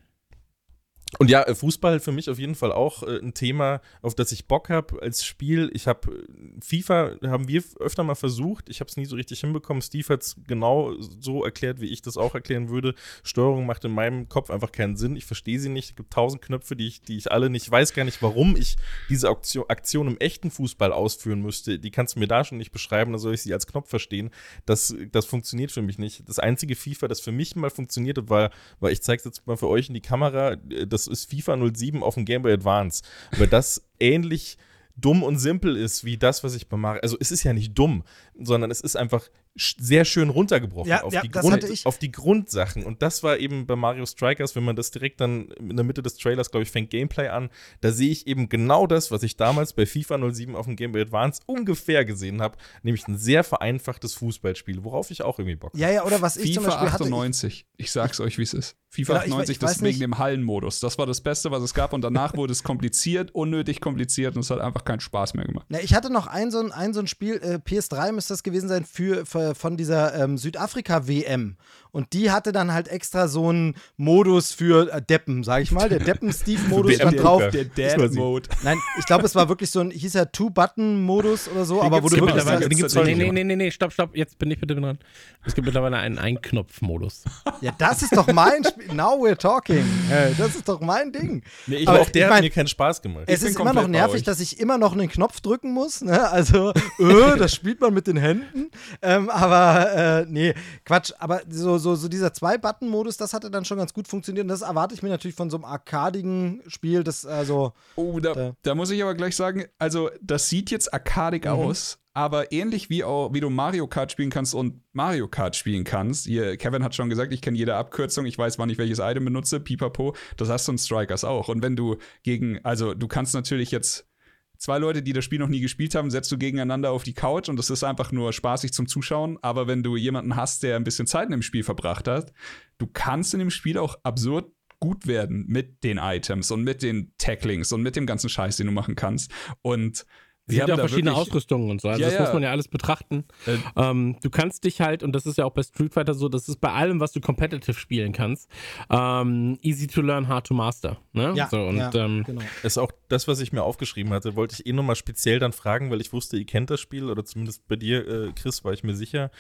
Und 1.18 1.30
ja, 1.30 1.42
äh, 1.44 1.54
Fußball 1.54 2.00
für 2.00 2.10
mich 2.10 2.28
auf 2.28 2.38
jeden 2.38 2.56
Fall 2.56 2.72
auch 2.72 3.04
äh, 3.04 3.18
ein 3.18 3.32
Thema, 3.32 3.80
auf 4.02 4.16
das 4.16 4.32
ich 4.32 4.48
Bock 4.48 4.68
habe 4.68 5.00
als 5.00 5.24
Spiel. 5.24 5.70
Ich 5.72 5.86
habe 5.86 6.10
äh, 6.10 6.24
FIFA, 6.60 7.12
haben 7.22 7.46
wir 7.46 7.62
öfter 7.78 8.02
mal 8.02 8.16
versucht. 8.16 8.68
Ich 8.68 8.80
habe 8.80 8.88
es 8.88 8.96
nie 8.96 9.06
so 9.06 9.14
richtig 9.14 9.40
hinbekommen. 9.40 9.82
Steve 9.82 10.08
hat 10.08 10.22
es 10.22 10.36
genau 10.48 10.94
so 11.20 11.44
erklärt, 11.44 11.80
wie 11.80 11.86
ich 11.86 12.02
das 12.02 12.16
auch 12.16 12.34
erklären 12.34 12.68
würde. 12.70 12.94
Steuerung 13.22 13.66
macht 13.66 13.84
in 13.84 13.92
meinem 13.92 14.28
Kopf 14.28 14.50
einfach 14.50 14.72
keinen 14.72 14.96
Sinn. 14.96 15.14
Ich 15.14 15.26
verstehe 15.26 15.60
sie 15.60 15.68
nicht. 15.68 15.90
Es 15.90 15.96
gibt 15.96 16.12
tausend 16.12 16.42
Knöpfe, 16.42 16.74
die 16.74 16.88
ich, 16.88 17.02
die 17.02 17.16
ich 17.16 17.30
alle 17.30 17.50
nicht 17.50 17.70
weiß 17.70 17.94
gar 17.94 18.04
nicht, 18.04 18.20
warum 18.20 18.56
ich 18.56 18.76
diese 19.08 19.30
Aktion, 19.30 19.64
Aktion 19.68 20.08
im 20.08 20.18
echten 20.18 20.50
Fußball 20.50 20.92
ausführen 20.92 21.40
müsste. 21.40 21.78
Die 21.78 21.92
kannst 21.92 22.16
du 22.16 22.20
mir 22.20 22.28
da 22.28 22.42
schon 22.44 22.58
nicht 22.58 22.72
beschreiben, 22.72 23.12
dann 23.12 23.20
soll 23.20 23.34
ich 23.34 23.42
sie 23.42 23.52
als 23.52 23.68
Knopf 23.68 23.88
verstehen. 23.88 24.30
Das, 24.66 24.94
das 25.12 25.24
funktioniert 25.24 25.70
für 25.70 25.82
mich 25.82 25.98
nicht. 25.98 26.28
Das 26.28 26.40
einzige 26.40 26.74
FIFA, 26.74 27.06
das 27.06 27.20
für 27.20 27.32
mich 27.32 27.54
mal 27.54 27.70
funktionierte, 27.70 28.28
war, 28.28 28.50
war 28.80 28.90
ich 28.90 29.02
zeige 29.02 29.20
es 29.20 29.24
jetzt 29.24 29.46
mal 29.46 29.56
für 29.56 29.68
euch 29.68 29.88
in 29.88 29.94
die 29.94 30.00
Kamera, 30.00 30.52
äh, 30.52 30.86
das 30.96 31.06
ist 31.06 31.30
FIFA 31.30 31.58
07 31.74 32.02
auf 32.02 32.14
dem 32.14 32.24
Game 32.24 32.42
Boy 32.42 32.52
Advance. 32.52 33.02
Weil 33.36 33.46
das 33.46 33.82
ähnlich 34.00 34.58
dumm 34.96 35.22
und 35.22 35.38
simpel 35.38 35.76
ist 35.76 36.04
wie 36.04 36.16
das, 36.16 36.42
was 36.42 36.54
ich 36.54 36.68
bei 36.68 36.76
Mario. 36.76 37.00
Also 37.02 37.16
es 37.20 37.30
ist 37.30 37.42
ja 37.42 37.52
nicht 37.52 37.76
dumm, 37.76 38.02
sondern 38.38 38.70
es 38.70 38.80
ist 38.80 38.96
einfach 38.96 39.28
sehr 39.58 40.04
schön 40.04 40.28
runtergebrochen 40.28 40.90
Ja, 40.90 41.02
auf, 41.02 41.12
ja, 41.12 41.22
die 41.22 41.30
Grund, 41.30 41.64
auf 41.84 41.98
die 41.98 42.12
Grundsachen. 42.12 42.84
Und 42.84 43.00
das 43.00 43.22
war 43.22 43.38
eben 43.38 43.66
bei 43.66 43.74
Mario 43.74 44.04
Strikers, 44.04 44.54
wenn 44.54 44.64
man 44.64 44.76
das 44.76 44.90
direkt 44.90 45.20
dann 45.20 45.48
in 45.58 45.76
der 45.76 45.84
Mitte 45.84 46.02
des 46.02 46.16
Trailers, 46.16 46.50
glaube 46.50 46.64
ich, 46.64 46.70
fängt 46.70 46.90
Gameplay 46.90 47.28
an, 47.28 47.48
da 47.80 47.90
sehe 47.90 48.10
ich 48.10 48.26
eben 48.26 48.48
genau 48.48 48.86
das, 48.86 49.10
was 49.10 49.22
ich 49.22 49.36
damals 49.36 49.72
bei 49.72 49.86
FIFA 49.86 50.30
07 50.30 50.54
auf 50.54 50.66
dem 50.66 50.76
Game 50.76 50.92
Boy 50.92 51.02
Advance 51.02 51.40
ungefähr 51.46 52.04
gesehen 52.04 52.42
habe, 52.42 52.58
nämlich 52.82 53.08
ein 53.08 53.16
sehr 53.16 53.44
vereinfachtes 53.44 54.14
Fußballspiel, 54.14 54.84
worauf 54.84 55.10
ich 55.10 55.22
auch 55.22 55.38
irgendwie 55.38 55.56
Bock 55.56 55.72
habe. 55.72 55.80
Ja, 55.80 55.90
ja, 55.90 56.04
oder 56.04 56.20
was 56.20 56.36
ich 56.36 56.52
zum 56.52 56.64
FIFA 56.64 56.76
Beispiel 56.76 56.92
hatte. 56.92 57.04
Ich, 57.04 57.12
98. 57.12 57.66
Ich, 57.78 57.92
sag's 57.92 58.20
euch, 58.20 58.36
wie 58.36 58.42
es 58.42 58.52
ist. 58.52 58.76
FIFA 58.88 59.12
Genau, 59.24 59.24
ich- 59.24 59.32
98, 59.32 59.52
ich 59.54 59.58
das 59.58 59.70
weiß 59.70 59.76
ist 59.78 59.82
wegen 59.82 60.00
dem 60.00 60.18
Hallenmodus. 60.18 60.80
Das 60.80 60.96
war 60.98 61.06
das 61.06 61.20
Beste, 61.20 61.50
was 61.50 61.62
es 61.62 61.74
gab. 61.74 61.92
Und 61.92 62.02
danach 62.02 62.34
wurde 62.36 62.52
es 62.52 62.62
kompliziert, 62.64 63.34
unnötig 63.34 63.80
kompliziert 63.80 64.34
und 64.36 64.40
es 64.42 64.50
hat 64.50 64.60
einfach 64.60 64.84
keinen 64.84 65.00
Spaß 65.00 65.34
mehr 65.34 65.44
gemacht. 65.44 65.66
Na, 65.68 65.80
ich 65.80 65.94
hatte 65.94 66.10
noch 66.10 66.26
ein 66.26 66.50
so 66.50 66.60
ein, 66.60 66.72
ein, 66.72 66.94
so 66.94 67.00
ein 67.00 67.06
Spiel, 67.06 67.34
äh, 67.42 67.58
PS3 67.64 68.12
müsste 68.12 68.32
das 68.34 68.42
gewesen 68.42 68.68
sein, 68.68 68.84
für, 68.84 69.26
für 69.26 69.54
von 69.54 69.76
dieser 69.76 70.14
ähm, 70.22 70.38
Südafrika-WM. 70.38 71.56
Und 71.92 72.12
die 72.12 72.30
hatte 72.30 72.52
dann 72.52 72.72
halt 72.74 72.88
extra 72.88 73.26
so 73.26 73.48
einen 73.48 73.74
Modus 73.96 74.52
für 74.52 74.92
äh, 74.92 75.00
Deppen, 75.00 75.42
sag 75.44 75.62
ich 75.62 75.72
mal. 75.72 75.88
Der 75.88 75.98
Deppen-Steve-Modus 76.04 76.96
stand 76.96 77.18
drauf. 77.22 77.42
Der 77.50 77.64
Das. 77.64 77.94
Dad-Mode. 77.96 78.48
Nein, 78.64 78.78
ich 78.98 79.06
glaube, 79.06 79.24
es 79.24 79.34
war 79.34 79.48
wirklich 79.48 79.70
so 79.70 79.80
ein, 79.80 79.90
hieß 79.90 80.12
ja 80.12 80.26
Two-Button-Modus 80.26 81.48
oder 81.48 81.64
so, 81.64 81.76
Den 81.76 81.84
aber 81.84 82.02
wo 82.02 82.08
du 82.08 82.16
wirklich. 82.20 82.44
Den 82.44 82.68
gibt's 82.70 82.94
Nee, 82.94 83.14
nee, 83.14 83.32
nee, 83.32 83.44
nee, 83.44 83.56
nee, 83.56 83.70
stopp, 83.70 83.92
stopp, 83.92 84.14
jetzt 84.14 84.38
bin 84.38 84.50
ich 84.50 84.60
bitte 84.60 84.74
dran. 84.74 84.98
Es 85.44 85.54
gibt 85.54 85.64
mittlerweile 85.66 85.96
einen 85.96 86.18
Einknopf-Modus. 86.18 87.24
Ja, 87.62 87.72
das 87.78 88.02
ist 88.02 88.14
doch 88.16 88.26
mein 88.32 88.62
Spiel. 88.64 88.85
Now 88.92 89.14
we're 89.20 89.36
talking. 89.36 89.84
Äh, 90.10 90.32
das 90.38 90.54
ist 90.56 90.68
doch 90.68 90.80
mein 90.80 91.12
Ding. 91.12 91.42
Nee, 91.66 91.76
ich, 91.76 91.88
Aber 91.88 92.00
auch 92.00 92.08
der 92.10 92.24
ich 92.26 92.28
mein- 92.30 92.36
hat 92.36 92.42
mir 92.44 92.50
keinen 92.50 92.66
Spaß 92.68 93.02
gemacht. 93.02 93.24
Es 93.26 93.42
ist 93.42 93.58
immer 93.58 93.72
noch 93.72 93.88
nervig, 93.88 94.22
dass 94.22 94.40
ich 94.40 94.58
immer 94.60 94.78
noch 94.78 94.92
einen 94.92 95.08
Knopf 95.08 95.40
drücken 95.40 95.72
muss. 95.72 96.00
Ne? 96.02 96.28
Also, 96.30 96.70
äh, 96.98 97.36
das 97.38 97.54
spielt 97.54 97.80
man 97.80 97.92
mit 97.94 98.06
den 98.06 98.16
Händen. 98.16 98.70
Ähm, 99.02 99.30
aber 99.30 99.94
äh, 100.22 100.26
nee, 100.28 100.54
Quatsch. 100.84 101.12
Aber 101.18 101.42
so, 101.48 101.78
so, 101.78 101.94
so 101.94 102.08
dieser 102.08 102.32
Zwei-Button-Modus, 102.32 103.16
das 103.16 103.32
hatte 103.32 103.50
dann 103.50 103.64
schon 103.64 103.78
ganz 103.78 103.92
gut 103.92 104.08
funktioniert. 104.08 104.44
Und 104.44 104.48
das 104.48 104.62
erwarte 104.62 104.94
ich 104.94 105.02
mir 105.02 105.08
natürlich 105.08 105.36
von 105.36 105.50
so 105.50 105.56
einem 105.56 105.64
arkadigen 105.64 106.62
Spiel. 106.66 107.02
Das 107.04 107.24
also. 107.26 107.72
Oh, 107.96 108.20
da, 108.20 108.32
Da. 108.34 108.52
da 108.62 108.74
muss 108.74 108.90
ich 108.90 109.02
aber 109.02 109.14
gleich 109.14 109.36
sagen, 109.36 109.64
also 109.78 110.10
das 110.20 110.48
sieht 110.48 110.70
jetzt 110.70 110.92
arkadig 110.92 111.44
Mhm. 111.44 111.50
aus, 111.50 111.98
aber 112.16 112.50
ähnlich 112.50 112.88
wie, 112.88 113.04
auch, 113.04 113.34
wie 113.34 113.40
du 113.40 113.50
Mario 113.50 113.86
Kart 113.86 114.10
spielen 114.10 114.30
kannst 114.30 114.54
und 114.54 114.80
Mario 114.94 115.28
Kart 115.28 115.54
spielen 115.54 115.84
kannst. 115.84 116.24
Hier, 116.24 116.56
Kevin 116.56 116.82
hat 116.82 116.94
schon 116.94 117.10
gesagt, 117.10 117.30
ich 117.30 117.42
kenne 117.42 117.58
jede 117.58 117.76
Abkürzung, 117.76 118.24
ich 118.24 118.38
weiß, 118.38 118.58
wann 118.58 118.70
ich 118.70 118.78
welches 118.78 119.00
Item 119.00 119.26
benutze, 119.26 119.60
pipapo. 119.60 120.16
Das 120.38 120.48
hast 120.48 120.66
du 120.66 120.72
in 120.72 120.78
Strikers 120.78 121.24
auch. 121.24 121.48
Und 121.48 121.60
wenn 121.62 121.76
du 121.76 121.96
gegen, 122.22 122.58
also 122.64 122.94
du 122.94 123.06
kannst 123.06 123.34
natürlich 123.34 123.70
jetzt 123.70 124.08
zwei 124.56 124.78
Leute, 124.78 125.02
die 125.02 125.12
das 125.12 125.26
Spiel 125.26 125.38
noch 125.38 125.48
nie 125.48 125.60
gespielt 125.60 125.94
haben, 125.94 126.10
setzt 126.10 126.32
du 126.32 126.38
gegeneinander 126.38 126.90
auf 126.90 127.02
die 127.02 127.12
Couch 127.12 127.50
und 127.50 127.58
das 127.58 127.68
ist 127.68 127.84
einfach 127.84 128.12
nur 128.12 128.32
spaßig 128.32 128.72
zum 128.72 128.88
Zuschauen. 128.88 129.38
Aber 129.42 129.66
wenn 129.66 129.82
du 129.82 129.94
jemanden 129.94 130.36
hast, 130.36 130.62
der 130.62 130.76
ein 130.76 130.84
bisschen 130.84 131.06
Zeit 131.06 131.26
in 131.26 131.32
dem 131.32 131.42
Spiel 131.42 131.64
verbracht 131.64 132.08
hat, 132.08 132.32
du 132.78 132.86
kannst 132.86 133.34
in 133.34 133.40
dem 133.40 133.50
Spiel 133.50 133.76
auch 133.76 133.94
absurd 134.04 134.50
gut 134.80 135.06
werden 135.06 135.44
mit 135.48 135.84
den 135.84 135.98
Items 135.98 136.50
und 136.50 136.62
mit 136.62 136.82
den 136.82 137.12
Tacklings 137.18 137.72
und 137.72 137.82
mit 137.82 137.94
dem 137.94 138.06
ganzen 138.06 138.30
Scheiß, 138.30 138.56
den 138.56 138.68
du 138.68 138.72
machen 138.72 138.94
kannst. 138.94 139.30
Und 139.60 140.06
Wir 140.48 140.58
gibt 140.58 140.68
ja 140.68 140.76
verschiedene 140.76 141.10
wirklich- 141.10 141.28
Ausrüstungen 141.28 141.70
und 141.70 141.80
so. 141.80 141.88
Also 141.88 142.00
Ja, 142.00 142.06
das 142.06 142.14
ja. 142.14 142.20
muss 142.22 142.32
man 142.32 142.42
ja 142.42 142.50
alles 142.50 142.68
betrachten. 142.68 143.24
Äh, 143.46 143.56
Ähm, 143.76 144.16
du 144.22 144.30
kannst 144.30 144.62
dich 144.64 144.80
halt, 144.80 145.02
und 145.02 145.12
das 145.12 145.26
ist 145.26 145.38
ja 145.38 145.44
auch 145.44 145.50
bei 145.52 145.62
Street 145.62 145.92
Fighter 145.92 146.14
so, 146.14 146.28
das 146.28 146.48
ist 146.48 146.60
bei 146.60 146.72
allem, 146.72 147.00
was 147.00 147.12
du 147.12 147.20
competitive 147.20 147.74
spielen 147.74 148.12
kannst, 148.12 148.48
ähm, 148.88 149.58
easy 149.62 149.86
to 149.88 150.00
learn, 150.02 150.28
hard 150.28 150.46
to 150.46 150.54
master. 150.54 150.98
Ne? 151.12 151.32
Ja, 151.34 151.48
so, 151.48 151.60
und 151.62 151.78
ja, 151.78 151.92
ähm, 151.94 152.22
genau. 152.24 152.42
ist 152.62 152.78
auch 152.78 152.92
das, 153.08 153.26
was 153.26 153.40
ich 153.40 153.52
mir 153.52 153.62
aufgeschrieben 153.64 154.12
hatte, 154.12 154.36
wollte 154.36 154.54
ich 154.58 154.66
eh 154.66 154.72
nochmal 154.72 154.96
speziell 154.96 155.38
dann 155.38 155.52
fragen, 155.52 155.90
weil 155.90 156.00
ich 156.00 156.12
wusste, 156.12 156.36
ihr 156.36 156.46
kennt 156.46 156.70
das 156.70 156.80
Spiel 156.80 157.10
oder 157.10 157.24
zumindest 157.24 157.66
bei 157.66 157.76
dir, 157.76 158.06
äh, 158.06 158.32
Chris, 158.32 158.64
war 158.64 158.72
ich 158.72 158.84
mir 158.84 158.94
sicher. 158.94 159.30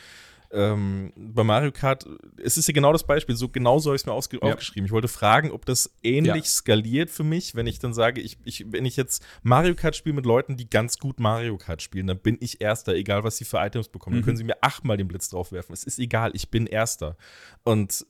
Ähm, 0.52 1.12
bei 1.16 1.44
Mario 1.44 1.72
Kart, 1.72 2.06
es 2.42 2.56
ist 2.56 2.68
ja 2.68 2.72
genau 2.74 2.92
das 2.92 3.04
Beispiel, 3.04 3.34
so 3.36 3.48
genau 3.48 3.78
so 3.78 3.90
habe 3.90 3.96
ich 3.96 4.02
es 4.02 4.06
mir 4.06 4.12
ausge- 4.12 4.38
Ja. 4.44 4.52
aufgeschrieben. 4.52 4.86
Ich 4.86 4.92
wollte 4.92 5.08
fragen, 5.08 5.50
ob 5.50 5.66
das 5.66 5.90
ähnlich 6.02 6.34
Ja. 6.44 6.50
skaliert 6.50 7.10
für 7.10 7.24
mich, 7.24 7.54
wenn 7.54 7.66
ich 7.66 7.78
dann 7.78 7.94
sage, 7.94 8.20
ich, 8.20 8.38
ich, 8.44 8.64
wenn 8.70 8.84
ich 8.84 8.96
jetzt 8.96 9.24
Mario 9.42 9.74
Kart 9.74 9.96
spiele 9.96 10.14
mit 10.14 10.26
Leuten, 10.26 10.56
die 10.56 10.68
ganz 10.70 10.98
gut 10.98 11.20
Mario 11.20 11.56
Kart 11.58 11.82
spielen, 11.82 12.06
dann 12.06 12.18
bin 12.18 12.36
ich 12.40 12.60
Erster, 12.60 12.94
egal 12.94 13.24
was 13.24 13.36
sie 13.36 13.44
für 13.44 13.58
Items 13.58 13.88
bekommen. 13.88 14.16
Dann 14.16 14.20
Mhm. 14.22 14.24
können 14.24 14.36
sie 14.36 14.44
mir 14.44 14.56
achtmal 14.62 14.96
den 14.96 15.08
Blitz 15.08 15.28
draufwerfen. 15.30 15.72
Es 15.72 15.84
ist 15.84 15.98
egal, 15.98 16.30
ich 16.34 16.50
bin 16.50 16.66
Erster. 16.66 17.16
Und 17.64 18.06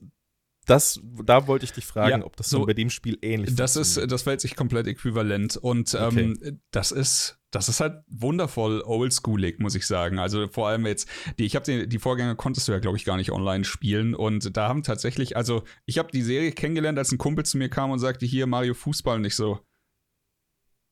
das, 0.67 0.99
da 1.23 1.47
wollte 1.47 1.65
ich 1.65 1.71
dich 1.73 1.85
fragen, 1.85 2.19
Ja, 2.21 2.25
ob 2.25 2.35
das 2.35 2.49
so- 2.49 2.65
bei 2.65 2.73
dem 2.73 2.89
Spiel 2.89 3.17
ähnlich 3.21 3.55
Das 3.55 3.75
ist, 3.75 3.97
das 4.11 4.21
verhält 4.23 4.41
sich 4.41 4.55
komplett 4.55 4.85
äquivalent 4.87 5.57
und 5.57 5.95
ähm, 5.99 6.59
das 6.71 6.91
ist, 6.91 7.39
das 7.51 7.69
ist 7.69 7.79
halt 7.79 8.03
wundervoll 8.07 8.81
oldschoolig, 8.85 9.59
muss 9.59 9.73
ich 9.75 9.87
sagen. 9.87 10.19
Also 10.19 10.47
vor 10.49 10.67
allem 10.67 10.85
jetzt, 10.85 11.07
die, 11.39 11.45
ich 11.45 11.55
habe 11.55 11.63
die, 11.65 11.87
die 11.87 11.99
Vorgänger 11.99 12.35
konntest 12.35 12.67
du 12.67 12.73
ja, 12.73 12.79
glaube 12.79 12.97
ich, 12.97 13.05
gar 13.05 13.17
nicht 13.17 13.31
online 13.31 13.63
spielen 13.63 14.13
und 14.13 14.55
da 14.55 14.67
haben 14.67 14.83
tatsächlich, 14.83 15.35
also 15.37 15.63
ich 15.85 15.97
habe 15.97 16.11
die 16.11 16.21
Serie 16.21 16.51
kennengelernt, 16.51 16.97
als 16.99 17.11
ein 17.11 17.17
Kumpel 17.17 17.45
zu 17.45 17.57
mir 17.57 17.69
kam 17.69 17.89
und 17.91 17.99
sagte, 17.99 18.25
hier 18.25 18.45
Mario 18.45 18.73
Fußball 18.73 19.17
und 19.17 19.25
ich 19.25 19.35
so, 19.35 19.59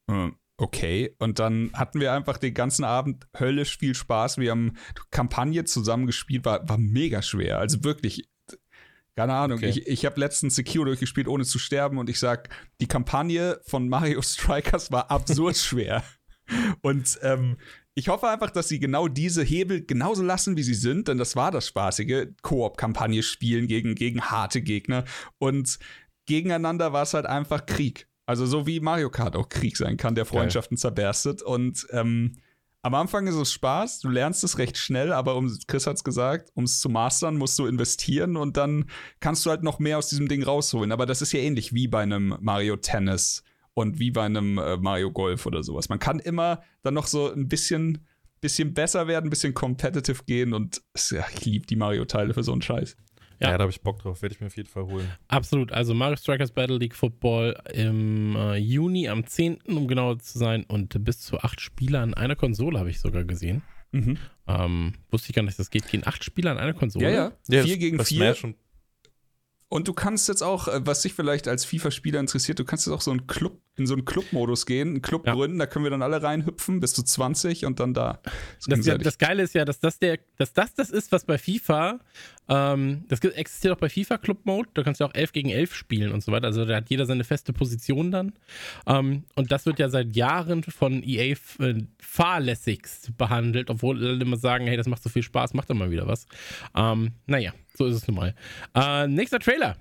äh, 0.10 0.31
okay. 0.57 1.15
Und 1.19 1.39
dann 1.39 1.72
hatten 1.73 1.99
wir 1.99 2.14
einfach 2.14 2.38
den 2.38 2.53
ganzen 2.53 2.85
Abend 2.85 3.27
höllisch 3.38 3.77
viel 3.77 3.95
Spaß. 3.95 4.38
Wir 4.38 4.52
haben 4.52 4.73
Kampagne 5.11 5.65
zusammen 5.65 6.06
gespielt, 6.06 6.45
war, 6.45 6.68
war 6.69 6.77
mega 6.77 7.22
schwer. 7.22 7.60
Also 7.60 7.84
wirklich, 7.84 8.30
keine 9.16 9.34
Ahnung. 9.34 9.58
Okay. 9.58 9.70
Ich, 9.70 9.88
ich 9.88 10.06
habe 10.06 10.20
letztens 10.20 10.56
Sekiro 10.56 10.84
durchgespielt, 10.84 11.28
ohne 11.28 11.46
zu 11.46 11.58
sterben. 11.58 11.98
Und 11.98 12.10
ich 12.10 12.20
sag, 12.20 12.50
die 12.82 12.88
Kampagne 12.88 13.60
von 13.66 13.88
Mario 13.88 14.22
Strikers 14.24 14.92
war 14.92 15.10
absurd 15.10 15.58
schwer. 15.58 16.04
Und 16.82 17.18
ähm, 17.22 17.58
ich 17.96 18.10
hoffe 18.10 18.28
einfach, 18.28 18.52
dass 18.52 18.68
sie 18.68 18.80
genau 18.80 19.08
diese 19.08 19.42
Hebel 19.42 19.86
genauso 19.86 20.22
lassen, 20.22 20.58
wie 20.58 20.64
sie 20.64 20.74
sind, 20.74 21.08
denn 21.08 21.18
das 21.18 21.36
war 21.38 21.50
das 21.50 21.68
Spaßige. 21.68 22.28
Koop-Kampagne 22.42 23.24
spielen 23.24 23.68
gegen, 23.68 23.96
gegen 23.96 24.22
harte 24.22 24.62
Gegner. 24.62 25.06
Und 25.38 25.80
gegeneinander 26.26 26.92
war 26.92 27.04
es 27.04 27.14
halt 27.14 27.26
einfach 27.26 27.66
Krieg. 27.66 28.08
Also 28.26 28.46
so 28.46 28.68
wie 28.68 28.80
Mario 28.82 29.10
Kart 29.10 29.36
auch 29.36 29.48
Krieg 29.48 29.78
sein 29.78 29.98
kann, 29.98 30.16
der 30.16 30.26
Freundschaften 30.26 30.78
zerberstet. 30.78 31.42
Und 31.42 31.88
ähm, 31.92 32.34
am 32.86 32.94
Anfang 32.94 33.26
ist 33.28 33.36
es 33.36 33.52
Spaß, 33.52 33.99
du 33.99 34.10
lernst 34.10 34.44
es 34.44 34.57
recht 34.60 34.78
schnell, 34.78 35.12
aber 35.12 35.36
um, 35.36 35.52
Chris 35.68 35.88
hat's 35.88 36.03
gesagt, 36.03 36.52
um 36.53 36.66
es 36.66 36.80
zu 36.80 36.88
mastern, 36.90 37.36
musst 37.38 37.57
du 37.57 37.66
investieren 37.66 38.38
und 38.38 38.57
dann 38.57 38.86
kannst 39.20 39.45
du 39.45 39.49
halt 39.49 39.64
noch 39.64 39.80
mehr 39.80 39.98
aus 39.98 40.10
diesem 40.10 40.28
Ding 40.28 40.44
rausholen. 40.44 40.91
Aber 40.91 41.06
das 41.06 41.22
ist 41.22 41.34
ja 41.34 41.40
ähnlich 41.40 41.74
wie 41.74 41.88
bei 41.88 42.03
einem 42.03 42.38
Mario 42.41 42.76
Tennis 42.78 43.44
und 43.74 43.98
wie 43.99 44.12
bei 44.12 44.24
einem 44.26 44.57
äh, 44.60 44.78
Mario 44.78 45.12
Golf 45.12 45.45
oder 45.48 45.64
sowas. 45.64 45.90
Man 45.90 45.99
kann 45.99 46.20
immer 46.20 46.62
dann 46.84 46.94
noch 46.94 47.07
so 47.07 47.32
ein 47.34 47.48
bisschen, 47.48 48.06
bisschen 48.40 48.74
besser 48.76 49.07
werden, 49.07 49.28
ein 49.28 49.30
bisschen 49.32 49.53
competitive 49.56 50.24
gehen 50.26 50.53
und 50.53 50.82
es- 50.94 51.10
ja, 51.10 51.26
ich 51.34 51.44
liebe 51.44 51.66
die 51.66 51.76
Mario-Teile 51.76 52.34
für 52.36 52.44
so 52.44 52.52
einen 52.52 52.62
Scheiß. 52.62 52.95
Ja. 53.40 53.52
Ja, 53.52 53.57
da 53.57 53.64
habe 53.64 53.72
ich 53.72 53.82
Bock 53.82 53.99
drauf, 53.99 54.22
werde 54.22 54.34
ich 54.36 54.41
mir 54.41 54.48
auf 54.48 54.56
jeden 54.57 54.70
Fall 54.70 54.84
holen. 54.86 55.10
Absolut. 55.28 55.72
Also 55.72 55.94
Mario 55.94 56.16
Strikers 56.18 56.52
Battle 56.52 56.78
League 56.78 56.95
Football 56.95 57.56
im 57.74 58.36
äh, 58.36 58.56
Juni 58.56 59.10
am 59.10 59.26
10., 59.26 59.60
um 59.68 59.88
genauer 59.88 60.20
zu 60.20 60.38
sein. 60.38 60.64
Und 60.68 61.03
bis 61.03 61.20
zu 61.22 61.40
acht 61.40 61.60
Spieler 61.62 62.02
an 62.02 62.14
einer 62.14 62.36
Konsole 62.36 62.80
habe 62.80 62.90
ich 62.90 62.99
sogar 62.99 63.24
gesehen. 63.24 63.62
Mhm. 63.91 64.18
Ähm, 64.48 64.94
wusste 65.10 65.30
ich 65.30 65.36
gar 65.36 65.44
nicht, 65.44 65.52
dass 65.60 65.68
das 65.68 65.70
geht. 65.70 65.88
Gehen 65.90 66.03
acht 66.06 66.24
Spieler 66.24 66.52
an 66.52 66.57
einer 66.57 66.74
Konsole? 66.74 67.06
Ja, 67.06 67.12
ja. 67.12 67.32
Ja, 67.49 67.64
vier 67.64 67.74
das- 67.76 67.80
gegen 67.80 68.03
vier. 68.03 68.36
Und 68.44 68.56
Und 69.68 69.88
du 69.88 69.94
kannst 69.94 70.28
jetzt 70.30 70.44
auch, 70.44 70.68
äh, 70.68 70.86
was 70.86 71.02
dich 71.02 71.14
vielleicht 71.14 71.48
als 71.48 71.66
FIFA-Spieler 71.66 72.20
interessiert, 72.20 72.60
du 72.60 72.66
kannst 72.66 72.86
jetzt 72.86 72.94
auch 72.94 73.02
so 73.02 73.12
einen 73.12 73.26
Club, 73.28 73.60
in 73.78 73.88
so 73.88 73.94
einen 73.95 74.06
Club-Modus 74.06 74.66
gehen, 74.68 74.90
einen 74.90 75.02
Club 75.02 75.26
Ja. 75.26 75.34
gründen, 75.34 75.57
da 75.57 75.66
können 75.66 75.84
wir 75.84 75.90
dann 75.90 76.03
alle 76.03 76.22
reinhüpfen, 76.22 76.80
bis 76.80 76.94
zu 76.94 77.03
20 77.03 77.66
und 77.66 77.80
dann 77.80 77.94
da. 77.94 78.20
Das, 78.24 78.34
ja, 78.68 78.76
gegenseitig. 78.76 79.03
das 79.03 79.18
Geile 79.18 79.44
ist 79.44 79.53
ja, 79.56 79.66
dass 79.66 79.80
das 79.80 79.98
der, 79.99 80.20
dass 80.38 80.53
das 80.53 80.76
das 80.76 80.91
ist, 80.91 81.12
was 81.12 81.26
bei 81.26 81.38
FIFA, 81.38 81.99
ähm, 82.50 83.06
das 83.08 83.20
existiert 83.22 83.74
auch 83.74 83.80
bei 83.80 83.90
FIFA 83.90 84.18
Club 84.18 84.46
Mode, 84.46 84.70
da 84.74 84.84
kannst 84.84 85.02
du 85.02 85.06
auch 85.06 85.14
11 85.14 85.32
gegen 85.32 85.50
11 85.50 85.76
spielen 85.76 86.12
und 86.12 86.24
so 86.24 86.32
weiter, 86.32 86.48
also 86.48 86.66
da 86.66 86.76
hat 86.76 86.90
jeder 86.90 87.06
seine 87.06 87.24
feste 87.24 87.54
Position 87.54 88.12
dann 88.12 88.34
ähm, 88.88 89.24
und 89.36 89.52
das 89.52 89.66
wird 89.66 89.80
ja 89.80 89.90
seit 89.90 90.16
Jahren 90.16 90.64
von 90.64 91.04
EA 91.04 91.36
äh, 91.60 91.84
fahrlässigst 92.00 93.18
behandelt, 93.18 93.70
obwohl 93.70 94.04
alle 94.04 94.22
immer 94.22 94.38
sagen, 94.38 94.68
hey, 94.68 94.78
das 94.78 94.88
macht 94.88 95.04
so 95.04 95.10
viel 95.10 95.24
Spaß, 95.24 95.54
macht 95.54 95.70
doch 95.70 95.76
mal 95.76 95.92
wieder 95.92 96.08
was. 96.08 96.28
Ähm, 96.76 97.12
naja, 97.26 97.54
so 97.74 97.86
ist 97.86 97.96
es 97.96 98.08
nun 98.08 98.18
mal. 98.18 98.36
Äh, 98.74 99.08
nächster 99.08 99.40
Trailer. 99.40 99.78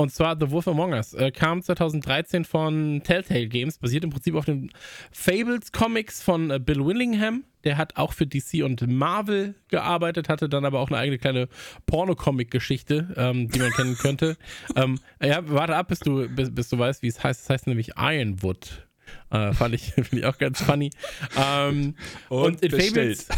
Und 0.00 0.12
zwar 0.12 0.38
The 0.38 0.52
Wolf 0.52 0.68
Among 0.68 0.92
Us. 0.92 1.12
Äh, 1.12 1.32
kam 1.32 1.60
2013 1.60 2.44
von 2.44 3.02
Telltale 3.02 3.48
Games, 3.48 3.78
basiert 3.78 4.04
im 4.04 4.10
Prinzip 4.10 4.36
auf 4.36 4.44
den 4.44 4.70
Fables 5.10 5.72
Comics 5.72 6.22
von 6.22 6.52
äh, 6.52 6.60
Bill 6.60 6.86
Willingham. 6.86 7.42
Der 7.64 7.76
hat 7.76 7.96
auch 7.96 8.12
für 8.12 8.24
DC 8.24 8.62
und 8.62 8.86
Marvel 8.86 9.56
gearbeitet, 9.66 10.28
hatte 10.28 10.48
dann 10.48 10.64
aber 10.64 10.78
auch 10.78 10.86
eine 10.86 10.98
eigene 10.98 11.18
kleine 11.18 11.48
Porno-Comic-Geschichte, 11.86 13.12
ähm, 13.16 13.48
die 13.48 13.58
man 13.58 13.72
kennen 13.72 13.98
könnte. 13.98 14.36
ähm, 14.76 15.00
ja, 15.20 15.40
warte 15.48 15.74
ab, 15.74 15.88
bis 15.88 15.98
du, 15.98 16.28
bis, 16.28 16.54
bis 16.54 16.68
du 16.68 16.78
weißt, 16.78 17.02
wie 17.02 17.08
es 17.08 17.24
heißt. 17.24 17.42
Es 17.42 17.50
heißt 17.50 17.66
nämlich 17.66 17.94
Ironwood. 17.96 18.86
Äh, 19.30 19.52
fand 19.52 19.74
ich, 19.74 19.82
finde 19.94 20.18
ich 20.18 20.26
auch 20.26 20.38
ganz 20.38 20.62
funny. 20.62 20.90
Ähm, 21.36 21.96
und, 22.28 22.62
in 22.62 22.70
bestellt. 22.70 23.18
Fables, 23.18 23.28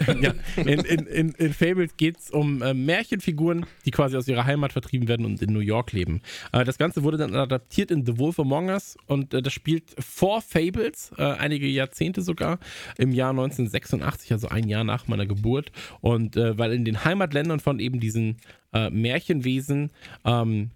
ja, 0.20 0.34
in, 0.56 0.80
in, 0.80 1.06
in, 1.06 1.30
in 1.32 1.52
Fables 1.52 1.96
geht 1.96 2.18
es 2.18 2.30
um 2.30 2.62
äh, 2.62 2.74
Märchenfiguren, 2.74 3.66
die 3.84 3.90
quasi 3.90 4.16
aus 4.16 4.28
ihrer 4.28 4.44
Heimat 4.44 4.72
vertrieben 4.72 5.08
werden 5.08 5.26
und 5.26 5.42
in 5.42 5.52
New 5.52 5.60
York 5.60 5.92
leben. 5.92 6.22
Äh, 6.52 6.64
das 6.64 6.78
Ganze 6.78 7.02
wurde 7.02 7.16
dann 7.16 7.34
adaptiert 7.34 7.90
in 7.90 8.06
The 8.06 8.18
Wolf 8.18 8.38
Among 8.38 8.68
Us 8.68 8.96
und 9.06 9.34
äh, 9.34 9.42
das 9.42 9.52
spielt 9.52 9.84
vor 9.98 10.40
Fables, 10.40 11.12
äh, 11.18 11.22
einige 11.22 11.66
Jahrzehnte 11.66 12.22
sogar, 12.22 12.58
im 12.98 13.12
Jahr 13.12 13.30
1986, 13.30 14.32
also 14.32 14.48
ein 14.48 14.68
Jahr 14.68 14.84
nach 14.84 15.06
meiner 15.08 15.26
Geburt. 15.26 15.72
Und 16.00 16.36
äh, 16.36 16.56
weil 16.58 16.72
in 16.72 16.84
den 16.84 17.04
Heimatländern 17.04 17.60
von 17.60 17.78
eben 17.78 18.00
diesen 18.00 18.38
äh, 18.72 18.90
Märchenwesen 18.90 19.90
ähm, 20.24 20.70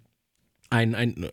ein, 0.69 0.95
ein, 0.95 1.29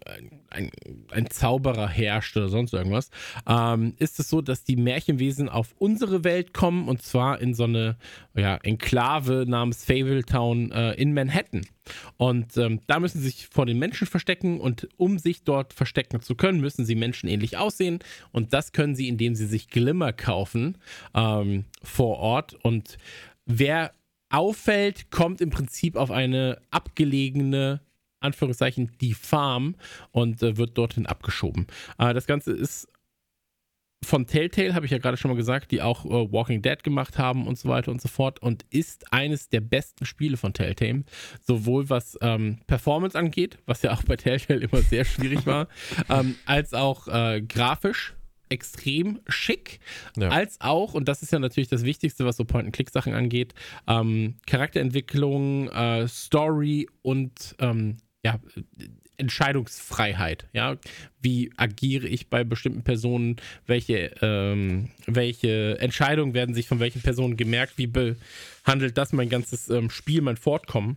ein, 0.50 0.70
ein 1.10 1.30
Zauberer 1.30 1.88
herrscht 1.88 2.36
oder 2.36 2.48
sonst 2.48 2.72
irgendwas, 2.74 3.10
ähm, 3.48 3.94
ist 3.98 4.20
es 4.20 4.28
so, 4.28 4.42
dass 4.42 4.64
die 4.64 4.76
Märchenwesen 4.76 5.48
auf 5.48 5.74
unsere 5.78 6.24
Welt 6.24 6.52
kommen 6.52 6.88
und 6.88 7.02
zwar 7.02 7.40
in 7.40 7.54
so 7.54 7.64
eine 7.64 7.96
ja, 8.34 8.56
Enklave 8.56 9.44
namens 9.48 9.84
Fabletown 9.84 10.70
äh, 10.72 10.92
in 10.94 11.14
Manhattan. 11.14 11.66
Und 12.16 12.56
ähm, 12.56 12.80
da 12.86 13.00
müssen 13.00 13.20
sie 13.20 13.28
sich 13.28 13.48
vor 13.48 13.66
den 13.66 13.78
Menschen 13.78 14.06
verstecken 14.06 14.60
und 14.60 14.88
um 14.96 15.18
sich 15.18 15.42
dort 15.42 15.72
verstecken 15.72 16.20
zu 16.20 16.34
können, 16.34 16.60
müssen 16.60 16.84
sie 16.84 16.94
menschenähnlich 16.94 17.56
aussehen. 17.56 17.98
Und 18.30 18.52
das 18.52 18.72
können 18.72 18.94
sie, 18.94 19.08
indem 19.08 19.34
sie 19.34 19.46
sich 19.46 19.68
Glimmer 19.68 20.12
kaufen 20.12 20.78
ähm, 21.14 21.64
vor 21.82 22.18
Ort. 22.18 22.54
Und 22.62 22.98
wer 23.46 23.92
auffällt, 24.30 25.10
kommt 25.10 25.40
im 25.40 25.50
Prinzip 25.50 25.96
auf 25.96 26.10
eine 26.10 26.58
abgelegene 26.70 27.80
Anführungszeichen 28.22 28.90
die 29.00 29.14
Farm 29.14 29.76
und 30.10 30.42
äh, 30.42 30.56
wird 30.56 30.76
dorthin 30.78 31.06
abgeschoben. 31.06 31.66
Äh, 31.98 32.14
das 32.14 32.26
Ganze 32.26 32.52
ist 32.52 32.88
von 34.04 34.26
Telltale, 34.26 34.74
habe 34.74 34.84
ich 34.84 34.90
ja 34.92 34.98
gerade 34.98 35.16
schon 35.16 35.30
mal 35.30 35.36
gesagt, 35.36 35.70
die 35.70 35.80
auch 35.80 36.04
äh, 36.04 36.32
Walking 36.32 36.60
Dead 36.60 36.82
gemacht 36.82 37.18
haben 37.18 37.46
und 37.46 37.56
so 37.56 37.68
weiter 37.68 37.92
und 37.92 38.00
so 38.02 38.08
fort 38.08 38.40
und 38.42 38.64
ist 38.70 39.12
eines 39.12 39.48
der 39.48 39.60
besten 39.60 40.06
Spiele 40.06 40.36
von 40.36 40.52
Telltale, 40.52 41.04
sowohl 41.40 41.88
was 41.88 42.18
ähm, 42.20 42.58
Performance 42.66 43.16
angeht, 43.16 43.58
was 43.66 43.82
ja 43.82 43.92
auch 43.92 44.02
bei 44.02 44.16
Telltale 44.16 44.60
immer 44.60 44.82
sehr 44.82 45.04
schwierig 45.04 45.46
war, 45.46 45.68
ähm, 46.08 46.34
als 46.46 46.74
auch 46.74 47.06
äh, 47.08 47.42
grafisch 47.42 48.14
extrem 48.48 49.20
schick, 49.28 49.80
Ja. 50.16 50.28
als 50.28 50.60
auch, 50.60 50.92
und 50.92 51.08
das 51.08 51.22
ist 51.22 51.32
ja 51.32 51.38
natürlich 51.38 51.70
das 51.70 51.84
Wichtigste, 51.84 52.26
was 52.26 52.36
so 52.36 52.44
Point-and-Click-Sachen 52.44 53.14
angeht, 53.14 53.54
ähm, 53.86 54.34
Charakterentwicklung, 54.46 55.68
äh, 55.70 56.06
Story 56.06 56.86
und 57.00 57.54
ähm, 57.60 57.96
ja, 58.24 58.40
Entscheidungsfreiheit. 59.16 60.48
Ja, 60.52 60.76
wie 61.20 61.52
agiere 61.56 62.08
ich 62.08 62.28
bei 62.28 62.44
bestimmten 62.44 62.82
Personen? 62.82 63.36
Welche, 63.66 64.14
ähm, 64.20 64.90
welche 65.06 65.78
Entscheidungen 65.78 66.34
werden 66.34 66.54
sich 66.54 66.66
von 66.66 66.80
welchen 66.80 67.02
Personen 67.02 67.36
gemerkt? 67.36 67.78
Wie 67.78 67.86
behandelt 67.86 68.98
das 68.98 69.12
mein 69.12 69.28
ganzes 69.28 69.68
ähm, 69.68 69.90
Spiel, 69.90 70.22
mein 70.22 70.36
Fortkommen? 70.36 70.96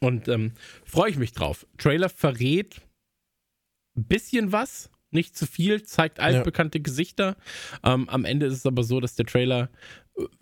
Und 0.00 0.28
ähm, 0.28 0.52
freue 0.84 1.10
ich 1.10 1.16
mich 1.16 1.32
drauf. 1.32 1.66
Trailer 1.76 2.08
verrät 2.08 2.80
ein 3.96 4.04
bisschen 4.04 4.52
was, 4.52 4.90
nicht 5.10 5.36
zu 5.36 5.46
viel, 5.46 5.82
zeigt 5.82 6.20
altbekannte 6.20 6.80
Gesichter. 6.80 7.36
Ähm, 7.82 8.08
am 8.08 8.24
Ende 8.24 8.46
ist 8.46 8.54
es 8.54 8.66
aber 8.66 8.84
so, 8.84 9.00
dass 9.00 9.16
der 9.16 9.26
Trailer 9.26 9.62
äh, 9.64 9.68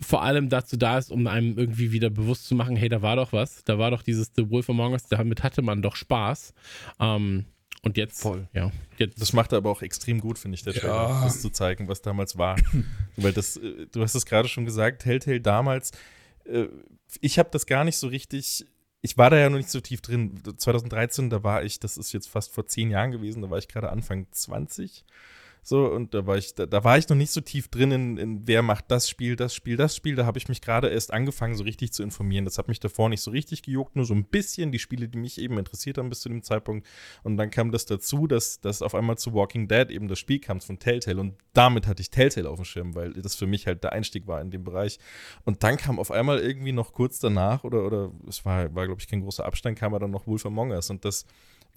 vor 0.01 0.23
allem 0.23 0.49
dazu 0.49 0.77
da 0.77 0.97
ist, 0.97 1.11
um 1.11 1.27
einem 1.27 1.57
irgendwie 1.57 1.91
wieder 1.91 2.09
bewusst 2.09 2.45
zu 2.47 2.55
machen, 2.55 2.75
hey, 2.75 2.89
da 2.89 3.01
war 3.01 3.15
doch 3.15 3.31
was, 3.33 3.63
da 3.63 3.77
war 3.77 3.91
doch 3.91 4.01
dieses 4.01 4.31
The 4.35 4.49
Wolf 4.49 4.69
Among 4.69 4.93
Us, 4.93 5.03
damit 5.07 5.43
hatte 5.43 5.61
man 5.61 5.81
doch 5.81 5.95
Spaß. 5.95 6.53
Ähm, 6.99 7.45
und 7.83 7.95
jetzt, 7.95 8.21
Voll. 8.21 8.47
ja, 8.53 8.71
jetzt, 8.97 9.21
Das 9.21 9.33
macht 9.33 9.51
er 9.51 9.59
aber 9.59 9.69
auch 9.69 9.81
extrem 9.83 10.19
gut, 10.19 10.39
finde 10.39 10.55
ich, 10.55 10.63
der 10.63 10.73
Trailer, 10.73 11.09
Ja. 11.09 11.23
das 11.23 11.41
zu 11.41 11.49
zeigen, 11.51 11.87
was 11.87 12.01
damals 12.01 12.37
war. 12.37 12.55
Weil 13.17 13.33
das, 13.33 13.57
äh, 13.57 13.85
du 13.91 14.01
hast 14.01 14.15
es 14.15 14.25
gerade 14.25 14.47
schon 14.47 14.65
gesagt, 14.65 15.03
Telltale 15.03 15.41
damals, 15.41 15.91
äh, 16.45 16.65
ich 17.21 17.37
habe 17.39 17.49
das 17.51 17.65
gar 17.67 17.83
nicht 17.83 17.97
so 17.97 18.07
richtig, 18.07 18.65
ich 19.01 19.17
war 19.17 19.29
da 19.29 19.37
ja 19.37 19.49
noch 19.49 19.57
nicht 19.57 19.69
so 19.69 19.79
tief 19.79 20.01
drin. 20.01 20.41
2013, 20.57 21.29
da 21.29 21.43
war 21.43 21.63
ich, 21.63 21.79
das 21.79 21.97
ist 21.97 22.11
jetzt 22.13 22.27
fast 22.27 22.51
vor 22.51 22.65
zehn 22.65 22.89
Jahren 22.89 23.11
gewesen, 23.11 23.41
da 23.43 23.49
war 23.49 23.59
ich 23.59 23.67
gerade 23.67 23.89
Anfang 23.89 24.25
20. 24.31 25.05
So, 25.63 25.91
und 25.91 26.13
da 26.13 26.25
war 26.25 26.37
ich, 26.37 26.55
da, 26.55 26.65
da 26.65 26.83
war 26.83 26.97
ich 26.97 27.09
noch 27.09 27.17
nicht 27.17 27.31
so 27.31 27.41
tief 27.41 27.67
drin 27.67 27.91
in, 27.91 28.17
in 28.17 28.47
wer 28.47 28.61
macht 28.61 28.85
das 28.89 29.09
Spiel, 29.09 29.35
das 29.35 29.53
Spiel, 29.53 29.75
das 29.75 29.95
Spiel. 29.95 30.15
Da 30.15 30.25
habe 30.25 30.37
ich 30.37 30.47
mich 30.47 30.61
gerade 30.61 30.87
erst 30.87 31.11
angefangen, 31.11 31.55
so 31.55 31.63
richtig 31.63 31.91
zu 31.93 32.03
informieren. 32.03 32.45
Das 32.45 32.57
hat 32.57 32.67
mich 32.67 32.79
davor 32.79 33.09
nicht 33.09 33.21
so 33.21 33.31
richtig 33.31 33.63
gejuckt, 33.63 33.95
nur 33.95 34.05
so 34.05 34.13
ein 34.13 34.23
bisschen 34.23 34.71
die 34.71 34.79
Spiele, 34.79 35.07
die 35.09 35.17
mich 35.17 35.39
eben 35.39 35.57
interessiert 35.57 35.97
haben 35.97 36.09
bis 36.09 36.21
zu 36.21 36.29
dem 36.29 36.43
Zeitpunkt. 36.43 36.87
Und 37.23 37.37
dann 37.37 37.51
kam 37.51 37.71
das 37.71 37.85
dazu, 37.85 38.27
dass, 38.27 38.61
dass 38.61 38.81
auf 38.81 38.95
einmal 38.95 39.17
zu 39.17 39.33
Walking 39.33 39.67
Dead 39.67 39.89
eben 39.89 40.07
das 40.07 40.19
Spiel 40.19 40.39
kam 40.39 40.61
von 40.61 40.79
Telltale. 40.79 41.19
Und 41.19 41.35
damit 41.53 41.87
hatte 41.87 42.01
ich 42.01 42.09
Telltale 42.09 42.49
auf 42.49 42.57
dem 42.57 42.65
Schirm, 42.65 42.95
weil 42.95 43.13
das 43.13 43.35
für 43.35 43.47
mich 43.47 43.67
halt 43.67 43.83
der 43.83 43.93
Einstieg 43.93 44.27
war 44.27 44.41
in 44.41 44.51
dem 44.51 44.63
Bereich. 44.63 44.99
Und 45.43 45.63
dann 45.63 45.77
kam 45.77 45.99
auf 45.99 46.11
einmal 46.11 46.39
irgendwie 46.39 46.71
noch 46.71 46.93
kurz 46.93 47.19
danach, 47.19 47.63
oder, 47.63 47.85
oder 47.85 48.11
es 48.27 48.45
war, 48.45 48.73
war 48.73 48.85
glaube 48.85 49.01
ich, 49.01 49.07
kein 49.07 49.21
großer 49.21 49.45
Abstand, 49.45 49.77
kam 49.77 49.97
dann 49.99 50.11
noch 50.11 50.27
Wolf 50.27 50.45
Among 50.45 50.71
Us. 50.71 50.89
Und 50.89 51.03
das 51.03 51.25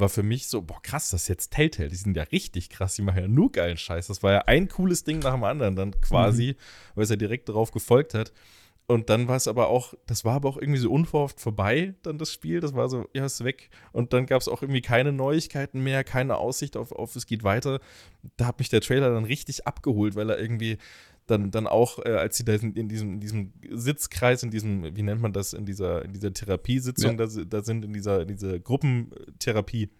war 0.01 0.09
für 0.09 0.23
mich 0.23 0.49
so, 0.49 0.63
boah, 0.63 0.83
krass, 0.83 1.11
das 1.11 1.23
ist 1.23 1.29
jetzt 1.29 1.53
Telltale. 1.53 1.89
Die 1.89 1.97
sind 1.97 2.17
ja 2.17 2.25
richtig 2.25 2.71
krass, 2.71 2.95
die 2.95 3.03
machen 3.03 3.23
ja 3.23 3.29
nur 3.29 3.53
geilen 3.53 3.77
Scheiß. 3.77 4.09
Das 4.09 4.23
war 4.23 4.33
ja 4.33 4.41
ein 4.47 4.69
cooles 4.69 5.05
Ding 5.05 5.21
nach 5.21 5.35
dem 5.35 5.45
anderen 5.45 5.77
dann 5.77 6.01
quasi, 6.01 6.57
mhm. 6.57 6.93
weil 6.95 7.05
es 7.05 7.11
ja 7.11 7.17
direkt 7.17 7.49
darauf 7.49 7.71
gefolgt 7.71 8.15
hat. 8.15 8.33
Und 8.91 9.09
dann 9.09 9.29
war 9.29 9.37
es 9.37 9.47
aber 9.47 9.69
auch, 9.69 9.95
das 10.07 10.25
war 10.25 10.35
aber 10.35 10.49
auch 10.49 10.57
irgendwie 10.57 10.81
so 10.81 10.91
unverhofft 10.91 11.41
vorbei, 11.41 11.95
dann 12.03 12.19
das 12.19 12.33
Spiel. 12.33 12.59
Das 12.59 12.75
war 12.75 12.89
so, 12.89 13.09
ja, 13.15 13.25
ist 13.25 13.45
weg. 13.45 13.71
Und 13.93 14.13
dann 14.13 14.27
gab 14.27 14.41
es 14.41 14.49
auch 14.49 14.63
irgendwie 14.63 14.81
keine 14.81 15.13
Neuigkeiten 15.13 15.81
mehr, 15.85 16.03
keine 16.03 16.39
Aussicht 16.39 16.77
auf, 16.77 16.91
auf 16.91 17.15
es 17.15 17.27
geht 17.27 17.45
weiter. 17.45 17.79
Da 18.37 18.47
hat 18.47 18.59
mich 18.59 18.69
der 18.69 18.81
Trailer 18.81 19.15
dann 19.15 19.25
richtig 19.25 19.65
abgeholt, 19.65 20.17
weil 20.17 20.29
er 20.29 20.41
irgendwie 20.41 20.77
dann, 21.31 21.51
dann 21.51 21.67
auch, 21.67 21.99
äh, 22.05 22.11
als 22.11 22.37
sie 22.37 22.45
da 22.45 22.55
in, 22.55 22.89
diesem, 22.89 23.15
in 23.15 23.21
diesem 23.21 23.53
Sitzkreis, 23.71 24.43
in 24.43 24.51
diesem, 24.51 24.97
wie 24.97 25.03
nennt 25.03 25.21
man 25.21 25.33
das, 25.33 25.53
in 25.53 25.65
dieser, 25.65 26.05
in 26.05 26.13
dieser 26.13 26.33
Therapiesitzung 26.33 27.19
ja. 27.19 27.27
da, 27.27 27.45
da 27.45 27.63
sind, 27.63 27.85
in 27.85 27.93
dieser, 27.93 28.23
in 28.23 28.29
dieser 28.29 28.59
Gruppentherapie, 28.59 29.91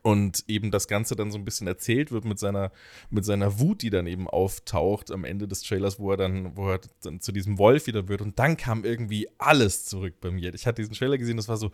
und 0.00 0.44
eben 0.48 0.70
das 0.70 0.88
Ganze 0.88 1.16
dann 1.16 1.30
so 1.30 1.38
ein 1.38 1.44
bisschen 1.44 1.66
erzählt 1.66 2.12
wird 2.12 2.24
mit 2.24 2.38
seiner, 2.38 2.72
mit 3.10 3.24
seiner 3.24 3.58
Wut, 3.60 3.82
die 3.82 3.90
dann 3.90 4.06
eben 4.06 4.28
auftaucht 4.28 5.10
am 5.10 5.24
Ende 5.24 5.46
des 5.46 5.62
Trailers, 5.62 5.98
wo 5.98 6.10
er 6.12 6.16
dann, 6.16 6.56
wo 6.56 6.70
er 6.70 6.80
dann 7.02 7.20
zu 7.20 7.30
diesem 7.30 7.58
Wolf 7.58 7.86
wieder 7.86 8.08
wird. 8.08 8.22
Und 8.22 8.38
dann 8.38 8.56
kam 8.56 8.84
irgendwie 8.84 9.28
alles 9.38 9.84
zurück 9.84 10.14
bei 10.20 10.30
mir. 10.30 10.54
Ich 10.54 10.66
hatte 10.66 10.80
diesen 10.82 10.94
Trailer 10.94 11.18
gesehen, 11.18 11.36
das 11.36 11.48
war 11.48 11.58
so, 11.58 11.70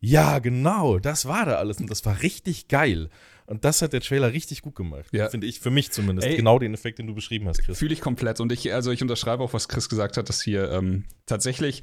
ja, 0.00 0.40
genau, 0.40 0.98
das 0.98 1.26
war 1.26 1.46
da 1.46 1.54
alles 1.54 1.78
und 1.78 1.88
das 1.88 2.04
war 2.04 2.22
richtig 2.22 2.66
geil. 2.66 3.08
Und 3.52 3.66
das 3.66 3.82
hat 3.82 3.92
der 3.92 4.00
Trailer 4.00 4.32
richtig 4.32 4.62
gut 4.62 4.74
gemacht, 4.74 5.04
ja. 5.12 5.28
finde 5.28 5.46
ich, 5.46 5.60
für 5.60 5.70
mich 5.70 5.92
zumindest. 5.92 6.26
Ey, 6.26 6.36
genau 6.36 6.58
den 6.58 6.72
Effekt, 6.72 6.98
den 6.98 7.06
du 7.06 7.14
beschrieben 7.14 7.46
hast, 7.48 7.62
Chris. 7.62 7.78
Fühle 7.78 7.92
ich 7.92 8.00
komplett. 8.00 8.40
Und 8.40 8.50
ich, 8.50 8.72
also 8.72 8.90
ich 8.90 9.02
unterschreibe 9.02 9.44
auch, 9.44 9.52
was 9.52 9.68
Chris 9.68 9.90
gesagt 9.90 10.16
hat, 10.16 10.30
dass 10.30 10.40
hier 10.40 10.70
ähm, 10.72 11.04
tatsächlich. 11.26 11.82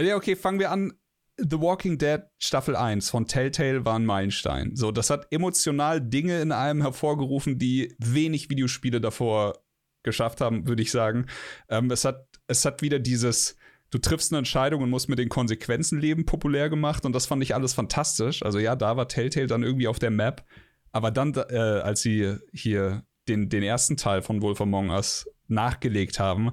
Ja, 0.00 0.16
okay, 0.16 0.34
fangen 0.34 0.58
wir 0.58 0.72
an. 0.72 0.92
The 1.36 1.60
Walking 1.60 1.96
Dead 1.96 2.22
Staffel 2.38 2.74
1 2.74 3.08
von 3.08 3.28
Telltale 3.28 3.84
war 3.84 4.00
ein 4.00 4.04
Meilenstein. 4.04 4.74
So, 4.74 4.90
das 4.90 5.10
hat 5.10 5.28
emotional 5.30 6.00
Dinge 6.00 6.40
in 6.40 6.50
einem 6.50 6.82
hervorgerufen, 6.82 7.56
die 7.56 7.94
wenig 7.98 8.50
Videospiele 8.50 9.00
davor 9.00 9.62
geschafft 10.02 10.40
haben, 10.40 10.66
würde 10.66 10.82
ich 10.82 10.90
sagen. 10.90 11.26
Ähm, 11.68 11.88
es, 11.92 12.04
hat, 12.04 12.26
es 12.48 12.64
hat 12.64 12.82
wieder 12.82 12.98
dieses, 12.98 13.54
du 13.90 13.98
triffst 13.98 14.32
eine 14.32 14.38
Entscheidung 14.38 14.82
und 14.82 14.90
musst 14.90 15.08
mit 15.08 15.20
den 15.20 15.28
Konsequenzen 15.28 16.00
leben, 16.00 16.26
populär 16.26 16.68
gemacht. 16.68 17.06
Und 17.06 17.12
das 17.12 17.26
fand 17.26 17.44
ich 17.44 17.54
alles 17.54 17.74
fantastisch. 17.74 18.42
Also 18.42 18.58
ja, 18.58 18.74
da 18.74 18.96
war 18.96 19.06
Telltale 19.06 19.46
dann 19.46 19.62
irgendwie 19.62 19.86
auf 19.86 20.00
der 20.00 20.10
Map. 20.10 20.44
Aber 20.92 21.10
dann, 21.10 21.34
äh, 21.34 21.56
als 21.56 22.02
sie 22.02 22.36
hier 22.52 23.04
den, 23.28 23.48
den 23.48 23.62
ersten 23.62 23.96
Teil 23.96 24.22
von 24.22 24.42
Wolf 24.42 24.60
Among 24.60 24.90
Us 24.90 25.28
nachgelegt 25.48 26.18
haben, 26.18 26.52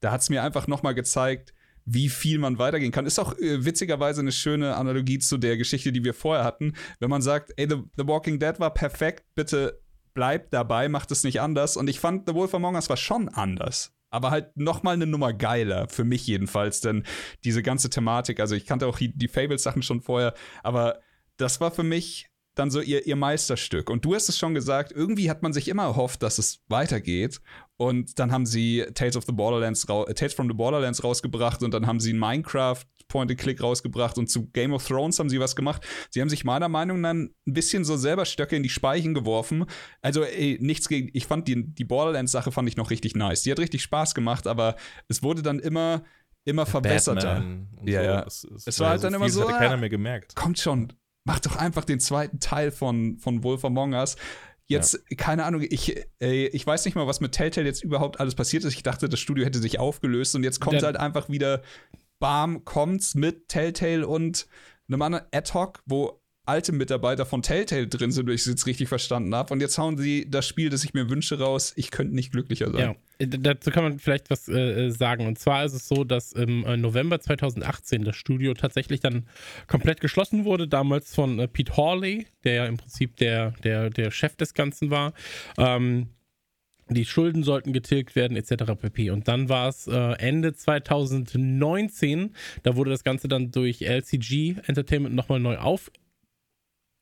da 0.00 0.12
hat 0.12 0.20
es 0.20 0.30
mir 0.30 0.42
einfach 0.42 0.66
noch 0.66 0.82
mal 0.82 0.92
gezeigt, 0.92 1.54
wie 1.84 2.08
viel 2.08 2.38
man 2.38 2.58
weitergehen 2.58 2.92
kann. 2.92 3.06
Ist 3.06 3.18
auch 3.18 3.36
äh, 3.38 3.64
witzigerweise 3.64 4.20
eine 4.20 4.32
schöne 4.32 4.76
Analogie 4.76 5.18
zu 5.18 5.36
der 5.38 5.56
Geschichte, 5.56 5.92
die 5.92 6.04
wir 6.04 6.14
vorher 6.14 6.44
hatten. 6.44 6.74
Wenn 7.00 7.10
man 7.10 7.22
sagt, 7.22 7.52
ey, 7.56 7.68
The, 7.68 7.82
The 7.96 8.06
Walking 8.06 8.38
Dead 8.38 8.58
war 8.60 8.72
perfekt, 8.72 9.24
bitte 9.34 9.80
bleibt 10.14 10.52
dabei, 10.52 10.88
macht 10.88 11.10
es 11.10 11.24
nicht 11.24 11.40
anders. 11.40 11.76
Und 11.76 11.88
ich 11.88 11.98
fand, 11.98 12.28
The 12.28 12.34
Wolf 12.34 12.54
Among 12.54 12.74
Us 12.74 12.88
war 12.88 12.96
schon 12.96 13.28
anders. 13.28 13.92
Aber 14.10 14.30
halt 14.30 14.56
noch 14.56 14.82
mal 14.82 14.92
eine 14.92 15.06
Nummer 15.06 15.32
geiler, 15.32 15.88
für 15.88 16.04
mich 16.04 16.26
jedenfalls. 16.26 16.80
Denn 16.82 17.04
diese 17.44 17.62
ganze 17.62 17.88
Thematik, 17.88 18.40
also 18.40 18.54
ich 18.54 18.66
kannte 18.66 18.86
auch 18.86 18.98
die 18.98 19.28
Fables-Sachen 19.28 19.82
schon 19.82 20.02
vorher, 20.02 20.34
aber 20.62 21.00
das 21.38 21.60
war 21.60 21.70
für 21.70 21.82
mich 21.82 22.28
dann 22.54 22.70
so 22.70 22.80
ihr, 22.80 23.06
ihr 23.06 23.16
Meisterstück. 23.16 23.88
Und 23.88 24.04
du 24.04 24.14
hast 24.14 24.28
es 24.28 24.38
schon 24.38 24.54
gesagt, 24.54 24.92
irgendwie 24.92 25.30
hat 25.30 25.42
man 25.42 25.52
sich 25.52 25.68
immer 25.68 25.84
erhofft, 25.84 26.22
dass 26.22 26.38
es 26.38 26.62
weitergeht. 26.68 27.40
Und 27.76 28.18
dann 28.18 28.30
haben 28.30 28.46
sie 28.46 28.84
Tales 28.94 29.16
of 29.16 29.24
the 29.24 29.32
Borderlands, 29.32 29.84
äh, 29.84 30.14
Tales 30.14 30.34
from 30.34 30.48
the 30.48 30.54
Borderlands 30.54 31.02
rausgebracht 31.02 31.62
und 31.62 31.72
dann 31.72 31.86
haben 31.86 32.00
sie 32.00 32.12
Minecraft 32.12 32.84
Point-and-Click 33.08 33.62
rausgebracht 33.62 34.16
und 34.16 34.28
zu 34.28 34.46
Game 34.50 34.72
of 34.72 34.86
Thrones 34.86 35.18
haben 35.18 35.28
sie 35.28 35.38
was 35.38 35.54
gemacht. 35.54 35.82
Sie 36.10 36.20
haben 36.20 36.28
sich 36.28 36.44
meiner 36.44 36.68
Meinung 36.68 37.00
nach 37.00 37.10
ein 37.10 37.34
bisschen 37.44 37.84
so 37.84 37.96
selber 37.96 38.24
Stöcke 38.24 38.56
in 38.56 38.62
die 38.62 38.70
Speichen 38.70 39.12
geworfen. 39.12 39.66
Also, 40.00 40.24
ey, 40.24 40.58
nichts 40.60 40.88
gegen, 40.88 41.10
ich 41.12 41.26
fand 41.26 41.46
die, 41.46 41.74
die 41.74 41.84
Borderlands-Sache 41.84 42.52
fand 42.52 42.68
ich 42.68 42.76
noch 42.76 42.90
richtig 42.90 43.14
nice. 43.14 43.42
Die 43.42 43.50
hat 43.50 43.58
richtig 43.58 43.82
Spaß 43.82 44.14
gemacht, 44.14 44.46
aber 44.46 44.76
es 45.08 45.22
wurde 45.22 45.42
dann 45.42 45.58
immer 45.58 46.04
immer 46.44 46.66
verbesserter. 46.66 47.44
Ja, 47.84 48.00
so. 48.00 48.08
ja. 48.08 48.22
Es, 48.26 48.44
es, 48.44 48.66
es 48.66 48.80
war 48.80 48.90
halt 48.90 49.04
dann 49.04 49.14
immer 49.14 49.28
so. 49.28 49.40
Das 49.40 49.50
hatte 49.50 49.58
keiner 49.58 49.76
mehr 49.76 49.88
gemerkt. 49.88 50.34
Kommt 50.34 50.58
schon, 50.58 50.92
mach 51.24 51.40
doch 51.40 51.56
einfach 51.56 51.84
den 51.84 52.00
zweiten 52.00 52.40
Teil 52.40 52.70
von, 52.70 53.18
von 53.18 53.42
Wolf 53.44 53.64
Among 53.64 53.94
Us. 53.94 54.16
Jetzt, 54.66 54.94
ja. 55.10 55.16
keine 55.16 55.44
Ahnung, 55.44 55.62
ich, 55.68 55.96
äh, 56.20 56.46
ich 56.46 56.66
weiß 56.66 56.84
nicht 56.84 56.94
mal, 56.94 57.06
was 57.06 57.20
mit 57.20 57.32
Telltale 57.32 57.66
jetzt 57.66 57.84
überhaupt 57.84 58.20
alles 58.20 58.34
passiert 58.34 58.64
ist. 58.64 58.74
Ich 58.74 58.82
dachte, 58.82 59.08
das 59.08 59.20
Studio 59.20 59.44
hätte 59.44 59.58
sich 59.58 59.78
aufgelöst 59.78 60.34
und 60.34 60.44
jetzt 60.44 60.60
kommt 60.60 60.80
ja. 60.80 60.86
halt 60.86 60.96
einfach 60.96 61.28
wieder, 61.28 61.62
bam, 62.18 62.64
kommt's 62.64 63.14
mit 63.14 63.48
Telltale 63.48 64.06
und 64.06 64.46
einem 64.88 65.02
anderen 65.02 65.26
Ad-Hoc, 65.32 65.82
wo 65.86 66.21
alte 66.44 66.72
Mitarbeiter 66.72 67.24
von 67.24 67.42
Telltale 67.42 67.86
drin 67.86 68.10
sind, 68.10 68.26
wenn 68.26 68.34
ich 68.34 68.40
es 68.40 68.46
jetzt 68.46 68.66
richtig 68.66 68.88
verstanden 68.88 69.34
habe. 69.34 69.52
Und 69.54 69.60
jetzt 69.60 69.78
hauen 69.78 69.96
sie 69.96 70.28
das 70.28 70.46
Spiel, 70.46 70.70
das 70.70 70.82
ich 70.82 70.92
mir 70.92 71.08
wünsche, 71.08 71.38
raus. 71.38 71.72
Ich 71.76 71.90
könnte 71.90 72.14
nicht 72.14 72.32
glücklicher 72.32 72.70
sein. 72.72 72.80
Ja, 72.80 72.94
äh, 73.18 73.28
dazu 73.28 73.70
kann 73.70 73.84
man 73.84 73.98
vielleicht 74.00 74.28
was 74.28 74.48
äh, 74.48 74.90
sagen. 74.90 75.26
Und 75.26 75.38
zwar 75.38 75.64
ist 75.64 75.74
es 75.74 75.86
so, 75.86 76.02
dass 76.02 76.32
im 76.32 76.64
äh, 76.64 76.76
November 76.76 77.20
2018 77.20 78.04
das 78.04 78.16
Studio 78.16 78.54
tatsächlich 78.54 79.00
dann 79.00 79.28
komplett 79.68 80.00
geschlossen 80.00 80.44
wurde. 80.44 80.66
Damals 80.66 81.14
von 81.14 81.38
äh, 81.38 81.46
Pete 81.46 81.76
Hawley, 81.76 82.26
der 82.42 82.54
ja 82.54 82.66
im 82.66 82.76
Prinzip 82.76 83.16
der, 83.16 83.52
der, 83.62 83.90
der 83.90 84.10
Chef 84.10 84.34
des 84.34 84.54
Ganzen 84.54 84.90
war. 84.90 85.12
Ähm, 85.58 86.08
die 86.88 87.04
Schulden 87.04 87.42
sollten 87.42 87.72
getilgt 87.72 88.16
werden, 88.16 88.36
etc. 88.36 88.74
pp. 88.78 89.10
Und 89.10 89.28
dann 89.28 89.48
war 89.48 89.68
es 89.68 89.86
äh, 89.86 90.12
Ende 90.18 90.52
2019, 90.52 92.34
da 92.64 92.76
wurde 92.76 92.90
das 92.90 93.04
Ganze 93.04 93.28
dann 93.28 93.50
durch 93.50 93.82
LCG 93.82 94.56
Entertainment 94.66 95.14
nochmal 95.14 95.40
neu 95.40 95.56
auf, 95.58 95.90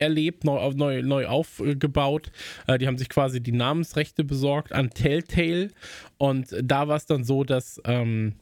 erlebt, 0.00 0.44
neu, 0.44 0.72
neu, 0.72 1.02
neu 1.02 1.26
aufgebaut. 1.26 2.32
Äh, 2.66 2.78
die 2.78 2.86
haben 2.86 2.98
sich 2.98 3.08
quasi 3.08 3.40
die 3.40 3.52
Namensrechte 3.52 4.24
besorgt 4.24 4.72
an 4.72 4.90
Telltale. 4.90 5.70
Und 6.18 6.48
da 6.62 6.88
war 6.88 6.96
es 6.96 7.06
dann 7.06 7.22
so, 7.22 7.44
dass, 7.44 7.80
ähm, 7.84 8.34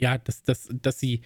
ja, 0.00 0.18
dass, 0.18 0.42
dass, 0.42 0.68
dass 0.70 0.98
sie 0.98 1.20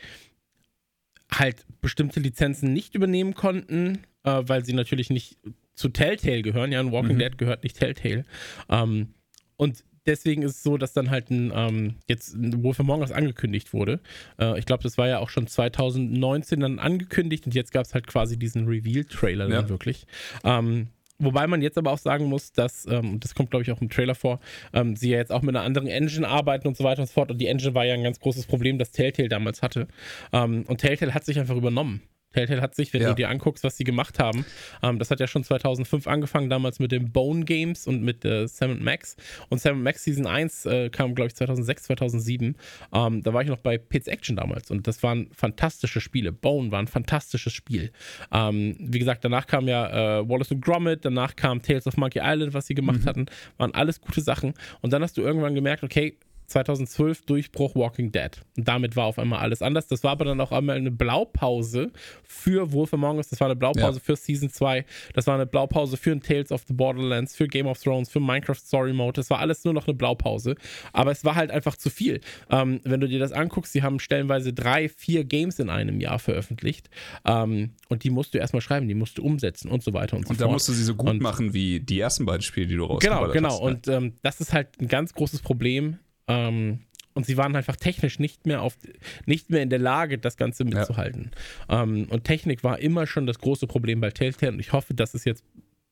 halt 1.31 1.65
bestimmte 1.81 2.21
Lizenzen 2.21 2.73
nicht 2.73 2.95
übernehmen 2.95 3.35
konnten, 3.35 4.01
äh, 4.25 4.43
weil 4.47 4.65
sie 4.65 4.73
natürlich 4.73 5.11
nicht 5.11 5.39
zu 5.75 5.89
Telltale 5.89 6.43
gehören. 6.43 6.73
Ja, 6.73 6.81
ein 6.81 6.93
Walking 6.93 7.17
mhm. 7.17 7.21
Dead 7.21 7.39
gehört 7.39 7.63
nicht 7.63 7.79
Telltale. 7.79 8.25
Ähm, 8.69 9.15
und 9.57 9.85
deswegen 10.07 10.43
ist 10.43 10.57
es 10.57 10.63
so, 10.63 10.77
dass 10.77 10.93
dann 10.93 11.11
halt 11.11 11.31
ein, 11.31 11.53
ähm, 11.55 11.95
jetzt 12.07 12.35
ein 12.35 12.63
Wolf 12.63 12.81
Among 12.81 13.01
Us 13.01 13.13
angekündigt 13.13 13.73
wurde. 13.73 14.01
Äh, 14.39 14.59
ich 14.59 14.67
glaube, 14.67 14.83
das 14.83 14.99
war 14.99 15.09
ja 15.09 15.19
auch 15.19 15.31
schon 15.31 15.47
2019 15.47 16.61
dann 16.61 16.79
angekündigt 16.79 17.47
und 17.47 17.55
jetzt 17.55 17.73
gab 17.73 17.85
es 17.85 17.95
halt 17.95 18.07
quasi 18.07 18.39
diesen 18.39 18.67
Reveal-Trailer 18.67 19.49
ja. 19.49 19.57
dann 19.61 19.69
wirklich. 19.69 20.07
Ähm, 20.45 20.89
Wobei 21.19 21.47
man 21.47 21.63
jetzt 21.63 21.79
aber 21.79 21.93
auch 21.93 21.99
sagen 21.99 22.27
muss, 22.27 22.53
dass, 22.53 22.87
ähm, 22.87 23.21
das 23.21 23.35
kommt 23.35 23.51
glaube 23.51 23.63
ich 23.63 23.71
auch 23.71 23.81
im 23.81 23.89
Trailer 23.89 24.17
vor, 24.17 24.41
ähm, 24.73 24.97
sie 24.97 25.11
ja 25.11 25.19
jetzt 25.19 25.31
auch 25.31 25.43
mit 25.43 25.55
einer 25.55 25.65
anderen 25.65 25.87
Engine 25.87 26.27
arbeiten 26.27 26.67
und 26.67 26.77
so 26.77 26.83
weiter 26.83 27.03
und 27.03 27.07
so 27.07 27.13
fort. 27.13 27.31
Und 27.31 27.39
die 27.39 27.47
Engine 27.47 27.75
war 27.75 27.85
ja 27.85 27.95
ein 27.95 28.03
ganz 28.03 28.19
großes 28.19 28.47
Problem, 28.47 28.79
das 28.79 28.91
Telltale 28.91 29.29
damals 29.29 29.63
hatte. 29.63 29.87
Ähm, 30.33 30.65
und 30.67 30.79
Telltale 30.79 31.15
hat 31.15 31.25
sich 31.25 31.39
einfach 31.39 31.57
übernommen. 31.57 32.03
Telltale 32.35 32.61
hat 32.61 32.75
sich, 32.75 32.93
wenn 32.93 33.03
ja. 33.03 33.09
du 33.11 33.15
dir 33.15 33.29
anguckst, 33.29 33.65
was 33.65 33.77
sie 33.77 33.85
gemacht 33.85 34.19
haben, 34.19 34.45
ähm, 34.83 34.99
das 34.99 35.11
hat 35.11 35.21
ja 35.21 35.27
schon 35.27 35.45
2005 35.45 36.07
angefangen, 36.07 36.51
damals 36.51 36.79
mit 36.81 36.93
den 36.93 37.13
Bone 37.13 37.45
Games 37.45 37.87
und 37.87 38.03
mit 38.03 38.25
äh, 38.25 38.47
Sam 38.49 38.83
Max. 38.83 39.17
Und 39.49 39.61
Sam 39.61 39.83
Max 39.83 40.05
Season 40.05 40.27
1 40.27 40.67
äh, 40.67 40.91
kam, 40.91 41.15
glaube 41.15 41.29
ich, 41.29 41.37
2006, 41.37 41.85
2007. 41.85 42.57
Ähm, 42.93 43.23
da 43.23 43.33
war 43.33 43.43
ich 43.43 43.49
noch 43.49 43.59
bei 43.59 43.79
Pits 43.79 44.09
Action 44.09 44.37
damals 44.37 44.71
und 44.71 44.87
das 44.87 45.03
waren 45.03 45.29
fantastische 45.33 46.01
Spiele. 46.01 46.33
Bone 46.33 46.71
war 46.71 46.81
ein 46.81 46.89
fantastisches 46.89 47.53
Spiel. 47.53 47.93
Ähm, 48.33 48.77
wie 48.79 48.99
gesagt, 48.99 49.25
danach 49.25 49.47
kam 49.47 49.69
ja 49.69 50.19
äh, 50.19 50.29
Wallace 50.29 50.51
und 50.51 50.65
Gromit, 50.65 51.05
danach 51.05 51.37
kam 51.37 51.63
Tales 51.63 51.87
of 51.87 51.97
Monkey 51.97 52.21
Island, 52.23 52.53
was 52.55 52.67
sie 52.67 52.75
gemacht 52.75 53.03
mhm. 53.03 53.07
hatten. 53.07 53.27
Waren 53.59 53.75
alles 53.75 54.01
gute 54.01 54.21
Sachen. 54.21 54.55
Und 54.81 54.93
dann 54.93 55.03
hast 55.03 55.17
du 55.17 55.23
irgendwann 55.23 55.55
gemerkt, 55.55 55.85
okay, 55.85 56.19
2012 56.47 57.23
Durchbruch 57.27 57.75
Walking 57.75 58.13
Dead. 58.13 58.31
Und 58.57 58.69
damit 58.69 58.97
war 58.97 59.07
auf 59.07 59.19
einmal 59.19 59.41
alles 59.41 59.63
anders. 59.63 59.87
Das 59.87 60.05
war 60.05 60.13
aber 60.13 60.25
dann 60.25 60.41
auch 60.41 60.53
einmal 60.53 60.77
eine 60.77 60.91
Blaupause 60.91 61.91
für 62.25 62.73
Wolf 62.73 62.93
Among 62.95 63.17
Us. 63.17 63.29
Das 63.29 63.41
war 63.41 63.49
eine 63.49 63.57
Blaupause 63.57 63.99
ja. 63.99 64.05
für 64.05 64.17
Season 64.17 64.51
2. 64.51 64.85
Das 65.15 65.27
war 65.27 65.35
eine 65.35 65.47
Blaupause 65.47 65.97
für 65.97 66.19
Tales 66.21 66.53
of 66.53 66.65
the 66.67 66.75
Borderlands, 66.75 67.35
für 67.35 67.49
Game 67.49 67.67
of 67.67 67.81
Thrones, 67.83 68.11
für 68.11 68.21
Minecraft 68.21 68.55
Story 68.57 68.93
Mode. 68.93 69.15
Das 69.15 69.31
war 69.31 69.39
alles 69.39 69.65
nur 69.65 69.75
noch 69.75 69.87
eine 69.87 69.95
Blaupause. 69.95 70.55
Aber 70.93 71.11
es 71.11 71.25
war 71.25 71.35
halt 71.35 71.51
einfach 71.51 71.77
zu 71.77 71.91
viel. 71.91 72.21
Ähm, 72.51 72.81
wenn 72.85 73.01
du 73.01 73.09
dir 73.09 73.19
das 73.19 73.33
anguckst, 73.33 73.73
sie 73.73 73.83
haben 73.83 73.99
stellenweise 73.99 74.53
drei, 74.53 74.89
vier 74.89 75.25
Games 75.25 75.59
in 75.59 75.71
einem 75.71 76.01
Jahr 76.01 76.19
veröffentlicht. 76.19 76.91
Ähm, 77.25 77.73
und 77.89 78.05
die 78.05 78.11
musst 78.11 78.35
du 78.35 78.39
erstmal 78.39 78.61
schreiben, 78.61 78.89
die 78.89 78.95
musst 78.95 79.19
du 79.19 79.23
umsetzen 79.23 79.71
und 79.71 79.83
so 79.83 79.93
weiter 79.93 80.17
und, 80.17 80.23
und 80.23 80.29
so 80.29 80.35
fort. 80.35 80.41
Und 80.41 80.49
da 80.49 80.53
musst 80.53 80.69
du 80.69 80.73
sie 80.73 80.85
so 80.85 80.95
gut 80.95 81.11
und, 81.11 81.23
machen 81.23 81.55
wie 81.55 81.81
die 81.81 81.99
ersten 81.99 82.27
beiden 82.27 82.43
Spiele, 82.43 82.67
die 82.67 82.77
du 82.77 82.85
rausgebracht 82.85 83.33
genau, 83.33 83.51
hast. 83.51 83.59
Genau, 83.61 83.61
genau. 83.61 83.67
Und 83.67 83.89
ähm, 83.89 84.13
das 84.23 84.41
ist 84.41 84.53
halt 84.53 84.69
ein 84.81 84.89
ganz 84.89 85.15
großes 85.15 85.41
Problem 85.41 85.99
ähm, 86.29 86.81
und 87.15 87.27
sie 87.27 87.37
waren 87.37 87.55
einfach 87.55 87.77
technisch 87.77 88.19
nicht 88.19 88.47
mehr 88.47 88.63
auf, 88.63 88.77
nicht 89.25 89.51
mehr 89.51 89.63
in 89.63 89.71
der 89.71 89.79
Lage, 89.79 90.19
das 90.19 90.37
Ganze 90.37 90.65
mitzuhalten. 90.65 91.31
Ja. 91.69 91.83
Ähm, 91.83 92.07
und 92.11 92.25
Technik 92.25 92.65
war 92.65 92.81
immer 92.81 93.07
schon 93.07 93.27
das 93.27 93.39
große 93.39 93.67
Problem 93.67 94.01
bei 94.01 94.11
Telltale 94.11 94.53
und 94.53 94.61
ich 94.61 94.73
hoffe, 94.73 94.95
das 94.95 95.15
ist 95.15 95.25
jetzt 95.25 95.45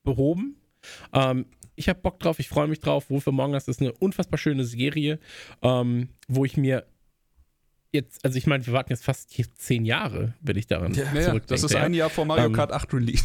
behoben. 0.03 0.57
Ähm, 1.13 1.45
ich 1.75 1.89
habe 1.89 1.99
Bock 2.01 2.19
drauf, 2.19 2.39
ich 2.39 2.49
freue 2.49 2.67
mich 2.67 2.79
drauf. 2.79 3.09
Wolf 3.09 3.27
Among 3.27 3.53
Us 3.53 3.67
ist 3.67 3.81
eine 3.81 3.93
unfassbar 3.93 4.37
schöne 4.37 4.65
Serie, 4.65 5.19
ähm, 5.61 6.09
wo 6.27 6.45
ich 6.45 6.57
mir 6.57 6.85
jetzt, 7.93 8.23
also 8.25 8.37
ich 8.37 8.45
meine, 8.45 8.65
wir 8.65 8.73
warten 8.73 8.91
jetzt 8.91 9.05
fast 9.05 9.31
zehn 9.57 9.85
Jahre, 9.85 10.33
wenn 10.41 10.57
ich 10.57 10.67
daran 10.67 10.93
ja, 10.93 11.05
zurückdenke. 11.05 11.45
Das 11.47 11.63
ist 11.63 11.75
ein 11.75 11.93
Jahr 11.93 12.09
vor 12.09 12.25
Mario 12.25 12.45
ähm, 12.45 12.53
Kart 12.53 12.71
8 12.71 12.93
Release. 12.93 13.23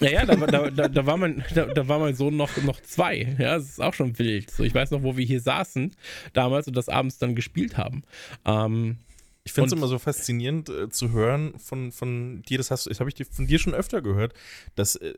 Ja, 0.00 0.10
ja, 0.10 0.26
da, 0.26 0.36
da, 0.36 0.70
da, 0.70 0.88
da, 0.88 1.06
war 1.06 1.16
mein, 1.16 1.44
da, 1.54 1.66
da, 1.66 1.88
war 1.88 1.98
mein 1.98 2.14
Sohn 2.14 2.36
noch, 2.36 2.56
noch 2.62 2.80
zwei. 2.82 3.36
Ja, 3.38 3.56
das 3.56 3.64
ist 3.64 3.82
auch 3.82 3.94
schon 3.94 4.18
wild. 4.18 4.50
So, 4.50 4.62
ich 4.62 4.74
weiß 4.74 4.90
noch, 4.90 5.02
wo 5.02 5.16
wir 5.16 5.24
hier 5.24 5.40
saßen 5.40 5.94
damals 6.32 6.68
und 6.68 6.76
das 6.76 6.88
abends 6.88 7.18
dann 7.18 7.34
gespielt 7.34 7.76
haben. 7.76 8.02
Ähm, 8.44 8.98
ich 9.44 9.52
finde 9.52 9.68
es 9.68 9.72
immer 9.74 9.86
so 9.86 9.98
faszinierend 10.00 10.68
äh, 10.68 10.88
zu 10.90 11.12
hören 11.12 11.56
von, 11.58 11.92
von 11.92 12.42
dir, 12.42 12.58
das 12.58 12.72
hast 12.72 12.88
das 12.88 12.98
habe 12.98 13.10
ich 13.10 13.26
von 13.30 13.46
dir 13.46 13.60
schon 13.60 13.74
öfter 13.74 14.02
gehört, 14.02 14.34
dass, 14.74 14.96
äh, 14.96 15.14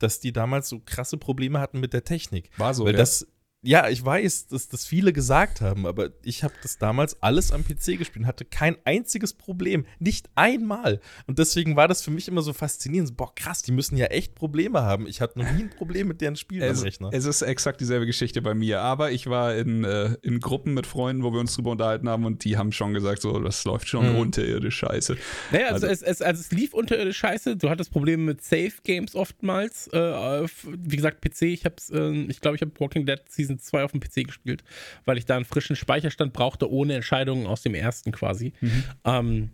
dass 0.00 0.18
die 0.18 0.32
damals 0.32 0.68
so 0.68 0.80
krasse 0.84 1.16
Probleme 1.16 1.60
hatten 1.60 1.78
mit 1.78 1.92
der 1.92 2.02
Technik. 2.02 2.50
War 2.56 2.74
so. 2.74 2.84
Weil 2.84 2.94
ja. 2.94 2.98
das, 2.98 3.26
ja, 3.64 3.88
ich 3.88 4.04
weiß, 4.04 4.48
dass 4.48 4.68
das 4.68 4.84
viele 4.84 5.12
gesagt 5.12 5.60
haben, 5.60 5.86
aber 5.86 6.10
ich 6.24 6.42
habe 6.42 6.54
das 6.62 6.78
damals 6.78 7.22
alles 7.22 7.52
am 7.52 7.62
PC 7.64 7.96
gespielt 7.96 8.16
und 8.16 8.26
hatte 8.26 8.44
kein 8.44 8.76
einziges 8.84 9.34
Problem. 9.34 9.86
Nicht 10.00 10.28
einmal. 10.34 11.00
Und 11.28 11.38
deswegen 11.38 11.76
war 11.76 11.86
das 11.86 12.02
für 12.02 12.10
mich 12.10 12.26
immer 12.26 12.42
so 12.42 12.52
faszinierend. 12.52 13.16
Boah, 13.16 13.32
krass, 13.32 13.62
die 13.62 13.70
müssen 13.70 13.96
ja 13.96 14.06
echt 14.06 14.34
Probleme 14.34 14.82
haben. 14.82 15.06
Ich 15.06 15.20
hatte 15.20 15.38
noch 15.38 15.50
nie 15.52 15.62
ein 15.62 15.70
Problem 15.70 16.08
mit 16.08 16.20
deren 16.20 16.34
Spielen 16.34 16.68
am 16.68 16.82
Rechner. 16.82 17.10
Es 17.12 17.24
ist 17.24 17.42
exakt 17.42 17.80
dieselbe 17.80 18.04
Geschichte 18.04 18.42
bei 18.42 18.52
mir. 18.52 18.80
Aber 18.80 19.12
ich 19.12 19.28
war 19.28 19.54
in, 19.54 19.84
äh, 19.84 20.16
in 20.22 20.40
Gruppen 20.40 20.74
mit 20.74 20.88
Freunden, 20.88 21.22
wo 21.22 21.32
wir 21.32 21.38
uns 21.38 21.54
drüber 21.54 21.70
unterhalten 21.70 22.08
haben 22.08 22.24
und 22.24 22.42
die 22.44 22.56
haben 22.56 22.72
schon 22.72 22.94
gesagt, 22.94 23.22
so, 23.22 23.38
das 23.38 23.64
läuft 23.64 23.88
schon 23.88 24.12
mhm. 24.12 24.18
unterirdisch 24.18 24.78
scheiße. 24.78 25.16
Naja, 25.52 25.68
also, 25.68 25.86
also, 25.86 25.86
es, 25.86 26.02
es, 26.02 26.22
also 26.22 26.40
es 26.40 26.50
lief 26.50 26.74
unterirdisch 26.74 27.18
scheiße. 27.18 27.56
Du 27.56 27.70
hattest 27.70 27.92
Probleme 27.92 28.24
mit 28.24 28.42
Safe 28.42 28.72
Games 28.82 29.14
oftmals. 29.14 29.86
Äh, 29.92 30.48
wie 30.66 30.96
gesagt, 30.96 31.20
PC, 31.20 31.42
ich 31.42 31.64
hab's, 31.64 31.90
äh, 31.90 32.10
ich 32.10 32.40
glaube, 32.40 32.56
ich 32.56 32.62
habe 32.62 32.72
Walking 32.80 33.06
Dead 33.06 33.20
Season 33.28 33.51
Season 33.52 33.58
2 33.58 33.84
auf 33.84 33.92
dem 33.92 34.00
PC 34.00 34.26
gespielt, 34.26 34.64
weil 35.04 35.18
ich 35.18 35.24
da 35.24 35.36
einen 35.36 35.44
frischen 35.44 35.76
Speicherstand 35.76 36.32
brauchte, 36.32 36.70
ohne 36.70 36.94
Entscheidungen 36.94 37.46
aus 37.46 37.62
dem 37.62 37.74
ersten 37.74 38.12
quasi. 38.12 38.52
Mhm. 38.60 38.84
Ähm, 39.04 39.50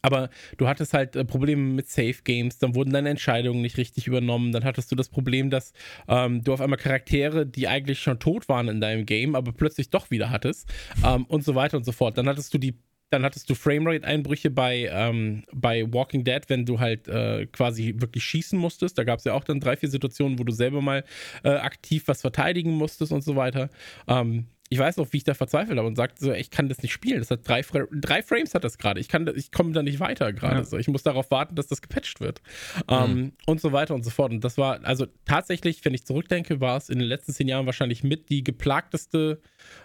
aber 0.00 0.30
du 0.56 0.68
hattest 0.68 0.94
halt 0.94 1.16
äh, 1.16 1.24
Probleme 1.24 1.60
mit 1.60 1.88
Safe 1.88 2.14
Games, 2.22 2.58
dann 2.58 2.74
wurden 2.76 2.92
deine 2.92 3.08
Entscheidungen 3.08 3.62
nicht 3.62 3.78
richtig 3.78 4.06
übernommen. 4.06 4.52
Dann 4.52 4.64
hattest 4.64 4.92
du 4.92 4.96
das 4.96 5.08
Problem, 5.08 5.50
dass 5.50 5.72
ähm, 6.06 6.44
du 6.44 6.52
auf 6.52 6.60
einmal 6.60 6.78
Charaktere, 6.78 7.46
die 7.46 7.66
eigentlich 7.66 7.98
schon 7.98 8.20
tot 8.20 8.48
waren 8.48 8.68
in 8.68 8.80
deinem 8.80 9.06
Game, 9.06 9.34
aber 9.34 9.52
plötzlich 9.52 9.90
doch 9.90 10.10
wieder 10.10 10.30
hattest 10.30 10.72
ähm, 11.04 11.24
und 11.24 11.44
so 11.44 11.56
weiter 11.56 11.76
und 11.76 11.84
so 11.84 11.92
fort. 11.92 12.16
Dann 12.16 12.28
hattest 12.28 12.54
du 12.54 12.58
die 12.58 12.78
dann 13.10 13.24
hattest 13.24 13.48
du 13.48 13.54
Framerate-Einbrüche 13.54 14.50
bei, 14.50 14.88
ähm, 14.92 15.44
bei 15.52 15.90
Walking 15.92 16.24
Dead, 16.24 16.42
wenn 16.48 16.66
du 16.66 16.78
halt 16.80 17.08
äh, 17.08 17.46
quasi 17.46 17.94
wirklich 17.98 18.24
schießen 18.24 18.58
musstest. 18.58 18.98
Da 18.98 19.04
gab 19.04 19.18
es 19.18 19.24
ja 19.24 19.32
auch 19.32 19.44
dann 19.44 19.60
drei, 19.60 19.76
vier 19.76 19.88
Situationen, 19.88 20.38
wo 20.38 20.44
du 20.44 20.52
selber 20.52 20.82
mal 20.82 21.04
äh, 21.42 21.50
aktiv 21.50 22.04
was 22.06 22.20
verteidigen 22.20 22.72
musstest 22.72 23.12
und 23.12 23.22
so 23.22 23.36
weiter. 23.36 23.70
Ähm, 24.06 24.46
ich 24.70 24.78
weiß 24.78 24.98
noch, 24.98 25.12
wie 25.12 25.16
ich 25.16 25.24
da 25.24 25.34
verzweifelt 25.34 25.78
habe 25.78 25.88
und 25.88 25.96
sagte 25.96 26.22
so, 26.22 26.32
ich 26.32 26.50
kann 26.50 26.68
das 26.68 26.82
nicht 26.82 26.92
spielen. 26.92 27.18
Das 27.18 27.30
hat 27.30 27.48
drei, 27.48 27.62
drei 27.92 28.22
Frames 28.22 28.54
hat 28.54 28.64
das 28.64 28.76
gerade. 28.76 29.00
Ich 29.00 29.08
ich 29.34 29.50
komme 29.50 29.72
da 29.72 29.82
nicht 29.82 29.98
weiter 29.98 30.32
gerade. 30.32 30.56
Ja. 30.56 30.64
So, 30.64 30.76
ich 30.76 30.88
muss 30.88 31.02
darauf 31.02 31.30
warten, 31.30 31.54
dass 31.54 31.68
das 31.68 31.80
gepatcht 31.80 32.20
wird. 32.20 32.42
Ähm, 32.88 33.14
mhm. 33.14 33.32
und 33.46 33.60
so 33.60 33.72
weiter 33.72 33.94
und 33.94 34.04
so 34.04 34.10
fort. 34.10 34.30
Und 34.30 34.44
das 34.44 34.58
war, 34.58 34.84
also 34.84 35.06
tatsächlich, 35.24 35.82
wenn 35.84 35.94
ich 35.94 36.04
zurückdenke, 36.04 36.60
war 36.60 36.76
es 36.76 36.90
in 36.90 36.98
den 36.98 37.08
letzten 37.08 37.32
zehn 37.32 37.48
Jahren 37.48 37.64
wahrscheinlich 37.64 38.04
mit 38.04 38.28
die 38.28 38.44
geplagteste 38.44 39.40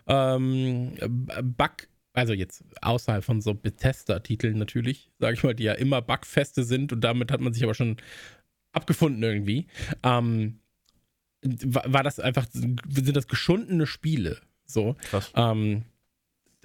ähm, 0.08 0.95
Bug- 1.41 1.88
also 2.14 2.34
jetzt 2.34 2.64
außerhalb 2.81 3.23
von 3.23 3.41
so 3.41 3.53
Bethesda-Titeln 3.53 4.57
natürlich, 4.57 5.11
sage 5.19 5.35
ich 5.35 5.44
mal, 5.44 5.56
die 5.56 5.64
ja 5.64 5.73
immer 5.73 6.02
bugfeste 6.02 6.64
sind 6.64 6.94
und 6.94 7.02
damit 7.02 7.31
hat 7.31 7.41
man 7.41 7.53
sich 7.53 7.64
aber 7.64 7.73
schon 7.73 7.98
abgefunden 8.72 9.22
irgendwie, 9.22 9.68
ähm, 10.03 10.60
war, 11.44 12.03
das 12.03 12.19
einfach, 12.19 12.45
sind 12.52 13.15
das 13.15 13.27
geschundene 13.27 13.85
Spiele. 13.85 14.40
So. 14.65 14.95
Krass. 15.10 15.31
Ähm, 15.35 15.84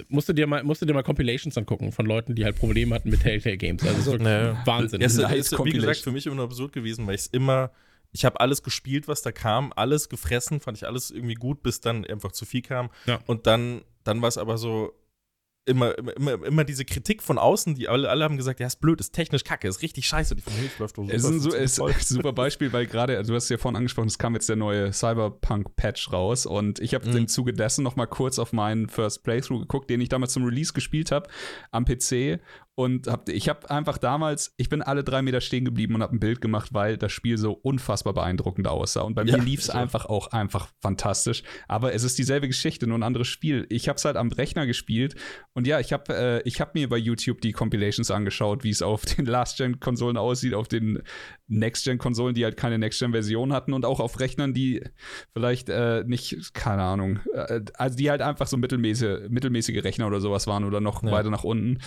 musst 0.09 0.29
du 0.29 0.33
dir 0.33 0.47
mal, 0.47 0.63
musst 0.63 0.83
du 0.83 0.87
dir 0.87 0.95
mal 0.95 1.03
Compilations 1.03 1.57
angucken 1.59 1.93
von 1.93 2.07
Leuten, 2.07 2.35
die 2.35 2.45
halt 2.45 2.57
Probleme 2.57 2.95
hatten 2.95 3.11
mit 3.11 3.23
Telltale 3.23 3.57
Games. 3.57 3.85
Also, 3.85 4.13
wirklich 4.13 4.23
naja. 4.25 4.63
Wahnsinn. 4.65 5.01
Es 5.01 5.17
ist, 5.17 5.31
ist, 5.31 5.65
wie 5.65 5.73
gesagt, 5.73 5.99
für 5.99 6.13
mich 6.13 6.27
immer 6.27 6.43
absurd 6.43 6.73
gewesen, 6.73 7.07
weil 7.07 7.17
ich 7.17 7.23
es 7.23 7.27
immer, 7.29 7.73
ich 8.13 8.25
habe 8.25 8.41
alles 8.41 8.63
gespielt, 8.63 9.09
was 9.09 9.23
da 9.23 9.33
kam, 9.33 9.73
alles 9.75 10.09
gefressen, 10.09 10.61
fand 10.61 10.77
ich 10.77 10.87
alles 10.87 11.11
irgendwie 11.11 11.35
gut, 11.35 11.63
bis 11.63 11.81
dann 11.81 12.05
einfach 12.05 12.33
zu 12.33 12.47
viel 12.47 12.63
kam. 12.63 12.91
Ja. 13.07 13.21
Und 13.27 13.47
dann, 13.47 13.83
dann 14.05 14.23
war 14.23 14.29
es 14.29 14.39
aber 14.39 14.59
so, 14.59 14.93
immer, 15.69 15.97
immer, 16.17 16.45
immer 16.45 16.65
diese 16.65 16.85
Kritik 16.85 17.23
von 17.23 17.39
außen, 17.39 17.75
die 17.75 17.89
alle, 17.89 18.09
alle 18.09 18.25
haben 18.25 18.37
gesagt, 18.37 18.61
ja, 18.61 18.67
ist 18.67 18.81
blöd, 18.81 19.01
ist 19.01 19.13
technisch 19.13 19.45
kacke, 19.45 19.69
ist 19.69 19.83
richtig 19.83 20.07
scheiße. 20.07 20.35
Die 20.35 20.43
von 20.43 20.53
Hilfe 20.55 20.83
läuft 20.83 20.99
Es 20.99 21.25
ist 21.25 21.31
ein, 21.31 21.41
so, 21.41 21.51
ist 21.51 21.81
ein 21.81 21.95
super 22.01 22.33
Beispiel, 22.33 22.73
weil 22.73 22.87
gerade, 22.87 23.17
also 23.17 23.33
du 23.33 23.37
hast 23.37 23.49
ja 23.49 23.59
vorhin 23.59 23.77
angesprochen, 23.77 24.09
es 24.09 24.19
kam 24.19 24.35
jetzt 24.35 24.49
der 24.49 24.57
neue 24.57 24.93
Cyberpunk-Patch 24.93 26.13
raus 26.13 26.47
und 26.47 26.81
ich 26.81 26.95
habe 26.95 27.09
mhm. 27.09 27.17
im 27.17 27.29
Zuge 27.29 27.53
dessen 27.53 27.85
noch 27.85 27.97
mal 27.97 28.07
kurz 28.07 28.39
auf 28.39 28.53
meinen 28.53 28.89
First 28.89 29.23
Playthrough 29.23 29.61
geguckt, 29.61 29.91
den 29.91 30.01
ich 30.01 30.09
damals 30.09 30.33
zum 30.33 30.45
Release 30.45 30.73
gespielt 30.73 31.13
habe 31.13 31.29
am 31.71 31.85
PC 31.85 32.41
und 32.79 33.09
hab, 33.09 33.29
ich 33.29 33.49
habe 33.49 33.69
einfach 33.71 33.99
damals, 33.99 34.55
ich 34.57 34.69
bin 34.69 34.83
alle 34.83 35.03
drei 35.03 35.21
Meter 35.21 35.41
stehen 35.41 35.65
geblieben 35.65 35.97
und 35.97 36.03
habe 36.03 36.15
ein 36.15 36.21
Bild 36.21 36.41
gemacht, 36.41 36.73
weil 36.73 36.97
das 36.97 37.11
Spiel 37.11 37.37
so 37.37 37.51
unfassbar 37.51 38.15
beeindruckend 38.15 38.69
aussah. 38.69 39.01
Und 39.01 39.17
bei 39.17 39.25
ja, 39.25 39.37
mir 39.37 39.43
lief 39.43 39.59
es 39.59 39.69
einfach 39.69 40.07
auch 40.07 40.29
einfach 40.29 40.69
fantastisch. 40.81 41.43
Aber 41.67 41.93
es 41.93 42.05
ist 42.05 42.19
dieselbe 42.19 42.47
Geschichte, 42.47 42.87
nur 42.87 42.97
ein 42.97 43.03
anderes 43.03 43.27
Spiel. 43.27 43.67
Ich 43.69 43.89
habe 43.89 43.97
es 43.97 44.05
halt 44.05 44.15
am 44.15 44.31
Rechner 44.31 44.65
gespielt 44.65 45.17
und 45.55 45.67
ja, 45.67 45.81
ich 45.81 45.93
habe 45.93 46.15
äh, 46.15 46.43
ich 46.45 46.61
hab 46.61 46.77
mir 46.77 46.89
bei 46.89 46.99
YouTube 46.99 47.41
die 47.41 47.51
Compilations 47.51 48.13
angeschaut, 48.13 48.63
wie 48.63 48.71
es 48.71 48.81
auf 48.81 49.05
den 49.05 49.27
Last-Gen-Konsolen 49.27 50.17
aussieht, 50.17 50.55
auf 50.55 50.69
den 50.69 51.03
Next-Gen-Konsolen, 51.49 52.37
die 52.37 52.45
halt 52.45 52.57
keine 52.57 52.79
Next-Gen-Version 52.79 53.53
hatten 53.53 53.73
und 53.73 53.85
auch 53.87 53.99
auf 53.99 54.21
Rechnern, 54.21 54.55
die 54.55 54.85
vielleicht 55.33 55.69
äh, 55.69 56.05
nicht, 56.07 56.55
keine 56.55 56.85
Ahnung, 56.85 57.19
äh, 57.35 57.61
also 57.75 57.97
die 57.97 58.09
halt 58.09 58.23
einfach 58.23 58.47
so 58.47 58.57
mittelmäßige, 58.57 59.29
mittelmäßige 59.31 59.83
Rechner 59.83 60.07
oder 60.07 60.21
sowas 60.21 60.47
waren 60.47 60.63
oder 60.63 60.81
noch 60.81 61.03
ja. 61.03 61.11
weiter 61.11 61.31
nach 61.31 61.43
unten. 61.43 61.81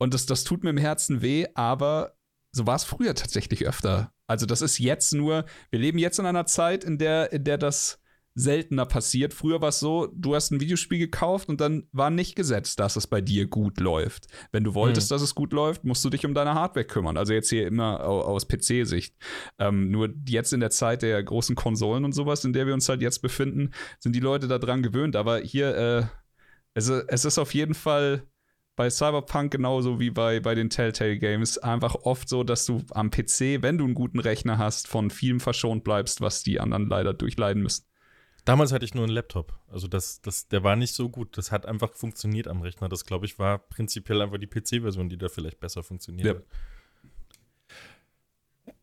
Und 0.00 0.14
das, 0.14 0.24
das 0.24 0.44
tut 0.44 0.64
mir 0.64 0.70
im 0.70 0.78
Herzen 0.78 1.20
weh, 1.20 1.46
aber 1.54 2.16
so 2.52 2.66
war 2.66 2.76
es 2.76 2.84
früher 2.84 3.14
tatsächlich 3.14 3.66
öfter. 3.66 4.12
Also 4.26 4.46
das 4.46 4.62
ist 4.62 4.78
jetzt 4.78 5.12
nur, 5.12 5.44
wir 5.70 5.78
leben 5.78 5.98
jetzt 5.98 6.18
in 6.18 6.26
einer 6.26 6.46
Zeit, 6.46 6.84
in 6.84 6.98
der, 6.98 7.32
in 7.32 7.44
der 7.44 7.58
das 7.58 8.00
seltener 8.34 8.86
passiert. 8.86 9.34
Früher 9.34 9.60
war 9.60 9.68
es 9.68 9.80
so, 9.80 10.08
du 10.14 10.34
hast 10.34 10.52
ein 10.52 10.60
Videospiel 10.60 10.98
gekauft 10.98 11.48
und 11.48 11.60
dann 11.60 11.86
war 11.92 12.08
nicht 12.10 12.34
gesetzt, 12.34 12.80
dass 12.80 12.96
es 12.96 13.06
bei 13.06 13.20
dir 13.20 13.46
gut 13.46 13.78
läuft. 13.78 14.28
Wenn 14.52 14.64
du 14.64 14.72
wolltest, 14.72 15.10
mhm. 15.10 15.14
dass 15.14 15.22
es 15.22 15.34
gut 15.34 15.52
läuft, 15.52 15.84
musst 15.84 16.04
du 16.04 16.08
dich 16.10 16.24
um 16.24 16.32
deine 16.32 16.54
Hardware 16.54 16.86
kümmern. 16.86 17.18
Also 17.18 17.34
jetzt 17.34 17.50
hier 17.50 17.66
immer 17.66 18.02
aus 18.04 18.48
PC-Sicht. 18.48 19.14
Ähm, 19.58 19.90
nur 19.90 20.14
jetzt 20.26 20.52
in 20.52 20.60
der 20.60 20.70
Zeit 20.70 21.02
der 21.02 21.22
großen 21.22 21.56
Konsolen 21.56 22.04
und 22.06 22.12
sowas, 22.12 22.44
in 22.44 22.54
der 22.54 22.66
wir 22.66 22.72
uns 22.74 22.88
halt 22.88 23.02
jetzt 23.02 23.20
befinden, 23.20 23.72
sind 23.98 24.14
die 24.14 24.20
Leute 24.20 24.48
daran 24.48 24.82
gewöhnt. 24.82 25.14
Aber 25.16 25.40
hier, 25.40 25.76
äh, 25.76 26.04
es, 26.72 26.88
es 26.88 27.24
ist 27.26 27.38
auf 27.38 27.52
jeden 27.52 27.74
Fall 27.74 28.29
bei 28.80 28.88
Cyberpunk 28.88 29.52
genauso 29.52 30.00
wie 30.00 30.08
bei, 30.08 30.40
bei 30.40 30.54
den 30.54 30.70
Telltale 30.70 31.18
Games 31.18 31.58
einfach 31.58 31.96
oft 31.96 32.30
so, 32.30 32.44
dass 32.44 32.64
du 32.64 32.82
am 32.92 33.10
PC, 33.10 33.60
wenn 33.60 33.76
du 33.76 33.84
einen 33.84 33.92
guten 33.92 34.18
Rechner 34.18 34.56
hast, 34.56 34.88
von 34.88 35.10
vielem 35.10 35.38
verschont 35.38 35.84
bleibst, 35.84 36.22
was 36.22 36.42
die 36.44 36.60
anderen 36.60 36.88
leider 36.88 37.12
durchleiden 37.12 37.62
müssen. 37.62 37.84
Damals 38.46 38.72
hatte 38.72 38.86
ich 38.86 38.94
nur 38.94 39.04
einen 39.04 39.12
Laptop. 39.12 39.52
Also 39.68 39.86
das, 39.86 40.22
das, 40.22 40.48
der 40.48 40.64
war 40.64 40.76
nicht 40.76 40.94
so 40.94 41.10
gut. 41.10 41.36
Das 41.36 41.52
hat 41.52 41.66
einfach 41.66 41.92
funktioniert 41.92 42.48
am 42.48 42.62
Rechner. 42.62 42.88
Das, 42.88 43.04
glaube 43.04 43.26
ich, 43.26 43.38
war 43.38 43.58
prinzipiell 43.58 44.22
einfach 44.22 44.38
die 44.38 44.46
PC-Version, 44.46 45.10
die 45.10 45.18
da 45.18 45.28
vielleicht 45.28 45.60
besser 45.60 45.82
funktioniert 45.82 46.26
ja. 46.26 46.42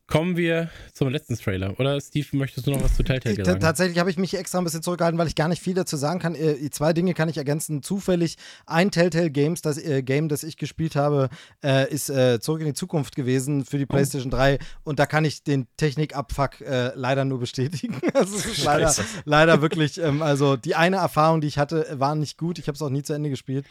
Kommen 0.08 0.38
wir 0.38 0.70
zum 0.94 1.10
letzten 1.10 1.36
Trailer. 1.36 1.78
Oder 1.80 2.00
Steve, 2.00 2.26
möchtest 2.38 2.66
du 2.66 2.72
noch 2.72 2.82
was 2.82 2.96
zu 2.96 3.04
Telltale 3.04 3.36
T- 3.36 3.44
sagen? 3.44 3.60
Tatsächlich 3.60 4.00
habe 4.00 4.10
ich 4.10 4.18
mich 4.18 4.34
extra 4.36 4.58
ein 4.58 4.64
bisschen 4.64 4.82
zurückgehalten, 4.82 5.20
weil 5.20 5.28
ich 5.28 5.36
gar 5.36 5.50
nicht 5.50 5.62
viel 5.62 5.74
dazu 5.74 5.98
sagen 5.98 6.20
kann. 6.20 6.34
Äh, 6.34 6.70
zwei 6.72 6.94
Dinge 6.94 7.14
kann 7.14 7.28
ich 7.28 7.38
ergänzen. 7.38 7.84
Zufällig 7.84 8.38
ein 8.66 8.90
Telltale 8.90 9.30
Games, 9.30 9.62
das 9.62 9.78
äh, 9.78 10.02
Game, 10.04 10.30
das 10.30 10.44
ich 10.44 10.56
gespielt 10.58 10.96
habe, 10.96 11.30
äh, 11.64 11.92
ist 11.94 12.10
äh, 12.10 12.40
Zurück 12.40 12.62
in 12.62 12.68
die 12.68 12.74
Zukunft 12.74 13.16
gewesen 13.16 13.66
für 13.66 13.78
die 13.78 13.84
Oh. 13.84 13.88
PlayStation 13.88 14.32
3 14.32 14.60
und 14.84 15.00
da 15.00 15.06
kann 15.06 15.26
ich 15.26 15.44
den 15.44 15.68
Technikabfuck 15.78 16.62
äh, 16.62 16.92
leider 16.96 17.26
nur 17.26 17.40
bestätigen. 17.40 18.00
Also 18.14 18.36
es 18.38 18.46
ist 18.46 18.64
leider, 18.64 18.96
leider 19.26 19.62
wirklich, 19.62 20.00
ähm, 20.00 20.22
also 20.24 20.56
die 20.56 20.74
eine 20.76 20.96
Erfahrung, 20.98 21.40
die 21.42 21.48
ich 21.48 21.58
hatte, 21.60 21.86
war 22.00 22.16
nicht 22.16 22.38
gut. 22.38 22.58
Ich 22.58 22.68
habe 22.68 22.76
es 22.76 22.82
auch 22.82 22.90
nie 22.90 23.04
zu 23.04 23.14
Ende 23.14 23.30
gespielt, 23.30 23.66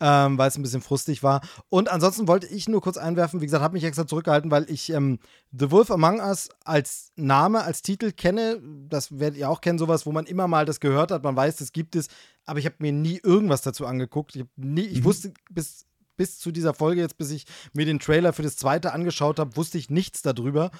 ähm, 0.00 0.38
weil 0.38 0.48
es 0.48 0.56
ein 0.58 0.62
bisschen 0.62 0.80
frustig 0.82 1.22
war. 1.22 1.40
Und 1.68 1.88
ansonsten 1.90 2.26
wollte 2.26 2.46
ich 2.48 2.68
nur 2.68 2.80
kurz 2.80 2.96
einwerfen, 2.96 3.40
wie 3.40 3.44
gesagt, 3.44 3.62
habe 3.62 3.74
mich 3.74 3.84
extra 3.84 4.06
zurückgehalten, 4.06 4.50
weil 4.50 4.68
ich 4.68 4.90
ähm, 4.92 5.18
The 5.56 5.70
Wolf 5.70 5.81
Among 5.90 6.20
Us 6.20 6.48
als 6.64 7.12
Name, 7.16 7.62
als 7.62 7.82
Titel 7.82 8.12
kenne. 8.12 8.60
Das 8.88 9.18
werdet 9.18 9.38
ihr 9.38 9.50
auch 9.50 9.60
kennen, 9.60 9.78
sowas, 9.78 10.06
wo 10.06 10.12
man 10.12 10.26
immer 10.26 10.48
mal 10.48 10.64
das 10.64 10.80
gehört 10.80 11.10
hat, 11.10 11.24
man 11.24 11.36
weiß, 11.36 11.56
das 11.56 11.72
gibt 11.72 11.96
es, 11.96 12.08
aber 12.46 12.58
ich 12.58 12.66
habe 12.66 12.76
mir 12.78 12.92
nie 12.92 13.20
irgendwas 13.22 13.62
dazu 13.62 13.86
angeguckt. 13.86 14.36
Ich, 14.36 14.44
nie, 14.56 14.82
ich 14.82 15.04
wusste 15.04 15.32
bis, 15.50 15.86
bis 16.16 16.38
zu 16.38 16.52
dieser 16.52 16.74
Folge 16.74 17.00
jetzt, 17.00 17.18
bis 17.18 17.30
ich 17.30 17.46
mir 17.72 17.86
den 17.86 17.98
Trailer 17.98 18.32
für 18.32 18.42
das 18.42 18.56
zweite 18.56 18.92
angeschaut 18.92 19.38
habe, 19.38 19.56
wusste 19.56 19.78
ich 19.78 19.90
nichts 19.90 20.22
darüber. 20.22 20.70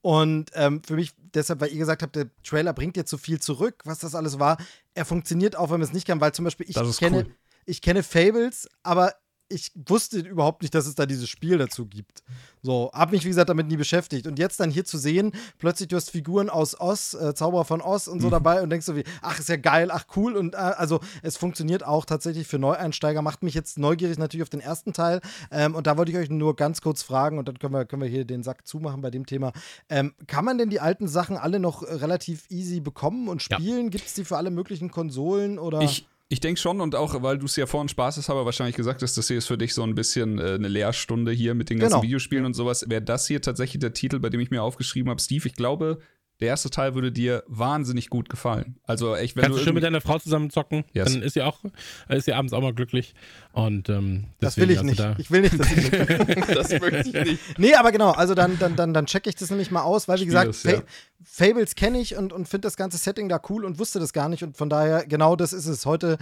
Und 0.00 0.50
ähm, 0.54 0.82
für 0.84 0.94
mich, 0.94 1.12
deshalb, 1.34 1.60
weil 1.60 1.70
ihr 1.70 1.78
gesagt 1.78 2.02
habt, 2.02 2.16
der 2.16 2.26
Trailer 2.42 2.72
bringt 2.72 2.96
jetzt 2.96 3.10
so 3.10 3.18
viel 3.18 3.40
zurück, 3.40 3.82
was 3.84 4.00
das 4.00 4.16
alles 4.16 4.38
war, 4.40 4.56
er 4.94 5.04
funktioniert 5.04 5.56
auch, 5.56 5.70
wenn 5.70 5.78
man 5.78 5.88
es 5.88 5.92
nicht 5.92 6.06
kann, 6.06 6.20
weil 6.20 6.32
zum 6.32 6.44
Beispiel 6.44 6.66
ich 6.68 6.98
kenne, 6.98 7.18
cool. 7.18 7.34
ich 7.66 7.80
kenne 7.80 8.02
Fables, 8.02 8.68
aber 8.82 9.14
ich 9.52 9.72
wusste 9.86 10.18
überhaupt 10.20 10.62
nicht, 10.62 10.74
dass 10.74 10.86
es 10.86 10.94
da 10.94 11.06
dieses 11.06 11.28
Spiel 11.28 11.58
dazu 11.58 11.86
gibt. 11.86 12.22
So, 12.62 12.90
hab 12.92 13.10
mich, 13.12 13.24
wie 13.24 13.28
gesagt, 13.28 13.48
damit 13.48 13.66
nie 13.66 13.76
beschäftigt. 13.76 14.26
Und 14.26 14.38
jetzt 14.38 14.60
dann 14.60 14.70
hier 14.70 14.84
zu 14.84 14.96
sehen, 14.96 15.32
plötzlich 15.58 15.88
du 15.88 15.96
hast 15.96 16.10
Figuren 16.10 16.48
aus 16.48 16.80
Oz, 16.80 17.14
äh, 17.14 17.34
Zauberer 17.34 17.64
von 17.64 17.80
Oz 17.80 18.06
und 18.06 18.20
so 18.20 18.30
dabei 18.30 18.62
und 18.62 18.70
denkst 18.70 18.86
so 18.86 18.94
wie, 18.96 19.04
ach, 19.20 19.38
ist 19.38 19.48
ja 19.48 19.56
geil, 19.56 19.90
ach, 19.90 20.04
cool. 20.16 20.36
Und 20.36 20.54
äh, 20.54 20.58
also 20.58 21.00
es 21.22 21.36
funktioniert 21.36 21.84
auch 21.84 22.04
tatsächlich 22.04 22.46
für 22.46 22.58
Neueinsteiger, 22.58 23.20
macht 23.20 23.42
mich 23.42 23.54
jetzt 23.54 23.78
neugierig 23.78 24.18
natürlich 24.18 24.42
auf 24.42 24.48
den 24.48 24.60
ersten 24.60 24.92
Teil. 24.92 25.20
Ähm, 25.50 25.74
und 25.74 25.86
da 25.86 25.96
wollte 25.96 26.12
ich 26.12 26.18
euch 26.18 26.30
nur 26.30 26.54
ganz 26.56 26.80
kurz 26.80 27.02
fragen 27.02 27.38
und 27.38 27.48
dann 27.48 27.58
können 27.58 27.74
wir, 27.74 27.84
können 27.84 28.02
wir 28.02 28.08
hier 28.08 28.24
den 28.24 28.42
Sack 28.42 28.66
zumachen 28.66 29.00
bei 29.02 29.10
dem 29.10 29.26
Thema. 29.26 29.52
Ähm, 29.88 30.14
kann 30.26 30.44
man 30.44 30.56
denn 30.56 30.70
die 30.70 30.80
alten 30.80 31.08
Sachen 31.08 31.36
alle 31.36 31.58
noch 31.58 31.82
relativ 31.82 32.48
easy 32.50 32.80
bekommen 32.80 33.28
und 33.28 33.46
Ja. 33.48 33.58
spielen? 33.58 33.90
Gibt 33.90 34.06
es 34.06 34.14
die 34.14 34.24
für 34.24 34.36
alle 34.36 34.50
möglichen 34.50 34.90
Konsolen 34.90 35.58
oder? 35.58 35.82
Ich, 35.82 36.06
ich 36.32 36.40
denke 36.40 36.58
schon 36.58 36.80
und 36.80 36.94
auch, 36.94 37.22
weil 37.22 37.36
du 37.36 37.44
es 37.44 37.56
ja 37.56 37.66
vorhin 37.66 37.90
spaßeshalber 37.90 38.46
wahrscheinlich 38.46 38.74
gesagt 38.74 39.02
hast, 39.02 39.18
das 39.18 39.28
hier 39.28 39.36
ist 39.36 39.46
für 39.48 39.58
dich 39.58 39.74
so 39.74 39.82
ein 39.82 39.94
bisschen 39.94 40.38
äh, 40.38 40.54
eine 40.54 40.68
Lehrstunde 40.68 41.30
hier 41.30 41.52
mit 41.54 41.68
den 41.68 41.78
ganzen 41.78 41.96
Genau. 41.96 42.02
Videospielen 42.02 42.46
und 42.46 42.54
sowas, 42.54 42.88
wäre 42.88 43.02
das 43.02 43.26
hier 43.26 43.42
tatsächlich 43.42 43.80
der 43.80 43.92
Titel, 43.92 44.18
bei 44.18 44.30
dem 44.30 44.40
ich 44.40 44.50
mir 44.50 44.62
aufgeschrieben 44.62 45.10
habe, 45.10 45.20
Steve, 45.20 45.46
ich 45.46 45.54
glaube, 45.54 45.98
der 46.42 46.48
erste 46.48 46.70
Teil 46.70 46.96
würde 46.96 47.12
dir 47.12 47.44
wahnsinnig 47.46 48.10
gut 48.10 48.28
gefallen. 48.28 48.74
Also 48.84 49.14
echt, 49.14 49.36
wenn 49.36 49.42
Kannst 49.44 49.56
du 49.56 49.58
du 49.60 49.64
schön 49.64 49.74
mit 49.74 49.84
deiner 49.84 50.00
Frau 50.00 50.18
zusammen 50.18 50.50
zocken, 50.50 50.84
Yes. 50.92 51.12
dann 51.12 51.22
ist 51.22 51.34
sie 51.34 51.42
auch, 51.42 51.60
ist 52.08 52.24
sie 52.24 52.32
abends 52.32 52.52
auch 52.52 52.60
mal 52.60 52.74
glücklich. 52.74 53.14
Und 53.52 53.88
ähm, 53.88 54.24
das 54.40 54.56
will 54.56 54.68
ich 54.72 54.82
nicht. 54.82 54.98
du 54.98 55.14
Ich 55.18 55.30
will 55.30 55.42
nicht, 55.42 55.58
dass 55.58 55.70
ich 55.70 55.90
Das 56.54 56.70
möchte 56.80 57.10
ich 57.16 57.24
nicht. 57.24 57.58
Nee, 57.58 57.74
aber 57.74 57.92
genau, 57.92 58.10
also 58.10 58.34
dann, 58.34 58.58
dann, 58.58 58.74
dann, 58.74 58.92
dann 58.92 59.06
checke 59.06 59.30
ich 59.30 59.36
das 59.36 59.50
nämlich 59.50 59.70
mal 59.70 59.82
aus, 59.82 60.08
weil 60.08 60.18
wie 60.18 60.26
gesagt, 60.26 60.50
es, 60.50 60.62
Fa 60.62 60.82
Fables 61.24 61.76
kenne 61.76 62.00
ich 62.00 62.16
und, 62.16 62.32
und 62.32 62.48
finde 62.48 62.66
das 62.66 62.76
ganze 62.76 62.98
Setting 62.98 63.28
da 63.28 63.40
cool 63.48 63.64
und 63.64 63.78
wusste 63.78 64.00
das 64.00 64.12
gar 64.12 64.28
nicht 64.28 64.42
und 64.42 64.56
von 64.56 64.68
daher, 64.68 65.06
genau 65.06 65.36
das 65.36 65.52
ist 65.52 65.66
es. 65.66 65.86
Heute, 65.86 66.18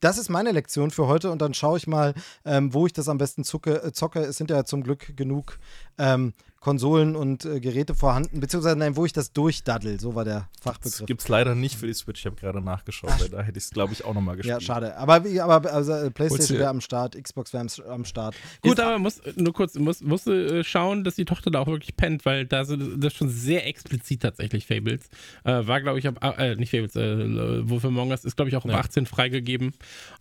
das 0.00 0.18
ist 0.18 0.28
meine 0.30 0.50
Lektion 0.50 0.90
für 0.90 1.06
heute 1.06 1.30
und 1.30 1.40
dann 1.40 1.54
schaue 1.54 1.78
ich 1.78 1.86
mal, 1.86 2.14
ähm, 2.44 2.74
wo 2.74 2.86
ich 2.86 2.92
das 2.92 3.08
am 3.08 3.18
besten 3.18 3.44
zucke, 3.44 3.84
äh, 3.84 3.92
zocke. 3.92 4.18
Es 4.18 4.36
sind 4.36 4.50
ja 4.50 4.64
zum 4.64 4.82
Glück 4.82 5.16
genug 5.16 5.60
ähm, 5.98 6.32
Konsolen 6.64 7.14
und 7.14 7.44
äh, 7.44 7.60
Geräte 7.60 7.94
vorhanden, 7.94 8.40
beziehungsweise 8.40 8.74
nein, 8.76 8.96
wo 8.96 9.04
ich 9.04 9.12
das 9.12 9.34
durchdaddel, 9.34 10.00
so 10.00 10.14
war 10.14 10.24
der 10.24 10.48
Das 10.54 10.62
Fachbegriff. 10.62 11.04
gibt 11.04 11.20
es 11.20 11.28
leider 11.28 11.54
nicht 11.54 11.76
für 11.76 11.86
die 11.86 11.92
Switch. 11.92 12.20
Ich 12.20 12.26
habe 12.26 12.36
gerade 12.36 12.62
nachgeschaut, 12.62 13.20
weil 13.20 13.28
da 13.28 13.42
hätte 13.42 13.58
ich 13.58 13.64
es, 13.64 13.70
glaube 13.70 13.92
ich, 13.92 14.02
auch 14.02 14.14
nochmal 14.14 14.36
gespielt. 14.36 14.62
Ja, 14.62 14.66
schade. 14.66 14.96
Aber, 14.96 15.26
wie, 15.26 15.38
aber 15.42 15.70
also, 15.70 15.92
äh, 15.92 16.10
PlayStation 16.10 16.58
wäre 16.58 16.70
am 16.70 16.80
Start, 16.80 17.22
Xbox 17.22 17.52
wäre 17.52 17.66
am, 17.90 18.06
Start. 18.06 18.34
Gut, 18.62 18.80
aber 18.80 18.98
muss 18.98 19.20
nur 19.36 19.52
kurz, 19.52 19.74
muss, 19.74 20.00
musst 20.00 20.26
du 20.26 20.32
äh, 20.32 20.64
schauen, 20.64 21.04
dass 21.04 21.16
die 21.16 21.26
Tochter 21.26 21.50
da 21.50 21.60
auch 21.60 21.66
wirklich 21.66 21.96
pennt, 21.96 22.24
weil 22.24 22.46
da 22.46 22.64
sind 22.64 23.04
das 23.04 23.12
ist 23.12 23.18
schon 23.18 23.28
sehr 23.28 23.66
explizit 23.66 24.22
tatsächlich 24.22 24.66
Fables. 24.66 25.10
Äh, 25.44 25.66
war, 25.66 25.82
glaube 25.82 25.98
ich, 25.98 26.08
ab, 26.08 26.18
äh, 26.38 26.54
nicht 26.56 26.70
Fables, 26.70 26.96
äh, 26.96 27.68
Wolf 27.68 27.84
Among 27.84 28.08
Us 28.08 28.24
ist, 28.24 28.36
glaube 28.36 28.48
ich, 28.48 28.56
auch 28.56 28.64
ab 28.64 28.70
Ja. 28.70 28.78
18 28.78 29.04
freigegeben 29.04 29.72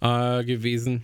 äh, 0.01 0.43
gewesen. 0.43 1.03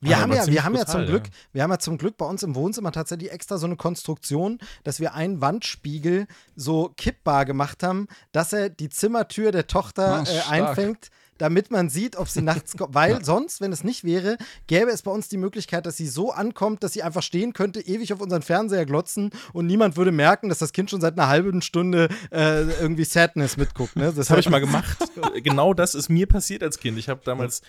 Wir 0.00 0.16
Aber 0.16 0.22
haben 0.22 0.32
ja, 0.32 0.46
wir 0.46 0.64
haben 0.64 0.74
ja 0.74 0.84
brutal, 0.84 0.96
zum 0.96 1.06
Glück, 1.06 1.26
ja. 1.26 1.32
wir 1.52 1.62
haben 1.62 1.70
ja 1.70 1.78
zum 1.78 1.98
Glück 1.98 2.16
bei 2.16 2.26
uns 2.26 2.42
im 2.42 2.54
Wohnzimmer 2.54 2.90
tatsächlich 2.92 3.30
extra 3.30 3.58
so 3.58 3.66
eine 3.66 3.76
Konstruktion, 3.76 4.58
dass 4.82 4.98
wir 5.00 5.14
einen 5.14 5.40
Wandspiegel 5.40 6.26
so 6.56 6.92
kippbar 6.96 7.44
gemacht 7.44 7.82
haben, 7.82 8.08
dass 8.32 8.52
er 8.52 8.70
die 8.70 8.88
Zimmertür 8.88 9.52
der 9.52 9.66
Tochter 9.66 10.00
Ah, 10.00 10.24
äh, 10.24 10.50
einfängt, 10.50 11.10
damit 11.40 11.70
man 11.70 11.88
sieht, 11.88 12.16
ob 12.16 12.28
sie 12.28 12.42
nachts 12.42 12.76
kommt. 12.76 12.94
Weil 12.94 13.24
sonst, 13.24 13.60
wenn 13.60 13.72
es 13.72 13.82
nicht 13.82 14.04
wäre, 14.04 14.36
gäbe 14.66 14.90
es 14.90 15.02
bei 15.02 15.10
uns 15.10 15.28
die 15.28 15.38
Möglichkeit, 15.38 15.86
dass 15.86 15.96
sie 15.96 16.06
so 16.06 16.32
ankommt, 16.32 16.82
dass 16.82 16.92
sie 16.92 17.02
einfach 17.02 17.22
stehen 17.22 17.52
könnte, 17.52 17.80
ewig 17.80 18.12
auf 18.12 18.20
unseren 18.20 18.42
Fernseher 18.42 18.84
glotzen 18.84 19.30
und 19.52 19.66
niemand 19.66 19.96
würde 19.96 20.12
merken, 20.12 20.48
dass 20.48 20.58
das 20.58 20.72
Kind 20.72 20.90
schon 20.90 21.00
seit 21.00 21.18
einer 21.18 21.28
halben 21.28 21.62
Stunde 21.62 22.08
äh, 22.30 22.62
irgendwie 22.62 23.04
Sadness 23.04 23.56
mitguckt. 23.56 23.96
Ne? 23.96 24.12
Das 24.14 24.28
habe 24.30 24.40
ich 24.40 24.50
mal 24.50 24.60
gemacht. 24.60 24.98
genau 25.42 25.72
das 25.72 25.94
ist 25.94 26.10
mir 26.10 26.26
passiert 26.26 26.62
als 26.62 26.78
Kind. 26.78 26.98
Ich 26.98 27.08
habe 27.08 27.22
damals, 27.24 27.62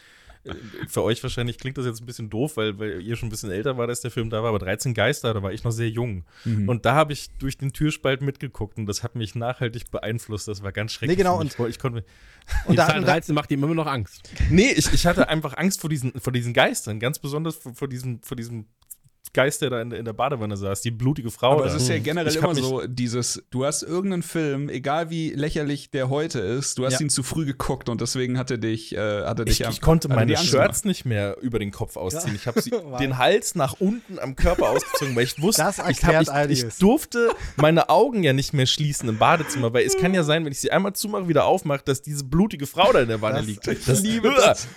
für 0.88 1.03
euch 1.03 1.22
wahrscheinlich 1.22 1.57
klingt 1.57 1.77
das 1.77 1.85
jetzt 1.85 2.01
ein 2.01 2.05
bisschen 2.05 2.30
doof, 2.30 2.57
weil, 2.57 2.80
weil 2.80 3.01
ihr 3.01 3.15
schon 3.15 3.27
ein 3.27 3.31
bisschen 3.31 3.51
älter 3.51 3.77
war, 3.77 3.88
als 3.88 4.01
der 4.01 4.11
Film 4.11 4.30
da 4.30 4.41
war, 4.41 4.49
aber 4.49 4.59
13 4.59 4.93
Geister, 4.93 5.34
da 5.34 5.43
war 5.43 5.51
ich 5.51 5.63
noch 5.63 5.72
sehr 5.72 5.89
jung. 5.89 6.23
Mhm. 6.45 6.68
Und 6.68 6.85
da 6.85 6.95
habe 6.95 7.13
ich 7.13 7.30
durch 7.39 7.57
den 7.57 7.73
Türspalt 7.73 8.22
mitgeguckt 8.22 8.77
und 8.77 8.85
das 8.85 9.03
hat 9.03 9.15
mich 9.15 9.35
nachhaltig 9.35 9.91
beeinflusst. 9.91 10.47
Das 10.47 10.63
war 10.63 10.72
ganz 10.72 10.93
schrecklich. 10.93 11.18
Nee, 11.18 11.23
genau, 11.23 11.39
mich. 11.39 11.57
ich, 11.69 11.80
konnte, 11.80 12.03
Die 12.65 12.69
Und 12.69 12.76
da, 12.77 12.88
Zahl 12.88 12.99
und 12.99 13.07
da, 13.07 13.13
13 13.13 13.35
macht 13.35 13.51
ihm 13.51 13.63
immer 13.63 13.76
noch 13.76 13.88
Angst. 13.88 14.30
nee, 14.49 14.72
ich, 14.72 14.91
ich 14.93 15.05
hatte 15.05 15.30
einfach 15.30 15.55
Angst 15.57 15.81
vor 15.81 15.89
diesen, 15.89 16.19
vor 16.19 16.34
diesen 16.34 16.53
Geistern, 16.53 16.99
ganz 16.99 17.19
besonders 17.19 17.55
vor, 17.55 17.73
vor, 17.73 17.88
diesem, 17.88 18.22
vor 18.22 18.35
diesem 18.38 18.65
Geist, 19.33 19.61
der 19.61 19.69
da 19.69 19.81
in, 19.81 19.89
der- 19.89 19.99
in 19.99 20.05
der 20.05 20.13
Badewanne 20.13 20.57
saß, 20.57 20.81
die 20.81 20.91
blutige 20.91 21.31
Frau. 21.31 21.53
Aber 21.53 21.63
da. 21.65 21.69
es 21.75 21.81
ist 21.81 21.87
ja 21.89 21.97
generell 21.99 22.29
Ich 22.31 22.37
hab 22.41 22.51
immer 22.51 22.55
so, 22.55 22.81
dieses, 22.87 23.43
du 23.49 23.65
hast 23.65 23.81
irgendeinen 23.83 24.23
Film, 24.23 24.67
egal 24.69 25.09
wie 25.09 25.29
lächerlich 25.31 25.89
der 25.91 26.09
heute 26.09 26.39
ist, 26.39 26.77
du 26.77 26.85
hast 26.85 26.93
Ja. 26.93 26.99
ihn 27.01 27.09
zu 27.09 27.23
früh 27.23 27.45
geguckt 27.45 27.87
und 27.89 28.01
deswegen 28.01 28.37
hat 28.37 28.51
er 28.51 28.57
dich, 28.57 28.93
äh, 28.95 29.23
hat 29.23 29.39
er 29.39 29.45
dich 29.45 29.61
Ich, 29.61 29.65
am- 29.65 29.71
ich 29.71 29.79
konnte 29.81 30.09
meine 30.09 30.35
Shirts 30.37 30.83
nicht 30.85 31.05
mehr 31.05 31.37
über 31.41 31.59
den 31.59 31.71
Kopf 31.71 31.95
ausziehen. 31.97 32.35
Ich 32.35 32.47
habe 32.47 32.61
sie 32.61 32.71
den 32.99 33.17
Hals 33.17 33.55
nach 33.55 33.75
unten 33.79 34.19
am 34.19 34.35
Körper 34.35 34.69
ausgezogen, 34.69 35.15
weil 35.15 35.23
ich 35.23 35.41
wusste, 35.41 35.61
Das 35.63 35.77
ich, 35.89 36.03
hab, 36.03 36.49
ich, 36.49 36.63
ich 36.63 36.75
durfte 36.79 37.29
meine 37.55 37.89
Augen 37.89 38.23
ja 38.23 38.33
nicht 38.33 38.53
mehr 38.53 38.65
schließen 38.65 39.07
im 39.07 39.17
Badezimmer, 39.17 39.73
weil 39.73 39.85
es 39.85 39.97
kann 39.97 40.13
ja 40.13 40.23
sein, 40.23 40.43
wenn 40.45 40.51
ich 40.51 40.59
sie 40.59 40.71
einmal 40.71 40.93
zumache, 40.93 41.27
wieder 41.27 41.45
aufmache, 41.45 41.81
dass 41.85 42.01
diese 42.01 42.23
blutige 42.25 42.67
Frau 42.67 42.91
da 42.91 42.99
in 43.01 43.07
der 43.07 43.21
Wanne 43.21 43.37
Das- 43.37 43.45
liegt. 43.45 43.67
Ich 43.67 44.01
liebe 44.01 44.33
das. 44.35 44.67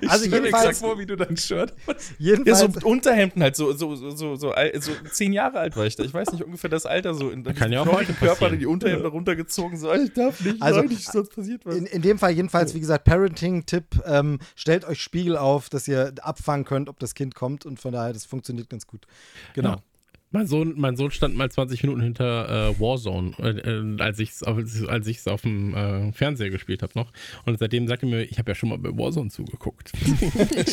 Ich 0.00 0.08
Also 0.08 0.24
jedenfalls- 0.24 0.54
exakt 0.64 0.76
vor, 0.78 0.98
wie 0.98 1.04
du 1.06 1.16
dein 1.16 1.36
Shirt 1.36 1.74
hast. 1.86 2.12
Ja, 2.18 2.34
jedenfalls, 2.34 2.60
so 2.80 2.88
Unterhemden 2.88 3.42
halt, 3.42 3.56
so, 3.56 3.72
so, 3.72 3.94
so, 3.96 4.10
so, 4.10 4.36
so, 4.36 4.54
so 4.78 4.92
zehn 5.10 5.32
Jahre 5.32 5.58
alt 5.58 5.76
war 5.76 5.86
ich 5.86 5.96
da. 5.96 6.04
Ich 6.04 6.14
weiß 6.14 6.32
nicht, 6.32 6.44
ungefähr 6.44 6.70
das 6.70 6.86
Alter 6.86 7.14
so. 7.14 7.30
In 7.30 7.42
kann 7.44 7.72
ja 7.72 7.82
auch 7.82 7.86
heute 7.86 8.12
Körper, 8.12 8.50
die 8.50 8.66
Unterhemden 8.66 9.06
runtergezogen, 9.06 9.78
so, 9.78 9.92
ich 9.92 10.12
darf 10.12 10.40
nicht, 10.40 10.62
Also, 10.62 10.82
Leute, 10.82 10.94
sonst 10.94 11.34
passiert 11.34 11.66
was. 11.66 11.76
In, 11.76 11.86
in 11.86 12.02
dem 12.02 12.18
Fall 12.18 12.32
jedenfalls, 12.32 12.74
wie 12.74 12.80
gesagt, 12.80 13.04
Parenting-Tipp, 13.04 14.02
ähm, 14.06 14.38
stellt 14.54 14.84
euch 14.84 15.02
Spiegel 15.02 15.36
auf, 15.36 15.68
dass 15.68 15.88
ihr 15.88 16.12
abfangen 16.22 16.64
könnt, 16.64 16.88
ob 16.88 16.98
das 16.98 17.14
Kind 17.14 17.34
kommt 17.34 17.66
und 17.66 17.80
von 17.80 17.92
daher, 17.92 18.12
das 18.12 18.24
funktioniert 18.24 18.70
ganz 18.70 18.86
gut. 18.86 19.06
Genau. 19.54 19.70
Ja. 19.70 19.82
Mein 20.36 20.48
Sohn, 20.48 20.74
mein 20.76 20.96
Sohn 20.96 21.10
stand 21.10 21.34
mal 21.34 21.50
20 21.50 21.82
Minuten 21.82 22.02
hinter 22.02 22.68
äh, 22.68 22.78
Warzone, 22.78 23.32
äh, 23.38 23.58
äh, 23.58 24.02
als 24.02 24.18
ich 24.18 24.32
es 24.32 24.42
als 24.42 25.06
ich's 25.06 25.26
auf 25.26 25.40
dem 25.40 25.74
äh, 25.74 26.12
Fernseher 26.12 26.50
gespielt 26.50 26.82
habe 26.82 26.92
noch. 26.94 27.10
Und 27.46 27.58
seitdem 27.58 27.88
sagte 27.88 28.04
er 28.04 28.10
mir, 28.10 28.22
ich 28.22 28.38
habe 28.38 28.50
ja 28.50 28.54
schon 28.54 28.68
mal 28.68 28.76
bei 28.76 28.90
Warzone 28.90 29.30
zugeguckt. 29.30 29.92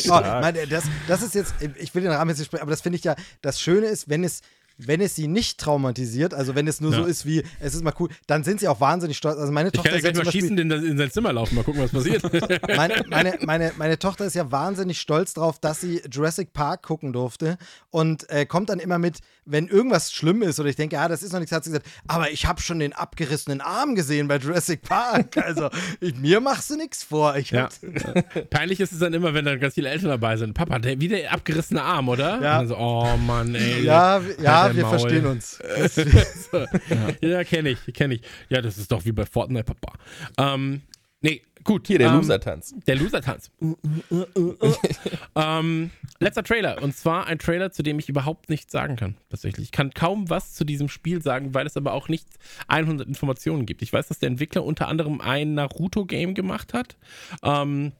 Oh, 0.06 0.20
meine, 0.20 0.66
das, 0.66 0.84
das 1.08 1.22
ist 1.22 1.34
jetzt, 1.34 1.54
ich 1.78 1.94
will 1.94 2.02
den 2.02 2.12
Rahmen 2.12 2.28
jetzt 2.28 2.38
nicht 2.38 2.46
sprechen, 2.46 2.62
aber 2.62 2.70
das 2.70 2.82
finde 2.82 2.98
ich 2.98 3.04
ja, 3.04 3.16
das 3.40 3.60
Schöne 3.60 3.86
ist, 3.86 4.08
wenn 4.08 4.22
es 4.22 4.42
wenn 4.78 5.00
es 5.00 5.14
sie 5.14 5.28
nicht 5.28 5.58
traumatisiert, 5.58 6.34
also 6.34 6.54
wenn 6.54 6.66
es 6.66 6.80
nur 6.80 6.92
Ja. 6.92 6.98
so 6.98 7.04
ist 7.04 7.26
wie, 7.26 7.42
es 7.60 7.74
ist 7.74 7.84
mal 7.84 7.92
cool, 7.98 8.08
dann 8.26 8.44
sind 8.44 8.60
sie 8.60 8.68
auch 8.68 8.80
wahnsinnig 8.80 9.16
stolz. 9.16 9.38
Also 9.38 9.52
meine 9.52 9.68
Ich 9.68 9.72
Tochter 9.74 9.90
kann 9.90 10.00
ja 10.02 10.08
ist 10.10 10.16
ja 10.16 10.22
gleich 10.22 10.24
mal 10.24 10.32
schießen, 10.32 10.58
in, 10.58 10.70
in 10.70 10.98
sein 10.98 11.10
Zimmer 11.10 11.32
laufen, 11.32 11.54
mal 11.54 11.64
gucken, 11.64 11.82
was 11.82 11.92
passiert. 11.92 12.22
meine, 12.76 13.04
meine, 13.08 13.38
meine, 13.42 13.72
meine 13.76 13.98
Tochter 13.98 14.24
ist 14.26 14.34
ja 14.34 14.50
wahnsinnig 14.50 15.00
stolz 15.00 15.34
drauf, 15.34 15.58
dass 15.58 15.80
sie 15.80 16.02
Jurassic 16.10 16.52
Park 16.52 16.82
gucken 16.82 17.12
durfte 17.12 17.56
und 17.90 18.28
äh, 18.30 18.46
kommt 18.46 18.68
dann 18.68 18.80
immer 18.80 18.98
mit, 18.98 19.18
wenn 19.44 19.68
irgendwas 19.68 20.12
schlimm 20.12 20.42
ist 20.42 20.58
oder 20.58 20.68
ich 20.68 20.76
denke, 20.76 20.96
ja, 20.96 21.06
das 21.08 21.22
ist 21.22 21.32
noch 21.32 21.38
nichts, 21.40 21.52
hat 21.52 21.64
sie 21.64 21.70
gesagt, 21.70 21.86
aber 22.06 22.30
ich 22.30 22.46
habe 22.46 22.60
schon 22.60 22.78
den 22.78 22.92
abgerissenen 22.92 23.60
Arm 23.60 23.94
gesehen 23.94 24.28
bei 24.28 24.36
Jurassic 24.38 24.82
Park. 24.82 25.36
Also 25.44 25.68
ich, 26.00 26.16
mir 26.16 26.40
machst 26.40 26.70
du 26.70 26.76
nichts 26.76 27.04
vor. 27.04 27.36
Ich 27.36 27.50
Ja. 27.50 27.68
Peinlich 28.50 28.80
ist 28.80 28.92
es 28.92 28.98
dann 28.98 29.12
immer, 29.12 29.34
wenn 29.34 29.44
dann 29.44 29.60
ganz 29.60 29.74
viele 29.74 29.90
Eltern 29.90 30.08
dabei 30.08 30.36
sind. 30.36 30.54
Papa, 30.54 30.78
der 30.78 30.98
wieder 31.00 31.16
der 31.18 31.32
abgerissene 31.32 31.82
Arm, 31.82 32.08
oder? 32.08 32.40
Ja. 32.42 32.64
So, 32.66 32.76
oh 32.76 33.16
Mann, 33.18 33.54
ey. 33.54 33.82
ja, 33.84 34.20
ja, 34.40 34.63
Dein 34.68 34.76
wir 34.76 34.82
Maul. 34.84 34.98
verstehen 34.98 35.26
uns. 35.26 35.58
ja, 37.20 37.44
kenne 37.44 37.70
ich, 37.70 37.94
kenne 37.94 38.14
ich. 38.14 38.22
Ja, 38.48 38.60
das 38.60 38.78
ist 38.78 38.90
doch 38.90 39.04
wie 39.04 39.12
bei 39.12 39.26
Fortnite, 39.26 39.64
Papa. 39.64 39.98
Ähm, 40.38 40.82
Nee, 41.24 41.40
gut. 41.64 41.86
Hier, 41.86 41.96
der 41.96 42.08
ähm, 42.08 42.16
Loser-Tanz. 42.16 42.74
Der 42.86 42.96
Loser-Tanz. 42.96 43.50
ähm, 45.34 45.90
letzter 46.18 46.42
Trailer. 46.44 46.82
Und 46.82 46.94
zwar 46.94 47.26
ein 47.26 47.38
Trailer, 47.38 47.72
zu 47.72 47.82
dem 47.82 47.98
ich 47.98 48.10
überhaupt 48.10 48.50
nichts 48.50 48.70
sagen 48.70 48.96
kann. 48.96 49.16
Tatsächlich. 49.30 49.64
Ich 49.64 49.72
kann 49.72 49.94
kaum 49.94 50.28
was 50.28 50.52
zu 50.52 50.64
diesem 50.66 50.90
Spiel 50.90 51.22
sagen, 51.22 51.54
weil 51.54 51.66
es 51.66 51.78
aber 51.78 51.94
auch 51.94 52.10
nicht 52.10 52.28
100 52.68 53.08
Informationen 53.08 53.64
gibt. 53.64 53.80
Ich 53.80 53.90
weiß, 53.90 54.08
dass 54.08 54.18
der 54.18 54.26
Entwickler 54.26 54.64
unter 54.64 54.86
anderem 54.86 55.22
ein 55.22 55.54
Naruto-Game 55.54 56.34
gemacht 56.34 56.74
hat. 56.74 56.98
Ähm, 57.42 57.92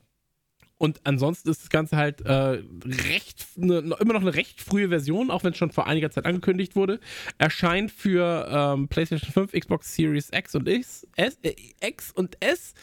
und 0.77 1.01
ansonsten 1.05 1.49
ist 1.51 1.63
das 1.63 1.71
Ganze 1.71 1.97
halt 1.97 2.21
äh, 2.23 2.63
recht, 2.85 3.47
ne, 3.57 3.79
immer 4.01 4.13
noch 4.13 4.23
eine 4.23 4.35
recht 4.35 4.61
frühe 4.61 4.89
Version, 4.89 5.31
auch 5.31 5.45
wenn 5.45 5.53
es 5.53 5.59
schon 5.59 5.71
vor 5.71 5.87
einiger 5.87 6.11
Zeit 6.11 6.27
angekündigt 6.27 6.75
wurde. 6.75 6.99
Erscheint 7.39 7.93
für 7.93 8.49
ähm, 8.51 8.89
PlayStation 8.89 9.31
5, 9.31 9.53
Xbox 9.53 9.95
Series 9.95 10.31
X 10.33 10.55
und 10.55 10.69
X, 10.69 11.07
S, 11.17 11.39
äh, 11.43 11.55
X 11.81 12.11
und 12.11 12.37
S 12.41 12.75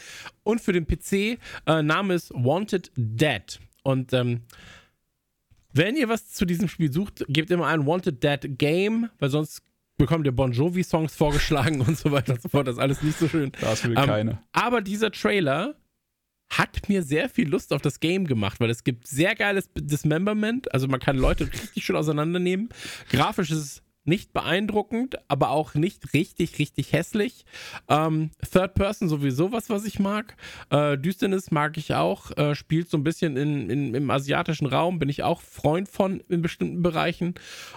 und 0.43 0.61
für 0.61 0.71
den 0.71 0.87
PC. 0.87 1.37
Äh, 1.67 1.83
Name 1.83 2.13
ist 2.13 2.31
Wanted 2.33 2.91
Dead. 2.95 3.59
Und 3.83 4.13
ähm, 4.13 4.41
wenn 5.73 5.95
ihr 5.95 6.07
was 6.07 6.29
zu 6.31 6.45
diesem 6.45 6.69
Spiel 6.69 6.91
sucht, 6.91 7.25
gebt 7.27 7.51
immer 7.51 7.67
ein 7.67 7.85
Wanted 7.85 8.23
Dead 8.23 8.57
Game, 8.57 9.09
weil 9.19 9.29
sonst 9.29 9.63
bekommt 9.97 10.25
ihr 10.25 10.31
Bon 10.31 10.51
Jovi-Songs 10.51 11.15
vorgeschlagen 11.15 11.81
und 11.87 11.97
so 11.97 12.11
weiter 12.11 12.33
und 12.33 12.41
so 12.41 12.49
fort. 12.49 12.67
Das 12.67 12.75
ist 12.75 12.81
alles 12.81 13.01
nicht 13.03 13.19
so 13.19 13.27
schön. 13.27 13.51
Das 13.59 13.83
will 13.83 13.97
Ähm, 13.97 14.05
keine. 14.05 14.39
Aber 14.53 14.81
dieser 14.81 15.11
Trailer 15.11 15.75
hat 16.51 16.89
mir 16.89 17.01
sehr 17.03 17.29
viel 17.29 17.49
Lust 17.49 17.73
auf 17.73 17.81
das 17.81 17.99
Game 17.99 18.27
gemacht, 18.27 18.59
weil 18.59 18.69
es 18.69 18.83
gibt 18.83 19.07
sehr 19.07 19.35
geiles 19.35 19.69
Dismemberment. 19.75 20.73
Also 20.73 20.87
man 20.87 20.99
kann 20.99 21.17
Leute 21.17 21.51
richtig 21.51 21.83
schön 21.83 21.95
auseinandernehmen. 21.95 22.69
Grafisch 23.09 23.51
ist 23.51 23.57
es 23.57 23.81
nicht 24.03 24.33
beeindruckend, 24.33 25.17
aber 25.27 25.51
auch 25.51 25.75
nicht 25.75 26.13
richtig, 26.13 26.57
richtig 26.57 26.91
hässlich. 26.93 27.45
Ähm, 27.87 28.31
Third 28.51 28.73
Person 28.73 29.09
sowieso 29.09 29.51
was, 29.51 29.69
was 29.69 29.85
ich 29.85 29.99
mag. 29.99 30.35
Äh, 30.71 30.97
Düsternis 30.97 31.51
mag 31.51 31.77
ich 31.77 31.93
auch. 31.93 32.35
Äh, 32.35 32.55
spielt 32.55 32.89
so 32.89 32.97
ein 32.97 33.03
bisschen 33.03 33.37
in, 33.37 33.69
in, 33.69 33.93
im 33.93 34.09
asiatischen 34.09 34.65
Raum, 34.65 34.97
bin 34.97 35.09
ich 35.09 35.21
auch 35.21 35.41
Freund 35.41 35.87
von 35.87 36.19
in 36.29 36.41
bestimmten 36.41 36.81
Bereichen. 36.81 37.35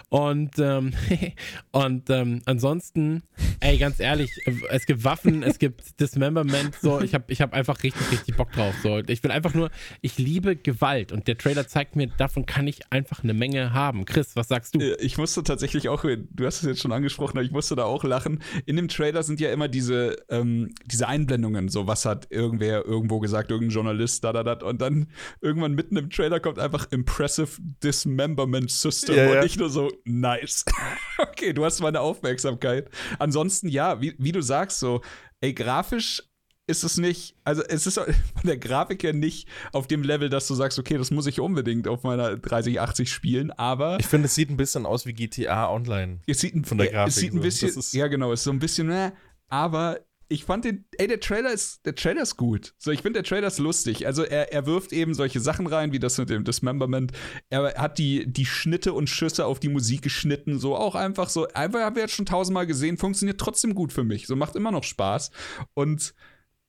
Und, 0.08 0.58
ähm, 0.58 0.94
und 1.72 2.08
ähm, 2.08 2.40
ansonsten, 2.46 3.22
ey, 3.60 3.76
ganz 3.76 4.00
ehrlich, 4.00 4.30
äh, 4.46 4.52
es 4.70 4.86
gibt 4.86 5.04
Waffen, 5.04 5.42
es 5.42 5.58
gibt 5.58 5.82
Dismemberment. 6.00 6.74
So, 6.80 7.02
ich 7.02 7.12
habe 7.14 7.24
ich 7.28 7.42
hab 7.42 7.52
einfach 7.52 7.82
richtig, 7.82 8.10
richtig 8.10 8.36
Bock 8.36 8.50
drauf. 8.52 8.74
So, 8.82 8.98
ich 8.98 9.22
will 9.22 9.30
einfach 9.30 9.52
nur, 9.52 9.70
ich 10.00 10.16
liebe 10.16 10.56
Gewalt 10.56 11.12
und 11.12 11.28
der 11.28 11.36
Trailer 11.36 11.66
zeigt 11.68 11.96
mir, 11.96 12.06
davon 12.06 12.46
kann 12.46 12.66
ich 12.66 12.90
einfach 12.90 13.22
eine 13.22 13.34
Menge 13.34 13.74
haben. 13.74 14.06
Chris, 14.06 14.36
was 14.36 14.48
sagst 14.48 14.74
du? 14.74 14.80
Äh, 14.80 14.96
Ich 15.02 15.18
musste 15.18 15.42
tatsächlich 15.42 15.90
auch, 15.90 16.02
du 16.16 16.46
hast 16.46 16.62
es 16.62 16.68
jetzt 16.68 16.80
schon 16.80 16.92
angesprochen, 16.92 17.38
aber 17.38 17.44
ich 17.44 17.50
musste 17.50 17.76
da 17.76 17.84
auch 17.84 18.04
lachen. 18.04 18.42
In 18.66 18.76
dem 18.76 18.88
Trailer 18.88 19.22
sind 19.22 19.40
ja 19.40 19.52
immer 19.52 19.68
diese, 19.68 20.16
ähm, 20.28 20.74
diese 20.86 21.08
Einblendungen, 21.08 21.68
so 21.68 21.86
was 21.86 22.04
hat 22.04 22.26
irgendwer 22.30 22.84
irgendwo 22.84 23.20
gesagt, 23.20 23.50
irgendein 23.50 23.74
Journalist, 23.74 24.24
da, 24.24 24.32
da, 24.32 24.42
da. 24.42 24.66
Und 24.66 24.80
dann 24.80 25.08
irgendwann 25.40 25.74
mitten 25.74 25.96
im 25.96 26.10
Trailer 26.10 26.40
kommt 26.40 26.58
einfach 26.58 26.90
Impressive 26.90 27.60
Dismemberment 27.82 28.70
System 28.70 29.16
Ja, 29.16 29.26
und 29.28 29.34
ja. 29.34 29.42
nicht 29.42 29.58
nur 29.58 29.70
so, 29.70 29.90
nice. 30.04 30.64
okay, 31.18 31.52
du 31.52 31.64
hast 31.64 31.80
meine 31.80 32.00
Aufmerksamkeit. 32.00 32.90
Ansonsten, 33.18 33.68
ja, 33.68 34.00
wie, 34.00 34.14
wie 34.18 34.32
du 34.32 34.42
sagst, 34.42 34.80
so, 34.80 35.00
ey, 35.40 35.52
grafisch 35.52 36.22
ist 36.66 36.82
es 36.82 36.96
nicht, 36.96 37.36
also 37.44 37.62
es 37.62 37.86
ist 37.86 37.94
von 37.98 38.14
der 38.44 38.56
Grafik 38.56 39.02
her 39.02 39.12
nicht 39.12 39.48
auf 39.72 39.86
dem 39.86 40.02
Level, 40.02 40.28
dass 40.28 40.46
du 40.46 40.54
sagst, 40.54 40.78
okay, 40.78 40.96
das 40.96 41.10
muss 41.10 41.26
ich 41.26 41.40
unbedingt 41.40 41.88
auf 41.88 42.02
meiner 42.02 42.36
3080 42.36 43.12
spielen, 43.12 43.50
aber 43.50 43.98
Ich 44.00 44.06
finde, 44.06 44.26
es 44.26 44.34
sieht 44.34 44.50
ein 44.50 44.56
bisschen 44.56 44.86
aus 44.86 45.06
wie 45.06 45.12
GTA 45.12 45.70
Online. 45.70 46.20
es 46.26 46.40
sieht 46.40 46.54
ein, 46.54 46.64
Von 46.64 46.78
der 46.78 46.88
Grafik 46.88 47.08
es 47.08 47.16
sieht 47.16 47.32
ein 47.32 47.36
so. 47.36 47.42
bisschen, 47.42 47.98
ja 47.98 48.06
genau, 48.08 48.32
es 48.32 48.40
ist 48.40 48.44
so 48.44 48.50
ein 48.50 48.58
bisschen, 48.58 48.90
äh, 48.90 49.12
aber 49.48 50.00
ich 50.28 50.44
fand 50.44 50.64
den, 50.64 50.86
ey, 50.96 51.06
der 51.06 51.20
Trailer 51.20 51.52
ist, 51.52 51.84
der 51.84 51.94
Trailer 51.94 52.22
ist 52.22 52.36
gut. 52.36 52.74
So, 52.78 52.90
ich 52.90 53.02
finde, 53.02 53.22
der 53.22 53.28
Trailer 53.28 53.46
ist 53.46 53.58
lustig. 53.58 54.06
Also, 54.06 54.24
er, 54.24 54.52
er 54.54 54.64
wirft 54.64 54.92
eben 54.94 55.12
solche 55.12 55.38
Sachen 55.38 55.66
rein, 55.66 55.92
wie 55.92 55.98
das 55.98 56.16
mit 56.16 56.30
dem 56.30 56.44
Dismemberment. 56.44 57.12
Er 57.50 57.74
hat 57.74 57.98
die, 57.98 58.26
die 58.26 58.46
Schnitte 58.46 58.94
und 58.94 59.10
Schüsse 59.10 59.44
auf 59.44 59.60
die 59.60 59.68
Musik 59.68 60.00
geschnitten, 60.00 60.58
so 60.58 60.76
auch 60.76 60.94
einfach 60.94 61.28
so, 61.28 61.46
einfach 61.48 61.80
haben 61.80 61.94
wir 61.94 62.02
jetzt 62.02 62.14
schon 62.14 62.24
tausendmal 62.26 62.66
gesehen, 62.66 62.96
funktioniert 62.96 63.38
trotzdem 63.38 63.74
gut 63.74 63.92
für 63.92 64.02
mich. 64.02 64.26
So 64.26 64.34
macht 64.34 64.56
immer 64.56 64.72
noch 64.72 64.82
Spaß. 64.82 65.30
Und, 65.74 66.14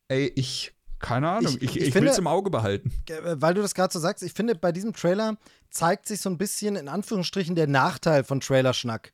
ey, 0.07 0.31
ich, 0.35 0.73
keine 0.99 1.29
Ahnung, 1.29 1.53
Ich- 1.55 1.61
ich, 1.61 1.69
ich 1.75 1.75
ich, 1.87 1.93
finde- 1.93 2.07
will 2.07 2.11
es 2.13 2.17
im 2.17 2.27
Auge 2.27 2.49
behalten. 2.49 2.91
Äh, 3.09 3.35
weil 3.41 3.53
du 3.53 3.61
das 3.61 3.73
gerade 3.75 3.91
so 3.93 3.99
sagst, 3.99 4.23
ich 4.23 4.33
finde, 4.33 4.55
bei 4.55 4.71
diesem 4.71 4.93
Trailer 4.93 5.37
zeigt 5.69 6.07
sich 6.07 6.21
so 6.21 6.29
ein 6.29 6.37
bisschen 6.37 6.75
in 6.75 6.87
Anführungsstrichen 6.87 7.55
der 7.55 7.67
Nachteil 7.67 8.23
von 8.23 8.39
Trailerschnack. 8.39 9.11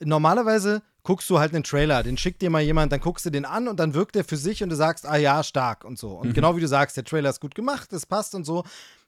Normalerweise 0.00 0.82
guckst 1.02 1.28
du 1.30 1.38
halt 1.38 1.54
einen 1.54 1.64
Trailer, 1.64 2.02
den 2.02 2.16
schickt 2.16 2.42
dir 2.42 2.50
mal 2.50 2.62
jemand, 2.62 2.92
dann 2.92 3.00
guckst 3.00 3.24
du 3.26 3.30
den 3.30 3.44
an 3.44 3.68
und 3.68 3.78
dann 3.78 3.94
wirkt 3.94 4.16
er 4.16 4.24
für 4.24 4.36
sich 4.36 4.62
und 4.62 4.70
du 4.70 4.76
sagst, 4.76 5.06
ah 5.06 5.16
ja, 5.16 5.42
stark 5.42 5.84
und 5.84 5.98
so. 5.98 6.12
Und 6.12 6.34
genau 6.34 6.56
wie 6.56 6.60
du 6.60 6.68
sagst, 6.68 6.96
der 6.96 7.04
Trailer 7.04 7.30
ist 7.30 7.40
gut 7.40 7.54
gemacht, 7.54 7.92
das 7.92 8.06
passt 8.06 8.34
und 8.34 8.44
so. 8.44 8.64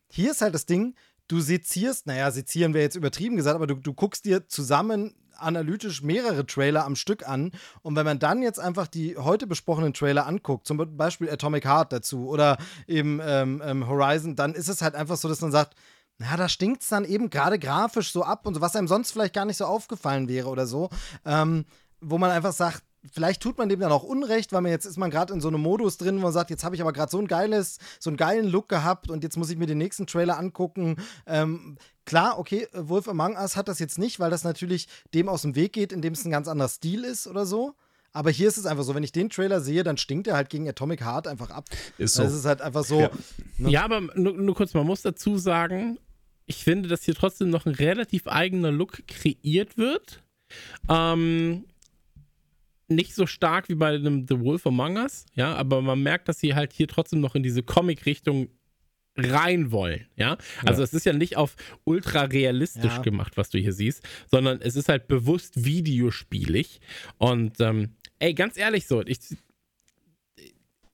Hier 0.09 0.31
ist 0.33 0.41
halt 0.43 0.55
das 0.55 0.67
Ding, 0.67 0.95
du 1.29 1.41
sezierst, 1.41 2.07
naja, 2.07 2.31
sezieren 2.31 2.75
wäre 2.75 2.85
jetzt 2.85 2.97
übertrieben 2.97 3.37
gesagt, 3.37 3.57
aber 3.57 3.67
du, 3.67 3.75
du 3.75 3.95
guckst 3.95 4.25
dir 4.25 4.47
zusammen 4.49 5.15
analytisch 5.39 6.03
mehrere 6.03 6.47
Trailer 6.47 6.85
am 6.85 6.97
Stück 6.97 7.29
an. 7.29 7.53
Und 7.83 7.97
wenn 7.97 8.07
man 8.07 8.19
dann 8.19 8.43
jetzt 8.43 8.61
einfach 8.61 8.87
die 8.87 9.17
heute 9.17 9.47
besprochenen 9.47 9.95
Trailer 9.95 10.27
anguckt, 10.27 10.67
zum 10.67 10.97
Beispiel 10.97 11.31
Atomic 11.31 11.65
Heart 11.65 11.93
dazu 11.93 12.29
oder 12.29 12.59
eben 12.87 13.21
ähm, 13.23 13.63
ähm, 13.65 13.89
Horizon, 13.89 14.37
dann 14.37 14.55
ist 14.55 14.69
es 14.69 14.83
halt 14.83 14.95
einfach 14.95 15.17
so, 15.17 15.29
dass 15.29 15.41
man 15.41 15.53
sagt, 15.53 15.75
na, 16.19 16.37
da 16.37 16.49
stinkt 16.49 16.83
es 16.83 16.89
dann 16.89 17.05
eben 17.05 17.29
gerade 17.31 17.59
grafisch 17.59 18.11
so 18.11 18.23
ab 18.23 18.47
und 18.47 18.55
so, 18.55 18.61
was 18.61 18.75
einem 18.75 18.89
sonst 18.89 19.13
vielleicht 19.13 19.35
gar 19.35 19.45
nicht 19.45 19.59
so 19.59 19.67
aufgefallen 19.67 20.29
wäre 20.29 20.49
oder 20.49 20.67
so. 20.67 20.89
Ähm, 21.25 21.67
wo 22.01 22.19
man 22.19 22.31
einfach 22.31 22.53
sagt, 22.53 22.83
vielleicht 23.13 23.43
tut 23.43 23.59
man 23.59 23.69
dem 23.69 23.81
dann 23.81 23.93
auch 23.93 24.03
Unrecht, 24.03 24.53
weil 24.53 24.63
man 24.63 24.71
jetzt 24.71 24.85
ist 24.85 24.97
man 24.97 25.11
gerade 25.11 25.33
in 25.33 25.41
so 25.41 25.49
einem 25.49 25.61
Modus 25.61 25.99
drin, 25.99 26.19
wo 26.19 26.23
man 26.23 26.33
sagt, 26.33 26.51
jetzt 26.51 26.65
habe 26.65 26.75
ich 26.75 26.81
aber 26.81 26.93
gerade 26.93 27.11
so 27.11 27.19
ein 27.19 27.27
geiles, 27.27 27.79
so 27.99 28.11
einen 28.11 28.17
geilen 28.17 28.47
Look 28.47 28.69
gehabt 28.69 29.11
und 29.11 29.23
jetzt 29.23 29.37
muss 29.37 29.51
ich 29.51 29.59
mir 29.59 29.67
den 29.67 29.79
nächsten 29.79 30.07
Trailer 30.07 30.39
angucken. 30.39 30.97
Ähm, 31.27 31.79
klar, 32.07 32.39
okay, 32.39 32.67
Wolf 32.73 33.09
Among 33.09 33.37
Us 33.37 33.57
hat 33.57 33.69
das 33.69 33.79
jetzt 33.79 33.99
nicht, 33.99 34.19
weil 34.19 34.31
das 34.31 34.45
natürlich 34.45 34.89
dem 35.13 35.29
aus 35.29 35.43
dem 35.43 35.55
Weg 35.55 35.75
geht, 35.75 35.93
indem 35.93 36.15
es 36.15 36.25
ein 36.25 36.31
ganz 36.31 36.49
anderer 36.49 36.69
Stil 36.69 37.05
ist 37.05 37.27
oder 37.27 37.45
so. 37.45 37.75
Aber 38.13 38.31
hier 38.31 38.49
ist 38.49 38.57
es 38.57 38.65
einfach 38.65 38.85
so, 38.85 38.95
wenn 38.95 39.03
ich 39.03 39.13
den 39.13 39.29
Trailer 39.29 39.61
sehe, 39.61 39.83
dann 39.83 39.99
stinkt 39.99 40.27
er 40.27 40.37
halt 40.37 40.49
gegen 40.49 40.67
Atomic 40.67 41.05
Heart 41.05 41.27
einfach 41.27 41.51
ab. 41.51 41.67
Ist 41.99 42.15
so. 42.15 42.23
Das 42.23 42.33
ist 42.33 42.47
halt 42.47 42.63
einfach 42.63 42.83
so. 42.83 43.01
Ja. 43.01 43.11
Ne? 43.59 43.71
Ja, 43.71 43.85
aber 43.85 44.01
nur, 44.15 44.33
nur 44.33 44.55
kurz, 44.55 44.73
man 44.73 44.87
muss 44.87 45.03
dazu 45.03 45.37
sagen, 45.37 45.99
ich 46.47 46.65
finde, 46.65 46.89
dass 46.89 47.03
hier 47.03 47.15
trotzdem 47.15 47.51
noch 47.51 47.67
ein 47.67 47.75
relativ 47.75 48.27
eigener 48.27 48.73
Look 48.73 49.07
kreiert 49.07 49.77
wird. 49.77 50.23
Ähm, 50.89 51.67
nicht 52.89 53.15
so 53.15 53.27
stark 53.27 53.69
wie 53.69 53.75
bei 53.75 53.99
dem 53.99 54.27
The 54.27 54.41
Wolf 54.41 54.67
Among 54.67 54.97
Us, 54.97 55.27
ja, 55.35 55.55
aber 55.55 55.83
man 55.83 56.03
merkt, 56.03 56.29
dass 56.29 56.39
sie 56.39 56.55
halt 56.55 56.73
hier 56.73 56.89
trotzdem 56.89 57.21
noch 57.21 57.35
in 57.35 57.43
diese 57.43 57.63
Comic-Richtung 57.63 58.49
rein 59.17 59.71
wollen, 59.71 60.07
ja. 60.17 60.37
Also 60.65 60.83
es 60.83 60.93
ist 60.95 61.07
ja 61.07 61.13
nicht 61.13 61.37
auf 61.37 61.57
ultra 61.85 62.23
realistisch 62.25 62.97
Ja. 62.97 63.03
gemacht, 63.03 63.37
was 63.37 63.51
du 63.51 63.59
hier 63.59 63.73
siehst, 63.73 64.03
sondern 64.31 64.61
es 64.61 64.77
ist 64.77 64.89
halt 64.89 65.09
bewusst 65.09 65.65
videospielig 65.65 66.81
und 67.19 67.61
ähm, 67.61 67.91
ey, 68.19 68.35
ganz 68.35 68.57
ehrlich 68.57 68.87
so, 68.87 69.03
ich, 69.03 69.19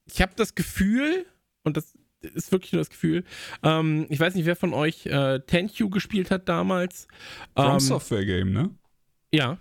ich 0.05 0.21
habe 0.21 0.33
das 0.35 0.55
Gefühl, 0.55 1.25
und 1.63 1.77
das 1.77 1.93
ist 2.21 2.51
wirklich 2.51 2.71
nur 2.71 2.79
das 2.81 2.89
Gefühl, 2.89 3.23
ähm, 3.63 4.05
ich 4.09 4.19
weiß 4.19 4.35
nicht, 4.35 4.45
wer 4.45 4.55
von 4.55 4.73
euch 4.73 5.05
äh, 5.05 5.39
Tenchu 5.41 5.89
gespielt 5.89 6.31
hat 6.31 6.47
damals. 6.47 7.07
From 7.55 7.73
Ähm, 7.73 7.79
Software 7.79 8.25
Game, 8.25 8.51
ne? 8.53 8.69
ja, 9.33 9.57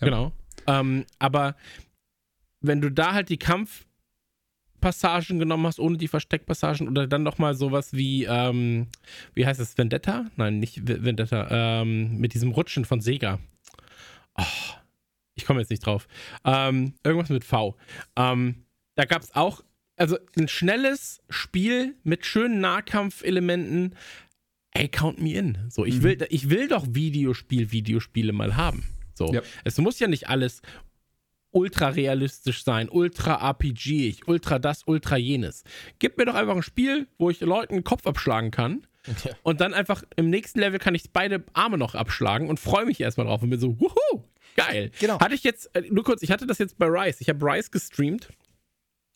genau. 0.00 0.32
Ähm, 0.66 1.04
aber 1.18 1.56
wenn 2.60 2.80
du 2.80 2.90
da 2.90 3.12
halt 3.14 3.28
die 3.28 3.38
Kampfpassagen 4.86 5.38
genommen 5.38 5.66
hast, 5.66 5.80
ohne 5.80 5.96
die 5.96 6.08
Versteckpassagen 6.08 6.88
oder 6.88 7.06
dann 7.06 7.22
noch 7.22 7.38
mal 7.38 7.54
sowas 7.54 7.92
wie, 7.92 8.24
ähm, 8.24 8.86
wie 9.34 9.46
heißt 9.46 9.60
es, 9.60 9.76
Vendetta? 9.76 10.26
Nein, 10.36 10.60
nicht 10.60 10.86
Vendetta, 10.86 11.48
ähm, 11.50 12.18
mit 12.18 12.34
diesem 12.34 12.52
Rutschen 12.52 12.84
von 12.84 13.00
Sega. 13.00 13.38
Oh, 14.38 14.44
ich 15.34 15.44
komme 15.44 15.60
jetzt 15.60 15.70
nicht 15.70 15.84
drauf. 15.84 16.06
Ähm, 16.44 16.94
irgendwas 17.02 17.30
mit 17.30 17.44
V. 17.44 17.76
Ähm, 18.16 18.66
da 18.94 19.04
gab 19.04 19.22
es 19.22 19.34
auch, 19.34 19.62
also 19.96 20.18
ein 20.38 20.48
schnelles 20.48 21.20
Spiel 21.30 21.96
mit 22.04 22.24
schönen 22.24 22.60
Nahkampfelementen. 22.60 23.96
Ey, 24.72 24.88
count 24.88 25.20
me 25.20 25.32
in. 25.32 25.58
So, 25.68 25.84
ich, 25.84 26.02
will, 26.02 26.18
ich 26.28 26.50
will 26.50 26.68
doch 26.68 26.86
Videospiel, 26.90 27.72
Videospiele 27.72 28.32
mal 28.32 28.56
haben. 28.56 28.84
So. 29.14 29.32
Ja. 29.32 29.40
Es 29.64 29.78
muss 29.78 29.98
ja 29.98 30.06
nicht 30.06 30.28
alles 30.28 30.60
ultra 31.50 31.88
realistisch 31.88 32.64
sein, 32.64 32.88
ultra 32.88 33.50
RPG, 33.50 34.16
ultra 34.26 34.58
das, 34.58 34.82
ultra 34.86 35.16
jenes. 35.16 35.64
Gib 35.98 36.18
mir 36.18 36.26
doch 36.26 36.34
einfach 36.34 36.56
ein 36.56 36.62
Spiel, 36.62 37.06
wo 37.18 37.30
ich 37.30 37.40
Leuten 37.40 37.74
den 37.74 37.84
Kopf 37.84 38.06
abschlagen 38.06 38.50
kann. 38.50 38.86
Und 39.42 39.60
dann 39.60 39.72
einfach 39.72 40.02
im 40.16 40.30
nächsten 40.30 40.58
Level 40.58 40.78
kann 40.78 40.94
ich 40.94 41.12
beide 41.12 41.44
Arme 41.52 41.78
noch 41.78 41.94
abschlagen 41.94 42.48
und 42.48 42.58
freue 42.58 42.86
mich 42.86 43.00
erstmal 43.00 43.26
drauf 43.26 43.42
und 43.42 43.50
bin 43.50 43.60
so, 43.60 43.78
wuhu, 43.80 44.24
geil. 44.56 44.90
Genau. 44.98 45.20
Hatte 45.20 45.34
ich 45.34 45.44
jetzt, 45.44 45.74
äh, 45.76 45.82
nur 45.90 46.04
kurz, 46.04 46.22
ich 46.22 46.30
hatte 46.30 46.46
das 46.46 46.58
jetzt 46.58 46.78
bei 46.78 46.86
Rise. 46.86 47.18
Ich 47.20 47.28
habe 47.28 47.44
Rise 47.44 47.70
gestreamt 47.70 48.28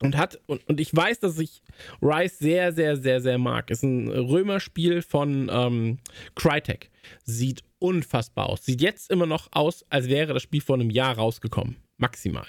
und 0.02 0.16
hat, 0.16 0.40
und, 0.46 0.66
und 0.68 0.80
ich 0.80 0.94
weiß, 0.94 1.20
dass 1.20 1.38
ich 1.38 1.62
Rise 2.00 2.36
sehr, 2.36 2.72
sehr, 2.72 2.96
sehr, 2.96 3.20
sehr 3.20 3.38
mag. 3.38 3.70
Ist 3.70 3.82
ein 3.82 4.08
Römerspiel 4.08 5.02
von 5.02 5.50
ähm, 5.52 5.98
Crytek. 6.36 6.90
Sieht 7.24 7.62
unfassbar 7.78 8.48
aus. 8.48 8.64
Sieht 8.64 8.80
jetzt 8.80 9.10
immer 9.10 9.26
noch 9.26 9.48
aus, 9.52 9.84
als 9.90 10.08
wäre 10.08 10.34
das 10.34 10.42
Spiel 10.42 10.60
vor 10.60 10.76
einem 10.76 10.90
Jahr 10.90 11.16
rausgekommen. 11.16 11.76
Maximal. 12.00 12.46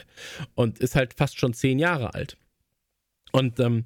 Und 0.56 0.80
ist 0.80 0.96
halt 0.96 1.14
fast 1.14 1.40
schon 1.40 1.54
zehn 1.54 1.80
Jahre 1.80 2.14
alt. 2.14 2.38
Und 3.32 3.60
ähm, 3.60 3.86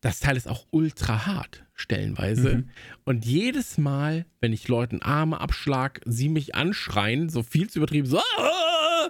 das 0.00 0.20
Teil 0.20 0.36
ist 0.36 0.48
auch 0.48 0.66
ultra 0.70 1.26
hart, 1.26 1.64
stellenweise. 1.72 2.56
Mhm. 2.56 2.70
Und 3.04 3.24
jedes 3.24 3.78
Mal, 3.78 4.26
wenn 4.40 4.52
ich 4.52 4.68
Leuten 4.68 5.00
Arme 5.02 5.40
abschlag, 5.40 6.00
sie 6.04 6.28
mich 6.28 6.54
anschreien, 6.54 7.28
so 7.30 7.42
viel 7.42 7.70
zu 7.70 7.78
übertrieben, 7.78 8.06
so, 8.06 8.18
"Ah!" 8.18 9.08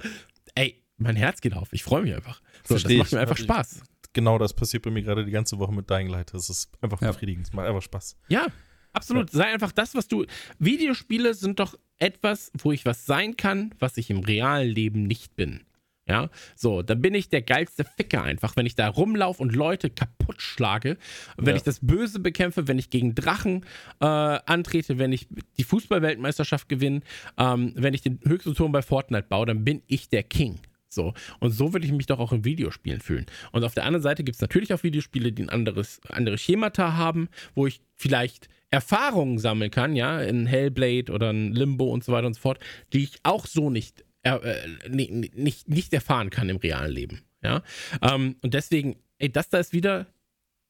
ey, 0.54 0.82
mein 0.96 1.16
Herz 1.16 1.40
geht 1.40 1.54
auf. 1.54 1.72
Ich 1.72 1.82
freue 1.82 2.02
mich 2.02 2.14
einfach. 2.14 2.40
So, 2.66 2.74
das 2.74 2.84
macht 2.84 2.92
ich. 2.92 3.12
mir 3.12 3.20
einfach 3.20 3.36
Spaß. 3.36 3.82
Genau 4.12 4.38
das 4.38 4.54
passiert 4.54 4.84
bei 4.84 4.90
mir 4.90 5.02
gerade 5.02 5.24
die 5.24 5.32
ganze 5.32 5.58
Woche 5.58 5.72
mit 5.72 5.90
Dying 5.90 6.08
Light. 6.08 6.32
Das 6.32 6.48
ist 6.48 6.70
einfach 6.80 7.00
befriedigend. 7.00 7.48
Es 7.48 7.52
macht 7.52 7.66
einfach 7.66 7.82
Spaß. 7.82 8.16
Ja, 8.28 8.46
absolut. 8.94 9.30
Sei 9.30 9.44
einfach 9.44 9.72
das, 9.72 9.94
was 9.94 10.08
du. 10.08 10.24
Videospiele 10.58 11.34
sind 11.34 11.60
doch 11.60 11.74
etwas, 11.98 12.50
wo 12.58 12.72
ich 12.72 12.84
was 12.86 13.06
sein 13.06 13.36
kann, 13.36 13.74
was 13.78 13.96
ich 13.98 14.10
im 14.10 14.20
realen 14.20 14.68
Leben 14.68 15.02
nicht 15.04 15.36
bin. 15.36 15.60
Ja, 16.06 16.28
so, 16.54 16.82
dann 16.82 17.00
bin 17.00 17.14
ich 17.14 17.30
der 17.30 17.40
geilste 17.40 17.82
Ficker 17.82 18.22
einfach, 18.22 18.56
wenn 18.56 18.66
ich 18.66 18.74
da 18.74 18.88
rumlaufe 18.88 19.42
und 19.42 19.54
Leute 19.54 19.88
kaputt 19.88 20.42
schlage, 20.42 20.98
wenn 21.38 21.54
Ja. 21.54 21.56
ich 21.56 21.62
das 21.62 21.78
Böse 21.80 22.20
bekämpfe, 22.20 22.68
wenn 22.68 22.78
ich 22.78 22.90
gegen 22.90 23.14
Drachen 23.14 23.64
äh, 24.00 24.04
antrete, 24.04 24.98
wenn 24.98 25.12
ich 25.12 25.28
die 25.56 25.64
Fußballweltmeisterschaft 25.64 26.68
gewinne, 26.68 27.00
ähm, 27.38 27.72
wenn 27.76 27.94
ich 27.94 28.02
den 28.02 28.20
höchsten 28.22 28.54
Turm 28.54 28.70
bei 28.72 28.82
Fortnite 28.82 29.28
baue, 29.30 29.46
dann 29.46 29.64
bin 29.64 29.82
ich 29.86 30.10
der 30.10 30.24
King. 30.24 30.58
So. 30.90 31.14
Und 31.40 31.52
so 31.52 31.72
würde 31.72 31.86
ich 31.86 31.92
mich 31.92 32.06
doch 32.06 32.18
auch 32.18 32.32
in 32.32 32.44
Videospielen 32.44 33.00
fühlen. 33.00 33.24
Und 33.52 33.64
auf 33.64 33.72
der 33.72 33.84
anderen 33.86 34.02
Seite 34.02 34.24
gibt 34.24 34.34
es 34.36 34.42
natürlich 34.42 34.74
auch 34.74 34.82
Videospiele, 34.82 35.32
die 35.32 35.42
ein 35.44 35.48
anderes, 35.48 36.02
andere 36.10 36.36
Schemata 36.36 36.96
haben, 36.98 37.28
wo 37.54 37.66
ich 37.66 37.80
vielleicht 37.94 38.48
Erfahrungen 38.74 39.38
sammeln 39.38 39.70
kann, 39.70 39.94
ja, 39.94 40.20
in 40.20 40.46
Hellblade 40.46 41.12
oder 41.12 41.30
in 41.30 41.52
Limbo 41.52 41.86
und 41.92 42.02
so 42.02 42.12
weiter 42.12 42.26
und 42.26 42.34
so 42.34 42.40
fort, 42.40 42.58
die 42.92 43.04
ich 43.04 43.18
auch 43.22 43.46
so 43.46 43.70
nicht, 43.70 44.04
äh, 44.24 44.34
äh, 44.34 44.56
ni- 44.88 45.10
ni- 45.10 45.30
nicht, 45.34 45.68
nicht 45.68 45.92
erfahren 45.94 46.30
kann 46.30 46.48
im 46.48 46.56
realen 46.56 46.90
Leben. 46.90 47.22
Ja. 47.42 47.62
Ähm, 48.02 48.36
und 48.42 48.52
deswegen, 48.52 48.96
ey, 49.18 49.30
das 49.30 49.48
da 49.48 49.58
ist 49.58 49.72
wieder, 49.72 50.06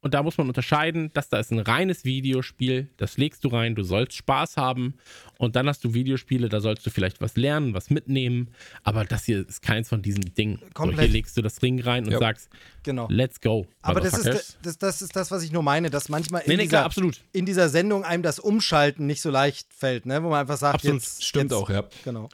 und 0.05 0.13
da 0.13 0.23
muss 0.23 0.37
man 0.37 0.47
unterscheiden, 0.49 1.11
das 1.15 1.31
da 1.31 1.39
ist 1.39 1.51
ein 1.51 1.59
reines 1.61 2.05
Videospiel, 2.05 2.89
das 2.99 3.17
legst 3.17 3.43
du 3.43 3.49
rein, 3.49 3.75
du 3.75 3.83
sollst 3.85 4.15
Spaß 4.17 4.59
haben 4.59 4.95
und 5.39 5.57
dann 5.57 5.67
hast 5.67 5.83
du 5.83 5.95
Videospiele, 5.95 6.51
da 6.51 6.61
sollst 6.61 6.85
du 6.85 6.91
vielleicht 6.91 7.23
was 7.23 7.37
lernen, 7.37 7.73
was 7.73 7.89
mitnehmen, 7.89 8.51
aber 8.83 9.07
das 9.07 9.25
hier 9.25 9.49
ist 9.49 9.63
keins 9.63 9.89
von 9.89 10.03
diesen 10.03 10.35
Dingen. 10.35 10.59
So, 10.61 10.67
Komplett. 10.75 11.01
hier 11.07 11.09
legst 11.09 11.37
du 11.39 11.41
das 11.43 11.63
Ring 11.63 11.81
rein 11.81 12.05
und 12.05 12.13
Ja. 12.13 12.19
sagst, 12.19 12.51
Genau. 12.83 13.07
let's 13.11 13.41
go. 13.41 13.67
Aber 13.81 14.01
das 14.03 14.19
ist, 14.19 14.59
das, 14.63 14.79
das 14.79 15.01
ist 15.01 15.17
das, 15.17 15.31
was 15.31 15.43
ich 15.43 15.53
nur 15.53 15.63
meine, 15.63 15.89
dass 15.89 16.11
manchmal 16.11 16.43
in, 16.43 16.49
Nee, 16.51 16.57
nee, 16.57 16.63
dieser, 16.65 16.77
klar, 16.77 16.85
absolut. 16.85 17.23
in 17.33 17.47
dieser 17.47 17.71
Sendung 17.71 18.05
einem 18.05 18.23
das 18.23 18.39
Umschalten 18.39 19.07
nicht 19.07 19.23
so 19.23 19.31
leicht 19.31 19.73
fällt, 19.73 20.05
ne? 20.05 20.23
wo 20.23 20.29
man 20.29 20.41
einfach 20.41 20.59
sagt, 20.59 20.75
Absolut. 20.75 21.01
jetzt 21.01 21.25
Stimmt 21.25 21.51
jetzt, 21.51 21.53
auch, 21.55 21.71
ja. 21.71 21.85
Genau. 22.05 22.29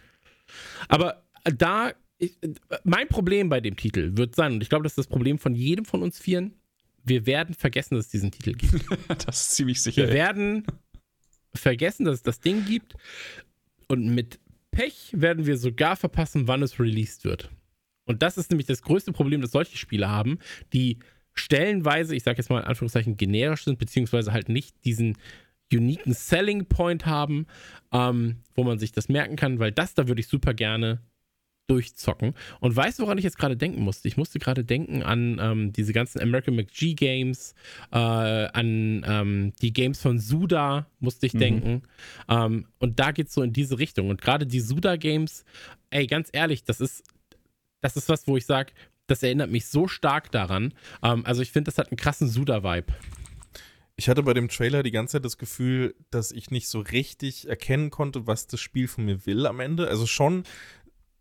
Aber 0.89 1.23
da, 1.45 1.93
ich, 2.19 2.37
mein 2.83 3.07
Problem 3.07 3.49
bei 3.49 3.61
dem 3.61 3.77
Titel 3.77 4.17
wird 4.17 4.35
sein, 4.35 4.55
und 4.55 4.63
ich 4.63 4.69
glaube, 4.69 4.83
das 4.83 4.93
ist 4.93 4.99
das 4.99 5.07
Problem 5.07 5.39
von 5.39 5.55
jedem 5.55 5.85
von 5.85 6.03
uns 6.03 6.19
Vieren, 6.19 6.55
wir 7.05 7.27
werden 7.27 7.55
vergessen, 7.55 7.95
dass 7.95 8.07
es 8.07 8.11
diesen 8.11 8.31
Titel 8.31 8.55
gibt. 8.55 8.85
Das 9.27 9.41
ist 9.41 9.53
ziemlich 9.53 9.83
sicher. 9.83 10.07
Wir 10.07 10.15
werden 10.15 10.65
vergessen, 11.55 12.05
dass 12.05 12.17
es 12.17 12.23
das 12.23 12.41
Ding 12.41 12.65
gibt. 12.65 12.95
Und 13.89 14.15
mit 14.15 14.39
Pech 14.71 15.11
werden 15.13 15.47
wir 15.47 15.57
sogar 15.57 15.97
verpassen, 15.97 16.47
wann 16.47 16.63
es 16.63 16.79
released 16.79 17.25
wird. 17.25 17.51
Und 18.05 18.23
das 18.23 18.39
ist 18.39 18.51
nämlich 18.51 18.67
das 18.67 18.83
größte 18.83 19.13
Problem, 19.13 19.41
das 19.41 19.53
solche 19.53 19.77
Spiele 19.77 20.09
haben, 20.09 20.39
die 20.73 20.99
stellenweise, 21.35 22.15
ich 22.15 22.23
sage 22.23 22.39
jetzt 22.39 22.51
mal 22.51 22.61
in 22.61 22.67
Anführungszeichen, 22.67 23.17
generisch 23.17 23.65
sind, 23.65 23.79
beziehungsweise 23.79 24.33
halt 24.33 24.49
nicht 24.49 24.85
diesen 24.85 25.17
uniken 25.73 26.13
Selling 26.13 26.67
Point 26.67 27.07
haben, 27.07 27.47
ähm, 27.93 28.39
wo 28.55 28.65
man 28.65 28.79
sich 28.79 28.93
das 28.93 29.09
merken 29.09 29.37
kann, 29.37 29.59
weil 29.59 29.73
das 29.73 29.95
da 29.95 30.09
würde 30.09 30.21
ich 30.21 30.27
super 30.27 30.55
gerne 30.55 31.01
durchzocken. 31.71 32.35
Und 32.59 32.75
weißt 32.75 32.99
du, 32.99 33.05
woran 33.05 33.17
ich 33.19 33.25
jetzt 33.25 33.39
gerade 33.39 33.57
denken 33.57 33.83
musste? 33.83 34.09
Ich 34.09 34.17
musste 34.17 34.39
gerade 34.39 34.65
denken 34.65 35.03
an 35.03 35.39
ähm, 35.41 35.73
diese 35.73 35.93
ganzen 35.93 36.21
American 36.21 36.57
McG 36.57 36.95
Games, 36.95 37.55
äh, 37.93 37.97
an 37.97 39.05
ähm, 39.07 39.53
die 39.63 39.73
Games 39.73 40.01
von 40.01 40.19
Suda 40.19 40.87
musste 40.99 41.27
ich 41.27 41.35
Mhm. 41.35 41.39
denken. 41.39 41.83
Ähm, 42.29 42.67
und 42.79 42.99
da 42.99 43.13
geht 43.13 43.29
es 43.29 43.35
so 43.35 43.43
in 43.43 43.53
diese 43.53 43.79
Richtung. 43.79 44.11
Und 44.11 44.21
gerade 44.21 44.47
die 44.47 44.61
Suda 44.61 44.97
Games, 44.97 45.45
ey, 45.91 46.07
ganz 46.07 46.29
ehrlich, 46.33 46.65
das 46.65 46.81
ist, 46.81 47.05
das 47.81 47.97
ist 47.97 48.09
was, 48.09 48.27
wo 48.27 48.37
ich 48.37 48.47
sage, 48.47 48.73
das 49.07 49.23
erinnert 49.23 49.51
mich 49.51 49.67
so 49.67 49.89
stark 49.89 50.31
daran. 50.31 50.75
Ähm, 51.03 51.25
also 51.25 51.43
ich 51.43 51.53
finde, 51.53 51.71
das 51.71 51.79
hat 51.79 51.89
einen 51.91 51.97
krassen 51.97 52.29
Suda-Vibe. 52.29 52.93
Ich 53.97 54.09
hatte 54.09 54.23
bei 54.23 54.33
dem 54.33 54.49
Trailer 54.49 54.83
die 54.83 54.93
ganze 54.93 55.13
Zeit 55.13 55.27
das 55.27 55.37
Gefühl, 55.37 55.95
dass 56.11 56.33
ich 56.33 56.51
nicht 56.51 56.69
so 56.69 56.81
richtig 56.81 57.49
erkennen 57.49 57.91
konnte, 57.91 58.27
was 58.27 58.47
das 58.47 58.59
Spiel 58.59 58.89
von 58.89 59.05
mir 59.05 59.27
will 59.27 59.47
am 59.47 59.61
Ende. 59.61 59.89
Also 59.89 60.07
schon 60.07 60.45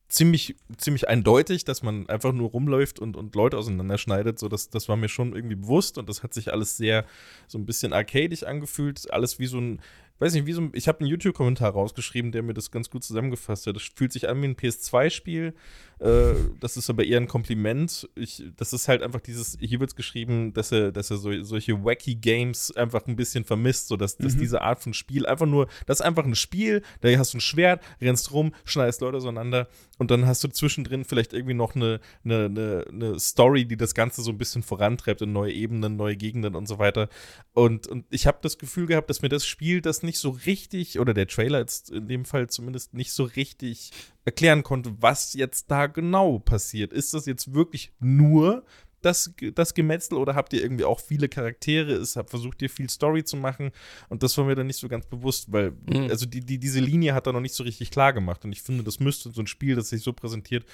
ziemlich, 0.10 0.56
ziemlich 0.78 1.08
eindeutig, 1.08 1.64
dass 1.64 1.84
man 1.84 2.10
einfach 2.10 2.34
nur 2.34 2.50
rumläuft 2.50 3.00
und, 3.00 3.16
und 3.16 3.36
Leute 3.36 3.58
auseinanderschneidet. 3.58 4.40
So, 4.40 4.50
das, 4.50 4.70
das 4.70 4.90
war 4.90 4.98
mir 4.98 5.08
schon 5.08 5.34
irgendwie 5.34 5.56
bewusst 5.56 5.98
und 5.98 6.10
das 6.10 6.24
hat 6.24 6.34
sich 6.34 6.52
alles 6.52 6.78
sehr 6.78 7.06
so 7.48 7.60
ein 7.60 7.66
bisschen 7.66 7.94
arcadisch 7.94 8.44
angefühlt. 8.44 9.12
Alles 9.14 9.38
wie 9.38 9.46
so 9.46 9.60
ein, 9.60 9.80
weiß 10.18 10.34
nicht, 10.34 10.48
wie 10.48 10.54
so 10.54 10.62
ein, 10.62 10.72
ich 10.74 10.88
habe 10.88 11.02
einen 11.02 11.10
YouTube-Kommentar 11.10 11.72
rausgeschrieben, 11.72 12.32
der 12.32 12.42
mir 12.42 12.56
das 12.56 12.72
ganz 12.72 12.90
gut 12.90 13.04
zusammengefasst 13.04 13.68
hat. 13.68 13.76
Das 13.76 13.84
fühlt 13.84 14.12
sich 14.12 14.28
an 14.28 14.42
wie 14.42 14.48
ein 14.48 14.56
PS2-Spiel. 14.56 15.54
Äh, 16.00 16.34
das 16.60 16.76
ist 16.76 16.90
aber 16.90 17.04
eher 17.04 17.20
ein 17.20 17.28
Kompliment. 17.28 18.10
Ich, 18.16 18.44
das 18.58 18.74
ist 18.74 18.88
halt 18.88 19.04
einfach 19.04 19.22
dieses, 19.22 19.58
hier 19.62 19.80
wird 19.80 19.92
es 19.92 19.96
geschrieben, 19.96 20.54
dass 20.54 20.72
er, 20.72 20.92
dass 20.92 21.12
er 21.12 21.18
so, 21.18 21.44
solche 21.44 21.86
wacky 21.86 22.16
Games 22.16 22.76
einfach 22.76 23.06
ein 23.06 23.16
bisschen 23.16 23.46
vermisst, 23.46 23.88
so 23.88 23.96
dass, 23.96 24.18
dass 24.18 24.36
diese 24.36 24.62
Art 24.62 24.82
von 24.82 24.96
Spiel 24.96 25.28
einfach 25.28 25.46
nur, 25.46 25.68
das 25.86 26.00
ist 26.00 26.06
einfach 26.06 26.26
ein 26.26 26.36
Spiel, 26.36 26.82
da 27.02 27.10
hast 27.18 27.34
du 27.34 27.38
ein 27.38 27.42
Schwert, 27.42 27.84
rennst 28.02 28.32
rum, 28.32 28.56
schneidest 28.66 29.02
Leute 29.02 29.18
auseinander 29.18 29.68
und 30.00 30.10
dann 30.10 30.26
hast 30.26 30.44
du 30.44 30.48
zwischendrin 30.48 31.06
vielleicht 31.06 31.34
irgendwie 31.34 31.54
noch 31.54 31.76
eine, 31.76 32.00
eine, 32.24 32.46
eine, 32.46 32.86
eine 32.90 33.20
Story, 33.20 33.66
die 33.66 33.78
das 33.78 33.94
Ganze 33.94 34.24
so 34.24 34.32
ein 34.32 34.38
bisschen 34.38 34.64
vorantreibt 34.64 35.22
in 35.22 35.34
neue 35.34 35.52
Ebenen, 35.54 35.98
neue 35.98 36.16
Gegenden 36.16 36.56
und 36.56 36.68
so 36.68 36.80
weiter. 36.80 37.10
Und, 37.54 37.86
und 37.86 38.06
ich 38.10 38.26
habe 38.26 38.40
das 38.42 38.58
Gefühl 38.58 38.88
gehabt, 38.88 39.10
dass 39.10 39.22
mir 39.22 39.30
das 39.30 39.46
Spiel 39.46 39.82
das 39.82 40.02
nicht 40.02 40.18
so 40.18 40.30
richtig, 40.32 41.00
oder 41.00 41.14
der 41.14 41.28
Trailer 41.28 41.60
jetzt 41.60 41.92
in 41.92 42.08
dem 42.08 42.26
Fall 42.26 42.50
zumindest 42.50 42.94
nicht 42.94 43.12
so 43.12 43.26
richtig 43.26 43.92
erklären 44.26 44.64
konnte, 44.64 44.96
was 45.00 45.34
jetzt 45.34 45.70
da 45.70 45.88
genau 45.88 46.40
passiert. 46.40 46.94
Ist 46.94 47.14
das 47.14 47.26
jetzt 47.26 47.54
wirklich 47.54 47.92
nur 48.00 48.64
das, 49.02 49.34
das 49.56 49.74
Gemetzel 49.74 50.18
oder 50.18 50.36
habt 50.36 50.54
ihr 50.54 50.62
irgendwie 50.62 50.86
auch 50.86 51.00
viele 51.00 51.30
Charaktere? 51.30 51.94
Es 51.94 52.16
habt 52.16 52.30
versucht, 52.30 52.62
ihr 52.62 52.70
viel 52.70 52.90
Story 52.90 53.24
zu 53.24 53.38
machen 53.38 53.72
und 54.10 54.24
das 54.24 54.38
war 54.38 54.46
mir 54.46 54.56
dann 54.56 54.68
nicht 54.68 54.80
so 54.80 54.88
ganz 54.88 55.06
bewusst, 55.06 55.52
weil 55.52 55.72
Mhm. 55.90 56.10
also 56.10 56.26
die, 56.26 56.42
die, 56.42 56.58
diese 56.60 56.80
Linie 56.80 57.14
hat 57.14 57.28
er 57.28 57.34
noch 57.34 57.42
nicht 57.42 57.56
so 57.56 57.64
richtig 57.64 57.92
klar 57.92 58.14
gemacht 58.14 58.44
und 58.46 58.52
ich 58.52 58.62
finde, 58.62 58.84
das 58.84 59.00
müsste 59.00 59.32
so 59.32 59.42
ein 59.42 59.48
Spiel, 59.48 59.76
das 59.76 59.90
sich 59.90 60.02
so 60.02 60.14
präsentiert, 60.14 60.66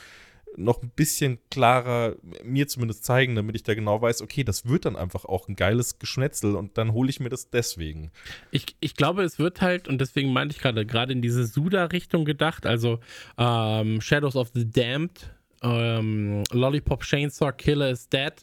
noch 0.57 0.81
ein 0.81 0.89
bisschen 0.89 1.37
klarer 1.51 2.15
mir 2.43 2.67
zumindest 2.67 3.03
zeigen, 3.03 3.35
damit 3.35 3.57
ich 3.57 3.63
da 3.63 3.73
genau 3.73 4.01
weiß, 4.01 4.21
okay, 4.21 4.45
das 4.45 4.65
wird 4.65 4.85
dann 4.85 4.95
einfach 4.95 5.25
auch 5.25 5.49
ein 5.49 5.55
geiles 5.57 5.99
Geschnetzel 5.99 6.55
und 6.55 6.77
dann 6.77 6.93
hole 6.93 7.09
ich 7.09 7.19
mir 7.19 7.27
das 7.27 7.49
deswegen. 7.49 8.11
Ich, 8.51 8.65
ich 8.79 8.95
glaube, 8.95 9.23
es 9.23 9.37
wird 9.37 9.59
halt, 9.59 9.89
und 9.89 9.99
deswegen 9.99 10.31
meinte 10.31 10.55
ich 10.55 10.61
gerade, 10.61 10.85
gerade 10.85 11.11
in 11.11 11.21
diese 11.21 11.45
Suda-Richtung 11.45 12.23
gedacht, 12.23 12.65
also 12.65 12.99
ähm, 13.37 13.99
Shadows 13.99 14.37
of 14.37 14.51
the 14.53 14.69
Damned, 14.69 15.29
ähm, 15.65 16.43
Lollipop 16.51 17.03
Chainsaw 17.03 17.51
Killer 17.53 17.89
is 17.89 18.07
Dead, 18.09 18.33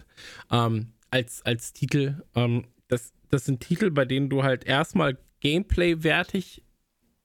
ähm, 0.51 0.89
als, 1.11 1.43
als 1.47 1.73
Titel. 1.73 2.23
Ähm, 2.35 2.65
das, 2.89 3.12
das 3.31 3.44
sind 3.44 3.61
Titel, 3.61 3.90
bei 3.90 4.05
denen 4.05 4.28
du 4.28 4.43
halt 4.43 4.65
erstmal 4.65 5.16
Gameplay-wertig 5.40 6.62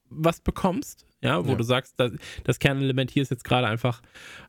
was 0.10 0.40
bekommst. 0.42 1.06
Ja, 1.22 1.46
wo 1.46 1.52
Ja. 1.52 1.56
du 1.56 1.64
sagst, 1.64 1.96
das, 2.00 2.12
das 2.44 2.60
Kernelement 2.60 3.10
hier 3.12 3.24
ist 3.24 3.32
jetzt 3.32 3.44
gerade 3.44 3.68
einfach, 3.68 4.02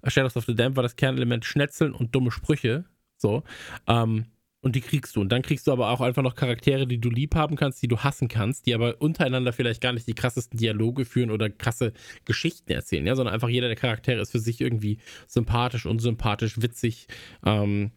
Shadows 0.07 0.37
of 0.37 0.45
the 0.45 0.55
Damned 0.55 0.77
war 0.77 0.83
das 0.83 0.97
Kernelement 0.97 1.45
Schnetzeln 1.45 1.93
und 1.95 2.15
dumme 2.15 2.31
Sprüche. 2.31 2.85
So. 3.17 3.43
Ähm, 3.87 4.27
und 4.61 4.75
die 4.75 4.81
kriegst 4.81 5.15
du. 5.15 5.21
Und 5.21 5.31
dann 5.31 5.43
kriegst 5.43 5.67
du 5.67 5.73
aber 5.73 5.91
auch 5.91 6.01
einfach 6.01 6.23
noch 6.23 6.35
Charaktere, 6.35 6.87
die 6.87 6.99
du 6.99 7.11
lieb 7.11 7.35
haben 7.35 7.57
kannst, 7.57 7.83
die 7.83 7.89
du 7.89 7.99
hassen 7.99 8.29
kannst, 8.29 8.67
die 8.67 8.75
aber 8.75 9.01
untereinander 9.01 9.53
vielleicht 9.53 9.81
gar 9.81 9.93
nicht 9.93 10.07
die 10.09 10.15
krassesten 10.15 10.59
Dialoge 10.59 11.05
führen 11.05 11.31
oder 11.31 11.49
krasse 11.49 11.93
Geschichten 12.25 12.73
erzählen, 12.73 13.07
ja, 13.07 13.15
sondern 13.15 13.35
einfach 13.35 13.49
jeder 13.49 13.69
der 13.69 13.77
Charaktere 13.77 14.21
ist 14.21 14.33
für 14.33 14.41
sich 14.41 14.61
irgendwie 14.61 14.99
sympathisch, 15.29 15.87
unsympathisch, 15.87 16.61
witzig, 16.61 17.07
ähm, 17.45 17.93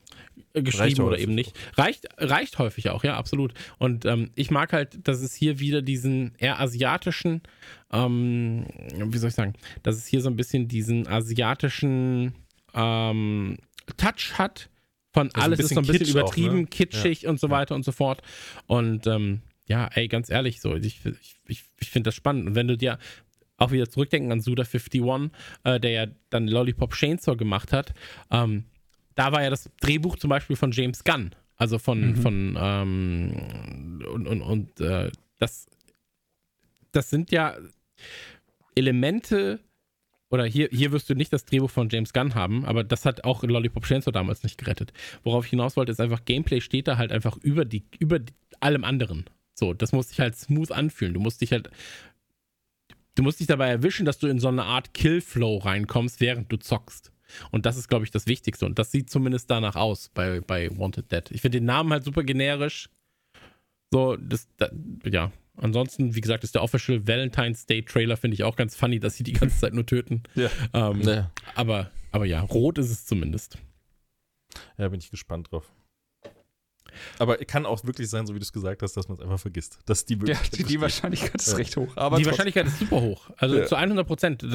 geschrieben 0.54 1.02
oder 1.02 1.18
eben 1.18 1.34
nicht. 1.34 1.58
Reicht, 1.78 2.08
reicht 2.18 2.60
häufig 2.60 2.90
auch, 2.90 3.04
ja, 3.04 3.16
absolut. 3.18 3.54
Und 3.78 4.06
ähm, 4.06 4.32
ich 4.36 4.52
mag 4.52 4.74
halt, 4.74 5.08
dass 5.08 5.22
es 5.22 5.34
hier 5.34 5.60
wieder 5.60 5.82
diesen 5.82 6.34
eher 6.38 6.60
asiatischen, 6.60 7.42
ähm, 7.92 8.66
wie 8.94 9.18
soll 9.18 9.30
ich 9.30 9.36
sagen, 9.36 9.54
dass 9.84 9.96
es 9.96 10.06
hier 10.06 10.22
so 10.22 10.30
ein 10.30 10.36
bisschen 10.36 10.68
diesen 10.68 11.08
asiatischen 11.08 12.36
ähm, 12.74 13.58
Touch 13.98 14.38
hat. 14.38 14.70
Von 15.14 15.30
ein 15.34 15.42
alles 15.42 15.60
ist 15.60 15.74
so 15.74 15.82
ein 15.82 15.86
bisschen 15.86 16.06
Kitsch 16.06 16.16
auch, 16.16 16.22
übertrieben, 16.22 16.62
ne? 16.62 16.68
kitschig 16.68 17.28
und 17.28 17.40
so 17.40 17.50
weiter 17.50 17.76
und 17.76 17.84
so 17.84 17.92
fort. 17.92 18.22
Und 18.68 19.08
ähm, 19.08 19.42
ja, 19.68 19.90
ey, 19.94 20.08
ganz 20.08 20.30
ehrlich, 20.30 20.62
so, 20.62 20.76
ich, 20.76 21.00
ich, 21.06 21.36
ich, 21.48 21.64
ich 21.80 21.90
finde 21.90 22.08
das 22.08 22.16
spannend. 22.16 22.48
Und 22.48 22.56
wenn 22.56 22.68
du 22.68 22.78
dir 22.78 22.98
auch 23.58 23.72
wieder 23.72 23.90
zurückdenken 23.90 24.32
an 24.32 24.40
Suda51, 24.40 25.30
äh, 25.64 25.80
der 25.80 25.92
ja 25.92 26.08
dann 26.30 26.48
Lollipop 26.48 26.94
Chainsaw 26.94 27.36
gemacht 27.36 27.74
hat, 27.74 27.94
ähm, 28.32 28.66
da 29.16 29.32
war 29.32 29.44
ja 29.44 29.50
das 29.50 29.70
Drehbuch 29.82 30.18
zum 30.18 30.30
Beispiel 30.30 30.56
von 30.56 30.72
James 30.72 31.04
Gunn. 31.04 31.36
Also 31.58 31.78
von, 31.78 32.16
von 32.16 32.58
ähm, 32.60 34.02
und, 34.12 34.28
und, 34.28 34.42
und 34.42 34.82
äh, 34.82 35.12
das, 35.38 35.70
das 36.92 37.10
sind 37.12 37.32
ja 37.32 37.56
Elemente, 38.74 39.60
oder 40.32 40.46
hier, 40.46 40.70
hier 40.72 40.92
wirst 40.92 41.10
du 41.10 41.14
nicht 41.14 41.32
das 41.32 41.46
Drehbuch 41.46 41.70
von 41.70 41.90
James 41.90 42.14
Gunn 42.14 42.36
haben, 42.36 42.66
aber 42.66 42.84
das 42.84 43.06
hat 43.06 43.26
auch 43.26 43.44
Lollipop 43.44 43.86
Chainsaw 43.86 44.12
damals 44.12 44.44
nicht 44.44 44.58
gerettet. 44.58 44.94
Worauf 45.24 45.46
ich 45.46 45.52
hinaus 45.52 45.76
wollte, 45.76 45.92
ist 45.92 46.00
einfach, 46.00 46.24
Gameplay 46.26 46.62
steht 46.62 46.88
da 46.88 46.98
halt 46.98 47.12
einfach 47.12 47.38
über, 47.38 47.66
die, 47.66 47.84
über 48.00 48.20
die, 48.20 48.34
allem 48.62 48.86
anderen. 48.86 49.26
So, 49.54 49.74
das 49.74 49.92
muss 49.92 50.10
sich 50.10 50.20
halt 50.20 50.36
smooth 50.38 50.72
anfühlen. 50.72 51.14
Du 51.14 51.20
musst 51.20 51.42
dich 51.42 51.52
halt, 51.52 51.70
du 53.16 53.24
musst 53.24 53.42
dich 53.42 53.48
dabei 53.48 53.68
erwischen, 53.68 54.06
dass 54.06 54.20
du 54.20 54.28
in 54.28 54.40
so 54.40 54.48
eine 54.48 54.64
Art 54.64 54.94
Killflow 54.94 55.58
reinkommst, 55.58 56.22
während 56.22 56.52
du 56.52 56.58
zockst. 56.58 57.12
Und 57.52 57.66
das 57.66 57.78
ist, 57.78 57.90
glaube 57.90 58.06
ich, 58.06 58.12
das 58.12 58.26
Wichtigste. 58.26 58.66
Und 58.66 58.80
das 58.80 58.92
sieht 58.92 59.10
zumindest 59.10 59.52
danach 59.52 59.76
aus 59.76 60.10
bei, 60.14 60.40
bei 60.40 60.70
Wanted 60.78 61.12
Dead. 61.12 61.30
Ich 61.32 61.42
finde 61.42 61.60
den 61.60 61.66
Namen 61.66 61.92
halt 61.92 62.04
super 62.06 62.24
generisch. 62.24 62.90
So, 63.92 64.16
das, 64.16 64.48
das 64.58 64.72
ja, 65.06 65.32
Ansonsten, 65.58 66.16
wie 66.16 66.22
gesagt, 66.22 66.44
ist 66.44 66.56
der 66.56 66.64
Official 66.64 67.08
Valentine's 67.08 67.66
Day 67.66 67.84
Trailer, 67.84 68.18
finde 68.18 68.36
ich 68.36 68.44
auch 68.44 68.56
ganz 68.56 68.76
funny, 68.76 69.00
dass 69.00 69.16
sie 69.16 69.24
die 69.24 69.34
ganze 69.34 69.58
Zeit 69.60 69.74
nur 69.74 69.86
töten. 69.86 70.24
Ja. 70.36 70.50
Ähm, 70.74 71.02
Ja. 71.02 71.32
aber, 71.56 71.92
aber 72.12 72.26
ja, 72.26 72.42
rot 72.42 72.78
ist 72.78 72.90
es 72.90 73.06
zumindest. 73.06 73.58
Ja, 74.78 74.88
bin 74.90 75.00
ich 75.00 75.12
gespannt 75.12 75.52
drauf. 75.52 75.72
Aber 77.20 77.38
kann 77.38 77.66
auch 77.66 77.84
wirklich 77.86 78.10
sein, 78.10 78.26
so 78.28 78.34
wie 78.36 78.40
du 78.40 78.44
es 78.44 78.52
gesagt 78.52 78.82
hast, 78.82 78.98
dass 78.98 79.08
man 79.08 79.18
es 79.18 79.24
einfach 79.24 79.40
vergisst. 79.40 79.80
Dass 79.86 80.04
die 80.06 80.18
Ja, 80.26 80.36
die, 80.54 80.64
die. 80.64 80.82
Wahrscheinlichkeit 80.82 81.36
ist 81.42 81.58
recht 81.58 81.78
hoch. 81.78 81.96
Aber 81.96 82.18
die 82.18 82.24
trotzdem- 82.24 82.32
Wahrscheinlichkeit 82.32 82.68
ist 82.68 82.80
super 82.80 83.02
hoch. 83.02 83.30
Also 83.38 83.58
Ja. 83.60 83.66
zu 83.66 83.76
100 83.78 84.06
Prozent. 84.06 84.46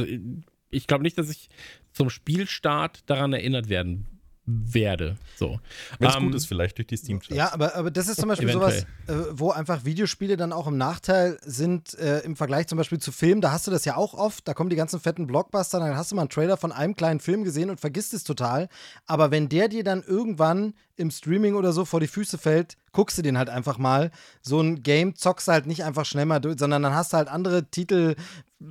Ich 0.68 0.86
glaube 0.86 1.02
nicht, 1.02 1.16
dass 1.16 1.30
ich 1.30 1.48
zum 1.92 2.10
Spielstart 2.10 3.08
daran 3.08 3.32
erinnert 3.32 3.68
werden 3.70 4.06
werde. 4.46 5.16
So. 5.36 5.58
Wenn 5.98 6.08
es 6.08 6.16
Ähm, 6.16 6.24
gut 6.24 6.34
ist, 6.36 6.46
vielleicht 6.46 6.78
durch 6.78 6.86
die 6.86 6.96
steam 6.96 7.18
-Charts. 7.18 7.34
Ja, 7.34 7.52
aber, 7.52 7.74
aber 7.74 7.90
das 7.90 8.08
ist 8.08 8.20
zum 8.20 8.28
Beispiel 8.28 8.50
sowas, 8.52 8.84
äh, 9.08 9.14
wo 9.32 9.50
einfach 9.50 9.84
Videospiele 9.84 10.36
dann 10.36 10.52
auch 10.52 10.66
im 10.66 10.76
Nachteil 10.76 11.38
sind 11.44 11.98
äh, 11.98 12.20
im 12.20 12.36
Vergleich 12.36 12.68
zum 12.68 12.78
Beispiel 12.78 12.98
zu 12.98 13.12
Filmen. 13.12 13.40
Da 13.40 13.50
hast 13.50 13.66
du 13.66 13.70
das 13.70 13.84
ja 13.84 13.96
auch 13.96 14.14
oft. 14.14 14.46
Da 14.46 14.54
kommen 14.54 14.70
die 14.70 14.76
ganzen 14.76 15.00
fetten 15.00 15.26
Blockbuster, 15.26 15.80
dann 15.80 15.96
hast 15.96 16.12
du 16.12 16.14
mal 16.14 16.22
einen 16.22 16.30
Trailer 16.30 16.56
von 16.56 16.72
einem 16.72 16.94
kleinen 16.94 17.20
Film 17.20 17.44
gesehen 17.44 17.70
und 17.70 17.80
vergisst 17.80 18.14
es 18.14 18.24
total. 18.24 18.68
Aber 19.06 19.30
wenn 19.30 19.48
der 19.48 19.68
dir 19.68 19.82
dann 19.84 20.02
irgendwann 20.02 20.74
im 20.96 21.10
Streaming 21.10 21.54
oder 21.54 21.72
so 21.72 21.84
vor 21.84 22.00
die 22.00 22.06
Füße 22.06 22.38
fällt, 22.38 22.76
guckst 22.92 23.18
du 23.18 23.22
den 23.22 23.38
halt 23.38 23.50
einfach 23.50 23.78
mal. 23.78 24.10
So 24.42 24.60
ein 24.60 24.82
Game 24.82 25.14
zockst 25.14 25.48
du 25.48 25.52
halt 25.52 25.66
nicht 25.66 25.84
einfach 25.84 26.04
schnell 26.04 26.26
mal 26.26 26.40
durch, 26.40 26.58
sondern 26.58 26.82
dann 26.82 26.94
hast 26.94 27.12
du 27.12 27.18
halt 27.18 27.28
andere 27.28 27.70
Titel, 27.70 28.16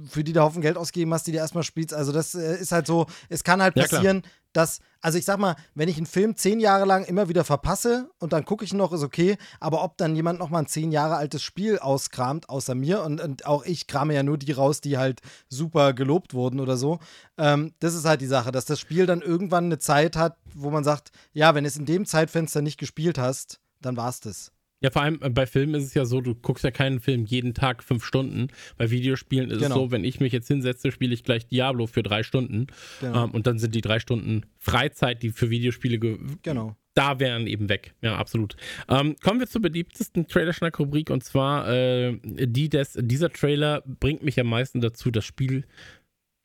für 0.09 0.23
die 0.23 0.33
du 0.33 0.41
Haufen 0.41 0.61
Geld 0.61 0.77
ausgeben 0.77 1.13
hast, 1.13 1.27
die 1.27 1.31
du 1.31 1.37
erstmal 1.37 1.63
spielst. 1.63 1.93
Also 1.93 2.11
das 2.11 2.33
äh, 2.33 2.59
ist 2.59 2.71
halt 2.71 2.87
so, 2.87 3.05
es 3.29 3.43
kann 3.43 3.61
halt 3.61 3.75
Ja, 3.75 3.83
passieren, 3.83 4.23
dass, 4.51 4.79
also 5.01 5.17
ich 5.17 5.25
sag 5.25 5.37
mal, 5.37 5.55
wenn 5.75 5.89
ich 5.89 5.97
einen 5.97 6.05
Film 6.05 6.35
zehn 6.37 6.59
Jahre 6.59 6.85
lang 6.85 7.03
immer 7.03 7.29
wieder 7.29 7.43
verpasse 7.43 8.09
und 8.19 8.33
dann 8.33 8.45
gucke 8.45 8.63
ich 8.63 8.71
ihn 8.71 8.77
noch, 8.77 8.93
ist 8.93 9.03
okay, 9.03 9.37
aber 9.59 9.83
ob 9.83 9.97
dann 9.97 10.15
jemand 10.15 10.39
noch 10.39 10.49
mal 10.49 10.59
ein 10.59 10.67
zehn 10.67 10.91
Jahre 10.91 11.17
altes 11.17 11.43
Spiel 11.43 11.77
auskramt, 11.77 12.49
außer 12.49 12.73
mir, 12.73 13.03
und, 13.03 13.21
und 13.21 13.45
auch 13.45 13.65
ich 13.65 13.85
krame 13.85 14.13
ja 14.15 14.23
nur 14.23 14.37
die 14.37 14.51
raus, 14.53 14.81
die 14.81 14.97
halt 14.97 15.21
super 15.49 15.93
gelobt 15.93 16.33
wurden 16.33 16.59
oder 16.59 16.77
so, 16.77 16.99
ähm, 17.37 17.73
das 17.79 17.93
ist 17.93 18.05
halt 18.05 18.21
die 18.21 18.27
Sache, 18.27 18.51
dass 18.51 18.65
das 18.65 18.79
Spiel 18.79 19.05
dann 19.05 19.21
irgendwann 19.21 19.65
eine 19.65 19.77
Zeit 19.77 20.15
hat, 20.15 20.37
wo 20.55 20.71
man 20.71 20.83
sagt, 20.83 21.11
ja, 21.33 21.53
wenn 21.53 21.65
es 21.65 21.77
in 21.77 21.85
dem 21.85 22.05
Zeitfenster 22.05 22.61
nicht 22.61 22.79
gespielt 22.79 23.17
hast, 23.17 23.59
dann 23.81 23.97
war's 23.97 24.19
das. 24.21 24.51
Ja, 24.81 24.91
vor 24.91 25.01
allem 25.01 25.19
äh, 25.21 25.29
bei 25.29 25.45
Filmen 25.47 25.73
ist 25.75 25.83
es 25.85 25.93
ja 25.93 26.05
so, 26.05 26.21
du 26.21 26.35
guckst 26.35 26.63
ja 26.63 26.71
keinen 26.71 26.99
Film 26.99 27.25
jeden 27.25 27.53
Tag 27.53 27.81
fünf 27.83 28.03
Stunden. 28.05 28.49
Bei 28.77 28.91
Videospielen 28.91 29.49
ist 29.49 29.59
Genau. 29.61 29.67
es 29.69 29.73
so, 29.81 29.91
wenn 29.91 30.03
ich 30.03 30.19
mich 30.19 30.33
jetzt 30.33 30.47
hinsetze, 30.47 30.91
spiele 30.91 31.13
ich 31.13 31.23
gleich 31.23 31.47
Diablo 31.47 31.87
für 31.87 32.03
drei 32.03 32.23
Stunden. 32.23 32.67
Genau. 32.99 33.25
Ähm, 33.25 33.31
und 33.31 33.47
dann 33.47 33.57
sind 33.57 33.73
die 33.73 33.81
drei 33.81 33.99
Stunden 33.99 34.45
Freizeit, 34.59 35.23
die 35.23 35.29
für 35.29 35.49
Videospiele 35.49 35.97
ge 35.97 36.17
Genau. 36.43 36.75
da 36.93 37.19
wären, 37.19 37.47
eben 37.47 37.69
weg. 37.69 37.95
Ja, 38.01 38.17
absolut. 38.17 38.57
Ähm, 38.89 39.15
kommen 39.23 39.39
wir 39.39 39.47
zur 39.47 39.61
beliebtesten 39.61 40.27
Trailerschnack-Rubrik 40.27 41.09
und 41.09 41.23
zwar 41.23 41.67
äh, 41.69 42.19
die 42.23 42.69
des, 42.69 42.97
dieser 43.01 43.31
Trailer 43.31 43.81
bringt 43.85 44.23
mich 44.23 44.39
am 44.39 44.47
meisten 44.47 44.81
dazu, 44.81 45.09
das 45.09 45.25
Spiel 45.25 45.65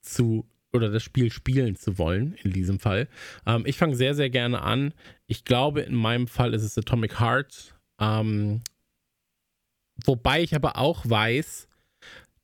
zu 0.02 0.46
oder 0.72 0.90
das 0.90 1.02
Spiel 1.02 1.32
spielen 1.32 1.76
zu 1.76 1.98
wollen, 1.98 2.34
in 2.42 2.52
diesem 2.52 2.78
Fall. 2.78 3.08
Ähm, 3.46 3.64
ich 3.66 3.76
fange 3.76 3.96
sehr, 3.96 4.14
sehr 4.14 4.30
gerne 4.30 4.62
an. 4.62 4.94
Ich 5.26 5.44
glaube, 5.44 5.80
in 5.80 5.94
meinem 5.94 6.26
Fall 6.26 6.54
ist 6.54 6.62
es 6.62 6.78
Atomic 6.78 7.20
Heart. 7.20 7.74
Ähm, 8.00 8.62
wobei 10.04 10.42
ich 10.42 10.54
aber 10.54 10.76
auch 10.76 11.08
weiß, 11.08 11.68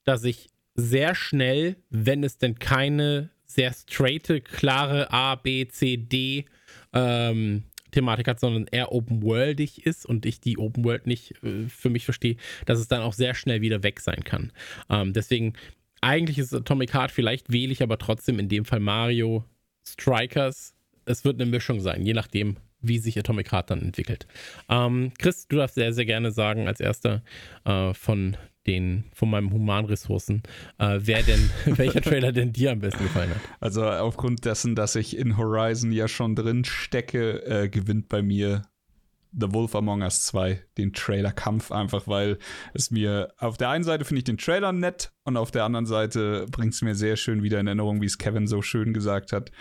dass 0.05 0.24
ich 0.24 0.50
sehr 0.74 1.14
schnell, 1.14 1.76
wenn 1.90 2.22
es 2.22 2.38
denn 2.38 2.58
keine 2.58 3.30
sehr 3.44 3.72
straighte, 3.72 4.40
klare 4.40 5.10
A, 5.12 5.36
B, 5.36 5.66
C, 5.68 5.96
D 5.96 6.44
ähm, 6.92 7.64
Thematik 7.92 8.28
hat, 8.28 8.40
sondern 8.40 8.66
eher 8.70 8.92
open-worldig 8.92 9.86
ist 9.86 10.05
und 10.05 10.26
ich 10.26 10.40
die 10.40 10.58
Open 10.58 10.84
World 10.84 11.06
nicht 11.06 11.42
äh, 11.42 11.66
für 11.68 11.88
mich 11.88 12.05
verstehe, 12.05 12.36
dass 12.66 12.78
es 12.78 12.88
dann 12.88 13.00
auch 13.00 13.14
sehr 13.14 13.34
schnell 13.34 13.62
wieder 13.62 13.82
weg 13.82 14.00
sein 14.00 14.22
kann. 14.24 14.52
Ähm, 14.90 15.12
deswegen, 15.14 15.55
eigentlich 16.00 16.39
ist 16.39 16.55
Atomic 16.55 16.94
Heart, 16.94 17.10
vielleicht 17.10 17.52
wähle 17.52 17.73
ich 17.73 17.83
aber 17.83 17.99
trotzdem 17.99 18.39
in 18.39 18.49
dem 18.49 18.65
Fall 18.65 18.81
Mario 18.81 19.44
Strikers. 19.86 20.75
Es 21.05 21.25
wird 21.25 21.41
eine 21.41 21.50
Mischung 21.50 21.81
sein, 21.81 22.05
je 22.05 22.15
nachdem, 22.15 22.57
wie 22.81 22.99
sich 22.99 23.18
Atomic 23.18 23.52
Heart 23.52 23.70
dann 23.70 23.83
entwickelt. 23.83 24.26
Ähm, 24.68 25.12
Chris, 25.18 25.47
du 25.49 25.57
darfst 25.57 25.76
sehr, 25.76 25.92
sehr 25.92 26.07
gerne 26.07 26.33
sagen, 26.33 26.66
als 26.66 26.81
erster 26.81 27.23
äh, 27.65 27.94
von 27.94 28.36
den, 28.66 29.05
von 29.12 29.31
meinen 29.31 29.52
Humanressourcen, 29.52 30.42
äh, 30.78 30.99
wer 31.00 31.23
denn, 31.23 31.50
welcher 31.76 32.00
Trailer 32.00 32.33
denn 32.33 32.52
dir 32.52 32.73
am 32.73 32.81
besten 32.81 33.05
gefallen 33.05 33.31
hat. 33.31 33.41
Also 33.60 33.84
aufgrund 33.84 34.44
dessen, 34.44 34.75
dass 34.75 34.97
ich 34.97 35.16
in 35.16 35.36
Horizon 35.36 35.92
ja 35.92 36.08
schon 36.08 36.34
drin 36.34 36.65
stecke, 36.65 37.44
äh, 37.47 37.68
gewinnt 37.68 38.08
bei 38.08 38.23
mir 38.23 38.62
The 39.39 39.52
Wolf 39.52 39.74
Among 39.74 40.02
Us 40.02 40.24
2 40.24 40.62
den 40.78 40.92
Trailer-Kampf 40.92 41.70
einfach, 41.70 42.06
weil 42.06 42.39
es 42.73 42.90
mir 42.90 43.34
auf 43.36 43.58
der 43.58 43.68
einen 43.68 43.84
Seite 43.84 44.05
finde 44.05 44.18
ich 44.18 44.24
den 44.24 44.39
Trailer 44.39 44.73
nett 44.73 45.12
und 45.24 45.36
auf 45.36 45.50
der 45.50 45.65
anderen 45.65 45.86
Seite 45.86 46.47
bringt 46.50 46.73
es 46.73 46.82
mir 46.82 46.94
sehr 46.94 47.16
schön 47.16 47.42
wieder 47.42 47.60
in 47.60 47.66
Erinnerung, 47.66 48.00
wie 48.00 48.06
es 48.06 48.18
Kevin 48.18 48.47
so 48.47 48.62
schön 48.62 48.94
gesagt 48.94 49.32
hat, 49.32 49.52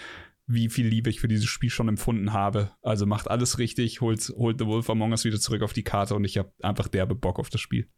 wie 0.47 0.69
viel 0.69 0.87
Liebe 0.87 1.09
ich 1.09 1.19
für 1.19 1.27
dieses 1.27 1.47
Spiel 1.47 1.69
schon 1.69 1.89
empfunden 1.89 2.31
habe. 2.31 2.71
Also 2.81 3.05
macht 3.05 3.29
alles 3.29 3.57
richtig, 3.57 3.99
holt, 3.99 4.31
holt 4.37 4.59
The 4.59 4.65
Wolf 4.65 4.89
Among 4.89 5.11
Us 5.11 5.25
wieder 5.25 5.39
zurück 5.39 5.61
auf 5.61 5.73
die 5.73 5.83
Karte 5.83 6.15
und 6.15 6.23
ich 6.23 6.37
habe 6.37 6.53
einfach 6.61 6.87
derbe 6.87 7.15
Bock 7.15 7.37
auf 7.37 7.49
das 7.49 7.59
Spiel. 7.59 7.89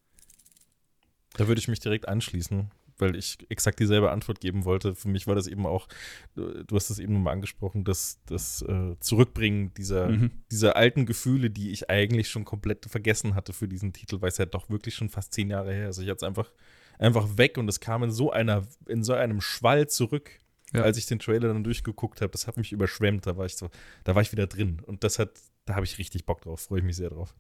Da 1.34 1.48
würde 1.48 1.60
ich 1.60 1.68
mich 1.68 1.80
direkt 1.80 2.08
anschließen, 2.08 2.72
weil 3.00 3.16
ich 3.16 3.38
exakt 3.50 3.80
dieselbe 3.80 4.12
Antwort 4.12 4.40
geben 4.40 4.66
wollte. 4.66 4.96
Für 4.96 5.08
mich 5.10 5.28
war 5.28 5.36
das 5.36 5.48
eben 5.48 5.66
auch, 5.66 5.88
du 6.36 6.76
hast 6.76 6.90
es 6.90 7.00
eben 7.00 7.14
nochmal 7.14 7.34
angesprochen, 7.34 7.84
das, 7.84 8.20
das 8.26 8.62
äh, 8.64 8.96
Zurückbringen 9.00 9.74
dieser, 9.76 10.10
Mhm. 10.10 10.32
dieser 10.52 10.76
alten 10.76 11.06
Gefühle, 11.06 11.50
die 11.50 11.72
ich 11.72 11.90
eigentlich 11.90 12.30
schon 12.30 12.46
komplett 12.46 12.86
vergessen 12.86 13.36
hatte 13.36 13.54
für 13.54 13.68
diesen 13.68 13.94
Titel, 13.94 14.22
weil 14.22 14.30
es 14.30 14.38
ja 14.38 14.46
doch 14.46 14.70
wirklich 14.70 14.96
schon 14.96 15.10
fast 15.10 15.34
zehn 15.34 15.50
Jahre 15.50 15.74
her 15.74 15.90
ist. 15.90 15.98
Ich 16.00 16.06
hatte 16.10 16.18
es 16.18 16.24
einfach, 16.24 16.52
einfach 17.00 17.38
weg 17.38 17.58
und 17.58 17.68
es 17.70 17.80
kam 17.80 18.04
in 18.04 18.12
so 18.12 18.32
einer, 18.32 18.64
in 18.88 19.04
so 19.04 19.14
einem 19.14 19.42
Schwall 19.42 19.88
zurück, 19.88 20.32
Ja. 20.74 20.82
als 20.82 20.98
ich 20.98 21.06
den 21.06 21.20
Trailer 21.20 21.48
dann 21.54 21.64
durchgeguckt 21.64 22.22
habe. 22.22 22.32
Das 22.32 22.48
hat 22.48 22.58
mich 22.58 22.72
überschwemmt. 22.72 23.26
Da 23.26 23.38
war 23.38 23.46
ich 23.46 23.56
so, 23.56 23.70
da 24.04 24.16
war 24.16 24.22
ich 24.22 24.32
wieder 24.32 24.48
drin. 24.48 24.82
Und 24.86 25.04
das 25.04 25.18
hat, 25.20 25.32
da 25.68 25.76
habe 25.76 25.86
ich 25.86 25.98
richtig 25.98 26.26
Bock 26.26 26.42
drauf, 26.42 26.62
freue 26.62 26.80
ich 26.80 26.86
mich 26.86 26.96
sehr 26.96 27.10
drauf. 27.10 27.36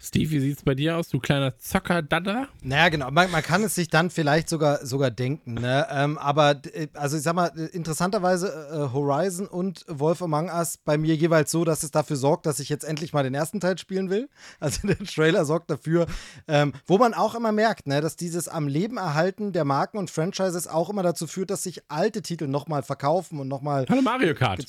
Steve, 0.00 0.30
wie 0.30 0.38
sieht's 0.38 0.62
bei 0.62 0.76
dir 0.76 0.96
aus, 0.96 1.08
du 1.08 1.18
kleiner 1.18 1.58
Zocker-Dada? 1.58 2.46
Naja, 2.62 2.88
genau. 2.88 3.10
Man, 3.10 3.28
man 3.32 3.42
kann 3.42 3.64
es 3.64 3.74
sich 3.74 3.88
dann 3.88 4.10
vielleicht 4.10 4.48
sogar, 4.48 4.86
sogar 4.86 5.10
denken. 5.10 5.54
Ne? 5.54 5.84
Ähm, 5.90 6.16
aber, 6.18 6.60
äh, 6.72 6.86
also 6.94 7.16
ich 7.16 7.24
sag 7.24 7.34
mal, 7.34 7.50
äh, 7.58 7.64
interessanterweise 7.66 8.46
äh, 8.48 8.92
Horizon 8.94 9.48
und 9.48 9.84
Wolf 9.88 10.22
Among 10.22 10.48
Us 10.48 10.76
bei 10.76 10.96
mir 10.96 11.16
jeweils 11.16 11.50
so, 11.50 11.64
dass 11.64 11.82
es 11.82 11.90
dafür 11.90 12.14
sorgt, 12.14 12.46
dass 12.46 12.60
ich 12.60 12.68
jetzt 12.68 12.84
endlich 12.84 13.12
mal 13.12 13.24
den 13.24 13.34
ersten 13.34 13.58
Teil 13.58 13.76
spielen 13.76 14.08
will. 14.10 14.28
Also 14.60 14.86
der 14.86 14.98
Trailer 14.98 15.44
sorgt 15.44 15.68
dafür, 15.68 16.06
ähm, 16.46 16.72
wo 16.86 16.96
man 16.96 17.12
auch 17.12 17.34
immer 17.34 17.50
merkt, 17.50 17.88
ne, 17.88 18.00
dass 18.00 18.14
dieses 18.16 18.46
am 18.46 18.68
Leben 18.68 18.96
erhalten 18.96 19.52
der 19.52 19.64
Marken 19.64 19.98
und 19.98 20.10
Franchises 20.10 20.68
auch 20.68 20.90
immer 20.90 21.02
dazu 21.02 21.26
führt, 21.26 21.50
dass 21.50 21.64
sich 21.64 21.82
alte 21.88 22.22
Titel 22.22 22.46
nochmal 22.46 22.84
verkaufen 22.84 23.40
und 23.40 23.48
nochmal 23.48 23.84
Hallo 23.88 24.00
Mario 24.00 24.34
Kart. 24.34 24.60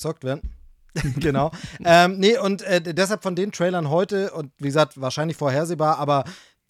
genau. 1.16 1.50
ähm, 1.84 2.18
nee, 2.18 2.38
und 2.38 2.62
äh, 2.62 2.80
deshalb 2.80 3.22
von 3.22 3.36
den 3.36 3.52
Trailern 3.52 3.90
heute, 3.90 4.32
und 4.32 4.52
wie 4.58 4.66
gesagt, 4.66 5.00
wahrscheinlich 5.00 5.36
vorhersehbar, 5.36 5.98
aber 5.98 6.24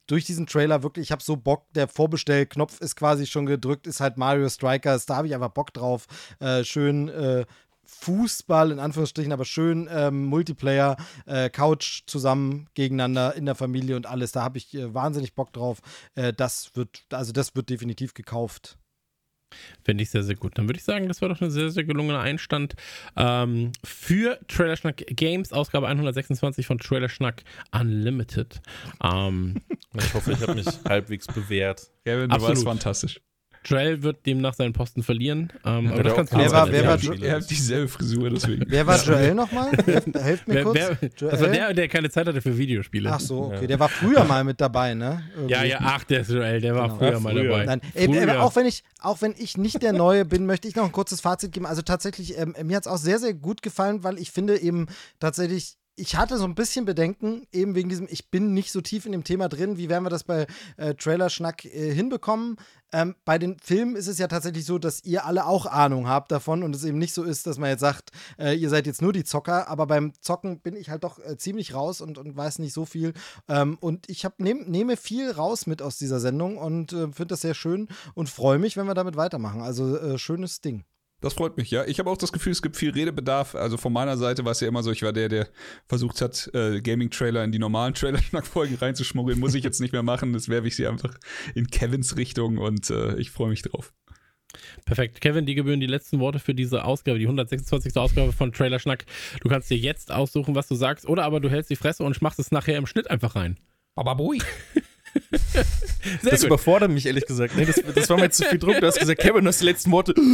durch 0.07 0.25
diesen 0.25 0.47
Trailer 0.47 0.83
wirklich, 0.83 1.05
ich 1.05 1.13
habe 1.13 1.23
so 1.23 1.37
Bock, 1.37 1.65
der 1.75 1.89
Vorbestellknopf 1.89 2.81
ist 2.81 2.97
quasi 2.97 3.27
schon 3.27 3.47
gedrückt, 3.47 3.87
ist 3.87 4.01
halt 4.01 4.17
Mario 4.17 4.49
Strikers, 4.49 5.07
da 5.07 5.17
habe 5.17 5.27
ich 5.27 5.35
einfach 5.35 5.51
Bock 5.51 5.73
drauf. 5.73 6.07
Äh, 6.39 6.65
schön 6.65 7.09
äh, 7.09 7.45
Fußball 7.87 8.73
in 8.73 8.79
Anführungsstrichen, 8.79 9.33
aber 9.33 9.45
schön 9.45 9.89
ähm, 9.91 10.27
Multiplayer, 10.27 10.97
äh, 11.27 11.51
Couch 11.51 12.03
zusammen 12.07 12.69
gegeneinander 12.75 13.35
in 13.35 13.47
der 13.47 13.55
Familie 13.55 13.97
und 13.97 14.07
alles. 14.07 14.33
Da 14.33 14.43
habe 14.43 14.59
ich 14.59 14.75
äh, 14.75 14.93
wahnsinnig 14.93 15.35
Bock 15.35 15.53
drauf. 15.53 15.81
Äh, 16.15 16.33
das 16.33 16.73
wird, 16.75 17.05
also 17.11 17.33
das 17.33 17.55
wird 17.55 17.71
definitiv 17.71 18.15
gekauft. 18.15 18.77
Finde 19.83 20.03
ich 20.03 20.11
sehr, 20.11 20.23
sehr 20.23 20.37
gut. 20.37 20.59
Dann 20.59 20.69
würde 20.69 20.79
ich 20.79 20.85
sagen, 20.85 21.09
das 21.09 21.23
war 21.23 21.29
doch 21.29 21.41
ein 21.41 21.51
sehr, 21.51 21.71
sehr 21.71 21.85
gelungener 21.85 22.21
Einstand 22.21 22.75
ähm, 23.17 23.73
für 23.85 24.39
Trailerschnack 24.49 25.05
Games, 25.09 25.53
Ausgabe 25.53 25.87
126 25.87 26.67
von 26.67 26.79
Trailerschnack 26.79 27.45
Unlimited. 27.73 28.61
Ähm, 29.03 29.63
Ich 29.99 30.15
hoffe, 30.15 30.33
ich 30.33 30.41
habe 30.43 30.55
mich 30.55 30.67
halbwegs 30.87 31.27
bewährt. 31.27 31.91
Kevin, 32.05 32.29
du 32.29 32.35
Absolut. 32.35 32.57
warst 32.57 32.65
fantastisch. 32.65 33.21
Joel 33.67 34.03
wird 34.03 34.25
demnach 34.27 34.55
seinen 34.55 34.73
Posten 34.73 35.03
verlieren. 35.03 35.53
Ähm, 35.65 35.89
aber 35.93 36.03
das 36.03 36.15
kannst 36.15 36.33
du 36.33 36.39
Wer 36.39 36.51
war- 36.53 36.71
wer 36.71 36.87
war. 36.87 36.99
Er 37.23 37.37
hat 37.37 37.51
dieselbe 37.51 37.89
Frisur, 37.89 38.31
deswegen. 38.31 38.65
Wer 38.69 38.87
war 38.87 39.03
Joel 39.03 39.35
nochmal? 39.35 39.71
Helft, 39.85 40.15
helft 40.15 40.49
mir 40.49 40.55
Wer, 40.55 40.63
kurz. 40.65 40.75
wer, 40.77 41.11
Joel? 41.17 41.31
das 41.33 41.41
war 41.41 41.49
der, 41.49 41.75
der 41.75 41.89
keine 41.89 42.09
Zeit 42.11 42.27
hatte 42.27 42.41
für 42.41 42.57
Videospiele. 42.57 43.11
Ach 43.13 43.21
so, 43.21 43.53
okay. 43.55 43.67
Der 43.67 43.79
war 43.81 43.89
früher 43.89 44.25
mal 44.25 44.45
mit 44.45 44.61
dabei, 44.61 44.95
ne? 44.95 45.23
Irgendwie. 45.35 45.53
Ja, 45.57 45.65
ja, 45.65 45.79
ach, 45.81 46.05
der 46.05 46.21
ist 46.21 46.31
Joel, 46.31 46.61
der 46.61 46.75
war 46.75 46.85
Genau. 46.89 46.97
früher 46.99 47.13
Ja, 47.13 47.21
mal 47.21 47.35
dabei. 47.35 47.65
Nein, 47.65 47.81
äh, 47.95 48.07
Früher. 48.07 48.43
auch, 48.43 48.55
wenn 48.57 48.67
ich, 48.67 48.83
auch 49.01 49.21
wenn 49.23 49.35
ich 49.37 49.57
nicht 49.57 49.83
der 49.83 49.93
Neue 49.93 50.25
bin, 50.25 50.47
möchte 50.47 50.69
ich 50.69 50.77
noch 50.77 50.85
ein 50.85 50.93
kurzes 50.93 51.21
Fazit 51.21 51.53
geben. 51.53 51.67
Also 51.67 51.83
tatsächlich, 51.83 52.39
ähm, 52.39 52.55
mir 52.63 52.77
hat 52.77 52.85
es 52.87 52.93
auch 52.93 52.99
sehr, 52.99 53.19
sehr 53.19 53.35
gut 53.35 53.63
gefallen, 53.63 54.05
weil 54.05 54.19
ich 54.19 54.31
finde 54.31 54.59
eben 54.61 54.87
tatsächlich, 55.21 55.77
ich 55.97 56.17
hatte 56.17 56.37
so 56.37 56.45
ein 56.45 56.55
bisschen 56.55 56.85
Bedenken, 56.85 57.47
eben 57.53 57.75
wegen 57.75 57.89
diesem, 57.89 58.07
ich 58.11 58.31
bin 58.31 58.53
nicht 58.53 58.71
so 58.71 58.83
tief 58.83 59.07
in 59.07 59.13
dem 59.13 59.25
Thema 59.25 59.49
drin, 59.49 59.79
wie 59.79 59.89
werden 59.89 60.05
wir 60.05 60.11
das 60.11 60.25
bei 60.25 60.47
äh, 60.77 60.95
Trailer-Schnack 60.95 61.65
äh, 61.65 61.93
hinbekommen. 61.93 62.57
Ähm, 62.93 63.17
bei 63.25 63.39
den 63.39 63.59
Filmen 63.59 63.97
ist 63.97 64.07
es 64.07 64.19
ja 64.19 64.29
tatsächlich 64.29 64.67
so, 64.67 64.79
dass 64.79 65.03
ihr 65.05 65.25
alle 65.25 65.47
auch 65.47 65.67
Ahnung 65.67 66.07
habt 66.07 66.31
davon 66.31 66.63
und 66.63 66.77
es 66.77 66.85
eben 66.85 66.99
nicht 66.99 67.15
so 67.15 67.25
ist, 67.25 67.47
dass 67.47 67.59
man 67.59 67.71
jetzt 67.71 67.81
sagt, 67.81 68.11
äh, 68.39 68.55
ihr 68.55 68.69
seid 68.69 68.87
jetzt 68.87 69.03
nur 69.03 69.13
die 69.13 69.25
Zocker, 69.25 69.69
aber 69.69 69.87
beim 69.87 70.13
Zocken 70.21 70.61
bin 70.61 70.77
ich 70.77 70.91
halt 70.91 71.03
doch 71.03 71.19
äh, 71.19 71.37
ziemlich 71.39 71.75
raus 71.75 72.01
und, 72.01 72.19
und 72.19 72.37
weiß 72.37 72.59
nicht 72.59 72.75
so 72.75 72.85
viel. 72.85 73.15
Ähm, 73.49 73.79
und 73.81 74.09
ich 74.09 74.25
hab, 74.25 74.39
nehm, 74.39 74.65
nehme 74.69 74.97
viel 74.97 75.31
raus 75.31 75.67
mit 75.67 75.81
aus 75.81 75.97
dieser 75.97 76.21
Sendung 76.21 76.59
und 76.59 76.93
äh, 76.93 77.07
finde 77.07 77.27
das 77.29 77.41
sehr 77.41 77.55
schön 77.55 77.89
und 78.15 78.29
freue 78.29 78.59
mich, 78.59 78.77
wenn 78.77 78.87
wir 78.87 78.95
damit 78.95 79.17
weitermachen. 79.17 79.63
Also 79.63 79.97
äh, 79.97 80.19
schönes 80.19 80.61
Ding. 80.61 80.85
Das 81.21 81.33
freut 81.33 81.57
mich, 81.57 81.71
ja. 81.71 81.85
Ich 81.87 81.99
habe 81.99 82.11
auch 82.11 82.19
das 82.19 82.31
Gefühl, 82.31 82.53
es 82.53 82.61
gibt 82.61 82.77
viel 82.77 82.91
Redebedarf. 82.91 83.55
Also 83.55 83.79
von 83.79 83.93
meiner 83.93 84.19
Seite 84.19 84.45
war 84.45 84.53
es 84.53 84.61
ja 84.61 84.69
immer 84.69 84.83
so, 84.83 84.93
ich 84.93 85.03
war 85.03 85.13
der, 85.13 85.29
der 85.29 85.49
versucht 85.87 86.21
hat, 86.21 86.51
äh, 86.53 86.81
Gaming-Trailer 86.83 87.43
in 87.43 87.53
die 87.53 87.59
normalen 87.59 87.95
Trailer-Folgen 87.95 88.75
reinzuschmuggeln. 88.77 89.39
Muss 89.39 89.55
ich 89.55 89.65
jetzt 89.65 89.81
nicht 89.81 89.93
mehr 89.93 90.03
machen. 90.03 90.35
Das 90.35 90.49
werfe 90.49 90.69
ich 90.69 90.77
sie 90.77 90.87
einfach 90.87 91.15
in 91.55 91.69
Kevins 91.69 92.17
Richtung 92.17 92.59
und 92.59 92.91
äh, 92.91 93.17
ich 93.17 93.31
freue 93.31 93.49
mich 93.49 93.63
drauf. 93.63 93.95
Perfekt. 94.85 95.21
Kevin, 95.21 95.47
die 95.47 95.55
gebühren 95.55 95.81
die 95.81 95.87
letzten 95.87 96.21
Worte 96.21 96.39
für 96.39 96.55
diese 96.55 96.85
Ausgabe, 96.85 97.19
die 97.19 97.25
126. 97.25 97.97
Ausgabe 97.97 98.33
von 98.33 98.53
Trailer 98.53 98.79
Schnack. 98.79 99.05
Du 99.41 99.49
kannst 99.49 99.71
dir 99.71 99.79
jetzt 99.79 100.13
aussuchen, 100.13 100.55
was 100.55 100.69
du 100.69 100.75
sagst, 100.75 101.07
oder 101.09 101.25
aber 101.25 101.41
du 101.41 101.51
hältst 101.51 101.71
die 101.71 101.77
Fresse 101.77 102.05
und 102.05 102.21
machst 102.23 102.39
es 102.39 102.51
nachher 102.51 102.77
im 102.77 102.87
Schnitt 102.87 103.11
einfach 103.11 103.37
rein. 103.37 103.59
Bababui. 103.95 104.41
Sehr 106.23 106.31
Das 106.31 106.41
gut. 106.41 106.49
überfordert 106.49 106.91
mich 106.91 107.07
ehrlich 107.07 107.27
gesagt. 107.27 107.57
Nee, 107.57 107.65
das, 107.65 107.83
das 107.95 108.09
war 108.11 108.17
mir 108.17 108.25
jetzt 108.25 108.37
zu 108.37 108.45
viel 108.45 108.59
Druck. 108.59 108.79
Du 108.81 108.87
hast 108.87 108.99
gesagt, 108.99 109.21
Kevin, 109.21 109.45
du 109.45 109.49
hast 109.49 109.61
die 109.61 109.65
letzten 109.65 109.91
Worte. 109.91 110.15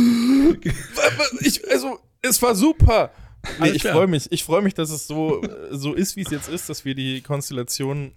Ich, 1.40 1.68
also, 1.70 1.98
es 2.20 2.40
war 2.42 2.54
super. 2.54 3.10
Nee, 3.58 3.70
ich 3.70 3.82
freue 3.82 4.06
mich. 4.06 4.30
Ich 4.30 4.44
freue 4.44 4.62
mich, 4.62 4.74
dass 4.74 4.90
es 4.90 5.06
so, 5.06 5.42
so 5.70 5.94
ist, 5.94 6.16
wie 6.16 6.22
es 6.22 6.30
jetzt 6.30 6.48
ist, 6.48 6.68
dass 6.68 6.84
wir 6.84 6.94
die 6.94 7.20
Konstellation 7.22 8.12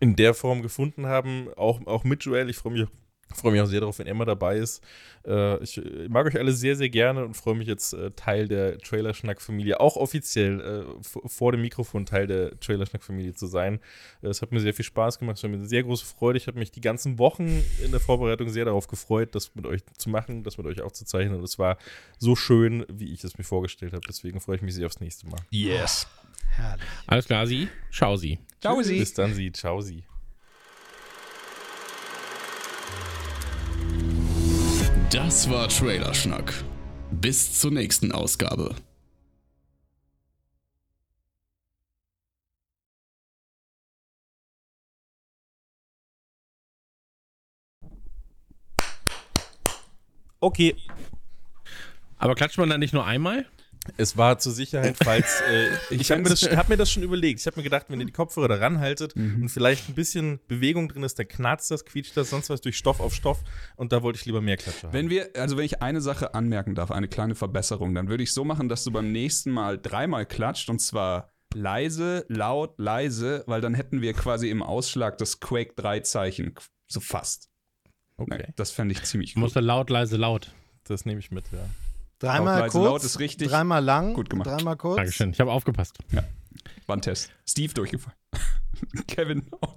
in 0.00 0.16
der 0.16 0.34
Form 0.34 0.62
gefunden 0.62 1.06
haben. 1.06 1.48
Auch, 1.56 1.86
auch 1.86 2.04
mit 2.04 2.24
Joel. 2.24 2.50
Ich 2.50 2.56
freue 2.56 2.72
mich, 2.72 2.86
freue 3.34 3.52
mich 3.52 3.60
auch 3.60 3.66
sehr 3.66 3.80
darauf, 3.80 3.98
wenn 3.98 4.06
Emma 4.06 4.24
dabei 4.24 4.56
ist. 4.56 4.82
Äh, 5.26 5.62
ich 5.62 5.80
mag 6.08 6.26
euch 6.26 6.36
alle 6.38 6.52
sehr, 6.52 6.76
sehr 6.76 6.88
gerne 6.88 7.24
und 7.24 7.34
freue 7.34 7.54
mich 7.54 7.68
jetzt 7.68 7.92
äh, 7.92 8.10
Teil 8.12 8.48
der 8.48 8.78
Trailer-Schnack-Familie, 8.78 9.80
auch 9.80 9.96
offiziell 9.96 10.60
äh, 10.60 11.28
vor 11.28 11.52
dem 11.52 11.62
Mikrofon 11.62 12.06
Teil 12.06 12.26
der 12.26 12.58
Trailer-Schnack-Familie 12.60 13.34
zu 13.34 13.46
sein. 13.46 13.80
Äh, 14.22 14.28
Es 14.28 14.42
hat 14.42 14.52
mir 14.52 14.60
sehr 14.60 14.74
viel 14.74 14.84
Spaß 14.84 15.18
gemacht, 15.18 15.36
es 15.36 15.42
war 15.42 15.50
mir 15.50 15.56
eine 15.56 15.66
sehr 15.66 15.82
große 15.82 16.04
Freude. 16.06 16.38
Ich 16.38 16.46
habe 16.46 16.58
mich 16.58 16.72
die 16.72 16.80
ganzen 16.80 17.18
Wochen 17.18 17.62
in 17.84 17.90
der 17.90 18.00
Vorbereitung 18.00 18.48
sehr 18.48 18.64
darauf 18.64 18.88
gefreut, 18.88 19.34
das 19.34 19.54
mit 19.54 19.66
euch 19.66 19.82
zu 19.96 20.10
machen, 20.10 20.42
das 20.42 20.58
mit 20.58 20.66
euch 20.66 20.80
aufzuzeichnen. 20.80 21.38
Und 21.38 21.44
es 21.44 21.58
war 21.58 21.76
so 22.18 22.36
schön, 22.36 22.84
wie 22.88 23.12
ich 23.12 23.22
es 23.24 23.38
mir 23.38 23.44
vorgestellt 23.44 23.92
habe. 23.92 24.02
Deswegen 24.08 24.40
freue 24.40 24.56
ich 24.56 24.62
mich 24.62 24.74
sehr 24.74 24.86
aufs 24.86 25.00
nächste 25.00 25.26
Mal. 25.28 25.40
Yes. 25.50 26.06
Herrlich. 26.56 26.84
Alles 27.06 27.26
klar, 27.26 27.46
sie. 27.46 27.68
Schau 27.90 28.16
sie. 28.16 28.38
Ciao, 28.60 28.82
Sie. 28.82 28.98
Bis 28.98 29.14
dann, 29.14 29.32
Sie. 29.32 29.52
Ciao, 29.52 29.80
Sie. 29.80 30.04
Das 35.10 35.50
war 35.50 35.68
Trailerschnack. 35.68 36.62
Bis 37.10 37.58
zur 37.58 37.72
nächsten 37.72 38.12
Ausgabe. 38.12 38.76
Okay. 50.38 50.76
Aber 52.18 52.36
klatscht 52.36 52.58
man 52.58 52.70
da 52.70 52.78
nicht 52.78 52.94
nur 52.94 53.04
einmal? 53.04 53.46
Es 53.96 54.16
war 54.16 54.38
zur 54.38 54.52
Sicherheit, 54.52 54.96
falls. 55.02 55.40
Äh, 55.42 55.68
ich 55.94 56.10
habe 56.10 56.22
mir, 56.22 56.28
das- 56.30 56.42
hab 56.42 56.68
mir 56.68 56.76
das 56.76 56.90
schon 56.90 57.02
überlegt. 57.02 57.40
Ich 57.40 57.46
habe 57.46 57.56
mir 57.58 57.62
gedacht, 57.64 57.86
wenn 57.88 58.00
ihr 58.00 58.06
die 58.06 58.12
Kopfhörer 58.12 58.48
da 58.48 58.54
ranhaltet 58.56 59.14
und 59.16 59.48
vielleicht 59.48 59.88
ein 59.88 59.94
bisschen 59.94 60.40
Bewegung 60.48 60.88
drin 60.88 61.02
ist, 61.02 61.18
dann 61.18 61.28
knarzt 61.28 61.70
das, 61.70 61.84
quietscht 61.84 62.16
das, 62.16 62.30
sonst 62.30 62.50
was 62.50 62.60
durch 62.60 62.76
Stoff 62.76 63.00
auf 63.00 63.14
Stoff. 63.14 63.40
Und 63.76 63.92
da 63.92 64.02
wollte 64.02 64.18
ich 64.18 64.26
lieber 64.26 64.40
mehr 64.40 64.56
Klatsche 64.56 64.86
haben. 64.88 64.92
Wenn 64.92 65.10
wir, 65.10 65.30
also 65.36 65.56
wenn 65.56 65.64
ich 65.64 65.82
eine 65.82 66.00
Sache 66.00 66.34
anmerken 66.34 66.74
darf, 66.74 66.90
eine 66.90 67.08
kleine 67.08 67.34
Verbesserung, 67.34 67.94
dann 67.94 68.08
würde 68.08 68.22
ich 68.22 68.32
so 68.32 68.44
machen, 68.44 68.68
dass 68.68 68.84
du 68.84 68.90
beim 68.90 69.12
nächsten 69.12 69.50
Mal 69.50 69.78
dreimal 69.78 70.26
klatscht 70.26 70.68
und 70.70 70.78
zwar 70.80 71.30
leise, 71.54 72.24
laut, 72.28 72.78
leise, 72.78 73.42
weil 73.46 73.60
dann 73.60 73.74
hätten 73.74 74.00
wir 74.02 74.12
quasi 74.14 74.50
im 74.50 74.62
Ausschlag 74.62 75.18
das 75.18 75.40
Quake 75.40 75.72
3 75.76 76.00
Zeichen. 76.00 76.54
So 76.86 77.00
fast. 77.00 77.48
okay, 78.16 78.44
Nee, 78.46 78.52
das 78.56 78.70
fände 78.70 78.92
ich 78.92 79.02
ziemlich 79.02 79.34
Du 79.34 79.40
musst 79.40 79.54
gut. 79.54 79.62
da 79.62 79.66
laut, 79.66 79.90
leise, 79.90 80.16
laut. 80.16 80.52
das 80.84 81.04
nehme 81.06 81.18
ich 81.20 81.30
mit, 81.30 81.44
ja. 81.52 81.58
Dreimal 82.20 82.60
Laut, 82.60 82.70
kurz, 82.70 82.84
laut 82.84 83.04
ist 83.04 83.18
richtig. 83.18 83.48
dreimal 83.48 83.82
lang, 83.82 84.14
Gut 84.14 84.30
gemacht. 84.30 84.46
dreimal 84.46 84.76
kurz. 84.76 84.96
Dankeschön. 84.96 85.30
Ich 85.30 85.40
habe 85.40 85.50
aufgepasst. 85.50 85.98
War 86.86 86.96
ein 86.96 87.00
Test. 87.02 87.32
Steve 87.48 87.72
durchgefallen. 87.74 88.16
Kevin 89.08 89.42
auch. 89.60 89.74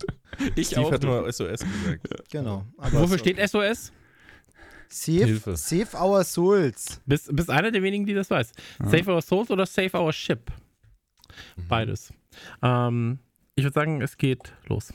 Ich 0.56 0.68
Steve 0.68 0.82
auch. 0.88 0.92
hat 0.92 1.04
nur 1.04 1.32
SOS 1.32 1.62
gesagt. 1.62 2.08
Genau. 2.32 2.66
Aber 2.78 3.02
Wofür 3.02 3.18
steht 3.18 3.38
SOS? 3.50 3.92
Save, 4.90 5.26
Hilfe. 5.26 5.56
save 5.56 5.98
Our 5.98 6.24
Souls. 6.24 7.02
Bist, 7.06 7.36
bist 7.36 7.50
einer 7.50 7.72
der 7.72 7.82
wenigen, 7.82 8.06
die 8.06 8.14
das 8.14 8.30
weiß. 8.30 8.52
Save 8.80 9.12
Our 9.12 9.22
Souls 9.22 9.50
oder 9.50 9.66
Save 9.66 9.98
Our 9.98 10.14
Ship? 10.14 10.40
Beides. 11.68 12.14
Ähm, 12.62 13.20
ich 13.56 13.64
würde 13.64 13.74
sagen, 13.74 14.02
es 14.02 14.18
geht 14.18 14.54
los. 14.68 14.94